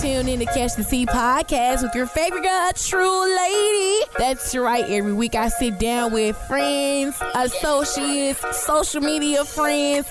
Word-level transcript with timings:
Tune 0.00 0.28
in 0.28 0.38
to 0.38 0.46
Catch 0.46 0.76
the 0.76 0.84
Tea 0.84 1.04
podcast 1.04 1.82
with 1.82 1.94
your 1.94 2.06
favorite 2.06 2.42
girl, 2.42 2.70
True 2.74 3.36
Lady. 3.36 4.06
That's 4.16 4.56
right. 4.56 4.84
Every 4.88 5.12
week 5.12 5.34
I 5.34 5.48
sit 5.48 5.78
down 5.78 6.14
with 6.14 6.38
friends, 6.48 7.20
associates, 7.34 8.42
social 8.64 9.02
media 9.02 9.44
friends, 9.44 10.10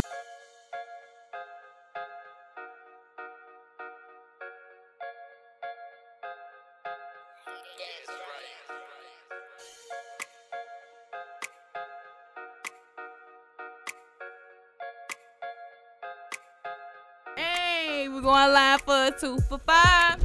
Two 19.19 19.39
for 19.41 19.57
five. 19.59 20.17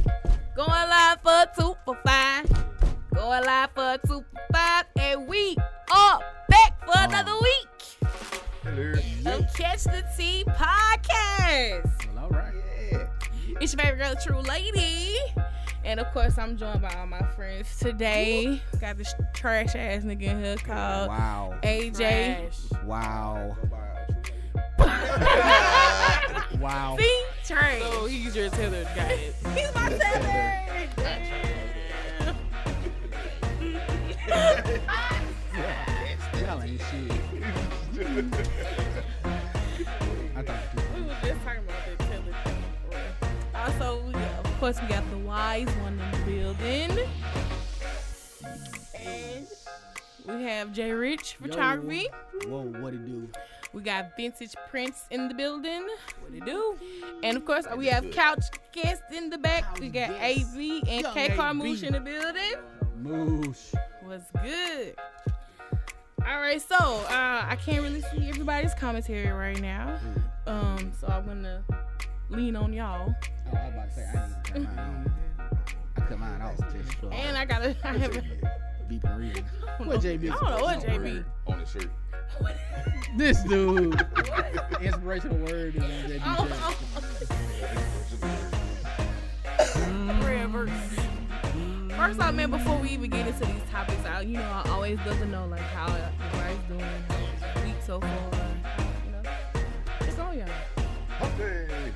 Going 0.55 0.69
live 0.69 1.21
for 1.21 1.45
two 1.59 1.75
for 1.85 1.97
five. 2.05 2.45
Going 3.13 3.43
live 3.45 3.69
for 3.75 3.97
two 4.05 4.23
for 4.33 4.41
five. 4.51 4.85
And 4.99 5.27
we 5.27 5.55
are 5.93 6.19
back 6.49 6.79
for 6.85 6.93
another 6.97 7.33
week 7.33 7.67
of 9.25 9.53
Catch 9.55 9.83
the 9.85 10.03
Tea 10.17 10.43
podcast. 10.47 12.13
Well, 12.15 12.25
all 12.25 12.29
right. 12.29 12.53
Yeah. 12.91 13.07
It's 13.61 13.73
your 13.73 13.83
favorite 13.83 14.03
girl, 14.03 14.15
True 14.21 14.41
Lady. 14.41 15.15
And 15.85 15.99
of 15.99 16.11
course, 16.13 16.37
I'm 16.37 16.57
joined 16.57 16.81
by 16.81 16.93
all 16.97 17.07
my 17.07 17.21
friends 17.35 17.77
today. 17.79 18.61
Got 18.81 18.97
this 18.97 19.13
trash 19.33 19.75
ass 19.75 20.03
nigga 20.03 20.23
in 20.23 20.43
here 20.43 20.57
called 20.57 21.07
Wow. 21.09 21.55
AJ. 21.63 22.83
Wow. 22.83 23.55
Wow. 26.59 26.95
See? 26.97 27.23
Trash. 27.47 27.81
So 27.81 28.05
he's 28.07 28.35
your 28.35 28.49
tethered 28.49 28.87
guy. 28.93 29.31
He's 29.55 29.73
my 29.73 29.87
tether. 29.87 30.65
Y'all 36.41 36.61
ain't 36.61 36.81
shit. 36.81 37.11
I 40.35 40.41
thought 40.43 40.59
We 40.93 41.01
were 41.03 41.15
just 41.23 41.41
talking 41.45 41.63
about 41.63 41.81
that 41.85 41.99
tether 41.99 42.35
thing. 42.43 42.63
Also, 43.55 44.01
we, 44.05 44.13
of 44.13 44.59
course, 44.59 44.81
we 44.81 44.87
got 44.89 45.09
the 45.09 45.17
wise 45.19 45.69
one 45.77 45.99
in 45.99 46.11
the 46.11 46.17
building. 46.25 46.91
And 48.93 49.47
we 50.25 50.43
have 50.43 50.73
Jay 50.73 50.91
Rich 50.91 51.37
Photography. 51.41 52.09
Whoa, 52.45 52.63
what 52.63 52.93
it 52.93 53.05
do? 53.05 53.29
We 53.77 53.83
got 53.83 54.17
Vintage 54.17 54.55
Prince 54.71 55.05
in 55.11 55.27
the 55.27 55.35
building. 55.35 55.85
What 56.21 56.33
it 56.33 56.43
do? 56.45 56.77
And 57.21 57.37
of 57.37 57.45
course, 57.45 57.67
we 57.77 57.85
have 57.85 58.09
Couch 58.09 58.45
Guest 58.71 59.03
in 59.15 59.29
the 59.29 59.37
back. 59.37 59.79
We 59.79 59.89
got 59.89 60.07
Couch. 60.17 60.19
AV 60.19 60.55
and 60.87 61.01
Young 61.03 61.13
K 61.13 61.29
Carmouche 61.29 61.83
AV. 61.83 61.83
in 61.83 61.93
the 61.93 61.99
building. 61.99 62.53
Moosh. 63.03 63.75
What's 64.01 64.31
good? 64.31 64.95
All 66.27 66.41
right, 66.41 66.59
so 66.59 66.75
uh, 66.75 67.45
I 67.47 67.55
can't 67.63 67.83
really 67.83 68.01
see 68.01 68.27
everybody's 68.27 68.73
commentary 68.73 69.27
right 69.27 69.61
now. 69.61 69.99
Um, 70.47 70.91
so 70.99 71.05
I'm 71.05 71.27
gonna 71.27 71.63
lean 72.29 72.55
on 72.55 72.73
y'all. 72.73 73.13
Oh, 73.13 73.55
I 73.55 73.65
was 73.67 73.73
about 73.73 73.89
to 73.89 73.93
say 73.93 74.05
I 74.07 74.27
need 74.27 74.43
to 74.43 74.51
turn 74.53 74.63
mine 74.63 74.79
on. 74.79 75.11
I 75.97 76.01
cut 76.01 76.19
mine 76.19 76.41
off 76.41 76.57
just 76.73 76.93
for 76.95 77.13
And 77.13 77.37
I 77.37 77.45
gotta, 77.45 77.75
I 77.87 77.97
have, 77.99 78.23
beeping 78.87 79.17
reason. 79.17 79.45
What 79.83 80.01
JB? 80.01 80.31
I 80.31 80.35
don't 80.35 80.49
know 80.49 80.63
what 80.65 80.79
JB. 80.79 81.25
On 81.47 81.59
the 81.59 81.65
shirt. 81.65 81.89
This 83.15 83.41
dude. 83.43 83.99
Inspirational 84.81 85.37
word 85.37 85.75
is 85.75 85.83
on 85.83 85.89
JB. 85.89 86.21
Oh, 86.25 86.47
shirt. 89.57 90.21
Prayer 90.21 90.47
verse. 90.47 90.69
First 91.95 92.19
off, 92.19 92.33
man, 92.35 92.51
before 92.51 92.77
we 92.77 92.89
even 92.89 93.09
get 93.09 93.27
into 93.27 93.45
these 93.45 93.63
topics, 93.71 94.05
I, 94.05 94.21
you 94.21 94.37
know, 94.37 94.61
I 94.65 94.69
always 94.69 94.99
love 95.05 95.17
to 95.17 95.25
know 95.25 95.47
like 95.47 95.61
how 95.61 95.87
everybody's 95.87 96.59
doing, 96.67 97.03
how 97.09 97.59
the 97.59 97.65
week 97.65 97.75
so 97.83 97.99
far. 97.99 98.11
You 99.05 99.11
know, 99.11 99.23
what's 99.99 100.19
on 100.19 100.37
y'all? 100.37 100.47
Hey. 101.37 101.91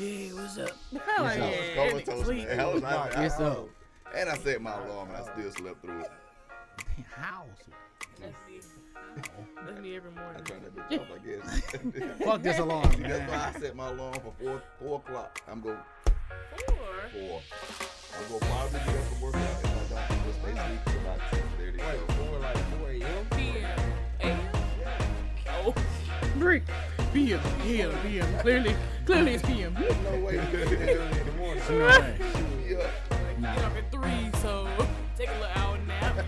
Yeah, 0.00 0.32
what's 0.34 0.58
up? 0.58 0.70
Hell 1.06 1.24
What's 1.24 1.36
up? 1.38 1.50
yeah. 1.76 1.88
Comatose, 1.90 2.24
Sleep. 2.24 2.48
man. 2.48 2.56
That 2.56 2.72
was 2.74 2.82
nice. 2.82 3.12
It's 3.16 3.40
I- 3.40 3.44
up. 3.44 3.68
And 4.16 4.28
I 4.28 4.36
set 4.38 4.60
my 4.60 4.72
alarm 4.74 5.08
and 5.08 5.16
I 5.18 5.22
still 5.22 5.52
slept 5.52 5.82
through 5.82 6.00
it. 6.00 6.10
House. 7.14 7.46
That's 8.20 8.34
me. 8.48 8.60
That's 9.66 9.80
me 9.80 9.96
every 9.96 10.10
morning. 10.10 10.34
I 10.34 10.38
morning. 10.38 10.44
turned 10.44 10.64
that 10.64 10.76
bitch 10.76 11.00
off, 11.00 11.06
I 11.14 11.98
guess. 12.08 12.18
Fuck 12.24 12.42
this 12.42 12.58
alarm, 12.58 12.88
That's 12.90 13.00
man. 13.20 13.28
why 13.28 13.52
I 13.54 13.60
set 13.60 13.76
my 13.76 13.88
alarm 13.88 14.14
for 14.14 14.32
four 14.42 14.62
four 14.80 14.96
o'clock. 14.98 15.40
I'm 15.50 15.60
go 15.60 15.76
Four. 16.66 16.76
four. 17.12 17.40
I'm 18.18 18.28
gonna 18.28 18.40
probably 18.52 18.78
get 18.80 18.88
up 18.88 19.12
and 19.12 19.20
work 19.22 19.34
out 19.36 19.42
if 19.62 19.92
I 19.96 20.08
don't 20.08 20.24
just 20.24 20.40
stay 20.40 20.50
asleep 20.50 20.80
till 20.86 21.00
about 21.00 21.18
ten 21.30 21.42
thirty. 21.56 21.78
Wait, 21.78 22.12
four 22.12 22.38
like 22.40 22.56
four 22.56 22.90
a.m. 22.90 23.26
PM. 23.30 23.80
AM. 24.20 24.48
Oh. 25.64 25.74
Brick. 26.36 26.62
PM. 27.12 27.40
PM. 27.62 27.90
PM. 28.02 28.38
Clearly, 28.38 28.76
clearly 29.04 29.34
it's 29.34 29.44
PM. 29.44 29.74
No 29.74 29.80
way 30.20 30.34
you 30.34 30.40
can 30.40 30.50
get 30.52 30.96
early 30.96 31.20
in 31.20 31.26
the 31.26 31.32
morning. 31.32 31.62
No 31.70 31.76
way. 31.78 32.18
Yeah. 32.68 32.90
Nah. 33.38 33.54
Get 33.54 33.64
up 33.64 33.76
at 33.76 33.92
three, 33.92 34.40
so 34.40 34.68
take 35.16 35.28
a 35.28 35.32
little 35.32 35.46
hour 35.56 35.78
nap. 35.86 36.16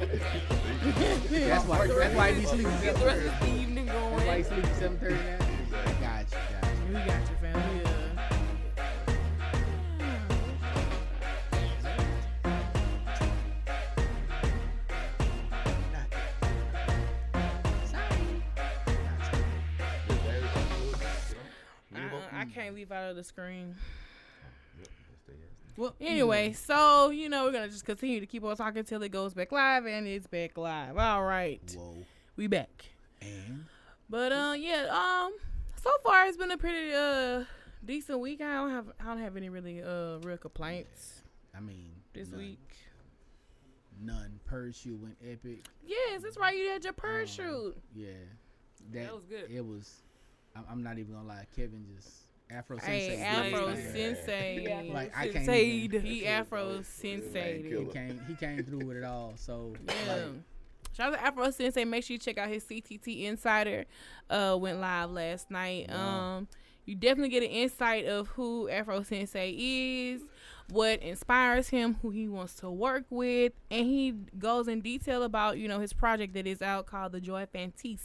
That's 1.31 1.65
why. 1.67 1.87
That's 1.87 2.15
why 2.15 2.33
he 2.33 2.45
sleeping. 2.47 2.81
Get 2.83 2.97
the 2.97 3.07
rest 3.07 3.27
of 3.27 3.41
the 3.41 3.61
evening 3.61 3.87
That's 3.87 4.13
why 4.13 4.21
he 4.21 4.43
going. 4.43 4.45
sleeping 4.45 4.75
seven 4.79 4.99
thirty 4.99 5.15
now. 5.15 5.39
Got 6.01 6.27
you. 6.31 6.39
Got 6.61 6.71
you. 6.73 6.87
We 6.89 6.93
got 6.95 7.07
you, 7.07 7.37
family. 7.41 7.92
I 22.43 22.45
can't 22.47 22.75
leave 22.75 22.91
out 22.91 23.11
of 23.11 23.17
the 23.17 23.25
screen. 23.25 23.75
Well, 25.75 25.95
Anyway, 26.03 26.53
so 26.53 27.09
you 27.09 27.31
know 27.31 27.45
we're 27.47 27.53
gonna 27.53 27.69
just 27.69 27.87
continue 27.87 28.21
to 28.21 28.27
keep 28.27 28.45
on 28.45 28.55
talking 28.57 28.85
till 28.85 29.03
it 29.03 29.09
goes 29.09 29.33
back 29.33 29.51
live, 29.53 29.87
and 29.87 30.07
it's 30.07 30.27
back 30.27 30.59
live. 30.59 30.99
All 30.99 31.25
right, 31.25 31.63
Whoa. 31.75 31.97
we 32.37 32.47
back. 32.47 32.85
And 33.23 33.65
But 34.11 34.33
uh, 34.33 34.55
yeah, 34.59 34.89
um, 34.91 35.33
so 35.83 35.91
far 36.05 36.27
it's 36.27 36.37
been 36.37 36.51
a 36.51 36.59
pretty 36.59 36.93
uh 36.93 37.45
decent 37.83 38.21
week. 38.21 38.43
I 38.43 38.53
don't 38.57 38.71
have 38.71 38.93
I 39.01 39.05
don't 39.05 39.21
have 39.21 39.35
any 39.39 39.49
really 39.49 39.83
uh 39.83 40.19
real 40.19 40.37
complaints 40.37 41.23
I 41.57 41.61
mean, 41.61 41.93
this 42.13 42.29
none, 42.29 42.39
week. 42.39 42.69
None. 43.99 44.41
Pursuit 44.45 45.01
went 45.01 45.17
epic. 45.27 45.65
Yes, 45.87 46.21
that's 46.23 46.37
right. 46.37 46.55
You 46.55 46.69
had 46.69 46.85
your 46.85 46.93
parachute. 46.93 47.79
Yeah, 47.95 48.09
that, 48.93 49.05
That 49.07 49.15
was 49.15 49.25
good. 49.25 49.51
It 49.51 49.65
was. 49.65 50.03
I'm, 50.55 50.65
I'm 50.71 50.83
not 50.83 50.99
even 50.99 51.15
gonna 51.15 51.27
lie. 51.27 51.47
Kevin 51.57 51.87
just 51.97 52.25
Afro 52.53 52.79
Hey, 52.79 53.09
Sensei. 53.17 53.23
Afro 53.25 53.67
did 53.69 53.77
his 53.79 53.93
thing. 53.93 54.15
Sensei. 54.17 54.91
Like 54.93 55.13
I 55.17 55.23
can't. 55.25 55.33
Sensei. 55.47 55.65
Even, 55.65 56.03
He 56.03 56.27
Afro 56.27 56.83
Sensei. 56.83 57.63
he 57.63 57.85
came. 57.87 58.21
He 58.29 58.35
came 58.35 58.63
through 58.65 58.87
with 58.87 58.97
it 58.97 59.05
all. 59.05 59.33
So 59.37 59.75
Yeah. 59.89 60.15
like, 60.15 60.23
Shout 60.95 61.13
out 61.15 61.17
to 61.19 61.25
Afro 61.25 61.51
Sensei. 61.51 61.85
Make 61.87 62.05
sure 62.05 62.13
you 62.15 62.19
check 62.19 62.37
out 62.37 62.49
his 62.49 62.65
CTT 62.65 63.25
Insider. 63.25 63.87
Uh, 64.29 64.57
went 64.61 64.79
live 64.79 65.11
last 65.11 65.51
night. 65.51 65.87
Wow. 65.89 65.97
Um, 66.37 66.49
you 66.85 66.95
definitely 66.97 67.31
get 67.31 67.43
an 67.43 67.49
insight 67.49 68.05
of 68.07 68.29
who 68.29 68.69
Afro 68.69 69.03
Sensei 69.03 69.51
is, 69.53 70.21
what 70.69 71.01
inspires 71.01 71.69
him, 71.69 71.97
who 72.03 72.11
he 72.11 72.29
wants 72.29 72.55
to 72.57 72.69
work 72.71 73.05
with, 73.09 73.53
and 73.71 73.87
he 73.87 74.13
goes 74.39 74.69
in 74.69 74.81
detail 74.81 75.23
about 75.23 75.57
you 75.59 75.67
know 75.69 75.79
his 75.81 75.93
project 75.95 76.35
that 76.35 76.47
is 76.47 76.61
out 76.61 76.85
called 76.87 77.13
the 77.13 77.21
Joy 77.21 77.47
Fantastique. 77.51 78.01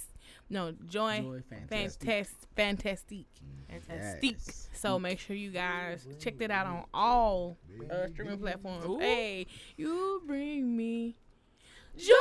No, 0.50 0.72
Joy, 0.88 1.20
Joy 1.22 1.42
Fantastic. 1.50 2.28
Fantastic. 2.56 3.26
Fantastic. 3.70 4.32
Yes. 4.38 4.70
So 4.74 4.98
make 4.98 5.20
sure 5.20 5.36
you 5.36 5.52
guys 5.52 6.08
check 6.20 6.38
that 6.40 6.52
out 6.52 6.68
on 6.68 6.86
all 6.94 7.58
uh, 7.92 8.08
streaming 8.08 8.40
platforms. 8.40 8.86
Ooh. 8.86 9.00
Hey, 9.00 9.48
you 9.76 10.22
bring 10.26 10.76
me 10.76 11.16
joy. 11.98 12.14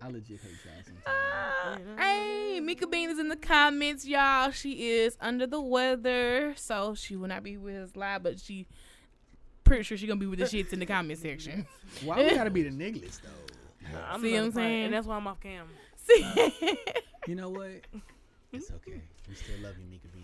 I 0.00 0.08
legit 0.08 0.40
hate 0.40 0.50
y'all 0.64 0.84
sometimes. 0.84 1.98
Hey, 1.98 2.60
Mika 2.60 2.86
Bean 2.86 3.10
is 3.10 3.18
in 3.18 3.28
the 3.28 3.36
comments, 3.36 4.06
y'all. 4.06 4.50
She 4.50 4.90
is 4.90 5.16
under 5.20 5.46
the 5.46 5.60
weather, 5.60 6.54
so 6.56 6.94
she 6.94 7.16
will 7.16 7.28
not 7.28 7.42
be 7.42 7.56
with 7.56 7.76
us 7.76 7.96
live, 7.96 8.22
but 8.22 8.38
she 8.38 8.66
pretty 9.64 9.82
sure 9.82 9.96
she 9.96 10.06
gonna 10.06 10.20
be 10.20 10.26
with 10.26 10.38
the 10.38 10.44
shits 10.44 10.72
in 10.72 10.78
the 10.78 10.86
comment 10.86 11.18
section. 11.18 11.66
Why 12.04 12.22
we 12.22 12.34
gotta 12.34 12.50
be 12.50 12.62
the 12.62 12.70
niggas 12.70 13.20
though? 13.20 13.45
I'm 14.08 14.20
See 14.20 14.32
what 14.32 14.42
I'm 14.42 14.52
saying? 14.52 14.84
And 14.86 14.94
that's 14.94 15.06
why 15.06 15.16
I'm 15.16 15.26
off 15.26 15.40
cam. 15.40 15.66
See? 15.96 16.78
You 17.26 17.34
know 17.34 17.50
what? 17.50 17.70
It's 18.52 18.70
okay. 18.70 19.02
We 19.28 19.34
still 19.34 19.56
love 19.60 19.74
you, 19.78 19.84
Mika 19.90 20.06
B. 20.14 20.20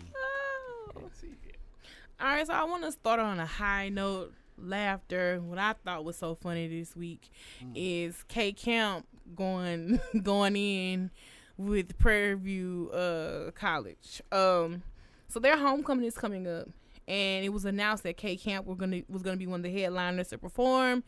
All 2.19 2.27
right, 2.27 2.47
so 2.47 2.53
I 2.53 2.63
want 2.63 2.83
to 2.83 2.91
start 2.91 3.19
on 3.19 3.39
a 3.39 3.45
high 3.45 3.89
note. 3.89 4.33
Laughter. 4.57 5.41
What 5.41 5.57
I 5.57 5.73
thought 5.83 6.05
was 6.05 6.15
so 6.15 6.35
funny 6.35 6.67
this 6.67 6.95
week 6.95 7.29
is 7.75 8.23
K 8.27 8.53
Camp 8.53 9.05
going 9.35 9.99
going 10.23 10.55
in 10.55 11.11
with 11.57 11.97
Prairie 11.97 12.35
View 12.35 12.89
uh, 12.91 13.51
College. 13.51 14.21
Um, 14.31 14.83
so 15.27 15.39
their 15.39 15.57
homecoming 15.57 16.05
is 16.05 16.15
coming 16.15 16.47
up, 16.47 16.69
and 17.07 17.43
it 17.43 17.49
was 17.49 17.65
announced 17.65 18.03
that 18.03 18.15
K 18.17 18.35
Camp 18.37 18.65
were 18.67 18.75
gonna 18.75 19.01
was 19.09 19.23
gonna 19.23 19.37
be 19.37 19.47
one 19.47 19.59
of 19.59 19.63
the 19.63 19.73
headliners 19.81 20.29
to 20.29 20.37
perform, 20.37 21.03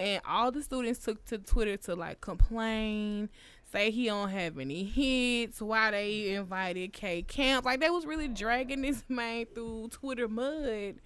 and 0.00 0.22
all 0.26 0.50
the 0.50 0.62
students 0.62 1.04
took 1.04 1.24
to 1.26 1.38
Twitter 1.38 1.76
to 1.76 1.94
like 1.94 2.20
complain, 2.22 3.28
say 3.70 3.90
he 3.90 4.06
don't 4.06 4.30
have 4.30 4.58
any 4.58 4.84
hits, 4.84 5.60
why 5.60 5.90
they 5.90 6.34
invited 6.34 6.92
K 6.94 7.22
Camp. 7.22 7.66
Like 7.66 7.80
they 7.80 7.90
was 7.90 8.06
really 8.06 8.28
dragging 8.28 8.80
this 8.80 9.04
man 9.08 9.44
through 9.54 9.88
Twitter 9.92 10.26
mud. 10.26 10.96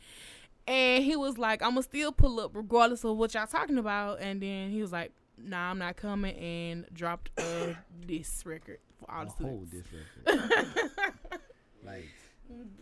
And 0.67 1.05
he 1.05 1.17
was 1.17 1.37
like, 1.37 1.63
I'ma 1.63 1.83
still 1.83 2.13
pull 2.13 2.41
up 2.41 2.53
regardless 2.55 3.05
of 3.05 3.17
what 3.17 3.35
y'all 3.35 3.47
talking 3.47 3.79
about. 3.79 4.21
And 4.21 4.41
then 4.41 4.71
he 4.71 4.81
was 4.81 4.93
like, 4.93 5.13
Nah, 5.37 5.71
I'm 5.73 5.79
not 5.79 5.97
coming 5.97 6.37
and 6.37 6.87
dropped 6.93 7.31
a 7.39 7.77
diss 8.07 8.47
record 8.47 8.79
for 9.01 9.11
all 9.11 9.25
the 9.25 9.31
whole 9.33 9.67
students. 9.67 9.91
different. 10.25 10.93
like, 11.85 12.09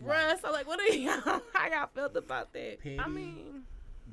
Bruh, 0.03 0.39
so 0.39 0.51
like 0.51 0.67
what 0.67 0.79
are 0.79 0.93
y'all 0.93 1.41
how 1.53 1.67
y'all 1.69 1.89
felt 1.95 2.15
about 2.15 2.53
that? 2.53 2.79
petty, 2.79 2.99
I 2.99 3.07
mean, 3.07 3.63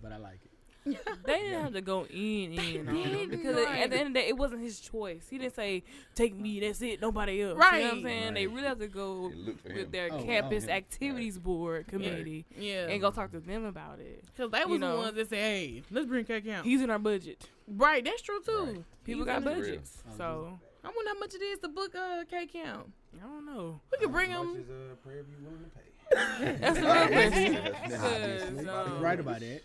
but 0.02 0.12
I 0.12 0.16
like 0.16 0.40
it. 0.42 0.49
They 0.84 0.94
didn't 1.26 1.62
have 1.62 1.72
to 1.74 1.80
go 1.82 2.06
in 2.06 2.52
in 2.54 2.88
on 2.88 2.94
him 2.96 3.28
because 3.30 3.54
right. 3.54 3.80
at 3.82 3.90
the 3.90 3.96
end 3.98 4.08
of 4.08 4.14
the 4.14 4.20
day, 4.20 4.28
it 4.28 4.36
wasn't 4.36 4.62
his 4.62 4.80
choice. 4.80 5.26
He 5.28 5.36
didn't 5.38 5.54
say, 5.54 5.82
"Take 6.14 6.34
me, 6.34 6.58
that's 6.60 6.80
it, 6.80 7.00
nobody 7.02 7.42
else." 7.42 7.50
You 7.52 7.58
know 7.58 7.58
what 7.58 7.74
I'm 7.74 7.80
Right. 7.96 8.02
saying? 8.02 8.34
They 8.34 8.46
really 8.46 8.66
have 8.66 8.78
to 8.78 8.88
go 8.88 9.30
It 9.30 9.36
looked 9.36 9.60
for 9.60 9.68
him. 9.70 9.76
with 9.76 9.92
their 9.92 10.08
Oh, 10.10 10.22
campus 10.22 10.64
him. 10.64 10.70
activities 10.70 11.38
board 11.38 11.86
committee 11.86 12.46
Yeah. 12.58 12.86
and 12.88 13.00
go 13.00 13.10
talk 13.10 13.30
to 13.32 13.40
them 13.40 13.64
about 13.66 13.98
it. 14.00 14.24
Cause 14.36 14.50
they 14.50 14.60
you 14.60 14.68
was 14.68 14.80
know. 14.80 14.92
the 14.92 14.98
ones 15.02 15.14
that 15.16 15.28
said, 15.28 15.38
Hey, 15.38 15.82
let's 15.90 16.06
bring 16.06 16.24
K 16.24 16.40
Camp." 16.40 16.64
He's 16.66 16.80
in 16.80 16.88
our 16.90 16.98
budget. 16.98 17.48
Right, 17.68 18.02
that's 18.04 18.22
true 18.22 18.40
too. 18.44 18.64
Right. 18.64 18.84
People 19.04 19.20
He's 19.20 19.26
got 19.26 19.38
in 19.38 19.44
the- 19.44 19.50
Real. 19.50 19.60
budgets, 19.60 20.02
so 20.16 20.58
I 20.82 20.88
wonder 20.88 21.10
how 21.12 21.18
much 21.18 21.34
it 21.34 21.42
is 21.42 21.58
to 21.58 21.68
book 21.68 21.94
a 21.94 22.24
K 22.28 22.46
Camp. 22.46 22.90
I 23.22 23.26
don't 23.26 23.44
know. 23.44 23.80
We 23.92 23.98
could 23.98 24.12
bring 24.12 24.30
How 24.30 24.42
him. 24.44 24.56
is 24.60 24.70
uh, 24.70 24.94
Prairie 25.04 25.24
View 25.24 25.36
willing 25.42 25.64
to 25.64 25.70
pay? 25.70 26.56
That's 26.58 26.78
the 26.78 26.86
real 26.86 27.06
question. 27.72 28.64
You're 28.64 28.70
um, 28.70 29.00
right 29.00 29.20
about 29.20 29.40
that. 29.40 29.60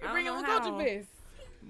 We 0.00 0.08
I 0.08 0.12
bring 0.12 0.26
him 0.26 0.34
don't 0.34 0.44
a 0.44 0.46
culture 0.46 0.64
how. 0.70 0.78
fest. 0.78 1.08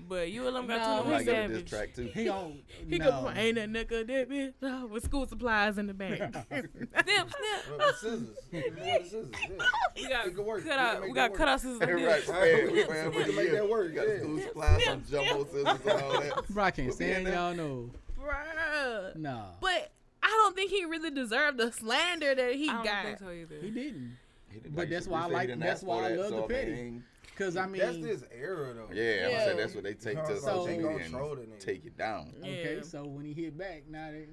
But 0.09 0.31
you 0.31 0.47
and 0.47 0.57
them 0.57 0.67
got 0.67 0.79
No, 0.79 1.03
two 1.03 1.09
he 1.11 1.15
of 1.17 1.27
them 1.27 1.53
this 1.53 1.69
track 1.71 1.95
too. 1.95 2.11
He 2.15 2.29
on. 2.29 2.59
He 2.89 2.99
no. 2.99 3.05
could 3.05 3.33
play 3.35 3.53
that 3.53 3.69
nigga 3.71 4.07
that 4.07 4.31
bitch 4.31 4.53
uh, 4.63 4.87
with 4.87 5.05
school 5.05 5.27
supplies 5.27 5.77
in 5.77 5.87
the 5.87 5.93
back. 5.95 6.19
Snip, 6.49 6.71
snip. 6.95 7.79
Well, 7.79 7.93
scissors. 7.93 8.29
You 8.51 8.63
scissors. 9.05 9.29
Yeah. 9.51 9.65
We 9.95 10.09
got 10.09 10.27
It 10.27 10.35
could 10.35 10.47
work. 10.47 10.65
cut 10.67 10.71
We 10.73 10.73
out. 10.79 11.03
We 11.03 11.13
got 11.13 11.35
cut 11.35 11.49
out 11.49 11.61
scissors 11.61 11.79
like 11.81 11.91
right, 11.91 12.29
man. 12.29 12.67
We 13.13 13.19
We 13.19 13.25
can 13.25 13.37
make 13.37 13.53
that 13.53 13.69
work, 13.69 13.89
We 13.91 13.95
got 13.95 14.09
yeah. 14.09 14.19
school 14.19 14.41
supplies, 14.41 14.85
some 14.85 15.05
jumbo 15.11 15.45
scissors 15.45 15.67
and 15.87 16.03
all 16.03 16.21
that. 16.21 16.49
Bro, 16.49 16.65
I 16.65 16.71
can't 16.71 16.89
We'll 16.89 16.97
be 16.97 17.05
in 17.05 17.11
stand 17.25 17.29
y'all 17.29 17.55
know. 17.55 17.91
Bruh. 18.19 19.17
Nah, 19.17 19.45
But 19.61 19.91
I 20.23 20.29
don't 20.29 20.55
think 20.57 20.71
he 20.71 20.85
really 20.87 21.11
deserved 21.11 21.59
the 21.59 21.71
slander 21.71 22.35
that 22.35 22.55
he 22.55 22.69
I 22.69 22.73
don't 22.75 22.85
got. 22.85 23.05
think 23.05 23.19
so 23.19 23.31
either. 23.31 23.57
he 23.61 23.71
didn't. 23.71 24.17
He 24.51 24.61
didn't 24.61 24.75
But 24.75 24.89
that's 24.89 25.07
why 25.07 25.21
I 25.21 25.29
He 25.29 25.33
said 25.35 25.41
he 25.49 25.49
like- 25.55 25.59
that's 25.61 25.83
why 25.83 25.97
I 26.07 26.09
love 26.15 26.31
the 26.31 26.37
so, 26.39 26.49
petty. 26.49 27.03
Mean, 27.43 27.49
Cause 27.51 27.57
I 27.57 27.67
mean, 27.67 27.81
That's 27.83 27.99
this 27.99 28.25
era, 28.33 28.73
though. 28.75 28.89
Yeah, 28.95 29.27
I'm 29.27 29.31
Yeah. 29.33 29.45
saying 29.47 29.57
that's 29.59 29.75
what 29.75 29.85
they 29.85 29.95
take 29.95 30.19
to 30.25 30.37
So- 30.39 30.65
social 30.65 30.67
media 30.69 30.83
gonna 30.83 31.09
troll 31.09 31.35
the 31.37 31.43
and 31.43 31.61
take 31.61 31.85
it 31.85 31.97
down. 31.97 32.35
okay. 32.41 32.81
So 32.83 33.05
when 33.05 33.25
he 33.25 33.33
hit 33.33 33.57
back, 33.59 33.85
now 33.89 34.11
they, 34.11 34.27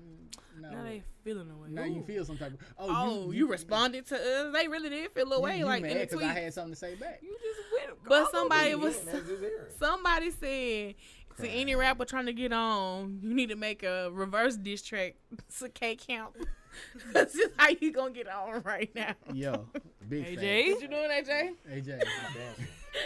no, 0.60 0.70
Now 0.72 0.84
they 0.84 1.04
feeling 1.24 1.50
away. 1.50 1.70
now 1.70 1.84
you 1.86 2.04
feel 2.04 2.26
some 2.26 2.38
type 2.38 2.54
of. 2.54 2.60
Oh, 2.78 2.88
Oh, 3.28 3.32
you, 3.32 3.48
responded 3.48 4.06
to 4.08 4.16
us. 4.16 4.54
They 4.54 4.68
really 4.68 4.90
did 4.90 5.12
feel 5.14 5.28
You, 5.28 5.34
away 5.34 5.58
you 5.60 5.66
like 5.66 5.82
mad 5.82 5.92
in 5.92 5.98
the 6.00 6.04
because 6.06 6.20
tweet. 6.20 6.30
I 6.30 6.34
had 6.40 6.54
something 6.54 6.74
to 6.74 6.76
say 6.80 6.96
back. 6.96 7.20
You 7.22 7.38
just 7.42 7.88
went. 7.88 8.04
But 8.08 8.32
somebody 8.32 8.76
was 8.76 8.96
it. 8.98 9.06
That's 9.06 9.28
his 9.30 9.42
era. 9.42 9.66
somebody 9.80 10.32
said 10.32 10.96
to 11.38 11.48
any 11.48 11.74
rapper 11.76 12.04
trying 12.04 12.26
to 12.26 12.34
get 12.34 12.52
on, 12.52 13.20
you 13.24 13.34
need 13.34 13.48
to 13.50 13.56
make 13.56 13.84
a 13.84 14.10
reverse 14.12 14.58
diss 14.58 14.82
track 14.82 15.16
to 15.60 15.70
K 15.70 15.96
Camp. 15.96 16.36
That's 17.14 17.34
just 17.34 17.52
how 17.58 17.70
you 17.70 17.92
gonna 17.92 18.12
get 18.12 18.28
on 18.28 18.62
right 18.64 18.94
now. 18.94 19.16
Yo, 19.34 19.68
big 20.08 20.26
AJ, 20.38 20.74
What 20.74 20.82
you 20.82 20.88
doing, 20.88 21.10
AJ? 21.10 21.52
AJ, 21.72 22.04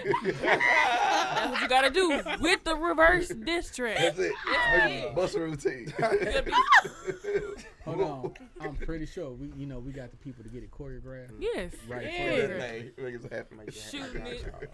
that's 0.06 1.50
what 1.52 1.62
you 1.62 1.68
gotta 1.68 1.90
do 1.90 2.22
with 2.40 2.64
the 2.64 2.76
reverse 2.76 3.30
diss 3.30 3.76
track. 3.76 3.98
That's 3.98 4.20
it. 4.20 4.34
Yeah. 4.48 5.12
Bust 5.16 5.36
a 5.36 5.40
routine. 5.40 5.94
hold 7.86 8.02
on. 8.02 8.34
I'm 8.62 8.76
pretty 8.76 9.06
sure 9.06 9.32
we, 9.32 9.52
you 9.58 9.66
know, 9.66 9.80
we 9.80 9.92
got 9.92 10.12
the 10.12 10.18
people 10.18 10.44
to 10.44 10.50
get 10.50 10.64
it 10.64 10.72
choreographed. 10.72 11.32
Yes. 11.40 11.74
Right. 11.88 12.04
Yeah. 12.04 12.12
Hey, 12.12 12.92
niggas 13.00 13.32
happy. 13.32 13.56
Make 13.56 13.66
that 13.68 13.76
Shooting 13.76 14.22
happen. 14.22 14.68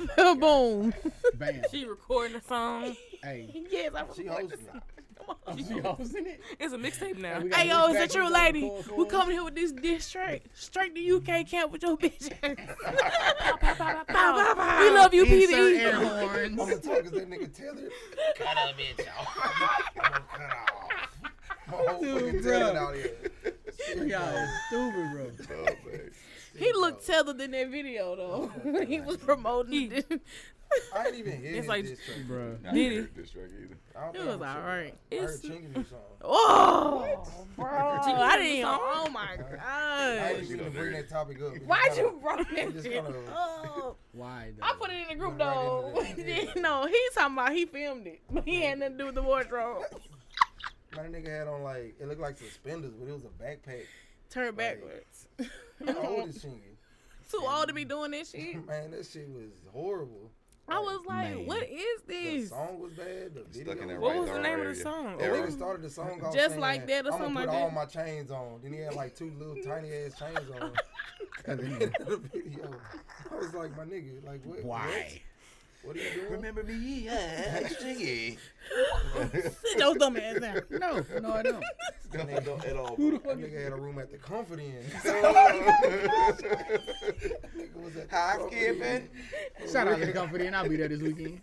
it. 0.00 0.40
Boom. 0.40 0.94
Bam. 1.34 1.62
She 1.70 1.84
recording 1.84 2.36
a 2.36 2.42
song. 2.42 2.96
hey, 3.22 3.64
yes, 3.70 3.92
I 3.94 4.04
She 4.14 4.26
hosting 4.26 4.58
it. 4.74 4.82
she 5.56 5.78
hosting 5.84 6.26
it. 6.26 6.40
It's 6.60 6.72
a 6.72 6.78
mixtape 6.78 7.18
now. 7.18 7.40
We 7.40 7.50
Hey 7.52 7.68
yo, 7.68 7.80
look 7.82 7.90
is 7.92 7.96
that 7.98 8.10
true, 8.10 8.28
lady? 8.32 8.70
We 8.96 9.04
us. 9.04 9.10
coming 9.10 9.32
here 9.36 9.44
with 9.44 9.54
this 9.54 9.72
diss 9.72 10.10
track 10.10 10.42
straight 10.54 10.94
to 10.94 11.16
UK 11.16 11.46
camp 11.46 11.72
with 11.72 11.82
your 11.82 11.96
bitch. 11.96 12.30
we 12.42 12.56
love 14.90 15.14
you, 15.14 15.24
Insert 15.24 15.50
PVE. 15.50 16.44
I'm 16.44 16.56
gonna 16.56 16.76
talk 16.76 17.02
'cause 17.02 17.10
that 17.12 17.30
nigga 17.30 17.52
Taylor. 17.54 17.88
Cut 18.36 18.56
a 18.56 18.74
bitch 18.74 19.06
off. 19.18 19.38
I'm 19.96 20.02
gonna 20.02 20.24
cut 20.32 20.52
off. 20.52 20.68
My 21.68 21.76
whole 21.76 22.00
Dude, 22.00 22.20
fucking 22.24 22.42
bro. 22.42 22.76
out 22.76 22.94
here. 22.94 23.16
Y'all 24.06 24.48
stupid, 24.68 25.46
bro. 25.48 25.56
Oh, 25.56 25.66
he 26.58 26.72
looked 26.74 27.06
tethered 27.06 27.40
in 27.40 27.50
that 27.52 27.68
video 27.70 28.14
though. 28.16 28.50
when 28.62 28.86
he 28.86 29.00
was 29.00 29.16
promoting 29.16 29.92
it. 29.92 30.20
I 31.02 31.06
ain't 31.08 31.16
even 31.16 31.40
hear 31.40 31.54
It's 31.56 31.68
like- 31.68 31.84
diss 31.86 31.98
track. 32.04 32.18
Bro. 32.26 32.58
I 32.68 32.72
Did 32.74 32.92
ain't 32.92 33.10
he? 33.14 33.20
this 33.20 33.30
track 33.30 33.44
either. 33.60 33.76
I 33.96 34.04
don't 34.06 34.16
It 34.16 34.18
was 34.26 34.28
I'm 34.34 34.38
sure. 34.40 34.46
alright. 34.46 34.62
I 35.10 35.14
heard 35.14 35.24
It's- 35.24 35.40
Chingy 35.40 35.76
new 35.76 35.84
song. 35.84 35.98
Oh, 36.22 37.46
bro. 37.56 37.64
Did 38.04 38.14
I 38.14 38.36
didn't. 38.38 38.56
the 38.56 38.62
song? 38.62 38.78
Oh 38.82 39.08
my 39.10 39.28
I 39.32 39.36
god. 39.36 40.36
ain't 40.36 40.50
even 40.50 40.72
bring 40.72 40.92
that 40.92 41.08
topic 41.08 41.42
up. 41.42 41.54
Why'd 41.66 41.96
you 41.96 42.20
bring 42.22 42.36
We 42.50 42.56
that 42.56 42.72
just 42.72 42.86
shit 42.86 43.04
up? 43.04 43.96
Why? 44.12 44.52
Though? 44.56 44.64
I 44.66 44.74
put 44.78 44.90
it 44.90 44.96
in 45.02 45.08
the 45.08 45.14
group 45.16 45.38
Right 45.38 45.38
though. 45.38 46.00
into 46.06 46.22
that, 46.22 46.26
yeah. 46.26 46.52
no, 46.62 46.86
he's 46.86 47.12
talking 47.14 47.34
about 47.34 47.52
he 47.52 47.66
filmed 47.66 48.06
it, 48.06 48.20
but 48.30 48.44
he 48.46 48.62
had 48.62 48.78
nothing 48.78 48.92
to 48.94 48.98
do 48.98 49.06
with 49.06 49.14
the 49.16 49.22
wardrobe. 49.22 49.82
My 50.96 51.02
nigga 51.04 51.28
had 51.28 51.48
on 51.48 51.62
like 51.62 51.94
it 51.98 52.06
looked 52.06 52.20
like 52.20 52.36
suspenders, 52.38 52.92
but 52.98 53.08
it 53.08 53.12
was 53.12 53.24
a 53.24 53.42
backpack. 53.42 53.84
Turn 54.30 54.54
backwards. 54.54 55.26
How 55.86 56.06
old 56.06 56.28
is 56.28 56.44
Chingy? 56.44 56.76
Too 57.30 57.42
old 57.48 57.68
to 57.68 57.74
be 57.74 57.84
doing 57.86 58.10
this 58.10 58.30
shit. 58.32 58.66
Man, 58.66 58.90
that 58.90 59.06
shit 59.06 59.26
was 59.30 59.50
horrible. 59.72 60.30
I 60.68 60.78
was 60.78 61.00
like, 61.06 61.36
Man. 61.36 61.46
what 61.46 61.62
is 61.64 62.02
The 62.06 62.12
this? 62.38 62.48
song 62.50 62.78
was 62.80 62.92
bad. 62.92 63.34
The 63.34 63.42
video. 63.50 63.72
Stuck 63.72 63.82
in 63.82 63.88
that 63.88 64.00
What 64.00 64.10
right 64.12 64.20
was 64.20 64.28
the 64.30 64.36
on 64.36 64.42
name 64.42 64.60
of 64.60 64.66
the 64.68 64.74
song? 64.74 65.18
The 65.18 65.24
Era. 65.24 65.38
nigga 65.38 65.52
started 65.52 65.82
the 65.82 65.90
song 65.90 66.20
off 66.24 66.32
Just 66.34 66.48
saying, 66.50 66.60
like 66.60 66.86
that 66.86 67.04
or 67.06 67.12
I'm 67.12 67.18
something 67.18 67.34
gonna 67.34 67.40
like 67.40 67.48
put 67.48 67.54
all 67.56 67.68
that. 67.68 67.74
my 67.74 67.84
chains 67.86 68.30
on. 68.30 68.60
Then 68.62 68.72
he 68.72 68.78
had 68.80 68.94
like 68.94 69.14
two 69.14 69.32
little 69.38 69.56
tiny 69.66 69.92
ass 69.92 70.18
chains 70.18 70.50
on. 70.60 70.72
At 71.46 71.58
the 71.58 71.64
end 71.66 71.96
of 72.00 72.06
the 72.08 72.16
video, 72.32 72.70
I 73.30 73.34
was 73.36 73.52
like, 73.54 73.76
my 73.76 73.84
nigga, 73.84 74.24
like 74.24 74.44
what? 74.44 74.64
Why? 74.64 74.86
What, 74.86 75.20
what 75.84 75.96
are 75.96 75.98
you 75.98 76.10
doing? 76.14 76.32
Remember 76.32 76.62
me? 76.62 77.02
Yeah, 77.04 77.68
Stingy. 77.68 78.38
Sit 79.32 79.78
your 79.78 79.94
dumb 79.96 80.16
ass 80.16 80.40
down. 80.40 80.62
No, 80.70 81.04
no, 81.20 81.32
I 81.32 81.42
don't. 81.42 81.64
That 82.12 82.28
nigga 82.28 82.44
don't 82.44 82.62
at 82.66 82.76
all. 82.76 82.94
Who 82.96 83.12
the 83.12 83.18
That 83.20 83.24
fuck? 83.26 83.38
nigga 83.38 83.64
had 83.64 83.72
a 83.72 83.76
room 83.76 83.98
at 83.98 84.10
the 84.10 84.18
Comfort 84.18 84.58
Inn. 84.60 84.84
nigga 86.42 87.74
was 87.82 87.96
at 87.96 88.10
the 88.10 88.16
Hi, 88.16 88.32
Comfort 88.36 88.50
Kevin. 88.52 89.08
Inn. 89.60 89.68
Shout 89.72 89.88
out 89.88 89.98
to 89.98 90.06
the 90.06 90.12
company, 90.12 90.46
and 90.46 90.54
I'll 90.56 90.68
be 90.68 90.76
there 90.76 90.88
this 90.88 91.00
weekend. 91.00 91.40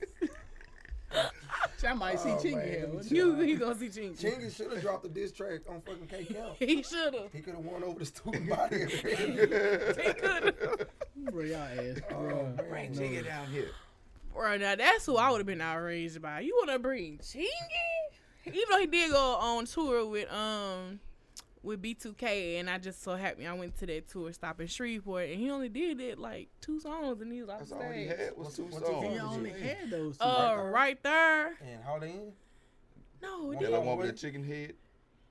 I 1.87 1.93
might 1.93 2.19
see 2.19 2.29
Oh, 2.29 2.35
Chingy 2.35 2.55
man, 2.55 2.67
here. 2.67 2.79
let 2.81 2.89
me 2.89 2.95
wouldn't 2.95 3.03
check. 3.03 3.11
You 3.17 3.41
you 3.41 3.57
gonna 3.57 3.75
see 3.79 3.87
Chingy? 3.87 4.19
Chingy 4.21 4.55
should 4.55 4.71
have 4.73 4.81
dropped 4.81 5.03
the 5.03 5.09
diss 5.09 5.31
track 5.31 5.61
on 5.67 5.81
fucking 5.81 6.05
K 6.07 6.25
Camp. 6.25 6.55
He 6.59 6.83
should 6.83 7.15
have. 7.15 7.31
He 7.33 7.39
could 7.41 7.55
have 7.55 7.65
won 7.65 7.83
over 7.83 7.97
the 7.99 8.05
student 8.05 8.47
body. 8.49 8.85
He 8.85 8.97
could 9.37 9.51
have. 9.51 10.45
you? 10.45 11.31
Bro, 11.31 11.43
y'all 11.45 11.57
ass, 11.63 11.99
oh, 12.11 12.15
bro. 12.15 12.43
man, 12.43 12.55
Bring 12.69 12.91
no. 12.93 13.01
Jigga 13.01 13.25
down 13.25 13.47
here. 13.47 13.69
Bro, 14.33 14.57
now 14.57 14.75
that's 14.75 15.05
who 15.05 15.17
I 15.17 15.29
would 15.31 15.39
have 15.39 15.47
been 15.47 15.61
outraged 15.61 16.21
by. 16.21 16.41
You 16.41 16.55
wanna 16.61 16.79
bring 16.79 17.17
Chingy? 17.19 17.45
Even 18.45 18.59
though 18.71 18.79
he 18.79 18.87
did 18.87 19.11
go 19.11 19.35
on 19.35 19.65
tour 19.65 20.05
with 20.05 20.31
um 20.31 20.99
with 21.61 21.81
B2K, 21.81 22.59
and 22.59 22.69
I 22.69 22.77
just 22.77 23.03
so 23.03 23.15
happy 23.15 23.45
I 23.45 23.53
went 23.53 23.77
to 23.79 23.85
that 23.87 24.07
tour, 24.07 24.31
stop 24.31 24.61
in 24.61 24.67
Shreveport, 24.67 25.29
and 25.29 25.39
he 25.39 25.49
only 25.51 25.67
did 25.67 25.99
it 25.99 26.17
like 26.17 26.47
two 26.61 26.79
songs, 26.79 27.21
and 27.21 27.31
he 27.33 27.41
was 27.41 27.49
off 27.49 27.59
That's 27.59 27.71
the 27.71 27.75
all 27.77 27.91
he 27.91 28.05
had 28.07 28.37
was 28.37 28.55
two 28.55 28.63
what's 28.63 28.85
songs. 28.87 29.05
He 29.05 29.13
Yeah. 29.15 29.23
only 29.27 29.49
had 29.51 29.89
those 29.89 30.17
two. 30.17 30.23
Uh, 30.23 30.55
there. 30.55 30.71
right 30.71 31.03
there. 31.03 31.47
And 31.61 31.83
how 31.83 31.99
they 31.99 32.11
in? 32.11 32.31
No, 33.21 33.51
it 33.51 33.55
Yeah, 33.55 33.59
Yeah, 33.59 33.59
didn't. 33.59 33.71
that 33.73 33.83
one 33.83 33.97
with 33.97 34.07
the 34.07 34.13
chicken 34.13 34.43
head. 34.45 34.75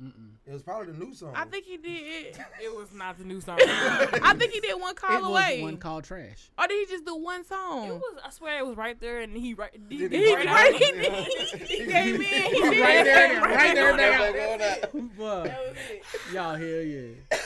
Mm-mm. 0.02 0.30
It 0.46 0.52
was 0.52 0.62
probably 0.62 0.92
the 0.92 1.04
new 1.04 1.12
song. 1.12 1.32
I 1.34 1.44
think 1.44 1.64
he 1.64 1.76
did. 1.76 1.88
It 1.90 2.38
it 2.62 2.72
was 2.76 2.92
not 2.94 3.18
the 3.18 3.24
new 3.24 3.40
song. 3.40 3.58
I 3.60 4.32
think 4.38 4.52
he 4.52 4.60
did 4.60 4.80
one 4.80 4.94
call 4.94 5.10
It 5.16 5.20
call 5.22 5.32
was 5.32 5.40
away. 5.42 5.60
one 5.60 5.76
call 5.76 6.00
trash. 6.02 6.50
or 6.56 6.68
did 6.68 6.86
he 6.88 6.94
just 6.94 7.04
do 7.04 7.16
one 7.16 7.40
It 7.40 7.48
song? 7.48 7.88
was. 7.88 8.18
I 8.24 8.30
swear 8.30 8.58
it 8.60 8.66
was 8.66 8.76
right 8.76 8.98
there, 9.00 9.18
and 9.20 9.36
he 9.36 9.54
right. 9.54 9.70
He, 9.88 9.96
Did 9.98 10.12
he, 10.12 10.18
he 10.26 10.34
right, 10.36 10.46
right 10.46 10.74
he, 10.76 10.92
did. 10.92 11.12
he 11.68 11.76
came 11.84 12.14
in. 12.14 12.20
He 12.20 12.60
did. 12.60 12.80
Right 12.80 13.04
there, 13.04 13.40
right 13.40 13.74
there, 13.74 13.96
Back 13.96 14.34
back 14.34 14.50
on 14.52 14.58
that. 14.58 14.92
Boy, 14.92 15.42
That 15.48 15.60
was 15.68 15.76
it. 15.90 16.32
y'all 16.32 16.54
hell 16.54 16.66
yeah. 16.68 17.38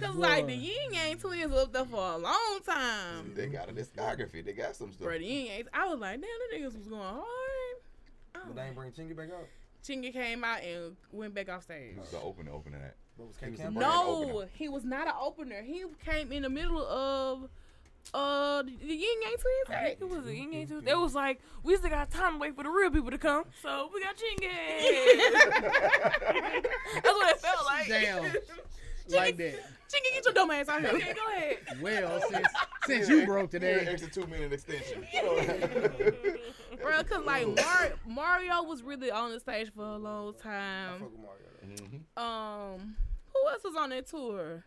Cause 0.00 0.14
Boy. 0.14 0.20
like 0.22 0.46
the 0.46 0.54
Yin 0.54 0.92
Yang 0.94 1.18
Twins 1.18 1.52
was 1.52 1.62
up 1.64 1.72
there 1.74 1.84
for 1.84 2.12
a 2.14 2.16
long 2.16 2.60
time. 2.64 3.32
They 3.36 3.46
got 3.48 3.68
a 3.68 3.72
discography. 3.74 4.42
They 4.42 4.54
got 4.54 4.74
some 4.74 4.90
stuff. 4.92 5.06
Bro, 5.06 5.18
the 5.18 5.24
Yin 5.26 5.48
Yangs, 5.48 5.66
I 5.74 5.86
was 5.88 5.98
like, 6.00 6.18
damn, 6.20 6.30
the 6.50 6.56
niggas 6.56 6.76
was 6.78 6.86
going 6.88 7.02
hard. 7.02 7.24
But 8.32 8.56
they 8.56 8.62
ain't 8.62 8.74
bring 8.74 8.90
Chingy 8.92 9.14
back 9.14 9.28
out. 9.36 9.46
Chingy 9.84 10.12
came 10.12 10.44
out 10.44 10.62
and 10.62 10.96
went 11.12 11.34
back 11.34 11.48
off 11.48 11.62
stage. 11.62 11.94
He 11.94 12.00
was 12.00 12.10
the 12.10 12.20
opener, 12.20 12.52
opening 12.52 12.80
that. 12.80 12.96
He 13.16 13.22
was 13.22 13.36
Camp 13.36 13.52
the 13.52 13.58
back 13.58 13.66
out? 13.66 13.74
brand 13.74 14.32
No, 14.32 14.44
he 14.54 14.68
was 14.68 14.84
not 14.84 15.06
an 15.06 15.14
opener. 15.20 15.62
He 15.62 15.84
came 16.04 16.32
in 16.32 16.42
the 16.42 16.50
middle 16.50 16.84
of 16.86 17.48
uh 18.14 18.62
the 18.62 18.70
Yin 18.70 19.20
Yang 19.22 19.32
Twins. 19.32 19.68
I 19.68 19.84
think 19.84 20.00
it 20.00 20.08
was 20.08 20.26
a 20.26 20.34
Yin 20.34 20.52
Yang 20.52 20.66
too. 20.68 20.82
It 20.86 20.98
was 20.98 21.14
like 21.14 21.40
we 21.62 21.76
still 21.76 21.90
got 21.90 22.10
time 22.10 22.32
to 22.34 22.38
wait 22.38 22.56
for 22.56 22.62
the 22.64 22.70
real 22.70 22.90
people 22.90 23.10
to 23.10 23.18
come, 23.18 23.44
so 23.62 23.90
we 23.92 24.02
got 24.02 24.16
Chingy. 24.16 24.48
That's 26.94 27.04
what 27.04 27.30
it 27.30 27.40
felt 27.40 27.64
like. 27.66 27.88
Damn. 27.88 28.32
like 29.10 29.36
that. 29.36 29.60
Chingy, 29.90 30.14
get 30.14 30.24
your 30.24 30.34
dumb 30.34 30.50
ass 30.52 30.68
out 30.68 30.80
here. 30.80 30.90
Okay, 30.90 31.12
go 31.14 31.26
ahead. 31.36 31.58
Well, 31.82 32.20
since 32.30 32.46
since 32.86 33.08
you 33.08 33.26
broke 33.26 33.52
Yeah, 33.52 33.58
today, 33.58 33.86
extra 33.88 34.10
two 34.10 34.26
minute 34.28 34.52
extension. 34.52 35.04
Bro, 36.80 37.02
cause 37.04 37.24
like 37.24 37.46
Mar- 37.46 37.92
Mario 38.06 38.62
was 38.62 38.82
really 38.82 39.10
on 39.10 39.32
the 39.32 39.40
stage 39.40 39.72
for 39.74 39.82
a 39.84 39.96
long 39.96 40.34
I 40.40 40.42
time. 40.42 41.00
fuck 41.00 41.10
with 41.10 41.20
Mario. 41.20 41.96
though. 42.16 42.20
Mhm. 42.22 42.74
Um, 42.74 42.96
who 43.34 43.48
else 43.50 43.62
was 43.64 43.74
on 43.76 43.90
that 43.90 44.06
tour? 44.06 44.64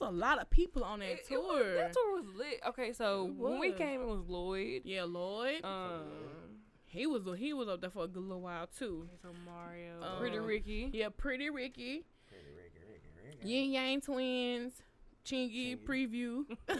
There's 0.00 0.10
a 0.10 0.12
lot 0.12 0.38
of 0.40 0.50
people 0.50 0.84
on 0.84 0.98
that 1.00 1.08
It- 1.10 1.18
it 1.20 1.28
tour. 1.28 1.40
was- 1.42 1.76
that 1.76 1.92
tour 1.92 2.16
was 2.16 2.26
lit. 2.36 2.60
Okay, 2.68 2.92
so 2.92 3.24
when 3.36 3.58
we 3.58 3.72
came, 3.72 4.00
it 4.02 4.06
was 4.06 4.20
Lloyd. 4.28 4.82
Yeah, 4.84 5.04
Lloyd. 5.04 5.64
Um, 5.64 6.02
he 6.86 7.06
was 7.06 7.22
he 7.38 7.52
was 7.52 7.68
up 7.68 7.80
there 7.80 7.90
for 7.90 8.04
a 8.04 8.08
good 8.08 8.22
little 8.22 8.42
while 8.42 8.66
too. 8.66 9.08
so 9.22 9.28
Mario, 9.44 10.02
Um, 10.02 10.18
Pretty 10.18 10.38
Ricky. 10.38 10.90
Yeah, 10.92 11.08
Pretty 11.16 11.50
Ricky. 11.50 12.04
Yin 13.44 13.70
Yang 13.72 14.00
Twins, 14.02 14.72
Chingy, 15.24 15.76
Chingy. 15.76 15.84
Preview, 15.84 16.44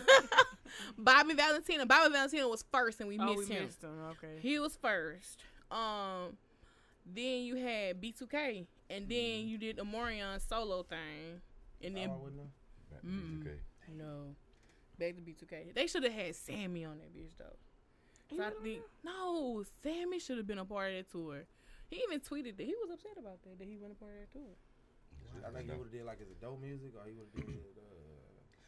Bobby 0.98 1.34
Valentino. 1.34 1.84
Bobby 1.86 2.12
Valentino 2.12 2.48
was 2.48 2.64
first, 2.72 3.00
and 3.00 3.08
we 3.08 3.18
oh, 3.18 3.24
missed 3.34 3.48
we 3.48 3.54
him. 3.56 3.64
missed 3.64 3.82
him. 3.82 3.90
Okay. 4.10 4.38
He 4.40 4.58
was 4.58 4.76
first. 4.76 5.38
Um, 5.70 6.36
then 7.06 7.42
you 7.42 7.56
had 7.56 8.00
B2K, 8.00 8.66
and 8.90 9.08
then 9.08 9.46
you 9.48 9.58
did 9.58 9.76
the 9.76 9.82
Omarion 9.82 10.40
solo 10.46 10.82
thing, 10.82 11.40
and 11.82 11.96
then 11.96 12.08
Oh, 12.10 12.14
I 12.14 12.16
wouldn't 12.16 12.36
know. 12.36 12.50
Back 12.90 13.02
Mm. 13.04 13.42
B2K. 13.44 13.96
no, 13.96 14.34
back 14.98 15.14
to 15.16 15.22
B2K. 15.22 15.74
They 15.74 15.86
should 15.86 16.02
have 16.04 16.12
had 16.12 16.34
Sammy 16.34 16.84
on 16.84 16.98
that 16.98 17.14
bitch 17.14 17.36
though. 17.38 17.56
So 18.36 18.42
I 18.42 18.50
think 18.62 18.80
no, 19.04 19.62
Sammy 19.82 20.18
should 20.18 20.36
have 20.38 20.46
been 20.46 20.58
a 20.58 20.64
part 20.64 20.90
of 20.90 20.96
that 20.98 21.10
tour. 21.10 21.44
He 21.88 22.02
even 22.06 22.20
tweeted 22.20 22.56
that 22.58 22.64
he 22.66 22.74
was 22.82 22.90
upset 22.92 23.12
about 23.18 23.42
that 23.44 23.58
that 23.58 23.66
he 23.68 23.76
wasn't 23.76 23.92
a 23.92 24.04
part 24.04 24.12
of 24.12 24.20
that 24.20 24.32
tour. 24.32 24.52
I 25.46 25.50
think 25.50 25.70
he 25.70 25.76
would 25.76 25.86
have 25.86 25.92
did 25.92 26.04
like 26.04 26.18
his 26.20 26.30
adult 26.30 26.60
music, 26.60 26.90
or 26.96 27.06
he 27.08 27.14
would 27.14 27.28
have 27.36 27.46
did. 27.46 27.60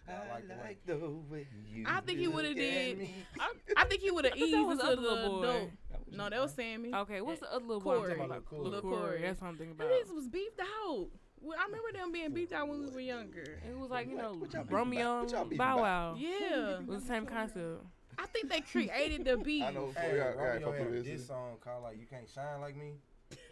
Uh, 0.09 0.13
I 0.13 0.33
like 0.35 0.49
the 0.49 0.55
way. 0.55 0.77
the 0.87 1.09
way 1.33 1.47
you 1.69 1.85
I 1.87 2.01
think 2.01 2.19
he 2.19 2.27
would've 2.27 2.57
did- 2.57 3.09
I, 3.39 3.51
I 3.77 3.85
think 3.85 4.01
he 4.03 4.11
would 4.11 4.25
have 4.25 4.37
eased 4.37 4.53
that 4.55 4.63
was 4.65 4.81
into 4.81 4.97
the 4.97 5.03
the 5.03 5.09
other 5.09 5.21
little 5.23 5.41
boy. 5.41 5.49
adult. 5.49 5.71
No, 6.13 6.29
that 6.31 6.41
was. 6.41 6.53
Sammy. 6.55 6.93
okay, 6.93 7.21
what's 7.21 7.41
the 7.41 7.53
other 7.55 7.65
little 7.65 7.81
boy? 7.81 7.93
I'm 7.95 7.99
Corey. 8.01 8.11
talking 8.17 8.25
about? 8.25 8.53
Lil' 8.53 8.71
Lil' 8.71 8.81
Corey. 8.81 8.97
Corey. 8.97 9.23
That's 9.23 9.41
what 9.41 9.49
I'm 9.49 9.57
thinking 9.57 9.77
Them 9.77 9.87
about. 9.87 9.99
niggas 10.09 10.15
was 10.15 10.29
beefed 10.29 10.59
out. 10.61 11.07
Well, 11.43 11.57
I 11.59 11.65
remember 11.67 11.93
them 11.97 12.11
being 12.13 12.33
beefed 12.35 12.53
out 12.53 12.69
when 12.69 12.81
we 12.81 12.91
were 12.91 13.01
younger. 13.01 13.43
It 13.69 13.79
was 13.79 13.91
like 13.91 14.09
you 14.11 14.17
know 14.17 14.33
What 14.35 14.53
y'all 14.53 14.65
Romeo 14.69 15.01
about? 15.01 15.23
What 15.23 15.31
y'all 15.33 15.41
and 15.43 15.51
beefing 15.51 15.59
Bow? 15.59 15.79
Wow. 15.83 16.15
Yeah, 16.19 16.79
It 16.81 16.87
was 16.89 17.03
the 17.03 17.07
same 17.07 17.27
concept. 17.27 17.85
I 18.19 18.27
think 18.27 18.51
they 18.51 18.61
created 18.63 19.25
the 19.25 19.37
beat. 19.39 19.63
I 19.65 19.71
know. 19.71 19.93
Hey, 19.97 20.17
yeah, 20.17 20.33
yeah, 20.37 20.43
Romeo 20.65 20.73
had 20.95 21.05
this. 21.05 21.27
song 21.27 21.57
called 21.65 21.85
like 21.85 21.99
"You 22.01 22.07
Can't 22.07 22.29
Shine 22.29 22.61
Like 22.61 22.77
Me," 22.77 22.95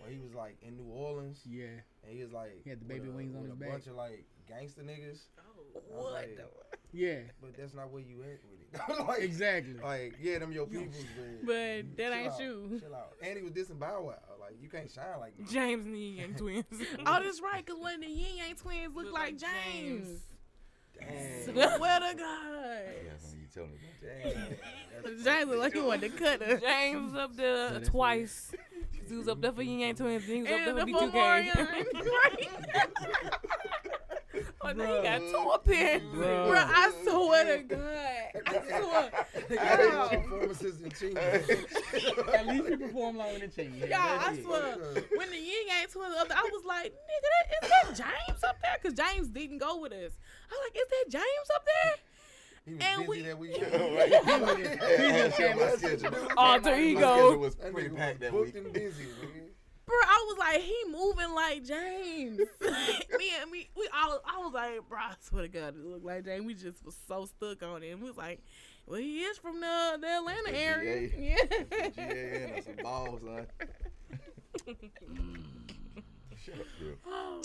where 0.01 0.11
he 0.11 0.19
was 0.19 0.35
like 0.35 0.57
in 0.63 0.77
New 0.77 0.85
Orleans 0.93 1.41
yeah, 1.47 1.67
and 2.05 2.17
he 2.17 2.23
was 2.23 2.33
like 2.33 2.63
He 2.65 2.71
had 2.71 2.81
the 2.81 2.85
with 2.87 2.97
baby 2.97 3.09
a- 3.09 3.13
wings 3.13 3.35
on 3.35 3.43
with 3.43 3.51
his 3.51 3.57
a 3.59 3.61
back. 3.61 3.71
bunch 3.71 3.87
of 3.87 3.95
like 3.95 4.25
gangster 4.49 4.83
niggas. 4.83 5.19
Oh, 5.39 6.03
what? 6.03 6.13
like- 6.13 6.37
the- 6.37 6.45
yeah, 6.91 7.19
But 7.43 7.55
that's 7.55 7.75
not 7.75 7.91
where 7.93 8.01
you 8.03 8.23
at 8.23 8.41
with 8.49 8.61
it. 8.63 9.07
like, 9.09 9.21
exactly. 9.21 9.75
Like 9.75 10.15
yeah, 10.23 10.39
them 10.39 10.53
your 10.53 10.67
peoples, 10.67 10.97
but 11.17 11.47
But 11.47 11.97
that 11.99 12.13
ain't 12.15 12.33
out, 12.33 12.41
you. 12.41 12.81
Chill 12.81 12.95
out. 12.95 13.13
And 13.23 13.37
he 13.37 13.43
was 13.43 13.53
dissing 13.53 13.79
Bow 13.79 14.03
Wow. 14.05 14.15
Like 14.41 14.57
you 14.63 14.71
can't 14.71 14.91
shine 14.91 15.19
like 15.21 15.39
me. 15.39 15.45
James 15.51 15.85
and 15.85 15.95
the 15.95 15.99
Yin 15.99 16.17
Yang 16.17 16.35
Twins. 16.37 16.65
Oh, 17.07 17.21
that's 17.23 17.43
right, 17.43 17.65
because 17.65 17.79
one 17.79 17.97
of 17.97 18.01
the 18.01 18.07
Yin 18.07 18.37
Yang 18.39 18.55
twins 18.57 18.95
look 18.97 19.05
Look 19.05 19.13
like, 19.15 19.33
like 19.33 19.39
James. 19.39 20.09
James. 20.09 21.47
Damn. 21.47 21.55
Swear 21.77 22.01
to 22.01 22.15
God. 22.17 22.83
Yeah, 23.05 23.13
you 23.37 23.47
tell 23.55 23.65
me 23.67 23.79
that. 24.03 24.35
Damn. 25.05 25.25
James 25.25 25.51
look 25.51 25.59
like 25.61 25.75
he 25.75 25.81
wanted 25.81 26.11
to 26.13 26.19
cut 26.19 26.43
her. 26.43 26.57
James 26.59 27.15
up 27.15 27.37
there 27.37 27.71
that's 27.71 27.89
twice. 27.91 28.51
He 29.11 29.17
was 29.17 29.29
up 29.29 29.41
there 29.41 29.53
for 29.53 29.63
Yin 29.63 29.81
Yang 29.81 29.95
Twins. 29.97 30.25
And 30.25 30.33
he 30.35 30.43
was 30.43 30.51
up 30.51 30.59
And 30.59 30.67
there 30.79 30.85
the 30.87 30.93
for 30.93 30.99
B2K. 30.99 31.53
Fomorian. 31.53 32.89
oh, 34.63 34.73
then 34.75 34.89
he 34.89 35.03
got 35.03 35.21
two 35.21 35.51
appearances. 35.55 36.09
Bruh. 36.15 36.49
Bro, 36.49 36.59
I 36.59 36.93
swear 37.05 37.57
to 37.57 37.63
God. 37.65 38.43
I 38.47 38.81
swear. 38.81 39.11
They 39.49 39.57
got 39.57 40.11
performances 40.11 40.81
in 40.81 40.91
Chingy. 40.91 42.35
At 42.35 42.47
least 42.47 42.69
you 42.69 42.79
perform 42.79 43.17
longer 43.17 43.39
than 43.41 43.51
Chingy. 43.51 43.81
Y'all, 43.89 43.99
I 44.01 44.33
That's 44.33 44.43
swear. 44.43 44.77
When 45.17 45.31
the 45.31 45.37
Yin 45.37 45.67
Yang 45.69 45.89
twins 45.93 46.15
up 46.19 46.29
there, 46.29 46.37
I 46.39 46.49
was 46.53 46.65
like, 46.67 46.93
nigga, 46.93 47.29
that, 47.33 47.47
is 47.63 47.71
that 47.99 48.05
James 48.29 48.45
up 48.45 48.57
there? 48.63 48.77
Because 48.83 48.97
James 48.99 49.29
didn't 49.29 49.59
go 49.59 49.79
with 49.81 49.93
us. 49.93 50.13
I 50.51 50.55
was 50.55 50.61
like, 50.67 50.77
is 50.77 50.89
that 50.91 51.11
James 51.11 51.49
up 51.55 51.65
there? 51.65 51.95
He 52.69 52.75
was 52.75 52.85
And 52.85 53.07
busy 53.07 53.09
we- 53.09 53.23
that 53.23 53.31
Right. 53.31 53.39
weekend. 53.39 54.81
Hey, 54.81 55.23
I 55.25 55.31
share 55.31 55.57
my 55.57 55.71
schedule. 55.77 56.29
Alter 56.37 56.71
oh, 56.71 56.73
My 56.73 56.79
ego. 56.81 57.01
schedule 57.01 57.39
was 57.39 57.55
That 57.57 57.73
pretty 57.73 57.89
packed 57.91 58.21
that 58.21 58.33
week. 58.33 58.55
and 58.55 58.73
busy, 58.73 59.05
nigga. 59.23 59.45
Bro, 59.87 59.97
I 59.97 60.27
was 60.29 60.39
like, 60.39 60.61
he 60.61 60.77
moving 60.91 61.35
like 61.35 61.65
James. 61.65 62.39
me 63.19 63.31
and 63.41 63.51
me, 63.51 63.71
we 63.75 63.89
all, 63.99 64.21
I 64.27 64.39
was 64.39 64.53
like, 64.53 64.87
bro, 64.87 64.99
I 64.99 65.15
swear 65.21 65.43
to 65.43 65.49
God, 65.49 65.75
it 65.77 65.85
looked 65.85 66.05
like 66.05 66.25
James. 66.27 66.45
We 66.45 66.53
just 66.55 66.85
was 66.85 66.95
so 67.09 67.25
stuck 67.25 67.63
on 67.63 67.83
it. 67.83 67.93
And 67.93 68.03
we 68.03 68.09
was 68.09 68.19
like, 68.19 68.43
well, 68.87 69.01
he 69.01 69.21
is 69.23 69.39
from 69.39 69.61
the, 69.61 69.99
the 69.99 70.07
Atlanta 70.19 70.53
The 70.53 70.59
area. 70.59 71.09
GA. 71.09 71.15
Yeah. 71.57 71.89
GAN 71.97 72.59
or 72.59 72.63
some 72.63 72.77
balls, 72.83 73.21
son. 73.23 73.47
Shut 76.45 76.55
up, 76.55 76.67
bro. 76.79 76.93
Oh. 77.07 77.43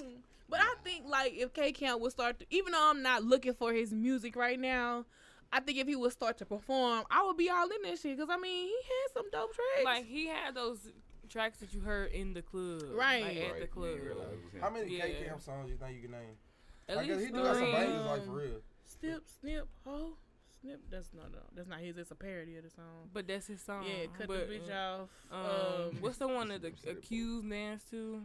But 0.53 0.61
I 0.61 0.75
think 0.83 1.05
like 1.07 1.33
if 1.35 1.51
K 1.53 1.71
Camp 1.71 1.99
would 2.01 2.11
start, 2.11 2.39
to, 2.39 2.45
even 2.49 2.71
though 2.73 2.89
I'm 2.89 3.01
not 3.01 3.23
looking 3.23 3.53
for 3.53 3.73
his 3.73 3.91
music 3.91 4.35
right 4.35 4.59
now, 4.59 5.05
I 5.51 5.59
think 5.59 5.77
if 5.79 5.87
he 5.87 5.95
would 5.95 6.11
start 6.11 6.37
to 6.39 6.45
perform, 6.45 7.03
I 7.11 7.23
would 7.25 7.37
be 7.37 7.49
all 7.49 7.65
in 7.65 7.81
that 7.89 7.99
shit. 7.99 8.17
Cause 8.17 8.27
I 8.29 8.37
mean, 8.37 8.67
he 8.67 8.75
had 8.83 9.13
some 9.13 9.29
dope 9.31 9.53
tracks. 9.53 9.85
Like 9.85 10.05
he 10.05 10.27
had 10.27 10.55
those 10.55 10.91
tracks 11.29 11.57
that 11.59 11.73
you 11.73 11.79
heard 11.81 12.11
in 12.11 12.33
the 12.33 12.41
club, 12.41 12.83
Right. 12.93 13.23
Like, 13.23 13.37
at 13.55 13.59
the 13.61 13.67
club. 13.67 13.95
you 13.97 14.03
realize 14.03 14.27
it 14.33 14.43
was 14.43 14.53
him. 14.53 14.61
How 14.61 14.69
many 14.69 14.89
K 14.99 15.23
Camp 15.25 15.41
songs 15.41 15.69
you 15.69 15.77
think 15.77 15.95
you 15.95 16.01
can 16.03 16.11
name? 16.11 16.37
At 16.87 16.97
Like, 16.97 17.07
'cause 17.07 17.17
least 17.17 17.27
he 17.29 17.33
do 17.33 17.43
got 17.43 17.55
some 17.55 17.63
three. 17.65 17.71
bangers, 17.71 18.05
like 18.05 18.25
for 18.25 18.31
real. 18.31 18.61
Snip, 18.83 19.23
snip, 19.39 19.67
ho, 19.85 20.17
snip. 20.59 20.81
That's 20.89 21.13
not 21.13 21.31
no, 21.31 21.39
that's 21.55 21.67
not 21.67 21.79
his. 21.79 21.97
It's 21.97 22.11
a 22.11 22.15
parody 22.15 22.57
of 22.57 22.63
the 22.63 22.69
song. 22.69 23.09
But 23.13 23.27
that's 23.27 23.47
his 23.47 23.61
song. 23.61 23.85
yeah, 23.87 24.05
cut 24.17 24.27
but, 24.27 24.47
the 24.49 24.53
bitch 24.55 24.69
uh, 24.69 25.03
off. 25.03 25.09
Um, 25.31 25.45
Um, 25.89 25.97
what's 26.01 26.17
the 26.17 26.27
one 26.27 26.49
that 26.49 26.61
the 26.61 26.73
accused 26.89 27.49
dance 27.49 27.83
to? 27.91 28.21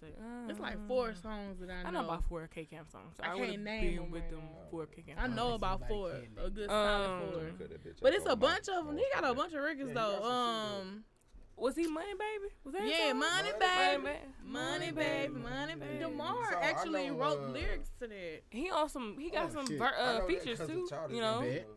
Say, 0.00 0.06
it's 0.48 0.58
like 0.58 0.74
uh, 0.76 0.88
four 0.88 1.14
songs 1.14 1.58
that 1.60 1.70
I 1.70 1.82
know. 1.82 1.88
I 1.88 1.90
know 1.92 2.04
about 2.04 2.24
four 2.28 2.48
K 2.52 2.64
Camp 2.64 2.90
songs. 2.90 3.16
I 3.20 3.32
I, 3.32 3.36
can't 3.36 3.62
name 3.62 3.82
been 3.82 3.96
them 3.96 4.10
with 4.10 4.22
right 4.22 4.30
them 4.30 4.40
now. 4.40 4.70
four 4.70 4.86
K 4.86 5.02
Camp 5.02 5.20
I 5.22 5.26
know 5.26 5.52
about 5.52 5.80
Somebody 5.80 5.94
four, 5.94 6.44
a 6.46 6.50
good 6.50 6.70
Um, 6.70 6.86
solid 6.86 7.32
four. 7.34 7.42
Cut 7.58 7.68
that 7.70 7.84
bitch 7.84 8.00
But 8.00 8.14
it's 8.14 8.26
a 8.26 8.36
bunch 8.36 8.68
of 8.68 8.86
them. 8.86 8.96
He 8.96 9.04
got 9.14 9.24
a 9.30 9.34
bunch 9.34 9.52
of 9.52 9.62
records 9.62 9.88
Yeah, 9.88 9.94
though. 9.94 10.24
Um, 10.24 11.04
Was 11.56 11.76
he 11.76 11.86
Money 11.86 12.14
Baby? 12.18 12.54
Was 12.64 12.72
that 12.74 12.86
yeah, 12.88 13.10
song? 13.10 13.18
money 13.18 13.50
Money 13.52 13.60
baby, 13.60 14.02
Baby. 14.04 14.18
money 14.44 14.90
baby, 14.92 15.34
money 15.34 15.74
baby. 15.74 15.98
Demar 15.98 16.52
So, 16.52 16.58
actually 16.60 17.08
know, 17.08 17.16
wrote 17.16 17.40
uh, 17.40 17.48
lyrics 17.52 17.90
to 18.00 18.06
that. 18.08 18.40
He 18.48 18.70
on 18.70 18.88
some. 18.88 19.18
He 19.18 19.28
got 19.30 19.50
Oh, 19.50 19.52
some 19.52 19.66
shit. 19.66 19.78
ver- 19.78 19.92
I 19.94 20.00
uh, 20.00 20.12
know 20.12 20.18
that 20.20 20.28
features 20.28 20.58
'cause 20.58 20.70
of 20.70 20.74
too. 20.88 21.14
You 21.14 21.20
know. 21.20 21.40
Bet. 21.42 21.68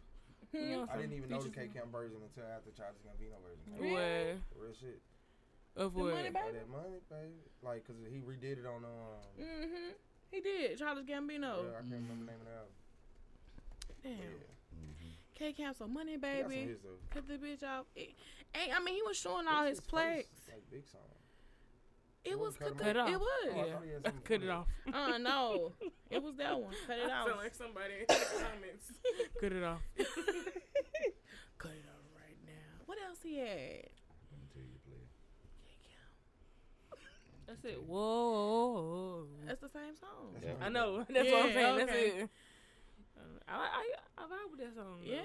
Gambino. 0.54 0.88
I 0.90 0.98
didn't 0.98 1.14
even 1.18 1.30
know 1.30 1.38
the 1.42 1.44
features 1.50 1.56
K 1.56 1.68
too. 1.68 1.74
Camp 1.74 1.92
version 1.92 2.18
until 2.24 2.44
after 2.50 2.70
Childish 2.72 3.02
Gambino 3.04 3.42
version. 3.42 3.66
came 3.66 3.74
out. 3.76 3.82
Really? 3.82 4.38
What? 4.54 4.62
Real 4.64 4.74
shit. 4.80 5.02
Of 5.76 5.96
what? 5.96 6.14
Money 6.14 6.30
Baby? 6.30 6.36
that 6.54 6.70
money, 6.70 7.00
baby. 7.10 7.34
Like, 7.64 7.86
cause 7.88 7.96
he 8.08 8.20
redid 8.20 8.60
it 8.60 8.66
on 8.66 8.84
um. 8.86 9.42
Mm-hmm. 9.42 9.90
He 10.32 10.42
did. 10.42 10.78
Childish 10.78 11.06
Gambino. 11.06 11.42
Yeah, 11.42 11.78
I 11.78 11.82
can't 11.82 11.90
remember 11.90 12.26
the 12.26 12.32
name 12.32 12.42
of 12.42 12.46
the 12.46 12.54
album. 12.54 12.74
Damn. 14.04 14.12
Yeah. 14.14 14.28
K 15.36 15.54
Camp 15.54 15.76
so 15.78 15.88
money 15.88 16.12
He 16.14 16.18
got 16.18 16.48
baby. 16.48 16.56
hits, 16.68 16.82
though. 16.84 17.00
Cut 17.12 17.28
the 17.28 17.34
bitch 17.36 17.64
off. 17.64 17.86
It, 17.96 18.10
ain't, 18.56 18.76
I 18.76 18.80
mean, 18.84 18.94
he 18.96 19.02
was 19.02 19.18
showing 19.18 19.48
all 19.48 19.64
What's 19.66 19.70
his 19.72 19.80
first, 19.80 19.90
plaques. 19.90 20.28
Like 20.48 20.70
big 20.72 20.88
song. 20.88 21.02
It 22.24 22.40
was 22.40 22.56
Cut 22.56 22.68
'em 22.70 22.76
cut, 22.78 22.96
off? 22.98 23.10
it 23.10 23.16
off. 23.16 23.22
It 23.22 23.22
Oh, 23.54 23.60
I 23.60 23.64
was. 23.64 23.72
thought 23.72 23.84
he 23.84 23.90
had 23.92 24.24
Cut 24.26 24.42
it 24.44 24.50
off. 24.50 24.68
Uh 24.94 25.18
no, 25.18 25.74
it 26.10 26.22
was 26.24 26.36
that 26.38 26.58
one. 26.60 26.74
Cut 26.88 26.98
it 27.00 27.10
I 27.12 27.20
off. 27.20 27.28
feel 27.28 27.36
like 27.38 27.56
somebody 27.56 27.94
in 28.00 28.06
the 28.08 28.14
comments. 28.16 28.92
Cut 29.42 29.52
it 29.52 29.64
off. 29.64 29.82
Cut 31.58 31.72
it 31.72 31.86
off 31.90 32.06
right 32.16 32.38
now. 32.46 32.84
What 32.86 32.98
else 33.06 33.18
he 33.24 33.40
had? 33.40 33.90
Until 34.32 34.62
you 34.64 34.78
play. 34.88 35.04
That's 37.62 37.66
it. 37.76 37.84
Whoa. 37.84 39.26
That's 39.46 39.62
the 39.62 39.70
same 39.70 39.96
song. 40.00 40.36
Yeah. 40.44 40.52
I 40.62 40.70
know. 40.70 41.06
That's 41.10 41.32
what 41.32 41.42
I'm 41.44 41.48
Yeah, 41.50 41.54
saying. 41.54 41.76
okay. 41.82 41.86
That's 41.86 41.92
it. 42.24 42.30
I, 43.48 43.56
I 43.56 43.84
I 44.18 44.22
vibe 44.24 44.52
with 44.52 44.60
that 44.62 44.74
song. 44.76 45.00
though. 45.06 45.12
Yeah, 45.12 45.22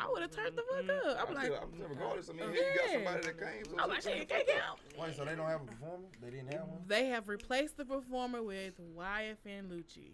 I 0.00 0.08
would 0.08 0.22
have 0.22 0.30
turned 0.30 0.56
the 0.56 0.62
fuck 0.62 0.88
up. 0.96 1.18
I'm 1.20 1.28
I'm 1.28 1.34
like, 1.34 1.44
still, 1.46 1.58
I'm 1.60 1.74
still 1.74 1.88
regardless. 1.88 2.30
I 2.30 2.32
mean, 2.32 2.48
hey, 2.50 2.54
you 2.54 2.80
got 2.80 2.90
somebody 2.92 3.26
that 3.26 3.38
came. 3.38 3.64
So 3.64 3.82
I'm 3.82 3.88
like, 3.90 4.02
shut 4.02 4.12
shit, 4.16 4.28
can't 4.28 4.46
fuck 4.46 4.56
count. 4.56 4.78
Wait, 4.98 5.16
so 5.16 5.24
they 5.24 5.34
don't 5.34 5.46
have 5.46 5.62
a 5.62 5.64
performer? 5.64 6.04
They 6.22 6.30
didn't 6.30 6.52
have 6.52 6.62
one? 6.68 6.78
They 6.86 7.06
have 7.06 7.28
replaced 7.28 7.76
the 7.76 7.84
performer 7.84 8.42
with 8.42 8.74
YFN 8.96 9.68
Lucci. 9.70 10.12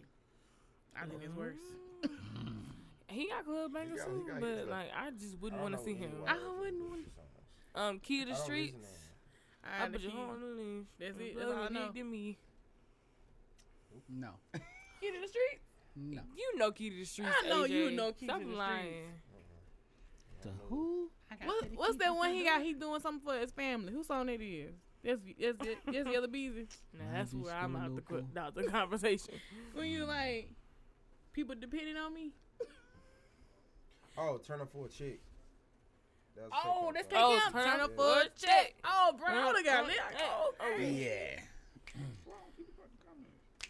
I 1.00 1.04
think 1.06 1.22
it's 1.22 1.36
worse. 1.36 1.56
He 3.08 3.28
got 3.28 3.44
club 3.44 3.72
bangers 3.74 4.00
He 4.00 4.06
too, 4.06 4.26
but 4.40 4.68
like 4.68 4.88
I 4.96 5.10
just 5.10 5.38
wouldn't 5.40 5.60
want 5.62 5.76
to 5.78 5.84
see 5.84 5.94
him. 5.94 6.12
I 6.26 6.36
wouldn't 6.58 6.82
want- 6.90 7.04
songs. 7.14 7.28
Um, 7.76 7.98
Key 8.00 8.24
to 8.24 8.30
the 8.30 8.36
streets. 8.36 8.88
To 9.64 9.70
them. 9.70 9.80
I 9.80 9.84
I 9.84 9.88
put 9.88 10.00
your 10.00 10.10
key, 10.10 10.16
heart 10.16 10.30
on 10.30 10.40
the 10.40 10.62
leaf. 10.62 10.84
That's 11.00 11.20
it, 11.20 11.34
Blood 11.34 11.46
that's 11.46 11.56
all 11.56 11.62
I 11.62 11.66
and 11.66 11.74
know. 11.74 11.80
dick 11.86 11.94
to 11.94 12.04
me. 12.04 12.38
No. 14.08 14.28
Key 15.00 15.10
to 15.12 15.20
the 15.20 15.28
street. 15.28 15.60
No. 15.96 16.22
You 16.36 16.58
know 16.58 16.70
Key 16.72 16.90
to 16.90 16.96
the 16.96 17.04
streets. 17.04 17.30
I 17.44 17.48
know 17.48 17.64
AJ. 17.64 17.68
you 17.70 17.90
know 17.92 18.12
Key 18.12 18.26
to 18.26 18.32
Stop 18.32 18.40
the 18.42 18.46
lying. 18.48 19.04
The 20.42 20.50
who? 20.68 21.08
What, 21.44 21.64
what's 21.74 21.96
that 21.96 22.14
one 22.14 22.32
he 22.34 22.44
got? 22.44 22.62
He 22.62 22.74
doing 22.74 23.00
something 23.00 23.24
for 23.24 23.38
his 23.38 23.50
family. 23.50 23.92
Whose 23.92 24.06
song 24.06 24.26
that 24.26 24.40
is? 24.40 24.72
That's 25.02 25.20
that's 25.40 25.58
that's 25.86 26.08
Yella 26.08 26.28
Beezy. 26.28 26.66
Now 26.98 27.04
that's 27.12 27.32
where 27.34 27.54
I'm 27.54 27.72
still 27.72 27.82
out 27.82 27.88
the 27.88 28.14
local. 28.14 28.28
qu- 28.32 28.40
out 28.40 28.54
the 28.54 28.64
conversation. 28.64 29.34
When 29.74 29.88
you 29.88 30.04
like, 30.04 30.48
people 31.32 31.54
depending 31.58 31.96
on 31.96 32.12
me. 32.14 32.32
Oh, 34.16 34.38
turn 34.38 34.60
up 34.60 34.70
for 34.72 34.86
a 34.86 34.88
chick. 34.88 35.20
That 36.36 36.50
was 36.50 36.52
Oh, 36.64 36.92
Take 36.92 36.94
that's 36.94 37.06
That 37.08 37.22
Oh, 37.22 37.38
song. 37.38 37.40
Take 37.40 37.42
Count. 37.42 37.54
turn 37.54 37.64
Turn 37.64 37.80
up 37.80 37.84
up 37.90 37.96
for 37.96 38.14
for 38.14 38.20
a 38.20 38.28
check. 38.36 38.74
Oh, 38.84 39.12
bro, 39.18 39.28
I 39.28 39.52
would 39.52 39.64
got 39.64 39.86
lit. 39.86 39.96
Oh, 40.18 40.52
Yeah. 40.78 41.40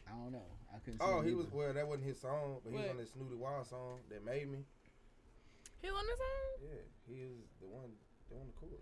I 0.06 0.10
don't 0.16 0.32
know. 0.32 0.42
I 0.74 0.78
couldn't. 0.78 1.00
see 1.00 1.06
Oh, 1.06 1.20
it 1.20 1.26
he 1.26 1.34
was 1.34 1.46
either. 1.46 1.56
well. 1.56 1.72
That 1.74 1.86
wasn't 1.86 2.06
his 2.06 2.20
song, 2.20 2.58
but 2.64 2.70
he 2.72 2.76
was 2.78 2.90
on 2.90 2.96
this 2.96 3.10
Snootie 3.10 3.36
Wild 3.36 3.66
song 3.66 3.98
that 4.10 4.24
made 4.24 4.48
me. 4.50 4.58
he 5.82 5.88
on 5.88 6.06
this 6.06 6.18
song 6.18 6.62
Yeah, 6.62 6.82
he 7.14 7.20
was 7.26 7.48
the 7.60 7.66
one 7.66 7.90
doing 8.30 8.46
the 8.46 8.52
chorus. 8.58 8.80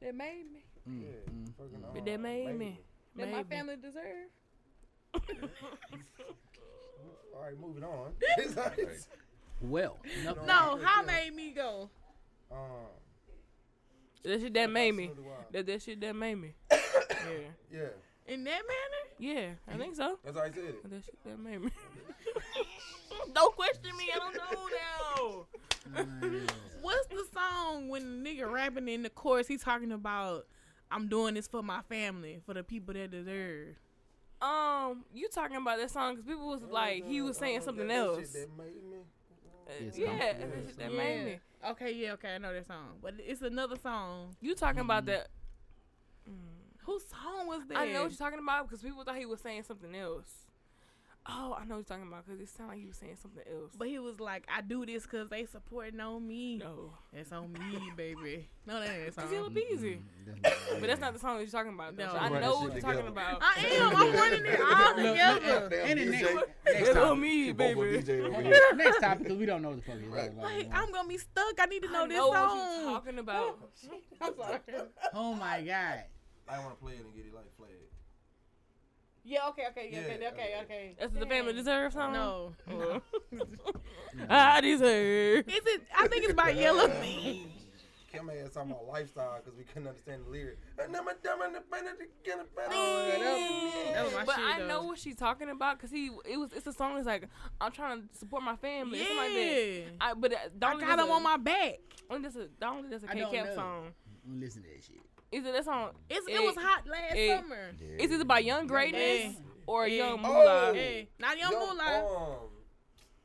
Yeah, 0.00 0.06
that 0.08 0.14
made 0.14 0.44
me. 0.52 0.64
Mm, 0.88 1.02
yeah. 1.02 1.32
mm, 1.32 1.52
fucking, 1.56 1.78
mm. 1.80 1.84
uh, 1.84 1.92
But 1.94 2.04
that 2.06 2.20
made 2.20 2.54
me. 2.58 2.80
That 3.16 3.30
my 3.30 3.36
Maybe. 3.38 3.48
family 3.48 3.76
deserve. 3.76 4.30
All 7.34 7.42
right, 7.42 7.58
moving 7.60 7.84
on. 7.84 8.12
Well, 9.60 9.96
no, 10.24 10.34
No. 10.34 10.44
No, 10.44 10.78
how 10.84 11.02
made 11.02 11.34
me 11.34 11.50
go? 11.50 11.90
um, 12.52 12.58
That 14.24 14.40
shit 14.40 14.54
that 14.54 14.70
made 14.70 14.92
me. 14.94 15.10
That 15.52 15.66
that 15.66 15.82
shit 15.82 16.00
that 16.00 16.14
made 16.14 16.34
me. 16.36 16.54
yeah. 16.70 16.76
Yeah, 17.72 17.80
In 18.26 18.44
that 18.44 18.62
manner? 18.62 19.04
Yeah, 19.18 19.50
I 19.72 19.76
think 19.76 19.94
so. 19.96 20.18
that's 20.24 20.36
how 20.36 20.44
I 20.44 20.50
said 20.50 20.64
it. 20.64 20.90
That 20.90 21.04
shit 21.04 21.24
that 21.24 21.38
made 21.38 21.60
me. 21.60 21.70
don't 23.34 23.54
question 23.56 23.96
me. 23.96 24.10
I 24.14 24.18
don't 24.18 24.34
know 24.34 24.68
now. 25.94 26.40
What's 26.82 27.06
the 27.08 27.24
song 27.32 27.88
when 27.88 28.22
the 28.22 28.30
nigga 28.30 28.50
rapping 28.50 28.88
in 28.88 29.02
the 29.02 29.10
chorus? 29.10 29.46
He 29.48 29.56
talking 29.56 29.92
about 29.92 30.46
I'm 30.90 31.08
doing 31.08 31.34
this 31.34 31.48
for 31.48 31.62
my 31.62 31.80
family, 31.88 32.40
for 32.46 32.54
the 32.54 32.62
people 32.62 32.94
that 32.94 33.10
deserve. 33.10 33.76
Um, 34.40 35.04
you 35.12 35.28
talking 35.28 35.56
about 35.56 35.78
that 35.78 35.90
song 35.90 36.14
because 36.14 36.26
people 36.28 36.46
was 36.48 36.62
like 36.62 37.04
he 37.06 37.20
was 37.22 37.36
saying 37.36 37.58
Uh, 37.58 37.62
something 37.62 37.88
that- 37.88 37.94
that 37.94 38.20
else. 38.20 38.36
It's 39.68 39.98
yeah, 39.98 40.06
that 40.06 40.40
yeah, 40.40 40.46
that 40.78 40.90
Yeah. 40.92 40.96
made 40.96 41.24
me. 41.24 41.40
Okay, 41.70 41.92
yeah, 41.92 42.12
okay, 42.12 42.34
I 42.34 42.38
know 42.38 42.52
that 42.54 42.66
song, 42.66 42.98
but 43.02 43.14
it's 43.18 43.42
another 43.42 43.76
song. 43.76 44.36
You 44.40 44.54
talking 44.54 44.80
about 44.80 45.06
that? 45.06 45.28
Mm. 46.28 46.34
Whose 46.84 47.06
song 47.06 47.46
was 47.46 47.62
that? 47.68 47.76
I 47.76 47.92
know 47.92 48.02
what 48.02 48.10
you're 48.10 48.18
talking 48.18 48.38
about 48.38 48.68
because 48.68 48.82
people 48.82 49.04
thought 49.04 49.16
he 49.16 49.26
was 49.26 49.40
saying 49.40 49.64
something 49.64 49.94
else. 49.94 50.47
Oh, 51.30 51.54
I 51.60 51.64
know 51.66 51.76
what 51.76 51.76
you're 51.76 51.82
talking 51.84 52.08
about 52.08 52.24
because 52.26 52.40
it 52.40 52.48
sounded 52.48 52.72
like 52.72 52.80
he 52.80 52.86
was 52.86 52.96
saying 52.96 53.16
something 53.20 53.42
else. 53.52 53.72
But 53.76 53.88
he 53.88 53.98
was 53.98 54.18
like, 54.18 54.46
I 54.54 54.62
do 54.62 54.86
this 54.86 55.02
because 55.02 55.28
they 55.28 55.44
supporting 55.44 56.00
on 56.00 56.26
me. 56.26 56.56
no, 56.56 56.94
It's 57.12 57.30
on 57.32 57.52
me, 57.52 57.92
baby. 57.96 58.48
No, 58.66 58.80
that 58.80 58.88
ain't 58.88 59.02
a 59.02 59.06
it's 59.08 59.16
Yellow 59.18 59.44
song. 59.44 59.54
Mm, 59.54 59.98
that's 60.42 60.56
But 60.80 60.86
that's 60.88 61.00
not 61.02 61.12
the 61.12 61.18
song 61.18 61.36
that 61.36 61.42
you're 61.42 61.50
talking 61.50 61.74
about. 61.74 61.96
Though. 61.96 62.06
No. 62.06 62.12
So 62.12 62.16
I 62.18 62.28
know 62.40 62.54
what 62.60 62.72
you're 62.72 62.80
talking 62.80 63.06
about. 63.08 63.42
I 63.42 63.66
am. 63.66 63.96
I'm 63.96 64.12
running 64.14 64.46
it 64.46 64.60
all 64.60 64.94
together. 64.94 65.76
And 65.76 66.00
the 66.00 66.04
next, 66.06 66.34
next 66.64 66.88
It's 66.88 66.96
on 66.96 67.20
me, 67.20 67.52
baby. 67.52 67.80
DJ 67.80 68.24
over 68.26 68.42
here. 68.42 68.60
Next 68.74 69.00
topic, 69.00 69.24
because 69.24 69.36
we 69.38 69.44
don't 69.44 69.60
know 69.60 69.68
what 69.70 69.84
the 69.84 69.84
fuck 69.84 69.96
it's 70.00 70.08
Right. 70.08 70.30
about. 70.32 70.44
Like, 70.44 70.68
I'm 70.72 70.90
gonna 70.92 71.08
be 71.08 71.18
stuck. 71.18 71.54
I 71.60 71.66
need 71.66 71.82
to 71.82 71.90
know 71.92 72.04
I 72.04 72.08
this 72.08 72.16
know 72.16 72.28
what 72.28 72.38
you're 72.40 72.48
song. 72.84 72.94
talking 72.94 73.18
about. 73.18 73.58
I'm 74.22 74.34
sorry. 74.34 74.58
Oh 75.12 75.34
my 75.34 75.60
god. 75.60 76.04
I 76.48 76.58
want 76.60 76.70
to 76.78 76.82
play 76.82 76.94
it 76.94 77.04
and 77.04 77.14
get 77.14 77.26
it 77.26 77.34
like 77.34 77.54
flag. 77.58 77.68
Yeah, 79.24 79.48
okay, 79.48 79.64
okay, 79.70 79.88
yeah, 79.92 79.98
okay, 80.00 80.18
Yeah, 80.22 80.28
okay, 80.30 80.54
okay. 80.62 80.96
That's 80.98 81.12
the 81.12 81.26
family 81.26 81.52
deserve 81.52 81.92
song. 81.92 82.12
No. 82.12 82.52
Oh. 82.70 83.02
I 84.28 84.60
deserve. 84.60 85.48
Is 85.48 85.60
it? 85.66 85.82
I 85.96 86.08
think 86.08 86.24
it's 86.24 86.32
by 86.34 86.50
Yella 86.50 86.88
Beezy. 87.00 87.46
Kim 88.10 88.30
ass 88.30 88.54
talking 88.54 88.70
about 88.70 88.86
lifestyle 88.88 89.38
because 89.38 89.54
we 89.58 89.64
couldn't 89.64 89.86
understand 89.88 90.22
the 90.24 90.30
lyric. 90.30 90.58
Oh, 90.78 90.82
yeah, 93.06 93.18
that 93.18 93.32
was- 93.38 93.94
that 93.94 94.04
was 94.04 94.14
my 94.14 94.24
but 94.24 94.34
shit, 94.36 94.44
I 94.44 94.66
know 94.66 94.82
what 94.84 94.98
she's 94.98 95.16
talking 95.16 95.50
about 95.50 95.76
because 95.76 95.90
he 95.90 96.06
it 96.24 96.38
was 96.38 96.50
it's 96.54 96.66
a 96.66 96.72
song 96.72 96.94
that's 96.94 97.06
like 97.06 97.28
I'm 97.60 97.70
trying 97.70 98.00
to 98.08 98.18
support 98.18 98.42
my 98.42 98.56
family. 98.56 99.00
Something 99.00 99.16
like 99.18 99.32
that. 99.34 99.74
Yeah. 99.78 99.82
I, 100.00 100.14
but 100.14 100.32
uh, 100.32 100.36
the 100.58 100.66
I 100.66 100.72
only 100.72 100.84
got 100.86 100.96
that's 100.96 101.06
him 101.06 101.12
a- 101.12 101.16
on 101.16 101.22
my 101.22 101.36
back. 101.36 101.80
Only 102.08 102.22
that's 102.22 102.36
a 102.36 102.48
the 102.58 102.66
only 102.66 102.88
that's 102.88 103.04
a 103.04 103.10
I 103.10 103.14
K 103.14 103.20
don't 103.20 103.32
Cap 103.34 103.46
know. 103.48 103.54
song. 103.54 103.86
I'm 104.24 104.32
gonna 104.32 104.44
listen 104.44 104.62
to 104.62 104.68
that 104.70 104.82
shit. 104.84 104.96
Is 105.30 105.44
it 105.44 105.52
that 105.52 105.64
song? 105.64 105.90
It's, 106.08 106.26
it, 106.26 106.32
It- 106.34 106.42
was 106.42 106.56
hot 106.56 106.86
last 106.86 107.14
it- 107.14 107.38
summer. 107.40 107.70
Is 107.98 108.10
it 108.10 108.26
by 108.26 108.38
Young 108.38 108.66
Greatness 108.66 109.34
Yeah. 109.34 109.40
or 109.66 109.86
Yeah. 109.86 110.06
Young 110.08 110.20
Oh. 110.24 110.28
Moolah? 110.28 110.72
Hey, 110.74 111.08
not 111.18 111.38
Young 111.38 111.52
Yo, 111.52 111.58
Moolah. 111.58 112.40
Um, 112.42 112.48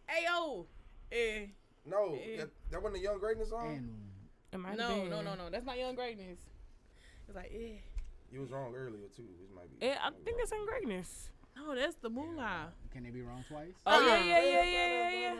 Ayo. 0.09 0.65
Eh. 1.11 1.45
no, 1.85 2.17
that, 2.37 2.49
that 2.71 2.81
wasn't 2.83 2.99
a 2.99 3.03
Young 3.03 3.19
Greatness 3.19 3.49
song. 3.49 3.89
And 4.51 4.65
It 4.65 4.77
No, 4.77 4.95
been. 4.95 5.09
no, 5.09 5.21
no, 5.21 5.35
no. 5.35 5.49
That's 5.49 5.65
not 5.65 5.77
Young 5.77 5.95
Greatness. 5.95 6.39
It's 7.27 7.35
like, 7.35 7.51
eh. 7.53 7.77
You 8.31 8.41
was 8.41 8.49
wrong 8.51 8.73
earlier 8.75 9.07
too. 9.15 9.27
This 9.39 9.49
might 9.55 9.69
be. 9.79 9.87
I 9.89 10.09
think 10.25 10.37
that's 10.37 10.51
Young 10.51 10.65
Greatness. 10.65 11.29
No, 11.55 11.75
that's 11.75 11.95
the 11.95 12.09
Moolah. 12.09 12.73
can 12.91 13.03
they 13.03 13.09
be 13.09 13.21
wrong 13.21 13.43
twice? 13.47 13.73
Oh 13.85 13.91
Uh-uh. 13.91 14.05
yeah, 14.05 14.23
yeah, 14.23 14.43
yeah, 14.43 14.63
yeah, 14.63 15.09
yeah. 15.11 15.35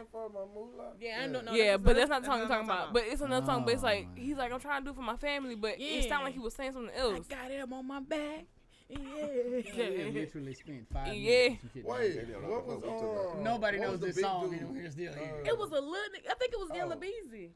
Yeah, 1.00 1.24
I 1.24 1.28
don't 1.28 1.46
know. 1.46 1.52
Yeah, 1.54 1.64
that's- 1.64 1.80
but 1.84 1.96
that's 1.96 2.10
not 2.10 2.22
the 2.22 2.28
song 2.28 2.42
I'm 2.42 2.48
talking 2.48 2.66
about. 2.66 2.94
But 2.94 3.04
it's 3.08 3.22
another 3.22 3.46
song. 3.46 3.66
But 3.66 3.74
it's 3.76 3.84
like 3.84 4.08
he's 4.18 4.38
like 4.38 4.52
I'm 4.54 4.60
trying 4.60 4.82
to 4.82 4.86
do 4.86 4.92
it 4.92 4.96
for 4.96 5.02
my 5.02 5.18
family, 5.18 5.56
but 5.56 5.76
it 5.80 6.08
sounded 6.08 6.26
like 6.26 6.34
he 6.34 6.40
was 6.40 6.54
saying 6.54 6.74
something 6.74 6.96
else. 6.96 7.28
I 7.32 7.36
got 7.36 7.52
him 7.52 7.74
on 7.74 7.88
my 7.88 8.00
back. 8.00 8.46
Yeah. 8.90 9.00
Yeah, 9.00 9.90
we 10.06 10.12
literally 10.14 10.54
spent 10.54 10.88
five 10.94 11.14
Yeah. 11.14 11.32
minutes. 11.32 11.64
on 11.64 11.70
some 11.70 11.70
shit 11.74 11.86
Wait, 11.86 12.28
what 12.44 12.68
was 12.68 12.76
what 12.76 12.84
we 12.84 12.90
talking 12.90 13.10
about? 13.10 13.36
um, 13.38 13.44
Nobody 13.44 13.80
what 13.80 13.88
knows 13.90 14.00
this 14.02 14.20
song, 14.22 14.50
dude? 14.52 14.60
and 14.62 14.70
we're 14.72 14.92
still 14.92 15.14
here. 15.14 15.34
Uh, 15.44 15.50
It 15.50 15.58
was 15.58 15.72
a 15.72 15.76
little. 15.76 15.96
I 16.30 16.34
think 16.36 16.54
it 16.54 16.60
was 16.60 16.70
Yellow 16.76 16.96
Oh. 16.96 17.00
Beezy. 17.00 17.52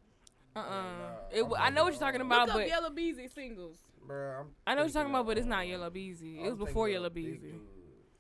Uh 0.56 0.60
uh 0.60 0.64
Nah, 0.64 1.10
It. 1.32 1.42
I'm 1.44 1.50
wa- 1.50 1.58
I 1.60 1.70
know 1.70 1.84
what 1.84 1.94
you're 1.94 2.00
talking 2.00 2.22
about, 2.22 2.48
Look 2.48 2.56
up 2.56 2.62
but 2.62 2.68
Yella 2.70 2.90
Beezy 2.90 3.28
singles. 3.28 3.78
Bruh, 4.08 4.40
I'm 4.42 4.48
I 4.66 4.74
know 4.74 4.82
what 4.84 4.88
you're 4.88 4.94
talking 5.04 5.14
about, 5.14 5.26
but 5.28 5.38
it's 5.38 5.46
not 5.48 5.60
uh, 5.60 5.64
Yella 5.64 5.92
Beezy. 5.92 6.40
It 6.40 6.44
was 6.50 6.56
before 6.56 6.88
thinking 6.88 6.94
Yella 7.02 7.10
Beezy. 7.12 7.54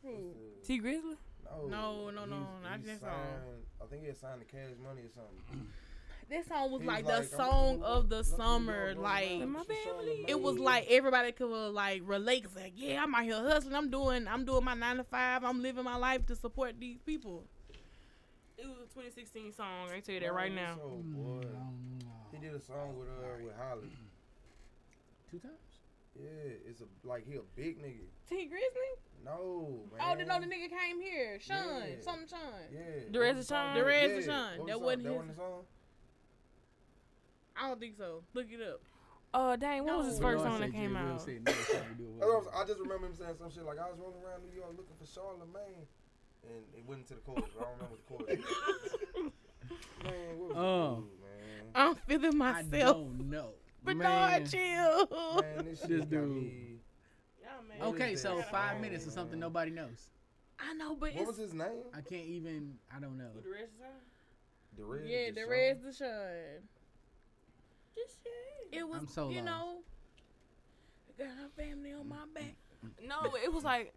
Dude. 0.07 0.15
Who? 0.15 0.33
Tee 0.65 0.79
Grizzley. 0.81 1.17
the- 1.43 1.67
No, 1.69 2.09
no, 2.09 2.25
no, 2.25 2.35
he's- 2.37 2.63
not 2.63 2.77
he's 2.79 2.87
that 2.87 2.99
song. 3.01 3.63
I 3.81 3.85
think 3.85 4.01
he 4.01 4.07
had 4.07 4.17
signed 4.17 4.41
to 4.41 4.45
Cash 4.45 4.71
Money 4.83 5.01
or 5.01 5.09
something. 5.13 5.67
This 6.29 6.45
song 6.47 6.71
was 6.73 6.81
He 6.81 6.87
like 6.89 7.05
was 7.05 7.29
the 7.29 7.37
like, 7.37 7.47
song 7.49 7.81
of 7.83 8.09
the 8.09 8.21
summer. 8.21 8.93
Like. 8.95 9.47
My 9.47 9.63
family. 9.63 10.25
it 10.27 10.37
was 10.37 10.59
like 10.59 10.85
everybody 10.89 11.31
could 11.31 11.49
uh, 11.53 11.69
like 11.69 12.01
relate. 12.03 12.43
'cause, 12.43 12.53
like, 12.57 12.73
yeah, 12.75 13.01
I'm 13.01 13.15
out 13.15 13.23
here 13.23 13.35
hustling. 13.35 13.73
I'm 13.73 13.89
doing, 13.89 14.27
I'm 14.27 14.43
doing 14.43 14.61
my 14.65 14.73
nine 14.73 14.97
to 14.97 15.05
five. 15.05 15.45
I'm 15.45 15.61
living 15.61 15.85
my 15.85 15.95
life 15.95 16.25
to 16.25 16.35
support 16.35 16.77
these 16.81 16.97
people. 17.05 17.45
It 18.57 18.65
was 18.67 18.75
a 18.75 18.93
2016 18.93 19.53
song. 19.53 19.89
I 19.89 20.01
tell 20.01 20.15
you 20.15 20.19
that 20.19 20.33
right 20.33 20.51
now. 20.53 20.75
So, 20.75 21.01
Mm, 21.01 21.13
boy. 21.13 21.47
He 22.33 22.39
did 22.45 22.53
a 22.53 22.59
song 22.59 22.99
with 22.99 23.07
uh 23.07 23.45
with 23.45 23.55
Holly. 23.55 23.87
Two 25.31 25.39
times? 25.39 25.53
Yeah, 26.19 26.53
it's 26.69 26.81
a 26.81 26.85
like 27.07 27.25
he 27.27 27.35
a 27.35 27.41
big 27.55 27.79
nigga. 27.81 28.05
Tee 28.27 28.49
Grizzley? 28.51 29.23
No, 29.23 29.81
man. 29.91 30.01
Oh, 30.01 30.15
the 30.17 30.25
no, 30.25 30.39
the 30.39 30.47
nigga 30.47 30.69
came 30.69 30.99
here. 31.01 31.39
Sean, 31.39 31.57
Yeah. 31.57 31.95
something 32.01 32.27
Sean. 32.27 32.39
Yeah. 32.73 32.81
The 33.11 33.19
Rest 33.19 33.31
of 33.31 33.37
the 33.37 33.43
song? 33.43 33.65
Sean? 33.67 33.75
The 33.77 33.85
Rest 33.85 34.13
of 34.13 34.19
Yeah. 34.21 34.25
Sean. 34.25 34.57
What 34.59 34.67
That 34.67 34.81
was 34.81 34.81
the 34.81 34.85
wasn't 34.85 35.03
song? 35.03 35.03
his- 35.03 35.05
That 35.05 35.13
wasn't 35.13 35.27
the 35.29 35.35
song. 35.35 35.65
I 37.55 37.67
don't 37.69 37.79
think 37.79 37.97
so. 37.97 38.23
Look 38.33 38.47
it 38.51 38.61
up. 38.61 38.81
Oh 39.33 39.55
dang, 39.55 39.83
what 39.83 39.97
was 39.97 40.07
his 40.07 40.19
first 40.19 40.37
Lord 40.43 40.51
song 40.51 40.61
that 40.61 40.71
came 40.71 40.95
out? 40.95 41.21
said 41.21 41.43
next 41.43 41.71
time 41.71 41.83
we 41.97 42.05
do 42.05 42.09
it, 42.11 42.19
That's 42.19 42.31
what 42.45 42.55
I'm- 42.55 42.67
just 42.67 42.79
remember 42.79 43.07
him 43.07 43.13
saying 43.15 43.35
some 43.37 43.51
shit 43.51 43.63
like 43.65 43.77
I 43.79 43.89
was 43.89 43.99
rolling 43.99 44.23
around 44.23 44.43
New 44.47 44.55
York 44.55 44.71
looking 44.77 44.95
for 44.97 45.05
Charlemagne, 45.05 45.85
and 46.43 46.63
it 46.75 46.85
went 46.87 47.01
into 47.01 47.15
the 47.15 47.19
chorus. 47.21 47.43
I 47.59 47.63
don't 47.63 47.73
remember 47.75 47.97
the 47.97 48.07
chorus. 48.07 48.39
man, 50.03 50.39
what 50.39 50.49
was 50.49 50.57
Oh. 50.57 50.95
the 50.95 51.01
dude, 51.01 51.21
man? 51.21 51.71
I'm 51.75 51.95
feeling 51.95 52.37
myself. 52.37 52.65
I 52.73 52.77
myself. 52.77 52.97
don't 52.97 53.29
know. 53.29 53.49
Bernard, 53.83 54.03
Man. 54.03 54.45
chill. 54.47 55.07
Man, 55.41 55.65
this 55.65 55.79
shit 55.79 55.89
This 55.89 55.99
got 56.01 56.09
dude. 56.09 56.29
me. 56.29 56.79
Y'all 57.79 57.89
Okay, 57.89 58.15
so 58.15 58.41
five 58.51 58.73
song, 58.73 58.81
minutes 58.81 59.07
or 59.07 59.11
something 59.11 59.39
man? 59.39 59.47
nobody 59.47 59.71
knows. 59.71 60.09
I 60.59 60.73
know, 60.73 60.95
but 60.95 61.09
it's 61.09 61.15
What 61.17 61.21
it's 61.29 61.29
was 61.29 61.37
his 61.37 61.53
name? 61.53 61.83
I 61.93 62.01
can't 62.01 62.25
even. 62.25 62.75
I 62.95 62.99
don't 62.99 63.17
know. 63.17 63.29
The 63.43 63.49
rest 63.49 63.73
of 63.79 64.77
the 64.77 64.81
The 64.81 64.85
Red. 64.85 65.07
yeah, 65.07 65.31
the 65.31 65.41
Deshaun? 65.41 65.49
Reds 65.49 65.83
Deshaun. 66.01 66.61
It 68.71 68.87
was, 68.87 68.99
I'm 69.01 69.07
so 69.07 69.29
you 69.29 69.35
lost. 69.41 69.45
know, 69.45 69.77
I 71.19 71.23
got 71.23 71.31
a 71.45 71.61
family 71.61 71.93
on 71.93 72.07
my 72.09 72.15
back. 72.33 72.55
No, 73.07 73.33
it 73.43 73.51
was 73.51 73.63
like, 73.63 73.93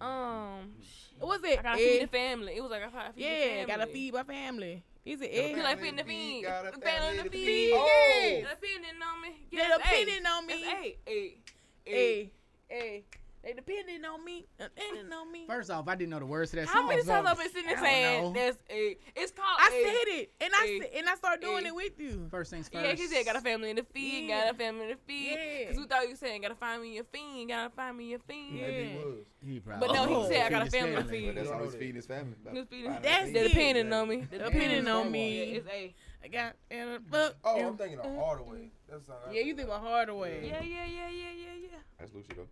um, 0.00 0.72
What 1.18 1.28
was 1.40 1.44
it? 1.44 1.58
I 1.58 1.62
gotta 1.62 1.80
Ed? 1.82 1.84
feed 1.86 2.02
the 2.02 2.06
family. 2.08 2.56
It 2.56 2.60
was 2.62 2.70
like 2.70 2.82
I 2.82 2.90
gotta 2.90 3.12
feed 3.12 3.22
the 3.24 3.28
yeah, 3.28 3.46
family. 3.46 3.66
gotta 3.66 3.86
feed 3.86 4.14
my 4.14 4.22
family. 4.24 4.82
Is 5.04 5.20
it 5.22 5.32
You 5.32 5.40
Ed? 5.42 5.62
like 5.64 5.80
feeding 5.80 5.96
the 5.96 6.04
feed. 6.04 6.44
Got 6.44 6.66
a 6.66 6.70
The 6.72 6.78
family 6.78 7.00
family 7.08 7.16
to 7.18 7.22
to 7.24 7.30
feed. 7.30 7.46
feed. 7.46 8.46
Depending 8.50 9.02
on 9.02 9.22
me. 9.22 9.46
They 9.50 9.56
Yes, 9.56 9.80
hey. 9.82 10.04
depending 10.04 10.26
on 10.26 10.46
me. 10.46 10.54
That's 10.54 10.64
Hey, 10.64 10.96
hey, 11.06 11.36
hey. 11.84 11.92
Hey, 11.94 12.32
hey, 12.68 13.04
they 13.42 13.52
depending 13.54 14.04
on 14.04 14.24
me. 14.24 14.46
Depending 14.58 15.12
on 15.12 15.32
me. 15.32 15.46
First 15.46 15.70
off, 15.70 15.88
I 15.88 15.94
didn't 15.94 16.10
know 16.10 16.18
the 16.18 16.26
words 16.26 16.50
to 16.50 16.56
that 16.56 16.68
How 16.68 16.80
song. 16.80 16.88
many 16.88 17.02
times 17.02 17.26
I've 17.26 17.38
been 17.38 17.50
sitting 17.50 17.66
there 17.68 17.78
saying 17.78 18.22
know. 18.22 18.32
there's 18.32 18.56
a? 18.70 18.96
It's 19.16 19.32
called. 19.32 19.58
I 19.58 19.68
a- 19.68 19.70
said 19.84 20.20
it, 20.20 20.32
and 20.40 20.52
I 20.54 20.90
and 20.96 21.08
I 21.08 21.14
started 21.14 21.40
doing 21.40 21.62
Hey. 21.64 21.68
it 21.68 21.74
with 21.74 21.98
you. 21.98 22.28
First 22.30 22.50
things 22.50 22.68
first. 22.68 22.84
Yeah, 22.84 22.92
he 22.94 23.06
said 23.06 23.24
got 23.24 23.36
a 23.36 23.40
family 23.40 23.72
to 23.74 23.82
feed, 23.84 24.28
Yeah. 24.28 24.44
got 24.44 24.54
a 24.54 24.58
family 24.58 24.88
to 24.88 24.96
feed. 25.06 25.38
Yeah. 25.38 25.68
Cause 25.68 25.76
we 25.78 25.84
thought 25.86 26.08
you 26.08 26.16
saying 26.16 26.42
gotta 26.42 26.54
find 26.54 26.82
me 26.82 26.94
your 26.94 27.04
fiend, 27.04 27.48
gotta 27.48 27.70
find 27.70 27.96
me 27.96 28.10
your 28.10 28.18
fiend. 28.20 28.58
Yeah. 28.58 28.66
Maybe 28.66 28.88
he 28.90 28.96
was. 28.98 29.14
He 29.42 29.60
probably 29.60 29.88
But 29.88 29.94
no, 29.94 30.06
he 30.06 30.14
Oh. 30.14 30.28
said 30.28 30.46
I 30.46 30.50
got 30.50 30.66
a 30.66 30.70
family 30.70 30.90
to 30.96 31.02
family. 31.02 31.18
feed. 31.20 31.34
That's 31.36 31.48
You 31.48 31.54
how 31.54 31.64
he's 31.64 31.74
feeding 31.74 31.94
his 31.96 32.06
family. 32.06 32.34
He 32.52 32.58
was 32.58 32.68
feeding- 32.68 32.92
That's 33.02 33.28
a 33.28 33.32
They're 33.32 33.44
it. 33.44 33.48
depending 33.48 33.92
on 33.92 34.08
me. 34.08 34.16
They're 34.30 34.44
Depending 34.50 34.86
on 34.88 35.10
me. 35.10 35.42
it's 35.42 35.66
a. 35.68 35.94
I 36.22 36.28
got 36.28 36.54
and 36.70 36.90
a 36.90 37.00
fuck. 37.10 37.36
Oh. 37.42 37.66
I'm 37.68 37.76
thinking 37.78 37.98
of 38.00 38.14
Hardaway. 38.14 38.70
That's 38.86 39.08
not. 39.08 39.32
Yeah, 39.32 39.40
you 39.40 39.54
think 39.54 39.68
about 39.68 39.80
Hardaway. 39.80 40.46
Yeah, 40.46 40.62
yeah, 40.62 40.84
yeah, 40.84 41.08
yeah, 41.08 41.30
yeah, 41.30 41.54
yeah. 41.62 41.68
That's 41.98 42.10
Lucci 42.12 42.36
though. 42.36 42.46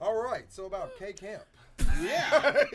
All 0.00 0.22
right. 0.22 0.44
So 0.48 0.66
about 0.66 0.98
K 0.98 1.12
Camp. 1.12 1.42
Yeah. 2.00 2.64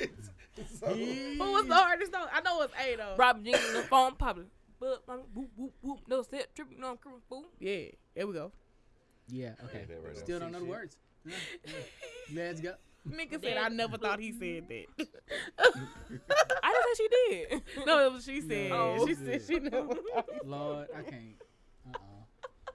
so, 0.80 0.88
Who 0.88 1.52
was 1.52 1.66
the 1.68 1.76
hardest 1.76 2.12
though? 2.12 2.26
I 2.32 2.42
know 2.42 2.62
it's 2.62 2.74
A 2.84 2.96
though. 2.96 3.16
Robert 3.18 3.44
Jenkins 3.44 3.74
the 3.74 3.82
phone 3.84 4.16
public. 4.16 4.48
But 4.80 5.04
um, 5.08 5.22
whoop 5.34 5.50
whoop 5.56 5.74
whoop. 5.82 6.00
No 6.08 6.22
step 6.24 6.54
tripping. 6.56 6.80
No 6.80 6.90
I'm 6.92 6.98
criminal 6.98 7.22
fool. 7.30 7.46
Yeah, 7.60 7.86
there 8.16 8.28
we 8.28 8.34
go. 8.34 8.52
Yeah. 9.28 9.52
Okay. 9.66 9.86
that 9.88 10.04
right. 10.04 10.18
Still 10.18 10.40
don't 10.40 10.52
know 10.52 10.60
the 10.60 10.66
words. 10.66 10.98
Yeah, 11.26 11.36
yeah. 11.66 11.74
Let's 12.34 12.62
go. 12.62 12.74
Nigga 13.08 13.42
said 13.42 13.58
I 13.58 13.70
never 13.70 13.98
thought 13.98 14.20
he 14.20 14.32
said 14.32 14.68
that. 14.68 15.08
I 16.64 16.74
didn't 16.74 16.96
say 16.96 17.04
she 17.04 17.08
did. 17.48 17.86
no, 17.86 18.06
it 18.06 18.14
was 18.14 18.26
she 18.26 18.42
said. 18.42 18.70
No. 18.70 19.06
She 19.08 19.16
said 19.16 19.42
she 19.48 19.60
never 19.60 19.94
thought 20.14 20.30
Lord, 20.46 20.88
I 20.96 21.02
can't. 21.02 21.36
Uh 21.88 21.98
uh 21.98 22.72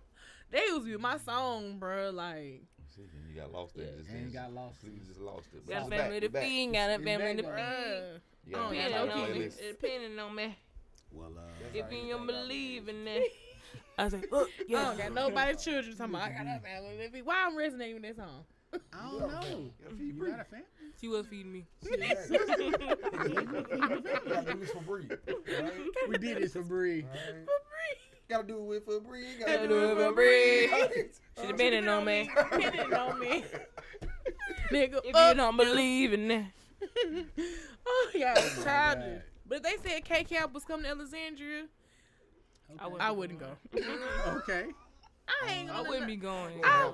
They 0.50 0.64
was 0.72 0.84
with 0.84 1.00
my 1.00 1.18
song, 1.18 1.78
bro. 1.78 2.10
Like, 2.10 2.62
See, 2.96 3.02
then 3.12 3.22
you 3.34 3.40
got 3.40 3.52
lost 3.52 3.76
there. 3.76 3.86
Just, 3.98 4.08
And 4.10 4.32
got 4.32 4.52
lost. 4.54 4.76
You 4.82 4.90
just 5.06 5.20
lost 5.20 5.46
it. 5.54 5.68
Got 5.68 5.76
a 5.76 5.80
It's 5.86 5.88
family 5.94 6.20
to 6.20 6.28
feed, 6.30 6.72
got 6.72 6.90
a 6.90 6.98
family 6.98 7.36
to 7.36 7.42
feed. 7.42 7.50
bruh. 7.52 8.20
You 8.46 8.52
got 8.54 8.66
Oh, 8.66 8.70
a 8.70 8.74
yeah, 8.74 8.88
no 8.88 9.02
on 9.02 9.08
me. 9.08 9.14
playlist. 9.46 9.58
Depending 9.58 10.18
on 10.18 10.34
me. 10.34 10.56
Well, 11.12 11.32
uh, 11.36 11.40
If 11.74 11.92
you 11.92 11.98
you 11.98 12.12
don't 12.14 12.26
believe 12.26 12.86
believe. 12.86 12.88
in 12.88 13.04
that. 13.04 13.22
I 13.98 14.04
was 14.04 14.12
like, 14.14 14.30
look, 14.32 14.50
I 14.68 14.72
don't 14.72 14.98
got 14.98 15.12
nobody 15.14 15.54
children 15.56 15.96
talking 15.96 16.14
about 16.14 16.28
I 16.28 16.32
got 16.32 16.46
a 16.56 16.60
family. 16.60 16.96
to 16.98 17.10
feed. 17.10 17.26
Why 17.26 17.44
I'm 17.46 17.56
resonating 17.56 17.94
with 18.00 18.02
that 18.04 18.16
song? 18.16 18.44
I 18.92 19.10
don't 19.10 19.20
know. 19.32 19.70
You 19.98 20.12
got 20.30 20.40
a 20.40 20.44
fan? 20.44 20.62
She 21.00 21.08
was 21.08 21.26
feeding 21.26 21.52
me. 21.52 21.66
You 21.82 21.96
gotta 24.28 24.56
this 24.58 24.70
for 24.70 24.80
Bree. 24.82 25.08
Right? 25.08 25.72
We 26.08 26.18
did 26.18 26.38
this 26.38 26.52
for 26.54 26.62
Bree. 26.62 27.02
Right? 27.02 27.46
Gotta 28.28 28.46
do 28.46 28.72
it 28.72 28.84
for 28.84 29.00
Bree. 29.00 29.26
Gotta 29.38 29.68
do 29.68 29.92
it 29.92 29.96
for 29.96 30.12
Bree. 30.12 30.68
Right? 30.70 31.14
She 31.40 31.46
depending 31.46 31.88
on 31.88 32.04
me. 32.04 32.28
Depending 32.34 32.94
on 32.94 33.20
me. 33.20 33.44
Nigga, 34.70 35.00
If 35.04 35.06
you 35.06 35.34
don't 35.34 35.56
believe 35.56 36.12
in 36.12 36.28
that. 36.28 36.44
oh, 37.86 38.10
yeah, 38.14 38.34
it's 38.36 38.58
my 38.58 38.64
childish. 38.64 39.04
God. 39.04 39.22
But 39.48 39.58
if 39.58 39.62
they 39.82 39.90
said 39.90 40.04
K 40.04 40.24
Camp 40.24 40.52
was 40.52 40.64
coming 40.64 40.84
to 40.84 40.90
Alexandria, 40.90 41.66
Okay. 42.82 42.96
I 42.98 43.10
wouldn't 43.12 43.38
go. 43.38 43.50
Okay. 44.26 44.66
I 45.28 45.52
ain't 45.52 45.68
gonna. 45.68 45.78
I 45.78 45.88
wouldn't 45.88 46.06
be 46.08 46.16
going. 46.16 46.60
I- 46.64 46.90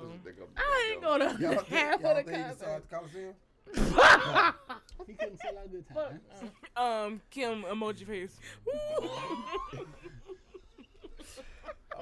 I 0.57 0.91
ain't 0.93 1.03
gonna 1.03 1.37
Y'all 1.41 1.55
think, 1.55 1.67
half 1.69 2.01
y'all 2.01 2.11
of 2.11 2.17
the 2.27 2.33
think 2.33 2.37
he 2.37 2.43
concert. 2.45 2.91
Coliseum? 2.91 3.35
he 5.07 5.13
couldn't 5.15 5.41
sell 5.41 5.59
out 5.59 5.71
good 5.71 5.85
Fuck, 5.95 6.11
time. 6.11 6.51
uh, 6.77 6.81
Um, 7.07 7.21
Kim 7.31 7.63
emoji 7.65 8.07
face. 8.07 8.39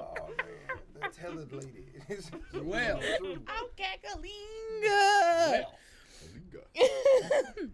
Oh 0.01 0.27
man, 0.37 0.79
the 1.01 1.09
talented 1.09 1.53
lady. 1.53 1.85
It's 2.07 2.31
Well. 2.53 2.99
I'm 3.47 3.65
cackling. 3.75 4.31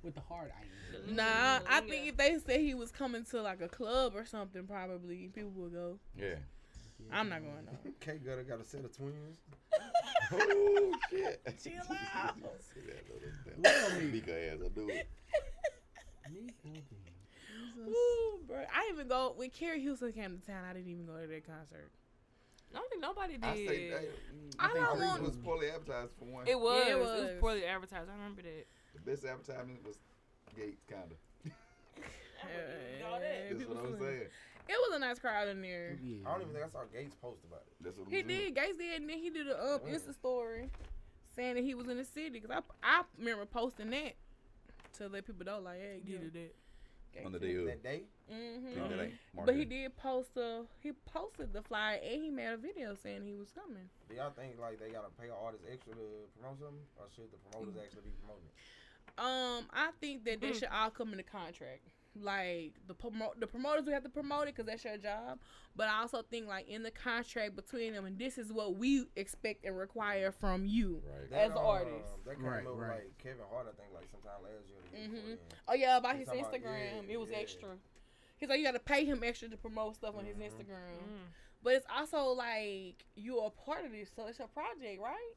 With 0.03 0.15
the 0.15 0.21
hard 0.27 0.51
eye. 0.51 0.63
Nah, 1.09 1.59
oh, 1.61 1.65
I 1.69 1.81
think 1.81 2.07
if 2.07 2.17
they 2.17 2.37
said 2.45 2.59
he 2.59 2.73
was 2.73 2.91
coming 2.91 3.23
to 3.25 3.41
like 3.41 3.61
a 3.61 3.69
club 3.69 4.13
or 4.15 4.25
something, 4.25 4.65
probably 4.67 5.29
people 5.33 5.51
would 5.55 5.73
go. 5.73 5.99
Yeah. 6.17 6.35
I'm 7.11 7.29
not 7.29 7.41
going 7.41 7.65
though. 7.65 7.91
K 7.99 8.19
Gutter 8.23 8.43
got 8.43 8.59
a 8.59 8.63
set 8.63 8.83
of 8.83 8.95
twins. 8.95 9.37
Oh 10.29 10.93
shit. 11.09 11.41
Chill 11.63 11.73
out. 12.13 12.35
See 12.73 12.81
that 12.87 13.05
little 13.07 13.29
Well, 13.63 13.89
that 13.89 14.01
me. 14.01 14.11
Mika 14.11 14.51
ass, 14.51 14.57
I 14.65 14.67
do 14.67 14.89
it. 14.89 15.07
Ooh, 17.87 18.39
bro. 18.45 18.57
I 18.57 18.89
even 18.91 19.07
go 19.07 19.33
when 19.37 19.49
Carrie 19.51 19.79
Houston 19.81 20.11
came 20.11 20.37
to 20.37 20.45
town. 20.45 20.65
I 20.69 20.73
didn't 20.73 20.89
even 20.91 21.05
go 21.05 21.13
to 21.13 21.27
that 21.27 21.45
concert. 21.47 21.91
I 22.73 22.77
don't 22.79 22.89
think 22.89 23.01
nobody 23.01 23.33
did. 23.33 23.43
I 23.45 23.55
say, 23.55 23.89
hey, 23.89 23.95
I 24.59 24.67
mm, 24.67 24.73
don't 24.73 24.97
think 24.99 25.01
want- 25.09 25.21
it 25.21 25.25
was 25.27 25.37
poorly 25.37 25.69
advertised 25.69 26.11
for 26.19 26.25
one. 26.25 26.47
it 26.47 26.59
was. 26.59 26.83
Yeah, 26.85 26.91
it 26.93 26.97
it 26.97 26.99
was. 26.99 27.21
was. 27.21 27.31
poorly 27.39 27.65
advertised. 27.65 28.09
I 28.09 28.13
remember 28.13 28.41
that. 28.43 28.65
the 28.93 29.01
best 29.11 29.25
advertisement 29.25 29.85
was 29.85 29.97
Gates, 30.55 30.83
kinda. 30.87 31.15
Uh, 32.43 33.19
That's 33.49 33.65
what 33.65 33.77
I'm 33.83 33.99
saying. 33.99 34.27
It 34.69 34.75
was 34.89 34.95
a 34.95 34.99
nice 34.99 35.17
crowd 35.19 35.47
in 35.47 35.61
there. 35.61 35.97
I 36.25 36.31
don't 36.31 36.41
even 36.41 36.53
think 36.53 36.65
I 36.65 36.69
saw 36.69 36.83
Gates 36.93 37.15
post 37.21 37.39
about 37.45 37.63
it. 37.67 37.73
That's 37.81 37.97
what 37.97 38.09
He 38.09 38.17
it 38.19 38.25
was. 38.25 38.35
did. 38.35 38.55
Gates 38.55 38.77
did, 38.77 39.01
and 39.01 39.09
then 39.09 39.17
he 39.17 39.29
did 39.29 39.47
a 39.47 39.75
um, 39.75 39.79
When? 39.81 39.93
Insta 39.95 40.13
story 40.13 40.69
saying 41.35 41.55
that 41.55 41.63
he 41.63 41.73
was 41.73 41.87
in 41.87 41.97
the 41.97 42.05
city. 42.05 42.39
Cause 42.39 42.51
I, 42.51 42.61
I 42.83 43.03
remember 43.17 43.45
posting 43.45 43.89
that 43.91 44.13
to 44.97 45.07
let 45.07 45.25
people 45.25 45.45
know, 45.45 45.59
like, 45.59 45.79
hey, 45.79 46.01
Did 46.05 46.33
get 46.33 46.35
it. 46.35 46.39
it. 46.39 46.55
On 47.25 47.31
the 47.31 47.39
day 47.39 47.55
of. 47.55 47.65
That 47.65 47.83
day, 47.83 48.01
Mm-hmm. 48.27 48.73
Think 48.73 48.89
that 48.89 49.45
But 49.45 49.55
he 49.55 49.63
did 49.63 49.95
post 49.95 50.35
a 50.35 50.63
he 50.81 50.91
posted 51.05 51.53
the 51.53 51.61
flyer 51.61 51.97
and 52.03 52.21
he 52.21 52.29
made 52.29 52.47
a 52.51 52.57
video 52.57 52.93
saying 53.01 53.23
he 53.23 53.33
was 53.35 53.49
coming. 53.51 53.87
do 54.09 54.15
y'all 54.15 54.31
think 54.31 54.59
like 54.59 54.79
they 54.79 54.89
gotta 54.89 55.07
pay 55.19 55.29
artists 55.29 55.65
extra 55.71 55.93
to 55.93 56.05
promote 56.37 56.59
something, 56.59 56.83
or 56.99 57.05
should 57.15 57.31
the 57.31 57.37
promoters 57.49 57.75
Mm. 57.75 57.83
actually 57.83 58.01
be 58.01 58.11
promoting? 58.19 58.43
it? 58.51 59.19
Um, 59.19 59.65
I 59.71 59.91
think 60.01 60.25
that 60.25 60.41
they 60.41 60.51
should 60.59 60.67
all 60.73 60.89
come 60.89 61.11
in 61.11 61.17
the 61.17 61.23
contract. 61.23 61.87
Like 62.21 62.73
the 62.87 62.93
promo- 62.95 63.37
the 63.39 63.47
promoters 63.47 63.85
will 63.85 63.93
have 63.93 64.03
to 64.03 64.09
promote 64.09 64.43
it 64.47 64.55
because 64.55 64.65
that's 64.65 64.83
your 64.83 64.97
job. 64.97 65.39
But 65.75 65.87
I 65.89 66.01
also 66.01 66.21
think 66.23 66.47
like 66.47 66.67
in 66.67 66.83
the 66.83 66.91
contract 66.91 67.55
between 67.55 67.93
them, 67.93 68.05
and 68.05 68.17
this 68.17 68.37
is 68.37 68.51
what 68.51 68.75
we 68.77 69.05
expect 69.15 69.65
and 69.65 69.77
require 69.77 70.31
from 70.31 70.65
you. 70.65 71.01
Right. 71.05 71.23
As 71.41 71.51
That, 71.51 71.57
artists. 71.57 72.11
um, 72.13 72.19
that 72.25 72.33
kind 72.35 72.45
Right, 72.47 72.59
of 72.65 72.71
look 72.71 72.81
right. 72.81 72.89
like 73.05 73.17
Kevin 73.19 73.45
Hart. 73.51 73.67
I 73.69 73.81
think 73.81 73.93
like 73.93 74.07
sometime 74.11 74.41
last 74.43 74.67
year. 74.67 74.77
Or 74.79 74.89
the 74.91 74.97
year 74.97 75.09
before 75.09 75.35
Mhm. 75.35 75.37
Oh 75.67 75.73
yeah, 75.75 75.97
about 75.97 76.13
You 76.15 76.19
his 76.19 76.27
talking 76.27 76.41
about- 76.41 76.53
Instagram, 76.53 77.07
yeah, 77.07 77.13
it 77.13 77.19
was 77.19 77.29
yeah. 77.29 77.37
extra. 77.37 77.77
He's 78.37 78.49
like 78.49 78.59
you 78.59 78.65
got 78.65 78.71
to 78.73 78.79
pay 78.79 79.05
him 79.05 79.23
extra 79.23 79.49
to 79.49 79.57
promote 79.57 79.95
stuff 79.95 80.15
on 80.15 80.25
his 80.25 80.37
Mhm. 80.37 80.49
Instagram. 80.51 80.97
Mm. 81.01 81.27
But 81.63 81.73
it's 81.73 81.87
also 81.89 82.23
like 82.29 83.03
you're 83.15 83.47
a 83.47 83.49
part 83.49 83.83
of 83.85 83.91
this, 83.91 84.09
so 84.15 84.27
it's 84.27 84.39
your 84.39 84.47
project, 84.47 85.01
right? 85.01 85.33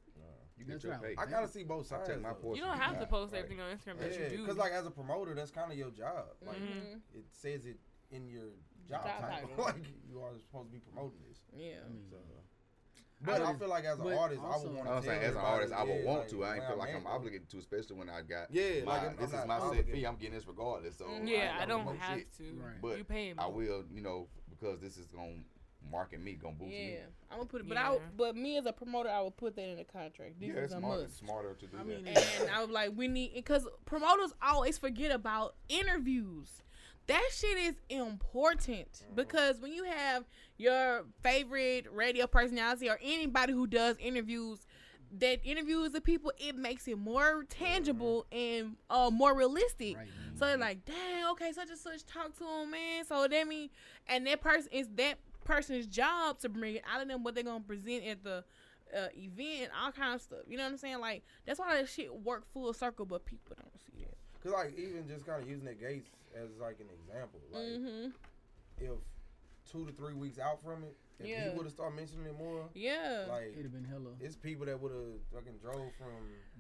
You 0.60 0.66
That's 0.68 0.84
get 0.84 0.88
your 0.90 0.98
right. 1.00 1.16
pay. 1.16 1.22
I 1.22 1.26
gotta 1.26 1.48
see 1.48 1.62
both 1.64 1.86
I 1.90 1.96
sides. 1.96 2.08
take 2.10 2.20
my 2.20 2.28
though. 2.28 2.34
portion. 2.34 2.62
You 2.64 2.70
don't 2.70 2.78
have 2.78 3.00
to 3.00 3.06
post 3.06 3.32
right. 3.32 3.38
everything 3.42 3.60
on 3.62 3.70
Instagram 3.74 3.98
that 3.98 4.12
Yeah, 4.12 4.24
you 4.28 4.36
do. 4.36 4.42
because 4.42 4.58
like 4.58 4.72
as 4.72 4.84
a 4.86 4.90
promoter, 4.90 5.34
that's 5.34 5.50
kind 5.50 5.72
of 5.72 5.78
your 5.78 5.90
job. 5.90 6.26
Like 6.46 6.58
Mhm. 6.58 7.00
it 7.14 7.24
says 7.32 7.64
it 7.64 7.78
in 8.10 8.28
your 8.28 8.50
job, 8.86 9.04
Job 9.04 9.20
title. 9.20 9.48
title. 9.48 9.64
like 9.64 9.86
you 10.06 10.20
are 10.20 10.32
supposed 10.38 10.68
to 10.68 10.72
be 10.72 10.80
promoting 10.80 11.20
this. 11.28 11.40
Yeah. 11.56 11.76
I 11.86 11.88
mean, 11.88 12.04
So. 12.10 12.16
But 13.22 13.42
I 13.42 13.54
feel 13.54 13.68
like 13.68 13.84
as 13.84 13.98
an 13.98 14.04
but 14.04 14.14
artist, 14.16 14.40
I 14.42 14.46
also- 14.46 14.68
would 14.68 14.76
want 14.76 14.88
I'm 14.88 15.02
to. 15.02 15.08
saying 15.08 15.22
as 15.22 15.34
an 15.34 15.40
artist, 15.40 15.72
I 15.74 15.82
would 15.84 16.04
want 16.04 16.28
to. 16.30 16.42
I 16.44 16.48
ain't 16.48 16.56
ain't 16.62 16.68
feel 16.68 16.78
like 16.78 16.94
I'm 16.94 17.06
obligated 17.06 17.50
to, 17.50 17.58
especially 17.58 17.96
when 17.96 18.08
I 18.08 18.22
got. 18.22 18.50
Yeah, 18.50 18.84
my, 18.84 19.06
like, 19.06 19.18
this 19.18 19.32
I'm 19.34 19.40
is 19.40 19.46
not 19.46 19.60
my 19.60 19.76
set 19.76 19.88
fee. 19.90 20.04
I'm 20.06 20.16
getting 20.16 20.34
this 20.34 20.46
regardless. 20.46 20.96
So 20.96 21.06
yeah, 21.24 21.54
I 21.56 21.60
ain't 21.60 21.68
don't 21.68 21.84
gonna 21.84 21.98
have 21.98 22.18
shit. 22.18 22.32
to. 22.38 22.44
Right. 22.54 22.80
But 22.80 22.96
you 22.98 23.04
paying 23.04 23.36
me. 23.36 23.42
I 23.42 23.46
will, 23.46 23.84
you 23.92 24.00
know, 24.00 24.28
because 24.48 24.80
this 24.80 24.96
is 24.96 25.06
gonna 25.06 25.36
market 25.90 26.20
me, 26.20 26.32
gonna 26.32 26.54
boost 26.54 26.72
Yeah, 26.72 26.86
me. 26.86 26.96
I'm 27.30 27.38
gonna 27.38 27.48
put 27.48 27.60
it. 27.60 27.68
But 27.68 27.76
I, 27.76 27.94
Yeah. 27.94 27.98
but 28.16 28.36
me 28.36 28.56
as 28.56 28.66
a 28.66 28.72
promoter, 28.72 29.08
I 29.08 29.20
would 29.22 29.36
put 29.36 29.56
that 29.56 29.68
in 29.68 29.76
the 29.76 29.84
contract. 29.84 30.40
This 30.40 30.48
yeah, 30.48 30.54
is 30.54 30.64
it's 30.64 30.74
a 30.74 30.78
smart, 30.78 31.02
must. 31.02 31.18
smarter 31.18 31.54
to 31.54 31.66
do 31.66 31.76
I 31.78 31.82
mean, 31.82 32.04
that. 32.04 32.40
And 32.40 32.50
I 32.50 32.60
was 32.60 32.70
like, 32.70 32.92
we 32.94 33.08
need 33.08 33.34
because 33.34 33.66
promoters 33.84 34.32
always 34.42 34.78
forget 34.78 35.10
about 35.10 35.54
interviews. 35.68 36.62
That 37.06 37.28
shit 37.32 37.56
is 37.58 37.74
important 37.88 38.92
mm-hmm. 38.92 39.14
because 39.16 39.60
when 39.60 39.72
you 39.72 39.84
have 39.84 40.24
your 40.58 41.06
favorite 41.22 41.86
radio 41.92 42.26
personality 42.26 42.88
or 42.88 42.98
anybody 43.02 43.52
who 43.52 43.66
does 43.66 43.96
interviews, 43.98 44.66
that 45.18 45.40
interviews 45.42 45.90
the 45.90 46.00
people, 46.00 46.32
it 46.38 46.54
makes 46.54 46.86
it 46.86 46.98
more 46.98 47.44
tangible 47.48 48.26
mm-hmm. 48.32 48.64
and 48.64 48.76
uh, 48.90 49.10
more 49.10 49.36
realistic. 49.36 49.96
right. 49.96 50.06
So 50.34 50.46
they're 50.46 50.54
mm-hmm. 50.54 50.62
like, 50.62 50.84
dang, 50.84 51.26
okay, 51.32 51.52
such 51.52 51.70
and 51.70 51.78
such 51.78 52.06
talk 52.06 52.36
to 52.38 52.44
him, 52.44 52.70
man. 52.70 53.04
So 53.04 53.26
that 53.26 53.46
mean, 53.48 53.70
and 54.06 54.26
that 54.26 54.40
person 54.40 54.68
is 54.72 54.88
that 54.94 55.18
person's 55.44 55.86
job 55.86 56.38
to 56.40 56.48
bring 56.48 56.76
it 56.76 56.82
out 56.92 57.02
of 57.02 57.08
them 57.08 57.22
what 57.22 57.34
they're 57.34 57.44
gonna 57.44 57.60
present 57.64 58.04
at 58.04 58.22
the 58.22 58.44
uh, 58.96 59.08
event, 59.16 59.70
all 59.80 59.92
kind 59.92 60.14
of 60.14 60.20
stuff. 60.20 60.40
You 60.48 60.56
know 60.56 60.64
what 60.64 60.72
I'm 60.72 60.78
saying? 60.78 61.00
Like 61.00 61.22
that's 61.46 61.58
why 61.58 61.76
that 61.76 61.88
shit 61.88 62.12
work 62.14 62.44
full 62.52 62.72
circle, 62.72 63.06
but 63.06 63.24
people 63.24 63.54
don't 63.56 63.80
see 63.80 64.04
that. 64.04 64.16
Cause 64.42 64.52
like 64.52 64.76
even 64.78 65.06
just 65.08 65.26
kind 65.26 65.42
of 65.42 65.48
using 65.48 65.64
the 65.66 65.74
Gates 65.74 66.10
as 66.34 66.48
like 66.60 66.78
an 66.80 66.86
example, 67.00 67.40
like 67.52 67.64
hmm 67.64 68.06
if 68.78 68.92
two 69.70 69.84
to 69.86 69.92
three 69.92 70.14
weeks 70.14 70.38
out 70.38 70.60
from 70.62 70.82
it, 70.84 70.96
if 71.20 71.26
Yeah. 71.26 71.50
he 71.50 71.56
would 71.56 71.64
have 71.66 71.72
started 71.72 71.94
mentioning 71.94 72.26
it 72.26 72.36
more, 72.38 72.68
Yeah. 72.74 73.26
like 73.28 73.52
It'd 73.52 73.64
have 73.64 73.72
been 73.72 73.84
hella 73.84 74.10
it's 74.20 74.34
people 74.36 74.66
that 74.66 74.80
would 74.80 74.90
have 74.92 75.20
fucking 75.34 75.58
drove 75.58 75.92
from 75.98 76.10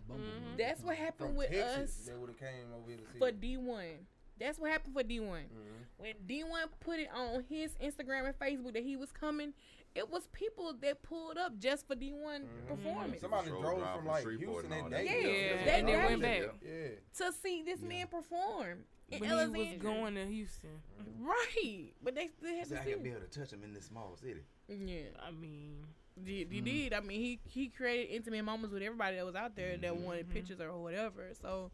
bumble. 0.06 0.22
Mhm. 0.24 0.58
That's 0.58 0.82
what 0.82 0.96
happened 0.96 1.30
from 1.30 1.36
with 1.36 1.50
Texas 1.50 2.00
us 2.00 2.06
that 2.06 2.18
would 2.18 2.28
have 2.28 2.38
came 2.38 2.72
over 2.76 2.88
here 2.90 2.98
to 2.98 3.04
see. 3.12 3.18
for. 3.18 3.32
D 3.32 3.56
one. 3.56 4.06
That's 4.40 4.58
what 4.58 4.70
happened 4.70 4.94
for 4.94 5.02
D 5.02 5.20
one. 5.20 5.42
Mhm. 5.42 5.84
When 5.98 6.14
D 6.26 6.42
one 6.44 6.66
put 6.80 6.98
it 6.98 7.08
on 7.14 7.44
his 7.48 7.72
Instagram 7.74 8.24
and 8.26 8.38
Facebook 8.38 8.72
that 8.72 8.82
he 8.82 8.96
was 8.96 9.12
coming, 9.12 9.52
it 9.94 10.08
was 10.08 10.28
people 10.32 10.72
that 10.80 11.02
pulled 11.02 11.36
up 11.36 11.58
just 11.58 11.86
for 11.86 11.94
D 11.94 12.12
one 12.12 12.44
Mhm. 12.44 12.66
performance 12.68 13.20
Somebody 13.20 13.48
Drove 13.50 13.60
drove 13.62 13.80
from 13.82 13.96
from 13.98 14.06
like 14.06 14.26
Houston 14.26 14.72
and 14.72 14.82
all 14.82 14.88
that 14.88 14.90
that. 14.90 15.04
day. 15.06 15.44
Yeah, 15.44 15.64
just 15.64 15.86
they 15.86 15.96
went 15.96 16.10
watch 16.10 16.20
back. 16.22 16.54
Yeah. 16.62 16.88
to 17.26 17.32
see 17.34 17.62
this 17.62 17.80
Yeah. 17.82 17.88
man 17.88 18.06
perform 18.08 18.84
in 19.10 19.20
When 19.20 19.28
he 19.54 19.60
was 19.70 19.78
going 19.82 20.14
to 20.14 20.26
Houston. 20.26 20.82
right, 21.18 21.92
but 22.02 22.14
they 22.14 22.28
still 22.28 22.54
had 22.56 22.66
So 22.66 22.76
to 22.76 22.80
I 22.80 22.84
see. 22.84 22.92
can 22.92 23.02
be 23.02 23.10
able 23.10 23.20
to 23.20 23.26
touch 23.28 23.52
him 23.52 23.62
in 23.62 23.74
this 23.74 23.84
small 23.84 24.16
city. 24.16 24.40
Yeah, 24.68 25.08
I 25.20 25.32
mean, 25.32 25.84
he, 26.24 26.44
he 26.44 26.60
Mhm. 26.60 26.64
did. 26.64 26.92
I 26.94 27.00
mean, 27.00 27.20
he 27.20 27.40
he 27.44 27.68
created 27.68 28.10
intimate 28.14 28.42
moments 28.44 28.72
with 28.72 28.82
everybody 28.82 29.16
that 29.16 29.26
was 29.26 29.34
out 29.34 29.54
there 29.56 29.76
that 29.76 29.96
wanted 29.96 30.28
Mhm. 30.28 30.32
pictures 30.32 30.60
or 30.60 30.80
whatever. 30.80 31.34
So, 31.34 31.72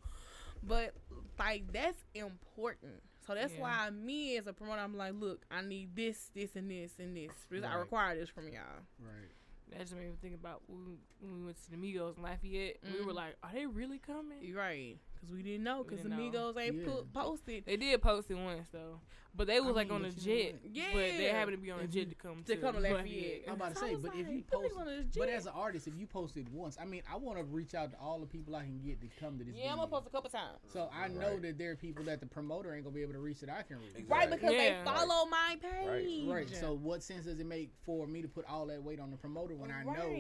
but 0.66 0.94
like 1.38 1.72
that's 1.72 2.02
important. 2.14 3.02
So 3.26 3.34
that's 3.34 3.54
Yeah. 3.54 3.60
why 3.60 3.90
me 3.90 4.36
as 4.36 4.46
a 4.46 4.52
promoter, 4.52 4.80
I'm 4.80 4.96
like, 4.96 5.14
look, 5.18 5.44
I 5.50 5.60
need 5.60 5.96
this, 5.96 6.30
this, 6.34 6.54
and 6.54 6.70
this, 6.70 6.92
and 7.00 7.16
this. 7.16 7.32
Because 7.48 7.64
I 7.64 7.74
require 7.74 8.14
this 8.16 8.28
from 8.28 8.48
y'all. 8.48 8.62
Right. 9.00 9.30
that 9.72 9.80
just 9.80 9.96
made 9.96 10.08
me 10.08 10.16
think 10.22 10.34
about 10.36 10.62
when 10.68 10.96
we, 11.20 11.42
went 11.44 11.56
to 11.64 11.70
the 11.72 11.76
Migos 11.76 12.16
in 12.16 12.22
Lafayette. 12.22 12.76
We 12.84 13.04
were 13.04 13.10
Mhm. 13.12 13.16
like, 13.16 13.36
are 13.42 13.50
they 13.52 13.66
really 13.66 13.98
coming? 13.98 14.54
Right. 14.54 14.96
Because 15.16 15.34
we 15.34 15.42
didn't 15.42 15.64
know. 15.64 15.82
Because 15.82 16.02
the 16.02 16.10
didn't 16.10 16.32
know. 16.32 16.58
Ain't 16.58 16.76
Yeah. 16.76 16.84
put, 16.86 17.12
posted. 17.12 17.64
They 17.66 17.76
did 17.76 18.00
post 18.02 18.30
it 18.30 18.34
once 18.34 18.68
though, 18.70 19.00
but 19.34 19.46
they 19.46 19.60
was 19.60 19.70
I 19.70 19.72
like 19.72 19.88
mean, 19.88 19.96
on 19.96 20.04
a 20.04 20.08
but 20.12 20.22
you 20.26 20.34
know 20.34 20.42
jet. 20.42 20.52
what? 20.52 20.92
But 20.92 21.00
they 21.18 21.24
happened 21.24 21.56
to 21.56 21.62
be 21.62 21.70
on 21.70 21.80
a 21.80 21.86
jet 21.86 22.08
to 22.10 22.14
come 22.14 22.42
To 22.44 22.56
come 22.56 22.74
to 22.74 22.80
Lafayette. 22.80 22.98
Lafayette. 23.06 23.42
I'm 23.48 23.54
about 23.54 23.74
to 23.74 23.80
say, 23.80 23.92
was 23.94 24.02
but 24.02 24.12
if 24.12 24.18
you 24.18 24.24
them 24.26 24.44
post, 24.50 25.18
but 25.18 25.28
as 25.28 25.46
an 25.46 25.52
artist, 25.54 25.86
if 25.86 25.94
you 25.96 26.06
posted 26.06 26.52
once, 26.52 26.76
I 26.80 26.84
mean, 26.84 27.02
I 27.12 27.16
want 27.16 27.38
to 27.38 27.44
reach 27.44 27.74
out 27.74 27.90
to 27.92 27.98
all 27.98 28.20
the 28.20 28.26
people 28.26 28.54
I 28.54 28.62
can 28.62 28.78
get 28.84 29.00
to 29.00 29.08
come 29.18 29.38
to 29.38 29.44
this. 29.44 29.54
Yeah, 29.56 29.70
I'm 29.72 29.76
gonna 29.76 29.88
post 29.88 30.06
a 30.06 30.10
couple 30.10 30.30
times. 30.30 30.58
So 30.72 30.88
I 30.92 31.08
know 31.08 31.38
that 31.38 31.58
there 31.58 31.72
are 31.72 31.76
people 31.76 32.04
that 32.04 32.20
the 32.20 32.26
promoter 32.26 32.74
ain't 32.74 32.84
gonna 32.84 32.94
be 32.94 33.02
able 33.02 33.14
to 33.14 33.20
reach 33.20 33.40
that 33.40 33.50
I 33.50 33.62
can 33.62 33.78
reach. 33.78 33.86
Exactly. 33.96 34.08
Right, 34.16 34.30
because 34.30 34.52
Yeah. 34.52 34.84
they 34.84 34.90
follow 34.90 35.26
my 35.26 35.56
page. 35.60 36.26
Right. 36.28 36.46
right. 36.46 36.56
So 36.56 36.74
what 36.74 37.02
sense 37.02 37.24
does 37.24 37.40
it 37.40 37.46
make 37.46 37.70
for 37.84 38.06
me 38.06 38.22
to 38.22 38.28
put 38.28 38.44
all 38.46 38.66
that 38.66 38.82
weight 38.82 39.00
on 39.00 39.10
the 39.10 39.16
promoter 39.16 39.54
when 39.56 39.70
I 39.70 39.82
know 39.84 40.14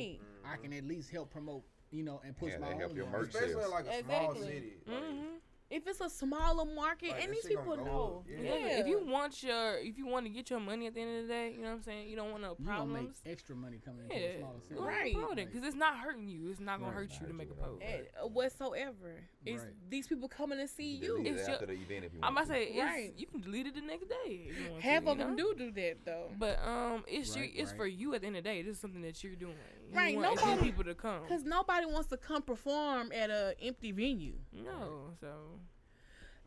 I 0.44 0.56
can 0.56 0.72
at 0.72 0.84
least 0.84 1.10
help 1.10 1.30
promote, 1.30 1.64
you 1.96 2.04
know, 2.04 2.20
and 2.24 2.36
push 2.36 2.52
Yeah, 2.52 2.58
my 2.58 2.68
they 2.70 2.76
help 2.76 2.90
own 2.90 2.96
your 2.96 3.06
ones? 3.06 3.16
merch 3.16 3.34
Especially 3.34 3.54
sales. 3.62 3.70
like 3.72 3.86
a 3.86 4.02
small 4.04 4.30
Exactly. 4.32 4.46
city. 4.54 4.72
Like, 4.86 5.02
hmm 5.04 5.26
If 5.68 5.84
it's 5.88 6.00
a 6.00 6.08
smaller 6.08 6.64
market, 6.64 7.10
Like, 7.10 7.24
and 7.24 7.32
these 7.32 7.44
people 7.44 7.76
know. 7.76 8.22
Yeah. 8.28 8.38
Yeah. 8.54 8.78
If 8.80 8.86
you 8.86 9.04
want 9.04 9.42
your, 9.42 9.78
if 9.78 9.98
you 9.98 10.06
want 10.06 10.24
to 10.26 10.30
get 10.30 10.48
your 10.48 10.60
money 10.60 10.86
at 10.86 10.94
the 10.94 11.00
end 11.00 11.16
of 11.18 11.22
the 11.26 11.28
day, 11.34 11.54
you 11.56 11.62
know 11.62 11.70
what 11.70 11.78
I'm 11.78 11.82
saying. 11.82 12.08
You 12.08 12.14
don't 12.14 12.30
want 12.30 12.42
no 12.44 12.54
problems. 12.54 12.88
You 12.92 12.96
gonna 12.98 13.02
make 13.24 13.32
extra 13.32 13.56
money 13.56 13.78
coming 13.84 14.04
into 14.04 14.14
Yeah, 14.14 14.28
a 14.28 14.38
smaller 14.38 14.60
city. 14.68 14.80
Right. 14.80 15.36
Because 15.52 15.64
it's 15.66 15.74
not 15.74 15.98
hurting 15.98 16.28
you. 16.28 16.50
It's 16.52 16.60
not 16.60 16.78
gonna 16.78 16.92
Right. 16.92 17.10
hurt 17.10 17.10
you 17.14 17.26
to 17.26 17.32
Not 17.32 17.34
make 17.34 17.50
a 17.50 17.54
post. 17.54 17.80
no. 17.80 17.84
Eh, 17.84 18.02
whatsoever. 18.28 19.16
It's 19.44 19.64
Right. 19.64 19.72
these 19.90 20.06
people 20.06 20.28
coming 20.28 20.58
to 20.58 20.68
see 20.68 20.96
You 20.98 21.18
you. 21.18 21.22
it 21.24 21.26
It's 21.34 21.48
after 21.48 21.66
your- 21.66 21.76
the 21.76 21.82
event 21.82 22.04
if 22.04 22.12
you 22.14 22.20
I'm 22.22 22.34
want 22.36 22.46
about 22.46 22.54
to 22.54 22.60
to. 22.64 22.72
say, 22.72 22.76
it's, 22.78 22.84
Right. 22.84 23.12
you 23.16 23.26
can 23.26 23.40
delete 23.40 23.66
it 23.66 23.74
the 23.74 23.80
next 23.80 24.08
day. 24.08 24.46
If 24.50 24.58
you 24.60 24.70
want 24.70 24.82
Half 24.84 25.02
to, 25.04 25.10
of 25.10 25.18
you 25.18 25.24
them 25.24 25.36
know? 25.36 25.52
do 25.52 25.54
do 25.58 25.70
that 25.72 26.04
though. 26.04 26.30
But 26.38 26.60
um, 26.64 27.04
it's 27.08 27.30
Right, 27.30 27.52
your, 27.52 27.62
it's 27.62 27.70
right. 27.72 27.76
for 27.76 27.86
you 27.88 28.14
at 28.14 28.20
the 28.20 28.28
end 28.28 28.36
of 28.36 28.44
the 28.44 28.50
day. 28.50 28.62
This 28.62 28.76
is 28.76 28.80
something 28.80 29.02
that 29.02 29.22
you're 29.24 29.34
doing. 29.34 29.56
You 29.90 29.96
Right, 29.96 30.16
Want 30.16 30.36
nobody- 30.36 30.62
people 30.70 30.84
to 30.84 30.94
come. 30.94 31.26
Cause 31.28 31.44
nobody 31.44 31.86
wants 31.86 32.08
to 32.08 32.16
come 32.16 32.42
perform 32.42 33.12
at 33.12 33.30
a 33.30 33.54
empty 33.62 33.92
venue. 33.92 34.34
No, 34.52 35.10
so 35.20 35.28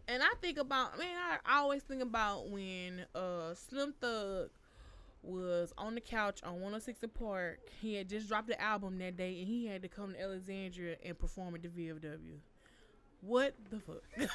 And 0.08 0.22
I 0.24 0.34
think 0.42 0.58
about, 0.58 0.98
man, 0.98 1.16
I, 1.18 1.38
I 1.46 1.60
always 1.60 1.84
think 1.84 2.02
about 2.02 2.50
when 2.50 3.06
uh 3.16 3.54
Slim 3.56 3.94
Thug 4.02 4.50
was 5.22 5.74
on 5.78 5.96
the 5.96 6.02
couch 6.02 6.42
on 6.44 6.54
106 6.54 7.04
and 7.04 7.14
Park. 7.14 7.60
He 7.82 7.96
had 7.96 8.08
just 8.08 8.28
dropped 8.30 8.48
the 8.48 8.60
album 8.62 8.98
that 9.00 9.18
day, 9.18 9.38
and 9.40 9.48
he 9.48 9.66
had 9.68 9.82
to 9.82 9.88
come 9.90 10.14
to 10.14 10.22
Alexandria 10.22 10.96
and 11.04 11.18
perform 11.20 11.56
at 11.56 11.62
the 11.62 11.68
VFW. 11.68 12.38
What 13.22 13.54
the 13.70 13.80
fuck? 13.82 14.02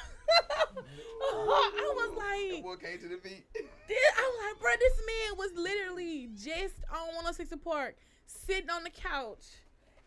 I 0.77 1.93
was 1.95 2.15
like, 2.17 2.63
Boy 2.63 2.75
came 2.75 2.99
to 2.99 3.07
the 3.07 3.17
beat. 3.17 3.43
This, 3.53 3.97
I'm 4.17 4.47
like, 4.47 4.59
bro, 4.61 4.71
this 4.79 4.93
man 5.07 5.37
was 5.37 5.51
literally 5.55 6.29
just 6.35 6.75
on 6.91 7.07
106 7.07 7.51
and 7.51 7.61
Park, 7.63 7.95
sitting 8.25 8.69
on 8.69 8.83
the 8.83 8.89
couch, 8.89 9.45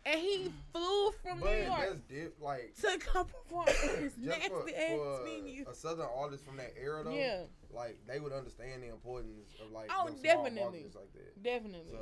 and 0.05 0.19
he 0.19 0.51
flew 0.73 1.11
from 1.23 1.39
But 1.39 1.51
New 1.51 1.65
York 1.65 1.79
that's 1.79 1.99
diff- 2.09 2.41
like 2.41 2.73
to 2.81 2.97
come 2.99 3.27
perform 3.27 3.67
at 3.67 3.75
this 3.99 4.13
just 4.23 4.25
nasty 4.25 4.49
for, 4.49 4.69
ass 4.69 4.89
for 4.97 5.23
venue. 5.25 5.65
a 5.69 5.73
southern 5.73 6.07
artist 6.15 6.45
from 6.45 6.57
that 6.57 6.73
era 6.81 7.03
though. 7.03 7.11
Yeah, 7.11 7.43
Like 7.71 7.99
they 8.07 8.19
would 8.19 8.31
understand 8.33 8.81
the 8.83 8.87
importance 8.89 9.53
of 9.63 9.71
like 9.71 9.89
Oh, 9.93 10.05
them 10.07 10.17
small 10.17 10.43
definitely. 10.43 10.85
like 10.95 11.13
that. 11.13 11.43
definitely. 11.43 11.91
So 11.91 11.99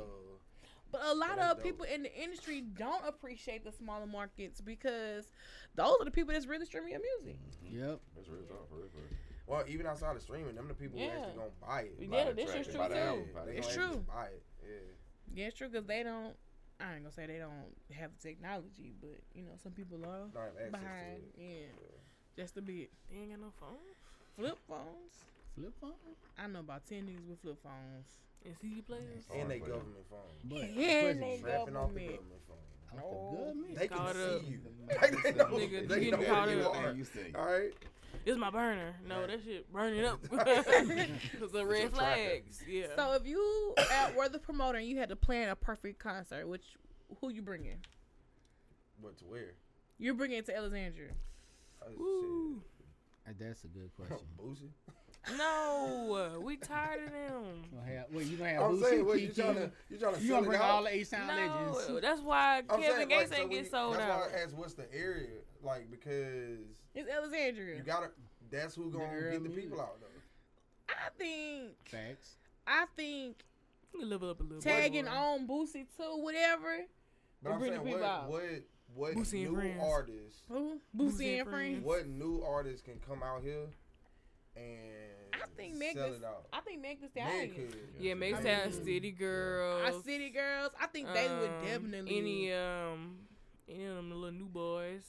but 0.90 1.02
a 1.04 1.12
lot 1.14 1.36
that's 1.36 1.50
of 1.52 1.56
dope. 1.58 1.64
people 1.66 1.84
in 1.84 2.02
the 2.04 2.22
industry 2.22 2.62
don't 2.62 3.06
appreciate 3.06 3.62
the 3.62 3.72
smaller 3.72 4.06
markets 4.06 4.60
because 4.62 5.30
those 5.74 5.96
are 6.00 6.04
the 6.06 6.10
people 6.10 6.32
that's 6.32 6.46
really 6.46 6.64
streaming 6.64 6.92
your 6.92 7.00
music. 7.20 7.38
Mm-hmm. 7.62 7.78
Yep. 7.90 8.00
That's 8.16 8.28
real 8.28 8.40
talk, 8.44 8.68
for 8.70 8.76
real, 8.76 8.88
for 8.88 8.96
real. 8.98 9.08
well, 9.46 9.64
even 9.68 9.84
outside 9.86 10.16
of 10.16 10.22
streaming, 10.22 10.54
them 10.54 10.66
the 10.66 10.72
people 10.72 10.98
Yeah. 10.98 11.10
who 11.10 11.18
actually 11.18 11.34
gonna 11.36 11.50
buy 11.60 11.80
it. 11.82 11.94
Yeah, 12.00 12.32
this 12.32 12.54
is 12.54 12.66
true 12.68 12.74
too. 12.76 12.80
album, 12.80 12.94
yeah, 13.26 13.34
by 13.38 13.44
the 13.44 13.50
they 13.52 13.58
It's 13.58 13.74
true. 13.74 14.02
Buy 14.08 14.26
it. 14.32 14.42
Yeah. 14.62 14.76
Yeah, 15.38 15.46
it's 15.46 15.56
true 15.56 15.68
because 15.68 15.86
they 15.86 16.02
don't. 16.02 16.34
I 16.82 16.94
ain't 16.94 17.02
gonna 17.06 17.14
say 17.14 17.26
they 17.26 17.38
don't 17.38 17.70
have 17.94 18.10
the 18.10 18.28
technology, 18.28 18.90
but 19.00 19.18
you 19.34 19.42
know 19.46 19.54
some 19.62 19.70
people 19.70 19.98
are 20.02 20.26
Don't 20.34 20.34
have 20.34 20.58
access 20.58 20.70
behind. 20.74 21.22
to 21.34 21.40
it. 21.42 21.70
Yeah, 21.70 22.42
just 22.42 22.56
a 22.56 22.62
bit. 22.62 22.90
they 23.10 23.18
ain't 23.22 23.30
got 23.30 23.40
no 23.40 23.52
phone 23.58 23.78
Flip 24.34 24.58
phones. 24.66 25.14
Flip 25.54 25.74
phone. 25.80 25.94
I 26.38 26.46
know 26.48 26.58
about 26.60 26.86
ten 26.86 27.06
niggas 27.06 27.26
with 27.28 27.38
flip 27.42 27.58
phones. 27.62 28.18
and 28.44 28.54
CD 28.60 28.82
players. 28.82 29.26
And 29.34 29.50
they 29.50 29.58
Hard 29.58 29.70
for 29.70 29.78
them. 29.78 29.78
government 29.78 30.06
phones. 30.10 30.42
But 30.42 30.62
And 30.62 30.74
the 30.74 30.82
they 30.82 31.02
president- 31.02 31.42
Trapping 31.42 31.76
off 31.76 31.94
the 31.94 31.98
government. 32.02 32.18
government 32.18 32.42
phone. 32.46 32.58
off 32.58 32.77
No. 32.96 33.30
the 33.30 33.36
government. 33.36 33.78
They 33.78 33.88
can 33.88 33.96
Caught 33.98 34.16
up. 34.16 34.40
see 34.42 34.46
you. 34.50 34.58
Like, 35.02 35.22
they 35.22 35.32
know, 35.32 35.44
Nigga, 35.46 35.86
they 35.88 36.04
you 36.06 36.10
know 36.12 36.16
getting 36.16 36.34
caught 36.34 36.48
you 36.50 36.60
up. 36.62 36.76
are. 36.76 36.92
You 36.94 37.04
think. 37.04 37.36
All 37.36 37.44
right. 37.44 37.72
This 38.24 38.32
is 38.32 38.38
my 38.38 38.50
burner. 38.50 38.94
No, 39.06 39.26
that 39.26 39.40
shit 39.44 39.70
burning 39.72 40.02
up. 40.04 40.18
Cause 40.30 41.52
the 41.52 41.58
your 41.60 41.66
red 41.66 41.80
tracker. 41.92 41.94
flags. 41.94 42.62
Yeah. 42.66 42.86
So 42.96 43.12
if 43.12 43.26
you 43.26 43.74
uh, 43.76 44.10
were 44.16 44.28
the 44.30 44.38
promoter 44.38 44.78
and 44.78 44.86
you 44.88 44.96
had 44.98 45.10
to 45.10 45.16
plan 45.16 45.50
a 45.50 45.56
perfect 45.56 45.98
concert, 45.98 46.48
which 46.48 46.64
who 47.20 47.30
you 47.30 47.42
bringing? 47.42 47.76
But 49.02 49.18
to 49.18 49.24
where? 49.26 49.52
You're 49.98 50.14
bringing 50.14 50.38
it 50.38 50.46
to 50.46 50.56
Alexandria. 50.56 51.10
Oh, 51.82 51.86
Woo. 51.98 52.62
Uh, 53.26 53.32
That's 53.38 53.64
a 53.64 53.68
good 53.68 53.90
question. 53.94 54.26
Boosie. 54.40 54.70
No, 55.36 56.40
we 56.42 56.56
tired 56.56 57.06
of 57.06 57.12
them. 57.12 57.44
You 57.72 57.78
gonna 57.78 57.90
have, 57.92 58.06
wait, 58.10 58.26
you 58.26 58.36
gonna 58.36 58.50
have 58.50 58.62
I'm 58.62 58.76
Boosie, 58.78 58.82
saying, 58.82 59.06
what 59.06 59.20
you 59.20 59.28
Kiki, 59.28 59.42
trying 59.42 59.54
to 59.56 59.70
you 59.90 59.96
trying 59.98 60.14
to 60.14 60.20
You 60.20 60.28
sell 60.28 60.36
gonna 60.38 60.46
bring 60.48 60.60
out? 60.60 60.70
all 60.70 60.82
the 60.84 60.94
H 60.94 61.10
Town 61.10 61.26
No, 61.26 61.34
legends. 61.74 62.00
that's 62.02 62.20
why 62.22 62.58
I'm 62.70 62.80
Kevin 62.80 62.96
saying, 62.96 63.08
Gates 63.08 63.30
like, 63.30 63.40
ain't 63.40 63.48
we- 63.50 63.54
get 63.56 63.70
sold 63.70 63.94
that's 63.94 64.02
out. 64.02 64.18
why 64.20 64.38
I 64.38 64.42
asked 64.42 64.54
what's 64.54 64.74
the 64.74 64.94
area 64.94 65.28
like 65.62 65.90
because 65.90 66.76
It's 66.94 67.10
Alexandria. 67.10 67.76
you 67.76 67.82
gotta. 67.82 68.10
That's 68.50 68.74
who 68.74 68.90
gonna 68.90 69.04
era 69.04 69.32
get 69.32 69.42
the 69.42 69.48
music. 69.50 69.64
people 69.64 69.80
out 69.80 70.00
though. 70.00 70.06
I 70.88 71.10
think. 71.18 71.72
Facts. 71.86 72.36
I 72.66 72.86
think 72.96 73.44
You 73.92 74.00
can 74.00 74.10
level 74.10 74.30
up 74.30 74.40
a 74.40 74.42
little 74.42 74.60
tagging 74.62 75.04
bit. 75.04 75.12
on 75.12 75.46
Boosie 75.46 75.86
too, 75.96 76.16
whatever. 76.22 76.78
But 77.42 77.50
Or 77.50 77.52
I'm 77.54 77.58
bring 77.60 77.72
the 77.72 77.76
saying 77.78 77.86
people 77.86 78.00
what 78.00 78.08
out. 78.10 78.28
what 78.30 78.42
what 78.94 79.14
Boosie 79.14 79.42
new 79.44 79.54
Friends. 79.54 79.82
artists 79.84 80.42
Who? 80.48 80.80
Boosie 80.96 81.10
Boosie 81.12 81.30
and 81.32 81.40
and 81.40 81.50
friends. 81.50 81.84
what 81.84 82.06
new 82.08 82.42
artists 82.42 82.80
can 82.82 82.98
come 83.00 83.22
out 83.22 83.42
here 83.42 83.66
and 84.56 84.64
I 85.42 85.46
think 85.56 85.74
Meg 85.76 85.94
sell 85.94 86.10
Thee- 86.10 86.26
I 86.52 86.60
think 86.60 86.80
Meg 86.82 87.00
Thee 87.00 87.08
Stallion. 87.08 87.50
could. 87.54 87.76
Yeah, 88.00 88.14
make 88.14 88.34
I 88.36 88.42
sound 88.42 88.72
mean- 88.74 88.84
City 88.84 89.10
Our 89.12 89.18
Girls. 89.18 90.04
City 90.04 90.30
Girls. 90.30 90.70
I 90.80 90.86
think 90.86 91.08
they 91.12 91.28
would 91.28 91.50
um, 91.50 91.64
definitely. 91.64 92.18
any 92.18 92.52
um 92.52 93.18
any 93.68 93.84
of 93.84 93.96
them 93.96 94.10
little 94.12 94.30
new 94.38 94.46
boys, 94.48 95.02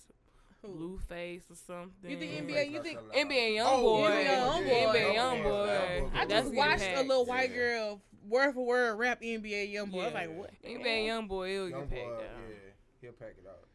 who? 0.61 0.67
Blueface 0.99 1.49
or 1.49 1.55
something. 1.55 2.09
You 2.11 2.17
think 2.17 2.33
NBA 2.47 2.71
you 2.71 2.81
think- 2.83 2.99
NBA 3.13 3.55
young 3.55 3.67
Oh, 3.69 3.81
boy, 3.81 4.09
NBA 4.09 4.23
Young 4.25 4.63
Boy. 4.63 4.69
NBA 4.69 5.13
young 5.13 5.13
Young 5.37 5.43
Boy. 5.43 5.49
boy. 5.49 6.09
I 6.13 6.25
just 6.25 6.43
getting 6.51 6.55
watched 6.57 6.83
a 6.95 7.01
little 7.01 7.25
white 7.25 7.53
girl 7.53 8.01
word 8.27 8.53
for 8.53 8.65
word 8.65 8.95
rap 8.97 9.21
NBA 9.21 9.71
young 9.71 9.89
boy. 9.89 10.01
I 10.01 10.05
was 10.05 10.13
like, 10.13 10.35
what? 10.37 10.51
the 10.61 10.67
NBA 10.69 10.83
hell? 10.97 11.05
young 11.05 11.27
boy, 11.27 11.49
it'll 11.55 11.69
Young 11.69 11.79
get 11.81 11.89
boy, 11.89 11.95
packed 11.95 12.21
yeah, 12.21 12.55
he'll 13.01 13.11
pack 13.13 13.35
it 13.39 13.47
out. 13.47 13.67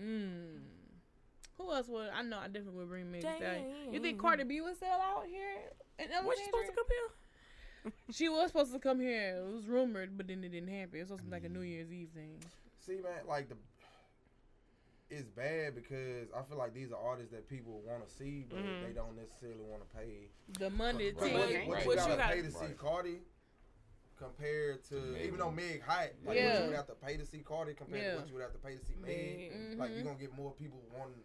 Mm. 0.00 0.62
Who 1.58 1.70
else 1.72 1.88
would 1.88 2.08
I 2.08 2.22
know? 2.22 2.38
I 2.38 2.46
definitely 2.46 2.78
would 2.78 2.88
bring 2.88 3.12
Meg 3.12 3.20
Thee 3.20 3.28
Stallion. 3.36 3.92
You 3.92 4.00
think 4.00 4.18
Cardi 4.18 4.44
B 4.44 4.60
would 4.62 4.78
sell 4.78 4.98
out 5.00 5.26
here 5.26 5.72
in 6.02 6.24
When 6.26 6.36
she 6.36 6.44
supposed 6.44 6.66
to 6.68 6.72
come 6.72 6.86
here? 6.88 7.92
She 8.12 8.28
was 8.28 8.48
supposed 8.48 8.72
to 8.72 8.78
come 8.78 9.00
here. 9.00 9.38
It 9.38 9.54
was 9.54 9.66
rumored, 9.66 10.16
but 10.16 10.28
then 10.28 10.44
it 10.44 10.50
didn't 10.50 10.68
happen. 10.68 10.96
It 10.96 10.98
was 11.00 11.08
supposed 11.08 11.22
to 11.24 11.26
be 11.26 11.32
like 11.32 11.44
a 11.44 11.48
New 11.48 11.62
Year's 11.62 11.90
Eve 11.92 12.10
thing. 12.14 12.36
See, 12.78 12.94
man, 13.00 13.26
like 13.26 13.48
the 13.48 13.56
it's 15.10 15.28
bad 15.28 15.74
because 15.74 16.28
I 16.36 16.42
feel 16.42 16.56
like 16.56 16.72
these 16.72 16.92
are 16.92 16.98
artists 17.02 17.32
that 17.32 17.48
people 17.48 17.80
want 17.84 18.06
to 18.06 18.14
see, 18.14 18.44
but 18.48 18.58
Mhm. 18.60 18.86
they 18.86 18.92
don't 18.92 19.16
necessarily 19.16 19.64
want 19.64 19.82
to 19.82 19.96
pay. 19.96 20.28
The 20.58 20.70
money. 20.70 21.10
But 21.10 21.22
Right. 21.22 21.32
what, 21.34 21.48
ticket. 21.48 21.56
Right. 21.68 21.82
you 21.82 21.88
What 21.88 21.96
gotta 21.96 22.16
gotta- 22.16 22.34
pay 22.34 22.42
to 22.42 22.50
see 22.52 22.74
Cardi? 22.78 23.22
compared 24.16 24.84
to 24.84 24.94
Meg. 24.96 25.22
even 25.22 25.38
though 25.38 25.50
Meg 25.50 25.80
hot, 25.80 26.10
like 26.24 26.26
what 26.26 26.36
you 26.36 26.66
would 26.66 26.76
have 26.76 26.86
to 26.86 26.94
pay 26.94 27.16
to 27.16 27.24
see 27.24 27.40
Cardi 27.40 27.72
compared 27.74 28.02
Yeah. 28.02 28.12
to 28.12 28.18
what 28.18 28.28
you 28.28 28.34
would 28.34 28.42
have 28.42 28.52
to 28.52 28.58
pay 28.58 28.76
to 28.76 28.84
see 28.84 28.94
Meg. 28.96 29.50
Meg. 29.52 29.78
Like 29.78 29.90
you're 29.92 30.02
gonna 30.04 30.18
get 30.18 30.32
more 30.34 30.52
people 30.54 30.78
wanting, 30.92 31.24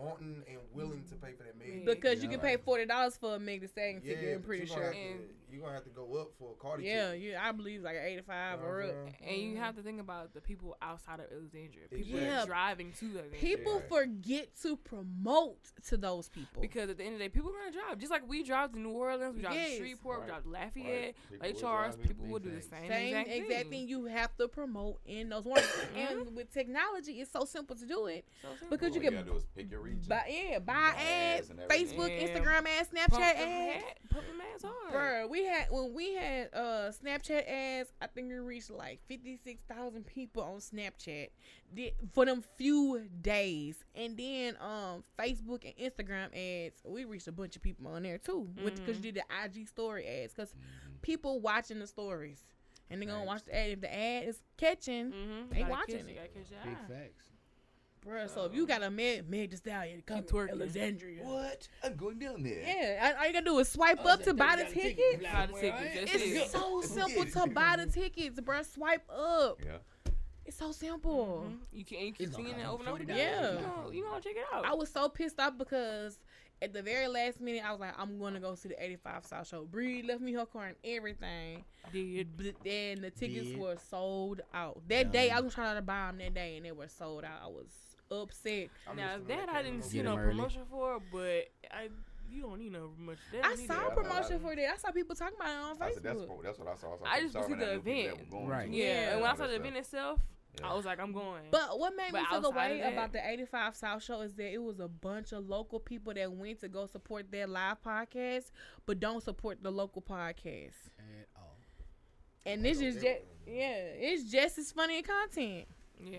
wanting 0.00 0.42
and 0.48 0.58
willing 0.74 1.04
to 1.10 1.14
pay 1.16 1.32
for 1.32 1.44
that 1.44 1.58
Meg. 1.58 1.84
because 1.84 2.22
you 2.22 2.28
Yeah. 2.30 2.36
can 2.36 2.40
pay 2.40 2.56
forty 2.56 2.86
dollars 2.86 3.16
for 3.16 3.34
a 3.36 3.38
Meg 3.38 3.60
Thee 3.60 3.66
Stallion 3.66 4.00
ticket. 4.00 4.36
I'm 4.36 4.42
pretty 4.42 4.66
sure. 4.66 4.90
And- 4.90 5.20
you're 5.52 5.62
gonna 5.62 5.74
have 5.74 5.84
to 5.84 5.90
go 5.90 6.14
up 6.20 6.30
for 6.38 6.52
a 6.52 6.62
Cardi. 6.62 6.84
Yeah, 6.84 7.12
ticket. 7.12 7.30
yeah, 7.32 7.46
I 7.48 7.52
believe 7.52 7.82
like 7.82 7.96
an 7.96 8.04
eighty-five 8.04 8.58
You 8.60 8.64
know 8.64 8.70
or 8.72 8.76
what 8.80 8.88
up. 8.90 8.94
I'm 8.96 9.12
saying? 9.12 9.16
And 9.32 9.42
you 9.42 9.48
mm-hmm. 9.54 9.62
have 9.62 9.76
to 9.76 9.82
think 9.82 10.00
about 10.00 10.34
the 10.34 10.40
people 10.40 10.76
outside 10.82 11.20
of 11.20 11.26
Alexandria. 11.32 11.86
People 11.90 12.20
Yeah. 12.20 12.42
are 12.42 12.46
driving 12.46 12.92
to 13.00 13.04
Alexandria. 13.06 13.40
People 13.40 13.74
Right. 13.80 13.88
forget 13.88 14.56
to 14.62 14.76
promote 14.76 15.58
to 15.88 15.96
those 15.96 16.28
people. 16.28 16.60
Because 16.62 16.90
at 16.90 16.98
the 16.98 17.04
end 17.04 17.14
of 17.14 17.18
the 17.18 17.24
day, 17.24 17.28
people 17.28 17.50
are 17.50 17.58
gonna 17.58 17.72
drive. 17.72 17.98
Just 17.98 18.10
like 18.10 18.28
we 18.28 18.42
drive 18.42 18.72
to 18.72 18.78
New 18.78 18.90
Orleans, 18.90 19.34
we 19.36 19.42
drive 19.42 19.54
Yes. 19.54 19.70
to 19.70 19.76
Shreveport, 19.78 20.20
we 20.22 20.26
drive 20.26 20.42
to 20.44 20.48
Lafayette, 20.48 20.86
Right. 20.86 21.14
People 21.30 21.46
Lake 21.48 21.58
Charles. 21.58 21.96
People 21.96 22.24
big 22.24 22.32
will 22.32 22.38
do 22.38 22.50
the 22.50 22.62
same, 22.62 22.88
Same 22.88 23.06
exact, 23.08 23.28
exact 23.28 23.60
thing. 23.62 23.70
thing 23.70 23.88
you 23.88 24.04
have 24.06 24.36
to 24.36 24.48
promote 24.48 25.00
in 25.06 25.28
those 25.28 25.44
ones. 25.44 25.60
Mm-hmm. 25.80 25.96
and 25.98 26.36
with 26.36 26.52
technology, 26.52 27.20
it's 27.20 27.30
so 27.32 27.44
simple 27.44 27.74
to 27.76 27.86
do 27.86 28.06
it 28.06 28.24
So 28.42 28.48
simple. 28.50 28.68
because 28.70 28.94
you 28.94 29.00
All 29.00 29.04
you 29.04 29.10
can 29.18 29.26
do 29.26 29.36
is 29.36 29.44
pick 29.56 29.70
your 29.70 29.80
region. 29.80 30.04
buy 30.08 30.24
yeah 30.28 30.58
buy 30.58 30.74
Buy 30.74 30.94
ads, 31.00 31.48
ads 31.48 31.50
and. 31.50 31.58
Facebook, 31.60 32.10
Yeah. 32.10 32.28
Instagram 32.28 32.66
ads, 32.68 32.88
Snapchat 32.90 33.10
them 33.10 33.48
ads. 33.48 33.84
hat- 33.84 33.98
pump 34.10 34.26
them 34.26 34.40
ads 34.54 34.62
hard. 34.64 34.92
Bruh, 34.92 35.28
we 35.30 35.39
had 35.44 35.66
when 35.70 35.92
we 35.94 36.14
had 36.14 36.48
uh 36.54 36.90
Snapchat 36.90 37.48
ads, 37.48 37.92
I 38.00 38.06
think 38.06 38.28
we 38.28 38.34
reached 38.36 38.70
like 38.70 39.00
fifty 39.06 39.38
six 39.42 39.62
thousand 39.68 40.06
people 40.06 40.42
on 40.42 40.58
Snapchat 40.58 41.28
for 42.12 42.24
them 42.24 42.42
few 42.56 43.02
days, 43.22 43.84
and 43.94 44.16
then 44.16 44.56
um 44.60 45.04
Facebook 45.18 45.64
and 45.64 45.74
Instagram 45.76 46.28
ads, 46.34 46.82
we 46.84 47.04
reached 47.04 47.28
a 47.28 47.32
bunch 47.32 47.56
of 47.56 47.62
people 47.62 47.88
on 47.88 48.02
there 48.02 48.18
too, 48.18 48.48
because 48.64 48.96
you 48.96 49.12
did 49.12 49.16
the 49.16 49.24
IG 49.44 49.68
story 49.68 50.06
ads, 50.06 50.32
because 50.34 50.54
people 51.02 51.40
watching 51.40 51.78
the 51.78 51.86
stories, 51.86 52.42
and 52.90 53.00
they're 53.00 53.08
gonna 53.08 53.24
watch 53.24 53.44
the 53.44 53.56
ad. 53.56 53.70
If 53.70 53.80
the 53.80 53.94
ad 53.94 54.24
is 54.28 54.42
catching, 54.56 55.12
Mm-hmm. 55.12 55.54
They 55.54 55.64
watching 55.64 56.08
it. 56.08 56.16
Gotta 56.16 56.28
catch 56.28 56.50
your 56.50 56.60
Big 56.64 56.78
facts. 56.88 57.29
Bruh. 58.06 58.28
So 58.32 58.44
if 58.44 58.54
you 58.54 58.66
got 58.66 58.82
a 58.82 58.90
Meg 58.90 59.28
Meg 59.28 59.50
Thee 59.50 59.56
Stallion 59.56 60.02
come 60.06 60.22
to 60.24 60.32
twerking. 60.32 60.50
Alexandria, 60.52 61.22
What? 61.22 61.68
I'm 61.84 61.96
going 61.96 62.18
down 62.18 62.42
there. 62.42 62.60
yeah, 62.60 63.14
all 63.18 63.26
you 63.26 63.32
gotta 63.32 63.44
do 63.44 63.58
is 63.58 63.68
swipe 63.68 63.98
Oh, 64.04 64.10
up 64.10 64.22
to 64.24 64.34
buy 64.34 64.56
the 64.56 64.64
ticket. 64.64 64.96
tickets. 64.96 65.24
Buy 65.32 65.46
the 65.46 65.52
tickets. 65.60 66.12
It's 66.14 66.52
so 66.52 66.80
simple 66.82 67.24
to 67.24 67.46
buy 67.54 67.76
the 67.76 67.86
tickets, 67.86 68.40
bruh. 68.40 68.64
Swipe 68.64 69.08
up. 69.10 69.60
Yeah. 69.64 69.78
It's 70.46 70.56
so 70.58 70.72
simple. 70.72 71.44
Mhm. 71.48 71.58
You 71.72 71.84
can 71.84 71.98
you 71.98 72.12
keep 72.12 72.26
It's 72.28 72.36
gonna 72.36 72.48
seeing 72.48 72.60
it 72.60 72.66
over 72.66 72.82
and 72.82 72.88
over 72.92 73.02
again. 73.02 73.16
Yeah. 73.16 73.52
You 73.52 73.58
gonna, 73.58 73.94
you 73.94 74.02
gonna 74.04 74.20
check 74.20 74.32
it 74.36 74.44
out. 74.52 74.64
I 74.66 74.74
was 74.74 74.90
so 74.90 75.08
pissed 75.08 75.38
off 75.38 75.56
because 75.56 76.18
at 76.62 76.72
the 76.74 76.82
very 76.82 77.06
last 77.08 77.40
minute, 77.40 77.62
I 77.64 77.70
was 77.70 77.80
like, 77.80 77.94
I'm 77.98 78.18
going 78.18 78.34
to 78.34 78.40
go 78.40 78.54
see 78.54 78.68
the 78.68 78.82
85 78.84 79.24
South 79.24 79.48
Show. 79.48 79.64
Bree 79.64 80.02
left 80.02 80.20
me 80.20 80.34
her 80.34 80.44
car 80.44 80.66
and 80.66 80.76
everything. 80.84 81.64
did. 81.90 82.36
But 82.36 82.56
then 82.62 83.00
the 83.00 83.10
tickets 83.10 83.48
Did. 83.48 83.58
were 83.58 83.76
sold 83.88 84.42
out. 84.52 84.82
That 84.88 85.10
day, 85.10 85.30
I 85.30 85.40
was 85.40 85.54
trying 85.54 85.76
to 85.76 85.80
buy 85.82 86.08
them 86.08 86.18
that 86.18 86.34
day 86.34 86.56
and 86.58 86.66
they 86.66 86.72
were 86.72 86.88
sold 86.88 87.24
out. 87.24 87.40
I 87.42 87.46
was 87.46 87.89
upset. 88.10 88.68
I 88.88 88.94
Now 88.94 89.16
that 89.28 89.48
I 89.48 89.62
didn't 89.62 89.82
see 89.84 90.02
no 90.02 90.16
promotion 90.16 90.62
for, 90.70 91.00
but 91.12 91.48
I 91.70 91.88
you 92.30 92.42
don't 92.42 92.60
need 92.60 92.72
no 92.72 92.92
much. 92.96 93.18
That 93.32 93.44
I 93.44 93.48
don't 93.56 93.66
saw 93.66 93.88
a 93.88 93.90
promotion 93.90 94.38
for 94.38 94.54
that. 94.54 94.70
I 94.72 94.76
saw 94.76 94.90
people 94.92 95.16
talking 95.16 95.34
about 95.36 95.48
it 95.50 95.56
on 95.56 95.82
I 95.82 95.92
said, 95.94 96.02
that's, 96.04 96.18
Facebook. 96.20 96.28
what- 96.28 96.42
that's 96.44 96.58
what 96.60 96.68
I 96.68 96.74
saw. 96.76 96.94
I, 96.94 96.98
saw 96.98 97.04
I 97.06 97.20
just 97.20 97.34
wanna 97.34 97.46
see 97.48 97.54
the 97.54 97.72
about 97.72 97.84
people 97.84 98.02
that 98.18 98.26
event. 98.36 98.48
Right. 98.48 98.70
Yeah, 98.70 98.84
Yeah. 98.84 99.12
and 99.12 99.20
when 99.20 99.30
I 99.30 99.34
saw 99.36 99.46
the 99.48 99.54
event 99.56 99.76
itself, 99.76 100.20
Yeah. 100.60 100.70
I 100.70 100.74
was 100.74 100.84
like, 100.84 101.00
I'm 101.00 101.12
going. 101.12 101.42
But 101.50 101.76
what 101.80 101.94
made 101.96 102.12
me 102.12 102.20
feel 102.30 102.40
the 102.40 102.50
way 102.50 102.80
about 102.82 103.12
the 103.12 103.28
85 103.28 103.74
South 103.74 104.02
Show 104.04 104.20
is 104.20 104.34
that 104.34 104.52
it 104.52 104.58
was 104.62 104.78
a 104.78 104.86
bunch 104.88 105.32
of 105.32 105.48
local 105.48 105.80
people 105.80 106.14
that 106.14 106.30
went 106.30 106.60
to 106.60 106.68
go 106.68 106.86
support 106.86 107.30
their 107.32 107.46
live 107.48 107.82
podcast, 107.82 108.52
but 108.86 109.00
don't 109.00 109.22
support 109.24 109.62
the 109.62 109.70
local 109.72 110.00
podcast. 110.02 110.74
At 110.98 111.26
all. 111.36 111.56
And 112.46 112.64
this 112.64 112.80
is 112.80 112.94
just, 112.94 113.22
yeah, 113.46 113.74
it's 113.98 114.30
just 114.30 114.56
as 114.58 114.70
funny 114.70 115.02
content. 115.02 115.66
yeah, 116.00 116.18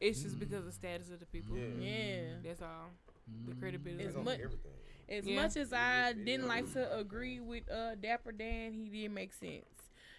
it's 0.00 0.22
just 0.22 0.38
because 0.38 0.58
of 0.60 0.66
the 0.66 0.72
status 0.72 1.10
of 1.10 1.20
the 1.20 1.26
people. 1.26 1.56
Yeah. 1.56 1.64
Yeah. 1.80 2.20
That's 2.44 2.62
all. 2.62 2.90
The 3.46 3.52
Mm. 3.54 3.60
credibility. 3.60 4.04
It's 4.04 4.14
It's 4.16 4.24
mu- 4.24 4.30
everything. 4.30 4.72
As 5.08 5.26
Yeah. 5.26 5.36
much 5.42 5.56
as 5.56 5.72
I 5.72 6.12
didn't 6.12 6.46
like 6.48 6.72
to 6.72 6.96
agree 6.98 7.40
with 7.40 7.70
uh, 7.70 7.94
Dapper 7.96 8.32
Dan, 8.32 8.72
he 8.72 8.88
did 8.88 9.10
make 9.10 9.32
sense. 9.32 9.64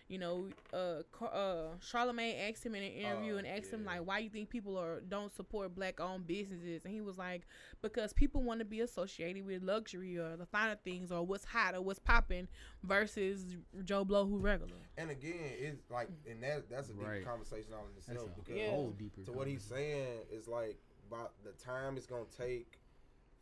You 0.10 0.20
know, 0.20 0.48
uh, 0.72 1.04
Car- 1.12 1.34
uh, 1.34 1.76
Charlemagne 1.82 2.38
asked 2.50 2.65
him 2.65 2.76
in 2.76 2.84
an 2.84 2.91
interview 2.93 3.36
Oh, 3.36 3.38
and 3.39 3.46
asked 3.48 3.72
him 3.74 3.84
like, 3.84 4.06
"Why 4.06 4.20
you 4.20 4.30
think 4.30 4.50
people 4.50 4.78
are 4.78 5.02
don't 5.02 5.34
support 5.34 5.76
black-owned 5.76 6.26
businesses?" 6.26 6.86
And 6.86 6.93
he 6.93 7.02
was 7.02 7.17
like, 7.17 7.46
"Because 7.82 8.13
people 8.13 8.41
want 8.41 8.60
to 8.60 8.65
be 8.65 8.80
associated 8.80 9.46
with 9.46 9.63
luxury 9.63 10.17
or 10.17 10.38
the 10.38 10.46
finer 10.46 10.78
things 10.82 11.12
or 11.12 11.26
what's 11.26 11.43
hot 11.43 11.76
or 11.76 11.82
what's 11.82 12.00
popping 12.00 12.48
versus 12.84 13.58
Joe 13.84 14.06
Blow 14.06 14.26
who 14.26 14.38
regular." 14.38 14.78
And 14.98 15.12
again, 15.12 15.34
it's 15.60 15.91
like, 15.91 16.08
and 16.26 16.41
that 16.41 16.70
that's 16.70 16.89
a 16.89 16.93
deep 16.93 17.04
Right. 17.06 17.26
conversation 17.26 17.74
all 17.74 17.86
in 17.86 17.93
That's 17.96 18.08
itself 18.08 18.32
a 18.32 18.39
because 18.39 18.56
Yeah. 18.56 18.89
deeper. 18.98 19.24
to 19.24 19.32
what 19.34 19.48
he's 19.48 19.63
saying 19.63 20.22
is 20.32 20.48
like 20.48 20.78
about 21.10 21.34
the 21.43 21.52
time 21.52 21.98
it's 21.98 22.08
gonna 22.08 22.24
take 22.38 22.80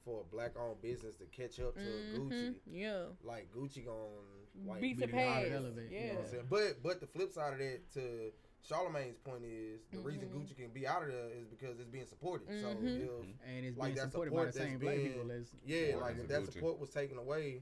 for 0.04 0.22
a 0.22 0.24
black 0.24 0.56
owned 0.58 0.82
business 0.82 1.16
to 1.18 1.26
catch 1.26 1.60
up 1.60 1.76
to 1.76 1.82
Mhm. 1.82 2.16
Gucci. 2.16 2.56
Yeah, 2.68 3.08
Like 3.24 3.52
Gucci 3.52 3.84
gonna 3.86 4.22
like 4.66 4.82
beat 4.82 4.98
be 4.98 5.06
the 5.06 5.12
the 5.12 5.18
elevate, 5.56 5.92
Yeah, 5.92 5.98
you 6.00 6.06
You 6.06 6.08
know 6.14 6.16
what 6.20 6.26
I'm 6.26 6.32
saying? 6.32 6.46
But 6.50 6.84
but 6.84 7.00
the 7.02 7.08
flip 7.08 7.32
side 7.32 7.54
of 7.54 7.60
that 7.60 7.92
to 7.94 8.32
Charlemagne's 8.68 9.18
point 9.18 9.44
is 9.44 9.82
the 9.92 10.00
reason 10.00 10.30
Mhm. 10.30 10.34
Gucci 10.42 10.56
can 10.56 10.70
be 10.70 10.88
out 10.88 11.04
of 11.04 11.10
there 11.12 11.30
is 11.30 11.48
because 11.48 11.80
it's 11.80 11.90
being 11.90 12.06
supported. 12.08 12.48
Mhm. 12.48 12.62
So 12.62 12.70
if 12.70 13.26
and 13.46 13.66
it's 13.66 13.78
like 13.78 13.88
being 13.94 13.96
that 13.98 14.12
supported 14.12 14.34
by 14.34 14.46
the 14.46 14.52
support 14.52 14.64
same 14.68 14.72
that's 14.74 14.82
black 14.84 14.96
been- 14.98 15.08
people 15.14 15.32
as 15.32 15.52
yeah, 15.66 15.96
like 15.98 16.18
if 16.18 16.28
that 16.28 16.42
Gucci. 16.44 16.54
support 16.54 16.80
was 16.80 16.90
taken 16.90 17.18
away 17.18 17.62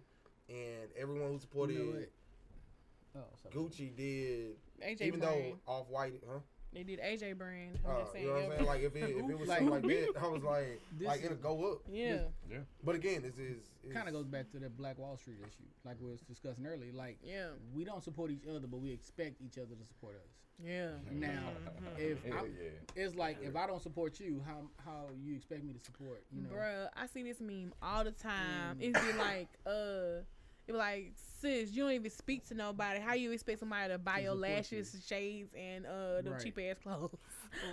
and 0.49 0.91
everyone 0.95 1.32
who 1.32 1.39
supported 1.39 1.73
You 1.77 1.86
know 1.86 1.99
what? 1.99 2.10
Oh. 3.45 3.49
Gucci 3.51 3.95
did 3.95 4.58
AJ 4.82 5.01
even 5.08 5.19
brand. 5.19 5.53
though 5.65 5.71
off 5.71 5.88
white 5.89 6.21
huh? 6.27 6.39
They 6.74 6.84
did 6.84 7.00
AJ 7.00 7.38
brand. 7.38 7.78
I'm 7.86 7.92
Uh, 7.96 8.00
just 8.00 8.14
saying, 8.14 8.26
you 8.26 8.30
know 8.32 8.36
what 8.36 8.44
I'm 8.46 8.52
saying? 8.58 8.66
Like 8.66 8.82
if 8.82 8.96
it, 8.96 9.04
if 9.10 9.30
it 9.30 9.40
was 9.40 9.48
Like- 9.50 9.60
something 9.60 9.74
like 9.74 9.84
that, 10.14 10.22
I 10.22 10.28
was 10.28 10.44
like 10.44 10.82
This 10.98 11.08
like 11.08 11.24
it'll 11.24 11.38
go 11.38 11.72
up. 11.74 11.80
yeah, 11.92 12.24
Yeah. 12.50 12.58
But 12.84 12.96
again, 12.96 13.22
this 13.22 13.38
is 13.38 13.70
kind 13.94 14.08
of 14.08 14.14
goes 14.14 14.26
back 14.28 14.50
to 14.52 14.60
that 14.60 14.76
Black 14.78 14.98
Wall 14.98 15.18
Street 15.18 15.38
issue, 15.42 15.64
like 15.86 15.98
we 16.02 16.10
was 16.10 16.22
discussing 16.22 16.66
earlier. 16.66 16.92
Like 16.94 17.18
yeah, 17.24 17.48
we 17.74 17.84
don't 17.84 18.04
support 18.04 18.32
each 18.32 18.46
other, 18.48 18.68
but 18.68 18.80
we 18.80 18.92
expect 18.92 19.42
each 19.42 19.58
other 19.58 19.76
to 19.76 19.86
support 19.86 20.16
us. 20.16 20.32
yeah. 20.64 20.92
Now, 21.12 21.50
if 21.98 22.24
Hell 22.24 22.38
I'm, 22.40 22.46
yeah. 22.46 23.04
it's 23.04 23.16
like 23.16 23.38
if 23.42 23.56
I 23.56 23.66
don't 23.68 23.82
support 23.82 24.20
you, 24.20 24.42
how 24.46 24.70
how 24.86 25.08
you 25.24 25.36
expect 25.36 25.64
me 25.64 25.74
to 25.74 25.80
support? 25.80 26.24
You 26.32 26.44
know, 26.44 26.50
Bruh, 26.50 26.90
I 26.96 27.08
see 27.08 27.24
this 27.24 27.40
meme 27.42 27.74
all 27.82 28.04
the 28.04 28.12
time. 28.12 28.78
Mm. 28.78 28.82
It'd 28.82 28.94
be 28.94 29.14
like, 29.18 29.50
uh, 29.66 30.22
it 30.67 30.71
be 30.71 30.78
like, 30.78 31.13
sis, 31.41 31.71
you 31.71 31.84
don't 31.84 31.91
even 31.91 32.12
speak 32.12 32.47
to 32.47 32.54
nobody. 32.54 32.99
How 32.99 33.13
you 33.13 33.32
expect 33.32 33.60
somebody 33.60 33.91
to 33.91 33.97
buy 33.97 34.19
your 34.19 34.36
lashes, 34.36 34.95
shades, 35.08 35.54
and 35.56 35.86
uh, 35.86 36.21
the 36.21 36.32
Right. 36.32 36.41
cheap 36.41 36.58
ass 36.60 36.78
clothes? 36.82 37.12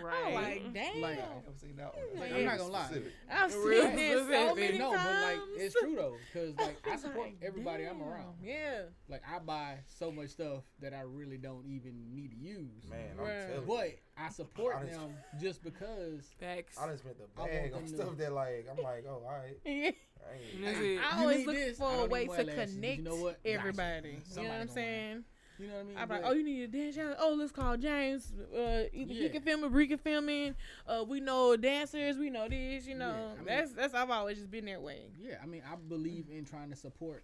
Right. 0.03 0.15
I'm 0.27 0.35
like, 0.35 0.73
damn. 0.75 1.01
Like, 1.01 1.19
I 1.19 1.35
ain't 1.35 1.61
seen 1.61 1.77
that 1.77 1.95
one. 1.95 2.05
Like, 2.21 2.31
That's 2.31 2.41
I'm 2.41 2.45
not 2.45 2.59
gonna 2.59 2.73
lie. 2.73 3.03
I've 3.31 3.51
seen 3.53 3.63
Real 3.63 3.91
this 3.97 4.19
so 4.19 4.25
specific. 4.27 4.57
many 4.57 4.79
no, 4.79 4.93
times. 4.95 5.05
but 5.05 5.23
like 5.23 5.39
it's 5.61 5.75
true 5.81 5.97
though, 5.97 6.17
because 6.33 6.57
like 6.59 6.87
I 6.91 6.97
support 6.97 7.27
like, 7.27 7.37
everybody 7.43 7.85
I'm 7.85 8.03
around. 8.03 8.35
Yeah, 8.43 8.83
Like 9.09 9.23
I 9.29 9.39
buy 9.39 9.79
so 9.87 10.11
much 10.13 10.31
stuff 10.31 10.63
that 10.81 10.93
I 10.95 11.03
really 11.03 11.39
don't 11.39 11.65
even 11.67 12.15
need 12.15 12.31
to 12.33 12.37
use. 12.37 12.89
man, 12.89 13.17
Bruh. 13.17 13.23
I'm 13.23 13.49
telling 13.49 13.69
you. 13.69 13.75
But 14.17 14.23
I 14.25 14.29
support 14.31 14.77
I 14.77 14.85
just- 14.87 14.99
them 14.99 15.15
just 15.41 15.63
because 15.63 16.25
Facts. 16.39 16.79
I 16.79 16.87
done 16.87 16.99
spent 16.99 17.17
the 17.19 17.25
I 17.37 17.41
want 17.41 17.53
bag 17.53 17.71
them 17.73 17.81
on 17.83 17.89
stuff 17.89 18.17
that 18.19 18.33
like 18.33 18.67
I'm 18.71 18.83
like, 18.83 19.05
oh, 19.09 19.23
all 19.25 19.31
right, 19.31 19.57
yeah. 19.65 19.91
I 20.21 20.35
ain't. 20.35 20.65
That's 20.65 20.79
it. 20.79 21.01
I 21.01 21.21
always 21.21 21.47
look 21.47 21.57
this, 21.57 21.79
for 21.79 21.91
a 21.91 22.05
way 22.05 22.27
to 22.27 22.31
my 22.31 22.37
lashes, 22.37 22.55
but 22.55 22.69
connect 22.75 22.99
you 22.99 23.05
know 23.05 23.17
what? 23.17 23.43
Gotcha. 23.43 23.55
everybody. 23.57 24.09
You 24.09 24.37
know 24.37 24.43
what 24.43 24.53
I'm 24.53 24.59
gonna 24.67 24.73
saying? 24.73 25.25
You 25.61 25.67
know 25.69 25.75
what 25.75 25.81
I 25.81 25.85
mean. 25.85 25.97
I'm 25.99 26.09
But- 26.09 26.23
like, 26.23 26.31
oh, 26.31 26.35
you 26.35 26.43
need 26.45 26.63
a 26.63 26.69
dance 26.69 26.97
challenge? 26.97 27.17
Oh, 27.21 27.35
let's 27.39 27.53
call 27.53 27.77
James. 27.77 28.33
Uh, 28.55 28.85
either 28.93 29.13
he 29.15 29.29
can 29.29 29.43
film 29.43 29.65
it, 29.65 29.71
Bree 29.71 29.87
can 29.89 29.99
film 29.99 30.29
it. 30.29 30.57
Uh, 30.87 31.05
we 31.07 31.21
know 31.21 31.57
dancers, 31.57 32.17
we 32.19 32.31
know 32.31 32.49
this. 32.49 32.87
You 32.87 32.95
know, 32.97 33.11
Yeah, 33.11 33.33
I 33.33 33.37
mean- 33.37 33.45
that's 33.47 33.73
that's. 33.73 33.95
I've 33.95 34.11
always 34.11 34.39
just 34.39 34.51
been 34.51 34.65
that 34.67 34.81
way. 34.83 35.11
Yeah, 35.21 35.39
I 35.43 35.47
mean, 35.47 35.63
I 35.71 35.77
believe 35.77 36.27
in 36.31 36.45
trying 36.45 36.71
to 36.71 36.77
support 36.77 37.23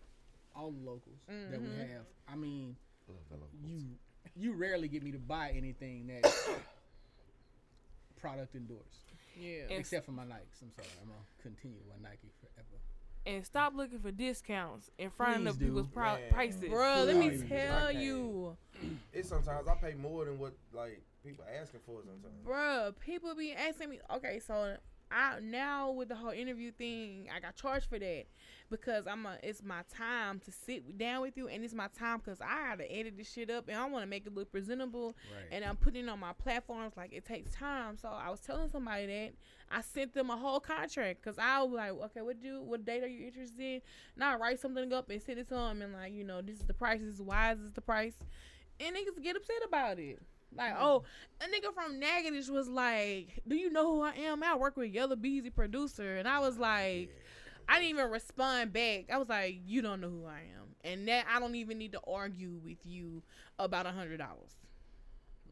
all 0.55 0.71
the 0.71 0.81
locals 0.85 1.21
that 1.29 1.61
we 1.61 1.69
Mhm. 1.69 1.79
have. 1.91 2.07
I 2.29 2.37
mean, 2.37 2.77
Love 3.09 3.41
you 3.65 3.97
you 4.35 4.53
rarely 4.53 4.89
get 4.89 5.03
me 5.03 5.13
to 5.13 5.19
buy 5.19 5.51
anything 5.57 6.07
that 6.09 6.25
product 8.17 8.55
endorsed, 8.55 9.13
Yeah. 9.39 9.65
Except 9.71 10.05
for 10.07 10.13
my 10.13 10.25
Nikes. 10.25 10.61
I'm 10.63 10.73
sorry, 10.73 10.89
I'm 11.01 11.09
gonna 11.09 11.21
continue 11.43 11.79
with 11.87 12.01
Nike 12.01 12.31
forever. 12.41 12.46
And 13.27 13.45
stop 13.45 13.75
looking 13.75 13.99
for 13.99 14.11
discounts 14.11 14.91
in 14.99 15.11
front 15.11 15.43
Please 15.45 15.49
of 15.51 15.59
people's 15.59 15.87
do. 15.87 15.93
pri- 15.93 16.21
Man. 16.21 16.31
prices. 16.33 16.63
Bruh, 16.65 17.07
let 17.07 17.17
me 17.17 17.39
tell 17.49 17.87
I 17.89 17.91
you, 17.91 18.57
It's 19.13 19.29
sometimes 19.29 19.67
I 19.69 19.75
pay 19.75 19.95
more 19.95 20.25
than 20.25 20.39
what 20.39 20.55
like 20.73 21.03
people 21.25 21.45
asking 21.61 21.81
for 21.85 22.01
sometimes. 22.03 22.45
bruh, 22.47 22.95
people 23.01 23.35
be 23.35 23.53
asking 23.53 23.91
me. 23.91 23.99
Okay, 24.15 24.39
so 24.39 24.77
I 25.11 25.39
now 25.43 25.91
with 25.93 26.09
the 26.09 26.15
whole 26.17 26.31
interview 26.31 26.71
thing, 26.73 27.29
I 27.35 27.41
got 27.41 27.57
charged 27.57 27.87
for 27.89 27.99
that 27.99 28.25
because 28.71 29.07
I'm 29.07 29.27
a. 29.27 29.37
It's 29.43 29.63
my 29.63 29.83
time 29.95 30.41
to 30.41 30.51
sit 30.53 30.97
down 30.99 31.23
with 31.23 31.37
you, 31.37 31.49
and 31.49 31.65
it's 31.65 31.75
my 31.75 31.89
time 31.99 32.19
because 32.19 32.41
I 32.41 32.69
gotta 32.71 32.91
edit 32.93 33.17
this 33.17 33.31
shit 33.33 33.51
up, 33.51 33.69
and 33.69 33.77
I 33.77 33.87
want 33.89 34.03
to 34.03 34.07
make 34.09 34.27
it 34.27 34.35
look 34.35 34.51
presentable, 34.53 35.17
Right. 35.35 35.49
and 35.53 35.65
I'm 35.65 35.77
putting 35.77 36.05
it 36.07 36.09
on 36.11 36.19
my 36.21 36.33
platforms. 36.33 36.95
Like 36.97 37.13
it 37.13 37.25
takes 37.25 37.53
time, 37.53 37.97
so 37.97 38.09
I 38.09 38.31
was 38.31 38.41
telling 38.41 38.69
somebody 38.71 39.07
that 39.07 39.33
I 39.71 39.81
sent 39.83 40.15
them 40.15 40.31
a 40.31 40.37
whole 40.37 40.61
contract 40.61 41.23
because 41.23 41.39
I 41.39 41.63
was 41.63 41.73
like, 41.73 41.91
okay, 41.93 42.23
what 42.23 42.41
do 42.41 42.63
what 42.63 42.85
date 42.85 43.03
are 43.03 43.09
you 43.09 43.27
interested 43.27 43.61
in? 43.61 43.81
And 44.15 44.25
I 44.25 44.37
write 44.37 44.61
something 44.61 44.93
up 44.93 45.11
and 45.11 45.23
send 45.23 45.39
it 45.39 45.49
to 45.49 45.55
them, 45.55 45.83
and 45.83 45.93
like, 45.93 46.13
you 46.13 46.25
know, 46.25 46.43
this 46.43 46.57
is 46.57 46.65
the 46.67 46.75
price. 46.75 47.01
This 47.01 47.15
is 47.15 47.23
why 47.23 47.55
this 47.55 47.73
the 47.73 47.81
price, 47.81 48.15
and 48.81 48.95
niggas 48.97 49.23
get 49.23 49.37
upset 49.37 49.57
about 49.67 49.99
it. 49.99 50.21
Like, 50.57 50.75
oh, 50.79 51.03
a 51.41 51.45
nigga 51.45 51.75
from 51.75 51.99
Natchitoches 51.99 52.51
was 52.51 52.69
like, 52.69 53.43
"Do 53.47 53.57
you 53.57 53.69
know 53.71 53.93
who 53.97 54.03
I 54.03 54.13
am? 54.13 54.43
I 54.43 54.55
work 54.55 54.77
with 54.77 54.91
Yella 54.91 55.17
Beezy 55.17 55.51
producer," 55.51 56.17
and 56.17 56.27
I 56.27 56.39
was 56.39 56.57
like, 56.57 57.11
I 57.69 57.81
didn't 57.81 57.91
even 57.99 58.11
respond 58.11 58.73
back. 58.73 59.11
I 59.13 59.19
was 59.19 59.29
like, 59.29 59.59
"You 59.67 59.83
don't 59.83 60.01
know 60.01 60.09
who 60.11 60.25
I 60.27 60.41
am," 60.57 60.75
and 60.85 61.07
that 61.09 61.27
I 61.33 61.41
don't 61.41 61.55
even 61.57 61.79
need 61.79 61.93
to 61.93 62.01
argue 62.07 62.53
with 62.65 62.85
you 62.85 63.23
about 63.59 63.87
a 63.87 63.91
hundred 63.93 64.19
dollars. 64.19 64.57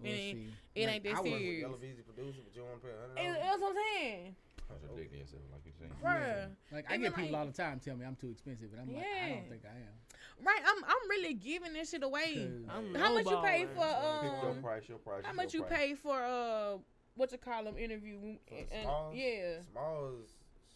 Well, 0.00 0.10
it 0.12 0.14
ain't- 0.16 0.38
see, 0.38 0.52
it 0.74 0.86
like, 0.86 0.94
ain't 0.96 1.04
that 1.04 1.10
I 1.10 1.14
work 1.14 1.24
with 1.24 1.32
serious. 1.32 1.60
Yellow 1.62 1.76
producer, 1.76 2.40
but 2.44 2.56
you 2.56 2.62
want 2.64 2.80
to 2.82 2.86
pay 2.86 2.92
hundred 2.94 3.18
And 3.18 3.34
dollars. 3.34 3.38
that's 3.42 3.60
what 3.62 3.68
I'm 3.70 3.76
saying, 4.00 4.36
Contradicting 4.68 5.18
yourself, 5.20 5.42
like 5.52 5.60
you're 5.64 5.74
saying. 5.78 5.92
bruh. 6.02 6.50
Like 6.72 6.90
I 6.90 6.94
And 6.94 7.02
get 7.02 7.14
people 7.14 7.30
like- 7.30 7.38
all 7.40 7.46
the 7.46 7.52
time 7.52 7.80
tell 7.80 7.96
me 7.96 8.04
I'm 8.06 8.16
too 8.16 8.30
expensive, 8.30 8.72
and 8.72 8.80
I'm 8.82 8.94
like, 8.94 9.04
I 9.06 9.28
don't 9.30 9.48
think 9.48 9.62
I 9.64 9.76
am. 9.76 9.94
Right? 10.42 10.60
I'm 10.64 10.84
I'm 10.84 11.10
really 11.10 11.34
giving 11.34 11.72
this 11.74 11.90
shit 11.90 12.02
away. 12.02 12.50
I'm 12.68 12.94
How 12.94 13.12
much 13.14 13.24
you 13.26 13.40
pay 13.42 13.66
lowballing. 13.66 13.74
for 13.74 14.22
Pick 14.22 14.42
your 14.42 14.50
um? 14.50 14.62
price, 14.62 14.88
your 14.88 14.98
price. 14.98 15.24
How 15.24 15.30
is 15.30 15.36
much 15.36 15.54
your 15.54 15.62
you 15.62 15.68
price. 15.68 15.78
pay 15.80 15.94
for 15.94 16.22
uh? 16.22 16.78
What 17.16 17.30
you 17.30 17.38
call 17.38 17.62
them 17.64 17.78
interview? 17.78 18.18
For 18.48 18.54
And- 18.56 18.68
the 18.68 18.74
and- 18.74 18.82
smalls? 18.84 19.14
yeah, 19.14 19.60
Smalls, 19.70 20.28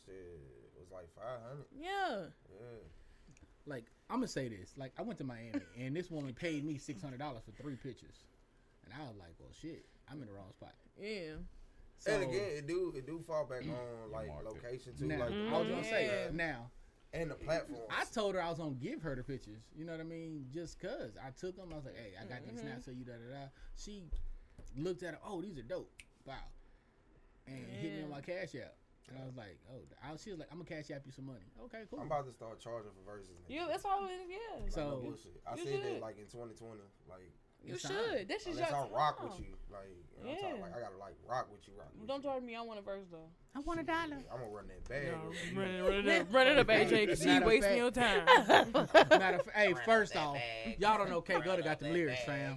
shit, 0.07 0.41
was 0.89 0.93
like 0.93 1.09
five 1.15 1.41
hundred. 1.47 1.67
yeah. 1.79 2.27
Yeah. 2.51 2.79
like 3.67 3.85
I'm 4.11 4.17
gonna 4.17 4.29
say 4.29 4.49
this. 4.49 4.73
Like 4.77 4.93
I 4.99 5.03
went 5.03 5.19
to 5.19 5.25
Miami, 5.25 5.61
and 5.79 5.95
this 5.97 6.11
woman 6.11 6.33
paid 6.35 6.65
me 6.65 6.79
six 6.79 7.03
hundred 7.03 7.19
dollars 7.19 7.43
for 7.45 7.53
three 7.63 7.77
pictures, 7.77 8.25
and 8.85 8.95
I 8.95 9.03
was 9.07 9.17
like, 9.19 9.35
well, 9.39 9.51
shit, 9.61 9.85
I'm 10.11 10.21
in 10.21 10.27
the 10.27 10.33
wrong 10.33 10.53
spot. 10.53 10.75
Yeah. 11.01 11.33
So 11.99 12.13
and 12.13 12.23
again, 12.23 12.43
it 12.59 12.67
do 12.69 12.93
it 12.97 13.07
do 13.07 13.21
fall 13.27 13.45
back 13.45 13.63
on 13.63 13.77
like 14.13 14.29
location 14.45 14.95
too, 14.99 15.07
now, 15.07 15.19
like 15.21 15.31
Mm-hmm. 15.31 15.55
I 15.55 15.59
was 15.59 15.69
gonna 15.69 15.85
say 15.85 16.07
Yeah. 16.07 16.31
now. 16.33 16.71
and 17.13 17.31
the 17.31 17.35
platform. 17.35 17.81
I 17.91 18.05
told 18.13 18.35
her 18.37 18.43
I 18.43 18.49
was 18.49 18.59
gonna 18.59 18.75
give 18.75 19.03
her 19.03 19.17
the 19.17 19.23
pictures. 19.25 19.63
You 19.77 19.85
know 19.85 19.93
what 19.93 20.01
I 20.01 20.05
mean? 20.05 20.47
Just 20.53 20.79
cause 20.81 21.17
I 21.23 21.31
took 21.31 21.57
them, 21.57 21.69
I 21.73 21.77
was 21.77 21.85
like, 21.87 21.97
"Hey, 21.97 22.13
I 22.21 22.25
got 22.25 22.45
these 22.49 22.61
snaps 22.61 22.87
of 22.87 22.95
you." 22.97 23.05
Da 23.05 23.13
da 23.13 23.35
da. 23.41 23.47
She 23.77 24.05
looked 24.77 25.03
at 25.03 25.13
them. 25.13 25.21
Oh, 25.27 25.41
these 25.43 25.59
are 25.59 25.63
dope. 25.63 25.91
Wow. 26.25 26.35
And 27.47 27.65
hit 27.81 27.95
me 27.95 28.03
on 28.05 28.11
my 28.11 28.21
cash 28.21 28.55
app, 28.57 28.75
and 29.09 29.19
I 29.19 29.25
was 29.27 29.37
like, 29.37 29.59
"Oh." 29.73 29.81
I, 30.05 30.17
she 30.17 30.31
was 30.31 30.39
like, 30.39 30.49
"I'm 30.53 30.59
gonna 30.63 30.69
cash 30.69 30.91
app 30.91 31.03
you 31.07 31.13
some 31.13 31.27
money." 31.27 31.45
Okay, 31.65 31.85
cool. 31.91 32.01
I'm 32.01 32.07
about 32.07 32.27
to 32.27 32.33
start 32.33 32.61
charging 32.61 32.93
for 32.93 33.05
verses. 33.05 33.35
Yeah, 33.49 33.65
year. 33.65 33.67
that's 33.71 33.85
all 33.85 34.05
it 34.07 34.13
is. 34.13 34.29
Yeah. 34.31 34.63
Like, 34.63 34.73
So- 34.73 34.91
no 34.91 34.97
bullshit. 34.97 35.41
I 35.47 35.57
You 35.57 35.65
said 35.65 35.73
should. 35.75 35.85
that 35.97 36.01
like 36.01 36.19
in 36.19 36.27
2020, 36.27 36.81
like 37.09 37.33
You 37.65 37.75
It's 37.75 37.83
should. 37.83 37.91
time. 37.91 38.27
This 38.29 38.47
is 38.47 38.55
unless 38.57 38.71
your 38.71 38.87
I 38.87 38.89
rock 38.95 39.23
with 39.23 39.41
you, 39.41 39.57
like 39.73 39.91
you 39.91 40.23
know, 40.23 40.31
what 40.31 40.31
I'm 40.31 40.37
talking, 40.39 40.57
Yeah. 40.59 40.63
like 40.63 40.77
I 40.77 40.81
gotta 40.81 40.97
like 40.97 41.17
rock 41.27 41.51
with 41.51 41.67
you, 41.67 41.75
rock. 41.77 41.91
With 41.99 42.07
Don't 42.07 42.23
you. 42.23 42.31
charge 42.31 42.43
me. 42.45 42.55
I 42.55 42.63
want 42.63 42.79
a 42.79 42.83
verse 42.83 43.07
though. 43.11 43.29
I 43.57 43.59
want 43.61 43.81
a 43.81 43.83
dollar. 43.83 44.19
I'm 44.31 44.39
gonna 44.39 44.47
run 44.53 44.69
that 44.69 44.89
bag. 44.89 45.07
No, 45.11 45.27
over 45.27 45.35
you. 45.35 45.59
run 45.59 45.69
it, 45.69 45.83
run 45.83 45.95
it 46.07 46.21
up, 46.21 46.27
run 46.33 46.47
it 46.47 46.59
up, 46.59 46.67
AJ, 46.69 46.91
because 47.07 47.19
Matter 47.25 47.33
you 47.33 47.41
of 47.41 47.47
wasting 47.47 47.77
your 47.77 47.91
time. 47.91 48.25
Matter 49.11 49.39
of 49.39 49.45
fact, 49.47 49.57
hey, 49.57 49.75
first 49.85 50.15
off, 50.17 50.39
y'all 50.79 50.99
don't 50.99 51.11
know 51.11 51.21
K 51.21 51.41
Gutter 51.41 51.63
got 51.63 51.81
the 51.81 51.89
lyrics, 51.91 52.23
fam. 52.25 52.57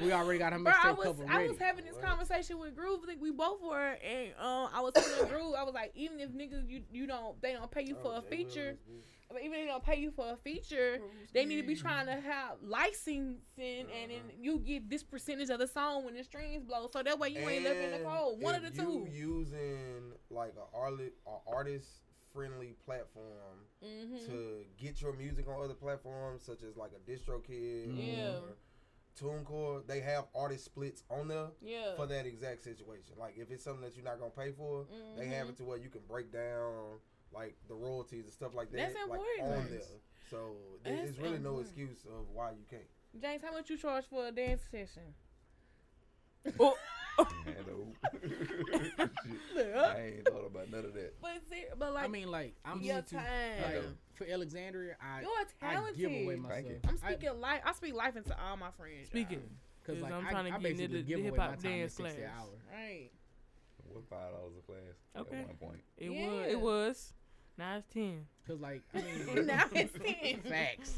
We 0.00 0.12
already 0.12 0.38
got 0.38 0.52
her 0.52 0.58
Bro, 0.60 0.72
I 0.82 0.92
was 0.92 1.06
cover 1.06 1.24
I 1.28 1.36
ready. 1.38 1.48
was 1.48 1.58
having 1.58 1.84
this 1.84 1.96
conversation 1.96 2.58
with 2.60 2.76
Groove. 2.76 3.00
I 3.02 3.06
think 3.06 3.20
we 3.20 3.32
both 3.32 3.60
were, 3.60 3.96
and 4.04 4.28
um, 4.38 4.68
I 4.72 4.80
was 4.80 4.94
telling 4.94 5.24
Groove, 5.28 5.54
I 5.58 5.64
was 5.64 5.74
like, 5.74 5.90
even 5.96 6.20
if 6.20 6.30
niggas 6.30 6.68
you 6.68 6.82
you 6.92 7.06
don't 7.06 7.40
they 7.42 7.52
don't 7.54 7.70
pay 7.70 7.82
you 7.82 7.96
for 7.96 8.12
Oh, 8.14 8.18
a 8.18 8.22
Jay 8.22 8.28
feature, 8.44 8.76
but 9.30 9.40
even 9.42 9.54
if 9.58 9.64
they 9.64 9.66
don't 9.66 9.82
pay 9.82 9.96
you 9.98 10.12
for 10.12 10.30
a 10.30 10.36
feature, 10.36 11.00
they 11.32 11.44
need 11.44 11.60
to 11.60 11.66
be 11.66 11.74
trying 11.74 12.06
to 12.06 12.12
have 12.12 12.52
licensing, 12.62 13.38
and 13.58 13.88
then 14.10 14.22
you 14.40 14.60
get 14.60 14.88
this 14.88 15.02
percentage 15.02 15.50
of 15.50 15.58
the 15.58 15.66
song 15.66 16.04
when 16.04 16.14
the 16.14 16.22
strings 16.22 16.62
blow, 16.62 16.88
so 16.92 17.02
that 17.02 17.18
way 17.18 17.30
you 17.30 17.40
ain't 17.48 17.64
left 17.64 17.80
in 17.80 17.90
the 17.90 17.98
cold. 17.98 18.40
One 18.40 18.54
of 18.54 18.62
the 18.62 18.68
if 18.68 18.76
two. 18.76 19.08
You 19.12 19.36
using 19.40 20.12
like 20.30 20.54
a 20.56 20.76
artist, 20.76 21.14
artist 21.48 21.88
friendly 22.32 22.74
platform 22.84 23.66
Mm-hmm. 23.84 24.24
to 24.26 24.64
get 24.78 25.02
your 25.02 25.12
music 25.12 25.46
on 25.46 25.62
other 25.62 25.74
platforms 25.74 26.42
such 26.42 26.62
as 26.62 26.74
like 26.76 26.92
a 26.92 27.10
DistroKid 27.10 27.94
Yeah. 27.96 28.38
or 28.38 28.56
TuneCore. 29.20 29.86
They 29.86 30.00
have 30.00 30.24
artist 30.34 30.64
splits 30.64 31.02
on 31.10 31.28
there 31.28 31.48
Yeah. 31.62 31.94
for 31.96 32.06
that 32.06 32.26
exact 32.26 32.62
situation. 32.62 33.14
Like 33.18 33.34
if 33.36 33.50
it's 33.50 33.64
something 33.64 33.82
that 33.82 33.96
you're 33.96 34.04
not 34.04 34.18
gonna 34.18 34.30
pay 34.30 34.52
for, 34.52 34.86
they 35.16 35.26
have 35.26 35.48
it 35.48 35.54
mm-hmm. 35.54 35.64
to 35.64 35.68
where 35.68 35.78
you 35.78 35.88
can 35.88 36.02
break 36.08 36.32
down 36.32 36.98
like 37.32 37.56
the 37.68 37.74
royalties 37.74 38.24
and 38.24 38.32
stuff 38.32 38.54
like 38.54 38.70
that. 38.70 38.76
That's 38.76 38.94
like, 38.94 39.20
important. 39.20 39.64
on 39.64 39.70
there. 39.70 39.80
So 40.30 40.56
there- 40.82 40.96
That's 40.96 41.12
there's 41.12 41.18
really 41.18 41.38
no 41.38 41.60
excuse 41.60 42.04
of 42.04 42.28
why 42.32 42.50
you 42.52 42.64
can't. 42.68 42.82
James, 43.20 43.42
how 43.44 43.52
much 43.52 43.70
you 43.70 43.76
charge 43.76 44.04
for 44.06 44.26
a 44.26 44.32
dance 44.32 44.62
session? 44.70 45.14
Oh, 46.60 46.76
Hello. 47.16 47.86
Shit. 49.54 49.74
I 49.76 50.12
ain't 50.16 50.28
thought 50.28 50.46
about 50.46 50.70
none 50.70 50.84
of 50.84 50.94
that. 50.94 51.14
But 51.20 51.30
see, 51.50 51.64
but 51.78 51.94
like 51.94 52.04
I 52.04 52.08
mean, 52.08 52.30
like 52.30 52.54
I'm 52.64 52.80
your 52.82 52.96
used 52.96 53.08
time. 53.08 53.62
like 53.62 53.82
for 54.14 54.26
Alexandria. 54.26 54.96
I 55.00 55.20
You're 55.20 55.30
talented. 55.30 55.54
I 55.62 55.72
talented. 55.74 55.96
give 55.98 56.10
away 56.10 56.24
Thank 56.36 56.42
myself. 56.66 56.80
I'm 56.88 56.98
I- 57.02 57.12
speaking 57.14 57.40
life. 57.40 57.60
I 57.64 57.72
speak 57.72 57.94
life 57.94 58.16
into 58.16 58.40
all 58.42 58.56
my 58.56 58.70
friends. 58.72 59.08
speaking. 59.08 59.42
because 59.84 60.02
like 60.02 60.12
I'm 60.12 60.26
I, 60.26 60.30
trying 60.30 60.46
to 60.52 60.54
I 60.54 60.58
get 60.58 60.70
into 60.72 60.88
the- 60.88 61.02
the 61.14 61.22
hip-hop 61.22 61.60
dance 61.62 61.96
class. 61.96 62.14
Right. 62.72 63.10
What 63.92 64.04
five 64.10 64.32
dollars 64.32 64.52
a 64.58 64.62
class 64.66 65.26
Okay. 65.26 65.36
at 65.40 65.46
one 65.46 65.56
point? 65.56 65.80
It 65.98 66.10
Yeah. 66.10 66.26
was. 66.30 66.46
It 66.48 66.60
was. 66.60 67.12
Now 67.56 67.76
it's 67.76 67.86
ten. 67.92 68.26
Cause 68.46 68.60
like 68.60 68.82
I 68.94 68.98
mean, 68.98 69.46
now 69.46 69.64
it's 69.72 69.92
ten. 70.04 70.40
facts. 70.40 70.94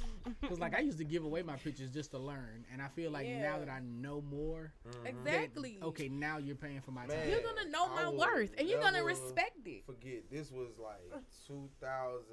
Cause 0.49 0.59
like 0.59 0.75
I 0.75 0.81
used 0.81 0.99
to 0.99 1.05
give 1.05 1.25
away 1.25 1.43
my 1.43 1.57
pictures 1.57 1.91
just 1.91 2.11
to 2.13 2.19
learn, 2.19 2.65
and 2.73 2.81
I 2.83 2.89
feel 2.89 3.11
like 3.11 3.27
Yeah. 3.27 3.43
now 3.43 3.59
that 3.61 3.69
I 3.69 3.81
know 3.81 4.21
more, 4.23 4.73
that, 5.03 5.09
Exactly. 5.11 5.79
okay, 5.83 6.09
now 6.09 6.39
you're 6.39 6.57
paying 6.57 6.81
for 6.81 6.91
my 6.93 7.07
Man. 7.07 7.19
time. 7.19 7.29
You're 7.31 7.43
gonna 7.43 7.69
know 7.71 7.85
I 7.91 8.03
my 8.05 8.09
would 8.09 8.19
worth, 8.19 8.55
and 8.59 8.69
you're 8.69 8.81
gonna 8.81 9.05
respect 9.05 9.67
it. 9.67 9.85
Forget 9.87 10.31
this 10.31 10.51
was 10.51 10.71
like 10.83 11.23
2000, 11.47 12.25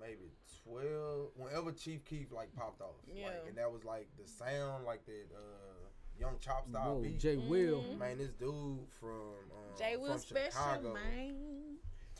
maybe 0.00 0.30
12. 0.64 1.30
Whenever 1.36 1.72
Chief 1.72 2.04
Keef 2.04 2.32
like 2.32 2.54
popped 2.54 2.80
off, 2.80 2.94
Yeah. 3.12 3.26
like, 3.26 3.44
and 3.48 3.58
that 3.58 3.70
was 3.70 3.84
like 3.84 4.08
the 4.18 4.26
sound, 4.26 4.84
like 4.84 5.04
that 5.06 5.26
uh, 5.36 5.88
Young 6.18 6.38
Chop 6.40 6.68
style 6.68 6.96
Whoa, 6.96 7.02
beat. 7.02 7.18
Jay 7.18 7.36
Will. 7.36 7.82
Mhm. 7.82 7.98
Man, 7.98 8.18
this 8.18 8.30
dude 8.30 8.86
from 8.98 9.10
um, 9.10 9.76
Jay 9.78 9.94
from 9.94 10.02
Will 10.02 10.18
special, 10.18 10.50
Chicago. 10.50 10.94
man. 10.94 11.34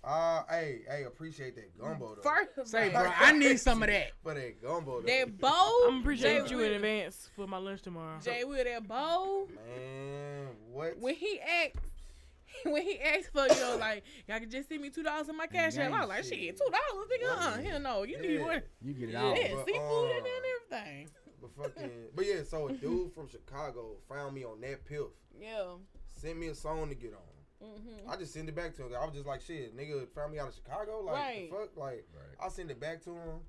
Uh, 0.03 0.43
hey, 0.49 0.81
hey, 0.89 1.05
appreciate 1.05 1.55
that 1.57 1.79
gumbo 1.79 2.15
though. 2.15 2.23
First 2.23 2.57
of 2.57 2.67
Say, 2.67 2.87
all, 2.93 3.03
bro, 3.03 3.13
I 3.19 3.33
need 3.33 3.61
some 3.61 3.83
of 3.83 3.89
that. 3.91 4.13
for 4.23 4.33
that 4.33 4.63
gumbo 4.63 5.01
though. 5.03 5.07
that 5.07 5.39
bow. 5.39 5.87
I'm 5.89 6.01
appreciate 6.01 6.47
Jay 6.47 6.51
you 6.55 6.61
in 6.63 6.73
advance 6.73 7.29
for 7.37 7.47
my 7.47 7.59
lunch 7.59 7.83
tomorrow. 7.83 8.19
Jay 8.23 8.45
Will 8.45 8.65
that 8.65 8.89
bow. 8.89 9.47
Man, 9.55 10.47
what? 10.73 10.99
When 10.99 11.15
he 11.15 11.39
asked, 11.41 11.77
when 12.65 12.83
he 12.83 12.99
asked 12.99 13.31
for 13.33 13.43
you 13.43 13.61
know 13.61 13.77
like 13.79 14.03
y'all 14.27 14.39
can 14.41 14.49
just 14.51 14.71
send 14.71 14.81
me 14.81 14.89
two 14.89 15.03
dollars 15.03 15.29
in 15.29 15.37
my 15.37 15.47
cash 15.47 15.77
app, 15.77 15.93
I 15.93 16.01
was 16.01 16.09
like 16.09 16.25
shit. 16.25 16.29
shit, 16.39 16.57
two 16.57 16.71
dollars, 16.71 17.07
nigga. 17.13 17.37
Uh, 17.37 17.63
hell 17.71 17.81
no, 17.81 18.03
you 18.05 18.19
need 18.23 18.39
Yeah. 18.39 18.45
one. 18.47 18.63
You 18.81 18.93
get 18.95 19.09
it 19.11 19.13
Yeah. 19.13 19.23
all. 19.23 19.37
Yeah, 19.37 19.49
but, 19.55 19.67
seafood 19.67 19.83
uh, 19.83 20.17
and 20.17 20.27
everything. 20.81 21.11
But 21.43 21.51
fucking, 21.63 21.91
but 22.17 22.25
yeah. 22.27 22.43
So 22.49 22.69
a 22.69 22.73
dude 22.73 23.13
from 23.13 23.29
Chicago 23.29 23.97
found 24.09 24.35
me 24.35 24.45
on 24.45 24.63
that 24.63 24.87
piff, 24.87 25.09
Yeah. 25.41 25.75
sent 26.09 26.39
me 26.39 26.47
a 26.49 26.55
song 26.55 26.89
to 26.89 26.95
get 26.95 27.13
on. 27.13 27.21
Mm-hmm. 27.63 28.11
I 28.11 28.17
just 28.17 28.33
sent 28.33 28.49
it 28.49 28.55
back 28.55 28.75
to 28.77 28.83
him. 28.87 28.93
I 28.99 29.05
was 29.05 29.15
just 29.15 29.27
like, 29.27 29.41
shit, 29.43 29.77
nigga 29.77 30.09
found 30.15 30.33
me 30.33 30.39
out 30.39 30.49
of 30.49 30.55
Chicago. 30.55 31.01
Like, 31.05 31.15
Right. 31.15 31.51
the 31.51 31.57
fuck? 31.57 31.77
Like, 31.77 32.07
Right. 32.15 32.37
I 32.45 32.49
sent 32.49 32.71
it 32.71 32.81
back 32.81 33.03
to 33.05 33.11
him. 33.11 33.41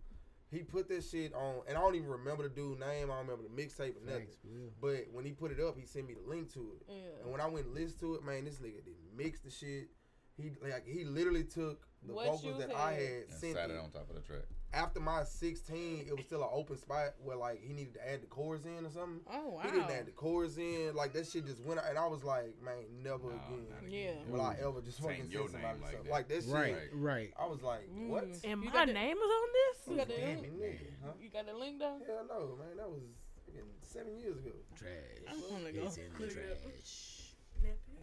He 0.49 0.63
put 0.63 0.89
this 0.89 1.09
shit 1.09 1.33
on, 1.33 1.61
and 1.65 1.77
I 1.77 1.81
don't 1.81 1.95
even 1.95 2.09
remember 2.09 2.43
the 2.43 2.49
dude 2.49 2.77
name. 2.79 3.09
I 3.09 3.15
don't 3.15 3.27
remember 3.27 3.43
the 3.43 3.61
mixtape 3.61 3.95
or 3.95 4.05
nothing. 4.05 4.27
Thanks, 4.27 4.35
But 4.81 5.05
when 5.13 5.23
he 5.23 5.31
put 5.31 5.51
it 5.51 5.61
up, 5.61 5.77
he 5.77 5.85
sent 5.85 6.07
me 6.07 6.13
the 6.13 6.29
link 6.29 6.51
to 6.53 6.73
it. 6.75 6.85
Yeah. 6.89 7.23
And 7.23 7.31
when 7.31 7.39
I 7.39 7.47
went 7.47 7.67
and 7.67 7.75
listened 7.75 7.99
to 8.01 8.15
it, 8.15 8.23
man, 8.25 8.43
this 8.43 8.57
nigga 8.57 8.83
didn't 8.83 9.15
mix 9.15 9.39
the 9.39 9.49
shit. 9.49 9.87
He 10.35 10.51
like 10.61 10.85
he 10.85 11.05
literally 11.05 11.43
took 11.45 11.87
the 12.03 12.13
What 12.13 12.25
vocals 12.25 12.43
you 12.45 12.57
that 12.57 12.75
I 12.75 12.93
had. 12.93 13.01
had 13.01 13.11
And 13.29 13.31
sent 13.33 13.55
sat 13.55 13.69
it 13.69 13.77
on 13.77 13.91
top 13.91 14.09
of 14.09 14.15
the 14.15 14.21
track. 14.21 14.43
After 14.73 15.01
my 15.01 15.23
16, 15.25 16.05
it 16.07 16.15
was 16.15 16.25
still 16.25 16.43
an 16.43 16.49
open 16.53 16.77
spot 16.77 17.09
where 17.21 17.35
like 17.35 17.61
he 17.61 17.73
needed 17.73 17.93
to 17.95 18.09
add 18.09 18.21
the 18.21 18.27
chorus 18.27 18.63
in 18.63 18.85
or 18.85 18.89
something. 18.89 19.19
Oh 19.29 19.49
wow. 19.49 19.61
He 19.63 19.71
didn't 19.71 19.91
add 19.91 20.05
the 20.05 20.11
chorus 20.11 20.57
in. 20.57 20.95
Like 20.95 21.11
that 21.11 21.27
shit 21.27 21.45
just 21.45 21.59
went 21.61 21.81
out, 21.81 21.87
and 21.89 21.97
I 21.97 22.07
was 22.07 22.23
like, 22.23 22.55
man, 22.63 22.75
never 23.03 23.27
Nah, 23.27 23.35
again. 23.35 23.65
again. 23.85 24.15
Yeah. 24.27 24.31
Will 24.31 24.41
I 24.41 24.55
ever 24.63 24.79
just 24.79 25.01
fucking 25.01 25.27
your 25.29 25.49
send 25.49 25.61
somebody 25.61 25.73
name 25.73 25.81
like 25.83 25.91
something 25.91 26.05
that. 26.07 26.11
like 26.13 26.27
that 26.29 26.43
shit? 26.43 26.53
Right, 26.53 26.73
Right. 26.73 26.89
right. 26.93 27.33
I 27.37 27.45
was 27.47 27.61
like, 27.61 27.83
what? 28.07 28.31
Mm. 28.31 28.43
And 28.45 28.63
You 28.63 28.69
my 28.71 28.85
the- 28.85 28.93
name 28.93 29.17
is 29.17 29.23
on 29.23 29.49
this. 29.51 29.77
You 29.91 29.95
got 29.97 30.07
the 30.07 30.13
Damn 30.15 30.39
link? 30.39 30.45
it, 30.47 30.61
nigga, 30.61 30.87
huh? 31.03 31.11
You 31.19 31.29
got 31.29 31.45
the 31.47 31.53
link 31.53 31.79
though? 31.79 31.97
Hell 32.07 32.25
no, 32.29 32.55
man. 32.55 32.77
That 32.77 32.89
was 32.89 33.01
fucking 33.45 33.67
seven 33.81 34.17
years 34.19 34.37
ago. 34.37 34.51
Trash. 34.77 34.91
I'm 35.27 35.41
gonna 35.51 35.71
go. 35.73 35.81
It's 35.83 35.97
in 35.97 36.03
the 36.17 36.27
trash. 36.27 37.35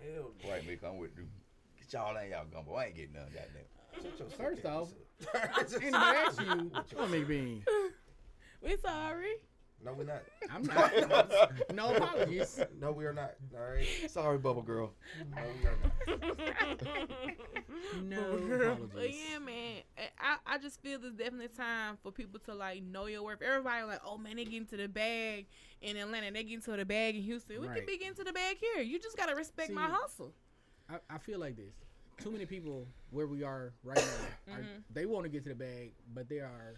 Hell 0.04 0.30
no. 0.44 0.50
Right, 0.50 0.62
Mick, 0.68 0.84
I'm 0.84 0.98
with 0.98 1.16
you. 1.16 1.24
Get 1.80 1.92
y'all 1.94 2.14
in 2.18 2.30
y'all 2.30 2.44
gumbo. 2.52 2.74
I 2.74 2.86
ain't 2.86 2.94
getting 2.96 3.14
none, 3.14 3.24
goddamn. 3.32 3.64
Shut 3.94 4.18
your 4.18 4.28
First 4.30 4.62
sick 4.62 4.70
off, 4.70 4.88
ass 5.34 5.74
up. 5.74 5.82
Anybody 5.82 5.96
ask 5.96 6.40
you, 6.40 6.70
what 6.72 6.92
you 6.92 6.98
want 6.98 7.10
me 7.10 7.24
bean? 7.24 7.64
We 8.62 8.76
sorry. 8.76 9.34
No, 9.84 9.92
we're 9.92 10.04
not. 10.04 10.22
I'm 10.52 10.62
not. 10.64 11.52
no 11.74 11.94
apologies. 11.94 12.60
No, 12.80 12.90
we 12.90 13.06
are 13.06 13.12
not. 13.12 13.34
All 13.56 13.60
right. 13.74 13.86
Sorry, 14.10 14.36
Bubble 14.36 14.62
Girl. 14.62 14.92
No, 15.36 15.42
we 15.62 15.68
are 15.68 16.18
not. 16.18 16.82
No 18.02 18.38
Girl. 18.38 18.72
apologies. 18.72 18.90
But 18.92 19.10
yeah, 19.10 19.38
man, 19.38 19.82
I, 20.18 20.36
I 20.54 20.58
just 20.58 20.82
feel 20.82 20.98
there's 20.98 21.14
definitely 21.14 21.48
time 21.48 21.96
for 22.02 22.10
people 22.10 22.40
to 22.46 22.54
like 22.54 22.82
know 22.82 23.06
your 23.06 23.22
worth. 23.22 23.40
Everybody 23.40 23.84
like, 23.84 24.00
oh 24.04 24.18
man, 24.18 24.34
they 24.36 24.44
get 24.44 24.54
into 24.62 24.76
the 24.76 24.88
bag 24.88 25.46
in 25.80 25.96
Atlanta, 25.96 26.32
they 26.32 26.42
get 26.42 26.54
into 26.54 26.76
the 26.76 26.84
bag 26.84 27.14
in 27.14 27.22
Houston. 27.22 27.60
We 27.60 27.68
Right. 27.68 27.76
can 27.76 27.86
be 27.86 27.98
getting 27.98 28.14
to 28.14 28.24
the 28.24 28.32
bag 28.32 28.56
here. 28.60 28.82
You 28.82 28.98
just 28.98 29.16
gotta 29.16 29.34
respect 29.36 29.70
my 29.70 29.86
hustle. 29.88 30.32
I, 30.90 30.96
I 31.08 31.18
feel 31.18 31.38
like 31.38 31.56
this. 31.56 31.74
Too 32.20 32.30
many 32.30 32.46
people 32.46 32.86
where 33.10 33.26
we 33.26 33.42
are 33.44 33.72
right 33.84 33.96
now, 33.96 34.02
are, 34.54 34.58
Mm-hmm. 34.60 34.78
they 34.92 35.06
want 35.06 35.24
to 35.24 35.28
get 35.28 35.44
to 35.44 35.50
the 35.50 35.54
bag, 35.54 35.92
but 36.14 36.28
they 36.28 36.40
are 36.40 36.74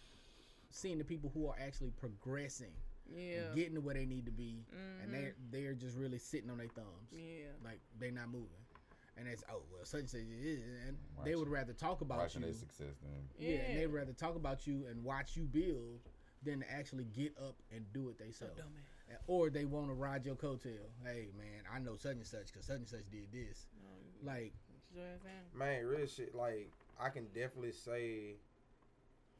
seeing 0.70 0.98
the 0.98 1.04
people 1.04 1.30
who 1.34 1.46
are 1.48 1.56
actually 1.64 1.90
progressing, 1.90 2.72
Yeah, 3.12 3.54
getting 3.54 3.74
to 3.74 3.80
where 3.80 3.94
they 3.94 4.06
need 4.06 4.26
to 4.26 4.32
be, 4.32 4.64
and 5.02 5.10
Mhm. 5.10 5.12
they 5.12 5.32
they're 5.62 5.74
just 5.74 5.96
really 5.96 6.18
sitting 6.18 6.50
on 6.50 6.58
their 6.58 6.68
thumbs, 6.68 7.10
yeah. 7.12 7.46
like 7.64 7.80
they're 7.98 8.12
not 8.12 8.28
moving. 8.28 8.48
And 9.16 9.26
it's 9.28 9.42
oh 9.50 9.62
well, 9.72 9.84
such 9.84 10.00
and 10.00 10.10
such, 10.10 10.20
is," 10.20 10.62
and 10.86 10.96
they 11.24 11.34
would 11.34 11.48
rather 11.48 11.72
talk 11.72 12.00
about 12.00 12.18
Watching 12.18 12.42
you. 12.42 12.48
their 12.48 12.54
success, 12.56 12.96
then. 13.02 13.28
Yeah, 13.38 13.58
and 13.58 13.74
Yeah. 13.74 13.80
they'd 13.80 13.86
rather 13.88 14.12
talk 14.12 14.36
about 14.36 14.66
you 14.66 14.86
and 14.86 15.02
watch 15.04 15.36
you 15.36 15.44
build 15.44 16.00
than 16.42 16.60
to 16.60 16.70
actually 16.70 17.04
get 17.04 17.36
up 17.38 17.56
and 17.70 17.90
do 17.92 18.08
it 18.10 18.18
themselves. 18.18 18.58
dumbass. 18.60 19.18
Or 19.26 19.50
they 19.50 19.64
want 19.64 19.88
to 19.88 19.94
ride 19.94 20.24
your 20.24 20.36
coattail. 20.36 20.88
Hey 21.02 21.30
man, 21.36 21.64
I 21.70 21.80
know 21.80 21.96
such 21.96 22.16
and 22.16 22.26
such 22.26 22.46
because 22.52 22.66
such 22.66 22.76
and 22.76 22.88
such 22.88 23.10
did 23.10 23.30
this. 23.32 23.66
Like 24.22 24.54
Man, 25.54 25.86
real 25.86 26.06
shit. 26.06 26.34
Like 26.34 26.70
I 27.00 27.08
can 27.08 27.26
definitely 27.34 27.72
say, 27.72 28.36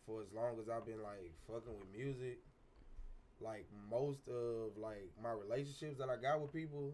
for 0.07 0.23
as 0.23 0.33
long 0.33 0.59
as 0.61 0.69
I've 0.69 0.87
been 0.87 1.03
like 1.03 1.33
fucking 1.47 1.73
with 1.79 1.89
music, 1.97 2.39
like 3.41 3.67
most 3.91 4.29
of 4.29 4.77
like 4.77 5.11
my 5.23 5.33
relationships 5.33 5.99
that 5.99 6.09
I 6.09 6.17
got 6.17 6.41
with 6.41 6.53
people 6.53 6.93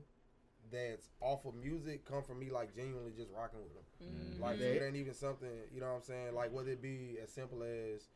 that's 0.73 1.11
off 1.21 1.45
of 1.45 1.55
music 1.55 2.05
come 2.05 2.23
from 2.25 2.41
me 2.41 2.51
like 2.51 2.75
genuinely 2.75 3.13
just 3.17 3.31
rocking 3.31 3.61
with 3.63 3.75
them. 3.75 3.85
Mm-hmm. 4.03 4.43
Like 4.43 4.59
Yeah. 4.59 4.67
it 4.67 4.83
ain't 4.87 4.97
even 4.97 5.15
something, 5.15 5.49
you 5.73 5.81
know 5.81 5.87
what 5.89 5.97
I'm 5.97 6.03
saying? 6.03 6.35
Like 6.35 6.53
whether 6.53 6.71
it 6.71 6.83
be 6.83 7.19
as 7.23 7.31
simple 7.31 7.63
as 7.63 8.09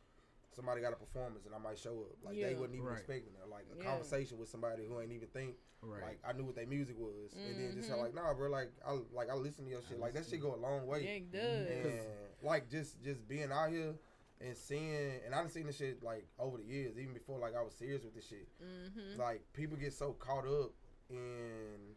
somebody 0.51 0.81
got 0.81 0.93
a 0.93 0.95
performance 0.97 1.45
and 1.45 1.55
I 1.55 1.57
might 1.57 1.77
show 1.79 2.01
up. 2.01 2.17
Like 2.23 2.35
they 2.35 2.51
Yeah. 2.51 2.57
wasn't 2.59 2.75
even 2.75 2.85
Right. 2.87 2.97
expecting 2.97 3.33
it. 3.33 3.47
Like 3.49 3.65
a 3.73 3.77
Yeah. 3.77 3.83
conversation 3.85 4.37
with 4.37 4.49
somebody 4.49 4.85
who 4.85 4.99
ain't 4.99 5.11
even 5.11 5.27
think 5.29 5.55
right. 5.81 6.03
like 6.03 6.19
I 6.23 6.33
knew 6.33 6.43
what 6.45 6.55
their 6.55 6.67
music 6.67 6.97
was. 6.97 7.33
And 7.33 7.59
then 7.59 7.73
just 7.75 7.89
Mhm. 7.89 7.97
like, 7.99 8.13
nah, 8.13 8.33
bro, 8.33 8.49
like 8.49 8.71
I 8.85 8.91
like 9.13 9.29
I 9.29 9.33
listen 9.35 9.65
to 9.65 9.71
your 9.71 9.81
shit. 9.81 9.99
Like 9.99 10.13
that 10.13 10.25
shit 10.25 10.41
go 10.41 10.53
a 10.53 10.57
long 10.57 10.85
way. 10.87 11.03
Yeah, 11.03 11.09
it 11.11 11.31
does. 11.31 11.67
And 11.67 12.07
like 12.43 12.69
just 12.69 13.01
just 13.01 13.27
being 13.27 13.51
out 13.51 13.69
here 13.71 13.95
and 14.41 14.57
seeing 14.57 15.21
and 15.25 15.33
I've 15.35 15.51
seen 15.51 15.67
this 15.67 15.77
shit 15.77 16.01
like 16.03 16.27
over 16.39 16.57
the 16.57 16.63
years, 16.65 16.97
even 16.97 17.13
before 17.13 17.39
like 17.39 17.55
I 17.55 17.61
was 17.61 17.73
serious 17.73 18.03
with 18.03 18.13
this 18.15 18.25
shit. 18.25 18.47
Mm-hmm. 18.61 19.19
Like 19.19 19.41
people 19.53 19.77
get 19.77 19.93
so 19.93 20.13
caught 20.13 20.45
up 20.47 20.73
in 21.09 21.95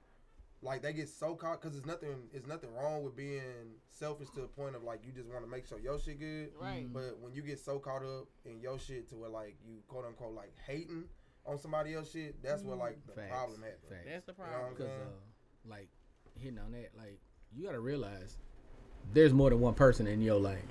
like 0.64 0.82
they 0.82 0.92
get 0.92 1.08
so 1.08 1.34
caught 1.34 1.60
because 1.60 1.76
it's 1.76 1.86
nothing 1.86 2.16
it's 2.32 2.46
nothing 2.46 2.70
wrong 2.74 3.04
with 3.04 3.14
being 3.14 3.42
selfish 3.90 4.28
to 4.30 4.40
the 4.40 4.46
point 4.48 4.74
of 4.74 4.82
like 4.82 5.00
you 5.06 5.12
just 5.12 5.28
want 5.28 5.44
to 5.44 5.50
make 5.50 5.66
sure 5.66 5.78
your 5.78 5.98
shit 6.00 6.18
good. 6.18 6.48
Right. 6.60 6.86
But 6.92 7.18
when 7.20 7.32
you 7.34 7.42
get 7.42 7.60
so 7.60 7.78
caught 7.78 8.02
up 8.02 8.26
in 8.44 8.60
your 8.60 8.78
shit 8.78 9.08
to 9.10 9.16
where 9.16 9.30
like 9.30 9.56
you 9.66 9.76
quote 9.86 10.04
unquote 10.06 10.34
like 10.34 10.52
hating 10.66 11.04
on 11.46 11.58
somebody 11.58 11.94
else 11.94 12.10
shit, 12.10 12.42
that's 12.42 12.62
where 12.62 12.76
like 12.76 12.98
the 13.06 13.12
Facts. 13.12 13.30
problem 13.30 13.60
happens. 13.62 13.90
Facts. 13.90 14.06
That's 14.10 14.24
the 14.26 14.32
problem. 14.32 14.58
what 14.60 14.66
I'm 14.68 14.72
Because, 14.74 14.86
saying? 14.90 15.02
uh, 15.02 15.68
like, 15.70 15.88
hitting 16.38 16.58
on 16.58 16.72
that, 16.72 16.90
like, 16.96 17.18
you 17.54 17.64
gotta 17.66 17.80
realize 17.80 18.38
there's 19.12 19.34
more 19.34 19.50
than 19.50 19.60
one 19.60 19.74
person 19.74 20.06
in 20.06 20.22
your 20.22 20.40
lane, 20.40 20.66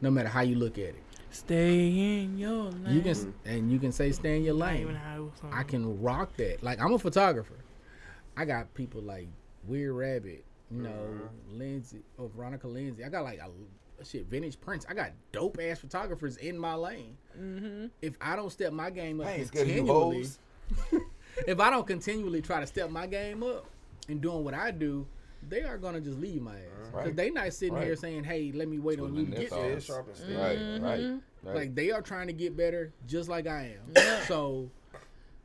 no 0.00 0.10
matter 0.12 0.28
how 0.28 0.42
you 0.42 0.54
look 0.54 0.78
at 0.78 0.84
it. 0.90 1.02
Stay 1.30 1.88
in 2.22 2.38
your 2.38 2.70
lane. 2.70 2.94
You 2.94 3.00
can 3.00 3.10
s 3.10 3.26
and 3.44 3.72
you 3.72 3.80
can 3.80 3.90
say 3.90 4.12
stay 4.12 4.36
in 4.36 4.44
your 4.44 4.54
Not 4.54 4.72
lane. 4.74 4.94
how 4.94 5.30
I 5.50 5.64
can 5.64 6.00
rock 6.00 6.36
that. 6.36 6.62
Like, 6.62 6.80
I'm 6.80 6.92
a 6.92 6.98
photographer. 6.98 7.56
I 8.36 8.44
got 8.44 8.72
people 8.74 9.00
like 9.02 9.28
Weird 9.66 9.94
Rabbit, 9.94 10.44
you 10.70 10.82
know, 10.82 11.20
Lindsay 11.50 12.02
or 12.18 12.28
Veronica 12.34 12.66
Lindsay. 12.68 13.04
I 13.04 13.08
got 13.08 13.24
like 13.24 13.38
a 13.40 14.04
shit 14.04 14.26
vintage 14.26 14.60
Prince. 14.60 14.84
I 14.88 14.94
got 14.94 15.10
dope 15.32 15.58
ass 15.60 15.78
photographers 15.78 16.36
in 16.38 16.58
my 16.58 16.74
lane. 16.74 17.16
Mm-hmm. 17.38 17.86
If 18.02 18.14
I 18.20 18.36
don't 18.36 18.50
step 18.50 18.72
my 18.72 18.90
game 18.90 19.20
up 19.20 19.26
I 19.28 19.32
ain't 19.34 19.48
scared 19.48 19.68
of 19.68 19.74
you 19.74 19.82
continually, 19.82 20.26
if 21.46 21.60
I 21.60 21.70
don't 21.70 21.86
continually 21.86 22.42
try 22.42 22.60
to 22.60 22.66
step 22.66 22.90
my 22.90 23.06
game 23.06 23.42
up 23.42 23.66
and 24.08 24.20
doing 24.20 24.44
what 24.44 24.54
I 24.54 24.70
do, 24.72 25.06
they 25.48 25.62
are 25.62 25.78
gonna 25.78 26.00
just 26.00 26.18
leave 26.18 26.42
my 26.42 26.52
ass. 26.54 26.58
Cause 26.92 26.92
Right. 27.06 27.16
they 27.16 27.30
not 27.30 27.52
sitting 27.52 27.76
here 27.80 27.96
saying, 27.96 28.24
"Hey, 28.24 28.50
let 28.54 28.66
me 28.68 28.78
wait 28.78 28.98
on 29.00 29.14
you 29.14 29.26
to 29.26 29.30
get 29.30 29.50
their 29.50 29.60
there." 29.62 29.68
Stay 29.68 29.70
thumbs. 29.70 29.84
sharp 29.84 30.06
and 30.08 30.16
steady. 30.16 30.34
Right, 30.34 30.58
Mm-hmm. 30.58 30.84
right, 30.84 31.20
right. 31.42 31.54
Like 31.56 31.74
they 31.74 31.90
are 31.90 32.02
trying 32.02 32.26
to 32.28 32.32
get 32.32 32.56
better, 32.56 32.92
just 33.06 33.28
like 33.28 33.46
I 33.46 33.74
am. 33.96 34.22
So, 34.26 34.70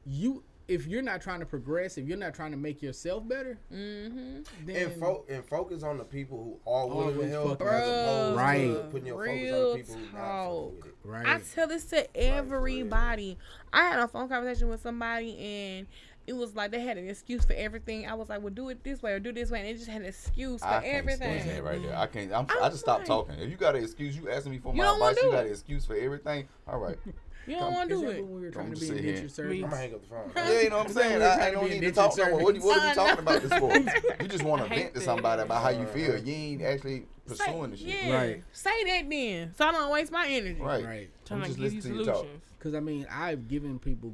you, 0.06 0.44
if 0.70 0.86
you're 0.88 1.02
not 1.02 1.20
trying 1.22 1.40
to 1.40 1.46
progress, 1.46 1.98
if 1.98 2.08
you're 2.08 2.18
not 2.18 2.34
trying 2.34 2.52
to 2.52 2.58
make 2.58 2.82
yourself 2.82 3.28
better, 3.28 3.58
Mm-hmm. 3.74 4.42
then 4.66 4.76
and, 4.76 4.94
fo- 5.00 5.26
and 5.28 5.44
focus 5.44 5.84
on 5.84 5.98
the 5.98 6.04
people 6.06 6.60
who 6.64 6.72
are 6.72 6.88
willing 6.88 7.18
to 7.20 7.28
help 7.28 7.50
fucking- 7.60 7.68
as 7.68 7.82
opposed 7.82 8.38
Right. 8.38 8.92
putting 8.92 9.08
your 9.08 9.18
focus 9.26 9.30
on 9.32 9.44
Real 9.44 9.72
the 9.72 9.78
people 9.78 9.96
who 9.96 10.02
not 10.18 10.44
talk. 10.46 10.72
with 10.78 10.86
it. 10.86 10.96
right, 11.04 11.26
I 11.28 11.40
tell 11.54 11.68
this 11.68 11.86
to 11.86 12.18
everybody. 12.18 13.38
I 13.74 13.84
had 13.84 14.00
a 14.00 14.08
phone 14.08 14.30
conversation 14.30 14.70
with 14.70 14.82
somebody 14.82 15.38
and 15.38 15.88
it 16.28 16.34
was 16.34 16.56
like 16.56 16.70
they 16.70 16.80
had 16.82 16.98
an 16.98 17.10
excuse 17.10 17.44
for 17.44 17.54
everything. 17.54 18.08
I 18.08 18.14
was 18.14 18.30
like, 18.30 18.40
"Well, 18.44 18.54
do 18.54 18.70
it 18.70 18.84
this 18.84 19.02
way 19.02 19.14
or 19.14 19.20
do 19.20 19.32
this 19.32 19.50
way," 19.50 19.62
and 19.62 19.68
they 19.68 19.74
just 19.74 19.88
had 19.88 20.02
an 20.04 20.08
excuse 20.10 20.62
for 20.62 20.68
I 20.68 20.82
can't 20.84 20.86
everything. 20.98 21.42
stand 21.42 21.58
that 21.58 21.64
right 21.64 21.82
there. 21.82 21.96
I 21.98 22.06
can't. 22.06 22.32
I'm, 22.32 22.46
I'm 22.52 22.64
i 22.66 22.70
just 22.70 22.82
stopped 22.82 23.00
like- 23.00 23.08
talking. 23.08 23.40
If 23.40 23.50
you 23.50 23.56
got 23.58 23.76
an 23.76 23.82
excuse, 23.84 24.16
you 24.16 24.30
asking 24.30 24.52
me 24.52 24.60
for 24.60 24.72
my 24.72 24.84
don't 24.84 25.02
advice. 25.02 25.24
You 25.24 25.32
got 25.32 25.44
it. 25.46 25.48
an 25.48 25.52
excuse 25.54 25.86
for 25.86 25.96
everything. 25.96 26.48
All 26.68 26.78
right. 26.78 26.98
You 27.50 27.58
don't 27.58 27.74
want 27.74 27.90
to 27.90 27.96
do 27.96 28.10
it. 28.10 28.24
when 28.24 28.32
we 28.36 28.42
were 28.42 28.52
trying 28.52 28.74
to 28.74 28.80
be 28.80 28.86
sit 28.86 29.00
here. 29.00 29.16
indentured 29.16 29.52
I'm 29.52 29.62
gonna 29.62 29.76
hang 29.76 29.94
up 29.94 30.02
the 30.02 30.08
phone. 30.08 30.32
Yeah, 30.36 30.62
you 30.62 30.70
know 30.70 30.78
what 30.78 30.88
I'm 30.88 30.94
saying. 30.94 31.22
I, 31.22 31.48
I 31.48 31.52
don't 31.52 31.64
be 31.66 31.80
need 31.80 31.82
to 31.82 31.92
talk 31.92 32.18
no 32.18 32.30
more. 32.30 32.44
What, 32.44 32.58
what 32.60 32.78
are 32.80 32.88
we 32.90 32.94
talking 32.96 33.20
about 33.20 33.42
this 33.42 33.54
for? 33.60 33.76
You 34.22 34.28
just 34.30 34.44
want 34.44 34.62
to 34.64 34.70
vent 34.70 34.94
to 34.96 35.02
somebody 35.02 35.42
about 35.42 35.64
how 35.64 35.70
you 35.70 35.86
feel. 35.88 36.18
You 36.18 36.34
ain't 36.34 36.62
actually 36.62 37.06
pursuing 37.28 37.72
the 37.72 37.78
shit. 37.78 37.88
yeah, 37.88 38.16
Right. 38.16 38.44
say 38.52 38.84
that 38.86 39.10
then, 39.10 39.54
so 39.58 39.66
I 39.68 39.72
don't 39.72 39.92
waste 39.92 40.12
my 40.12 40.28
energy. 40.28 40.60
Right. 40.62 40.84
Right. 40.86 41.10
Trying 41.26 41.42
I'm 41.44 41.54
to 41.54 41.58
just 41.58 41.60
give 41.60 41.72
you 41.74 41.78
listening 41.78 41.94
to 41.96 42.00
you 42.02 42.06
talk. 42.06 42.16
solutions. 42.18 42.44
Because 42.58 42.76
I 42.76 42.80
mean, 42.80 43.08
I've 43.12 43.48
given 43.48 43.80
people 43.80 44.14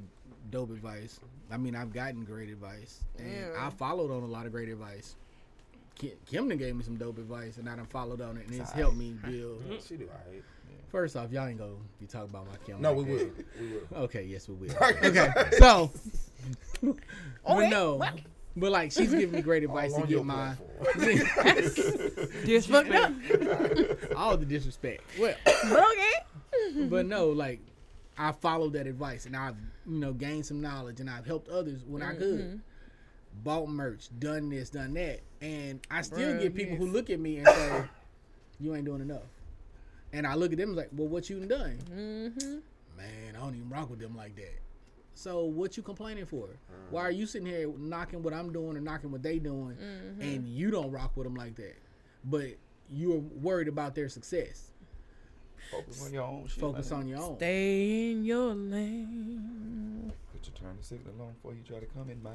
dope 0.49 0.69
advice. 0.71 1.19
I 1.51 1.57
mean, 1.57 1.75
I've 1.75 1.93
gotten 1.93 2.23
great 2.23 2.49
advice, 2.49 3.01
and 3.19 3.31
Yeah. 3.31 3.49
I 3.67 3.69
followed 3.69 4.11
on 4.11 4.23
a 4.23 4.27
lot 4.27 4.45
of 4.45 4.51
great 4.51 4.69
advice. 4.69 5.15
Kim, 5.95 6.11
Kim 6.25 6.49
gave 6.57 6.75
me 6.75 6.83
some 6.83 6.97
dope 6.97 7.17
advice, 7.17 7.57
and 7.57 7.69
I 7.69 7.75
done 7.75 7.85
followed 7.85 8.19
on 8.21 8.37
it, 8.37 8.47
and 8.47 8.59
it's 8.59 8.71
helped 8.71 8.97
me 8.97 9.13
build. 9.25 9.63
She 9.87 9.95
do 9.95 10.05
alright. 10.09 10.43
First 10.95 11.17
off, 11.17 11.29
y'all 11.29 11.45
ain't 11.45 11.57
gonna 11.57 11.73
be 11.99 12.05
talking 12.05 12.29
about 12.29 12.47
my 12.47 12.55
camera. 12.65 12.81
No, 12.81 12.93
like 12.93 13.05
we 13.05 13.13
will. 13.15 13.29
We 13.59 13.67
will. 13.67 14.03
Okay, 14.03 14.23
yes, 14.23 14.47
we 14.47 14.55
will. 14.55 14.73
okay, 14.81 15.29
so, 15.57 15.91
but 16.81 16.95
Okay, 17.49 17.69
no, 17.69 17.95
well. 17.95 18.13
but 18.55 18.71
like 18.71 18.93
she's 18.93 19.09
giving 19.11 19.33
me 19.33 19.41
great 19.41 19.65
advice 19.65 19.93
to 19.93 19.99
get 19.99 20.09
your 20.11 20.23
my 20.23 20.55
platform. 20.83 21.09
Disrespect. 22.45 24.15
all 24.15 24.37
the 24.37 24.45
disrespect. 24.45 25.03
Well, 25.19 25.35
But 25.43 25.83
okay. 25.91 26.85
but 26.87 27.05
no, 27.07 27.27
like 27.27 27.59
I 28.17 28.31
followed 28.31 28.71
that 28.73 28.87
advice 28.87 29.25
and 29.25 29.35
I've 29.35 29.57
you 29.85 29.99
know 29.99 30.13
gained 30.13 30.45
some 30.45 30.61
knowledge 30.61 31.01
and 31.01 31.09
I've 31.09 31.25
helped 31.25 31.49
others 31.49 31.83
when 31.85 32.03
I 32.03 32.13
could. 32.13 32.39
Mm-hmm. 32.39 32.57
Bought 33.43 33.67
merch, 33.67 34.07
done 34.17 34.47
this, 34.47 34.69
done 34.69 34.93
that, 34.93 35.19
and 35.41 35.85
I 35.91 36.03
still 36.03 36.19
Bruh, 36.19 36.41
get 36.41 36.55
people 36.55 36.77
who 36.77 36.87
look 36.87 37.09
at 37.09 37.19
me 37.19 37.39
and 37.39 37.47
say, 37.49 37.83
"You 38.61 38.73
ain't 38.75 38.85
doing 38.85 39.01
enough." 39.01 39.23
And 40.15 40.25
I 40.25 40.35
look 40.35 40.53
at 40.53 40.57
them 40.57 40.75
like, 40.75 40.89
"Well, 40.93 41.07
what 41.09 41.29
you 41.29 41.39
done?" 41.45 41.77
Mm-hmm. 41.91 42.57
Man, 42.97 43.35
I 43.35 43.39
don't 43.39 43.55
even 43.55 43.69
rock 43.69 43.89
with 43.89 43.99
them 43.99 44.15
like 44.15 44.35
that. 44.37 44.61
So 45.13 45.43
what 45.43 45.75
you 45.75 45.83
complaining 45.83 46.25
for? 46.25 46.47
Why 46.89 47.01
are 47.01 47.11
you 47.11 47.25
sitting 47.25 47.47
here 47.47 47.71
knocking 47.77 48.23
what 48.23 48.33
I'm 48.33 48.53
doing 48.53 48.77
or 48.77 48.81
knocking 48.81 49.11
what 49.11 49.23
they 49.23 49.39
doing, 49.39 49.77
and 50.19 50.47
you 50.47 50.71
don't 50.71 50.91
rock 50.91 51.15
with 51.15 51.25
them 51.25 51.35
like 51.35 51.55
that? 51.55 51.75
But 52.23 52.55
you're 52.89 53.19
worried 53.19 53.67
about 53.67 53.95
their 53.95 54.09
success. 54.09 54.71
Focus 55.71 56.05
on 56.05 56.13
your 56.13 56.23
own. 56.23 56.47
Focus 56.47 56.91
man. 56.91 56.99
on 56.99 57.07
your 57.07 57.19
own. 57.19 57.37
Stay 57.37 58.11
in 58.11 58.23
your 58.23 58.53
lane. 58.53 60.13
Put 60.45 60.61
your 60.61 60.69
turn 60.69 60.77
the 60.77 60.83
signal 60.85 61.13
on 61.21 61.33
before 61.33 61.53
you 61.53 61.61
try 61.67 61.79
to 61.79 61.85
come 61.87 62.09
in 62.09 62.21
mine. 62.21 62.33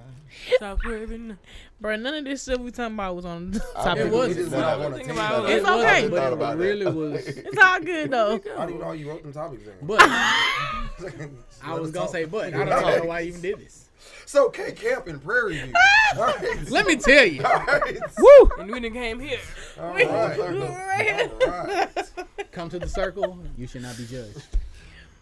Stop 0.56 0.80
craving. 0.80 1.36
Bro, 1.80 1.96
none 1.96 2.14
of 2.14 2.24
this 2.24 2.44
shit 2.44 2.58
we 2.58 2.70
talking 2.72 2.94
about 2.94 3.14
was 3.14 3.24
on 3.24 3.52
the 3.52 3.64
I 3.76 3.84
topic. 3.84 4.06
It 4.06 4.12
was. 4.12 4.30
It 4.30 4.38
is 4.38 4.48
what 4.50 4.64
I 4.64 4.76
want 4.76 4.90
to 4.90 4.96
Think 4.96 5.06
think 5.08 5.18
about 5.18 5.38
about. 5.40 5.50
it. 5.50 5.56
It's 5.58 5.66
I 5.66 5.78
okay. 5.78 6.00
just 6.00 6.10
But 6.10 6.16
thought 6.18 6.26
it 6.26 6.32
about 6.32 6.58
really 6.58 6.84
that. 6.84 6.94
was. 6.94 7.26
It's 7.28 7.58
all 7.58 7.80
good 7.80 8.10
though. 8.10 8.34
I 8.34 8.38
don't 8.38 8.68
even 8.70 8.78
know 8.80 8.84
how 8.86 8.92
you 8.92 9.08
wrote 9.08 9.22
them 9.22 9.32
topics 9.32 9.62
in. 9.66 9.74
But 9.86 10.00
I 11.62 11.74
was 11.78 11.90
gonna 11.92 12.08
say, 12.08 12.24
but 12.24 12.52
I 12.54 12.64
don't 12.64 12.68
know 12.68 13.04
why 13.04 13.20
I 13.20 13.22
even 13.24 13.40
did 13.40 13.58
this. 13.58 13.88
So 14.26 14.48
K 14.48 14.72
Camp 14.72 15.06
in 15.08 15.20
Prairie 15.20 15.60
View. 15.60 15.72
All 16.16 16.24
right. 16.24 16.58
Let 16.70 16.86
me 16.86 16.96
tell 16.96 17.24
you. 17.26 17.44
All 17.44 17.64
right. 17.64 17.98
Woo! 18.18 18.50
And 18.58 18.70
we 18.70 18.80
done 18.80 18.92
came 18.92 19.20
here. 19.20 19.38
All 19.78 19.90
right. 19.90 20.08
All 20.08 20.38
right. 20.86 21.88
Come 22.50 22.68
to 22.70 22.78
the 22.78 22.88
circle. 22.88 23.38
You 23.56 23.66
should 23.66 23.82
not 23.82 23.96
be 23.96 24.06
judged. 24.06 24.40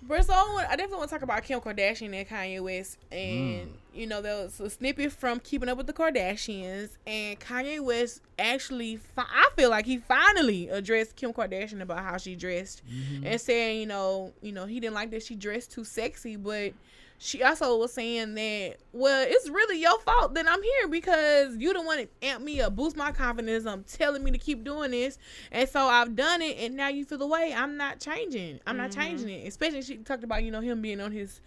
Bro, 0.08 0.22
so 0.22 0.32
I, 0.32 0.52
want, 0.54 0.66
I 0.68 0.70
definitely 0.70 0.96
want 0.96 1.10
to 1.10 1.14
talk 1.16 1.22
about 1.22 1.42
Kim 1.42 1.60
Kardashian 1.60 2.14
and 2.14 2.26
Kanye 2.26 2.62
West 2.62 2.96
and 3.12 3.68
mm. 3.68 3.72
you 3.92 4.06
know, 4.06 4.22
there 4.22 4.36
was 4.36 4.58
a 4.58 4.70
snippet 4.70 5.12
from 5.12 5.38
Keeping 5.38 5.68
Up 5.68 5.76
with 5.76 5.86
the 5.86 5.92
Kardashians, 5.92 6.96
and 7.06 7.38
Kanye 7.38 7.78
West 7.78 8.22
actually, 8.38 8.96
fi- 8.96 9.26
I 9.28 9.50
feel 9.54 9.68
like 9.68 9.84
he 9.84 9.98
finally 9.98 10.70
addressed 10.70 11.14
Kim 11.14 11.34
Kardashian 11.34 11.82
about 11.82 11.98
how 11.98 12.16
she 12.16 12.36
dressed, 12.36 12.80
mm-hmm. 12.88 13.26
and 13.26 13.38
saying, 13.38 13.80
you 13.80 13.86
know, 13.86 14.32
you 14.40 14.52
know, 14.52 14.64
he 14.64 14.80
didn't 14.80 14.94
like 14.94 15.10
that 15.10 15.24
she 15.24 15.34
dressed 15.34 15.72
too 15.72 15.84
sexy, 15.84 16.36
but 16.36 16.72
she 17.18 17.42
also 17.42 17.76
was 17.76 17.92
saying 17.92 18.34
that, 18.34 18.76
well, 18.92 19.26
it's 19.28 19.48
really 19.48 19.80
your 19.80 19.98
fault 20.00 20.34
that 20.34 20.46
I'm 20.48 20.62
here 20.62 20.88
because 20.88 21.56
you 21.56 21.72
don't 21.72 21.84
want 21.84 22.00
to 22.00 22.26
amp 22.26 22.44
me 22.44 22.60
up, 22.60 22.76
boost 22.76 22.96
my 22.96 23.10
confidence. 23.10 23.66
I'm 23.66 23.82
telling 23.84 24.22
me 24.22 24.30
to 24.30 24.38
keep 24.38 24.62
doing 24.62 24.92
this, 24.92 25.18
and 25.50 25.68
so 25.68 25.80
I've 25.80 26.14
done 26.14 26.42
it, 26.42 26.56
and 26.58 26.76
now 26.76 26.88
you 26.88 27.04
feel 27.04 27.18
the 27.18 27.26
way. 27.26 27.52
I'm 27.54 27.76
not 27.76 27.98
changing. 27.98 28.60
I'm 28.66 28.76
not 28.76 28.90
mm-hmm. 28.90 29.00
changing 29.00 29.28
it. 29.30 29.48
Especially 29.48 29.82
she 29.82 29.96
talked 29.96 30.22
about 30.22 30.44
you 30.44 30.52
know 30.52 30.60
him 30.60 30.80
being 30.80 31.00
on 31.00 31.10
his 31.10 31.40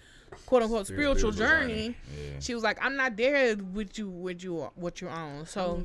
quote 0.46 0.64
unquote 0.64 0.88
spiritual, 0.88 1.32
Spiritual 1.32 1.32
journey. 1.32 1.74
journey. 1.74 1.98
Yeah. 2.18 2.40
She 2.42 2.54
was 2.54 2.64
like, 2.64 2.78
I'm 2.84 2.98
not 2.98 3.16
there 3.16 3.56
with 3.56 3.98
you, 3.98 4.10
with 4.10 4.44
you, 4.44 4.70
what 4.76 5.00
you're 5.00 5.10
on. 5.10 5.46
So 5.46 5.84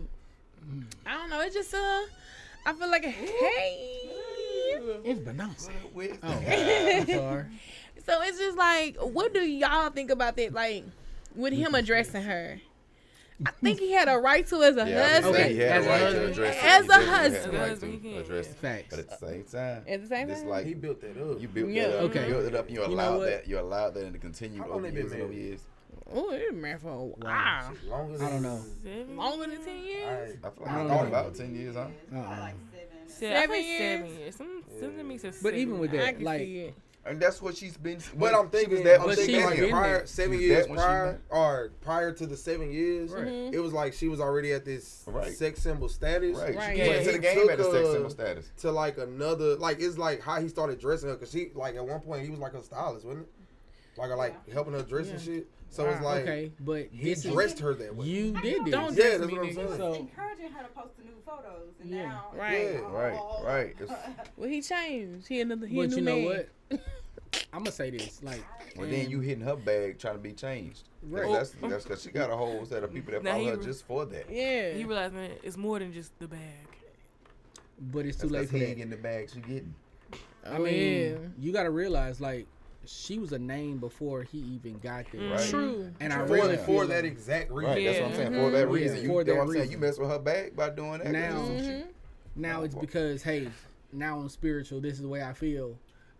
mm-hmm. 0.69 0.81
I 1.07 1.13
don't 1.13 1.31
know. 1.31 1.41
It 1.43 1.53
just 1.53 1.73
uh, 1.73 2.03
I 2.67 2.73
feel 2.73 2.91
like 2.91 3.05
hey. 3.05 4.11
It's 5.05 5.21
Beyonce. 5.21 5.71
With- 5.95 6.19
Oh, 6.23 6.29
I'm 6.29 7.07
sorry. 7.07 7.45
So 8.07 8.23
it's 8.23 8.39
just 8.39 8.57
like, 8.57 8.97
what 8.99 9.35
do 9.35 9.41
y'all 9.41 9.91
think 9.91 10.11
about 10.11 10.37
that? 10.37 10.53
Like, 10.53 10.85
with 11.35 11.53
him 11.53 11.75
addressing 11.75 12.23
her, 12.23 12.61
I 13.45 13.51
think 13.63 13.81
he 13.81 13.93
had 13.93 14.09
a 14.09 14.17
right 14.17 14.47
to 14.47 14.63
as 14.63 14.77
a 14.77 14.89
Yeah, 14.89 15.03
I 15.03 15.09
husband. 15.09 15.27
was 15.27 15.41
Okay, 15.41 15.53
he 15.55 15.59
had 15.61 15.71
as 15.83 15.85
a 15.85 15.89
a 15.89 15.91
right 15.91 15.99
to 15.99 16.05
husband. 16.07 16.31
address 16.31 16.57
it. 16.57 16.65
As 16.65 16.89
a 16.89 16.95
husband. 16.95 17.53
right 17.53 17.55
As 17.55 17.55
a 17.55 17.69
husband, 17.69 18.03
to 18.03 18.19
address 18.19 18.55
Facts. 18.55 18.87
But 18.91 18.99
at 19.01 19.09
the 19.11 19.17
same 19.27 19.45
time, 19.45 19.85
At 19.89 20.01
the 20.03 20.07
same 20.09 20.29
time. 20.29 20.31
it's 20.37 20.45
like 20.45 20.67
He 20.67 20.75
built 20.75 21.01
that 21.03 21.11
up. 21.21 21.41
you 21.43 21.49
built 21.49 21.69
Yeah, 21.71 21.89
that 21.89 21.97
up. 21.97 22.03
okay. 22.05 22.29
You 22.29 22.35
built 22.35 22.45
it 22.47 22.55
up. 22.55 22.71
You 22.71 22.75
You 22.77 22.81
know 22.89 22.95
allowed 22.95 23.19
that. 23.21 23.47
You 23.49 23.59
allowed 23.61 23.95
that 23.95 24.13
to 24.13 24.19
continue 24.19 24.61
How 24.63 24.69
long 24.69 24.79
over 24.79 24.87
been 24.87 24.95
years 24.95 25.13
and 25.13 25.23
over 25.23 25.33
married? 25.33 25.45
years. 25.49 25.61
oh, 26.15 26.31
it 26.31 26.51
been 26.51 26.61
married 26.63 26.81
for 26.81 26.89
a 26.91 26.97
while. 27.05 27.73
Shit, 27.75 27.91
Longer 27.91 28.25
I 28.25 28.31
don't 28.31 28.43
know. 28.43 28.61
Seven? 28.85 29.17
Longer 29.17 29.47
than 29.49 29.65
ten 29.65 29.85
years. 29.85 30.37
I, 30.43 30.47
I 30.47 30.51
feel 30.51 30.63
like 30.65 30.69
I 30.71 30.85
I 30.85 30.89
thought 30.89 31.03
know. 31.03 31.09
about 31.09 31.35
ten 31.35 31.55
years, 31.55 31.75
huh? 31.75 31.87
Uh-uh. 32.15 32.49
Se- 33.09 33.29
I 33.37 33.41
Seven 33.41 33.51
think 33.51 33.67
years? 33.67 33.81
Seven 34.01 34.19
years. 34.19 34.37
Some, 34.37 34.63
something 34.81 34.99
to 34.99 35.05
me 35.05 35.19
But 35.43 35.55
even 35.55 35.79
with 35.79 35.91
that, 35.93 36.23
like, 36.23 36.41
see 36.41 36.59
it. 36.61 36.75
And 37.07 37.21
that's 37.21 37.41
what 37.41 37.57
she's 37.57 37.77
been. 37.77 38.01
but 38.17 38.35
I'm 38.35 38.49
thinking, 38.49 38.83
that 38.85 39.01
I'm 39.01 39.07
when 39.07 39.15
But 39.17 39.25
she 39.25 39.33
thinking 39.41 39.63
like 39.63 39.71
prior 39.71 39.99
there. 39.99 40.07
seven 40.07 40.39
She 40.39 40.45
years 40.47 40.65
that 40.67 40.71
when 40.71 40.79
she 40.79 40.85
prior, 40.85 41.21
or 41.31 41.71
prior 41.81 42.13
to 42.13 42.27
the 42.27 42.37
seven 42.37 42.73
years, 42.73 43.13
Right. 43.13 43.27
Mhm. 43.27 43.53
it 43.53 43.61
was 43.61 43.73
like 43.73 43.93
she 43.93 44.09
was 44.09 44.21
already 44.21 44.53
at 44.53 44.65
this 44.65 45.05
Right. 45.07 45.33
sex 45.33 45.63
symbol 45.63 45.89
status. 45.89 46.37
Right. 46.37 46.57
Right. 46.57 46.73
She 46.73 46.79
Yeah, 46.79 46.85
came 46.87 46.95
into 46.97 47.11
he 47.11 47.17
the 47.17 47.23
game 47.23 47.51
at 47.51 47.59
the 47.59 47.71
sex 47.71 47.89
symbol 47.91 48.11
status. 48.11 48.51
To 48.63 48.73
like 48.73 48.99
another, 48.99 49.55
like 49.57 49.81
it's 49.81 49.99
like 49.99 50.21
how 50.21 50.41
he 50.41 50.49
started 50.49 50.81
dressing 50.81 51.09
her, 51.09 51.17
cause 51.17 51.31
she 51.31 51.53
like 51.55 51.77
at 51.77 51.87
one 51.87 52.01
point 52.01 52.25
he 52.25 52.31
was 52.31 52.41
like 52.41 52.55
a 52.55 52.63
stylist, 52.63 53.07
wasn't 53.07 53.25
it? 53.27 53.99
Like 54.01 54.11
like 54.11 54.51
helping 54.51 54.73
her 54.75 54.83
dress 54.83 55.09
and 55.09 55.21
shit. 55.21 55.47
So 55.71 55.87
it's 55.89 56.01
like 56.03 56.23
okay, 56.23 56.53
but 56.61 56.89
he 56.91 57.11
this 57.11 57.25
is 57.25 57.33
dressed 57.33 57.59
her 57.61 57.75
that 57.75 57.95
way. 57.95 58.07
you 58.07 58.33
did 58.41 58.65
this. 58.65 58.71
Don't 58.73 58.97
Yeah, 58.97 59.17
dress 59.17 59.19
that's 59.19 59.27
me, 59.33 59.39
what 59.39 59.47
I'm 59.47 59.55
saying. 59.55 59.77
So 59.77 59.95
encouraging 59.95 60.51
her 60.51 60.63
to 60.63 60.69
post 60.71 60.97
the 60.97 61.05
new 61.05 61.11
photos, 61.27 61.75
and 61.81 61.91
Yeah. 61.91 62.03
now 62.07 62.31
Right. 62.35 62.73
Yeah. 62.75 62.79
Right. 62.91 63.21
Right. 63.45 63.77
It's- 63.81 63.99
Well, 64.37 64.49
he 64.49 64.63
changed. 64.63 65.29
He 65.29 65.41
another. 65.41 65.67
He 65.67 65.79
a 65.79 65.83
but 65.83 65.91
new 65.91 65.97
you 65.97 66.03
know 66.03 66.17
man. 66.17 66.25
what? 66.71 66.81
I'm 67.53 67.61
gonna 67.65 67.73
say 67.73 67.91
this, 67.91 68.23
like, 68.23 68.43
Well, 68.77 68.89
then 68.89 69.11
you 69.11 69.21
hitting 69.21 69.45
her 69.45 69.57
bag 69.57 69.99
trying 69.99 70.15
to 70.15 70.21
be 70.21 70.33
changed. 70.33 70.85
Right. 71.03 71.31
That's 71.31 71.51
that's 71.51 71.85
because 71.85 72.03
she 72.03 72.11
got 72.11 72.31
a 72.31 72.37
whole 72.37 72.65
set 72.65 72.83
of 72.83 72.93
people 72.95 73.13
that 73.13 73.23
Now 73.23 73.33
follow 73.33 73.45
he 73.45 73.51
her 73.51 73.57
just 73.57 73.85
for 73.87 74.07
that. 74.07 74.31
Yeah. 74.31 74.73
He 74.73 74.85
realized, 74.85 75.15
man, 75.15 75.33
it's 75.43 75.57
more 75.57 75.79
than 75.79 75.93
just 75.93 76.19
the 76.19 76.29
bag. 76.29 76.41
but 77.93 78.07
it's 78.07 78.17
too 78.17 78.29
That's 78.29 78.33
late 78.33 78.41
late 78.41 78.49
for 78.51 78.57
he 78.59 78.65
ain't 78.65 78.77
getting 78.79 78.91
the 78.91 78.97
bag 78.97 79.31
she 79.33 79.41
getting. 79.41 79.75
I 80.49 80.59
mean, 80.59 81.35
you 81.41 81.53
got 81.53 81.65
to 81.65 81.71
realize, 81.71 82.21
like, 82.21 82.47
she 82.87 83.19
was 83.19 83.33
a 83.33 83.39
name 83.39 83.79
before 83.79 84.23
he 84.23 84.39
even 84.39 84.79
got 84.79 85.05
there. 85.13 85.21
Mm-hmm. 85.21 85.33
Right. 85.33 85.49
True. 85.51 85.93
And 86.01 86.13
I 86.13 86.27
for, 86.27 86.33
really 86.35 86.57
for 86.57 86.87
that 86.87 87.05
exact 87.05 87.51
reason. 87.51 87.73
Right. 87.75 87.85
That's 87.85 87.99
what 87.99 88.05
I'm 88.07 88.11
Yeah. 88.13 88.17
saying. 88.17 88.33
For 88.33 88.51
that 88.51 88.69
reason, 88.69 88.97
Yeah, 88.97 89.03
you 89.03 89.09
for 89.09 89.13
know 89.15 89.25
that 89.25 89.37
what 89.37 89.43
I'm 89.43 89.49
saying. 89.49 89.61
reason. 89.61 89.73
You 89.73 89.79
mess 89.79 89.99
with 89.99 90.09
her 90.11 90.19
back 90.19 90.57
by 90.57 90.71
doing 90.71 90.99
that. 90.99 91.13
Now- 91.13 91.43
Mhm. 91.49 91.85
now 92.35 92.63
it's 92.63 92.75
because 92.75 93.23
hey, 93.23 93.49
now 93.93 94.19
I'm 94.19 94.29
spiritual. 94.29 94.81
This 94.81 94.95
is 94.95 95.03
the 95.03 95.09
way 95.09 95.23
I 95.23 95.33
feel. 95.33 95.71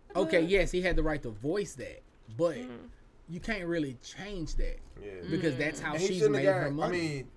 Mm-hmm. 0.09 0.19
Okay, 0.19 0.41
yes, 0.41 0.71
he 0.71 0.81
had 0.81 0.95
the 0.95 1.03
right 1.03 1.21
to 1.23 1.29
voice 1.29 1.73
that, 1.75 2.01
but 2.37 2.55
mm-hmm. 2.57 2.85
you 3.29 3.39
can't 3.39 3.65
really 3.65 3.97
change 4.03 4.55
that 4.55 4.79
Yeah. 5.03 5.11
because 5.29 5.55
that's 5.57 5.79
how 5.79 5.93
And 5.93 6.01
she's 6.01 6.27
made 6.29 6.45
have 6.45 6.55
her 6.63 6.71
got. 6.71 6.83
I 6.85 6.91
mean, 6.91 7.27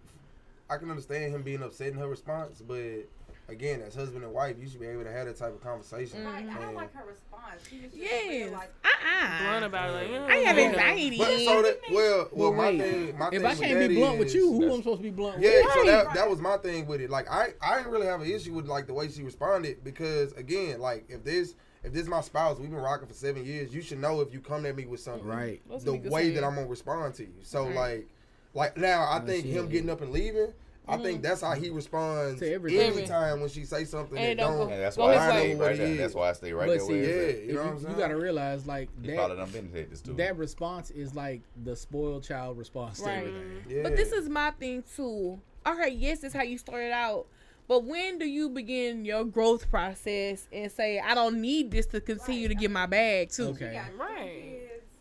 I 0.69 0.77
can 0.77 0.89
understand 0.91 1.35
him 1.35 1.43
being 1.43 1.63
upset 1.63 1.89
in 1.89 1.95
her 1.99 2.09
response, 2.09 2.63
but 2.63 3.05
again, 3.51 3.83
as 3.83 3.95
husband 3.95 4.25
and 4.25 4.33
wife, 4.33 4.57
you 4.61 4.69
should 4.69 4.81
be 4.81 4.87
able 4.87 5.05
to 5.05 5.13
have 5.13 5.27
that 5.27 5.37
type 5.37 5.53
of 5.55 5.63
conversation. 5.63 6.25
Right, 6.25 6.47
I 6.49 6.61
don't 6.61 6.75
like 6.75 6.95
her 6.95 7.05
response. 7.07 7.61
She 7.69 7.77
was 7.81 7.91
just 7.91 7.97
Yes. 7.97 8.29
real, 8.47 8.53
like, 8.53 8.71
Uh-uh. 8.85 9.39
Blunt 9.43 9.65
about 9.65 10.03
it. 10.03 10.11
Like, 10.11 10.31
I 10.31 10.37
have 10.37 10.57
yeah. 10.59 10.65
anxiety. 10.65 11.19
But 11.19 11.39
so 11.41 11.63
that 11.63 11.81
well, 11.93 12.29
well, 12.33 12.51
But 12.53 12.57
my 12.57 12.69
wait, 12.71 12.81
thing, 12.81 13.19
my 13.19 13.27
if 13.27 13.33
thing 13.33 13.45
I 13.47 13.55
can't 13.55 13.89
be 13.89 13.97
blunt 13.97 14.19
with 14.19 14.35
you, 14.35 14.53
who 14.53 14.61
That's- 14.61 14.77
am 14.77 14.83
supposed 14.83 14.99
to 14.99 15.03
be 15.03 15.11
blunt 15.11 15.37
with? 15.39 15.45
Yeah, 15.45 15.75
so 15.75 15.85
that 15.87 16.15
that 16.15 16.31
was 16.31 16.39
my 16.41 16.57
thing 16.59 16.87
with 16.87 17.01
it. 17.01 17.11
Like 17.11 17.31
I, 17.31 17.49
I 17.63 17.77
didn't 17.79 17.93
really 17.93 18.07
have 18.07 18.21
an 18.21 18.31
issue 18.31 18.53
with 18.55 18.67
like 18.67 18.87
the 18.87 18.95
way 18.95 19.09
she 19.09 19.23
responded 19.23 19.83
because 19.85 20.33
again, 20.33 20.81
like 20.81 21.05
if 21.09 21.25
this 21.25 21.55
if 21.83 21.93
this 21.93 22.03
is 22.03 22.09
my 22.09 22.21
spouse, 22.21 22.59
we've 22.59 22.71
been 22.71 22.79
rocking 22.81 23.09
for 23.09 23.15
seven 23.15 23.45
years, 23.45 23.75
you 23.75 23.81
should 23.83 23.99
know 24.01 24.21
if 24.21 24.33
you 24.33 24.41
come 24.41 24.67
at 24.67 24.77
me 24.77 24.85
with 24.87 25.01
something, 25.01 25.27
Right. 25.27 25.61
The 25.85 25.95
way 25.95 26.31
that 26.31 26.45
I'm 26.45 26.55
gonna 26.55 26.67
respond 26.67 27.15
to 27.15 27.25
you. 27.25 27.33
So 27.43 27.65
Right. 27.65 27.75
like, 27.75 28.07
like 28.55 28.77
now 28.77 29.09
I 29.11 29.21
think 29.21 29.45
him 29.47 29.69
getting 29.69 29.91
up 29.91 30.01
and 30.03 30.13
leaving. 30.13 30.53
I 30.91 30.97
think 30.99 31.07
mm-hmm. 31.19 31.23
that's 31.23 31.41
how 31.41 31.53
he 31.53 31.71
responds 31.71 32.41
To 32.41 32.53
everything. 32.53 32.93
anytime 32.93 33.41
when 33.41 33.49
she 33.49 33.65
say 33.65 33.85
something 33.85 34.19
And 34.19 34.39
that 34.39 34.43
don't 34.43 34.59
don't. 34.59 34.67
go- 34.69 34.73
And 34.75 34.83
that's 34.83 34.97
why 34.97 35.13
his 35.13 35.21
I 35.21 35.31
way. 35.31 35.41
stay 35.41 35.55
What 35.55 35.65
right 35.67 35.75
it 35.75 35.79
there. 35.79 35.87
is. 35.89 35.99
That's 35.99 36.15
why 36.15 36.29
I 36.29 36.33
stay 36.33 36.53
right 36.53 36.67
but 36.67 36.73
there 36.79 36.81
see, 36.81 37.01
Yeah, 37.01 37.07
you 37.47 37.55
know 37.55 37.63
you, 37.65 37.69
what 37.71 37.85
I'm 37.85 37.91
you 37.91 37.97
gotta 37.97 38.17
realize 38.17 38.67
like 38.67 38.89
at. 39.03 39.11
He 39.11 39.15
probably 39.17 39.37
that 39.37 39.43
done 39.43 39.51
been 39.53 39.73
said 39.73 39.91
this 39.91 40.01
too. 40.03 40.13
that 40.15 40.37
response 40.37 40.91
is 40.91 41.15
like 41.15 41.43
the 41.65 41.77
spoiled 41.77 42.25
child 42.25 42.59
response 42.59 43.01
to 43.01 43.11
everything. 43.13 43.63
Yeah. 43.69 43.83
But 43.85 43.97
this 43.97 44.13
is 44.13 44.29
my 44.29 44.51
thing 44.53 44.85
too. 44.97 45.41
Okay, 45.67 45.91
yes, 45.91 46.21
this 46.21 46.33
is 46.33 46.37
how 46.37 46.43
you 46.45 46.59
started 46.59 46.93
out. 46.93 47.27
But 47.69 47.85
when 47.85 48.19
do 48.19 48.27
you 48.27 48.49
begin 48.49 49.05
your 49.05 49.25
growth 49.25 49.71
process 49.71 50.49
and 50.53 50.73
say, 50.73 50.99
I 50.99 51.15
don't 51.15 51.41
need 51.41 51.71
this 51.71 51.87
to 51.87 52.01
continue 52.01 52.49
to 52.49 52.55
get 52.55 52.69
my 52.71 52.87
bag 52.87 53.31
too? 53.31 53.49
Okay. 53.49 53.73
got 53.75 53.97
Right. 53.97 54.60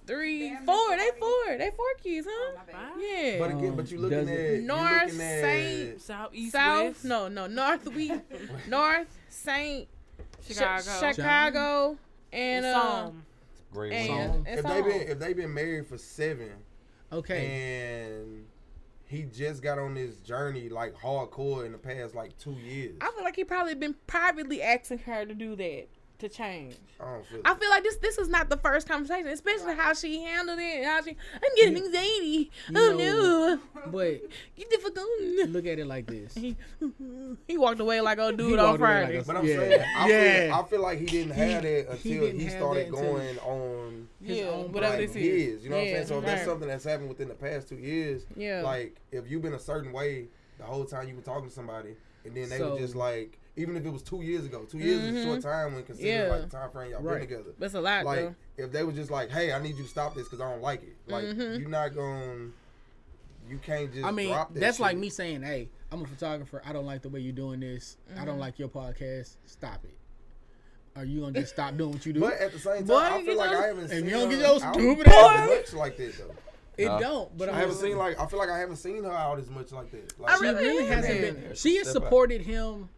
Kids. 0.09 0.19
Three, 0.19 0.49
Damn, 0.49 0.65
four, 0.65 0.97
they 0.97 1.09
four. 1.19 1.57
They 1.57 1.71
four 1.75 1.85
kids, 2.03 2.27
huh? 2.29 2.51
Oh, 2.53 2.57
my 2.57 2.63
bad. 2.73 2.75
Wow. 2.75 2.97
Yeah. 2.99 3.39
But 3.39 3.51
again, 3.51 3.75
but 3.75 3.91
you 3.91 3.99
looking 3.99 4.17
Does 4.19 4.29
at 4.29 4.35
it- 4.35 4.63
North 4.63 5.03
looking 5.05 5.21
at 5.21 5.41
Saint- 5.41 6.01
South, 6.01 6.29
east, 6.33 6.51
South? 6.53 6.83
west. 6.85 7.05
No, 7.05 7.27
no. 7.27 7.47
North 7.47 7.87
we 7.93 8.11
North 8.67 9.07
Saint 9.29 9.87
Chicago. 10.45 10.83
Chi- 10.99 11.11
Chicago 11.13 11.97
and 12.31 12.65
uh 12.65 12.73
Psalm. 12.73 13.25
Great 13.71 13.93
and, 13.93 14.47
and 14.47 14.47
if 14.47 14.63
they 14.65 14.69
Psalm. 14.79 14.83
been 14.83 15.01
if 15.09 15.19
they 15.19 15.33
been 15.33 15.53
married 15.53 15.87
for 15.87 15.97
seven 15.97 16.51
Okay. 17.11 18.13
and 18.15 18.45
he 19.05 19.23
just 19.23 19.61
got 19.63 19.77
on 19.79 19.95
this 19.95 20.17
journey 20.17 20.69
like 20.69 20.93
hardcore 20.95 21.65
in 21.65 21.71
the 21.71 21.77
past 21.77 22.13
like 22.15 22.37
two 22.37 22.53
years. 22.53 22.95
I 23.01 23.11
feel 23.11 23.23
like 23.23 23.35
he 23.35 23.43
probably 23.43 23.73
been 23.75 23.95
privately 24.07 24.61
asking 24.61 24.99
her 24.99 25.25
to 25.25 25.33
do 25.33 25.55
that 25.55 25.87
to 26.19 26.29
change. 26.29 26.75
I 26.99 27.05
don't 27.05 27.25
feel. 27.25 27.41
I 27.45 27.53
feel 27.55 27.69
like 27.69 27.83
this 27.83 27.95
this 27.97 28.17
is 28.17 28.27
not 28.27 28.49
the 28.49 28.57
first 28.57 28.87
conversation, 28.87 29.27
especially 29.27 29.75
how 29.75 29.93
she 29.93 30.21
handled 30.21 30.59
it. 30.59 30.83
How 30.85 31.01
she, 31.01 31.11
I'm 31.33 31.55
getting 31.55 31.77
anxiety. 31.77 32.51
you 32.69 32.75
Oh 32.75 32.91
know- 32.97 32.97
no, 32.97 33.59
But 33.91 34.21
you 34.57 34.65
difficult. 34.69 35.07
look 35.49 35.65
at 35.65 35.79
it 35.79 35.87
like 35.87 36.07
this. 36.07 36.35
He, 36.35 36.55
he 37.47 37.57
walked 37.57 37.79
away 37.79 38.01
like 38.01 38.19
He 38.19 38.31
dude 38.35 38.59
on 38.59 38.65
walked 38.79 38.79
away 38.81 38.89
like 38.89 39.03
Friday. 39.05 39.17
a- 39.17 39.23
But 39.23 39.35
I'm 39.37 39.45
Yeah. 39.45 39.55
saying, 39.57 39.81
I, 39.95 40.09
Yeah. 40.09 40.45
feel, 40.47 40.53
I 40.53 40.63
feel 40.69 40.81
like 40.81 40.99
he 40.99 41.05
didn't 41.05 41.31
have 41.31 41.63
that 41.63 41.87
until 41.91 41.97
he, 41.97 42.19
didn't 42.19 42.49
started 42.51 42.91
going 42.91 43.39
on 43.39 44.07
his 44.23 44.37
yeah, 44.39 44.43
own 44.45 44.71
whatever 44.73 44.97
like 44.97 45.07
this 45.07 45.15
his. 45.15 45.25
is. 45.57 45.63
You 45.63 45.69
know 45.69 45.77
what 45.77 45.81
I'm 45.87 45.93
saying? 45.93 46.07
So 46.07 46.19
if 46.19 46.25
that's 46.25 46.45
something 46.45 46.67
that's 46.67 46.83
happened 46.83 47.09
within 47.09 47.29
the 47.29 47.33
past 47.35 47.69
two 47.69 47.77
years, 47.77 48.25
Yeah. 48.35 48.61
like 48.61 48.97
if 49.11 49.29
you've 49.29 49.41
been 49.41 49.53
a 49.53 49.59
certain 49.59 49.93
way 49.93 50.27
the 50.57 50.65
whole 50.65 50.83
time 50.83 51.07
you've 51.07 51.15
been 51.15 51.23
talking 51.23 51.47
to 51.47 51.55
somebody, 51.55 51.95
and 52.25 52.35
then 52.35 52.49
they 52.49 52.57
So- 52.57 52.73
were 52.73 52.79
just 52.79 52.95
like, 52.95 53.37
even 53.55 53.75
if 53.75 53.85
it 53.85 53.89
was 53.91 54.01
two 54.03 54.21
years 54.21 54.45
ago, 54.45 54.63
two 54.63 54.77
years 54.79 55.01
is 55.03 55.17
a 55.17 55.23
short 55.25 55.41
time 55.41 55.73
when 55.75 55.83
considering 55.83 56.15
Mm-hmm. 56.17 56.25
Yeah. 56.27 56.31
like 56.39 56.49
the 56.49 56.57
time 56.57 56.71
frame 56.71 56.91
y'all 56.91 57.01
Right. 57.01 57.19
been 57.19 57.29
together. 57.29 57.51
That's 57.59 57.73
a 57.73 57.81
lot 57.81 58.05
like 58.05 58.19
though. 58.19 58.35
if 58.57 58.71
they 58.71 58.83
were 58.83 58.91
just 58.93 59.11
like, 59.11 59.29
"Hey, 59.29 59.51
I 59.51 59.61
need 59.61 59.75
you 59.75 59.83
to 59.83 59.89
stop 59.89 60.15
this 60.15 60.25
because 60.25 60.39
I 60.41 60.49
don't 60.51 60.61
like 60.61 60.81
it." 60.83 60.95
Like 61.07 61.25
Mhm. 61.25 61.59
you're 61.59 61.69
not 61.69 61.93
going, 61.93 62.53
you 63.49 63.57
can't 63.57 63.91
just. 63.93 64.05
I 64.05 64.11
mean, 64.11 64.29
drop 64.29 64.53
that 64.53 64.59
that's 64.59 64.79
like 64.79 64.97
me 64.97 65.09
saying, 65.09 65.41
"Hey, 65.41 65.69
I'm 65.91 66.01
a 66.03 66.07
photographer. 66.07 66.61
I 66.65 66.71
don't 66.73 66.85
like 66.85 67.01
the 67.01 67.09
way 67.09 67.19
you're 67.19 67.33
doing 67.33 67.59
this. 67.59 67.97
I 68.09 68.17
Mm-hmm. 68.17 68.25
don't 68.25 68.39
like 68.39 68.59
your 68.59 68.69
podcast. 68.69 69.35
Stop 69.45 69.83
it." 69.83 69.95
Are 70.95 71.05
you 71.05 71.21
gonna 71.21 71.39
just 71.39 71.53
stop 71.53 71.77
doing 71.77 71.91
what 71.91 72.05
you 72.05 72.13
do? 72.13 72.19
But 72.19 72.33
at 72.33 72.51
the 72.51 72.59
same 72.59 72.77
time, 72.79 72.87
Boy, 72.87 72.95
I 72.97 73.23
feel 73.23 73.37
like 73.37 73.51
know- 73.51 73.59
I 73.63 73.67
haven't 73.67 73.83
If 73.85 73.89
seen 73.91 74.05
you 74.05 74.11
don't 74.11 74.31
her 74.31 74.37
get 74.37 74.47
your 74.47 74.59
stupid 74.59 75.07
as 75.07 75.13
ass- 75.13 75.49
much 75.49 75.73
like 75.73 75.97
that 75.97 76.17
though. 76.17 76.35
it 76.77 76.85
Nah. 76.85 76.99
don't. 76.99 77.37
But 77.37 77.49
I 77.49 77.51
I'm 77.53 77.57
haven't 77.59 77.75
seen 77.75 77.97
like 77.97 78.19
I 78.19 78.25
feel 78.25 78.39
like 78.39 78.49
I 78.49 78.57
haven't 78.57 78.77
seen 78.77 79.03
her 79.03 79.11
out 79.11 79.39
as 79.39 79.49
much 79.49 79.71
like 79.71 79.91
that. 79.91 80.19
Like, 80.19 80.31
I 80.31 80.35
She 80.37 80.41
really 80.43 80.55
really 80.65 80.85
hasn't 80.87 81.13
haven't. 81.13 81.41
been. 81.47 81.55
She 81.55 81.77
has 81.77 81.89
Step 81.89 81.97
up. 82.01 82.03
supported 82.07 82.41
him 82.41 82.89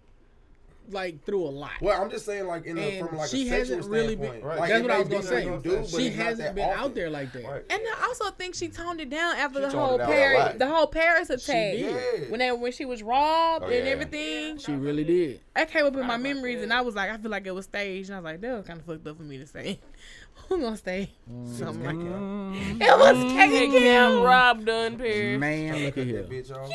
like 0.93 1.23
through 1.25 1.43
a 1.45 1.49
lot. 1.49 1.71
Well, 1.81 2.01
I'm 2.01 2.09
just 2.09 2.25
saying, 2.25 2.47
like 2.47 2.65
in 2.65 2.77
a, 2.77 2.99
from 2.99 3.17
like 3.17 3.29
she 3.29 3.47
a 3.47 3.49
sexual 3.49 3.77
hasn't 3.77 3.91
really 3.91 4.15
standpoint. 4.15 4.41
been. 4.41 4.47
Right. 4.49 4.59
Like, 4.59 4.69
that's 4.69 4.81
what 4.83 4.91
I 4.91 4.99
was 4.99 5.07
gonna 5.09 5.23
say. 5.23 5.59
do, 5.63 5.87
she 5.87 6.09
hasn't 6.09 6.55
been 6.55 6.69
often. 6.69 6.79
out 6.79 6.95
there 6.95 7.09
like 7.09 7.31
that. 7.33 7.43
Right. 7.43 7.63
And 7.69 7.81
I 7.97 8.05
also 8.07 8.31
think 8.31 8.55
she 8.55 8.67
toned 8.69 9.01
it 9.01 9.09
down 9.09 9.35
after 9.35 9.59
She 9.59 9.65
the 9.65 9.71
whole 9.79 9.95
it 9.95 9.97
down 9.99 10.09
a 10.09 10.13
Paris, 10.13 10.55
the 10.59 10.67
whole 10.67 10.87
Paris 10.87 11.29
attack. 11.29 11.73
did. 11.73 12.29
When 12.31 12.39
they 12.39 12.51
when 12.51 12.71
she 12.71 12.85
was 12.85 13.01
robbed 13.03 13.65
Oh, 13.65 13.67
and 13.67 13.85
yeah. 13.85 13.91
everything, 13.91 14.57
She 14.57 14.73
really 14.73 15.03
did. 15.03 15.41
that 15.55 15.69
came 15.71 15.85
up 15.85 15.95
in 15.95 16.05
my 16.07 16.17
memories, 16.17 16.57
that. 16.57 16.63
and 16.63 16.73
I 16.73 16.81
was 16.81 16.95
like, 16.95 17.09
I 17.09 17.17
feel 17.17 17.31
like 17.31 17.45
it 17.47 17.55
was 17.55 17.65
staged, 17.65 18.09
and 18.09 18.15
I 18.15 18.19
was 18.19 18.25
like, 18.25 18.41
that 18.41 18.57
was 18.57 18.65
kind 18.67 18.79
of 18.79 18.85
fucked 18.85 19.07
up 19.07 19.17
for 19.17 19.23
me 19.23 19.37
to 19.37 19.47
say. 19.47 19.79
Who 20.49 20.59
gonna 20.59 20.75
stay? 20.75 21.11
Mm. 21.31 21.47
Something 21.57 21.85
like 21.85 22.79
that. 22.79 22.87
It 22.87 22.99
was 22.99 23.31
Hey, 23.31 23.37
Kevin 23.49 23.71
Cam 23.71 24.11
Kim. 24.11 24.21
Rob 24.23 24.65
done 24.65 24.97
Paris. 24.97 25.39
Man, 25.39 25.85
look 25.85 25.97
at 25.97 26.05
here. 26.07 26.23
Bitch. 26.23 26.51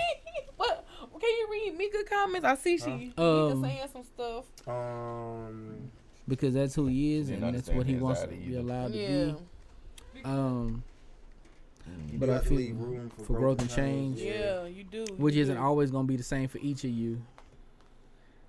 What? 0.56 0.85
Can 1.20 1.28
you 1.30 1.48
read 1.50 1.76
Mika 1.78 2.04
comments? 2.04 2.46
I 2.46 2.54
see 2.56 2.78
she 2.78 3.12
Um, 3.16 3.60
Mika 3.62 3.68
saying 3.68 3.88
some 3.92 4.04
stuff. 4.04 4.44
Um, 4.68 5.90
Because 6.28 6.54
that's 6.54 6.74
who 6.74 6.86
he 6.86 7.14
is, 7.18 7.30
and 7.30 7.42
that's 7.54 7.68
what 7.68 7.86
he 7.86 7.94
wants 7.96 8.22
to 8.22 8.28
be 8.28 8.36
either. 8.48 8.58
allowed 8.60 8.92
to 8.92 8.98
Yeah. 8.98 9.32
be. 10.14 10.22
Um, 10.24 10.82
you 12.10 12.18
But 12.18 12.30
I 12.30 12.34
have 12.34 12.46
feel 12.46 12.74
room 12.74 13.10
for, 13.10 13.24
for 13.24 13.32
growth 13.38 13.60
and 13.60 13.70
change. 13.70 14.18
Yeah, 14.20 14.66
you 14.66 14.82
do. 14.84 15.04
which 15.16 15.34
you 15.36 15.42
isn't 15.42 15.56
do. 15.56 15.62
always 15.62 15.90
going 15.90 16.04
to 16.06 16.08
be 16.08 16.16
the 16.16 16.22
same 16.24 16.48
for 16.48 16.58
each 16.58 16.82
of 16.84 16.90
you. 16.90 17.22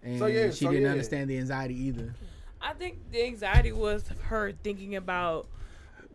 And 0.04 0.18
So, 0.20 0.26
yeah, 0.28 0.50
she 0.50 0.66
so, 0.66 0.72
didn't 0.72 0.86
yeah. 0.86 0.92
understand 0.92 1.30
the 1.30 1.38
anxiety 1.38 1.76
either. 1.76 2.16
I 2.62 2.74
think 2.74 3.12
the 3.12 3.24
anxiety 3.26 3.72
was 3.72 4.08
her 4.24 4.52
thinking 4.64 4.96
about 4.96 5.48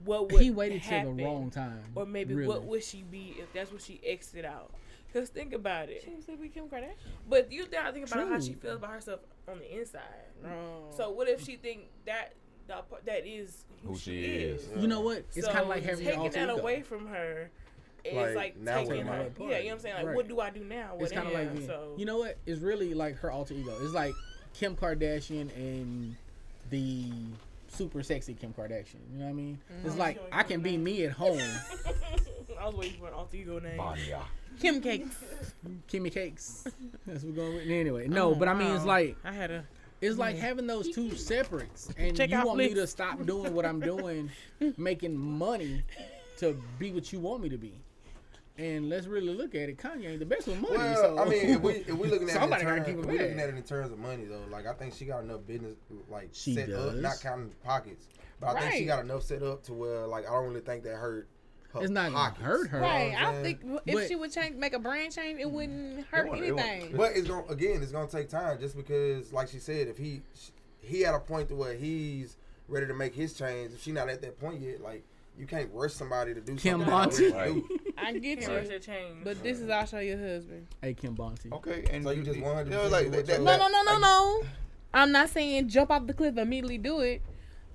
what 0.04 0.32
would 0.32 0.42
He 0.42 0.50
waited 0.50 0.80
happen, 0.82 1.16
till 1.16 1.16
the 1.16 1.24
wrong 1.24 1.50
time. 1.50 1.80
or 1.94 2.04
maybe 2.06 2.34
really. 2.34 2.48
what 2.48 2.64
would 2.64 2.82
she 2.82 3.02
be 3.08 3.36
if 3.38 3.52
that's 3.52 3.70
what 3.70 3.82
she 3.82 4.00
exited 4.04 4.44
out. 4.44 4.72
Cause 5.12 5.28
think 5.28 5.52
about 5.52 5.90
it. 5.90 6.02
She 6.04 6.22
said 6.24 6.40
we 6.40 6.48
Kim 6.48 6.68
Kardashian. 6.68 6.94
But 7.28 7.52
you 7.52 7.66
gotta 7.66 7.92
think 7.92 8.10
about 8.10 8.28
how 8.28 8.40
she 8.40 8.54
feels 8.54 8.76
about 8.76 8.90
herself 8.90 9.20
on 9.46 9.58
the 9.58 9.78
inside. 9.78 10.02
Oh. 10.44 10.90
So 10.96 11.10
what 11.10 11.28
if 11.28 11.44
she 11.44 11.56
think 11.56 11.82
that 12.06 12.34
that, 12.68 12.88
part- 12.88 13.04
that 13.06 13.26
is 13.26 13.64
Who 13.84 13.96
she 13.96 14.24
is. 14.24 14.68
You 14.76 14.86
know 14.86 15.00
what? 15.00 15.24
It's 15.34 15.46
kind 15.46 15.60
of 15.60 15.68
like 15.68 15.82
having 15.82 16.04
taking 16.04 16.30
that 16.30 16.48
ego. 16.48 16.56
away 16.56 16.82
from 16.82 17.06
her. 17.08 17.50
It's 18.04 18.14
Like, 18.14 18.34
like, 18.34 18.56
now 18.58 18.78
taking 18.78 19.00
am 19.00 19.08
I? 19.10 19.16
her. 19.16 19.22
Yeah, 19.22 19.28
you 19.28 19.38
know 19.38 19.46
what 19.46 19.72
I'm 19.72 19.78
saying. 19.80 19.94
Like, 19.94 20.06
Right. 20.06 20.16
what 20.16 20.28
do 20.28 20.40
I 20.40 20.50
do 20.50 20.64
now? 20.64 20.94
What 20.94 21.04
It's 21.04 21.12
kind 21.12 21.28
of 21.28 21.34
like 21.34 21.48
am? 21.48 21.66
so 21.66 21.94
you 21.96 22.04
know 22.04 22.18
what? 22.18 22.36
It's 22.46 22.60
really 22.60 22.94
like 22.94 23.16
her 23.18 23.30
alter 23.30 23.54
ego. 23.54 23.76
It's 23.82 23.94
like 23.94 24.14
Kim 24.54 24.76
Kardashian 24.76 25.54
and 25.56 26.16
the 26.70 27.10
super 27.68 28.02
sexy 28.02 28.34
Kim 28.34 28.52
Kardashian. 28.52 29.00
You 29.12 29.18
know 29.18 29.24
what 29.24 29.30
I 29.30 29.34
mean? 29.34 29.58
It's 29.84 29.90
mm-hmm. 29.90 29.98
like 29.98 30.22
I 30.32 30.42
can 30.42 30.60
be 30.60 30.76
me 30.76 31.04
at 31.04 31.12
home, 31.12 31.38
I 32.58 32.66
was 32.66 32.74
waiting 32.74 32.98
for 32.98 33.08
an 33.08 33.14
alter 33.14 33.36
ego 33.36 33.58
name. 33.58 33.76
Vanya. 33.76 34.22
Kim 34.60 34.80
Cakes. 34.80 35.16
Kimmy 35.88 36.12
Cakes. 36.12 36.66
That's 37.06 37.24
what 37.24 37.34
we're 37.34 37.42
going 37.42 37.54
with. 37.56 37.68
Anyway, 37.68 38.08
no, 38.08 38.30
oh, 38.30 38.34
but 38.34 38.48
I 38.48 38.54
mean 38.54 38.74
it's 38.74 38.84
like 38.84 39.16
I 39.24 39.32
had 39.32 39.50
a. 39.50 39.64
it's 40.00 40.18
like 40.18 40.36
having 40.36 40.66
those 40.66 40.88
two 40.90 41.14
separates, 41.14 41.90
and 41.96 42.16
Check 42.16 42.30
you 42.30 42.36
out 42.36 42.46
want 42.46 42.58
me 42.58 42.74
to 42.74 42.86
stop 42.86 43.24
doing 43.24 43.54
what 43.54 43.64
I'm 43.64 43.80
doing, 43.80 44.30
making 44.76 45.16
money 45.16 45.82
to 46.38 46.56
be 46.78 46.92
what 46.92 47.12
you 47.12 47.20
want 47.20 47.42
me 47.42 47.48
to 47.48 47.58
be. 47.58 47.74
And 48.58 48.90
let's 48.90 49.06
really 49.06 49.34
look 49.34 49.54
at 49.54 49.70
it. 49.70 49.78
Kanye 49.78 50.10
ain't 50.10 50.18
the 50.18 50.26
best 50.26 50.46
with 50.46 50.60
money. 50.60 50.76
Well, 50.76 51.16
so. 51.16 51.18
I 51.18 51.24
mean, 51.26 51.46
if 51.46 51.60
we 51.60 51.72
if 51.72 51.92
we 51.92 52.08
looking 52.10 52.28
at 52.28 52.34
Somebody 52.34 52.64
it 52.64 52.68
in 52.68 52.74
terms, 52.74 52.86
keep 52.86 52.96
it 52.96 53.06
we 53.06 53.18
looking 53.18 53.40
at 53.40 53.48
it 53.48 53.54
in 53.54 53.62
terms 53.62 53.90
of 53.90 53.98
money 53.98 54.24
though, 54.24 54.44
like 54.50 54.66
I 54.66 54.74
think 54.74 54.94
she 54.94 55.06
got 55.06 55.24
enough 55.24 55.46
business 55.46 55.76
like 56.10 56.28
She 56.32 56.54
set 56.54 56.70
up, 56.70 56.92
does. 56.92 57.00
not 57.02 57.20
counting 57.22 57.50
pockets, 57.64 58.06
but 58.40 58.56
I 58.56 58.60
think 58.60 58.74
she 58.74 58.84
got 58.84 59.04
enough 59.04 59.22
set 59.22 59.42
up 59.42 59.62
to 59.64 59.72
where 59.72 60.06
like 60.06 60.28
I 60.28 60.32
don't 60.32 60.48
really 60.48 60.60
think 60.60 60.84
that 60.84 60.96
hurt. 60.96 61.28
Her 61.72 61.80
It's 61.82 61.90
not 61.90 62.12
gonna 62.12 62.34
hurt 62.34 62.68
her. 62.68 62.78
you 62.78 62.82
know 62.82 62.88
Right. 62.88 63.14
I'm 63.18 63.34
I 63.36 63.42
think 63.42 63.60
if 63.86 63.94
But- 63.94 64.08
she 64.08 64.14
would 64.16 64.30
change, 64.32 64.56
make 64.56 64.74
a 64.74 64.78
brand 64.78 65.12
change, 65.12 65.40
it 65.40 65.46
mm. 65.46 65.50
wouldn't 65.52 66.06
hurt 66.06 66.28
won't- 66.28 66.44
it 66.44 66.52
won't- 66.54 66.66
anything. 66.68 66.96
But 66.96 67.16
it's 67.16 67.26
gonna 67.26 67.46
again, 67.48 67.82
it's 67.82 67.92
gonna 67.92 68.08
take 68.08 68.28
time 68.28 68.58
just 68.60 68.76
because, 68.76 69.32
like 69.32 69.48
she 69.48 69.58
said, 69.58 69.88
if 69.88 69.96
he 69.96 70.22
he 70.80 71.04
at 71.06 71.14
a 71.14 71.20
point 71.20 71.48
to 71.48 71.54
where 71.54 71.74
he's 71.74 72.36
ready 72.68 72.86
to 72.86 72.94
make 72.94 73.14
his 73.14 73.32
change, 73.34 73.72
if 73.72 73.82
she 73.82 73.92
not 73.92 74.08
at 74.08 74.20
that 74.22 74.38
point 74.38 74.60
yet, 74.60 74.82
like 74.82 75.02
you 75.38 75.46
can't 75.46 75.70
rush 75.72 75.94
somebody 75.94 76.34
to 76.34 76.40
do 76.42 76.56
Kim 76.56 76.84
something. 76.84 76.86
they 77.30 77.32
already 77.32 77.60
Bonte. 77.60 77.68
do. 77.68 77.92
I 77.96 78.12
get 78.18 78.42
you. 78.42 78.48
rush. 78.48 78.66
But 79.24 79.42
this 79.42 79.60
is 79.60 79.70
I'll 79.70 79.86
show 79.86 79.98
your 80.00 80.18
husband. 80.18 80.66
Hey 80.82 80.92
Kim 80.92 81.14
Bonte. 81.14 81.50
Okay, 81.52 81.84
and 81.90 82.04
So 82.04 82.10
you 82.10 82.22
just 82.22 82.38
100% 82.38 82.64
you 82.66 82.70
know, 82.70 82.88
like 82.88 83.04
do 83.06 83.10
that, 83.12 83.26
that, 83.26 83.40
No, 83.40 83.56
no, 83.56 83.68
no, 83.68 83.82
no, 83.82 83.98
no. 83.98 84.42
I'm 84.92 85.10
not 85.10 85.30
saying 85.30 85.68
jump 85.70 85.90
off 85.90 86.06
the 86.06 86.12
cliff 86.12 86.30
and 86.30 86.40
immediately 86.40 86.76
do 86.76 87.00
it, 87.00 87.22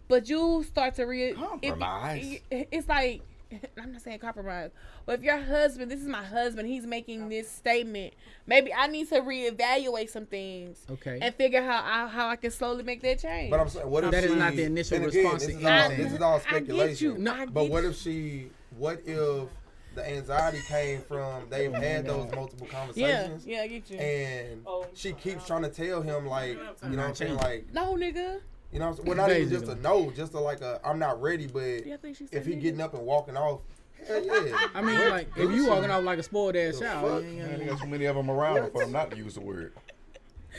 but 0.07 0.29
you 0.29 0.63
start 0.63 0.93
to 0.95 1.05
real 1.05 1.33
Compromise. 1.35 2.41
it's 2.51 2.87
like 2.87 3.21
I'm 3.81 3.91
not 3.93 4.01
saying 4.01 4.19
compromise, 4.19 4.71
but 5.05 5.19
if 5.19 5.23
your 5.23 5.37
husband, 5.37 5.89
this 5.91 6.01
is 6.01 6.07
my 6.07 6.23
husband, 6.23 6.67
he's 6.67 6.85
making 6.85 7.29
this 7.29 7.49
statement. 7.49 8.13
Maybe 8.45 8.73
I 8.73 8.87
need 8.87 9.09
to 9.09 9.21
reevaluate 9.21 10.09
some 10.09 10.25
things 10.25 10.85
Okay. 10.89 11.19
and 11.21 11.33
figure 11.35 11.61
how 11.61 11.81
I, 11.83 12.07
how 12.07 12.27
I 12.27 12.35
can 12.35 12.51
slowly 12.51 12.83
make 12.83 13.01
that 13.03 13.19
change. 13.19 13.49
But 13.51 13.59
I'm 13.59 13.69
saying, 13.69 13.89
what 13.89 14.03
if 14.03 14.11
That 14.11 14.23
is 14.23 14.31
she, 14.31 14.37
not 14.37 14.53
the 14.55 14.63
initial 14.63 14.97
and 14.97 15.05
again, 15.05 15.23
response 15.23 15.45
This 15.45 15.55
to 15.55 15.59
is, 15.59 15.65
all, 15.65 15.71
anything. 15.71 16.03
this 16.05 16.13
is 16.13 16.21
all 16.21 16.33
I 16.33 16.37
get 16.37 16.47
speculation. 16.49 17.25
you. 17.25 17.31
I 17.31 17.45
But 17.45 17.69
what 17.69 17.83
you. 17.83 17.89
if 17.89 17.95
she? 17.97 18.49
What 18.77 19.01
if 19.05 19.47
the 19.95 20.07
anxiety 20.07 20.59
came 20.67 21.01
from 21.01 21.49
they've 21.49 21.71
oh, 21.73 21.79
had 21.79 22.05
those 22.05 22.31
multiple 22.35 22.67
yeah, 22.69 22.77
conversations? 22.79 23.45
yeah, 23.47 23.61
I 23.61 23.67
get 23.67 23.89
you. 23.89 23.97
And 23.97 24.61
Oh, 24.65 24.85
she 24.93 25.13
keeps 25.13 25.47
trying 25.47 25.63
to 25.63 25.69
tell 25.69 26.01
him 26.01 26.27
like, 26.27 26.49
you 26.83 26.89
know 26.95 26.97
what 26.97 26.99
I'm 26.99 27.15
saying, 27.15 27.35
like, 27.37 27.73
no, 27.73 27.95
nigga. 27.95 28.41
You 28.71 28.79
know, 28.79 28.85
what 28.85 28.91
I'm 28.91 28.95
saying? 28.97 29.07
well, 29.07 29.17
not 29.27 29.31
even 29.35 29.49
just 29.49 29.65
a 29.65 29.75
no, 29.75 30.11
just 30.11 30.33
a 30.33 30.39
like 30.39 30.61
a 30.61 30.79
I'm 30.83 30.99
not 30.99 31.21
ready. 31.21 31.47
But 31.47 31.85
Yeah, 31.85 31.93
I 31.95 31.97
think 31.97 32.17
she 32.17 32.27
said 32.27 32.37
if 32.39 32.45
he 32.45 32.55
getting 32.55 32.81
up 32.81 32.93
and 32.93 33.03
walking 33.05 33.37
off, 33.37 33.61
hell 34.07 34.23
yeah. 34.25 34.57
I 34.73 34.81
mean, 34.81 35.09
like 35.09 35.29
if 35.37 35.51
you 35.51 35.67
walking 35.67 35.89
off 35.91 36.03
like 36.03 36.19
a 36.19 36.23
spoiled 36.23 36.55
ass 36.55 36.77
The 36.79 36.85
child, 36.85 37.23
fuck? 37.23 37.31
you 37.31 37.39
know, 37.39 37.47
Man, 37.47 37.65
there's 37.67 37.79
so 37.79 37.85
many 37.87 38.05
of 38.05 38.15
them 38.15 38.29
around 38.29 38.71
for 38.71 38.81
them 38.81 38.91
not 38.91 39.11
to 39.11 39.17
use 39.17 39.35
the 39.35 39.41
word. 39.41 39.73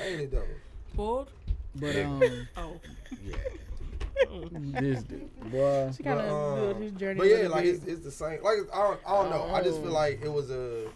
ain't 0.03 0.21
it 0.23 0.31
though? 0.33 0.43
Spoiled? 0.93 1.31
but 1.77 1.97
um, 1.97 2.23
Oh. 2.57 2.81
Yeah. 3.25 3.37
this 4.81 5.03
dude, 5.05 5.31
boy. 5.51 5.93
She 5.97 6.03
kind 6.03 6.19
But, 6.19 6.25
of 6.27 6.77
um, 6.77 6.83
his 6.83 6.93
journey. 6.93 7.19
But 7.19 7.29
yeah, 7.29 7.49
like 7.49 7.65
it's, 7.67 7.85
it's 7.85 8.03
the 8.03 8.11
same. 8.11 8.43
Like 8.43 8.57
I 8.75 8.79
don't, 8.83 9.01
I 9.07 9.15
don't 9.23 9.31
know. 9.31 9.55
I 9.55 9.63
just 9.63 9.79
Oh. 9.79 9.83
feel 9.83 9.93
like 9.93 10.21
it 10.23 10.33
was 10.33 10.51
a, 10.51 10.89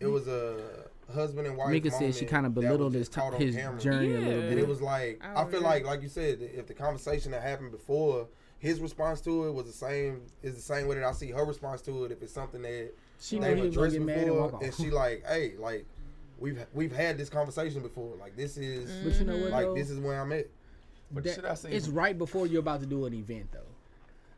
it 0.00 0.06
was 0.06 0.26
a 0.28 0.83
husband 1.12 1.46
and 1.46 1.56
wife. 1.56 1.70
Mika 1.70 1.90
said 1.90 2.14
she 2.14 2.24
kind 2.24 2.46
of 2.46 2.54
belittled 2.54 2.94
his 2.94 3.08
t- 3.08 3.20
his 3.38 3.56
camera. 3.56 3.80
journey 3.80 4.14
a 4.14 4.18
little 4.18 4.32
Yeah. 4.32 4.38
And 4.40 4.48
bit. 4.50 4.58
it 4.58 4.68
was 4.68 4.80
like 4.80 5.20
I 5.22 5.32
I, 5.32 5.44
feel 5.44 5.52
really- 5.60 5.64
like, 5.64 5.84
like 5.84 6.02
you 6.02 6.08
said, 6.08 6.40
if 6.40 6.66
the 6.66 6.74
conversation 6.74 7.30
that 7.32 7.42
happened 7.42 7.70
before, 7.72 8.28
his 8.58 8.80
response 8.80 9.20
to 9.22 9.46
it 9.48 9.52
was 9.52 9.66
the 9.66 9.72
same. 9.72 10.22
Is 10.42 10.54
the 10.54 10.62
same 10.62 10.86
way 10.86 10.94
that 10.96 11.04
I 11.04 11.12
see 11.12 11.30
her 11.30 11.44
response 11.44 11.82
to 11.82 12.04
it. 12.04 12.12
If 12.12 12.22
it's 12.22 12.32
something 12.32 12.62
that 12.62 12.92
She 13.20 13.38
knew 13.38 13.46
they've 13.46 13.56
he 13.56 13.62
was 13.64 13.74
gonna 13.76 13.86
addressed 13.88 13.98
get 13.98 14.06
mad 14.06 14.28
and 14.28 14.42
before, 14.42 14.64
and 14.64 14.74
she 14.74 14.90
like, 14.90 15.24
hey, 15.26 15.52
like 15.58 15.86
we've 16.38 16.64
we've 16.72 16.92
had 16.94 17.18
this 17.18 17.28
conversation 17.28 17.82
before. 17.82 18.16
Like 18.16 18.36
this 18.36 18.56
is 18.56 18.90
But 19.04 19.18
you 19.18 19.24
know 19.26 19.36
what 19.42 19.50
like 19.50 19.66
though? 19.66 19.74
this 19.74 19.90
is 19.90 19.98
where 20.00 20.20
I'm 20.20 20.32
at. 20.32 20.46
But 21.10 21.24
That- 21.24 21.34
should 21.34 21.44
I 21.44 21.54
say 21.54 21.70
it's 21.72 21.88
right 21.88 22.16
before 22.16 22.46
you're 22.46 22.60
about 22.60 22.80
to 22.80 22.86
do 22.86 23.04
an 23.04 23.14
event 23.14 23.48
though. 23.52 23.60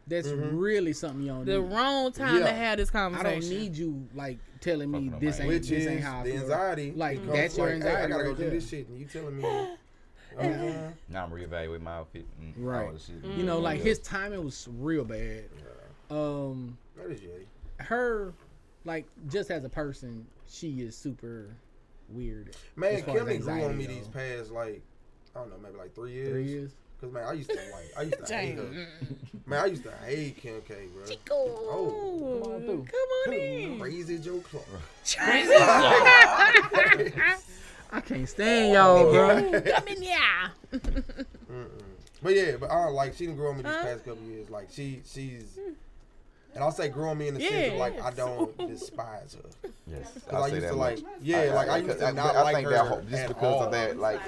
That's 0.09 0.29
Mm-hmm. 0.29 0.57
really 0.57 0.93
something 0.93 1.23
you 1.23 1.29
don't 1.29 1.45
the 1.45 1.59
need. 1.61 1.73
wrong 1.75 2.13
time 2.13 2.39
Yeah. 2.39 2.47
to 2.47 2.53
have 2.53 2.79
this 2.79 2.91
conversation. 2.91 3.27
I 3.27 3.41
don't 3.41 3.49
need 3.49 3.77
you 3.77 4.07
like 4.15 4.39
telling 4.61 4.91
me 4.91 5.09
Fucking 5.11 5.27
this 5.27 5.41
ain't 5.41 5.49
my 5.49 5.55
Which 5.55 5.69
this 5.69 5.71
is 5.83 5.87
ain't 5.89 6.01
how 6.03 6.21
I 6.21 6.23
the 6.23 6.31
feel. 6.31 6.41
anxiety. 6.43 6.93
Like, 6.93 7.21
becomes 7.21 7.37
that's 7.39 7.57
your 7.57 7.67
like, 7.75 7.83
hey, 7.83 7.89
I 7.95 8.07
gotta 8.09 8.09
go 8.23 8.29
right 8.31 8.37
do 8.37 8.43
there. 8.45 8.51
this 8.51 8.69
shit, 8.69 8.89
and 8.89 8.99
you 8.99 9.07
telling 9.07 9.37
me. 9.37 9.43
you 9.43 9.49
know 9.49 9.73
I'm? 10.43 10.95
Now 11.09 11.25
I'm 11.25 11.31
reevaluating 11.33 11.81
my 11.83 11.97
outfit 11.97 12.25
and 12.41 12.55
Right. 12.57 12.87
all 12.87 12.93
this 12.93 13.07
shit. 13.07 13.25
You 13.37 13.43
know, 13.43 13.59
like 13.59 13.79
Yeah. 13.79 13.85
his 13.85 13.99
timing 14.01 14.45
was 14.45 14.69
real 14.79 15.05
bad. 15.05 15.45
Um, 16.11 16.79
That 16.97 17.11
is 17.11 17.21
Jay. 17.21 17.47
her, 17.79 18.33
like 18.85 19.07
just 19.29 19.51
as 19.51 19.65
a 19.65 19.69
person, 19.69 20.25
she 20.47 20.83
is 20.83 20.97
super 20.97 21.49
weird. 22.09 22.55
Man, 22.77 22.95
as 22.95 23.03
far 23.03 23.17
as 23.17 23.23
Kim 23.25 23.29
done 23.29 23.41
grew 23.59 23.65
on 23.65 23.77
me 23.77 23.87
go. 23.87 23.93
these 23.93 24.07
past 24.07 24.53
like 24.53 24.83
I 25.35 25.41
don't 25.41 25.51
know, 25.51 25.59
maybe 25.59 25.77
like 25.77 25.95
three 25.97 26.13
years. 26.13 26.31
Three 26.31 26.45
years. 26.45 26.71
Cause 27.01 27.13
man, 27.13 27.25
I 27.25 27.33
used 27.35 27.51
to 27.51 27.57
like 27.57 27.93
I 27.99 28.03
used 28.03 28.27
to 28.27 28.35
hate 28.39 28.57
her. 28.57 28.87
Man, 29.47 29.63
I 29.63 29.67
used 29.67 29.83
to 29.85 29.93
hate 30.07 30.37
Kim 30.39 30.61
K, 30.63 30.75
bro. 30.95 31.05
Oh, 31.31 32.41
Come 32.43 32.53
on 32.55 32.61
through. 32.63 32.85
come 32.91 33.09
on 33.27 33.33
in. 33.35 33.79
Crazy 33.81 34.19
Joe 34.19 34.41
Clark. 34.51 34.67
I 37.93 38.01
can't 38.05 38.29
stand 38.29 38.73
y'all, 38.73 39.11
bro. 39.13 39.61
Come 39.61 39.89
in, 39.89 40.03
yeah. 40.03 40.49
But 42.23 42.35
yeah, 42.35 42.57
but 42.59 42.71
I 42.71 42.85
don't 42.87 42.95
like 42.95 43.15
she 43.15 43.27
didn't 43.27 43.37
grow 43.37 43.51
on 43.51 43.57
me 43.59 43.63
these 43.63 43.73
Huh? 43.73 43.83
past 43.85 44.05
couple 44.05 44.23
years. 44.25 44.51
Like 44.51 44.69
she 44.73 45.03
she's 45.07 45.59
and 46.57 46.65
I'll 46.65 46.73
say 46.73 46.89
grow 46.89 47.11
on 47.11 47.19
me 47.19 47.29
in 47.29 47.35
the 47.35 47.41
sense 47.41 47.73
of 47.75 47.79
like 47.79 48.01
I 48.03 48.11
don't 48.11 48.57
despise 48.69 49.35
her. 49.63 49.71
Yes, 49.87 50.11
Cause 50.27 50.43
I, 50.45 50.49
say 50.49 50.55
used 50.57 50.67
that 50.67 50.71
to 50.71 50.77
much. 50.77 50.97
like 51.03 51.07
yeah, 51.23 51.55
like 51.55 51.69
I 51.69 51.77
used 51.79 51.99
to 52.01 52.13
not 52.13 52.35
I 52.35 52.43
like 52.43 52.55
think 52.57 52.67
her 52.69 52.73
that 52.73 52.87
whole- 52.89 53.03
just 53.03 53.13
at 53.15 53.29
because 53.29 53.55
all. 53.55 53.63
of 53.65 53.71
that, 53.73 53.97
like, 53.99 54.21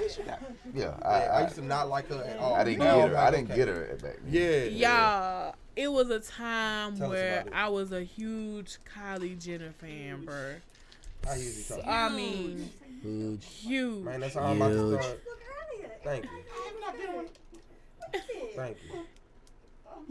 yeah, 0.73 0.93
I, 1.01 1.07
I 1.09 1.25
I, 1.25 1.43
used 1.43 1.55
to 1.55 1.65
not 1.65 1.89
like 1.89 2.07
her 2.09 2.23
at 2.23 2.37
all. 2.39 2.53
I 2.55 2.63
didn't 2.63 2.79
Now 2.79 2.95
get 2.95 3.07
her. 3.09 3.13
like, 3.15 3.23
I 3.23 3.31
didn't 3.31 3.45
okay. 3.51 3.55
get 3.57 3.67
her 3.67 3.97
back. 4.01 4.15
then. 4.23 4.29
Yeah, 4.29 4.63
Y'all, 5.47 5.55
it 5.75 5.91
was 5.91 6.09
a 6.11 6.19
time 6.21 6.95
Tell 6.97 7.09
where. 7.09 7.43
I 7.51 7.67
was 7.67 7.91
a 7.91 8.03
huge 8.03 8.77
Kylie 8.95 9.37
Jenner 9.43 9.73
fan, 9.79 10.23
bro. 10.23 10.55
I 11.29 11.35
usually 11.35 11.81
talk. 11.81 11.87
I 11.87 12.09
mean, 12.09 12.69
Huge. 13.01 13.45
huge. 13.45 14.03
Man, 14.05 14.19
that's 14.21 14.35
how 14.35 14.41
I'm 14.43 14.61
about 14.61 14.69
to 14.69 14.75
Huge. 14.89 15.01
start. 15.01 15.19
Thank 16.03 16.23
you. 16.25 17.29
Thank 18.55 18.77
you. 18.93 18.99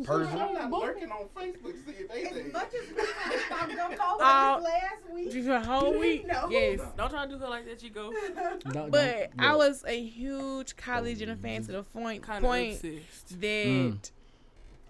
Persian. 0.04 0.38
I'm 0.38 0.54
not 0.54 0.70
lurking 0.70 1.10
on 1.10 1.28
Facebook 1.36 1.72
to 1.72 1.92
see 1.92 1.98
if 1.98 2.08
they 2.08 2.22
As 2.24 2.52
much 2.52 2.68
as 2.74 2.88
we 2.88 3.02
kind 3.02 3.34
of 3.34 3.40
stopped 3.40 3.68
them 3.76 3.92
over 3.92 4.22
Uh, 4.22 4.60
last 4.60 5.10
week. 5.12 5.32
For 5.44 5.52
a 5.52 5.60
whole 5.64 5.98
week, 5.98 6.26
No. 6.26 6.48
yes. 6.50 6.80
Don't 6.96 7.10
try 7.10 7.26
to 7.26 7.32
do 7.32 7.38
her 7.38 7.48
like 7.48 7.64
that, 7.66 7.78
Chico. 7.80 8.10
Don't- 8.72 8.90
But 8.90 9.30
don't- 9.36 9.46
I 9.46 9.56
was 9.56 9.84
a 9.86 10.00
huge 10.00 10.76
Kylie 10.76 11.16
Jenner 11.18 11.36
fan 11.36 11.62
to 11.64 11.72
the 11.72 11.82
point 11.82 12.22
Kind 12.22 12.38
of 12.44 12.50
point 12.50 12.74
obsessed. 12.74 13.40
that 13.40 13.66
Mm. 13.66 14.10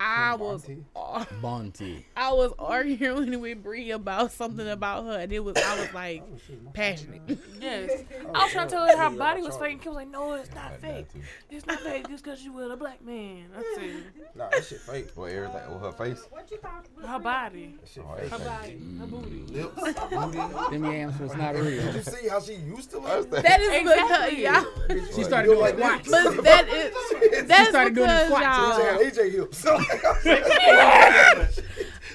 I 0.00 0.34
was 0.36 0.64
Auntie. 0.68 0.84
Bonte. 1.40 2.04
I 2.16 2.32
was 2.32 2.52
arguing 2.58 3.40
with 3.40 3.62
Bree 3.62 3.90
about 3.90 4.32
something 4.32 4.68
about 4.68 5.04
her, 5.04 5.18
and 5.20 5.32
it 5.32 5.40
was 5.40 5.56
I 5.56 5.80
was 5.80 5.92
like 5.94 6.22
oh, 6.26 6.70
passionate. 6.72 7.22
Yes. 7.60 8.04
Oh, 8.24 8.30
I 8.34 8.44
was 8.44 8.52
trying 8.52 8.68
to 8.68 8.74
tell 8.74 8.86
her 8.86 8.96
her 8.96 9.10
body 9.10 9.42
was 9.42 9.56
fake. 9.56 9.72
and 9.72 9.82
Kim 9.82 9.90
was 9.94 9.96
like, 9.96 10.08
no, 10.10 10.34
it's 10.34 10.54
not 10.54 10.80
fake. 10.80 11.08
It's 11.50 11.66
not 11.66 11.80
fake 11.80 12.08
just 12.08 12.22
because 12.22 12.44
you 12.44 12.52
with 12.52 12.70
a 12.70 12.76
black 12.76 13.04
man. 13.04 13.46
I 13.56 13.74
said, 13.74 14.04
Nah, 14.36 14.48
that 14.50 14.64
shit 14.64 14.80
fake. 14.80 15.08
Well, 15.16 15.26
everything. 15.26 15.60
Well, 15.68 15.78
her 15.80 15.92
face. 15.92 16.24
What 16.30 16.48
you 16.50 16.58
talking 16.58 16.88
her 17.04 17.18
body. 17.18 17.74
Oh. 17.98 18.02
Her 18.02 18.18
everything. 18.18 18.46
body. 18.46 18.80
Her 19.00 19.06
booty. 19.06 19.52
Lips, 19.52 19.74
booty. 20.10 20.78
Them 20.78 20.84
yams 20.92 21.18
was 21.18 21.34
not 21.34 21.54
real. 21.56 21.82
Did 21.82 21.94
you 21.94 22.02
see 22.02 22.28
how 22.28 22.40
she 22.40 22.54
used 22.54 22.90
to 22.90 22.98
look? 23.00 23.30
That 23.30 23.60
is 23.60 23.80
Exactly. 23.80 24.36
because 24.36 24.98
y'all. 24.98 25.16
She 25.16 25.24
started 25.24 25.48
doing 25.48 25.76
squats. 25.76 26.08
But 26.08 26.44
that 26.44 26.68
is 26.68 27.48
that's 27.48 27.70
started 27.70 27.94
doing 27.94 28.06
the 28.08 28.26
because 28.28 28.74
squats. 28.76 29.18
y'all. 29.18 29.24
AJ 29.24 29.32
hips. 29.32 29.58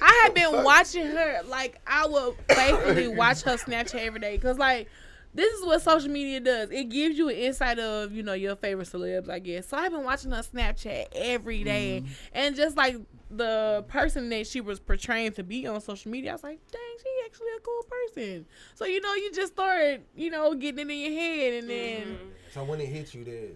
I 0.02 0.22
have 0.24 0.34
been 0.34 0.62
watching 0.62 1.06
her 1.06 1.42
like 1.46 1.80
I 1.86 2.06
would 2.06 2.34
faithfully 2.48 3.08
watch 3.08 3.42
her 3.42 3.56
Snapchat 3.56 4.00
every 4.00 4.20
day 4.20 4.36
because 4.36 4.58
like 4.58 4.88
this 5.34 5.52
is 5.54 5.64
what 5.64 5.82
social 5.82 6.10
media 6.10 6.38
does. 6.38 6.70
It 6.70 6.88
gives 6.90 7.18
you 7.18 7.28
an 7.28 7.34
insight 7.34 7.78
of 7.78 8.12
you 8.12 8.22
know 8.22 8.34
your 8.34 8.54
favorite 8.56 8.88
celebs, 8.88 9.28
I 9.28 9.40
guess. 9.40 9.68
So 9.68 9.76
I've 9.76 9.90
been 9.90 10.04
watching 10.04 10.30
her 10.30 10.42
Snapchat 10.42 11.06
every 11.14 11.64
day. 11.64 12.02
Mm-hmm. 12.04 12.12
and 12.32 12.56
just 12.56 12.76
like 12.76 12.96
the 13.30 13.84
person 13.88 14.28
that 14.28 14.46
she 14.46 14.60
was 14.60 14.78
portraying 14.78 15.32
to 15.32 15.42
be 15.42 15.66
on 15.66 15.80
social 15.80 16.10
media, 16.10 16.30
I 16.30 16.34
was 16.34 16.44
like, 16.44 16.60
dang, 16.70 16.80
she 17.02 17.08
actually 17.26 17.48
a 17.56 17.60
cool 17.60 17.82
person. 17.90 18.46
So 18.74 18.84
you 18.84 19.00
know, 19.00 19.14
you 19.14 19.32
just 19.32 19.54
start 19.54 20.00
you 20.14 20.30
know 20.30 20.54
getting 20.54 20.88
it 20.88 20.92
in 20.92 20.98
your 20.98 21.20
head, 21.20 21.62
and 21.62 21.70
then 21.70 22.00
mm-hmm. 22.02 22.28
so 22.52 22.64
when 22.64 22.80
it 22.80 22.86
hits 22.86 23.14
you, 23.14 23.24
that 23.24 23.54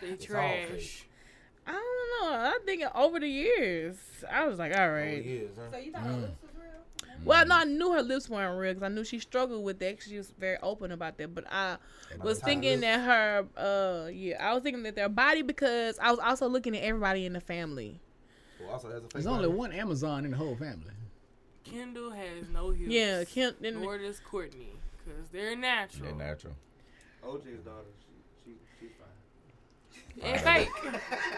They 0.00 0.06
it's 0.08 0.24
all 0.24 0.36
trash. 0.36 1.06
Fake. 1.66 1.74
I 1.74 1.80
don't 2.20 2.30
know. 2.32 2.38
I 2.38 2.58
think 2.64 2.82
over 2.94 3.20
the 3.20 3.28
years, 3.28 3.96
I 4.30 4.46
was 4.46 4.58
like, 4.58 4.76
all 4.76 4.90
right. 4.90 5.24
Right. 5.24 5.48
huh? 5.56 5.62
So 5.70 5.76
you 5.78 5.92
thought 5.92 6.02
her 6.02 6.12
lips 6.12 6.42
was 6.42 6.50
real? 6.56 7.18
Well, 7.24 7.46
no, 7.46 7.54
I 7.56 7.64
knew 7.64 7.92
her 7.92 8.02
lips 8.02 8.28
weren't 8.28 8.58
real 8.58 8.74
because 8.74 8.84
I 8.84 8.88
knew 8.92 9.04
she 9.04 9.18
struggled 9.18 9.62
with 9.64 9.78
that. 9.80 10.02
She 10.02 10.16
was 10.16 10.32
very 10.38 10.58
open 10.62 10.92
about 10.92 11.18
that. 11.18 11.34
But 11.34 11.44
I 11.52 11.76
was 12.22 12.40
thinking 12.40 12.80
that 12.80 13.00
her, 13.00 13.46
uh, 13.56 14.08
yeah, 14.08 14.44
I 14.44 14.54
was 14.54 14.62
thinking 14.62 14.82
that 14.84 14.94
their 14.96 15.08
body 15.08 15.42
because 15.42 15.98
I 16.00 16.10
was 16.10 16.18
also 16.20 16.48
looking 16.48 16.76
at 16.76 16.82
everybody 16.82 17.26
in 17.26 17.32
the 17.32 17.40
family. 17.40 18.00
Who 18.58 18.68
also 18.68 18.90
has 18.90 19.02
a 19.04 19.08
There's 19.08 19.26
only 19.26 19.46
body. 19.46 19.58
one 19.58 19.72
Amazon 19.72 20.24
in 20.24 20.32
the 20.32 20.36
whole 20.36 20.56
family. 20.56 20.92
Kendall 21.64 22.10
has 22.10 22.48
no 22.52 22.70
hips. 22.70 22.90
Yeah, 22.90 23.24
Kim. 23.24 23.54
Then, 23.60 23.80
Nor 23.80 23.98
does 23.98 24.20
Kourtney. 24.20 24.74
Because 25.04 25.28
they're 25.30 25.56
natural. 25.56 26.06
They're 26.06 26.28
natural. 26.28 26.54
OJ's 27.24 27.60
daughter, 27.64 27.86
she, 28.44 28.50
she, 28.50 28.56
she's 28.80 28.90
fine. 28.98 30.01
And 30.20 30.40
fake. 30.40 30.68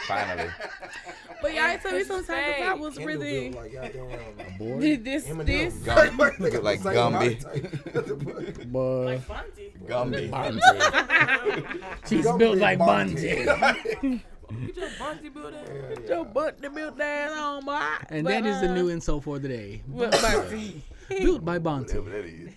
Finally. 0.07 0.51
but 1.43 1.55
y'all 1.55 1.79
told 1.79 1.95
me 1.95 2.05
sometimes 2.05 2.27
fake. 2.29 2.65
I 2.65 2.75
was 2.75 2.97
Kendall 2.99 3.07
really 3.15 3.51
like 3.51 3.73
goddamn 3.73 4.59
Boy, 4.59 4.81
did 4.81 5.05
this 5.05 5.27
Eminem. 5.29 5.47
this. 5.47 5.75
Gum- 5.75 6.17
look 6.19 6.63
like 6.63 6.81
Gumby. 6.81 7.13
body 7.13 7.35
type. 7.37 8.67
boy. 8.73 9.05
Like 9.07 9.29
Bunty. 9.29 9.73
Gumby. 9.87 10.31
She's 12.09 12.27
Gumby 12.27 12.39
built 12.39 12.59
like 12.59 12.79
Bonte. 12.79 13.47
Bunty. 13.47 14.25
Get 14.67 14.77
your 14.77 14.89
Bunty 14.99 15.29
built 15.31 15.55
in. 15.55 16.07
Your 16.07 16.25
butt 16.27 16.63
to 16.63 16.71
build 16.71 17.01
on, 17.01 17.65
boy. 17.65 17.81
And 18.11 18.25
But, 18.25 18.31
that 18.31 18.47
is 18.47 18.61
the 18.61 18.69
uh, 18.71 18.75
new 18.75 18.89
insult 18.89 19.25
for 19.25 19.39
the 19.39 19.49
day. 19.49 19.83
but- 19.89 20.11
but- 20.11 20.53
Built 21.09 21.45
by 21.45 21.59
Bonte. 21.59 21.95
Whatever 21.95 22.11
that 22.11 22.25
is. 22.27 22.51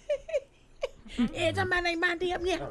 Yeah, 1.34 1.51
somebody 1.53 1.89
ain't 1.89 1.99
my 2.01 2.15
damn 2.15 2.45
yeah. 2.45 2.68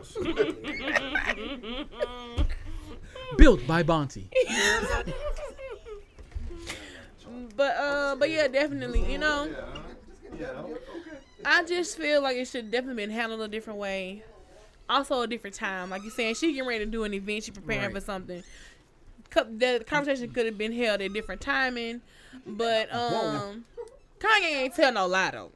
Shit. 3.30 3.38
Built 3.38 3.66
by 3.66 3.82
Bonte. 3.82 4.24
But 7.56 7.76
uh, 7.76 8.16
but 8.18 8.30
yeah, 8.30 8.48
definitely, 8.48 9.10
you 9.10 9.18
know. 9.18 9.48
I 11.44 11.64
just 11.64 11.96
feel 11.96 12.22
like 12.22 12.36
it 12.36 12.46
should 12.48 12.70
definitely 12.70 13.06
been 13.06 13.10
handled 13.14 13.40
a 13.40 13.48
different 13.48 13.78
way. 13.78 14.22
Also, 14.88 15.22
a 15.22 15.26
different 15.26 15.56
time. 15.56 15.90
Like 15.90 16.02
you 16.04 16.10
saying, 16.10 16.34
she 16.34 16.52
getting 16.52 16.68
ready 16.68 16.84
to 16.84 16.90
do 16.90 17.04
an 17.04 17.14
event. 17.14 17.44
She 17.44 17.50
preparing 17.50 17.84
Right. 17.84 17.92
for 17.94 18.00
something. 18.00 18.42
The 19.34 19.84
conversation 19.86 20.30
could 20.32 20.46
have 20.46 20.56
been 20.58 20.72
held 20.72 21.00
at 21.02 21.12
different 21.12 21.40
timing, 21.40 22.00
but 22.46 22.92
um, 22.94 23.64
Kanye 24.18 24.62
ain't 24.62 24.74
tell 24.74 24.92
no 24.92 25.06
lie 25.06 25.30
though. 25.30 25.50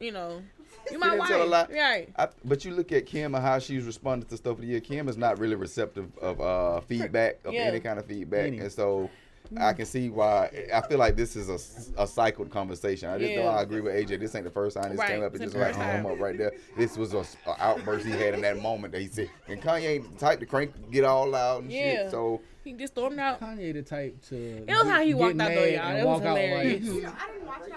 You 0.00 0.12
know, 0.12 0.42
you 0.92 0.98
my 0.98 1.16
wife, 1.16 1.28
tell 1.28 1.42
a 1.42 1.44
lie. 1.44 1.66
right? 1.72 2.08
I, 2.16 2.28
but 2.44 2.64
you 2.64 2.72
look 2.72 2.92
at 2.92 3.06
Kim 3.06 3.34
and 3.34 3.42
how 3.44 3.58
she's 3.58 3.84
responded 3.84 4.28
to 4.30 4.36
stuff 4.36 4.54
of 4.56 4.60
the 4.60 4.66
year. 4.66 4.80
Kim 4.80 5.08
is 5.08 5.16
not 5.16 5.38
really 5.38 5.54
receptive 5.56 6.16
of 6.18 6.40
uh, 6.40 6.80
feedback, 6.80 7.38
of 7.44 7.54
Yeah. 7.54 7.62
any 7.62 7.80
kind 7.80 7.98
of 7.98 8.06
feedback, 8.06 8.46
Any. 8.46 8.58
and 8.60 8.70
so 8.72 9.10
I 9.56 9.74
can 9.74 9.86
see 9.86 10.10
why. 10.10 10.50
I 10.74 10.80
feel 10.88 10.98
like 10.98 11.14
this 11.14 11.36
is 11.36 11.48
a, 11.48 12.02
a 12.02 12.06
cycled 12.06 12.50
conversation. 12.50 13.08
I 13.08 13.18
just 13.18 13.30
Yeah. 13.30 13.42
know 13.44 13.48
I 13.48 13.62
agree 13.62 13.80
with 13.80 13.94
AJ. 13.94 14.18
This 14.18 14.34
ain't 14.34 14.44
the 14.44 14.50
first 14.50 14.76
time 14.76 14.90
this 14.90 14.98
Right. 14.98 15.10
came 15.10 15.22
up. 15.22 15.34
It 15.36 15.40
just 15.42 15.52
the 15.52 15.58
like 15.60 15.68
first 15.68 15.78
hung 15.78 16.02
time. 16.02 16.06
up 16.06 16.18
right 16.18 16.36
there. 16.36 16.52
This 16.76 16.96
was 16.96 17.14
a, 17.14 17.18
s- 17.20 17.36
a 17.46 17.54
outburst 17.62 18.04
he 18.06 18.10
had 18.12 18.34
in 18.34 18.40
that 18.40 18.60
moment 18.60 18.92
that 18.92 19.00
he 19.02 19.06
said, 19.08 19.30
and 19.48 19.62
Kanye 19.62 19.82
ain't 19.88 20.12
the 20.14 20.18
type 20.18 20.40
to 20.40 20.46
crank, 20.46 20.72
get 20.90 21.04
all 21.04 21.32
out 21.34 21.62
and 21.62 21.70
Yeah. 21.70 22.02
shit. 22.04 22.10
So 22.10 22.40
He 22.64 22.72
just 22.72 22.94
stormed 22.94 23.20
out. 23.20 23.40
Kanye 23.40 23.72
the 23.72 23.82
type 23.82 24.20
to. 24.30 24.36
It 24.36 24.66
was 24.68 24.82
how 24.88 25.00
he 25.00 25.08
get 25.10 25.16
walked 25.18 25.40
out 25.40 25.48
though, 25.48 25.54
mad 25.54 25.72
y'all. 25.74 25.82
and 25.84 25.98
It 25.98 26.04
was 26.04 26.20
walk 26.20 26.22
out 26.28 26.38
hilarious. 26.38 26.82
like, 26.82 26.94
You 26.94 27.02
know, 27.02 27.12
I 27.16 27.26
didn't 27.32 27.46
watch 27.46 27.58
y'all. 27.68 27.76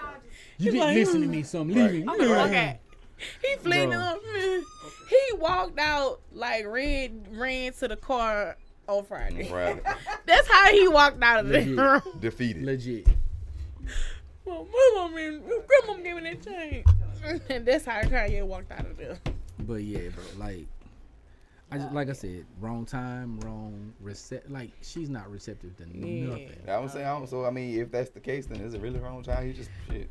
You 0.58 0.64
didn't 0.72 0.80
like, 0.80 0.94
listen 0.96 1.20
to 1.22 1.26
me, 1.28 1.42
so 1.44 1.60
I'm 1.60 1.68
leaving. 1.68 2.08
I'm 2.08 2.18
gonna 2.18 2.30
walk 2.36 2.50
out. 2.52 2.76
He 3.42 3.56
fleeing 3.56 3.90
Bro. 3.90 4.18
me. 4.34 4.62
He 5.08 5.36
walked 5.38 5.78
out 5.78 6.20
like 6.32 6.66
red 6.66 7.26
ran 7.32 7.72
to 7.74 7.88
the 7.88 7.96
car 7.96 8.56
on 8.88 9.04
Friday. 9.04 9.50
right, 9.52 9.82
That's 10.26 10.48
how 10.48 10.70
he 10.72 10.88
walked 10.88 11.22
out 11.22 11.40
of 11.40 11.48
the 11.48 11.60
room. 11.74 12.02
defeated. 12.20 12.62
Legit. 12.64 13.06
Well, 14.44 14.66
my 14.72 14.92
mom 14.96 15.16
and 15.16 15.42
grandma 15.44 16.02
gave 16.02 16.16
me 16.16 16.30
that 16.34 16.42
chain. 16.44 16.84
And 17.50 17.66
that's 17.66 17.84
how 17.84 18.00
Kanye 18.00 18.44
walked 18.44 18.72
out 18.72 18.86
of 18.86 18.96
there. 18.96 19.18
But 19.60 19.82
yeah, 19.84 20.08
bro, 20.08 20.24
like 20.38 20.66
I 21.70 21.76
just 21.78 21.92
like 21.92 22.08
I 22.08 22.14
said, 22.14 22.46
wrong 22.58 22.84
time, 22.86 23.38
wrong 23.40 23.92
recept. 24.02 24.50
Like 24.50 24.70
she's 24.80 25.08
not 25.10 25.30
receptive 25.30 25.76
to 25.76 25.84
Yeah. 25.86 26.26
nothing. 26.26 26.50
I 26.68 26.78
would 26.78 26.90
say, 26.90 27.04
I- 27.04 27.24
so 27.26 27.44
I 27.44 27.50
mean, 27.50 27.78
if 27.78 27.90
that's 27.92 28.10
the 28.10 28.20
case, 28.20 28.46
then 28.46 28.60
is 28.60 28.74
it 28.74 28.80
really 28.80 28.98
wrong 28.98 29.22
child? 29.22 29.44
He 29.46 29.52
just 29.52 29.70
shit. 29.88 30.08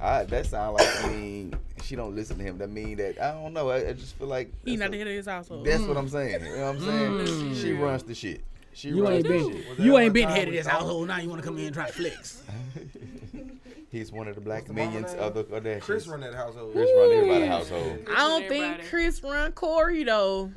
I, 0.00 0.24
that 0.24 0.46
sound 0.46 0.76
like 0.76 1.04
I 1.04 1.08
mean 1.08 1.54
she 1.82 1.96
don't 1.96 2.14
listen 2.14 2.38
to 2.38 2.42
him. 2.42 2.58
That 2.58 2.70
mean 2.70 2.96
that 2.96 3.20
I 3.20 3.32
don't 3.32 3.52
know. 3.52 3.70
I, 3.70 3.88
I 3.88 3.92
just 3.92 4.14
feel 4.16 4.28
like 4.28 4.52
He 4.64 4.76
that's 4.76 4.80
not 4.80 4.88
a- 4.88 4.90
the 4.92 4.98
head 4.98 5.06
of 5.06 5.14
his 5.14 5.26
household. 5.26 5.66
That's 5.66 5.82
what 5.82 5.96
I'm 5.96 6.08
saying. 6.08 6.44
You 6.44 6.56
know 6.56 6.72
what 6.72 6.76
I'm 6.76 6.78
mm. 6.80 7.26
saying? 7.26 7.52
Mm. 7.52 7.62
She 7.62 7.72
runs 7.72 8.02
the 8.02 8.14
shit. 8.14 8.42
She 8.74 8.88
You 8.88 9.04
runs 9.04 9.16
ain't 9.16 9.24
the 9.24 9.28
been 9.30 9.52
shit. 9.52 9.68
Was 9.68 9.78
you 9.78 9.98
ain't 9.98 10.14
been 10.14 10.28
head 10.28 10.48
of 10.48 10.54
this 10.54 10.66
household. 10.66 11.08
Now 11.08 11.18
you 11.18 11.28
want 11.28 11.42
to 11.42 11.46
come 11.46 11.58
in 11.58 11.66
and 11.66 11.74
try 11.74 11.86
to 11.86 11.92
flex. 11.92 12.42
He's 13.92 14.10
one 14.10 14.26
of 14.26 14.34
the 14.34 14.40
black 14.40 14.64
the 14.64 14.72
mama 14.72 14.86
minions 14.86 15.12
name? 15.12 15.22
of 15.22 15.34
the 15.34 15.44
Kardashians. 15.44 15.80
Kris 15.82 16.06
run 16.06 16.20
that 16.20 16.34
household. 16.34 16.72
Kris 16.72 16.90
run 16.96 17.12
everybody's 17.12 17.48
household. 17.48 17.98
I 18.10 18.16
don't 18.16 18.48
think 18.48 18.88
Kris 18.88 19.22
run 19.22 19.52
Corey 19.52 20.02
though. 20.04 20.50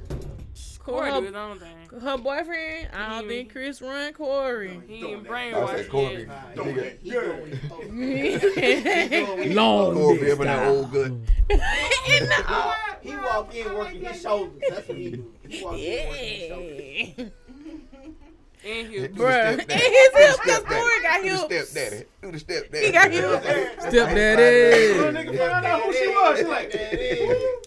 Corey 0.85 1.09
do 1.09 1.15
Her, 1.15 1.21
his 1.25 1.35
own 1.35 1.59
thing. 1.59 1.99
her 1.99 2.17
boyfriend, 2.17 2.89
I 2.93 3.09
don't 3.19 3.23
He- 3.23 3.35
think 3.37 3.51
Kris 3.51 3.81
run 3.81 4.13
Corey. 4.13 4.79
He 4.87 5.03
ain't 5.05 5.27
I 5.27 5.29
brainwashed 5.29 5.91
said 5.91 6.29
yet. 7.03 7.03
Nigga, 7.89 9.55
Long 9.55 9.93
Corby 9.95 10.19
dick 10.19 10.33
up 10.33 10.39
in 10.39 10.45
that 10.45 10.67
old 10.67 10.91
good. 10.91 11.27
He 13.01 13.15
walk 13.15 13.53
in 13.53 13.73
working 13.75 14.03
his 14.05 14.21
shoulders. 14.21 14.61
That's 14.67 14.87
what 14.87 14.97
he 14.97 15.09
do. 15.11 15.31
He 15.47 15.63
walk 15.63 15.75
in 15.77 16.07
working 16.07 16.25
his 16.25 16.47
shoulders. 16.47 16.81
yeah. 17.17 17.25
And 18.67 18.87
Do 18.91 18.93
he 18.93 18.99
the 19.01 19.09
Bruh. 19.09 19.59
And 19.59 19.61
his 19.61 19.67
Do 19.69 19.71
the 19.73 20.41
cause 20.43 20.63
Corey 20.63 21.01
got 21.03 21.21
daddy. 21.21 21.29
Do 21.29 21.35
the 21.47 21.53
hips. 21.53 21.69
step 21.69 21.91
daddy. 21.91 22.03
Do 22.23 22.31
the 22.31 22.39
step 22.39 22.71
daddy. 22.71 22.85
He 22.87 22.91
got 22.91 23.11
hips. 23.11 23.85
Stepdaddy. 23.89 24.41
Nigga 25.13 25.37
found 25.37 25.65
out 25.67 25.81
who 25.83 25.93
she 25.93 26.07
was. 26.07 26.37
She 26.39 26.43
like, 26.45 26.71
That 26.71 26.93
is. 26.99 27.65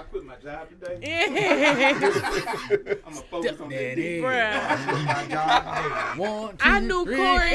I 0.00 0.02
quit 0.04 0.24
my 0.24 0.36
job 0.36 0.66
today. 0.70 1.26
I'm 3.04 3.12
gonna 3.12 3.26
focus 3.30 3.60
on 3.60 3.68
this. 3.68 3.92
Stepdaddy. 3.92 4.22
Bruh. 4.22 6.16
One, 6.16 6.56
two, 6.56 6.56
I 6.62 6.80
knew 6.80 7.04
three. 7.04 7.16
Corey. 7.16 7.54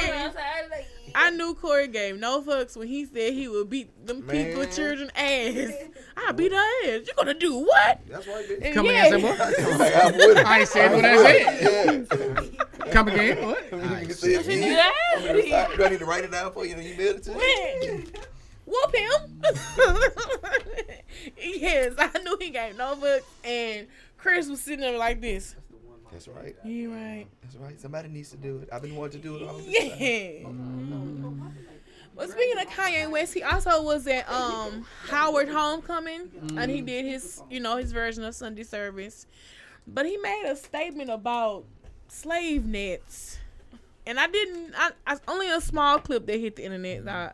I 1.15 1.31
knew 1.31 1.55
Corey 1.55 1.87
gave 1.87 2.19
no 2.19 2.43
fucks 2.43 2.77
when 2.77 2.87
he 2.87 3.05
said 3.05 3.33
he 3.33 3.47
would 3.47 3.67
beat 3.67 4.05
them 4.05 4.21
people, 4.21 4.61
Man. 4.61 4.71
children 4.71 5.09
ass. 5.15 5.71
I 6.17 6.31
beat 6.33 6.51
her 6.51 6.57
ass. 6.57 7.07
You 7.07 7.13
gonna 7.17 7.33
do 7.33 7.57
what? 7.57 8.01
That's 8.07 8.27
right, 8.27 8.47
bitch. 8.47 8.73
Come 8.75 8.85
yeah. 8.85 9.05
again, 9.05 9.21
say 9.21 9.23
what? 9.23 9.41
I'm 10.05 10.13
with 10.15 10.37
it. 10.37 10.45
I 10.45 10.59
ain't 10.59 10.69
said 10.69 10.91
what 10.91 11.05
I 11.05 11.17
said. 11.23 12.07
Yeah. 12.11 12.91
Come 12.91 13.07
again, 13.07 13.43
what? 13.47 13.63
You 13.71 13.79
can 13.79 14.13
say 14.13 14.33
it 14.35 14.45
She 14.45 14.53
again. 14.59 14.75
do? 14.75 15.19
I'm 15.19 15.25
gonna 15.25 15.41
decide- 15.41 15.91
need 15.91 15.99
to 15.99 16.05
write 16.05 16.23
it 16.25 16.31
down 16.31 16.51
for 16.51 16.63
you? 16.63 16.75
You 16.75 16.95
mail 16.95 17.15
it 17.15 17.23
to 17.23 17.33
me? 17.33 18.05
Man, 18.67 18.75
whoop 18.83 18.95
him. 18.95 19.41
yes, 21.37 21.93
I 21.97 22.19
knew 22.23 22.37
he 22.39 22.49
gave 22.49 22.77
no 22.77 22.95
fucks, 22.95 23.21
and 23.43 23.87
Kris 24.17 24.47
was 24.47 24.61
sitting 24.61 24.81
there 24.81 24.97
like 24.97 25.21
this. 25.21 25.55
That's 26.11 26.27
right. 26.27 26.55
You 26.63 26.93
right? 26.93 27.25
That's 27.41 27.55
right. 27.57 27.79
Somebody 27.79 28.07
needs 28.09 28.29
to 28.31 28.37
do 28.37 28.59
it. 28.59 28.69
I've 28.71 28.81
been 28.81 28.95
wanting 28.95 29.21
to 29.21 29.27
do 29.27 29.35
it 29.37 29.43
all 29.47 29.57
this 29.57 29.65
time. 29.65 29.97
Yeah. 29.99 30.47
But 32.15 32.29
speaking 32.31 32.57
of 32.59 32.67
Kanye 32.67 33.09
West, 33.09 33.33
he 33.33 33.43
also 33.43 33.83
was 33.83 34.07
at 34.07 34.29
um 34.31 34.85
Howard 35.09 35.49
Homecoming, 35.49 36.29
and 36.57 36.71
he 36.71 36.79
did 36.81 37.03
his, 37.05 37.41
you 37.49 37.59
know, 37.59 37.75
his 37.77 37.91
version 37.91 38.23
of 38.23 38.33
Sunday 38.33 38.63
service. 38.63 39.25
But 39.85 40.05
he 40.05 40.15
made 40.17 40.45
a 40.47 40.55
statement 40.55 41.09
about 41.09 41.65
slave 42.07 42.65
nets. 42.65 43.37
and 44.07 44.17
I 44.19 44.27
didn't. 44.27 44.73
I, 44.77 44.91
I 45.05 45.17
only 45.27 45.49
a 45.49 45.59
small 45.59 45.99
clip 45.99 46.25
that 46.27 46.39
hit 46.39 46.55
the 46.55 46.63
internet. 46.63 47.05
uh, 47.07 47.33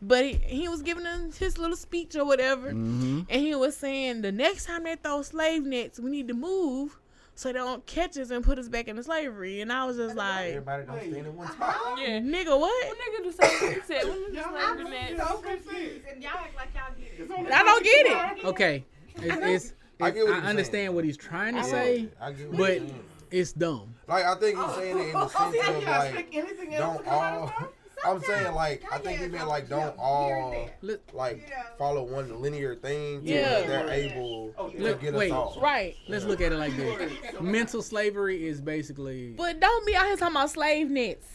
but 0.00 0.24
he, 0.24 0.32
he 0.46 0.68
was 0.68 0.82
giving 0.82 1.04
them 1.04 1.30
his 1.38 1.58
little 1.58 1.76
speech 1.76 2.14
or 2.16 2.24
whatever, 2.24 2.68
Mm-hmm. 2.72 3.20
and 3.28 3.40
he 3.42 3.54
was 3.54 3.76
saying 3.76 4.22
the 4.22 4.32
next 4.32 4.66
time 4.66 4.84
they 4.84 4.96
throw 4.96 5.22
slave 5.22 5.64
nets, 5.64 5.98
we 6.00 6.10
need 6.10 6.28
to 6.28 6.34
move 6.34 6.98
so 7.34 7.48
they 7.48 7.54
don't 7.58 7.86
catch 7.86 8.18
us 8.18 8.30
and 8.30 8.44
put 8.44 8.58
us 8.58 8.68
back 8.68 8.88
into 8.88 9.02
slavery. 9.04 9.60
And 9.60 9.72
I 9.72 9.84
was 9.84 9.96
just 9.96 10.16
like, 10.16 10.48
Everybody 10.48 10.84
don't 10.86 10.98
stand 11.00 11.16
in 11.26 11.36
one 11.36 11.50
spot. 11.52 11.76
Yeah. 11.98 12.18
nigga, 12.18 12.58
what? 12.58 12.86
What 12.88 12.96
nigga 12.98 13.22
do 13.24 13.32
say? 13.32 13.74
He 13.74 13.80
said, 13.86 14.04
when 14.04 14.34
you 14.34 14.42
I'm 14.44 14.76
slavery 14.76 14.90
net? 14.90 15.16
so 15.18 15.36
confused, 15.38 16.04
and 16.12 16.22
y'all 16.22 16.32
act 16.34 16.56
like 16.56 16.68
y'all 16.74 16.94
get 16.98 17.20
it. 17.20 17.52
I 17.52 17.62
don't 17.62 17.84
get 17.84 18.06
it. 18.06 18.44
Okay, 18.44 18.84
it's, 19.16 19.64
it's, 19.64 19.74
I 20.00 20.06
I, 20.06 20.10
get 20.10 20.24
what 20.26 20.34
I 20.34 20.38
understand 20.46 20.70
saying. 20.70 20.94
what 20.94 21.04
he's 21.04 21.16
trying 21.16 21.54
to 21.54 21.60
Yeah, 21.60 21.66
say, 21.66 22.08
I 22.20 22.32
get 22.32 22.48
what 22.48 22.58
but 22.58 22.82
it's 23.30 23.52
dumb. 23.52 23.94
Like 24.06 24.24
I 24.24 24.34
think 24.36 24.58
he's 24.58 24.74
saying 24.74 24.98
it 24.98 25.06
in 25.08 25.12
the 25.12 25.28
sense 25.28 25.56
of 25.68 25.82
Yeah, 25.82 26.10
like 26.14 26.28
anything 26.32 26.74
else 26.74 26.96
don't 26.96 27.04
to 27.04 27.12
out 27.12 27.34
of 27.34 27.52
all. 27.52 27.68
His 27.98 28.04
mouth? 28.04 28.14
I'm 28.16 28.22
saying 28.22 28.54
like 28.54 28.82
I 28.92 28.98
think 28.98 29.20
he 29.20 29.28
meant 29.28 29.48
like 29.48 29.68
don't 29.68 29.94
all 29.98 30.68
like 31.12 31.50
follow 31.78 32.02
one 32.04 32.40
linear 32.40 32.74
thing. 32.74 33.22
to 33.24 33.28
Yeah. 33.28 33.60
where 33.60 33.68
they're 33.68 33.90
able 33.90 34.54
oh, 34.58 34.68
to 34.70 34.78
Look, 34.82 35.00
get 35.00 35.14
wait. 35.14 35.30
us 35.30 35.36
off. 35.36 35.62
Right. 35.62 35.96
let's 36.08 36.24
look 36.24 36.40
at 36.40 36.52
it 36.52 36.56
like 36.58 36.76
this. 36.76 37.12
Mental 37.40 37.82
slavery 37.82 38.46
is 38.46 38.60
basically 38.60 39.34
But 39.36 39.60
don't 39.60 39.86
be 39.86 39.94
out 39.96 40.06
here 40.06 40.16
talking 40.16 40.36
about 40.36 40.50
slave 40.50 40.90
nets 40.90 41.26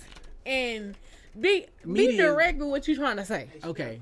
and 0.46 0.96
be 1.40 1.66
be 1.92 2.18
direct 2.18 2.60
with 2.60 2.70
what 2.70 2.88
you're 2.88 2.98
trying 2.98 3.18
to 3.18 3.26
say. 3.26 3.50
okay. 3.64 4.00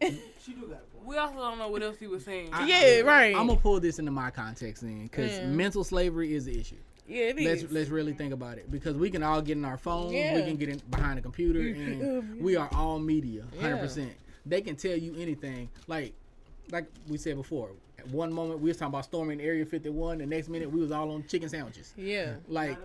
She 0.44 0.54
do 0.54 0.66
got. 0.66 0.80
We 1.04 1.16
also 1.16 1.36
don't 1.38 1.58
know 1.58 1.68
what 1.68 1.82
else 1.82 1.98
he 1.98 2.06
was 2.06 2.24
saying. 2.24 2.50
Yeah, 2.66 3.00
right. 3.00 3.34
I'm 3.34 3.46
gonna 3.46 3.58
pull 3.58 3.80
this 3.80 3.98
into 3.98 4.10
my 4.10 4.30
context 4.30 4.82
then, 4.82 5.04
because 5.04 5.38
Yeah. 5.38 5.46
mental 5.46 5.82
slavery 5.84 6.34
is 6.34 6.44
the 6.44 6.58
issue. 6.58 6.76
Yeah, 7.08 7.22
it 7.24 7.36
Let's 7.40 7.62
is. 7.62 7.72
let's 7.72 7.90
really 7.90 8.12
think 8.12 8.32
about 8.32 8.58
it 8.58 8.70
because 8.70 8.94
we 8.94 9.10
can 9.10 9.22
all 9.22 9.40
get 9.42 9.56
in 9.56 9.64
our 9.64 9.78
phones, 9.78 10.12
we 10.12 10.42
can 10.42 10.56
get 10.56 10.68
in 10.68 10.80
behind 10.90 11.18
a 11.18 11.22
computer, 11.22 11.60
and 11.60 12.40
we 12.40 12.56
are 12.56 12.68
all 12.74 12.98
media, 12.98 13.44
hundred 13.60 13.76
Yeah. 13.76 13.80
percent. 13.82 14.12
They 14.46 14.60
can 14.60 14.76
tell 14.76 14.96
you 14.96 15.14
anything. 15.18 15.68
Like 15.86 16.12
like 16.70 16.86
we 17.08 17.16
said 17.16 17.36
before, 17.36 17.70
at 17.98 18.06
one 18.08 18.32
moment 18.32 18.60
we 18.60 18.68
was 18.68 18.76
talking 18.76 18.92
about 18.92 19.04
storming 19.04 19.40
Area 19.40 19.64
51, 19.64 20.18
the 20.18 20.26
next 20.26 20.48
minute 20.50 20.70
we 20.70 20.80
was 20.80 20.90
all 20.92 21.10
on 21.12 21.24
chicken 21.26 21.48
sandwiches. 21.48 21.94
yeah, 21.96 22.34
Like, 22.46 22.76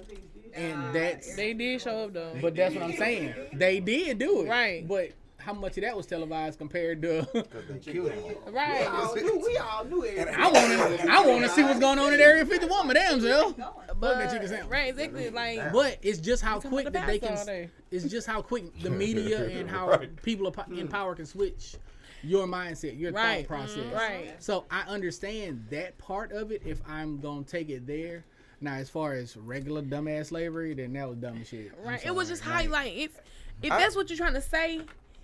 and 0.54 0.96
that's 0.96 1.36
they 1.36 1.54
did 1.54 1.82
show 1.82 2.06
up 2.06 2.14
though. 2.14 2.34
but 2.42 2.56
that's 2.56 2.74
what 2.76 2.84
I'm 2.86 2.94
saying. 2.94 3.34
They 3.54 3.80
did 3.82 4.20
do 4.20 4.44
it, 4.44 4.50
Right. 4.50 4.88
But 4.88 5.12
how 5.44 5.54
much 5.54 5.78
of 5.78 5.84
that 5.84 5.96
was 5.96 6.06
televised 6.06 6.58
compared 6.58 7.02
to? 7.02 7.28
Cause 7.34 7.44
they 7.70 7.80
killed 7.80 8.12
him. 8.12 8.36
right. 8.52 8.82
We 8.82 8.88
all 8.88 9.16
knew, 9.16 9.44
we 9.46 9.58
all 9.58 9.86
knew 9.86 10.04
it. 10.04 10.28
I 10.28 10.50
want 10.50 11.00
to 11.02 11.12
I 11.12 11.26
want 11.26 11.44
to 11.44 11.50
see 11.50 11.64
what's 11.64 11.80
going 11.80 12.00
on 12.00 12.14
at 12.14 12.20
Area 12.20 12.46
51, 12.46 12.88
my 12.88 12.94
damn 12.94 13.20
self. 13.20 13.56
But, 14.00 14.18
that 14.18 14.32
chicken 14.32 14.48
sandwich. 14.48 14.70
right, 14.72 14.90
exactly. 14.90 15.30
Like 15.30 15.72
But 15.74 15.98
it's 16.02 16.20
just 16.20 16.42
how 16.44 16.60
quick 16.60 16.88
about 16.88 16.94
that 16.94 17.08
they 17.08 17.20
the 17.20 17.28
can. 17.28 17.36
past 17.36 17.50
all 17.50 17.56
day. 17.56 17.70
It's 17.92 18.06
just 18.06 18.26
how 18.28 18.42
quick 18.42 18.82
the 18.82 18.90
media 19.04 19.46
and 19.48 19.70
how 19.70 19.90
Right. 19.90 20.22
people 20.24 20.48
in 20.48 20.54
mm. 20.88 20.90
power 20.90 21.16
can 21.16 21.26
switch 21.26 21.76
your 22.24 22.48
mindset, 22.48 22.98
your 22.98 23.12
Right. 23.12 23.48
thought 23.48 23.58
process. 23.58 23.94
Right. 23.94 24.42
So 24.42 24.66
I 24.72 24.82
understand 24.82 25.66
that 25.70 25.98
part 25.98 26.32
of 26.32 26.52
it. 26.52 26.62
If 26.66 26.82
I'm 26.88 27.20
gonna 27.20 27.44
take 27.44 27.70
it 27.70 27.86
there. 27.86 28.24
Now, 28.62 28.76
as 28.76 28.90
far 28.90 29.12
as 29.12 29.36
regular 29.36 29.82
dumbass 29.82 30.28
slavery, 30.28 30.74
then 30.74 30.94
that 30.94 31.10
was 31.10 31.18
dumb 31.18 31.44
shit. 31.44 31.74
Right. 31.84 32.04
It 32.06 32.16
was 32.16 32.30
just 32.30 32.42
how 32.42 32.62
you 32.62 32.70
like 32.70 32.94
if 32.96 33.20
if 33.62 33.72
I- 33.72 33.78
that's 33.78 33.96
what 33.96 34.10
you're 34.10 34.18
trying 34.18 34.34
to 34.36 34.42
say, 34.42 34.82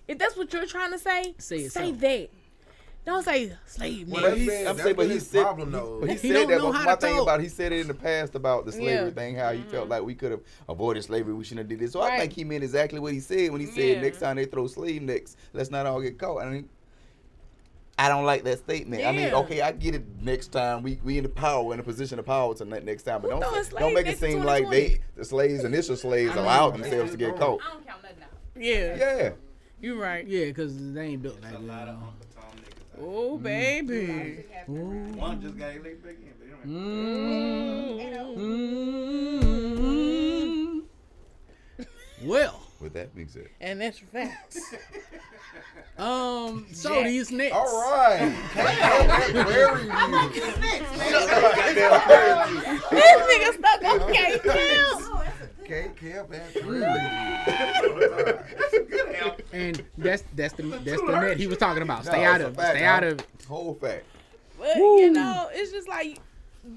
if 0.10 0.18
that's 0.18 0.36
what 0.36 0.51
you're 0.51 0.66
trying 0.66 0.91
to 0.91 0.99
say, 0.99 1.36
Say 1.38 1.68
say 1.70 1.91
that. 1.93 2.30
Don't 3.05 3.24
say 3.24 3.53
slave 3.66 4.07
Well, 4.10 4.24
nigga. 4.24 4.28
that's 4.45 4.60
he- 4.60 4.68
I'm 4.68 4.78
saying, 4.78 4.95
but 4.95 5.10
he 5.10 5.20
said- 5.20 5.41
problem 5.43 5.72
though. 5.72 5.99
But 6.01 6.10
he, 6.10 6.16
He 6.16 6.20
said 6.28 6.34
don't 6.34 6.49
that. 6.49 6.57
know 6.57 6.72
But 6.72 6.78
how 6.80 6.86
my 6.86 6.95
to 6.95 7.01
thing 7.01 7.14
talk. 7.16 7.24
about 7.24 7.39
he 7.41 7.47
said 7.47 7.72
it 7.72 7.80
in 7.80 7.88
the 7.88 7.93
past 7.93 8.36
about 8.36 8.66
the 8.66 8.72
slavery 8.74 9.07
Yeah. 9.07 9.10
thing, 9.12 9.36
how 9.36 9.53
he 9.53 9.62
felt 9.62 9.84
mm-hmm. 9.84 9.91
like 9.91 10.03
we 10.03 10.16
could 10.16 10.32
have 10.32 10.41
avoided 10.68 11.03
slavery. 11.05 11.34
We 11.34 11.43
shouldn't 11.45 11.60
have 11.60 11.70
did 11.70 11.80
this. 11.80 11.93
So 11.93 12.01
I 12.01 12.20
think 12.20 12.34
he 12.34 12.43
meant 12.43 12.64
exactly 12.64 12.99
what 12.99 13.14
he 13.14 13.20
said 13.22 13.51
when 13.51 13.62
he 13.62 13.68
said 13.68 13.78
Yeah. 13.97 14.01
next 14.01 14.20
time 14.20 14.36
they 14.36 14.45
throw 14.45 14.68
slave 14.68 15.01
necks, 15.01 15.38
let's 15.53 15.72
not 15.72 15.86
all 15.86 16.01
get 16.01 16.20
caught. 16.20 16.43
I 16.43 16.49
mean, 16.49 16.70
I 17.97 18.10
don't 18.10 18.26
like 18.26 18.43
that 18.43 18.60
statement. 18.60 19.05
I 19.05 19.12
mean, 19.12 19.34
okay, 19.34 19.62
I 19.62 19.72
get 19.72 19.95
it. 19.95 20.05
Next 20.22 20.49
time 20.49 20.84
we 20.84 20.99
we 21.03 21.18
in 21.18 21.24
the 21.24 21.30
power, 21.30 21.74
in 21.74 21.80
a 21.80 21.84
position 21.84 22.20
of 22.20 22.26
power 22.26 22.53
to 22.55 22.66
next 22.66 23.03
time, 23.03 23.22
but 23.22 23.32
Who 23.32 23.39
don't 23.39 23.49
throwing 23.49 23.64
say- 23.64 23.70
slave 23.72 23.80
don't 23.82 23.93
make 23.93 24.07
it 24.07 24.20
seem 24.20 24.43
like 24.43 24.70
they 24.70 24.99
the 25.16 25.26
slaves, 25.26 25.64
initial 25.64 25.95
slaves, 25.95 26.36
allowed 26.36 26.76
themselves 26.76 27.12
to 27.12 27.18
get 27.18 27.38
caught. 27.38 27.60
I 27.66 27.74
don't 27.74 27.88
count 27.88 28.03
nothing 28.03 28.24
out. 28.24 28.30
Yeah, 28.55 28.95
Yeah. 28.95 29.30
You 29.82 30.02
right. 30.02 30.26
Yeah, 30.28 30.46
because 30.46 30.94
they 30.94 31.02
ain't 31.02 31.22
built 31.22 31.42
like 31.42 31.54
A 31.54 31.60
lot 31.60 31.88
of 31.88 32.00
that. 32.00 32.06
Uncle 32.06 32.26
Tom 32.36 32.44
niggas. 32.58 33.02
Oh 33.02 33.38
baby. 33.38 34.06
here. 34.06 34.46
One 34.68 35.42
just 35.42 35.58
got 35.58 35.70
elected 35.76 36.04
back 36.04 36.16
in, 36.16 36.34
but 36.38 36.48
they 37.98 38.10
don't 38.16 38.38
Mm. 38.38 39.40
Well, 42.24 42.62
With 42.82 42.94
that 42.94 43.16
being 43.16 43.28
said, 43.30 43.48
And 43.62 43.80
that's 43.82 44.00
facts. 44.00 44.60
um, 45.97 46.66
so 46.72 46.95
Jack. 46.95 47.06
these 47.08 47.32
next. 47.32 47.56
All 47.56 47.82
right. 47.82 48.34
Prairie 48.52 49.84
view. 49.84 49.91
this 52.91 53.18
nigga 53.28 53.54
stuck 53.58 53.84
on 53.84 54.00
K 54.14 54.39
Camp. 54.39 55.02
K 55.66 55.91
Camp 56.00 56.34
at 56.34 56.54
Prairie 56.54 56.80
View. 58.88 59.32
And 59.52 59.84
that's 59.97 60.24
that's 60.36 60.54
the 60.54 60.64
that's 60.64 61.02
the 61.02 61.20
net 61.20 61.38
he 61.38 61.47
was 61.47 61.58
talking 61.58 61.84
about. 61.84 62.06
Stay 62.06 62.24
No, 62.24 62.30
out 62.32 62.41
of 62.41 62.56
fact, 62.56 62.76
Stay 62.78 62.86
out 62.86 63.04
of 63.04 63.20
whole 63.47 63.74
fact. 63.76 64.06
But 64.58 64.76
you 64.78 65.12
know, 65.12 65.50
it's 65.52 65.72
just 65.72 65.88
like 65.88 66.20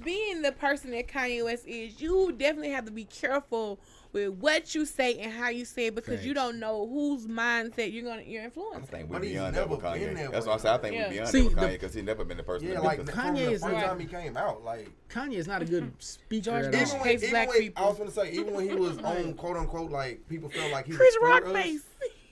being 0.04 0.42
the 0.42 0.52
person 0.52 0.90
that 0.92 1.08
Kanye 1.08 1.44
West 1.44 1.66
is. 1.66 2.00
You 2.00 2.32
definitely 2.32 2.70
have 2.70 2.84
to 2.86 2.92
be 2.92 3.04
careful 3.04 3.78
with 4.12 4.30
what 4.30 4.74
you 4.74 4.84
say 4.84 5.18
and 5.18 5.32
how 5.32 5.48
you 5.48 5.64
say 5.64 5.86
it 5.86 5.94
because 5.94 6.24
you 6.24 6.34
don't 6.34 6.58
know 6.58 6.86
whose 6.86 7.26
mindset 7.26 7.92
you're 7.92 8.04
gonna 8.04 8.22
you're 8.22 8.42
influencing. 8.44 8.74
I 8.74 8.76
influencing. 8.82 8.86
think 8.98 9.10
we're 9.10 9.16
But 9.18 9.24
he's 9.24 9.32
beyond 9.32 9.56
that 9.56 9.68
with 9.68 9.82
never 9.82 9.98
been 9.98 10.08
Kanye. 10.08 10.14
that 10.16 10.32
That's 10.32 10.46
way. 10.46 10.50
why 10.50 10.54
I 10.54 10.58
said 10.58 10.70
I 10.74 10.78
think 10.78 10.94
Yeah. 10.94 11.02
we're 11.06 11.10
beyond 11.12 11.28
See, 11.28 11.38
that 11.40 11.44
with 11.46 11.54
the- 11.54 11.60
Kanye 11.62 11.70
because 11.72 11.94
he's 11.94 12.04
never 12.04 12.24
been 12.24 12.36
the 12.36 12.42
person 12.42 12.68
Yeah, 12.68 12.74
to 12.74 12.82
like 12.82 12.98
make 12.98 13.06
the, 13.06 13.12
us. 13.12 13.16
the 13.16 13.22
Kanye 13.22 13.50
first 13.60 13.64
time 13.86 14.00
he 14.00 14.06
came 14.06 14.36
out, 14.36 14.64
like 14.64 14.90
Kanye 15.08 15.34
is 15.36 15.46
not 15.46 15.62
a 15.62 15.64
good 15.64 15.84
mm-hmm. 15.84 15.94
speaker 15.98 16.44
George 16.44 16.64
at 16.66 16.74
all. 16.74 16.80
even 16.82 16.98
when, 17.00 17.08
hates 17.08 17.22
even 17.22 17.32
black 17.32 17.48
when, 17.48 17.58
people. 17.58 17.84
I 17.84 17.88
was 17.88 17.98
gonna 17.98 18.10
say 18.10 18.32
even 18.32 18.54
when 18.54 18.68
he 18.68 18.74
was 18.74 18.98
on 18.98 19.34
quote 19.34 19.56
unquote 19.56 19.90
like 19.90 20.28
people 20.28 20.48
felt 20.50 20.72
like 20.72 20.86
he 20.86 20.92
Chris 20.92 21.16
was 21.20 21.28
Rock 21.30 21.42
for 21.44 21.56
us, 21.56 21.62
face. 21.64 21.82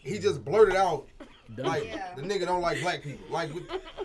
he 0.03 0.19
just 0.19 0.45
blurted 0.45 0.77
out 0.77 1.07
like 1.57 1.85
Yeah. 1.85 2.15
the 2.17 2.23
nigga 2.23 2.47
don't 2.47 2.61
like 2.61 2.81
black 2.81 3.03
people. 3.03 3.27
Like 3.31 3.51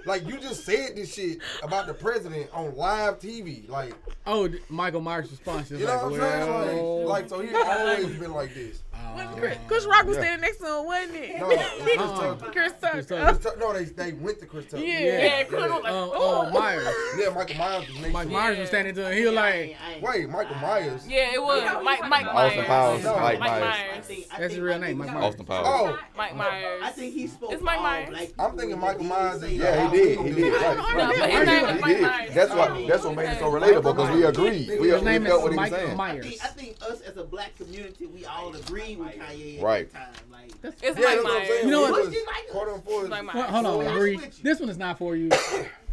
like 0.06 0.26
you 0.28 0.38
just 0.40 0.64
said 0.66 0.96
this 0.96 1.14
shit 1.14 1.40
about 1.64 1.88
the 1.88 1.94
president 1.94 2.50
on 2.54 2.76
live 2.76 3.20
TV. 3.20 3.68
Like 3.70 3.94
Oh, 4.28 4.50
Michael 4.70 5.02
Myers' 5.02 5.30
response 5.32 5.70
is 5.72 5.80
you 5.80 5.86
know 5.86 5.94
like, 5.94 6.04
what 6.04 6.14
I'm 6.14 6.20
well, 6.20 6.66
saying? 6.68 7.06
Like, 7.06 7.22
like 7.22 7.30
so 7.30 7.40
he 7.42 7.56
always 7.56 8.16
been 8.18 8.34
like 8.34 8.54
this. 8.54 8.82
Uh, 9.18 9.28
Chris, 9.36 9.58
Chris 9.68 9.86
Rock 9.86 10.06
was 10.06 10.18
Yeah. 10.18 10.24
standing 10.24 10.42
next 10.42 10.58
to 10.58 10.66
him, 10.80 10.86
wasn't 10.86 11.16
it? 11.16 11.40
No, 11.40 11.46
Chris 11.48 12.00
Uh-uh. 12.00 12.36
Chris 12.52 12.74
Tucker. 12.82 13.04
Chris 13.04 13.38
Tucker. 13.44 13.60
No, 13.60 13.74
they 13.74 13.84
they 13.86 14.12
went 14.14 14.40
to 14.40 14.46
Chris 14.46 14.66
Tucker. 14.66 14.84
Yeah. 14.84 15.00
Yeah, 15.00 15.44
Chris 15.44 15.62
was 15.62 15.72
like, 15.72 15.84
uh, 15.86 16.10
oh. 16.14 16.48
uh, 16.48 16.50
Myers. 16.52 16.88
Yeah, 17.18 17.30
Michael 17.34 17.56
Myers 17.58 17.88
was 17.88 18.00
next 18.00 18.14
Mike 18.14 18.28
to 18.28 18.34
Myers 18.34 18.56
Yeah. 18.56 18.60
was 18.62 18.70
standing 18.70 18.96
to 18.96 19.10
him. 19.10 19.18
He 19.18 19.26
was 19.26 19.34
like, 19.34 19.76
Wait, 20.02 20.30
Michael 20.30 20.56
Myers. 20.58 21.08
Yeah, 21.08 21.34
it 21.34 21.42
was 21.42 21.84
Mike 21.84 22.08
Mike 22.10 22.26
Austin 22.28 22.66
Powers, 22.66 23.04
No. 23.04 23.16
Mike 23.16 23.40
Mike 23.40 23.50
Myers. 23.50 23.62
Myers. 24.10 24.26
That's 24.38 24.54
his 24.54 24.60
real 24.60 24.80
name, 24.80 24.98
Mike 24.98 25.14
Myers. 25.14 25.24
Austin 25.24 25.46
Powers. 25.46 25.68
Oh, 25.70 26.00
Mike 26.18 26.36
Myers. 26.36 26.82
I 26.84 26.90
think 26.92 27.14
he 27.14 27.28
spoke. 27.28 27.52
It's 27.54 27.62
Mike 27.62 27.82
Myers. 27.82 28.34
I'm 28.40 28.58
thinking 28.58 28.80
Michael 28.80 29.04
Myers 29.06 29.40
say 29.42 29.54
is- 29.56 29.62
that. 29.62 29.76
Yeah, 29.76 29.90
he 29.92 29.98
did. 29.98 30.20
He 30.20 30.32
did. 30.42 30.54
No, 30.54 30.86
but 30.94 31.16
his 31.16 31.26
He 31.26 31.32
name 31.32 31.46
did. 31.46 31.82
Mike 31.82 32.02
Myers. 32.02 32.34
That's 32.34 32.54
what 32.54 32.88
that's 32.88 33.04
what 33.06 33.16
made 33.16 33.30
it 33.30 33.40
so 33.40 33.52
relatable 33.52 33.96
because 33.96 34.10
we 34.16 34.24
agreed. 34.26 34.80
We, 34.80 34.90
his 34.90 35.00
we 35.02 35.06
name 35.06 35.24
felt 35.26 35.38
is 35.40 35.44
what 35.44 35.52
he 35.54 35.58
was 35.60 35.72
Michael 35.72 35.78
saying. 35.78 35.92
I 35.92 35.96
Myers. 35.96 36.26
think, 36.26 36.44
I 36.44 36.48
think 36.48 36.78
us 36.82 37.02
as 37.02 37.18
a 37.18 37.24
black 37.24 37.56
community, 37.58 38.06
we 38.08 38.26
all 38.26 38.54
agree 38.94 38.96
with 38.96 39.16
Kanye 39.16 39.58
at 39.58 39.64
Right. 39.64 39.94
that 39.94 40.14
time. 40.16 40.24
Like, 40.32 40.52
It's 40.82 40.82
yeah, 40.84 40.90
Mike 40.90 40.96
that's 41.06 41.24
what 41.24 41.42
I'm 41.42 41.48
saying. 41.48 41.66
You 41.66 41.72
know 41.72 41.82
what? 41.82 42.06
was 42.06 42.16
Quote 42.52 42.68
unquote. 42.70 43.10
Mike 43.10 43.34
Well, 43.34 43.44
hold 43.44 43.66
on, 43.66 43.88
I'm 43.88 43.98
Bree. 43.98 44.20
This 44.44 44.60
one 44.60 44.70
is 44.70 44.78
not 44.78 44.98
for 44.98 45.16
you. 45.16 45.30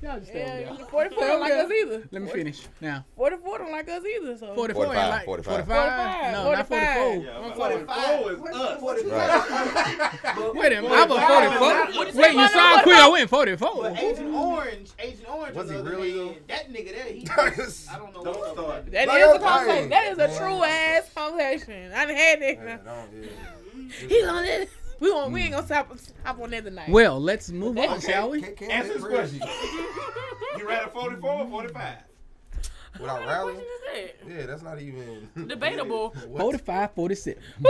Y'all 0.02 0.18
just 0.18 0.30
stay 0.30 0.62
Yeah, 0.62 0.68
over 0.70 0.78
there. 0.78 0.86
44 0.86 1.26
don't 1.28 1.40
like 1.40 1.52
us 1.52 1.70
either. 1.70 2.02
Let 2.10 2.22
me 2.22 2.28
finish 2.30 2.60
now. 2.80 3.04
44 3.16 3.58
don't 3.58 3.70
like 3.70 3.88
us 3.88 4.02
either. 4.04 4.36
So 4.36 4.52
44 4.54 4.86
45, 4.86 5.10
like 5.10 5.24
45. 5.24 5.54
45? 5.54 6.32
No, 6.32 6.52
not 6.52 6.68
44. 6.68 7.14
Yeah, 7.22 7.36
I'm 7.38 7.42
but 7.48 7.56
44. 7.56 8.96
is 8.96 9.12
us. 9.12 9.48
But- 10.24 10.54
Wait 10.56 10.72
a 10.72 10.82
minute, 10.82 10.90
I'm 10.92 11.10
a 11.12 11.20
44. 11.20 12.04
you 12.04 12.20
Wait, 12.20 12.34
you 12.34 12.48
saw 12.48 12.72
What 12.74 12.82
quick, 12.82 12.96
I 12.96 13.08
went 13.08 13.30
44. 13.30 13.82
But 13.82 13.98
Agent 13.98 14.34
Orange, 14.34 14.90
Agent 14.98 15.28
Orange, 15.28 15.56
Was 15.56 15.70
on 15.70 15.76
he 15.76 15.82
really, 15.90 16.10
hand, 16.18 16.36
that 16.48 16.72
nigga 16.72 16.92
there, 16.92 17.04
he, 17.04 17.26
I 17.92 17.98
don't 17.98 18.12
know. 18.12 18.24
Don't 18.24 18.38
what 18.38 18.52
start. 18.54 18.90
That 18.90 19.06
Like, 19.08 19.22
is 19.22 19.32
a 19.34 19.38
conversation. 19.38 19.90
That 19.90 20.12
is 20.12 20.18
a 20.18 20.36
true 20.38 20.64
ass 20.64 21.10
conversation. 21.14 21.92
I 21.92 22.06
done 22.06 22.16
had 22.16 22.40
Yeah, 22.40 22.64
that. 22.64 22.84
don't- 22.84 24.10
He 24.10 24.24
on 24.24 24.44
it. 24.44 24.68
We 25.02 25.10
won't. 25.10 25.32
We 25.32 25.40
ain't 25.40 25.48
hmm. 25.48 25.54
gonna 25.56 25.66
stop 25.66 25.98
hop 26.22 26.40
on 26.40 26.50
that 26.50 26.64
tonight. 26.64 26.88
Well, 26.88 27.20
let's 27.20 27.50
move 27.50 27.76
on, 27.76 28.00
shall 28.00 28.30
we? 28.30 28.40
Can't- 28.40 28.56
can't 28.56 28.72
Answer 28.72 28.88
let 28.88 29.00
this 29.00 29.04
question. 29.04 29.42
You 30.58 30.68
ran 30.68 30.84
a 30.84 30.88
44 30.90 31.30
or 31.30 31.48
45? 31.48 31.96
Without 33.00 33.18
What 33.20 33.26
rallying? 33.26 33.58
you 33.58 33.64
just 33.64 34.20
said? 34.28 34.32
Yeah, 34.38 34.46
that's 34.46 34.62
not 34.62 34.80
even 34.80 35.28
Debatable. 35.48 36.14
What? 36.28 36.42
45, 36.42 36.94
47. 36.94 37.42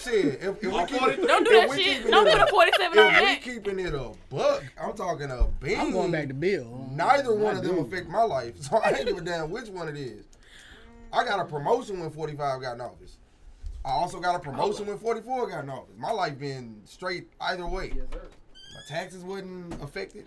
Shit, 0.00 0.24
if, 0.24 0.42
if 0.42 0.62
we 0.62 0.84
keep, 0.86 0.98
Don't 1.28 1.44
do 1.44 1.52
that 1.52 1.68
we 1.70 1.76
shit. 1.76 1.96
keeping 1.98 2.10
Don't 2.10 2.26
it 2.26 2.32
put 2.32 2.40
a- 2.40 2.46
a 2.46 2.50
47 2.50 2.98
on 2.98 3.06
If 3.06 3.20
we 3.20 3.26
that. 3.26 3.42
keeping 3.42 3.78
it 3.78 3.94
a 3.94 4.10
buck, 4.28 4.64
I'm 4.82 4.94
talking 4.94 5.30
a 5.30 5.44
bean. 5.64 5.78
I'm 5.78 5.92
going 5.92 6.10
back 6.10 6.26
to 6.26 6.34
Bill. 6.34 6.88
Neither 6.90 7.36
one 7.36 7.54
I 7.54 7.58
of 7.58 7.64
them 7.64 7.78
affect 7.78 8.08
my 8.08 8.24
life, 8.24 8.60
so 8.60 8.78
I 8.78 8.94
ain't 8.94 9.06
give 9.06 9.18
a 9.18 9.20
damn 9.20 9.48
which 9.48 9.68
one 9.68 9.88
it 9.88 9.96
is. 9.96 10.24
I 11.12 11.24
got 11.24 11.38
a 11.38 11.44
promotion 11.44 12.00
when 12.00 12.10
45 12.10 12.60
got 12.62 12.74
in 12.74 12.80
office. 12.80 13.16
I 13.88 13.92
also 13.92 14.20
got 14.20 14.34
a 14.36 14.38
promotion 14.38 14.86
when 14.86 14.98
44 14.98 15.48
got 15.48 15.64
in 15.64 15.70
office. 15.70 15.94
My 15.96 16.10
life 16.10 16.38
been 16.38 16.82
straight 16.84 17.28
either 17.40 17.66
way. 17.66 17.92
My 18.12 18.80
taxes 18.86 19.24
wasn't 19.24 19.82
affected. 19.82 20.26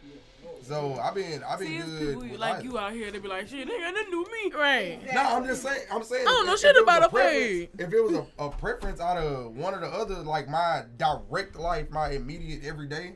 So 0.63 0.95
I've 1.01 1.13
been 1.15 1.43
I've 1.43 1.59
been 1.59 1.67
See, 1.67 1.77
good. 1.77 2.21
people 2.21 2.37
like 2.39 2.55
either. 2.55 2.63
you 2.63 2.77
out 2.79 2.91
here, 2.93 3.11
they 3.11 3.19
be 3.19 3.27
like, 3.27 3.47
shit, 3.47 3.67
they 3.67 3.77
got 3.79 3.93
nothing 3.93 4.05
to 4.05 4.11
do 4.11 4.25
me. 4.31 4.51
Right. 4.55 4.99
No, 5.13 5.21
I'm 5.21 5.45
just 5.45 5.61
saying. 5.63 5.81
I'm 5.91 6.03
saying. 6.03 6.23
Oh, 6.27 6.29
I 6.29 6.31
don't 6.33 6.41
if- 6.41 6.47
know 6.47 6.53
if 6.53 6.59
shit 6.59 6.75
it 6.75 6.79
was 6.79 6.83
about 6.83 7.03
a 7.03 7.05
a 7.05 7.09
preference- 7.09 7.69
If 7.77 7.93
it 7.93 8.01
was 8.03 8.13
a, 8.13 8.43
a 8.43 8.49
preference 8.49 8.99
out 8.99 9.17
of 9.17 9.55
one 9.55 9.73
or 9.75 9.79
the 9.79 9.87
other, 9.87 10.15
like 10.15 10.47
my 10.49 10.83
direct 10.97 11.55
life, 11.55 11.89
my 11.91 12.11
immediate 12.11 12.63
everyday, 12.63 13.15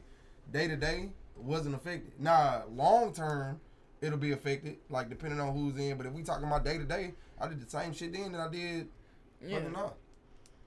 day 0.51 0.67
to 0.67 0.75
day, 0.75 1.09
wasn't 1.37 1.75
affected. 1.75 2.13
Nah, 2.19 2.61
long 2.71 3.13
term, 3.13 3.59
it'll 4.01 4.17
be 4.17 4.31
affected. 4.31 4.77
Like 4.89 5.09
depending 5.09 5.39
on 5.39 5.53
who's 5.55 5.77
in. 5.77 5.97
But 5.97 6.05
if 6.07 6.13
we 6.13 6.21
talking 6.23 6.45
about 6.47 6.63
day 6.65 6.77
to 6.77 6.83
day, 6.83 7.13
I 7.39 7.47
did 7.47 7.61
the 7.65 7.69
same 7.69 7.93
shit 7.93 8.13
then 8.13 8.31
that 8.33 8.41
I 8.41 8.51
did. 8.51 8.87
Yeah. 9.41 9.57
fucking 9.57 9.73
now. 9.73 9.93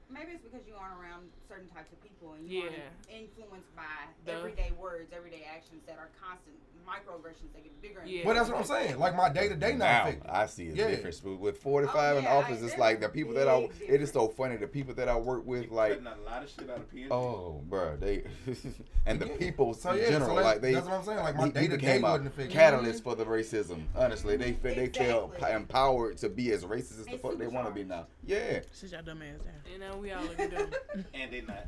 Maybe 0.09 0.33
it's 0.33 0.43
because 0.43 0.65
you 0.67 0.73
aren't 0.75 0.97
around 0.97 1.29
certain 1.49 1.69
types 1.69 1.93
of 1.93 2.01
people 2.03 2.33
and 2.33 2.49
you 2.49 2.65
Yeah. 2.65 2.89
aren't 2.89 3.11
influenced 3.13 3.75
by 3.77 4.09
The- 4.25 4.33
everyday 4.33 4.73
words, 4.73 5.13
everyday 5.13 5.45
actions 5.45 5.85
that 5.87 5.99
are 5.99 6.09
constant 6.19 6.57
microaggressions 6.87 7.53
that 7.55 7.63
get 7.63 7.81
bigger 7.83 8.01
and 8.01 8.11
Yeah. 8.11 8.23
But 8.25 8.35
that's 8.35 8.49
what 8.49 8.59
I'm 8.59 8.65
saying. 8.65 8.99
Like 8.99 9.15
my 9.17 9.29
day 9.29 9.49
to 9.49 9.55
day 9.57 9.71
not 9.73 9.79
Now 9.79 10.03
affected. 10.09 10.31
I 10.31 10.47
see 10.47 10.69
a 10.69 10.73
Yeah. 10.73 10.89
difference 10.89 11.23
with, 11.23 11.39
with 11.39 11.59
45 11.59 11.95
Oh, 11.97 12.19
in 12.19 12.25
yeah, 12.25 12.35
office. 12.35 12.63
I- 12.63 12.67
It's 12.67 12.79
like 12.79 13.01
the 13.01 13.09
people 13.09 13.35
that 13.35 13.49
I. 13.49 13.61
big 13.79 13.89
It 13.89 14.03
is 14.03 14.11
so 14.11 14.29
funny. 14.29 14.57
The 14.57 14.67
people 14.67 14.95
that 14.95 15.09
I 15.09 15.17
work 15.17 15.47
with, 15.47 15.71
like, 15.71 15.93
Cutting 16.03 16.07
a 16.07 16.17
lot 16.25 16.43
of 16.43 16.51
shit 16.51 16.69
out 16.71 16.79
of 16.79 16.91
PNG. 16.93 17.09
oh, 17.11 17.63
bro, 17.69 17.97
they 17.97 18.25
and 19.07 19.21
the 19.21 19.27
Yeah. 19.29 19.37
people 19.37 19.75
So, 19.75 19.91
in 19.93 19.99
yeah, 19.99 20.05
so 20.07 20.11
general, 20.13 20.35
like 20.37 20.61
they. 20.61 20.75
that's 20.75 20.87
what 20.87 20.95
I'm 20.97 21.05
saying, 21.05 21.19
like, 21.19 21.37
my 21.37 21.43
he- 21.45 21.49
he 21.49 21.53
day-to-day 21.53 21.77
became 21.77 22.05
a 22.05 22.11
wasn't 22.11 22.29
affected. 22.29 22.53
catalyst 22.53 23.01
mm-hmm. 23.05 23.11
for 23.11 23.17
the 23.17 23.25
racism. 23.25 23.85
Honestly, 23.95 24.37
they 24.37 24.53
feel 24.53 24.75
they 24.75 24.89
feel 24.89 25.33
empowered 25.51 26.17
to 26.19 26.29
be 26.29 26.53
as 26.53 26.65
racist 26.65 27.01
as 27.01 27.07
the 27.07 27.19
fuck 27.19 27.39
they 27.39 27.47
want 27.49 27.67
to 27.69 27.73
be 27.75 27.85
now. 27.85 28.07
Yeah. 28.25 28.61
Sit 28.73 28.93
your 28.93 29.03
dumb 29.03 29.23
ass 29.23 29.41
down. 29.41 29.55
And 29.73 29.81
now 29.81 29.97
we 29.97 30.13
all 30.13 30.23
looking 30.29 30.49
dumb. 30.51 30.71
And 31.15 31.33
they 31.33 31.41
not. 31.43 31.67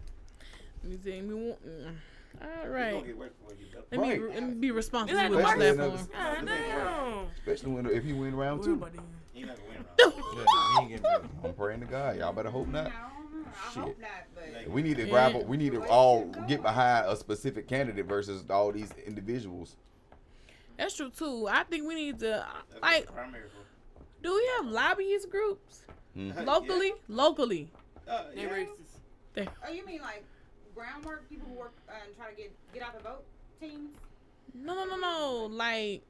You 0.82 0.96
think 0.96 1.28
we 1.28 1.34
want? 1.34 1.66
Mm. 1.66 1.94
All 2.40 2.48
It's 2.62 2.68
right. 2.68 2.92
gonna 2.92 3.06
get 3.06 3.18
worse 3.18 3.30
before 3.32 3.56
you 3.58 3.66
get 3.66 3.86
Let 3.90 4.00
me, 4.00 4.08
Right. 4.24 4.34
let 4.34 4.42
me 4.48 4.54
be 4.54 4.70
responsible 4.70 5.20
Is 5.20 5.30
with 5.30 5.40
my 5.42 5.52
Especially 5.54 5.76
platform. 5.76 6.08
another- 6.38 6.46
God 6.46 6.46
damn. 6.46 7.26
Especially 7.36 7.72
when 7.72 7.86
if 7.86 8.04
he 8.04 8.12
win 8.12 8.34
round 8.36 8.62
two. 8.62 8.74
about 8.74 8.94
them. 8.94 9.06
Not 9.34 9.56
gonna 9.56 9.68
win 9.68 9.76
round. 9.76 10.90
Yeah, 10.90 10.96
getting. 10.96 11.30
I'm 11.44 11.52
praying 11.54 11.80
to 11.80 11.86
God. 11.86 12.16
Y'all 12.18 12.32
better 12.32 12.50
hope 12.50 12.68
not. 12.68 12.84
don't 12.84 12.92
know. 13.44 13.50
I 13.50 13.72
Shit. 13.74 13.98
not, 14.00 14.10
but 14.34 14.70
We 14.70 14.82
need 14.82 14.96
to 14.98 15.04
Yeah. 15.04 15.10
grab. 15.10 15.46
We 15.48 15.56
need 15.56 15.72
to 15.72 15.84
all 15.88 16.26
get 16.46 16.62
behind 16.62 17.06
a 17.06 17.16
specific 17.16 17.66
candidate 17.68 18.06
versus 18.06 18.44
all 18.48 18.70
these 18.72 18.92
individuals. 19.06 19.76
That's 20.78 20.94
true 20.96 21.10
too. 21.10 21.46
I 21.48 21.64
think 21.64 21.86
we 21.86 21.94
need 21.94 22.20
to 22.20 22.46
like. 22.80 23.06
the 23.06 23.12
primary 23.12 23.42
vote. 23.48 23.66
Do 24.22 24.34
we 24.34 24.46
have 24.56 24.66
lobbyist 24.66 25.30
groups 25.30 25.84
Hmm. 26.14 26.30
locally? 26.44 26.92
Locally. 27.08 27.70
Uh, 28.08 28.24
They 28.34 28.42
yeah. 28.42 28.48
racist. 28.48 29.48
Oh, 29.66 29.70
you 29.70 29.84
mean 29.86 30.00
like 30.02 30.24
groundwork 30.80 31.28
people 31.28 31.46
who 31.48 31.58
work 31.58 31.74
uh, 31.88 31.92
and 32.06 32.16
try 32.16 32.30
to 32.30 32.36
get 32.36 32.52
get 32.72 32.82
out 32.82 32.96
the 32.96 33.02
vote 33.02 33.24
teams? 33.60 33.90
No, 34.54 34.74
no, 34.74 34.84
no, 34.84 34.96
no. 34.96 35.48
Like 35.50 36.02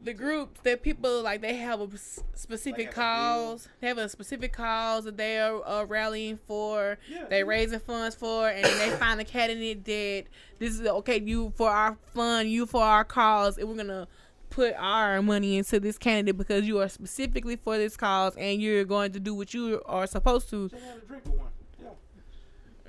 the 0.00 0.12
groups 0.12 0.60
that 0.62 0.82
people 0.82 1.22
like, 1.22 1.40
they 1.40 1.56
have 1.56 1.80
a 1.80 1.88
specific 2.34 2.86
Like 2.86 2.94
have 2.94 3.04
a 3.04 3.40
cause. 3.40 3.68
They 3.80 3.88
have 3.88 3.98
a 3.98 4.08
specific 4.08 4.52
cause 4.52 5.04
that 5.04 5.16
they 5.16 5.38
are 5.38 5.66
uh, 5.66 5.84
rallying 5.84 6.38
for. 6.46 6.98
Yeah. 7.08 7.24
They 7.28 7.44
raising 7.44 7.80
funds 7.80 8.14
for, 8.16 8.48
and 8.48 8.64
they 8.64 8.90
find 8.98 9.20
a 9.20 9.24
candidate 9.24 9.84
that 9.84 10.24
this 10.58 10.78
is 10.78 10.86
okay. 10.86 11.20
You 11.20 11.52
for 11.56 11.70
our 11.70 11.96
fund, 12.14 12.50
you 12.50 12.66
for 12.66 12.82
our 12.82 13.04
cause, 13.04 13.58
and 13.58 13.68
we're 13.68 13.76
gonna 13.76 14.08
put 14.50 14.74
our 14.76 15.22
money 15.22 15.56
into 15.56 15.80
this 15.80 15.96
candidate 15.96 16.36
because 16.36 16.66
you 16.66 16.78
are 16.80 16.88
specifically 16.88 17.56
for 17.56 17.78
this 17.78 17.96
cause, 17.96 18.34
and 18.36 18.60
you're 18.60 18.84
going 18.84 19.12
to 19.12 19.20
do 19.20 19.34
what 19.34 19.54
you 19.54 19.82
are 19.86 20.06
supposed 20.06 20.50
to. 20.50 20.68
Just 20.68 20.82
had 20.84 20.96
a 20.96 21.00
drink 21.00 21.24
with 21.24 21.34
one. 21.34 21.48
Yeah. 21.80 21.88